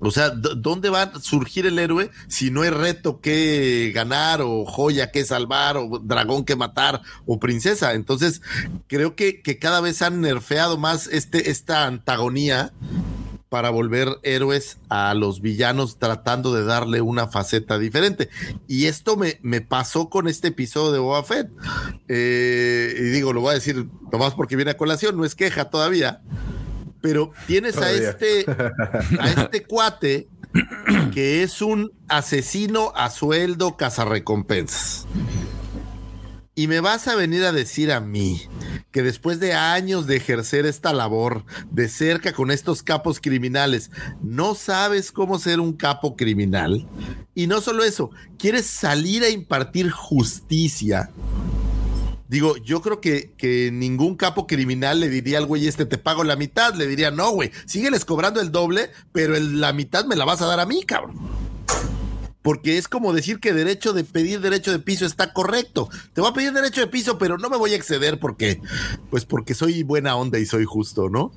O 0.03 0.11
sea, 0.11 0.29
¿d- 0.29 0.51
¿dónde 0.57 0.89
va 0.89 1.03
a 1.03 1.19
surgir 1.19 1.65
el 1.65 1.79
héroe 1.79 2.11
si 2.27 2.51
no 2.51 2.61
hay 2.61 2.69
reto 2.69 3.21
que 3.21 3.91
ganar 3.95 4.41
o 4.41 4.65
joya 4.65 5.11
que 5.11 5.25
salvar 5.25 5.77
o 5.77 5.99
dragón 6.03 6.45
que 6.45 6.55
matar 6.55 7.01
o 7.25 7.39
princesa? 7.39 7.93
Entonces, 7.93 8.41
creo 8.87 9.15
que, 9.15 9.41
que 9.41 9.59
cada 9.59 9.81
vez 9.81 10.01
han 10.01 10.21
nerfeado 10.21 10.77
más 10.77 11.07
este, 11.07 11.49
esta 11.51 11.85
antagonía 11.85 12.73
para 13.49 13.69
volver 13.69 14.07
héroes 14.23 14.77
a 14.89 15.13
los 15.13 15.39
villanos 15.39 15.99
tratando 15.99 16.55
de 16.55 16.63
darle 16.65 17.01
una 17.01 17.27
faceta 17.27 17.77
diferente. 17.77 18.29
Y 18.67 18.85
esto 18.87 19.15
me, 19.15 19.37
me 19.43 19.61
pasó 19.61 20.09
con 20.09 20.27
este 20.27 20.47
episodio 20.47 20.91
de 20.91 20.97
Boba 20.97 21.23
Fett. 21.23 21.51
Eh, 22.07 22.95
y 22.97 23.03
digo, 23.11 23.31
lo 23.31 23.41
voy 23.41 23.51
a 23.51 23.53
decir 23.53 23.87
nomás 24.11 24.33
porque 24.33 24.55
viene 24.55 24.71
a 24.71 24.77
colación, 24.77 25.15
no 25.17 25.23
es 25.23 25.35
queja 25.35 25.69
todavía. 25.69 26.21
Pero 27.03 27.33
tienes 27.47 27.77
a 27.77 27.91
este, 27.91 28.45
a 29.19 29.29
este 29.29 29.63
cuate 29.63 30.29
que 31.13 31.43
es 31.43 31.61
un 31.61 31.91
asesino 32.07 32.93
a 32.95 33.09
sueldo 33.09 33.75
cazarrecompensas. 33.75 35.05
Y 36.55 36.67
me 36.67 36.79
vas 36.79 37.07
a 37.09 37.15
venir 37.15 37.43
a 37.43 37.51
decir 37.51 37.91
a 37.91 37.99
mí 37.99 38.41
que 38.91 39.01
después 39.01 39.41
de 39.41 39.53
años 39.53 40.07
de 40.07 40.15
ejercer 40.15 40.65
esta 40.65 40.93
labor 40.93 41.43
de 41.71 41.89
cerca 41.89 42.31
con 42.31 42.51
estos 42.51 42.83
capos 42.83 43.19
criminales, 43.19 43.91
no 44.21 44.55
sabes 44.55 45.11
cómo 45.11 45.39
ser 45.39 45.59
un 45.59 45.73
capo 45.73 46.15
criminal. 46.15 46.87
Y 47.35 47.47
no 47.47 47.59
solo 47.59 47.83
eso, 47.83 48.11
quieres 48.37 48.67
salir 48.67 49.23
a 49.23 49.29
impartir 49.29 49.91
justicia. 49.91 51.09
Digo, 52.33 52.57
yo 52.57 52.81
creo 52.81 52.99
que, 52.99 53.33
que 53.37 53.69
ningún 53.71 54.15
capo 54.15 54.47
criminal 54.47 54.99
le 54.99 55.07
diría 55.07 55.37
al 55.37 55.45
güey 55.45 55.67
este, 55.67 55.85
te 55.85 55.99
pago 55.99 56.23
la 56.23 56.35
mitad. 56.35 56.73
Le 56.73 56.87
diría, 56.87 57.11
no, 57.11 57.29
güey, 57.29 57.51
sígueles 57.65 58.05
cobrando 58.05 58.41
el 58.41 58.51
doble, 58.51 58.89
pero 59.11 59.39
la 59.39 59.71
mitad 59.71 60.05
me 60.05 60.15
la 60.15 60.25
vas 60.25 60.41
a 60.41 60.47
dar 60.47 60.59
a 60.59 60.65
mí, 60.65 60.81
cabrón. 60.81 61.13
Porque 62.43 62.77
es 62.77 62.87
como 62.87 63.13
decir 63.13 63.39
que 63.39 63.53
derecho 63.53 63.93
de 63.93 64.03
pedir 64.03 64.41
derecho 64.41 64.71
de 64.71 64.79
piso 64.79 65.05
está 65.05 65.33
correcto. 65.33 65.89
Te 66.13 66.21
voy 66.21 66.29
a 66.29 66.33
pedir 66.33 66.51
derecho 66.53 66.81
de 66.81 66.87
piso, 66.87 67.17
pero 67.17 67.37
no 67.39 67.49
me 67.49 67.57
voy 67.57 67.71
a 67.73 67.75
exceder 67.75 68.19
porque, 68.19 68.61
pues 69.09 69.25
porque 69.25 69.53
soy 69.55 69.81
buena 69.83 70.15
onda 70.15 70.37
y 70.39 70.45
soy 70.45 70.65
justo, 70.65 71.09
¿no? 71.09 71.31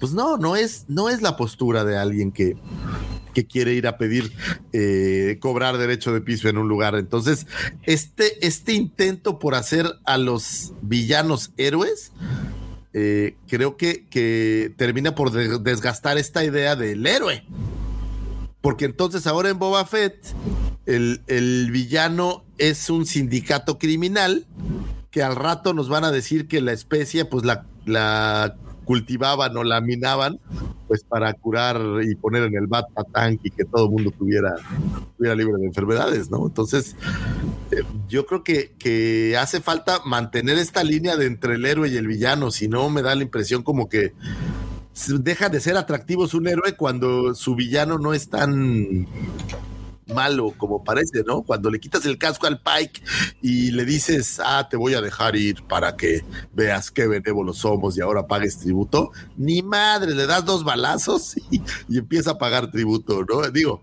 Pues 0.00 0.12
no, 0.12 0.38
no 0.38 0.56
es, 0.56 0.84
no 0.88 1.10
es 1.10 1.20
la 1.20 1.36
postura 1.36 1.84
de 1.84 1.96
alguien 1.98 2.32
que, 2.32 2.56
que 3.34 3.44
quiere 3.46 3.74
ir 3.74 3.86
a 3.88 3.98
pedir 3.98 4.32
eh, 4.72 5.36
cobrar 5.40 5.78
derecho 5.78 6.12
de 6.14 6.20
piso 6.20 6.48
en 6.48 6.56
un 6.58 6.68
lugar. 6.68 6.94
Entonces, 6.94 7.46
este, 7.82 8.46
este 8.46 8.72
intento 8.72 9.38
por 9.40 9.54
hacer 9.56 9.90
a 10.04 10.16
los 10.16 10.72
villanos 10.80 11.50
héroes, 11.56 12.12
eh, 12.94 13.36
creo 13.48 13.76
que, 13.76 14.06
que 14.08 14.72
termina 14.76 15.14
por 15.14 15.32
de- 15.32 15.58
desgastar 15.58 16.18
esta 16.18 16.44
idea 16.44 16.76
del 16.76 17.04
héroe. 17.06 17.44
Porque 18.62 18.86
entonces 18.86 19.26
ahora 19.26 19.50
en 19.50 19.58
Boba 19.58 19.84
Fett, 19.84 20.24
el, 20.86 21.20
el 21.26 21.70
villano 21.70 22.44
es 22.56 22.88
un 22.88 23.04
sindicato 23.04 23.78
criminal 23.78 24.46
que 25.10 25.22
al 25.22 25.36
rato 25.36 25.74
nos 25.74 25.88
van 25.90 26.04
a 26.04 26.10
decir 26.10 26.48
que 26.48 26.62
la 26.62 26.72
especie, 26.72 27.26
pues 27.26 27.44
la, 27.44 27.66
la 27.84 28.56
cultivaban 28.84 29.56
o 29.56 29.64
la 29.64 29.80
minaban, 29.80 30.40
pues 30.88 31.04
para 31.04 31.32
curar 31.34 31.80
y 32.02 32.14
poner 32.14 32.44
en 32.44 32.56
el 32.56 32.66
Bata 32.66 33.04
Tank 33.04 33.40
y 33.42 33.50
que 33.50 33.64
todo 33.64 33.86
el 33.86 33.90
mundo 33.90 34.10
tuviera, 34.10 34.54
estuviera 35.10 35.34
libre 35.34 35.58
de 35.58 35.66
enfermedades, 35.66 36.30
¿no? 36.30 36.46
Entonces, 36.46 36.96
eh, 37.70 37.82
yo 38.08 38.26
creo 38.26 38.42
que, 38.42 38.72
que 38.78 39.36
hace 39.38 39.60
falta 39.60 40.00
mantener 40.04 40.58
esta 40.58 40.82
línea 40.82 41.16
de 41.16 41.26
entre 41.26 41.54
el 41.54 41.66
héroe 41.66 41.88
y 41.88 41.96
el 41.96 42.06
villano, 42.06 42.50
si 42.50 42.68
no 42.68 42.88
me 42.90 43.02
da 43.02 43.14
la 43.14 43.22
impresión 43.22 43.62
como 43.62 43.88
que 43.88 44.12
deja 45.20 45.48
de 45.48 45.60
ser 45.60 45.76
atractivos 45.76 46.34
un 46.34 46.48
héroe 46.48 46.76
cuando 46.76 47.34
su 47.34 47.54
villano 47.54 47.98
no 47.98 48.14
es 48.14 48.28
tan 48.28 49.06
malo 50.12 50.52
como 50.56 50.84
parece, 50.84 51.24
¿no? 51.26 51.42
Cuando 51.42 51.70
le 51.70 51.80
quitas 51.80 52.04
el 52.06 52.18
casco 52.18 52.46
al 52.46 52.60
Pike 52.60 53.02
y 53.40 53.70
le 53.70 53.84
dices, 53.84 54.40
ah, 54.44 54.66
te 54.68 54.76
voy 54.76 54.94
a 54.94 55.00
dejar 55.00 55.36
ir 55.36 55.62
para 55.64 55.96
que 55.96 56.24
veas 56.52 56.90
qué 56.90 57.06
benévolos 57.06 57.58
somos 57.58 57.96
y 57.96 58.00
ahora 58.00 58.26
pagues 58.26 58.58
tributo, 58.58 59.12
ni 59.36 59.62
madre, 59.62 60.14
le 60.14 60.26
das 60.26 60.44
dos 60.44 60.64
balazos 60.64 61.36
y, 61.50 61.62
y 61.88 61.98
empieza 61.98 62.32
a 62.32 62.38
pagar 62.38 62.70
tributo, 62.70 63.24
¿no? 63.28 63.48
Digo, 63.50 63.82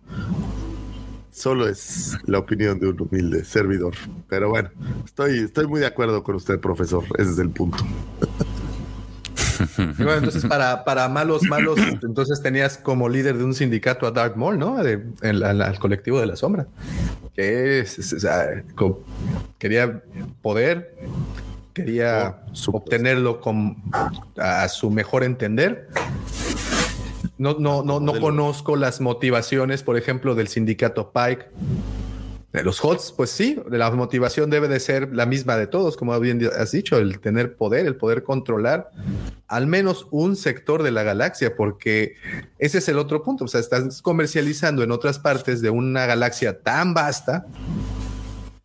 solo 1.31 1.67
es 1.67 2.17
la 2.25 2.39
opinión 2.39 2.79
de 2.79 2.87
un 2.87 3.01
humilde 3.01 3.43
servidor, 3.45 3.95
pero 4.27 4.49
bueno, 4.49 4.69
estoy, 5.05 5.39
estoy 5.39 5.67
muy 5.67 5.79
de 5.79 5.87
acuerdo 5.87 6.23
con 6.23 6.35
usted, 6.35 6.59
profesor, 6.59 7.03
ese 7.17 7.31
es 7.31 7.39
el 7.39 7.49
punto. 7.49 7.83
Y 9.77 10.03
bueno, 10.03 10.15
entonces 10.17 10.45
para, 10.45 10.83
para 10.83 11.07
malos, 11.09 11.43
malos, 11.43 11.79
entonces 12.03 12.41
tenías 12.41 12.77
como 12.77 13.09
líder 13.09 13.37
de 13.37 13.43
un 13.43 13.53
sindicato 13.53 14.05
a 14.07 14.11
Darth 14.11 14.35
Maul, 14.35 14.57
¿no? 14.59 14.81
De- 14.83 15.03
en 15.21 15.39
la- 15.39 15.51
en 15.51 15.57
la- 15.59 15.65
al 15.67 15.79
colectivo 15.79 16.19
de 16.19 16.25
la 16.27 16.35
sombra. 16.35 16.67
Que 17.35 17.79
es, 17.79 17.99
es- 17.99 18.13
es, 18.13 18.25
ah, 18.25 18.45
quería 19.57 20.01
poder, 20.41 20.95
quería 21.73 22.37
obtenerlo 22.73 23.39
con, 23.41 23.77
a 24.37 24.67
su 24.67 24.89
mejor 24.89 25.23
entender. 25.23 25.87
No, 27.37 27.55
no, 27.57 27.83
no, 27.83 27.99
no 28.01 28.11
conozco 28.19 28.75
las 28.75 28.99
motivaciones, 28.99 29.81
por 29.83 29.97
ejemplo, 29.97 30.35
del 30.35 30.49
sindicato 30.49 31.11
Pike. 31.13 31.45
De 32.51 32.63
los 32.63 32.83
HOTS, 32.83 33.11
pues 33.11 33.29
sí, 33.29 33.61
la 33.69 33.91
motivación 33.91 34.49
debe 34.49 34.67
de 34.67 34.79
ser 34.79 35.15
la 35.15 35.27
misma 35.27 35.55
de 35.55 35.67
todos, 35.67 35.95
como 35.95 36.19
bien 36.19 36.49
has 36.57 36.71
dicho, 36.71 36.97
el 36.97 37.19
tener 37.19 37.55
poder, 37.55 37.85
el 37.85 37.95
poder 37.95 38.23
controlar 38.23 38.89
al 39.47 39.67
menos 39.67 40.07
un 40.09 40.35
sector 40.35 40.81
de 40.81 40.91
la 40.91 41.03
galaxia, 41.03 41.55
porque 41.55 42.15
ese 42.57 42.79
es 42.79 42.89
el 42.89 42.97
otro 42.97 43.23
punto. 43.23 43.45
O 43.45 43.47
sea, 43.47 43.59
estás 43.59 44.01
comercializando 44.01 44.83
en 44.83 44.91
otras 44.91 45.19
partes 45.19 45.61
de 45.61 45.69
una 45.69 46.07
galaxia 46.07 46.61
tan 46.61 46.93
vasta, 46.93 47.45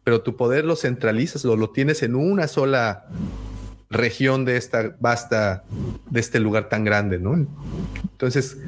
pero 0.02 0.22
tu 0.22 0.36
poder 0.36 0.64
lo 0.64 0.76
centralizas, 0.76 1.44
lo, 1.44 1.56
lo 1.56 1.70
tienes 1.70 2.02
en 2.02 2.14
una 2.14 2.48
sola 2.48 3.06
región 3.90 4.44
de 4.44 4.56
esta 4.56 4.94
vasta, 5.00 5.64
de 6.10 6.20
este 6.20 6.40
lugar 6.40 6.68
tan 6.68 6.84
grande, 6.84 7.18
¿no? 7.18 7.34
Entonces, 8.12 8.58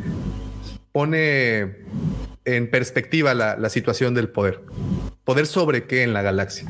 pone 0.92 1.84
en 2.46 2.70
perspectiva 2.70 3.34
la, 3.34 3.56
la 3.56 3.68
situación 3.68 4.14
del 4.14 4.30
poder. 4.30 4.62
¿Poder 5.26 5.48
sobre 5.48 5.88
qué 5.88 6.04
en 6.04 6.12
la 6.12 6.22
galaxia? 6.22 6.68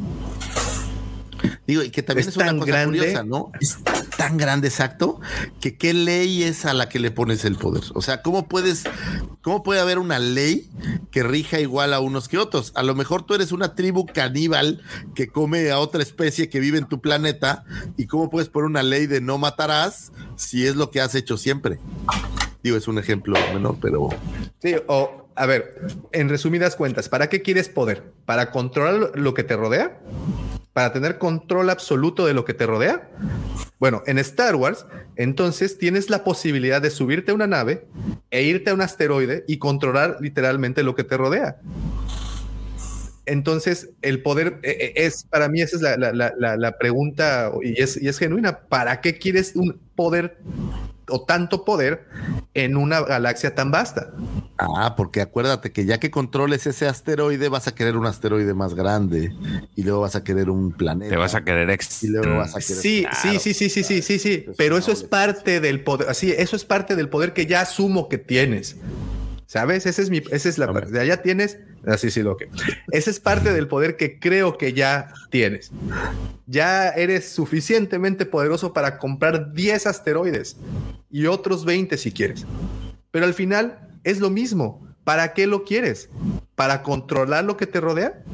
Digo, 1.66 1.82
y 1.82 1.90
que 1.90 2.02
también 2.02 2.26
es, 2.26 2.36
una 2.36 2.46
tan 2.46 2.58
cosa 2.58 2.72
grande. 2.72 2.98
curiosa, 2.98 3.22
¿no? 3.22 3.52
Es 3.60 3.78
tan 4.16 4.38
grande, 4.38 4.68
exacto, 4.68 5.20
que 5.60 5.76
qué 5.76 5.92
ley 5.92 6.42
es 6.42 6.64
a 6.64 6.72
la 6.72 6.88
que 6.88 6.98
le 6.98 7.10
pones 7.10 7.44
el 7.44 7.56
poder. 7.56 7.82
O 7.94 8.00
sea, 8.00 8.22
¿cómo 8.22 8.48
puedes, 8.48 8.84
cómo 9.42 9.62
puede 9.62 9.80
haber 9.80 9.98
una 9.98 10.18
ley 10.18 10.70
que 11.10 11.22
rija 11.22 11.60
igual 11.60 11.92
a 11.92 12.00
unos 12.00 12.28
que 12.28 12.38
otros? 12.38 12.72
A 12.76 12.82
lo 12.82 12.94
mejor 12.94 13.24
tú 13.24 13.34
eres 13.34 13.52
una 13.52 13.74
tribu 13.74 14.06
caníbal 14.06 14.80
que 15.14 15.28
come 15.28 15.70
a 15.70 15.78
otra 15.78 16.02
especie 16.02 16.48
que 16.48 16.58
vive 16.58 16.78
en 16.78 16.88
tu 16.88 17.02
planeta 17.02 17.62
y 17.98 18.06
cómo 18.06 18.30
puedes 18.30 18.48
poner 18.48 18.70
una 18.70 18.82
ley 18.82 19.06
de 19.06 19.20
no 19.20 19.36
matarás 19.36 20.12
si 20.36 20.66
es 20.66 20.76
lo 20.76 20.90
que 20.90 21.02
has 21.02 21.14
hecho 21.14 21.36
siempre. 21.36 21.78
Digo, 22.62 22.78
es 22.78 22.88
un 22.88 22.98
ejemplo 22.98 23.38
menor, 23.52 23.76
pero 23.82 24.08
Sí, 24.62 24.76
o 24.86 25.25
a 25.36 25.46
ver, 25.46 25.80
en 26.12 26.28
resumidas 26.28 26.76
cuentas, 26.76 27.08
¿para 27.08 27.28
qué 27.28 27.42
quieres 27.42 27.68
poder? 27.68 28.02
¿Para 28.24 28.50
controlar 28.50 29.12
lo 29.14 29.34
que 29.34 29.44
te 29.44 29.56
rodea? 29.56 29.98
¿Para 30.72 30.92
tener 30.92 31.18
control 31.18 31.70
absoluto 31.70 32.26
de 32.26 32.34
lo 32.34 32.44
que 32.44 32.54
te 32.54 32.66
rodea? 32.66 33.08
Bueno, 33.78 34.02
en 34.06 34.18
Star 34.18 34.56
Wars, 34.56 34.86
entonces 35.16 35.78
tienes 35.78 36.10
la 36.10 36.24
posibilidad 36.24 36.80
de 36.82 36.90
subirte 36.90 37.30
a 37.30 37.34
una 37.34 37.46
nave 37.46 37.86
e 38.30 38.42
irte 38.42 38.70
a 38.70 38.74
un 38.74 38.80
asteroide 38.80 39.44
y 39.46 39.58
controlar 39.58 40.18
literalmente 40.20 40.82
lo 40.82 40.94
que 40.94 41.04
te 41.04 41.16
rodea. 41.16 41.56
Entonces, 43.26 43.90
el 44.02 44.22
poder 44.22 44.60
eh, 44.62 44.76
eh, 44.80 44.92
es, 44.96 45.24
para 45.24 45.48
mí, 45.48 45.60
esa 45.60 45.76
es 45.76 45.82
la- 45.82 45.96
la- 46.12 46.56
la 46.56 46.78
pregunta 46.78 47.50
y 47.62 47.80
es, 47.82 48.00
y 48.00 48.06
es 48.08 48.18
genuina. 48.18 48.60
¿Para 48.60 49.00
qué 49.00 49.18
quieres 49.18 49.52
un 49.56 49.80
poder 49.96 50.38
o 51.08 51.22
tanto 51.24 51.64
poder 51.64 52.06
en 52.54 52.76
una 52.76 53.00
galaxia 53.02 53.54
tan 53.54 53.70
vasta? 53.70 54.12
Ah, 54.58 54.94
porque 54.96 55.20
acuérdate 55.20 55.70
que 55.72 55.84
ya 55.84 55.98
que 56.00 56.10
controles 56.10 56.66
ese 56.66 56.86
asteroide, 56.88 57.48
vas 57.48 57.68
a 57.68 57.74
querer 57.74 57.96
un 57.96 58.06
asteroide 58.06 58.54
más 58.54 58.74
grande 58.74 59.32
y 59.74 59.82
luego 59.82 60.00
vas 60.00 60.16
a 60.16 60.24
querer 60.24 60.50
un 60.50 60.72
planeta. 60.72 61.10
Te 61.10 61.16
vas 61.16 61.34
a 61.34 61.44
querer 61.44 61.70
ex. 61.70 62.02
Y 62.04 62.08
luego 62.08 62.36
vas 62.38 62.56
a 62.56 62.60
querer. 62.60 62.82
Sí, 62.82 63.02
Claro. 63.02 63.38
sí, 63.38 63.54
sí, 63.54 63.54
sí, 63.54 63.68
sí, 63.70 63.82
sí, 63.84 64.02
sí, 64.02 64.18
sí. 64.18 64.46
Pero 64.56 64.76
eso 64.78 64.92
es 64.92 65.02
parte 65.02 65.60
del 65.60 65.84
poder. 65.84 66.08
Así, 66.08 66.32
eso 66.32 66.56
es 66.56 66.64
parte 66.64 66.96
del 66.96 67.08
poder 67.08 67.32
que 67.32 67.46
ya 67.46 67.60
asumo 67.60 68.08
que 68.08 68.18
tienes. 68.18 68.76
¿Sabes? 69.46 69.86
Esa 69.86 70.02
es 70.02 70.10
mi, 70.10 70.22
esa 70.30 70.48
es 70.48 70.58
la 70.58 70.72
parte. 70.72 70.90
De 70.90 71.00
allá 71.00 71.22
tienes. 71.22 71.58
Así, 71.86 72.10
sí, 72.10 72.22
lo 72.22 72.36
que. 72.36 72.48
Ese 72.90 73.10
es 73.10 73.20
parte 73.20 73.52
del 73.52 73.68
poder 73.68 73.96
que 73.96 74.18
creo 74.18 74.58
que 74.58 74.72
ya 74.72 75.12
tienes. 75.30 75.70
Ya 76.46 76.88
eres 76.88 77.28
suficientemente 77.28 78.26
poderoso 78.26 78.72
para 78.72 78.98
comprar 78.98 79.52
10 79.52 79.86
asteroides 79.86 80.56
y 81.10 81.26
otros 81.26 81.64
20 81.64 81.96
si 81.96 82.10
quieres. 82.10 82.44
Pero 83.12 83.24
al 83.24 83.34
final 83.34 83.88
es 84.02 84.18
lo 84.20 84.30
mismo. 84.30 84.84
¿Para 85.04 85.32
qué 85.32 85.46
lo 85.46 85.62
quieres? 85.64 86.08
¿Para 86.56 86.82
controlar 86.82 87.44
lo 87.44 87.56
que 87.56 87.68
te 87.68 87.80
rodea? 87.80 88.24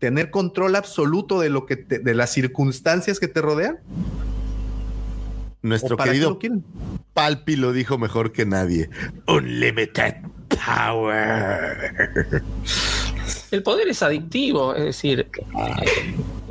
¿Tener 0.00 0.30
control 0.30 0.74
absoluto 0.74 1.38
de 1.40 1.50
lo 1.50 1.66
que 1.66 1.76
te- 1.76 2.00
de 2.00 2.14
las 2.14 2.32
circunstancias 2.32 3.20
que 3.20 3.28
te 3.28 3.40
rodean? 3.40 3.78
Nuestro 5.62 5.94
¿O 5.94 5.98
para 5.98 6.12
qué 6.12 6.18
querido? 6.18 6.38
Palpi 7.14 7.56
lo 7.56 7.72
dijo 7.72 7.98
mejor 7.98 8.32
que 8.32 8.46
nadie. 8.46 8.88
Unlimited 9.26 10.16
power. 10.48 12.42
El 13.50 13.62
poder 13.62 13.88
es 13.88 14.02
adictivo, 14.02 14.74
es 14.74 14.84
decir, 14.84 15.28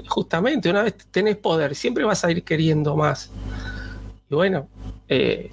justamente 0.07 0.69
una 0.69 0.83
vez 0.83 0.95
tenés 1.11 1.37
poder, 1.37 1.75
siempre 1.75 2.03
vas 2.03 2.23
a 2.25 2.31
ir 2.31 2.43
queriendo 2.43 2.95
más. 2.95 3.31
Y 4.29 4.35
bueno, 4.35 4.67
eh, 5.07 5.49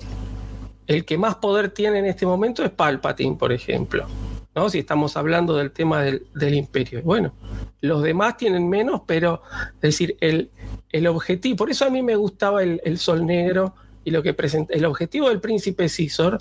el 0.86 1.05
que 1.05 1.18
más 1.18 1.36
poder 1.36 1.70
tiene 1.70 2.01
en 2.01 2.07
este 2.07 2.26
momento 2.26 2.65
es 2.65 2.70
Palpatine, 2.70 3.36
por 3.36 3.52
ejemplo. 3.52 4.07
¿no? 4.55 4.70
Si 4.70 4.78
estamos 4.78 5.17
hablando 5.17 5.55
del 5.57 5.70
tema 5.70 6.02
del, 6.02 6.26
del 6.35 6.55
imperio. 6.55 7.01
Y 7.01 7.02
Bueno, 7.02 7.33
los 7.81 8.02
demás 8.02 8.36
tienen 8.36 8.68
menos, 8.68 9.02
pero 9.07 9.43
es 9.75 9.81
decir, 9.81 10.17
el, 10.20 10.51
el 10.91 11.07
objetivo, 11.07 11.57
por 11.57 11.70
eso 11.70 11.85
a 11.85 11.91
mí 11.91 12.02
me 12.02 12.17
gustaba 12.17 12.62
el, 12.62 12.81
el 12.85 12.99
Sol 12.99 13.26
Negro 13.26 13.75
y 14.07 14.12
lo 14.12 14.23
que. 14.23 14.35
El 14.68 14.85
objetivo 14.85 15.28
del 15.28 15.41
príncipe 15.41 15.89
Cisor 15.89 16.39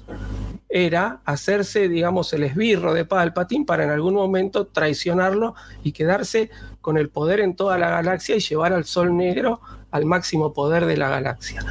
era 0.70 1.22
hacerse, 1.26 1.90
digamos, 1.90 2.32
el 2.34 2.44
esbirro 2.44 2.94
de 2.94 3.06
Palpatine 3.06 3.66
para 3.66 3.84
en 3.84 3.90
algún 3.90 4.14
momento 4.14 4.68
traicionarlo 4.68 5.56
y 5.84 5.92
quedarse 5.92 6.52
con 6.80 6.98
el 6.98 7.10
poder 7.10 7.40
en 7.40 7.56
toda 7.56 7.80
la 7.80 7.90
galaxia 7.90 8.36
y 8.36 8.40
llevar 8.40 8.72
al 8.72 8.86
Sol 8.86 9.18
Negro 9.18 9.62
al 9.90 10.06
máximo 10.06 10.54
poder 10.54 10.86
de 10.86 10.96
la 10.96 11.10
galaxia. 11.10 11.66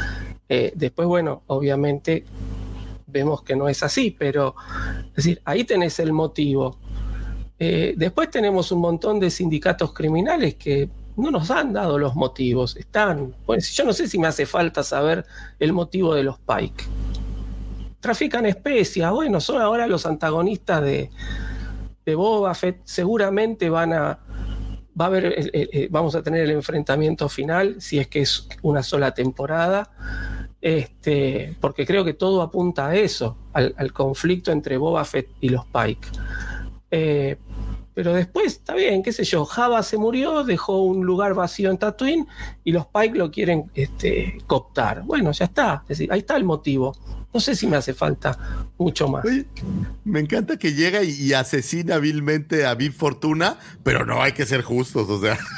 Eh, 0.48 0.72
después, 0.74 1.06
bueno, 1.06 1.42
obviamente 1.46 2.24
vemos 3.06 3.42
que 3.42 3.54
no 3.54 3.68
es 3.68 3.84
así, 3.84 4.10
pero 4.10 4.56
es 5.10 5.14
decir, 5.14 5.40
ahí 5.44 5.62
tenés 5.62 6.00
el 6.00 6.12
motivo. 6.12 6.76
Eh, 7.56 7.94
después 7.96 8.30
tenemos 8.30 8.72
un 8.72 8.80
montón 8.80 9.20
de 9.20 9.30
sindicatos 9.30 9.92
criminales 9.92 10.56
que 10.56 10.88
no 11.16 11.30
nos 11.30 11.50
han 11.50 11.72
dado 11.72 11.98
los 11.98 12.14
motivos. 12.14 12.76
Están, 12.76 13.34
pues 13.46 13.72
yo 13.72 13.84
no 13.84 13.92
sé 13.92 14.08
si 14.08 14.18
me 14.18 14.26
hace 14.26 14.46
falta 14.46 14.82
saber 14.82 15.24
el 15.58 15.72
motivo 15.72 16.14
de 16.14 16.24
los 16.24 16.38
Pike. 16.38 16.84
Trafican 18.00 18.46
especias, 18.46 19.10
bueno, 19.12 19.40
son 19.40 19.62
ahora 19.62 19.86
los 19.86 20.04
antagonistas 20.04 20.82
de, 20.82 21.10
de 22.04 22.14
Boba 22.14 22.54
Fett, 22.54 22.80
seguramente 22.84 23.70
van 23.70 23.92
a, 23.92 24.18
va 25.00 25.06
a 25.06 25.18
eh, 25.18 25.50
eh, 25.52 25.68
eh, 25.72 25.88
vamos 25.90 26.14
a 26.14 26.22
tener 26.22 26.42
el 26.42 26.50
enfrentamiento 26.50 27.28
final, 27.28 27.76
si 27.80 27.98
es 27.98 28.08
que 28.08 28.20
es 28.20 28.48
una 28.62 28.82
sola 28.82 29.12
temporada, 29.14 29.90
este, 30.60 31.56
porque 31.60 31.86
creo 31.86 32.04
que 32.04 32.14
todo 32.14 32.42
apunta 32.42 32.88
a 32.88 32.94
eso, 32.94 33.36
al, 33.52 33.92
conflicto 33.92 34.52
entre 34.52 34.76
Boba 34.76 35.04
Fett 35.04 35.28
y 35.40 35.48
los 35.48 35.64
Pike. 35.66 36.08
Pero 37.94 38.12
después, 38.12 38.46
está 38.46 38.74
bien, 38.74 39.02
qué 39.02 39.12
sé 39.12 39.24
yo, 39.24 39.44
Java 39.44 39.82
se 39.84 39.96
murió, 39.96 40.42
dejó 40.42 40.82
un 40.82 41.06
lugar 41.06 41.34
vacío 41.34 41.70
en 41.70 41.78
Tatooine 41.78 42.26
y 42.64 42.72
los 42.72 42.86
Pike 42.86 43.16
lo 43.16 43.30
quieren 43.30 43.70
este, 43.74 44.38
cooptar. 44.46 45.02
Bueno, 45.02 45.30
ya 45.30 45.44
está, 45.44 45.80
es 45.82 45.88
decir, 45.88 46.12
ahí 46.12 46.18
está 46.18 46.36
el 46.36 46.44
motivo. 46.44 46.92
No 47.34 47.40
sé 47.40 47.56
si 47.56 47.66
me 47.66 47.76
hace 47.76 47.92
falta 47.92 48.38
mucho 48.78 49.08
más. 49.08 49.24
Oye, 49.24 49.44
me 50.04 50.20
encanta 50.20 50.56
que 50.56 50.72
llega 50.72 51.02
y, 51.02 51.10
y 51.10 51.32
asesina 51.32 51.98
vilmente 51.98 52.64
a 52.64 52.74
Big 52.74 52.92
Fortuna, 52.92 53.58
pero 53.82 54.06
no 54.06 54.22
hay 54.22 54.30
que 54.30 54.46
ser 54.46 54.62
justos, 54.62 55.10
o 55.10 55.20
sea. 55.20 55.36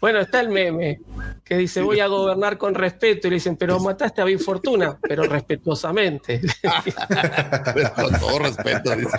Bueno, 0.00 0.20
está 0.20 0.40
el 0.40 0.48
meme 0.48 1.00
que 1.44 1.58
dice 1.58 1.82
voy 1.82 2.00
a 2.00 2.06
gobernar 2.06 2.56
con 2.56 2.74
respeto 2.74 3.26
y 3.26 3.30
le 3.30 3.36
dicen, 3.36 3.56
pero 3.56 3.78
mataste 3.80 4.22
a 4.22 4.24
Big 4.24 4.40
Fortuna, 4.40 4.98
pero 5.02 5.24
respetuosamente. 5.24 6.40
Pero 7.74 7.94
con 7.94 8.18
todo 8.18 8.38
respeto, 8.38 8.96
dice. 8.96 9.18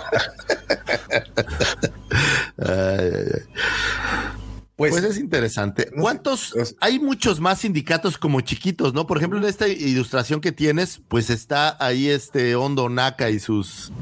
Ay, 2.58 3.10
ay, 3.14 3.26
ay. 3.34 4.41
Pues, 4.90 5.04
es 5.04 5.18
interesante. 5.18 5.90
¿Cuántos? 5.98 6.54
Hay 6.80 6.98
muchos 6.98 7.40
más 7.40 7.60
sindicatos 7.60 8.18
como 8.18 8.40
chiquitos, 8.40 8.94
¿no? 8.94 9.06
Por 9.06 9.18
ejemplo, 9.18 9.38
en 9.38 9.44
esta 9.44 9.68
ilustración 9.68 10.40
que 10.40 10.52
tienes, 10.52 11.00
pues 11.08 11.30
está 11.30 11.76
ahí 11.84 12.08
este 12.08 12.56
Hondo 12.56 12.88
Naka 12.88 13.30
y 13.30 13.38
sus 13.38 13.92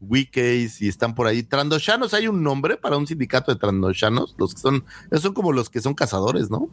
Wikis 0.00 0.80
y 0.80 0.88
están 0.88 1.14
por 1.14 1.26
ahí. 1.26 1.42
Trandoshanos, 1.42 2.14
¿hay 2.14 2.26
un 2.26 2.42
nombre 2.42 2.76
para 2.76 2.96
un 2.96 3.06
sindicato 3.06 3.52
de 3.52 3.58
Trandoshanos? 3.58 4.34
Los 4.38 4.54
que 4.54 4.60
son, 4.60 4.84
esos 5.10 5.22
son 5.22 5.34
como 5.34 5.52
los 5.52 5.68
que 5.68 5.80
son 5.80 5.94
cazadores, 5.94 6.50
¿no? 6.50 6.68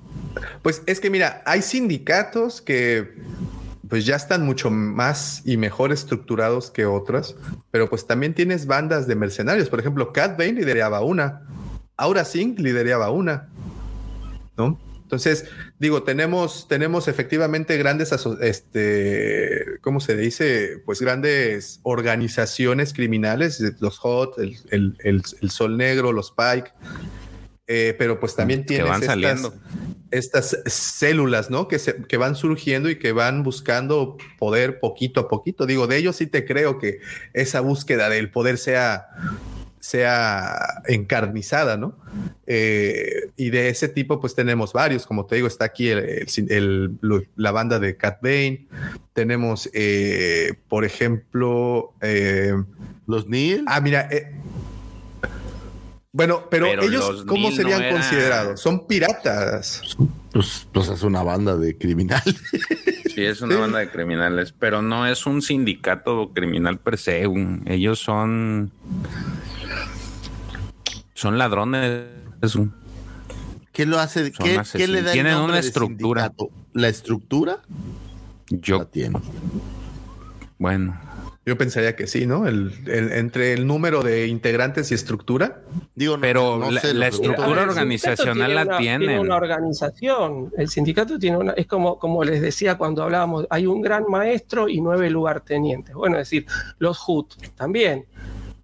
Pues 0.62 0.82
es 0.86 1.00
que 1.00 1.10
mira, 1.10 1.44
hay 1.46 1.62
sindicatos 1.62 2.62
que 2.62 3.16
pues 3.90 4.06
ya 4.06 4.16
están 4.16 4.46
mucho 4.46 4.70
más 4.70 5.42
y 5.46 5.58
mejor 5.58 5.92
estructurados 5.92 6.72
que 6.72 6.86
otras, 6.86 7.36
pero 7.72 7.90
pues 7.90 8.06
también 8.06 8.34
tienes 8.34 8.66
bandas 8.66 9.08
de 9.08 9.16
mercenarios. 9.16 9.70
Por 9.70 9.80
ejemplo, 9.80 10.12
Cat 10.12 10.38
Bane 10.38 10.54
lideraba 10.54 11.02
una, 11.02 11.44
Aura 11.98 12.24
Singh 12.26 12.60
lideraba 12.60 13.10
una, 13.12 13.50
¿no? 14.58 14.80
Entonces, 15.04 15.46
digo, 15.80 16.04
tenemos, 16.04 16.68
tenemos 16.68 17.08
efectivamente 17.08 17.78
grandes, 17.78 18.12
este, 18.42 19.80
¿cómo 19.82 20.02
se 20.02 20.18
dice? 20.18 20.82
Pues 20.86 21.00
grandes 21.00 21.80
organizaciones 21.84 22.92
criminales, 22.94 23.62
los 23.80 24.00
HOT, 24.04 24.38
el, 24.40 24.58
el- 24.70 24.98
el- 25.04 25.24
el 25.42 25.50
Sol 25.50 25.78
Negro, 25.78 26.12
los 26.12 26.32
Pike, 26.32 26.72
eh, 27.68 27.96
pero 27.98 28.20
pues 28.20 28.36
también 28.36 28.66
van 28.84 29.02
estas, 29.02 29.06
saliendo. 29.06 29.54
estas 30.12 30.58
células, 30.66 31.50
¿no? 31.50 31.70
Que, 31.70 31.80
se- 31.80 32.04
que 32.04 32.18
van 32.18 32.36
surgiendo 32.36 32.90
y 32.90 33.00
que 33.00 33.14
van 33.14 33.44
buscando 33.44 34.18
poder 34.38 34.82
poquito 34.82 35.22
a 35.22 35.28
poquito. 35.30 35.66
Digo, 35.66 35.88
de 35.88 35.96
ellos 35.98 36.18
sí 36.18 36.28
te 36.28 36.46
creo 36.46 36.80
que 36.80 37.00
esa 37.34 37.62
búsqueda 37.62 38.10
del 38.10 38.30
poder 38.30 38.58
sea, 38.58 39.08
sea 39.80 40.82
encarnizada, 40.88 41.78
¿no? 41.78 41.98
Eh, 42.46 43.32
y 43.38 43.50
de 43.52 43.70
ese 43.70 43.88
tipo, 43.90 44.20
pues 44.20 44.36
tenemos 44.36 44.74
varios. 44.74 45.06
Como 45.06 45.26
te 45.26 45.36
digo, 45.36 45.48
está 45.48 45.66
aquí 45.66 45.90
el- 45.90 46.00
el- 46.00 46.28
el- 46.52 46.92
lo- 47.02 47.24
la 47.36 47.52
banda 47.52 47.80
de 47.80 47.96
Cat 47.98 48.20
Bane. 48.22 48.68
Tenemos, 49.14 49.70
eh, 49.74 50.54
por 50.68 50.84
ejemplo, 50.86 51.94
eh, 52.02 52.54
los 53.08 53.28
Neil. 53.28 53.64
Ah, 53.68 53.80
mira. 53.82 54.08
eh, 54.12 54.34
bueno, 56.12 56.48
pero, 56.50 56.66
Pero 56.68 56.84
ellos, 56.84 57.10
los 57.10 57.26
¿cómo 57.26 57.52
serían 57.52 57.82
no 57.84 57.90
considerados? 57.92 58.60
Son 58.60 58.88
piratas. 58.88 59.82
Pues, 60.32 60.68
pues 60.72 60.88
es 60.90 61.04
una 61.04 61.22
banda 61.22 61.56
de 61.58 61.78
criminales. 61.78 62.36
Sí, 63.18 63.26
es 63.26 63.42
una 63.42 63.58
banda 63.58 63.80
de 63.80 63.90
criminales, 63.90 64.54
pero 64.60 64.84
no 64.84 65.08
es 65.08 65.26
un 65.26 65.42
sindicato 65.42 66.34
criminal 66.36 66.78
per 66.78 67.00
se. 67.00 67.26
un- 67.26 67.64
ellos 67.66 67.98
son. 67.98 68.72
Son 71.18 71.40
ladrones. 71.40 72.04
es 72.44 72.54
un- 72.56 72.76
¿Qué 73.72 73.88
lo 73.88 73.98
hace? 74.00 74.32
¿Qué, 74.32 74.62
qué 74.74 74.88
le 74.88 75.02
da 75.02 75.12
Tienen 75.12 75.38
una 75.38 75.58
estructura. 75.58 76.32
¿La 76.74 76.90
estructura? 76.90 77.58
Yo. 78.52 78.86
tiene. 78.86 79.20
Bueno. 80.60 81.00
Yo 81.44 81.58
pensaría 81.58 81.96
que 81.96 82.06
sí, 82.08 82.28
¿no? 82.28 82.46
El, 82.46 82.72
el- 82.86 83.12
entre 83.14 83.54
el 83.54 83.66
número 83.66 84.04
de 84.04 84.28
integrantes 84.28 84.92
y 84.92 84.94
estructura. 84.94 85.62
Digo, 85.96 86.20
Pero 86.22 86.58
no 86.60 86.70
la, 86.70 86.82
sé, 86.82 86.94
la 86.94 87.08
estructura 87.08 87.48
sindicato 87.48 87.70
organizacional 87.72 88.36
tiene 88.36 88.54
la 88.54 88.62
una- 88.66 88.78
tienen. 88.78 89.08
Tiene 89.08 89.20
una 89.20 89.36
organización. 89.38 90.52
El 90.56 90.70
sindicato 90.70 91.18
tiene 91.18 91.38
una. 91.38 91.54
Es 91.54 91.66
como, 91.66 91.98
como 91.98 92.24
les 92.24 92.42
decía 92.42 92.78
cuando 92.78 93.02
hablábamos: 93.02 93.48
hay 93.50 93.66
un 93.66 93.82
gran 93.82 94.04
maestro 94.08 94.70
y 94.70 94.82
nueve 94.82 95.10
lugartenientes. 95.10 95.96
Bueno, 95.96 96.18
es 96.18 96.30
decir, 96.30 96.46
los 96.78 97.00
Hut 97.08 97.34
también. 97.56 98.06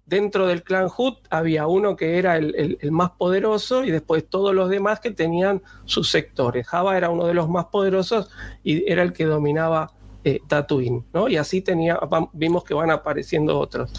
Dentro 0.06 0.46
del 0.46 0.62
clan 0.62 0.88
Hut 0.96 1.16
había 1.30 1.66
uno 1.66 1.96
que 1.96 2.18
era 2.18 2.36
el, 2.36 2.54
el- 2.56 2.78
el 2.80 2.92
más 2.92 3.10
poderoso 3.12 3.84
y 3.84 3.90
después 3.90 4.28
todos 4.28 4.54
los 4.54 4.68
demás 4.68 5.00
que 5.00 5.10
tenían 5.10 5.62
sus 5.86 6.10
sectores. 6.10 6.66
Java 6.66 6.96
era 6.96 7.08
uno 7.10 7.26
de 7.26 7.32
los 7.34 7.48
más 7.48 7.66
poderosos 7.66 8.28
y 8.62 8.90
era 8.90 9.02
el 9.02 9.12
que 9.14 9.24
dominaba 9.24 9.92
eh, 10.26 10.40
Tatooine, 10.48 11.04
¿no? 11.12 11.28
Y 11.28 11.36
así 11.36 11.60
tenía, 11.60 11.98
vimos 12.32 12.64
que 12.64 12.72
van 12.72 12.90
apareciendo 12.90 13.58
otros. 13.58 13.92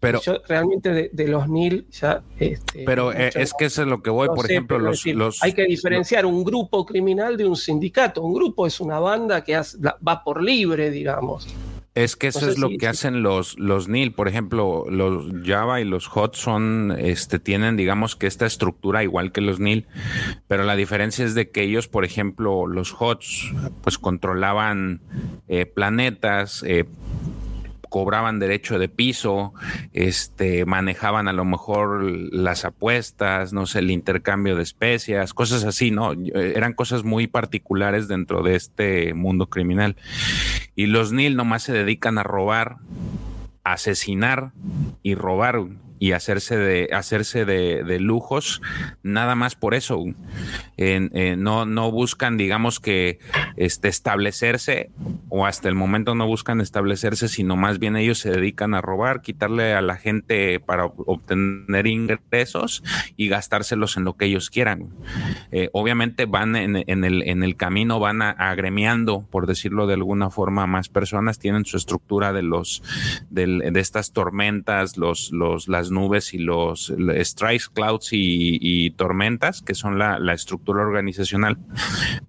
Pero- 0.00 0.20
Yo 0.22 0.38
realmente 0.48 0.90
de, 0.90 1.10
de 1.12 1.28
los 1.28 1.48
Nil 1.50 1.86
ya. 1.90 2.22
este, 2.38 2.84
Pero 2.86 3.12
eh, 3.12 3.30
es 3.34 3.52
que 3.52 3.66
eso 3.66 3.82
es 3.82 3.88
lo 3.88 4.02
que 4.02 4.08
voy. 4.08 4.26
no 4.28 4.34
Por 4.34 4.46
sé, 4.46 4.52
ejemplo, 4.54 4.78
los, 4.78 4.92
decir, 4.92 5.16
los, 5.16 5.42
hay 5.42 5.52
que 5.52 5.64
diferenciar 5.64 6.24
un 6.24 6.44
grupo 6.44 6.86
criminal 6.86 7.36
de 7.36 7.44
un 7.46 7.56
sindicato. 7.56 8.22
Un 8.22 8.32
grupo 8.32 8.66
es 8.66 8.80
una 8.80 8.98
banda 9.00 9.44
que 9.44 9.54
hace- 9.54 9.76
la- 9.80 9.98
va 10.06 10.24
por 10.24 10.42
libre, 10.42 10.90
digamos. 10.90 11.46
Es 11.96 12.14
que 12.14 12.26
eso 12.26 12.46
es 12.46 12.58
lo 12.58 12.68
que 12.68 12.88
hacen 12.88 13.22
los, 13.22 13.58
los 13.58 13.88
NIL. 13.88 14.12
Por 14.12 14.28
ejemplo, 14.28 14.84
los 14.90 15.32
Java 15.46 15.80
y 15.80 15.84
los 15.84 16.14
HOT 16.14 16.34
son, 16.34 16.94
este, 16.98 17.38
tienen, 17.38 17.78
digamos 17.78 18.16
que 18.16 18.26
esta 18.26 18.44
estructura 18.44 19.02
igual 19.02 19.32
que 19.32 19.40
los 19.40 19.60
NIL, 19.60 19.86
pero 20.46 20.64
la 20.64 20.76
diferencia 20.76 21.24
es 21.24 21.34
de 21.34 21.50
que 21.50 21.62
ellos, 21.62 21.88
por 21.88 22.04
ejemplo, 22.04 22.66
los 22.66 22.94
HOTs, 22.98 23.50
pues 23.80 23.96
controlaban 23.96 25.00
eh, 25.48 25.64
planetas, 25.64 26.62
eh, 26.66 26.84
cobraban 27.96 28.38
derecho 28.38 28.78
de 28.78 28.90
piso, 28.90 29.54
este, 29.94 30.66
manejaban 30.66 31.28
a 31.28 31.32
lo 31.32 31.46
mejor 31.46 32.02
las 32.04 32.66
apuestas, 32.66 33.54
no 33.54 33.64
sé, 33.64 33.78
el 33.78 33.90
intercambio 33.90 34.54
de 34.54 34.64
especias, 34.64 35.32
cosas 35.32 35.64
así, 35.64 35.90
¿no? 35.90 36.12
Eh, 36.12 36.52
Eran 36.54 36.74
cosas 36.74 37.04
muy 37.04 37.26
particulares 37.26 38.06
dentro 38.06 38.42
de 38.42 38.54
este 38.54 39.14
mundo 39.14 39.46
criminal. 39.46 39.96
Y 40.74 40.88
los 40.88 41.12
NIL 41.12 41.36
nomás 41.36 41.62
se 41.62 41.72
dedican 41.72 42.18
a 42.18 42.22
robar, 42.22 42.76
asesinar 43.64 44.52
y 45.02 45.14
robar 45.14 45.64
y 45.98 46.12
hacerse 46.12 46.56
de 46.56 46.88
hacerse 46.92 47.44
de, 47.44 47.98
lujos 48.00 48.60
nada 49.02 49.34
más 49.34 49.54
por 49.54 49.74
eso. 49.74 50.04
Eh, 50.76 51.36
no 51.38 51.64
no 51.64 51.90
buscan 51.90 52.36
digamos 52.36 52.80
que 52.80 53.18
este 53.56 53.88
establecerse 53.88 54.90
o 55.28 55.46
hasta 55.46 55.68
el 55.68 55.74
momento 55.74 56.14
no 56.14 56.26
buscan 56.26 56.60
establecerse 56.60 57.28
sino 57.28 57.56
más 57.56 57.78
bien 57.78 57.96
ellos 57.96 58.18
se 58.18 58.30
dedican 58.30 58.74
a 58.74 58.82
robar 58.82 59.22
quitarle 59.22 59.72
a 59.72 59.80
la 59.80 59.96
gente 59.96 60.60
para 60.60 60.84
ob- 60.86 61.04
obtener 61.06 61.86
ingresos 61.86 62.82
y 63.16 63.28
gastárselos 63.28 63.96
en 63.96 64.04
lo 64.04 64.16
que 64.16 64.26
ellos 64.26 64.50
quieran. 64.50 64.90
Eh, 65.50 65.70
obviamente 65.72 66.26
van 66.26 66.56
en, 66.56 66.76
el 66.76 67.22
en 67.22 67.42
el 67.42 67.56
camino 67.56 67.98
van 67.98 68.20
agremiando 68.22 69.26
por 69.30 69.46
decirlo 69.46 69.86
de 69.86 69.94
alguna 69.94 70.30
forma 70.30 70.66
más 70.66 70.88
personas 70.88 71.38
tienen 71.38 71.64
su 71.64 71.76
estructura 71.76 72.32
de 72.32 72.42
los 72.42 72.82
de 73.30 73.80
estas 73.80 74.12
tormentas 74.12 74.96
los 74.98 75.32
los 75.32 75.68
las 75.68 75.85
nubes 75.90 76.34
y 76.34 76.38
los 76.38 76.92
strikes 77.22 77.66
clouds 77.72 78.08
y, 78.12 78.90
tormentas 78.96 79.62
que 79.62 79.74
son 79.74 79.98
la, 79.98 80.18
la 80.18 80.32
estructura 80.32 80.82
organizacional. 80.82 81.58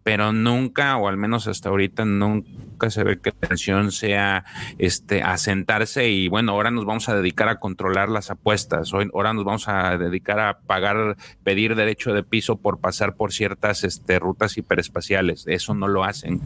Pero 0.03 0.31
nunca 0.31 0.97
o 0.97 1.07
al 1.07 1.17
menos 1.17 1.47
hasta 1.47 1.69
ahorita 1.69 2.05
nunca 2.05 2.89
se 2.89 3.03
ve 3.03 3.19
que 3.19 3.31
la 3.31 3.35
intención 3.43 3.91
sea 3.91 4.45
este 4.77 5.21
asentarse 5.21 6.09
y 6.09 6.27
bueno 6.27 6.51
ahora 6.51 6.71
nos 6.71 6.85
vamos 6.85 7.09
a 7.09 7.15
dedicar 7.15 7.49
a 7.49 7.59
controlar 7.59 8.09
las 8.09 8.31
apuestas. 8.31 8.93
Hoy 8.93 9.09
ahora 9.13 9.33
nos 9.33 9.43
vamos 9.43 9.67
a 9.67 9.97
dedicar 9.97 10.39
a 10.39 10.59
pagar 10.59 11.17
pedir 11.43 11.75
derecho 11.75 12.13
de 12.13 12.23
piso 12.23 12.57
por 12.57 12.79
pasar 12.79 13.15
por 13.15 13.33
ciertas 13.33 13.83
este, 13.83 14.19
rutas 14.19 14.57
hiperespaciales. 14.57 15.45
Eso 15.47 15.73
no 15.73 15.87
lo 15.87 16.03
hacen. 16.03 16.41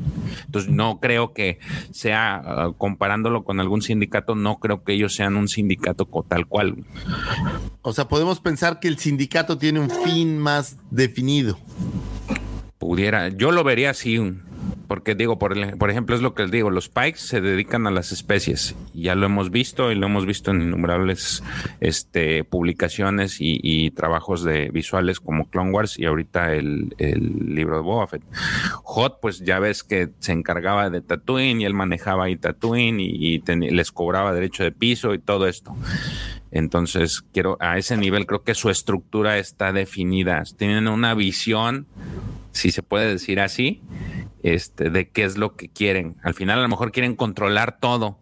Entonces 0.46 0.72
no 0.72 1.00
creo 1.00 1.34
que 1.34 1.60
sea 1.92 2.42
ah, 2.44 2.72
comparándolo 2.78 3.44
con 3.44 3.60
algún 3.60 3.82
sindicato 3.82 4.36
no 4.36 4.60
creo 4.60 4.84
que 4.84 4.94
ellos 4.94 5.16
sean 5.16 5.36
un 5.36 5.48
sindicato 5.48 6.08
tal 6.28 6.48
cual 6.48 6.76
O 7.82 7.94
sea, 7.94 8.08
podemos 8.08 8.40
pensar 8.40 8.80
que 8.80 8.88
el 8.88 8.98
sindicato 8.98 9.58
tiene 9.58 9.80
un 9.80 9.90
fin 9.90 10.38
más 10.38 10.78
definido. 10.90 11.58
pudiera 12.78 13.30
yo 13.30 13.52
lo 13.52 13.64
vería 13.64 13.92
así 13.92 14.18
porque 14.92 15.16
digo, 15.16 15.40
por, 15.40 15.58
el- 15.58 15.78
por 15.78 15.90
ejemplo, 15.90 16.18
es 16.18 16.22
lo 16.22 16.34
que 16.34 16.42
les 16.44 16.52
digo, 16.52 16.70
los 16.70 16.90
Pikes 16.90 17.20
se 17.20 17.40
dedican 17.40 17.88
a 17.88 17.92
las 17.92 18.12
especies. 18.12 18.76
Ya 18.94 19.16
lo 19.16 19.26
hemos 19.26 19.50
visto 19.50 19.90
y 19.90 19.96
lo 19.96 20.08
hemos 20.08 20.26
visto 20.26 20.52
en 20.52 20.64
innumerables 20.64 21.42
este, 21.80 22.44
publicaciones 22.44 23.38
y, 23.40 23.90
trabajos 23.92 24.44
de 24.44 24.70
visuales 24.70 25.22
como 25.22 25.50
Clone 25.50 25.72
Wars 25.72 25.98
y 25.98 26.08
ahorita 26.08 26.54
el, 26.56 26.94
libro 26.98 27.78
de 27.78 27.84
Boba 27.84 28.06
Fett. 28.06 28.24
Hot, 28.84 29.22
pues 29.22 29.40
ya 29.40 29.60
ves 29.60 29.86
que 29.86 30.10
se 30.20 30.34
encargaba 30.34 30.90
de 30.90 31.00
Tatooine 31.00 31.62
y 31.62 31.64
él 31.64 31.74
manejaba 31.74 32.26
ahí 32.26 32.36
Tatooine 32.36 33.00
y, 33.00 33.42
les 33.72 33.94
cobraba 33.94 34.34
derecho 34.34 34.66
de 34.66 34.74
piso 34.74 35.14
y 35.14 35.20
todo 35.20 35.48
esto. 35.48 35.74
Entonces, 36.52 37.24
quiero 37.32 37.56
a 37.62 37.78
ese 37.78 37.96
nivel 37.96 38.26
creo 38.26 38.44
que 38.44 38.56
su 38.56 38.70
estructura 38.70 39.38
está 39.38 39.72
definida. 39.72 40.44
Tienen 40.58 40.90
una 40.90 41.14
visión, 41.14 41.88
si 42.52 42.72
se 42.72 42.84
puede 42.84 43.08
decir 43.08 43.40
así, 43.40 43.82
este, 44.44 44.90
de 44.90 45.10
qué 45.10 45.24
es 45.24 45.38
lo 45.38 45.56
que 45.56 45.70
quieren. 45.70 46.16
Al 46.24 46.34
final 46.34 46.60
a 46.60 46.62
lo 46.64 46.68
mejor 46.68 46.92
quieren 46.92 47.16
controlar 47.16 47.80
todo, 47.80 48.20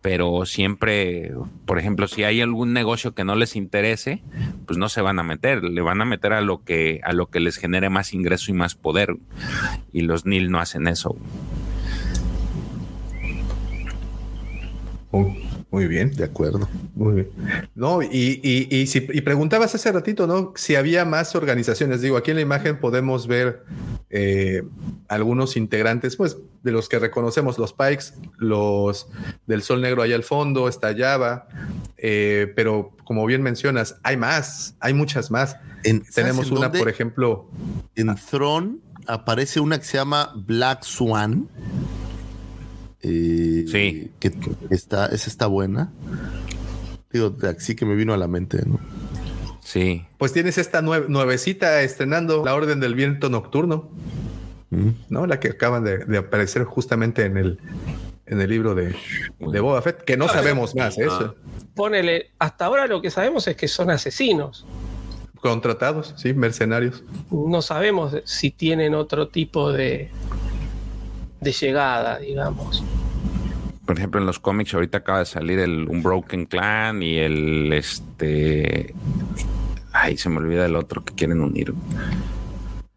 pero 0.00 0.46
siempre, 0.46 1.32
por 1.66 1.78
ejemplo, 1.78 2.08
si 2.08 2.24
hay 2.24 2.40
algún 2.40 2.72
negocio 2.72 3.14
que 3.14 3.24
no 3.24 3.36
les 3.36 3.56
interese, 3.56 4.22
pues 4.66 4.78
no 4.78 4.88
se 4.88 5.02
van 5.02 5.18
a 5.18 5.22
meter, 5.22 5.62
le 5.62 5.80
van 5.80 6.00
a 6.00 6.04
meter 6.04 6.32
a 6.32 6.40
lo 6.40 6.64
que 6.64 7.00
a 7.04 7.12
lo 7.12 7.28
que 7.28 7.40
les 7.40 7.56
genere 7.56 7.90
más 7.90 8.14
ingreso 8.14 8.50
y 8.50 8.54
más 8.54 8.74
poder. 8.74 9.16
Y 9.92 10.02
los 10.02 10.24
NIL 10.24 10.50
no 10.50 10.58
hacen 10.58 10.86
eso. 10.86 11.16
Muy, 15.10 15.47
muy 15.70 15.86
bien. 15.86 16.10
De 16.12 16.24
acuerdo. 16.24 16.68
Muy 16.94 17.14
bien. 17.14 17.28
No, 17.74 18.02
y, 18.02 18.40
y, 18.42 18.68
y, 18.74 18.86
si, 18.86 19.06
y 19.12 19.20
preguntabas 19.20 19.74
hace 19.74 19.92
ratito, 19.92 20.26
¿no? 20.26 20.52
Si 20.56 20.76
había 20.76 21.04
más 21.04 21.34
organizaciones. 21.34 22.00
Digo, 22.00 22.16
aquí 22.16 22.30
en 22.30 22.36
la 22.36 22.42
imagen 22.42 22.80
podemos 22.80 23.26
ver 23.26 23.64
eh, 24.10 24.62
algunos 25.08 25.56
integrantes, 25.56 26.16
pues, 26.16 26.38
de 26.62 26.72
los 26.72 26.88
que 26.88 26.98
reconocemos, 26.98 27.58
los 27.58 27.72
Pikes, 27.72 28.06
los 28.38 29.08
del 29.46 29.62
Sol 29.62 29.80
Negro 29.80 30.02
allá 30.02 30.16
al 30.16 30.24
fondo, 30.24 30.68
está 30.68 30.94
Java, 30.96 31.46
eh, 31.96 32.52
pero 32.56 32.92
como 33.04 33.24
bien 33.26 33.42
mencionas, 33.42 33.96
hay 34.02 34.16
más, 34.16 34.74
hay 34.80 34.94
muchas 34.94 35.30
más. 35.30 35.56
En- 35.84 36.00
¿sabes 36.00 36.14
Tenemos 36.14 36.46
en 36.48 36.58
una, 36.58 36.72
por 36.72 36.88
ejemplo, 36.88 37.48
En 37.94 38.14
Throne 38.16 38.78
aparece 39.06 39.60
una 39.60 39.78
que 39.78 39.84
se 39.84 39.96
llama 39.98 40.32
Black 40.34 40.82
Swan. 40.82 41.48
Eh, 43.02 43.64
Sí. 43.68 44.10
Que 44.18 44.32
está, 44.70 45.06
esa 45.06 45.30
está 45.30 45.46
buena. 45.46 45.92
Digo, 47.12 47.34
así 47.56 47.74
que 47.74 47.86
me 47.86 47.94
vino 47.94 48.12
a 48.12 48.16
la 48.16 48.28
mente, 48.28 48.62
¿no? 48.66 48.78
Sí. 49.62 50.06
pues 50.16 50.32
tienes 50.32 50.56
esta 50.56 50.80
nue- 50.80 51.06
nuevecita 51.08 51.82
estrenando 51.82 52.42
la 52.42 52.54
Orden 52.54 52.80
del 52.80 52.94
Viento 52.94 53.28
Nocturno, 53.28 53.90
Mm. 54.70 54.88
¿no? 55.10 55.26
La 55.26 55.40
que 55.40 55.48
acaban 55.48 55.84
de, 55.84 55.98
de 55.98 56.18
aparecer 56.18 56.64
justamente 56.64 57.24
en 57.26 57.36
el, 57.38 57.58
en 58.26 58.40
el 58.40 58.48
libro 58.50 58.74
de, 58.74 58.94
de 59.38 59.60
Boba 59.60 59.80
Fett, 59.82 60.02
que 60.04 60.16
no 60.16 60.26
sabemos 60.28 60.74
más, 60.74 60.96
¿eh? 60.98 61.02
eso. 61.04 61.34
Ponele, 61.74 62.30
hasta 62.38 62.64
ahora 62.66 62.86
lo 62.86 63.00
que 63.02 63.10
sabemos 63.10 63.46
es 63.48 63.56
que 63.56 63.68
son 63.68 63.90
asesinos. 63.90 64.66
Contratados, 65.40 66.14
sí, 66.16 66.32
mercenarios. 66.34 67.02
No 67.30 67.60
sabemos 67.62 68.16
si 68.24 68.50
tienen 68.50 68.94
otro 68.94 69.28
tipo 69.28 69.70
de, 69.72 70.10
de 71.40 71.52
llegada, 71.52 72.18
digamos. 72.18 72.82
Por 73.86 73.96
ejemplo, 73.96 74.20
en 74.20 74.26
los 74.26 74.38
cómics 74.38 74.74
ahorita 74.74 74.98
acaba 74.98 75.20
de 75.20 75.24
salir 75.24 75.58
el 75.58 75.88
Unbroken 75.88 76.44
Clan 76.46 77.02
y 77.02 77.16
el 77.16 77.72
este. 77.72 78.94
Ay, 79.92 80.18
se 80.18 80.28
me 80.28 80.36
olvida 80.36 80.66
el 80.66 80.76
otro 80.76 81.04
que 81.04 81.14
quieren 81.14 81.40
unir. 81.40 81.72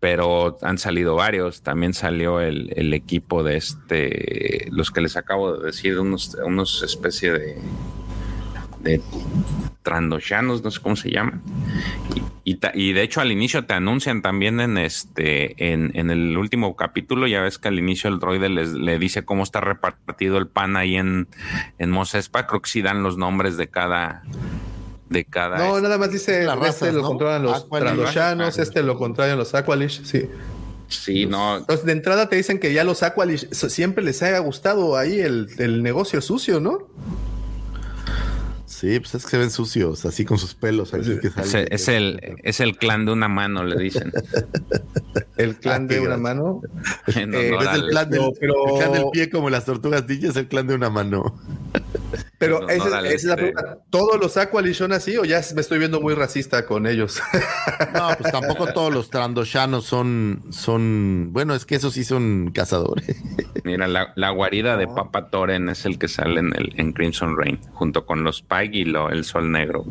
Pero 0.02 0.58
han 0.62 0.78
salido 0.78 1.16
varios. 1.16 1.62
También 1.62 1.94
salió 1.94 2.42
el, 2.42 2.74
el 2.76 2.94
equipo 2.94 3.42
de 3.44 3.56
este. 3.56 4.68
Los 4.72 4.92
que 4.92 5.00
les 5.00 5.16
acabo 5.16 5.54
de 5.54 5.68
decir, 5.68 5.98
unos, 5.98 6.36
unos 6.46 6.84
especie 6.84 7.32
de. 7.32 7.58
De 8.84 9.02
trandoshanos, 9.84 10.64
no 10.64 10.72
sé 10.72 10.80
cómo 10.82 10.96
se 10.96 11.10
llaman. 11.12 11.42
Y, 12.16 12.52
y 12.52 12.56
ta- 12.56 12.72
y 12.74 12.94
de 12.94 13.02
hecho 13.04 13.22
al 13.22 13.32
inicio 13.32 13.66
te 13.66 13.74
anuncian 13.74 14.22
también 14.22 14.60
en 14.60 14.78
este 14.78 15.72
en, 15.74 15.92
en 15.96 16.10
el 16.12 16.38
último 16.38 16.76
capítulo, 16.76 17.28
ya 17.28 17.42
ves 17.42 17.58
que 17.58 17.68
al 17.68 17.80
inicio 17.80 18.10
el 18.10 18.20
droide 18.20 18.50
les, 18.50 18.74
le 18.74 19.00
dice 19.00 19.24
cómo 19.26 19.44
está 19.44 19.62
repartido 19.62 20.38
el 20.38 20.48
pan 20.48 20.76
ahí 20.78 20.96
en, 20.98 21.28
en 21.80 21.92
Mos 21.92 22.16
Espa. 22.16 22.48
Creo 22.48 22.62
que 22.62 22.70
sí 22.70 22.82
dan 22.82 23.04
los 23.04 23.18
nombres 23.18 23.58
de 23.58 23.68
cada 23.70 24.24
de 25.10 25.26
cada 25.26 25.58
No, 25.58 25.70
este, 25.76 25.82
nada 25.82 25.98
más 25.98 26.12
dice, 26.12 26.44
Las 26.44 26.56
este 26.56 26.66
razas, 26.68 26.94
lo 26.94 27.02
¿no? 27.02 27.08
controlan 27.08 27.44
los 27.44 27.64
Aqualish. 27.66 27.84
Trandoshanos, 27.86 28.58
este 28.60 28.82
lo 28.84 28.98
controlan 28.98 29.38
los 29.38 29.54
Aqualish, 29.54 30.04
sí. 30.06 30.30
sí, 30.88 31.26
no, 31.26 31.58
Entonces, 31.58 31.86
de 31.86 31.92
entrada 31.92 32.30
te 32.30 32.38
dicen 32.38 32.60
que 32.60 32.72
ya 32.72 32.86
los 32.86 33.04
Aqualish 33.04 33.50
siempre 33.52 34.06
les 34.06 34.24
haya 34.24 34.40
gustado 34.40 34.96
ahí 34.96 35.20
el, 35.20 35.50
el 35.58 35.84
negocio 35.84 36.22
sucio, 36.22 36.62
¿no? 36.62 36.88
Sí, 38.82 39.00
pues 39.00 39.14
es 39.14 39.24
que 39.26 39.30
se 39.30 39.38
ven 39.38 39.52
sucios, 39.52 40.06
así 40.06 40.26
con 40.26 40.40
sus 40.40 40.56
pelos. 40.56 40.92
Así 40.96 41.20
que 41.20 41.30
es, 41.70 41.88
el 41.88 42.20
es 42.42 42.60
el 42.60 42.78
clan 42.78 43.06
de 43.06 43.12
una 43.12 43.28
mano, 43.28 43.64
le 43.64 43.82
dicen. 43.82 44.12
El 45.38 45.56
clan 45.58 45.84
Ah, 45.86 45.88
de 45.94 46.00
una 46.02 46.18
mano. 46.18 46.62
Eh, 47.08 47.12
Es 47.14 47.16
el 47.16 47.90
clan, 47.90 48.10
del, 48.10 48.22
No, 48.22 48.32
pero- 48.40 48.68
el 48.68 48.80
clan 48.80 48.92
del 48.94 49.04
pie 49.12 49.30
como 49.30 49.50
las 49.50 49.66
tortugas 49.66 50.08
ninja, 50.08 50.30
es 50.30 50.36
el 50.36 50.48
clan 50.48 50.68
de 50.68 50.76
una 50.76 50.90
mano. 50.90 51.40
Pero 52.38 52.62
No, 52.62 52.70
esa, 52.70 52.86
no, 52.86 52.90
dale, 52.92 53.08
esa 53.10 53.16
es 53.18 53.24
la 53.26 53.36
pregunta. 53.36 53.78
¿Todos 53.90 54.20
los 54.20 54.38
Aqualish 54.38 54.76
son 54.78 54.94
así 54.94 55.18
o 55.18 55.24
ya 55.26 55.42
me 55.54 55.62
estoy 55.62 55.78
viendo 55.80 56.02
muy 56.02 56.14
racista 56.16 56.66
con 56.66 56.88
ellos? 56.88 57.22
No, 57.94 58.10
pues 58.18 58.32
tampoco 58.32 58.68
todos 58.74 58.94
los 58.94 59.10
trandoshanos 59.10 59.86
son, 59.86 60.44
son, 60.52 61.30
bueno, 61.32 61.54
es 61.56 61.66
que 61.66 61.76
esos 61.76 61.94
sí 61.94 62.04
son 62.04 62.52
cazadores. 62.54 63.16
Mira, 63.64 63.88
la, 63.88 64.14
la 64.16 64.30
guarida 64.32 64.78
de 64.78 64.88
Papa 64.88 65.30
Toren 65.30 65.68
es 65.70 65.86
el 65.86 66.00
que 66.00 66.08
sale 66.08 66.40
en, 66.40 66.54
el, 66.56 66.74
en 66.80 66.94
Crimson 66.94 67.36
Rain, 67.38 67.60
junto 67.74 68.06
con 68.06 68.24
los 68.24 68.42
Pike 68.42 68.78
y 68.78 68.86
lo- 68.86 69.10
el 69.10 69.24
Sol 69.26 69.52
Negro. 69.52 69.86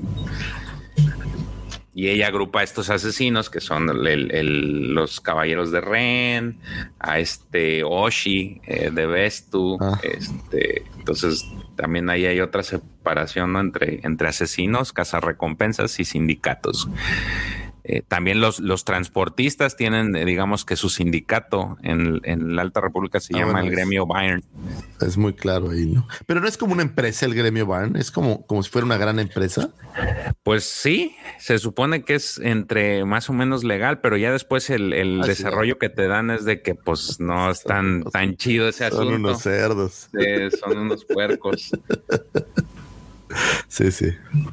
Y 2.00 2.08
ella 2.08 2.28
agrupa 2.28 2.60
a 2.60 2.62
estos 2.62 2.88
asesinos 2.88 3.50
que 3.50 3.60
son 3.60 3.90
el- 3.90 4.30
el- 4.30 4.94
los 4.94 5.20
caballeros 5.20 5.70
de 5.70 5.82
Ren, 5.82 6.56
a 6.98 7.18
este 7.18 7.84
Oshi 7.84 8.62
eh, 8.66 8.90
de 8.90 9.04
Vestu. 9.06 9.76
Ah. 9.78 10.00
Este, 10.02 10.84
entonces, 10.96 11.44
también 11.76 12.08
ahí 12.08 12.24
hay 12.24 12.40
otra 12.40 12.62
separación 12.62 13.52
¿no? 13.52 13.60
entre, 13.60 14.00
entre 14.02 14.28
asesinos, 14.28 14.94
cazarrecompensas 14.94 16.00
y 16.00 16.06
sindicatos. 16.06 16.88
Eh, 17.84 18.02
también 18.06 18.40
los, 18.40 18.60
los 18.60 18.84
transportistas 18.84 19.76
tienen, 19.76 20.14
eh, 20.16 20.24
digamos 20.24 20.64
que 20.64 20.76
su 20.76 20.88
sindicato 20.90 21.76
en, 21.82 22.20
en 22.24 22.54
la 22.56 22.62
Alta 22.62 22.80
República 22.80 23.20
se 23.20 23.34
Ah, 23.34 23.38
llama 23.40 23.52
bueno, 23.52 23.66
el 23.68 23.72
gremio 23.74 24.06
Bayern. 24.06 24.44
Es 25.00 25.16
muy 25.16 25.32
claro 25.32 25.70
ahí, 25.70 25.86
¿no? 25.86 26.06
Pero 26.26 26.40
no 26.40 26.48
es 26.48 26.56
como 26.58 26.72
una 26.74 26.82
empresa 26.82 27.26
el 27.26 27.34
gremio 27.34 27.66
Barn, 27.66 27.96
es 27.96 28.10
como, 28.10 28.46
como 28.46 28.62
si 28.62 28.70
fuera 28.70 28.84
una 28.84 28.96
gran 28.98 29.18
empresa. 29.18 29.70
Pues 30.42 30.64
sí, 30.64 31.16
se 31.38 31.58
supone 31.58 32.02
que 32.04 32.14
es 32.14 32.38
entre 32.38 33.04
más 33.04 33.28
o 33.30 33.32
menos 33.32 33.64
legal, 33.64 34.00
pero 34.00 34.16
ya 34.16 34.30
después 34.32 34.70
el, 34.70 34.92
el 34.92 35.20
Ah, 35.20 35.24
sí, 35.24 35.28
desarrollo 35.30 35.78
que 35.78 35.88
te 35.88 36.06
dan 36.06 36.30
es 36.30 36.44
de 36.44 36.62
que 36.62 36.74
pues 36.74 37.18
no 37.20 37.50
es 37.50 37.62
tan, 37.62 38.02
tan 38.04 38.36
chido 38.36 38.68
ese 38.68 38.88
Son 38.90 38.98
asunto. 39.00 39.14
unos 39.16 39.42
cerdos. 39.42 40.08
Eh, 40.18 40.50
son 40.58 40.78
unos 40.78 41.04
puercos. 41.04 41.70
Sí, 43.68 43.90
sí. 43.92 44.12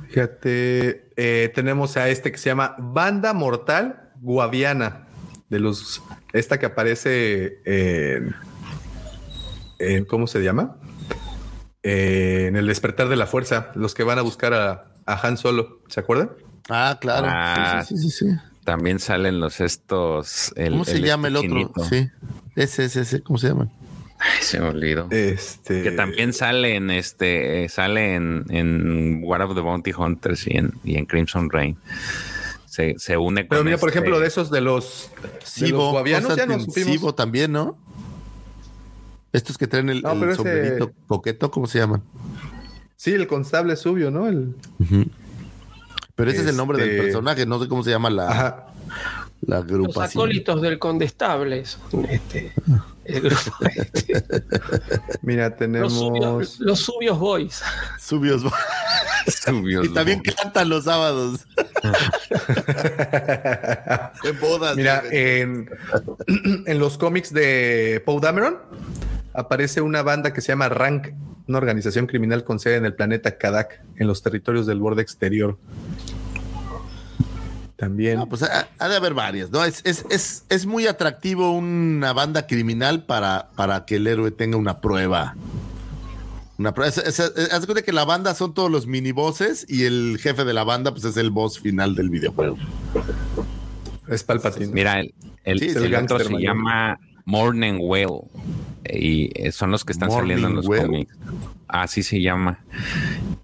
Fíjate, 0.10 1.10
eh, 1.16 1.52
tenemos 1.56 1.98
a 1.98 2.10
este 2.10 2.32
que 2.32 2.38
se 2.38 2.50
llama 2.50 2.76
Banda 2.78 3.34
Mortal 3.34 4.12
Guaviana, 4.22 5.08
de 5.50 5.60
los, 5.60 6.02
esta 6.34 6.60
que 6.60 6.66
aparece 6.68 7.60
en, 7.66 8.36
en- 9.80 10.06
¿cómo 10.06 10.28
se 10.28 10.40
llama? 10.42 10.78
Eh, 11.84 12.46
en 12.48 12.56
el 12.56 12.68
despertar 12.68 13.08
de 13.10 13.16
la 13.16 13.28
fuerza, 13.28 13.72
los 13.76 13.94
que 13.94 14.04
van 14.04 14.20
a 14.20 14.22
buscar 14.22 14.54
a, 14.54 14.86
a 15.06 15.28
Han 15.28 15.38
Solo, 15.38 15.82
¿se 15.88 16.00
acuerdan? 16.00 16.32
Ah, 16.70 16.98
claro. 17.00 17.28
Ah, 17.30 17.82
sí, 17.86 17.96
sí, 17.96 18.02
sí, 18.04 18.10
sí, 18.12 18.26
sí. 18.30 18.36
También 18.66 19.00
salen 19.00 19.40
los 19.40 19.62
estos. 19.62 20.52
el- 20.58 20.74
¿Cómo 20.74 20.84
se 20.86 21.00
llama 21.00 21.30
el 21.30 21.38
otro? 21.38 21.50
chinito. 21.50 21.84
Sí. 21.86 22.10
Ese, 22.56 22.86
ese, 22.86 23.02
ese, 23.02 23.22
¿cómo 23.22 23.40
se 23.40 23.48
llaman? 23.48 23.72
Ay, 24.20 24.42
se 24.42 24.60
me 24.60 24.68
olvidó. 24.70 25.08
Este, 25.12 25.84
que 25.84 25.92
también 25.92 26.34
sale 26.34 26.76
en 26.76 26.90
este, 26.90 27.64
eh, 27.66 27.70
sale 27.70 28.16
en, 28.16 28.46
en 28.50 29.22
War 29.24 29.42
of 29.44 29.54
the 29.56 29.62
Bounty 29.62 29.92
Hunters 29.94 30.48
y 30.48 30.58
en, 30.58 30.74
y 30.84 30.98
en 30.98 31.06
Crimson 31.06 31.50
Rain. 31.52 31.78
Se, 32.66 32.96
se 32.98 33.18
une 33.18 33.42
con 33.42 33.50
Pero 33.50 33.64
mira, 33.64 33.78
por 33.78 33.90
este- 33.90 34.00
ejemplo, 34.00 34.20
de 34.20 34.28
esos 34.28 34.50
de 34.52 34.62
los, 34.62 35.10
de 35.22 35.30
los 35.30 35.56
ya 35.56 37.16
también, 37.16 37.52
¿no? 37.52 37.78
Estos 39.34 39.58
que 39.58 39.68
traen 39.68 39.90
el, 39.90 40.02
No, 40.02 40.14
el 40.14 40.20
pero 40.20 40.32
ese- 40.32 40.38
sombrerito 40.38 40.92
coqueto, 41.08 41.52
¿cómo 41.52 41.68
se 41.68 41.80
llaman? 41.80 42.02
Sí, 42.96 43.14
el 43.14 43.28
constable 43.28 43.76
Subio, 43.76 44.10
¿no? 44.10 44.28
El, 44.28 44.56
Pero 46.16 46.32
ese 46.32 46.42
es 46.42 46.48
el 46.48 46.58
nombre 46.58 46.80
del 46.80 46.90
Este- 46.90 47.04
personaje, 47.04 47.46
no 47.46 47.62
sé 47.62 47.68
cómo 47.68 47.84
se 47.84 47.92
llama 47.92 48.10
la, 48.10 48.30
ajá. 48.32 48.68
La 49.48 49.62
Los 49.62 49.98
acólitos 49.98 50.62
del 50.62 50.78
condestable 50.78 51.66
son 51.66 52.06
este, 52.06 52.52
el 53.06 53.22
grupo 53.22 53.42
este. 53.76 54.24
Mira, 55.22 55.50
Los 55.50 55.58
tenemos. 55.58 55.94
subios, 55.94 56.60
los 56.60 56.80
subios 56.80 57.18
boys. 57.18 57.62
Subios. 57.98 58.44
Subió 59.28 59.84
Y 59.84 59.94
también 59.94 60.22
cantan 60.22 60.70
los 60.70 60.86
sábados. 60.86 61.46
en 64.24 64.40
bodas. 64.40 64.76
Mira, 64.76 65.02
güey. 65.02 65.42
en, 65.42 65.70
en 66.66 66.80
los 66.80 66.98
cómics 66.98 67.34
de 67.34 68.02
Poe 68.06 68.20
Dameron 68.22 68.58
aparece 69.34 69.82
una 69.82 70.02
banda 70.02 70.34
que 70.34 70.42
se 70.42 70.50
llama 70.50 70.70
Rank, 70.70 71.10
una 71.48 71.58
organización 71.58 72.08
criminal 72.08 72.44
con 72.44 72.60
sede 72.60 72.76
en 72.76 72.86
el 72.86 72.96
planeta 72.96 73.38
Kadak, 73.38 73.82
en 73.98 74.08
los 74.08 74.24
territorios 74.24 74.66
del 74.66 74.80
borde 74.80 75.02
exterior. 75.02 75.58
También. 77.78 78.18
No, 78.18 78.28
pues 78.28 78.42
ha, 78.44 78.68
ha 78.80 78.90
de 78.90 78.96
haber 78.96 79.14
varias, 79.14 79.52
¿no? 79.52 79.64
Es, 79.64 79.82
es, 79.86 80.04
es, 80.10 80.44
es 80.50 80.66
muy 80.66 80.88
atractivo 80.88 81.52
una 81.52 82.12
banda 82.12 82.48
criminal 82.48 83.04
para, 83.04 83.50
para 83.56 83.86
que 83.86 83.98
el 83.98 84.08
héroe 84.08 84.32
tenga 84.32 84.58
una 84.58 84.82
prueba. 84.82 85.36
Una 86.58 86.74
prueba. 86.74 86.90
Es- 86.90 86.98
es- 86.98 87.20
es- 87.20 87.54
haz 87.54 87.62
de 87.62 87.68
cuenta 87.68 87.84
que 87.84 87.92
la 87.94 88.04
banda 88.04 88.34
son 88.34 88.56
todos 88.56 88.72
los 88.72 88.88
minibosses 88.88 89.64
y 89.70 89.86
el 89.86 90.18
jefe 90.20 90.44
de 90.44 90.54
la 90.56 90.64
banda 90.64 90.92
pues 90.92 91.04
es 91.06 91.18
el 91.18 91.30
boss 91.30 91.60
final 91.60 91.94
del 91.94 92.10
videojuego. 92.10 92.58
Es 94.08 94.24
Palpatine. 94.24 94.68
Mira, 94.74 95.00
el, 95.00 95.14
el, 95.44 95.60
Sí, 95.60 95.68
el 95.76 95.90
gángster 95.90 96.24
se 96.24 96.30
mayor. 96.34 96.42
llama 96.56 97.00
Morning 97.26 97.78
Whale 97.80 98.22
y 98.90 99.30
eh, 99.36 99.52
son 99.52 99.70
los 99.70 99.84
que 99.86 99.92
están 99.92 100.08
Morning 100.08 100.22
saliendo 100.36 100.48
en 100.48 100.56
los 100.56 100.66
Whale. 100.66 100.86
cómics. 100.86 101.16
Así 101.68 102.02
se 102.04 102.22
llama, 102.22 102.60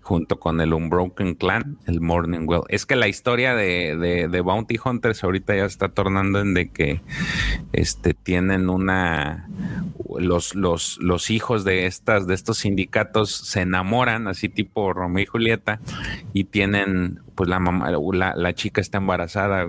junto 0.01 0.39
con 0.39 0.61
el 0.61 0.73
Unbroken 0.73 1.35
Clan, 1.35 1.77
el 1.87 1.99
Morning 2.01 2.45
Whale. 2.47 2.63
Es 2.69 2.85
que 2.85 2.95
la 2.95 3.07
historia 3.07 3.53
de, 3.55 3.97
de, 3.97 4.27
de 4.27 4.41
Bounty 4.41 4.77
Hunters 4.83 5.23
ahorita 5.23 5.55
ya 5.55 5.65
está 5.65 5.89
tornando 5.89 6.39
en 6.39 6.53
de 6.53 6.69
que 6.69 7.01
este 7.73 8.13
tienen 8.13 8.69
una 8.69 9.49
los, 10.19 10.55
los, 10.55 10.97
los 11.01 11.29
hijos 11.31 11.63
de 11.65 11.85
estas, 11.85 12.27
de 12.27 12.33
estos 12.35 12.59
sindicatos 12.59 13.31
se 13.31 13.61
enamoran, 13.61 14.27
así 14.27 14.47
tipo 14.47 14.93
Romeo 14.93 15.23
y 15.23 15.25
Julieta, 15.25 15.79
y 16.33 16.45
tienen, 16.45 17.19
pues 17.35 17.49
la 17.49 17.59
mamá, 17.59 17.89
la, 17.91 18.35
la 18.35 18.53
chica 18.53 18.79
está 18.79 18.99
embarazada. 18.99 19.67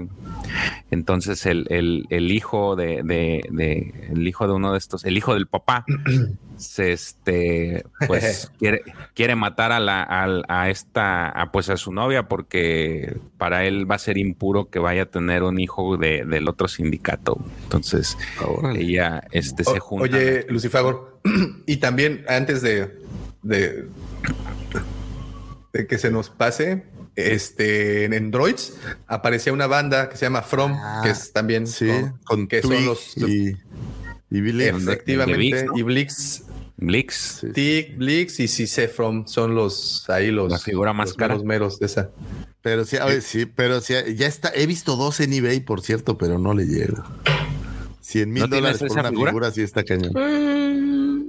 Entonces 0.90 1.46
el, 1.46 1.66
el, 1.70 2.06
el 2.10 2.30
hijo 2.30 2.76
de, 2.76 3.02
de, 3.02 3.42
de- 3.50 4.08
el 4.12 4.28
hijo 4.28 4.46
de 4.46 4.52
uno 4.52 4.72
de 4.72 4.78
estos, 4.78 5.04
el 5.04 5.16
hijo 5.16 5.34
del 5.34 5.46
papá, 5.46 5.84
este 6.78 7.84
pues 8.06 8.50
quiere, 8.58 8.82
quiere 9.14 9.34
matar 9.36 9.72
a 9.72 9.80
la 9.80 10.02
al- 10.02 10.44
a, 10.48 10.70
esta 10.70 11.28
a, 11.28 11.52
pues 11.52 11.68
a 11.70 11.76
su 11.76 11.92
novia 11.92 12.28
porque 12.28 13.16
para 13.38 13.64
él 13.64 13.90
va 13.90 13.96
a 13.96 13.98
ser 13.98 14.18
impuro 14.18 14.70
que 14.70 14.78
vaya 14.78 15.02
a 15.02 15.06
tener 15.06 15.42
un 15.42 15.58
hijo 15.60 15.96
de, 15.96 16.24
del 16.24 16.48
otro 16.48 16.68
sindicato. 16.68 17.38
Entonces 17.64 18.16
ella 18.76 19.22
este 19.32 19.64
se 19.64 19.78
junta. 19.80 20.04
Oye, 20.04 20.46
Lucifagor, 20.48 21.20
y 21.66 21.76
también 21.78 22.24
antes 22.28 22.62
de, 22.62 22.98
de, 23.42 23.86
de 25.72 25.86
que 25.86 25.98
se 25.98 26.10
nos 26.10 26.30
pase, 26.30 26.84
este, 27.16 28.04
en 28.04 28.14
Androids 28.14 28.76
aparecía 29.06 29.52
una 29.52 29.66
banda 29.66 30.08
que 30.08 30.16
se 30.16 30.26
llama 30.26 30.42
From, 30.42 30.76
que 31.02 31.10
es 31.10 31.32
también 31.32 31.66
Sí, 31.66 31.86
con, 31.88 32.18
con 32.24 32.46
que 32.48 32.60
Twig 32.60 32.78
son 32.78 32.86
los 32.86 33.16
y, 33.16 33.56
y 34.30 34.60
efectivamente 34.62 35.36
Blix, 35.36 35.64
¿no? 35.66 35.78
y 35.78 35.82
Blix, 35.82 36.43
Blix. 36.86 37.44
Tig, 37.54 37.96
Blix 37.96 38.40
y 38.40 38.48
Cise 38.48 38.88
From 38.88 39.26
son 39.26 39.54
los 39.54 40.08
ahí 40.08 40.30
los 40.30 40.50
La 40.50 40.58
figura 40.58 40.92
más 40.92 41.10
los 41.10 41.16
cara. 41.16 41.34
meros 41.34 41.44
meros 41.44 41.78
de 41.78 41.86
esa. 41.86 42.10
Pero 42.62 42.84
sí, 42.84 42.96
a 42.96 43.04
ver, 43.04 43.20
sí, 43.22 43.46
pero 43.46 43.80
sí, 43.80 43.94
ya 44.16 44.26
está. 44.26 44.50
He 44.54 44.66
visto 44.66 44.96
dos 44.96 45.20
en 45.20 45.32
eBay, 45.32 45.60
por 45.60 45.82
cierto, 45.82 46.16
pero 46.16 46.38
no 46.38 46.54
le 46.54 46.64
llego. 46.66 47.02
100 48.00 48.32
mil 48.32 48.42
¿No 48.42 48.48
tienes 48.48 48.60
dólares 48.62 48.78
por 48.78 48.86
esa 48.88 49.00
una 49.00 49.08
figura? 49.10 49.30
figura? 49.30 49.50
sí 49.50 49.62
está 49.62 49.82
cañón. 49.84 50.12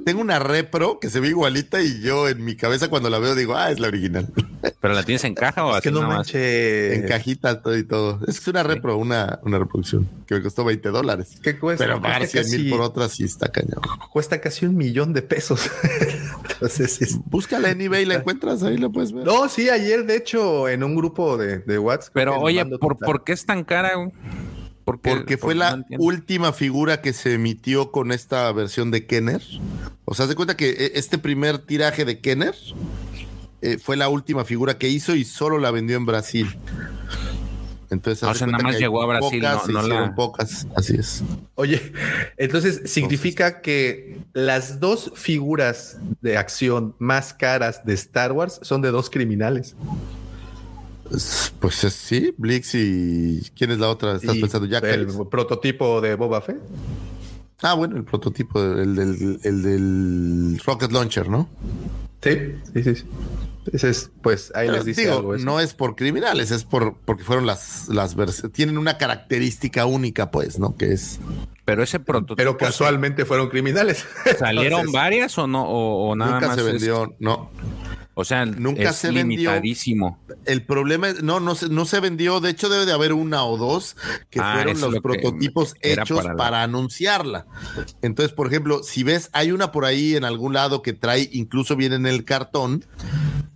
Tengo 0.05 0.21
una 0.21 0.37
repro 0.39 0.99
que 0.99 1.09
se 1.09 1.19
ve 1.19 1.29
igualita 1.29 1.81
y 1.81 1.99
yo 2.01 2.29
en 2.29 2.45
mi 2.45 2.55
cabeza 2.55 2.87
cuando 2.89 3.09
la 3.09 3.17
veo 3.19 3.33
digo, 3.35 3.55
ah, 3.57 3.71
es 3.71 3.79
la 3.79 3.87
original. 3.87 4.31
¿Pero 4.79 4.93
la 4.93 5.01
tienes 5.03 5.23
en 5.23 5.33
caja 5.33 5.65
o 5.65 5.71
Es 5.71 5.77
así 5.77 5.83
que 5.83 5.91
no 5.91 6.03
manches. 6.03 6.93
en 6.93 7.07
cajita 7.07 7.61
todo 7.61 7.75
y 7.75 7.83
todo. 7.83 8.19
Es 8.27 8.47
una 8.47 8.61
repro, 8.63 8.97
una, 8.97 9.39
una 9.43 9.57
reproducción 9.59 10.07
que 10.27 10.35
me 10.35 10.41
costó 10.43 10.63
20 10.63 10.89
dólares. 10.89 11.39
¿Qué 11.41 11.57
cuesta? 11.57 11.83
Pero 11.85 11.99
pagar 12.01 12.19
Cuesta 12.19 12.43
100 12.43 12.61
mil 12.61 12.69
por 12.71 12.81
otra 12.81 13.09
sí 13.09 13.23
está 13.23 13.51
cañón. 13.51 13.81
Cuesta 14.13 14.39
casi 14.39 14.65
un 14.67 14.77
millón 14.77 15.11
de 15.13 15.23
pesos. 15.23 15.69
Entonces, 16.53 17.01
es- 17.01 17.17
Búscala 17.25 17.71
en 17.71 17.81
eBay, 17.81 18.05
la 18.05 18.15
encuentras, 18.15 18.61
ahí 18.63 18.77
la 18.77 18.89
puedes 18.89 19.11
ver. 19.11 19.25
No, 19.25 19.49
sí, 19.49 19.69
ayer, 19.69 20.05
de 20.05 20.15
hecho, 20.17 20.69
en 20.69 20.83
un 20.83 20.95
grupo 20.95 21.35
de, 21.37 21.59
de 21.59 21.79
WhatsApp. 21.79 22.13
Pero 22.13 22.37
oye, 22.39 22.63
¿por. 22.79 22.97
¿por 22.97 23.23
qué 23.23 23.33
es 23.33 23.45
tan 23.45 23.63
cara? 23.63 23.91
Porque 24.85 25.37
por 25.37 25.47
fue 25.47 25.55
la 25.55 25.77
no 25.77 25.85
última 25.97 26.53
figura 26.53 27.01
que 27.01 27.11
se 27.11 27.33
emitió 27.33 27.91
con 27.91 28.11
esta 28.11 28.51
versión 28.51 28.91
de 28.91 29.05
Kenner. 29.05 29.41
O 30.05 30.13
sea, 30.13 30.27
de 30.27 30.35
cuenta 30.35 30.55
que 30.55 30.69
eh, 30.69 30.91
este 30.95 31.17
primer 31.17 31.57
tiraje 31.57 32.05
de 32.05 32.19
Kenner 32.19 32.55
eh, 33.61 33.77
fue 33.79 33.97
la 33.97 34.09
última 34.09 34.45
figura 34.45 34.77
que 34.77 34.87
hizo 34.89 35.15
y 35.15 35.25
solo 35.25 35.57
la 35.57 35.71
vendió 35.71 35.97
en 35.97 36.05
Brasil. 36.05 36.55
Entonces, 37.91 38.23
O 38.23 38.33
sea, 38.33 38.47
nada 38.47 38.63
más 38.63 38.79
llegó 38.79 39.01
a 39.01 39.05
Brasil, 39.05 39.41
pocas, 39.41 39.55
no- 39.55 39.65
se 39.65 39.71
no 39.71 39.81
la- 39.81 39.87
hicieron 39.87 40.15
pocas. 40.15 40.67
Así 40.75 40.95
es. 40.95 41.23
Oye, 41.53 41.93
entonces 42.37 42.81
significa 42.85 43.61
que 43.61 44.17
las 44.33 44.79
dos 44.79 45.11
figuras 45.15 45.97
de 46.21 46.37
acción 46.37 46.95
más 46.99 47.33
caras 47.33 47.85
de 47.85 47.93
Star 47.93 48.31
Wars 48.31 48.59
son 48.63 48.81
de 48.81 48.89
dos 48.91 49.09
criminales. 49.09 49.75
Pues 51.59 51.83
es- 51.83 51.93
sí, 51.93 52.33
Blix 52.37 52.73
y 52.75 53.41
¿quién 53.55 53.71
es 53.71 53.79
la 53.79 53.89
otra? 53.89 54.15
¿Estás 54.15 54.35
Y 54.35 54.39
pensando 54.41 54.67
Jack 54.67 54.83
el 54.85 55.01
Harris? 55.01 55.15
prototipo 55.29 56.01
de 56.01 56.15
Boba 56.15 56.41
Fett. 56.41 56.59
Ah, 57.61 57.73
bueno, 57.73 57.95
el 57.97 58.03
prototipo, 58.03 58.61
el 58.61 58.95
del, 58.95 59.39
el 59.43 59.61
del 59.63 60.61
Rocket 60.65 60.91
Launcher, 60.91 61.29
¿no? 61.29 61.47
Sí, 62.21 62.31
sí, 62.73 62.83
sí. 62.83 62.95
sí. 62.95 63.03
Ese 63.71 63.89
es, 63.89 64.11
pues 64.21 64.51
ahí 64.53 64.67
Pero 64.67 64.77
les 64.77 64.85
dice 64.85 65.01
digo, 65.01 65.13
algo. 65.17 65.35
eso. 65.35 65.43
no 65.45 65.59
es 65.59 65.73
por 65.73 65.95
criminales, 65.95 66.51
es 66.51 66.63
por 66.65 66.97
porque 67.03 67.23
fueron 67.23 67.47
las 67.47 67.87
las 67.89 68.15
tienen 68.51 68.77
una 68.77 68.99
característica 68.99 69.87
única, 69.87 70.29
pues, 70.29 70.59
¿no? 70.59 70.75
Que 70.75 70.93
es 70.93 71.19
Pero 71.65 71.81
ese 71.81 71.99
prototipo. 71.99 72.35
Pero 72.35 72.57
casualmente 72.57 73.25
fueron 73.25 73.49
criminales. 73.49 74.05
¿Salieron 74.37 74.81
Entonces, 74.81 74.93
varias 74.93 75.37
o 75.39 75.47
no? 75.47 75.63
O, 75.67 76.09
o 76.11 76.15
nada 76.15 76.33
nunca 76.33 76.47
más 76.47 76.55
se 76.57 76.61
es- 76.61 76.67
vendió, 76.67 77.15
no. 77.19 77.49
O 78.17 78.23
sea, 78.25 78.45
nunca 78.45 78.89
es 78.89 78.95
se 78.95 79.11
vendió. 79.11 79.51
limitadísimo. 79.51 80.17
El 80.45 80.63
problema 80.63 81.09
es, 81.09 81.21
no, 81.21 81.39
no 81.39 81.53
se, 81.53 81.69
no 81.69 81.85
se 81.85 81.99
vendió. 81.99 82.39
De 82.39 82.49
hecho, 82.49 82.69
debe 82.69 82.85
de 82.85 82.93
haber 82.93 83.13
una 83.13 83.43
o 83.45 83.57
dos 83.57 83.95
que 84.29 84.39
Ah, 84.41 84.53
fueron 84.55 84.79
los 84.81 84.93
lo 84.93 85.01
prototipos 85.01 85.75
hechos 85.81 86.17
para 86.23 86.35
para, 86.35 86.51
la- 86.57 86.63
anunciarla. 86.63 87.45
Entonces, 88.01 88.33
por 88.33 88.47
ejemplo, 88.47 88.81
si 88.83 89.03
ves, 89.03 89.29
hay 89.33 89.51
una 89.51 89.71
por 89.71 89.85
ahí 89.85 90.15
en 90.15 90.23
algún 90.23 90.53
lado 90.53 90.81
que 90.81 90.93
trae, 90.93 91.29
incluso 91.33 91.75
viene 91.75 91.95
en 91.95 92.05
el 92.07 92.23
cartón, 92.25 92.85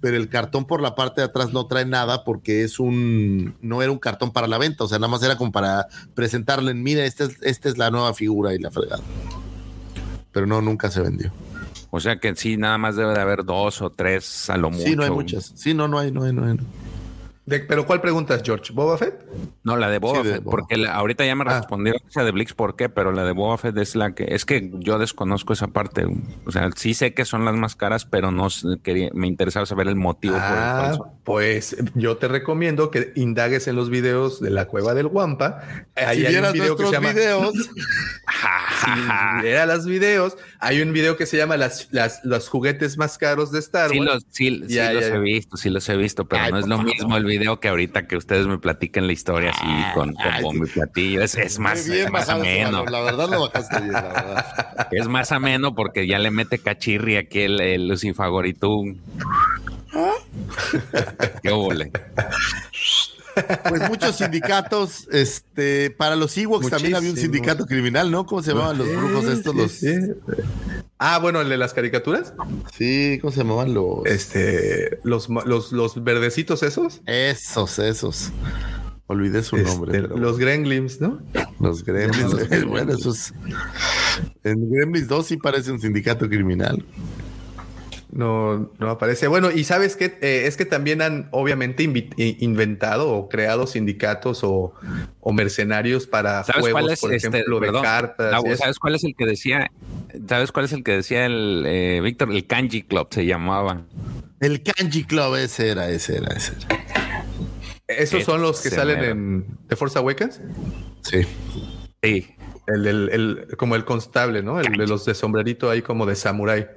pero 0.02 0.16
el 0.18 0.30
cartón 0.30 0.66
por 0.66 0.82
la 0.82 0.94
parte 0.96 1.22
de 1.22 1.26
atrás 1.28 1.52
no 1.54 1.66
trae 1.68 1.86
nada 1.86 2.24
porque 2.24 2.64
es 2.64 2.80
un, 2.80 3.56
no 3.62 3.82
era 3.82 3.92
un 3.92 4.00
cartón 4.00 4.32
para 4.32 4.48
la 4.48 4.58
venta, 4.58 4.84
o 4.84 4.88
sea, 4.88 4.98
nada 5.00 5.10
más 5.12 5.24
era 5.24 5.38
como 5.38 5.52
para 5.52 5.88
presentarle, 6.16 6.74
mira, 6.74 7.06
esta 7.06 7.24
es, 7.26 7.38
esta 7.42 7.70
es 7.70 7.78
la 7.78 7.92
nueva 7.92 8.14
figura 8.14 8.54
y 8.54 8.60
la 8.60 8.72
fregada. 8.72 9.04
Pero 10.32 10.46
no, 10.46 10.62
nunca 10.62 10.92
se 10.92 11.02
vendió. 11.02 11.32
O 11.92 12.00
sea 12.00 12.18
que 12.18 12.36
sí, 12.36 12.58
nada 12.58 12.78
más 12.78 12.96
debe 12.96 13.14
de 13.14 13.20
haber 13.20 13.44
dos 13.44 13.82
o 13.82 13.90
tres 13.90 14.50
a 14.50 14.58
lo 14.58 14.70
mucho. 14.70 14.84
Sí, 14.84 14.96
no 14.96 15.04
hay 15.04 15.10
muchas. 15.10 15.52
Sí, 15.56 15.74
no, 15.74 15.88
no 15.88 15.98
hay, 15.98 16.12
no 16.12 16.24
hay, 16.24 16.34
no 16.34 16.46
hay. 16.46 16.58
De- 17.50 17.60
pero 17.62 17.86
¿cuál 17.86 18.00
preguntas, 18.02 18.42
George? 18.46 18.72
¿Boba 18.74 18.98
Fett? 18.98 19.26
No, 19.64 19.76
la 19.78 19.90
de 19.90 19.98
Boba 20.00 20.22
Sí, 20.22 20.28
de 20.28 20.34
Fett, 20.36 20.44
Boba. 20.44 20.52
porque 20.52 20.78
la- 20.78 20.94
ahorita 20.94 21.26
ya 21.26 21.36
me 21.36 21.44
Ah. 21.48 21.58
respondieron 21.60 22.02
esa 22.08 22.24
de 22.24 22.32
Blix 22.32 22.54
por 22.54 22.76
qué, 22.76 22.90
pero 22.90 23.12
la 23.12 23.24
de 23.26 23.32
Boba 23.32 23.58
Fett 23.58 23.78
es 23.78 23.96
la 23.96 24.14
que 24.14 24.26
es 24.30 24.46
que 24.46 24.70
yo 24.76 24.98
desconozco 25.00 25.54
esa 25.54 25.68
parte. 25.68 26.06
O 26.46 26.52
sea, 26.52 26.70
sí 26.76 26.94
sé 26.94 27.14
que 27.14 27.26
son 27.26 27.46
las 27.46 27.56
más 27.56 27.76
caras, 27.76 28.06
pero 28.06 28.32
no 28.32 28.48
quería, 28.84 29.10
me 29.14 29.28
interesaba 29.28 29.66
saber 29.66 29.88
el 29.88 29.96
motivo 29.96 30.36
por 30.36 30.44
el 30.44 30.48
Ah, 30.50 30.78
cual 30.80 30.96
son. 30.96 31.08
pues 31.24 31.76
yo 31.96 32.18
te 32.18 32.28
recomiendo 32.28 32.92
que 32.92 33.12
indagues 33.16 33.68
en 33.68 33.76
los 33.76 33.90
videos 33.90 34.40
de 34.40 34.50
la 34.52 34.66
cueva 34.68 34.94
del 34.94 35.08
Guampa. 35.08 35.62
Ahí 35.96 36.20
si 36.20 36.26
hay 36.26 36.36
un 36.36 36.42
vieras 36.42 36.54
video 36.54 36.76
que 36.76 36.84
se 36.86 36.92
nuestros 36.92 36.92
llama 36.92 37.14
videos, 37.14 37.54
Si 38.84 39.66
los 39.68 39.86
videos, 39.86 40.38
hay 40.60 40.82
un 40.82 40.94
video 40.94 41.18
que 41.18 41.26
se 41.26 41.38
llama 41.38 41.58
las, 41.58 41.90
las, 41.92 42.24
los 42.24 42.48
juguetes 42.48 42.98
más 42.98 43.18
caros 43.18 43.52
de 43.52 43.60
Star 43.60 43.90
Sí, 43.92 44.00
Wars. 44.00 44.14
los, 44.14 44.24
sí, 44.30 44.62
sí 44.68 44.74
Ya, 44.74 44.94
los 44.94 45.08
ya, 45.08 45.16
he 45.16 45.20
visto, 45.20 45.58
sí 45.58 45.70
los 45.70 45.88
he 45.90 45.98
visto, 45.98 46.26
pero 46.26 46.44
Ay, 46.44 46.52
no 46.52 46.60
es 46.60 46.68
lo 46.68 46.78
mismo 46.82 47.18
el 47.18 47.26
video 47.26 47.39
que 47.60 47.68
ahorita 47.68 48.08
que 48.08 48.18
ustedes 48.18 48.48
me 48.48 48.58
platiquen 48.58 49.08
la 49.08 49.14
historia 49.14 49.52
así 49.52 49.66
con, 49.94 50.14
con 50.14 50.32
ay, 50.32 50.44
bombo 50.44 50.66
y 50.66 50.70
platillo. 50.70 51.24
Es, 51.24 51.36
es 51.36 51.60
más, 51.60 51.88
bien 51.88 52.06
es 52.06 52.12
más 52.12 52.30
ameno. 52.30 52.86
La 52.86 53.02
verdad 53.02 53.30
lo 53.30 53.42
bajaste 53.42 53.80
bien, 53.80 53.94
la 53.94 54.02
verdad. 54.02 54.88
Es 54.92 55.08
más 55.08 55.32
ameno 55.32 55.76
porque 55.76 56.08
ya 56.08 56.18
le 56.20 56.32
mete 56.32 56.58
cachirri 56.60 57.18
aquí 57.18 57.42
el, 57.42 57.62
el 57.62 58.00
tú. 58.60 58.98
Qué 61.44 61.52
ole. 61.52 61.92
Pues 63.68 63.90
muchos 63.90 64.18
sindicatos, 64.18 65.08
este, 65.12 65.90
para 65.92 66.16
los 66.16 66.38
Ewoks 66.38 66.70
también 66.70 66.96
había 66.96 67.12
un 67.12 67.18
sindicato 67.18 67.66
criminal, 67.66 68.12
¿no? 68.12 68.26
¿Cómo 68.26 68.42
se 68.42 68.52
llamaban 68.54 68.78
los 68.78 68.88
brujos 68.88 69.26
estos? 69.26 69.56
Los, 69.56 69.72
sí. 69.74 69.94
Ah, 70.98 71.20
bueno, 71.20 71.42
el 71.42 71.50
de 71.50 71.58
las 71.58 71.74
caricaturas. 71.74 72.34
sí, 72.78 73.18
¿cómo 73.22 73.32
se 73.32 73.40
llamaban 73.40 73.74
los? 73.74 74.06
Este, 74.06 75.00
los, 75.04 75.30
los, 75.46 75.72
los 75.72 76.04
verdecitos 76.04 76.64
esos. 76.64 77.02
Esos, 77.06 77.80
esos. 77.80 78.32
Olvidé 79.08 79.42
su 79.44 79.58
nombre. 79.58 79.96
Este, 79.98 80.08
pero- 80.10 80.20
los 80.20 80.38
Gremlins, 80.38 81.02
¿no? 81.02 81.20
los 81.60 81.84
Gremlins. 81.84 82.32
Los 82.34 82.36
Gremlins. 82.50 82.70
bueno, 82.70 82.94
esos. 82.94 83.34
En 84.44 84.70
Gremlins 84.70 85.08
2 85.08 85.26
sí 85.26 85.38
parece 85.38 85.72
un 85.72 85.80
sindicato 85.80 86.28
criminal. 86.30 86.84
No, 88.12 88.72
no 88.80 88.90
aparece. 88.90 89.28
Bueno, 89.28 89.52
y 89.52 89.64
sabes 89.64 89.96
que 89.96 90.18
es 90.22 90.58
que 90.58 90.66
también 90.66 91.02
han 91.02 91.30
obviamente 91.32 91.84
inventado 92.18 93.12
o 93.12 93.30
creado 93.30 93.68
sindicatos 93.68 94.44
o, 94.44 94.74
o 95.20 95.34
mercenarios 95.34 96.08
para 96.08 96.44
juegos, 96.44 97.00
por 97.00 97.14
este, 97.14 97.28
ejemplo, 97.28 97.60
de 97.60 97.72
cartas. 97.72 98.44
¿Sabes 98.58 98.80
cuál 98.80 98.96
es 98.96 99.04
el 99.04 99.16
que 99.16 99.26
decía? 99.26 99.72
¿Sabes 100.28 100.52
cuál 100.52 100.66
es 100.66 100.74
el 100.74 100.84
que 100.84 100.94
decía 100.94 101.26
el 101.26 101.64
eh, 101.68 102.02
Víctor? 102.04 102.32
El 102.32 102.48
Kanji 102.48 102.84
Club 102.84 103.08
se 103.12 103.26
llamaba. 103.26 103.84
El 104.40 104.64
Kanji 104.64 105.04
Club, 105.04 105.36
ese 105.36 105.70
era, 105.70 105.90
ese 105.90 106.18
era, 106.18 106.36
ese 106.36 106.54
era. 106.54 107.26
¿Esos 107.88 108.24
son 108.24 108.42
los 108.42 108.62
que 108.62 108.70
salen 108.70 109.04
en 109.04 109.46
The 109.68 109.76
Force 109.76 109.98
Awakens? 109.98 110.42
Sí. 111.02 111.26
Sí. 112.04 112.36
El, 112.68 112.86
el, 112.86 113.10
el, 113.10 113.58
como 113.58 113.76
el 113.76 113.84
constable, 113.84 114.44
¿no? 114.44 114.60
El 114.60 114.74
de 114.74 114.86
los 114.86 115.06
de 115.06 115.16
sombrerito 115.16 115.70
ahí 115.72 115.82
como 115.82 116.06
de 116.06 116.16
samurai. 116.16 116.68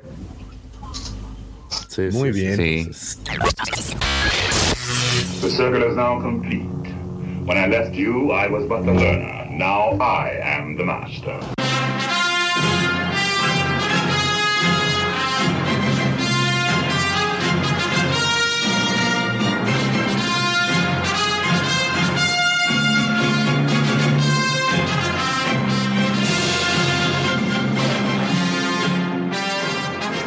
Sí, 1.95 2.09
Muy 2.11 2.33
bien. 2.33 2.57
Sí. 2.57 2.89
The 5.43 5.51
circle 5.51 5.83
is 5.83 5.95
now 5.95 6.19
complete. 6.23 6.65
When 7.45 7.59
I 7.59 7.67
left 7.67 7.95
you, 7.95 8.31
I 8.33 8.49
was 8.49 8.67
but 8.67 8.87
the 8.87 8.93
learner. 8.95 9.47
Now 9.51 9.99
I 10.01 10.41
am 10.43 10.79
the 10.79 10.85
master. 10.85 11.39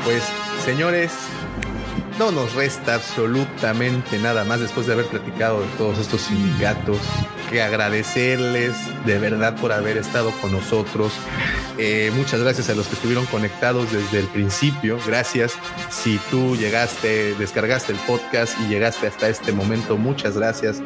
Pues, 0.03 0.21
señores, 0.63 1.11
no 2.17 2.31
nos 2.31 2.53
resta 2.53 2.95
absolutamente 2.95 4.17
nada 4.19 4.43
más 4.43 4.59
después 4.59 4.87
de 4.87 4.93
haber 4.93 5.05
platicado 5.07 5.61
de 5.61 5.67
todos 5.77 5.99
estos 5.99 6.21
sindicatos 6.21 6.97
que 7.49 7.61
agradecerles 7.61 8.73
de 9.05 9.19
verdad 9.19 9.55
por 9.57 9.71
haber 9.71 9.97
estado 9.97 10.31
con 10.41 10.51
nosotros. 10.51 11.13
Eh, 11.77 12.11
muchas 12.15 12.41
gracias 12.41 12.69
a 12.69 12.75
los 12.75 12.87
que 12.87 12.95
estuvieron 12.95 13.25
conectados 13.25 13.91
desde 13.91 14.19
el 14.19 14.27
principio. 14.27 14.97
Gracias. 15.05 15.53
Si 15.89 16.19
tú 16.31 16.55
llegaste, 16.55 17.35
descargaste 17.35 17.91
el 17.91 17.99
podcast 17.99 18.57
y 18.61 18.67
llegaste 18.67 19.07
hasta 19.07 19.29
este 19.29 19.51
momento, 19.51 19.97
muchas 19.97 20.37
gracias 20.37 20.81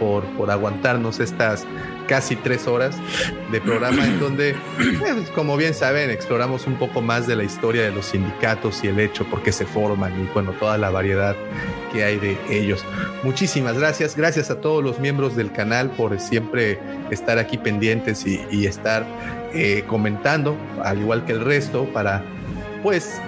por, 0.00 0.24
por 0.36 0.50
aguantarnos 0.50 1.20
estas 1.20 1.64
casi 2.08 2.34
tres 2.34 2.66
horas 2.66 2.96
de 3.52 3.60
programa 3.60 4.04
en 4.04 4.18
donde, 4.18 4.56
pues, 4.98 5.30
como 5.30 5.56
bien 5.56 5.74
saben, 5.74 6.10
exploramos 6.10 6.66
un 6.66 6.74
poco 6.74 7.00
más 7.00 7.28
de 7.28 7.36
la 7.36 7.44
historia 7.44 7.82
de 7.82 7.92
los 7.92 8.06
sindicatos 8.06 8.82
y 8.82 8.88
el 8.88 8.98
hecho 8.98 9.24
por 9.26 9.44
qué 9.44 9.52
se 9.52 9.64
forman 9.64 10.20
y 10.20 10.28
bueno, 10.34 10.50
toda 10.58 10.76
la 10.76 10.90
variedad 10.90 11.36
que 11.92 12.02
hay 12.02 12.18
de 12.18 12.36
ellos. 12.50 12.84
Muchísimas 13.22 13.78
gracias. 13.78 14.16
Gracias 14.16 14.50
a 14.50 14.60
todos 14.60 14.82
los 14.82 14.98
miembros 14.98 15.36
del 15.36 15.52
canal 15.52 15.90
por 15.90 16.18
siempre 16.18 16.78
estar 17.10 17.38
aquí 17.38 17.58
pendientes 17.58 18.26
y, 18.26 18.66
estar 18.66 19.06
eh, 19.54 19.84
comentando, 19.86 20.56
al 20.82 21.00
igual 21.00 21.24
que 21.24 21.32
el 21.32 21.44
resto, 21.44 21.84
para 21.92 22.24
pues 22.82 23.20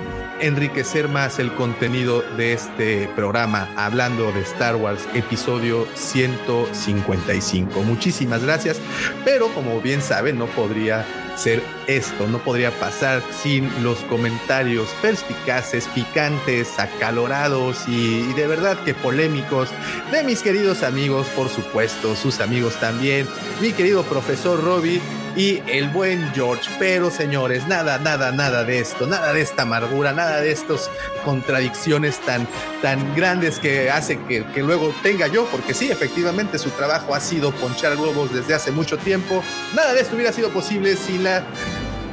enriquecer 0.43 1.09
más 1.09 1.39
el 1.39 1.53
contenido 1.55 2.23
de 2.37 2.53
este 2.53 3.09
programa 3.15 3.69
hablando 3.77 4.33
de 4.33 4.41
Star 4.41 4.77
Wars 4.77 5.09
episodio 5.15 5.87
155. 5.95 7.83
Muchísimas 7.83 8.43
gracias, 8.43 8.79
pero 9.25 9.49
como 9.55 9.81
bien 9.81 10.03
saben, 10.03 10.39
no 10.39 10.47
podría 10.47 11.07
ser 11.37 11.63
esto, 11.87 12.27
no 12.27 12.39
podría 12.39 12.71
pasar 12.73 13.23
sin 13.43 13.71
los 13.83 13.99
comentarios 14.01 14.89
perspicaces, 15.01 15.87
picantes, 15.95 16.79
acalorados 16.79 17.89
y, 17.89 18.33
de 18.35 18.47
verdad 18.47 18.79
que 18.85 18.95
polémicos 18.95 19.71
de 20.11 20.25
mis 20.25 20.43
queridos 20.43 20.83
amigos, 20.83 21.27
por 21.29 21.49
supuesto, 21.49 22.17
sus 22.17 22.41
amigos 22.41 22.75
también, 22.81 23.27
mi 23.61 23.73
querido 23.73 24.03
profesor 24.03 24.63
Robbie 24.63 25.01
y 25.37 25.63
el 25.69 25.89
buen 25.89 26.33
George. 26.35 26.69
Pero 26.79 27.11
señores, 27.11 27.67
nada, 27.69 27.99
nada, 27.99 28.33
nada 28.33 28.65
de 28.65 28.79
esto, 28.79 29.07
nada 29.07 29.33
de 29.33 29.41
esta 29.41 29.63
amargura, 29.63 30.13
nada 30.13 30.41
de 30.41 30.53
estas 30.53 30.91
contradicciones 31.25 32.19
tan, 32.21 32.47
tan 32.81 33.15
grandes 33.15 33.59
que 33.59 33.91
hace 33.91 34.19
que, 34.25 34.45
que 34.53 34.63
luego 34.63 34.95
tenga 35.03 35.27
yo, 35.27 35.47
porque 35.47 35.75
sí, 35.75 35.91
efectivamente 35.91 36.59
su 36.59 36.71
trabajo 36.71 37.15
ha 37.15 37.21
sido 37.21 37.53
ponchar 37.53 37.97
globos 37.97 38.33
desde 38.33 38.55
hace 38.55 38.71
mucho 38.71 38.99
tiempo. 38.99 39.43
Nada 39.75 39.95
de 39.95 40.01
esto 40.01 40.15
hubiera 40.15 40.33
sido 40.33 40.51
posible 40.51 40.97
sin 40.97 41.25
la 41.25 41.45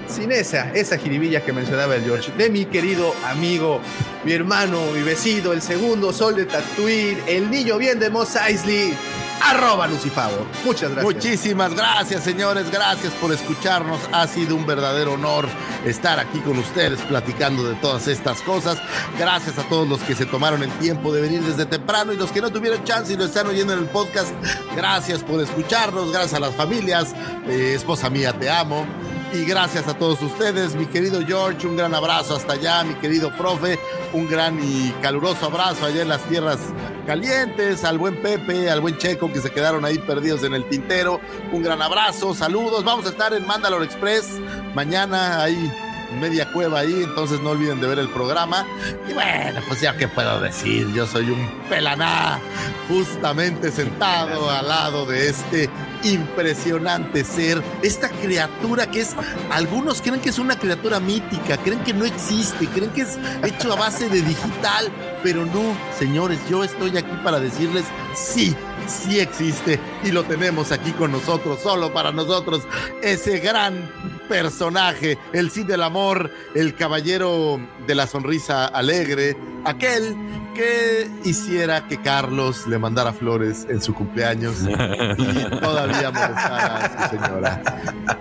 sin 0.10 0.32
esa, 0.32 0.72
esa 0.72 0.98
jiribilla 0.98 1.44
que 1.46 1.54
mencionaba 1.54 1.96
el 1.96 2.04
George, 2.04 2.32
de 2.38 2.50
mi 2.50 2.66
querido 2.66 3.14
amigo, 3.26 3.80
mi 4.26 4.34
hermano, 4.34 4.82
mi 4.94 5.04
vecino, 5.04 5.54
el 5.54 5.62
segundo 5.62 6.12
sol 6.12 6.36
de 6.36 6.46
Tatooine, 6.46 7.22
el 7.28 7.50
niño 7.52 7.78
bien 7.78 8.00
de 8.00 8.10
Moss 8.10 8.36
Eisley, 8.36 8.94
arroba 9.42 9.88
Lucifavo. 9.88 10.46
Muchas 10.66 10.92
gracias. 10.92 11.04
Muchísimas 11.04 11.74
gracias, 11.74 12.24
señores. 12.24 12.70
Gracias 12.72 13.14
por 13.14 13.32
escucharnos. 13.32 14.00
Ha 14.12 14.28
sido 14.28 14.56
un 14.56 14.66
verdadero 14.66 15.14
honor 15.14 15.48
estar 15.86 16.20
aquí 16.20 16.40
con 16.40 16.58
ustedes 16.58 17.00
platicando 17.02 17.64
de 17.68 17.76
todas 17.76 18.08
estas 18.08 18.42
cosas. 18.42 18.78
Gracias 19.18 19.58
a 19.58 19.64
todos 19.64 19.88
los 19.88 20.02
que 20.02 20.16
se 20.16 20.26
tomaron 20.26 20.64
el 20.64 20.72
tiempo 20.80 21.14
de 21.14 21.22
venir 21.22 21.42
desde 21.42 21.66
temprano 21.66 22.14
y 22.14 22.18
los 22.18 22.32
que 22.32 22.42
no 22.42 22.52
tuvieron 22.52 22.84
chance 22.84 23.14
y 23.14 23.18
lo 23.18 23.26
están 23.26 23.48
oyendo 23.48 23.74
en 23.74 23.80
el 23.80 23.86
podcast. 23.86 24.30
Gracias 24.76 25.24
por 25.24 25.42
escucharnos. 25.42 26.12
Gracias 26.12 26.34
a 26.34 26.40
las 26.40 26.56
familias. 26.56 27.14
Eh, 27.48 27.74
esposa 27.76 28.10
mía, 28.10 28.34
te 28.34 28.50
amo. 28.50 28.86
Y 29.32 29.46
gracias 29.46 29.88
a 29.88 29.94
todos 29.94 30.22
ustedes, 30.24 30.74
mi 30.74 30.88
querido 30.88 31.22
George, 31.26 31.68
un 31.68 31.78
gran 31.78 31.94
abrazo 31.94 32.36
hasta 32.36 32.54
allá, 32.54 32.84
mi 32.84 32.96
querido 32.96 33.32
profe, 33.38 33.78
un 34.12 34.28
gran 34.28 34.60
y 34.60 34.92
caluroso 35.04 35.46
abrazo 35.46 35.86
allá 35.86 36.02
en 36.02 36.10
las 36.10 36.24
tierras 36.24 36.58
calientes, 37.06 37.84
al 37.84 38.00
buen 38.00 38.20
Pepe, 38.24 38.72
al 38.72 38.82
buen 38.82 38.98
Checo 38.98 39.32
que 39.32 39.40
se 39.40 39.52
quedaron 39.52 39.86
ahí 39.86 40.00
perdidos 40.00 40.44
en 40.44 40.56
el 40.56 40.68
tintero, 40.68 41.22
un 41.52 41.62
gran 41.62 41.80
abrazo, 41.80 42.34
saludos, 42.34 42.84
vamos 42.84 43.06
a 43.06 43.10
estar 43.10 43.32
en 43.34 43.46
Mandalore 43.46 43.86
Express. 43.86 44.40
Mañana 44.74 45.44
ahí 45.44 45.72
media 46.20 46.52
cueva 46.52 46.80
ahí, 46.80 47.04
entonces 47.04 47.40
no 47.42 47.52
olviden 47.52 47.80
de 47.82 47.88
ver 47.88 48.00
el 48.00 48.10
programa. 48.10 48.66
Y 49.10 49.14
bueno, 49.14 49.62
pues 49.68 49.82
ya 49.82 49.96
que 49.96 50.08
puedo 50.08 50.40
decir, 50.40 50.92
yo 50.94 51.06
soy 51.08 51.30
un 51.30 51.50
pelaná, 51.70 52.40
justamente 52.88 53.72
sentado 53.72 54.50
al 54.50 54.68
lado 54.68 55.06
de 55.06 55.30
este 55.30 55.70
impresionante 56.04 57.24
ser, 57.24 57.62
esta 57.84 58.10
criatura 58.10 58.90
que 58.90 59.02
es, 59.02 59.16
algunos 59.52 60.02
creen 60.02 60.22
que 60.22 60.30
es 60.30 60.40
una 60.40 60.58
criatura 60.58 61.00
mítica, 61.00 61.58
creen 61.58 61.84
que 61.84 61.94
no 61.94 62.06
existe, 62.06 62.68
creen 62.68 62.92
que 62.92 63.02
es 63.02 63.18
hecho 63.44 63.74
a 63.74 63.76
base 63.76 64.10
de 64.10 64.22
digital, 64.22 64.90
pero 65.24 65.46
no, 65.46 65.76
señores, 65.98 66.40
yo 66.50 66.64
estoy 66.64 66.98
aquí 66.98 67.12
para 67.24 67.40
decirles 67.40 67.84
sí, 68.16 68.56
sí 68.88 69.20
existe 69.20 69.80
y 70.04 70.12
lo 70.12 70.24
tenemos 70.24 70.72
aquí 70.72 70.92
con 70.92 71.12
nosotros, 71.12 71.60
solo 71.62 71.94
para 71.94 72.12
nosotros, 72.12 72.64
ese 73.02 73.40
gran 73.40 73.90
personaje, 74.28 75.18
el 75.34 75.50
sí 75.52 75.64
del 75.64 75.84
amor, 75.84 76.32
el 76.56 76.76
caballero 76.76 77.60
de 77.88 77.96
la 77.96 78.08
sonrisa 78.08 78.68
alegre, 78.68 79.36
aquel 79.66 80.16
que 80.56 81.10
hiciera 81.24 81.88
que 81.88 82.02
Carlos 82.02 82.68
le 82.68 82.78
mandara 82.78 83.14
flores 83.14 83.66
en 83.70 83.82
su 83.82 83.94
cumpleaños 83.94 84.58
y 84.62 85.60
todavía 85.60 86.12
molestara 86.12 86.78
a 86.78 87.10
su 87.10 87.18
señora. 87.18 87.62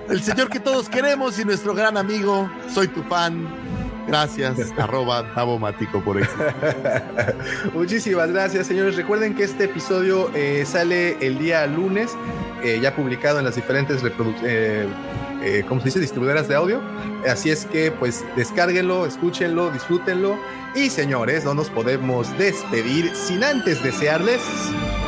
El 0.09 0.23
señor 0.23 0.49
que 0.49 0.61
todos 0.61 0.89
queremos 0.89 1.39
y 1.39 1.45
nuestro 1.45 1.75
gran 1.75 1.97
amigo, 1.97 2.51
soy 2.73 2.89
tu 2.89 3.03
fan, 3.03 3.47
Gracias, 4.09 4.59
arroba 4.79 5.35
Tabomático 5.35 6.03
por 6.03 6.21
eso. 6.21 6.33
Muchísimas 7.75 8.31
gracias, 8.31 8.67
señores. 8.67 8.97
Recuerden 8.97 9.35
que 9.35 9.45
este 9.45 9.65
episodio 9.65 10.31
eh, 10.35 10.65
sale 10.67 11.19
el 11.25 11.39
día 11.39 11.67
lunes, 11.67 12.11
eh, 12.65 12.81
ya 12.83 12.97
publicado 12.97 13.39
en 13.39 13.45
las 13.45 13.55
diferentes 13.55 14.03
reproducciones. 14.03 14.89
Eh, 15.41 15.65
¿cómo 15.69 15.81
se 15.81 15.87
dice? 15.87 16.01
Distribuidoras 16.01 16.49
de 16.49 16.57
audio. 16.57 16.81
Así 17.29 17.51
es 17.51 17.67
que, 17.67 17.93
pues, 17.93 18.25
descárguenlo, 18.35 19.07
escúchenlo, 19.07 19.71
disfrútenlo. 19.71 20.37
Y 20.75 20.91
señores, 20.91 21.45
no 21.45 21.55
nos 21.55 21.71
podemos 21.71 22.37
despedir 22.39 23.15
sin 23.15 23.45
antes 23.45 23.83
desearles 23.83 24.41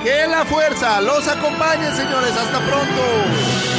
que 0.05 0.27
la 0.29 0.45
fuerza 0.45 1.01
los 1.01 1.27
acompañe, 1.27 1.91
señores. 1.97 2.33
Hasta 2.37 2.59
pronto. 2.61 3.69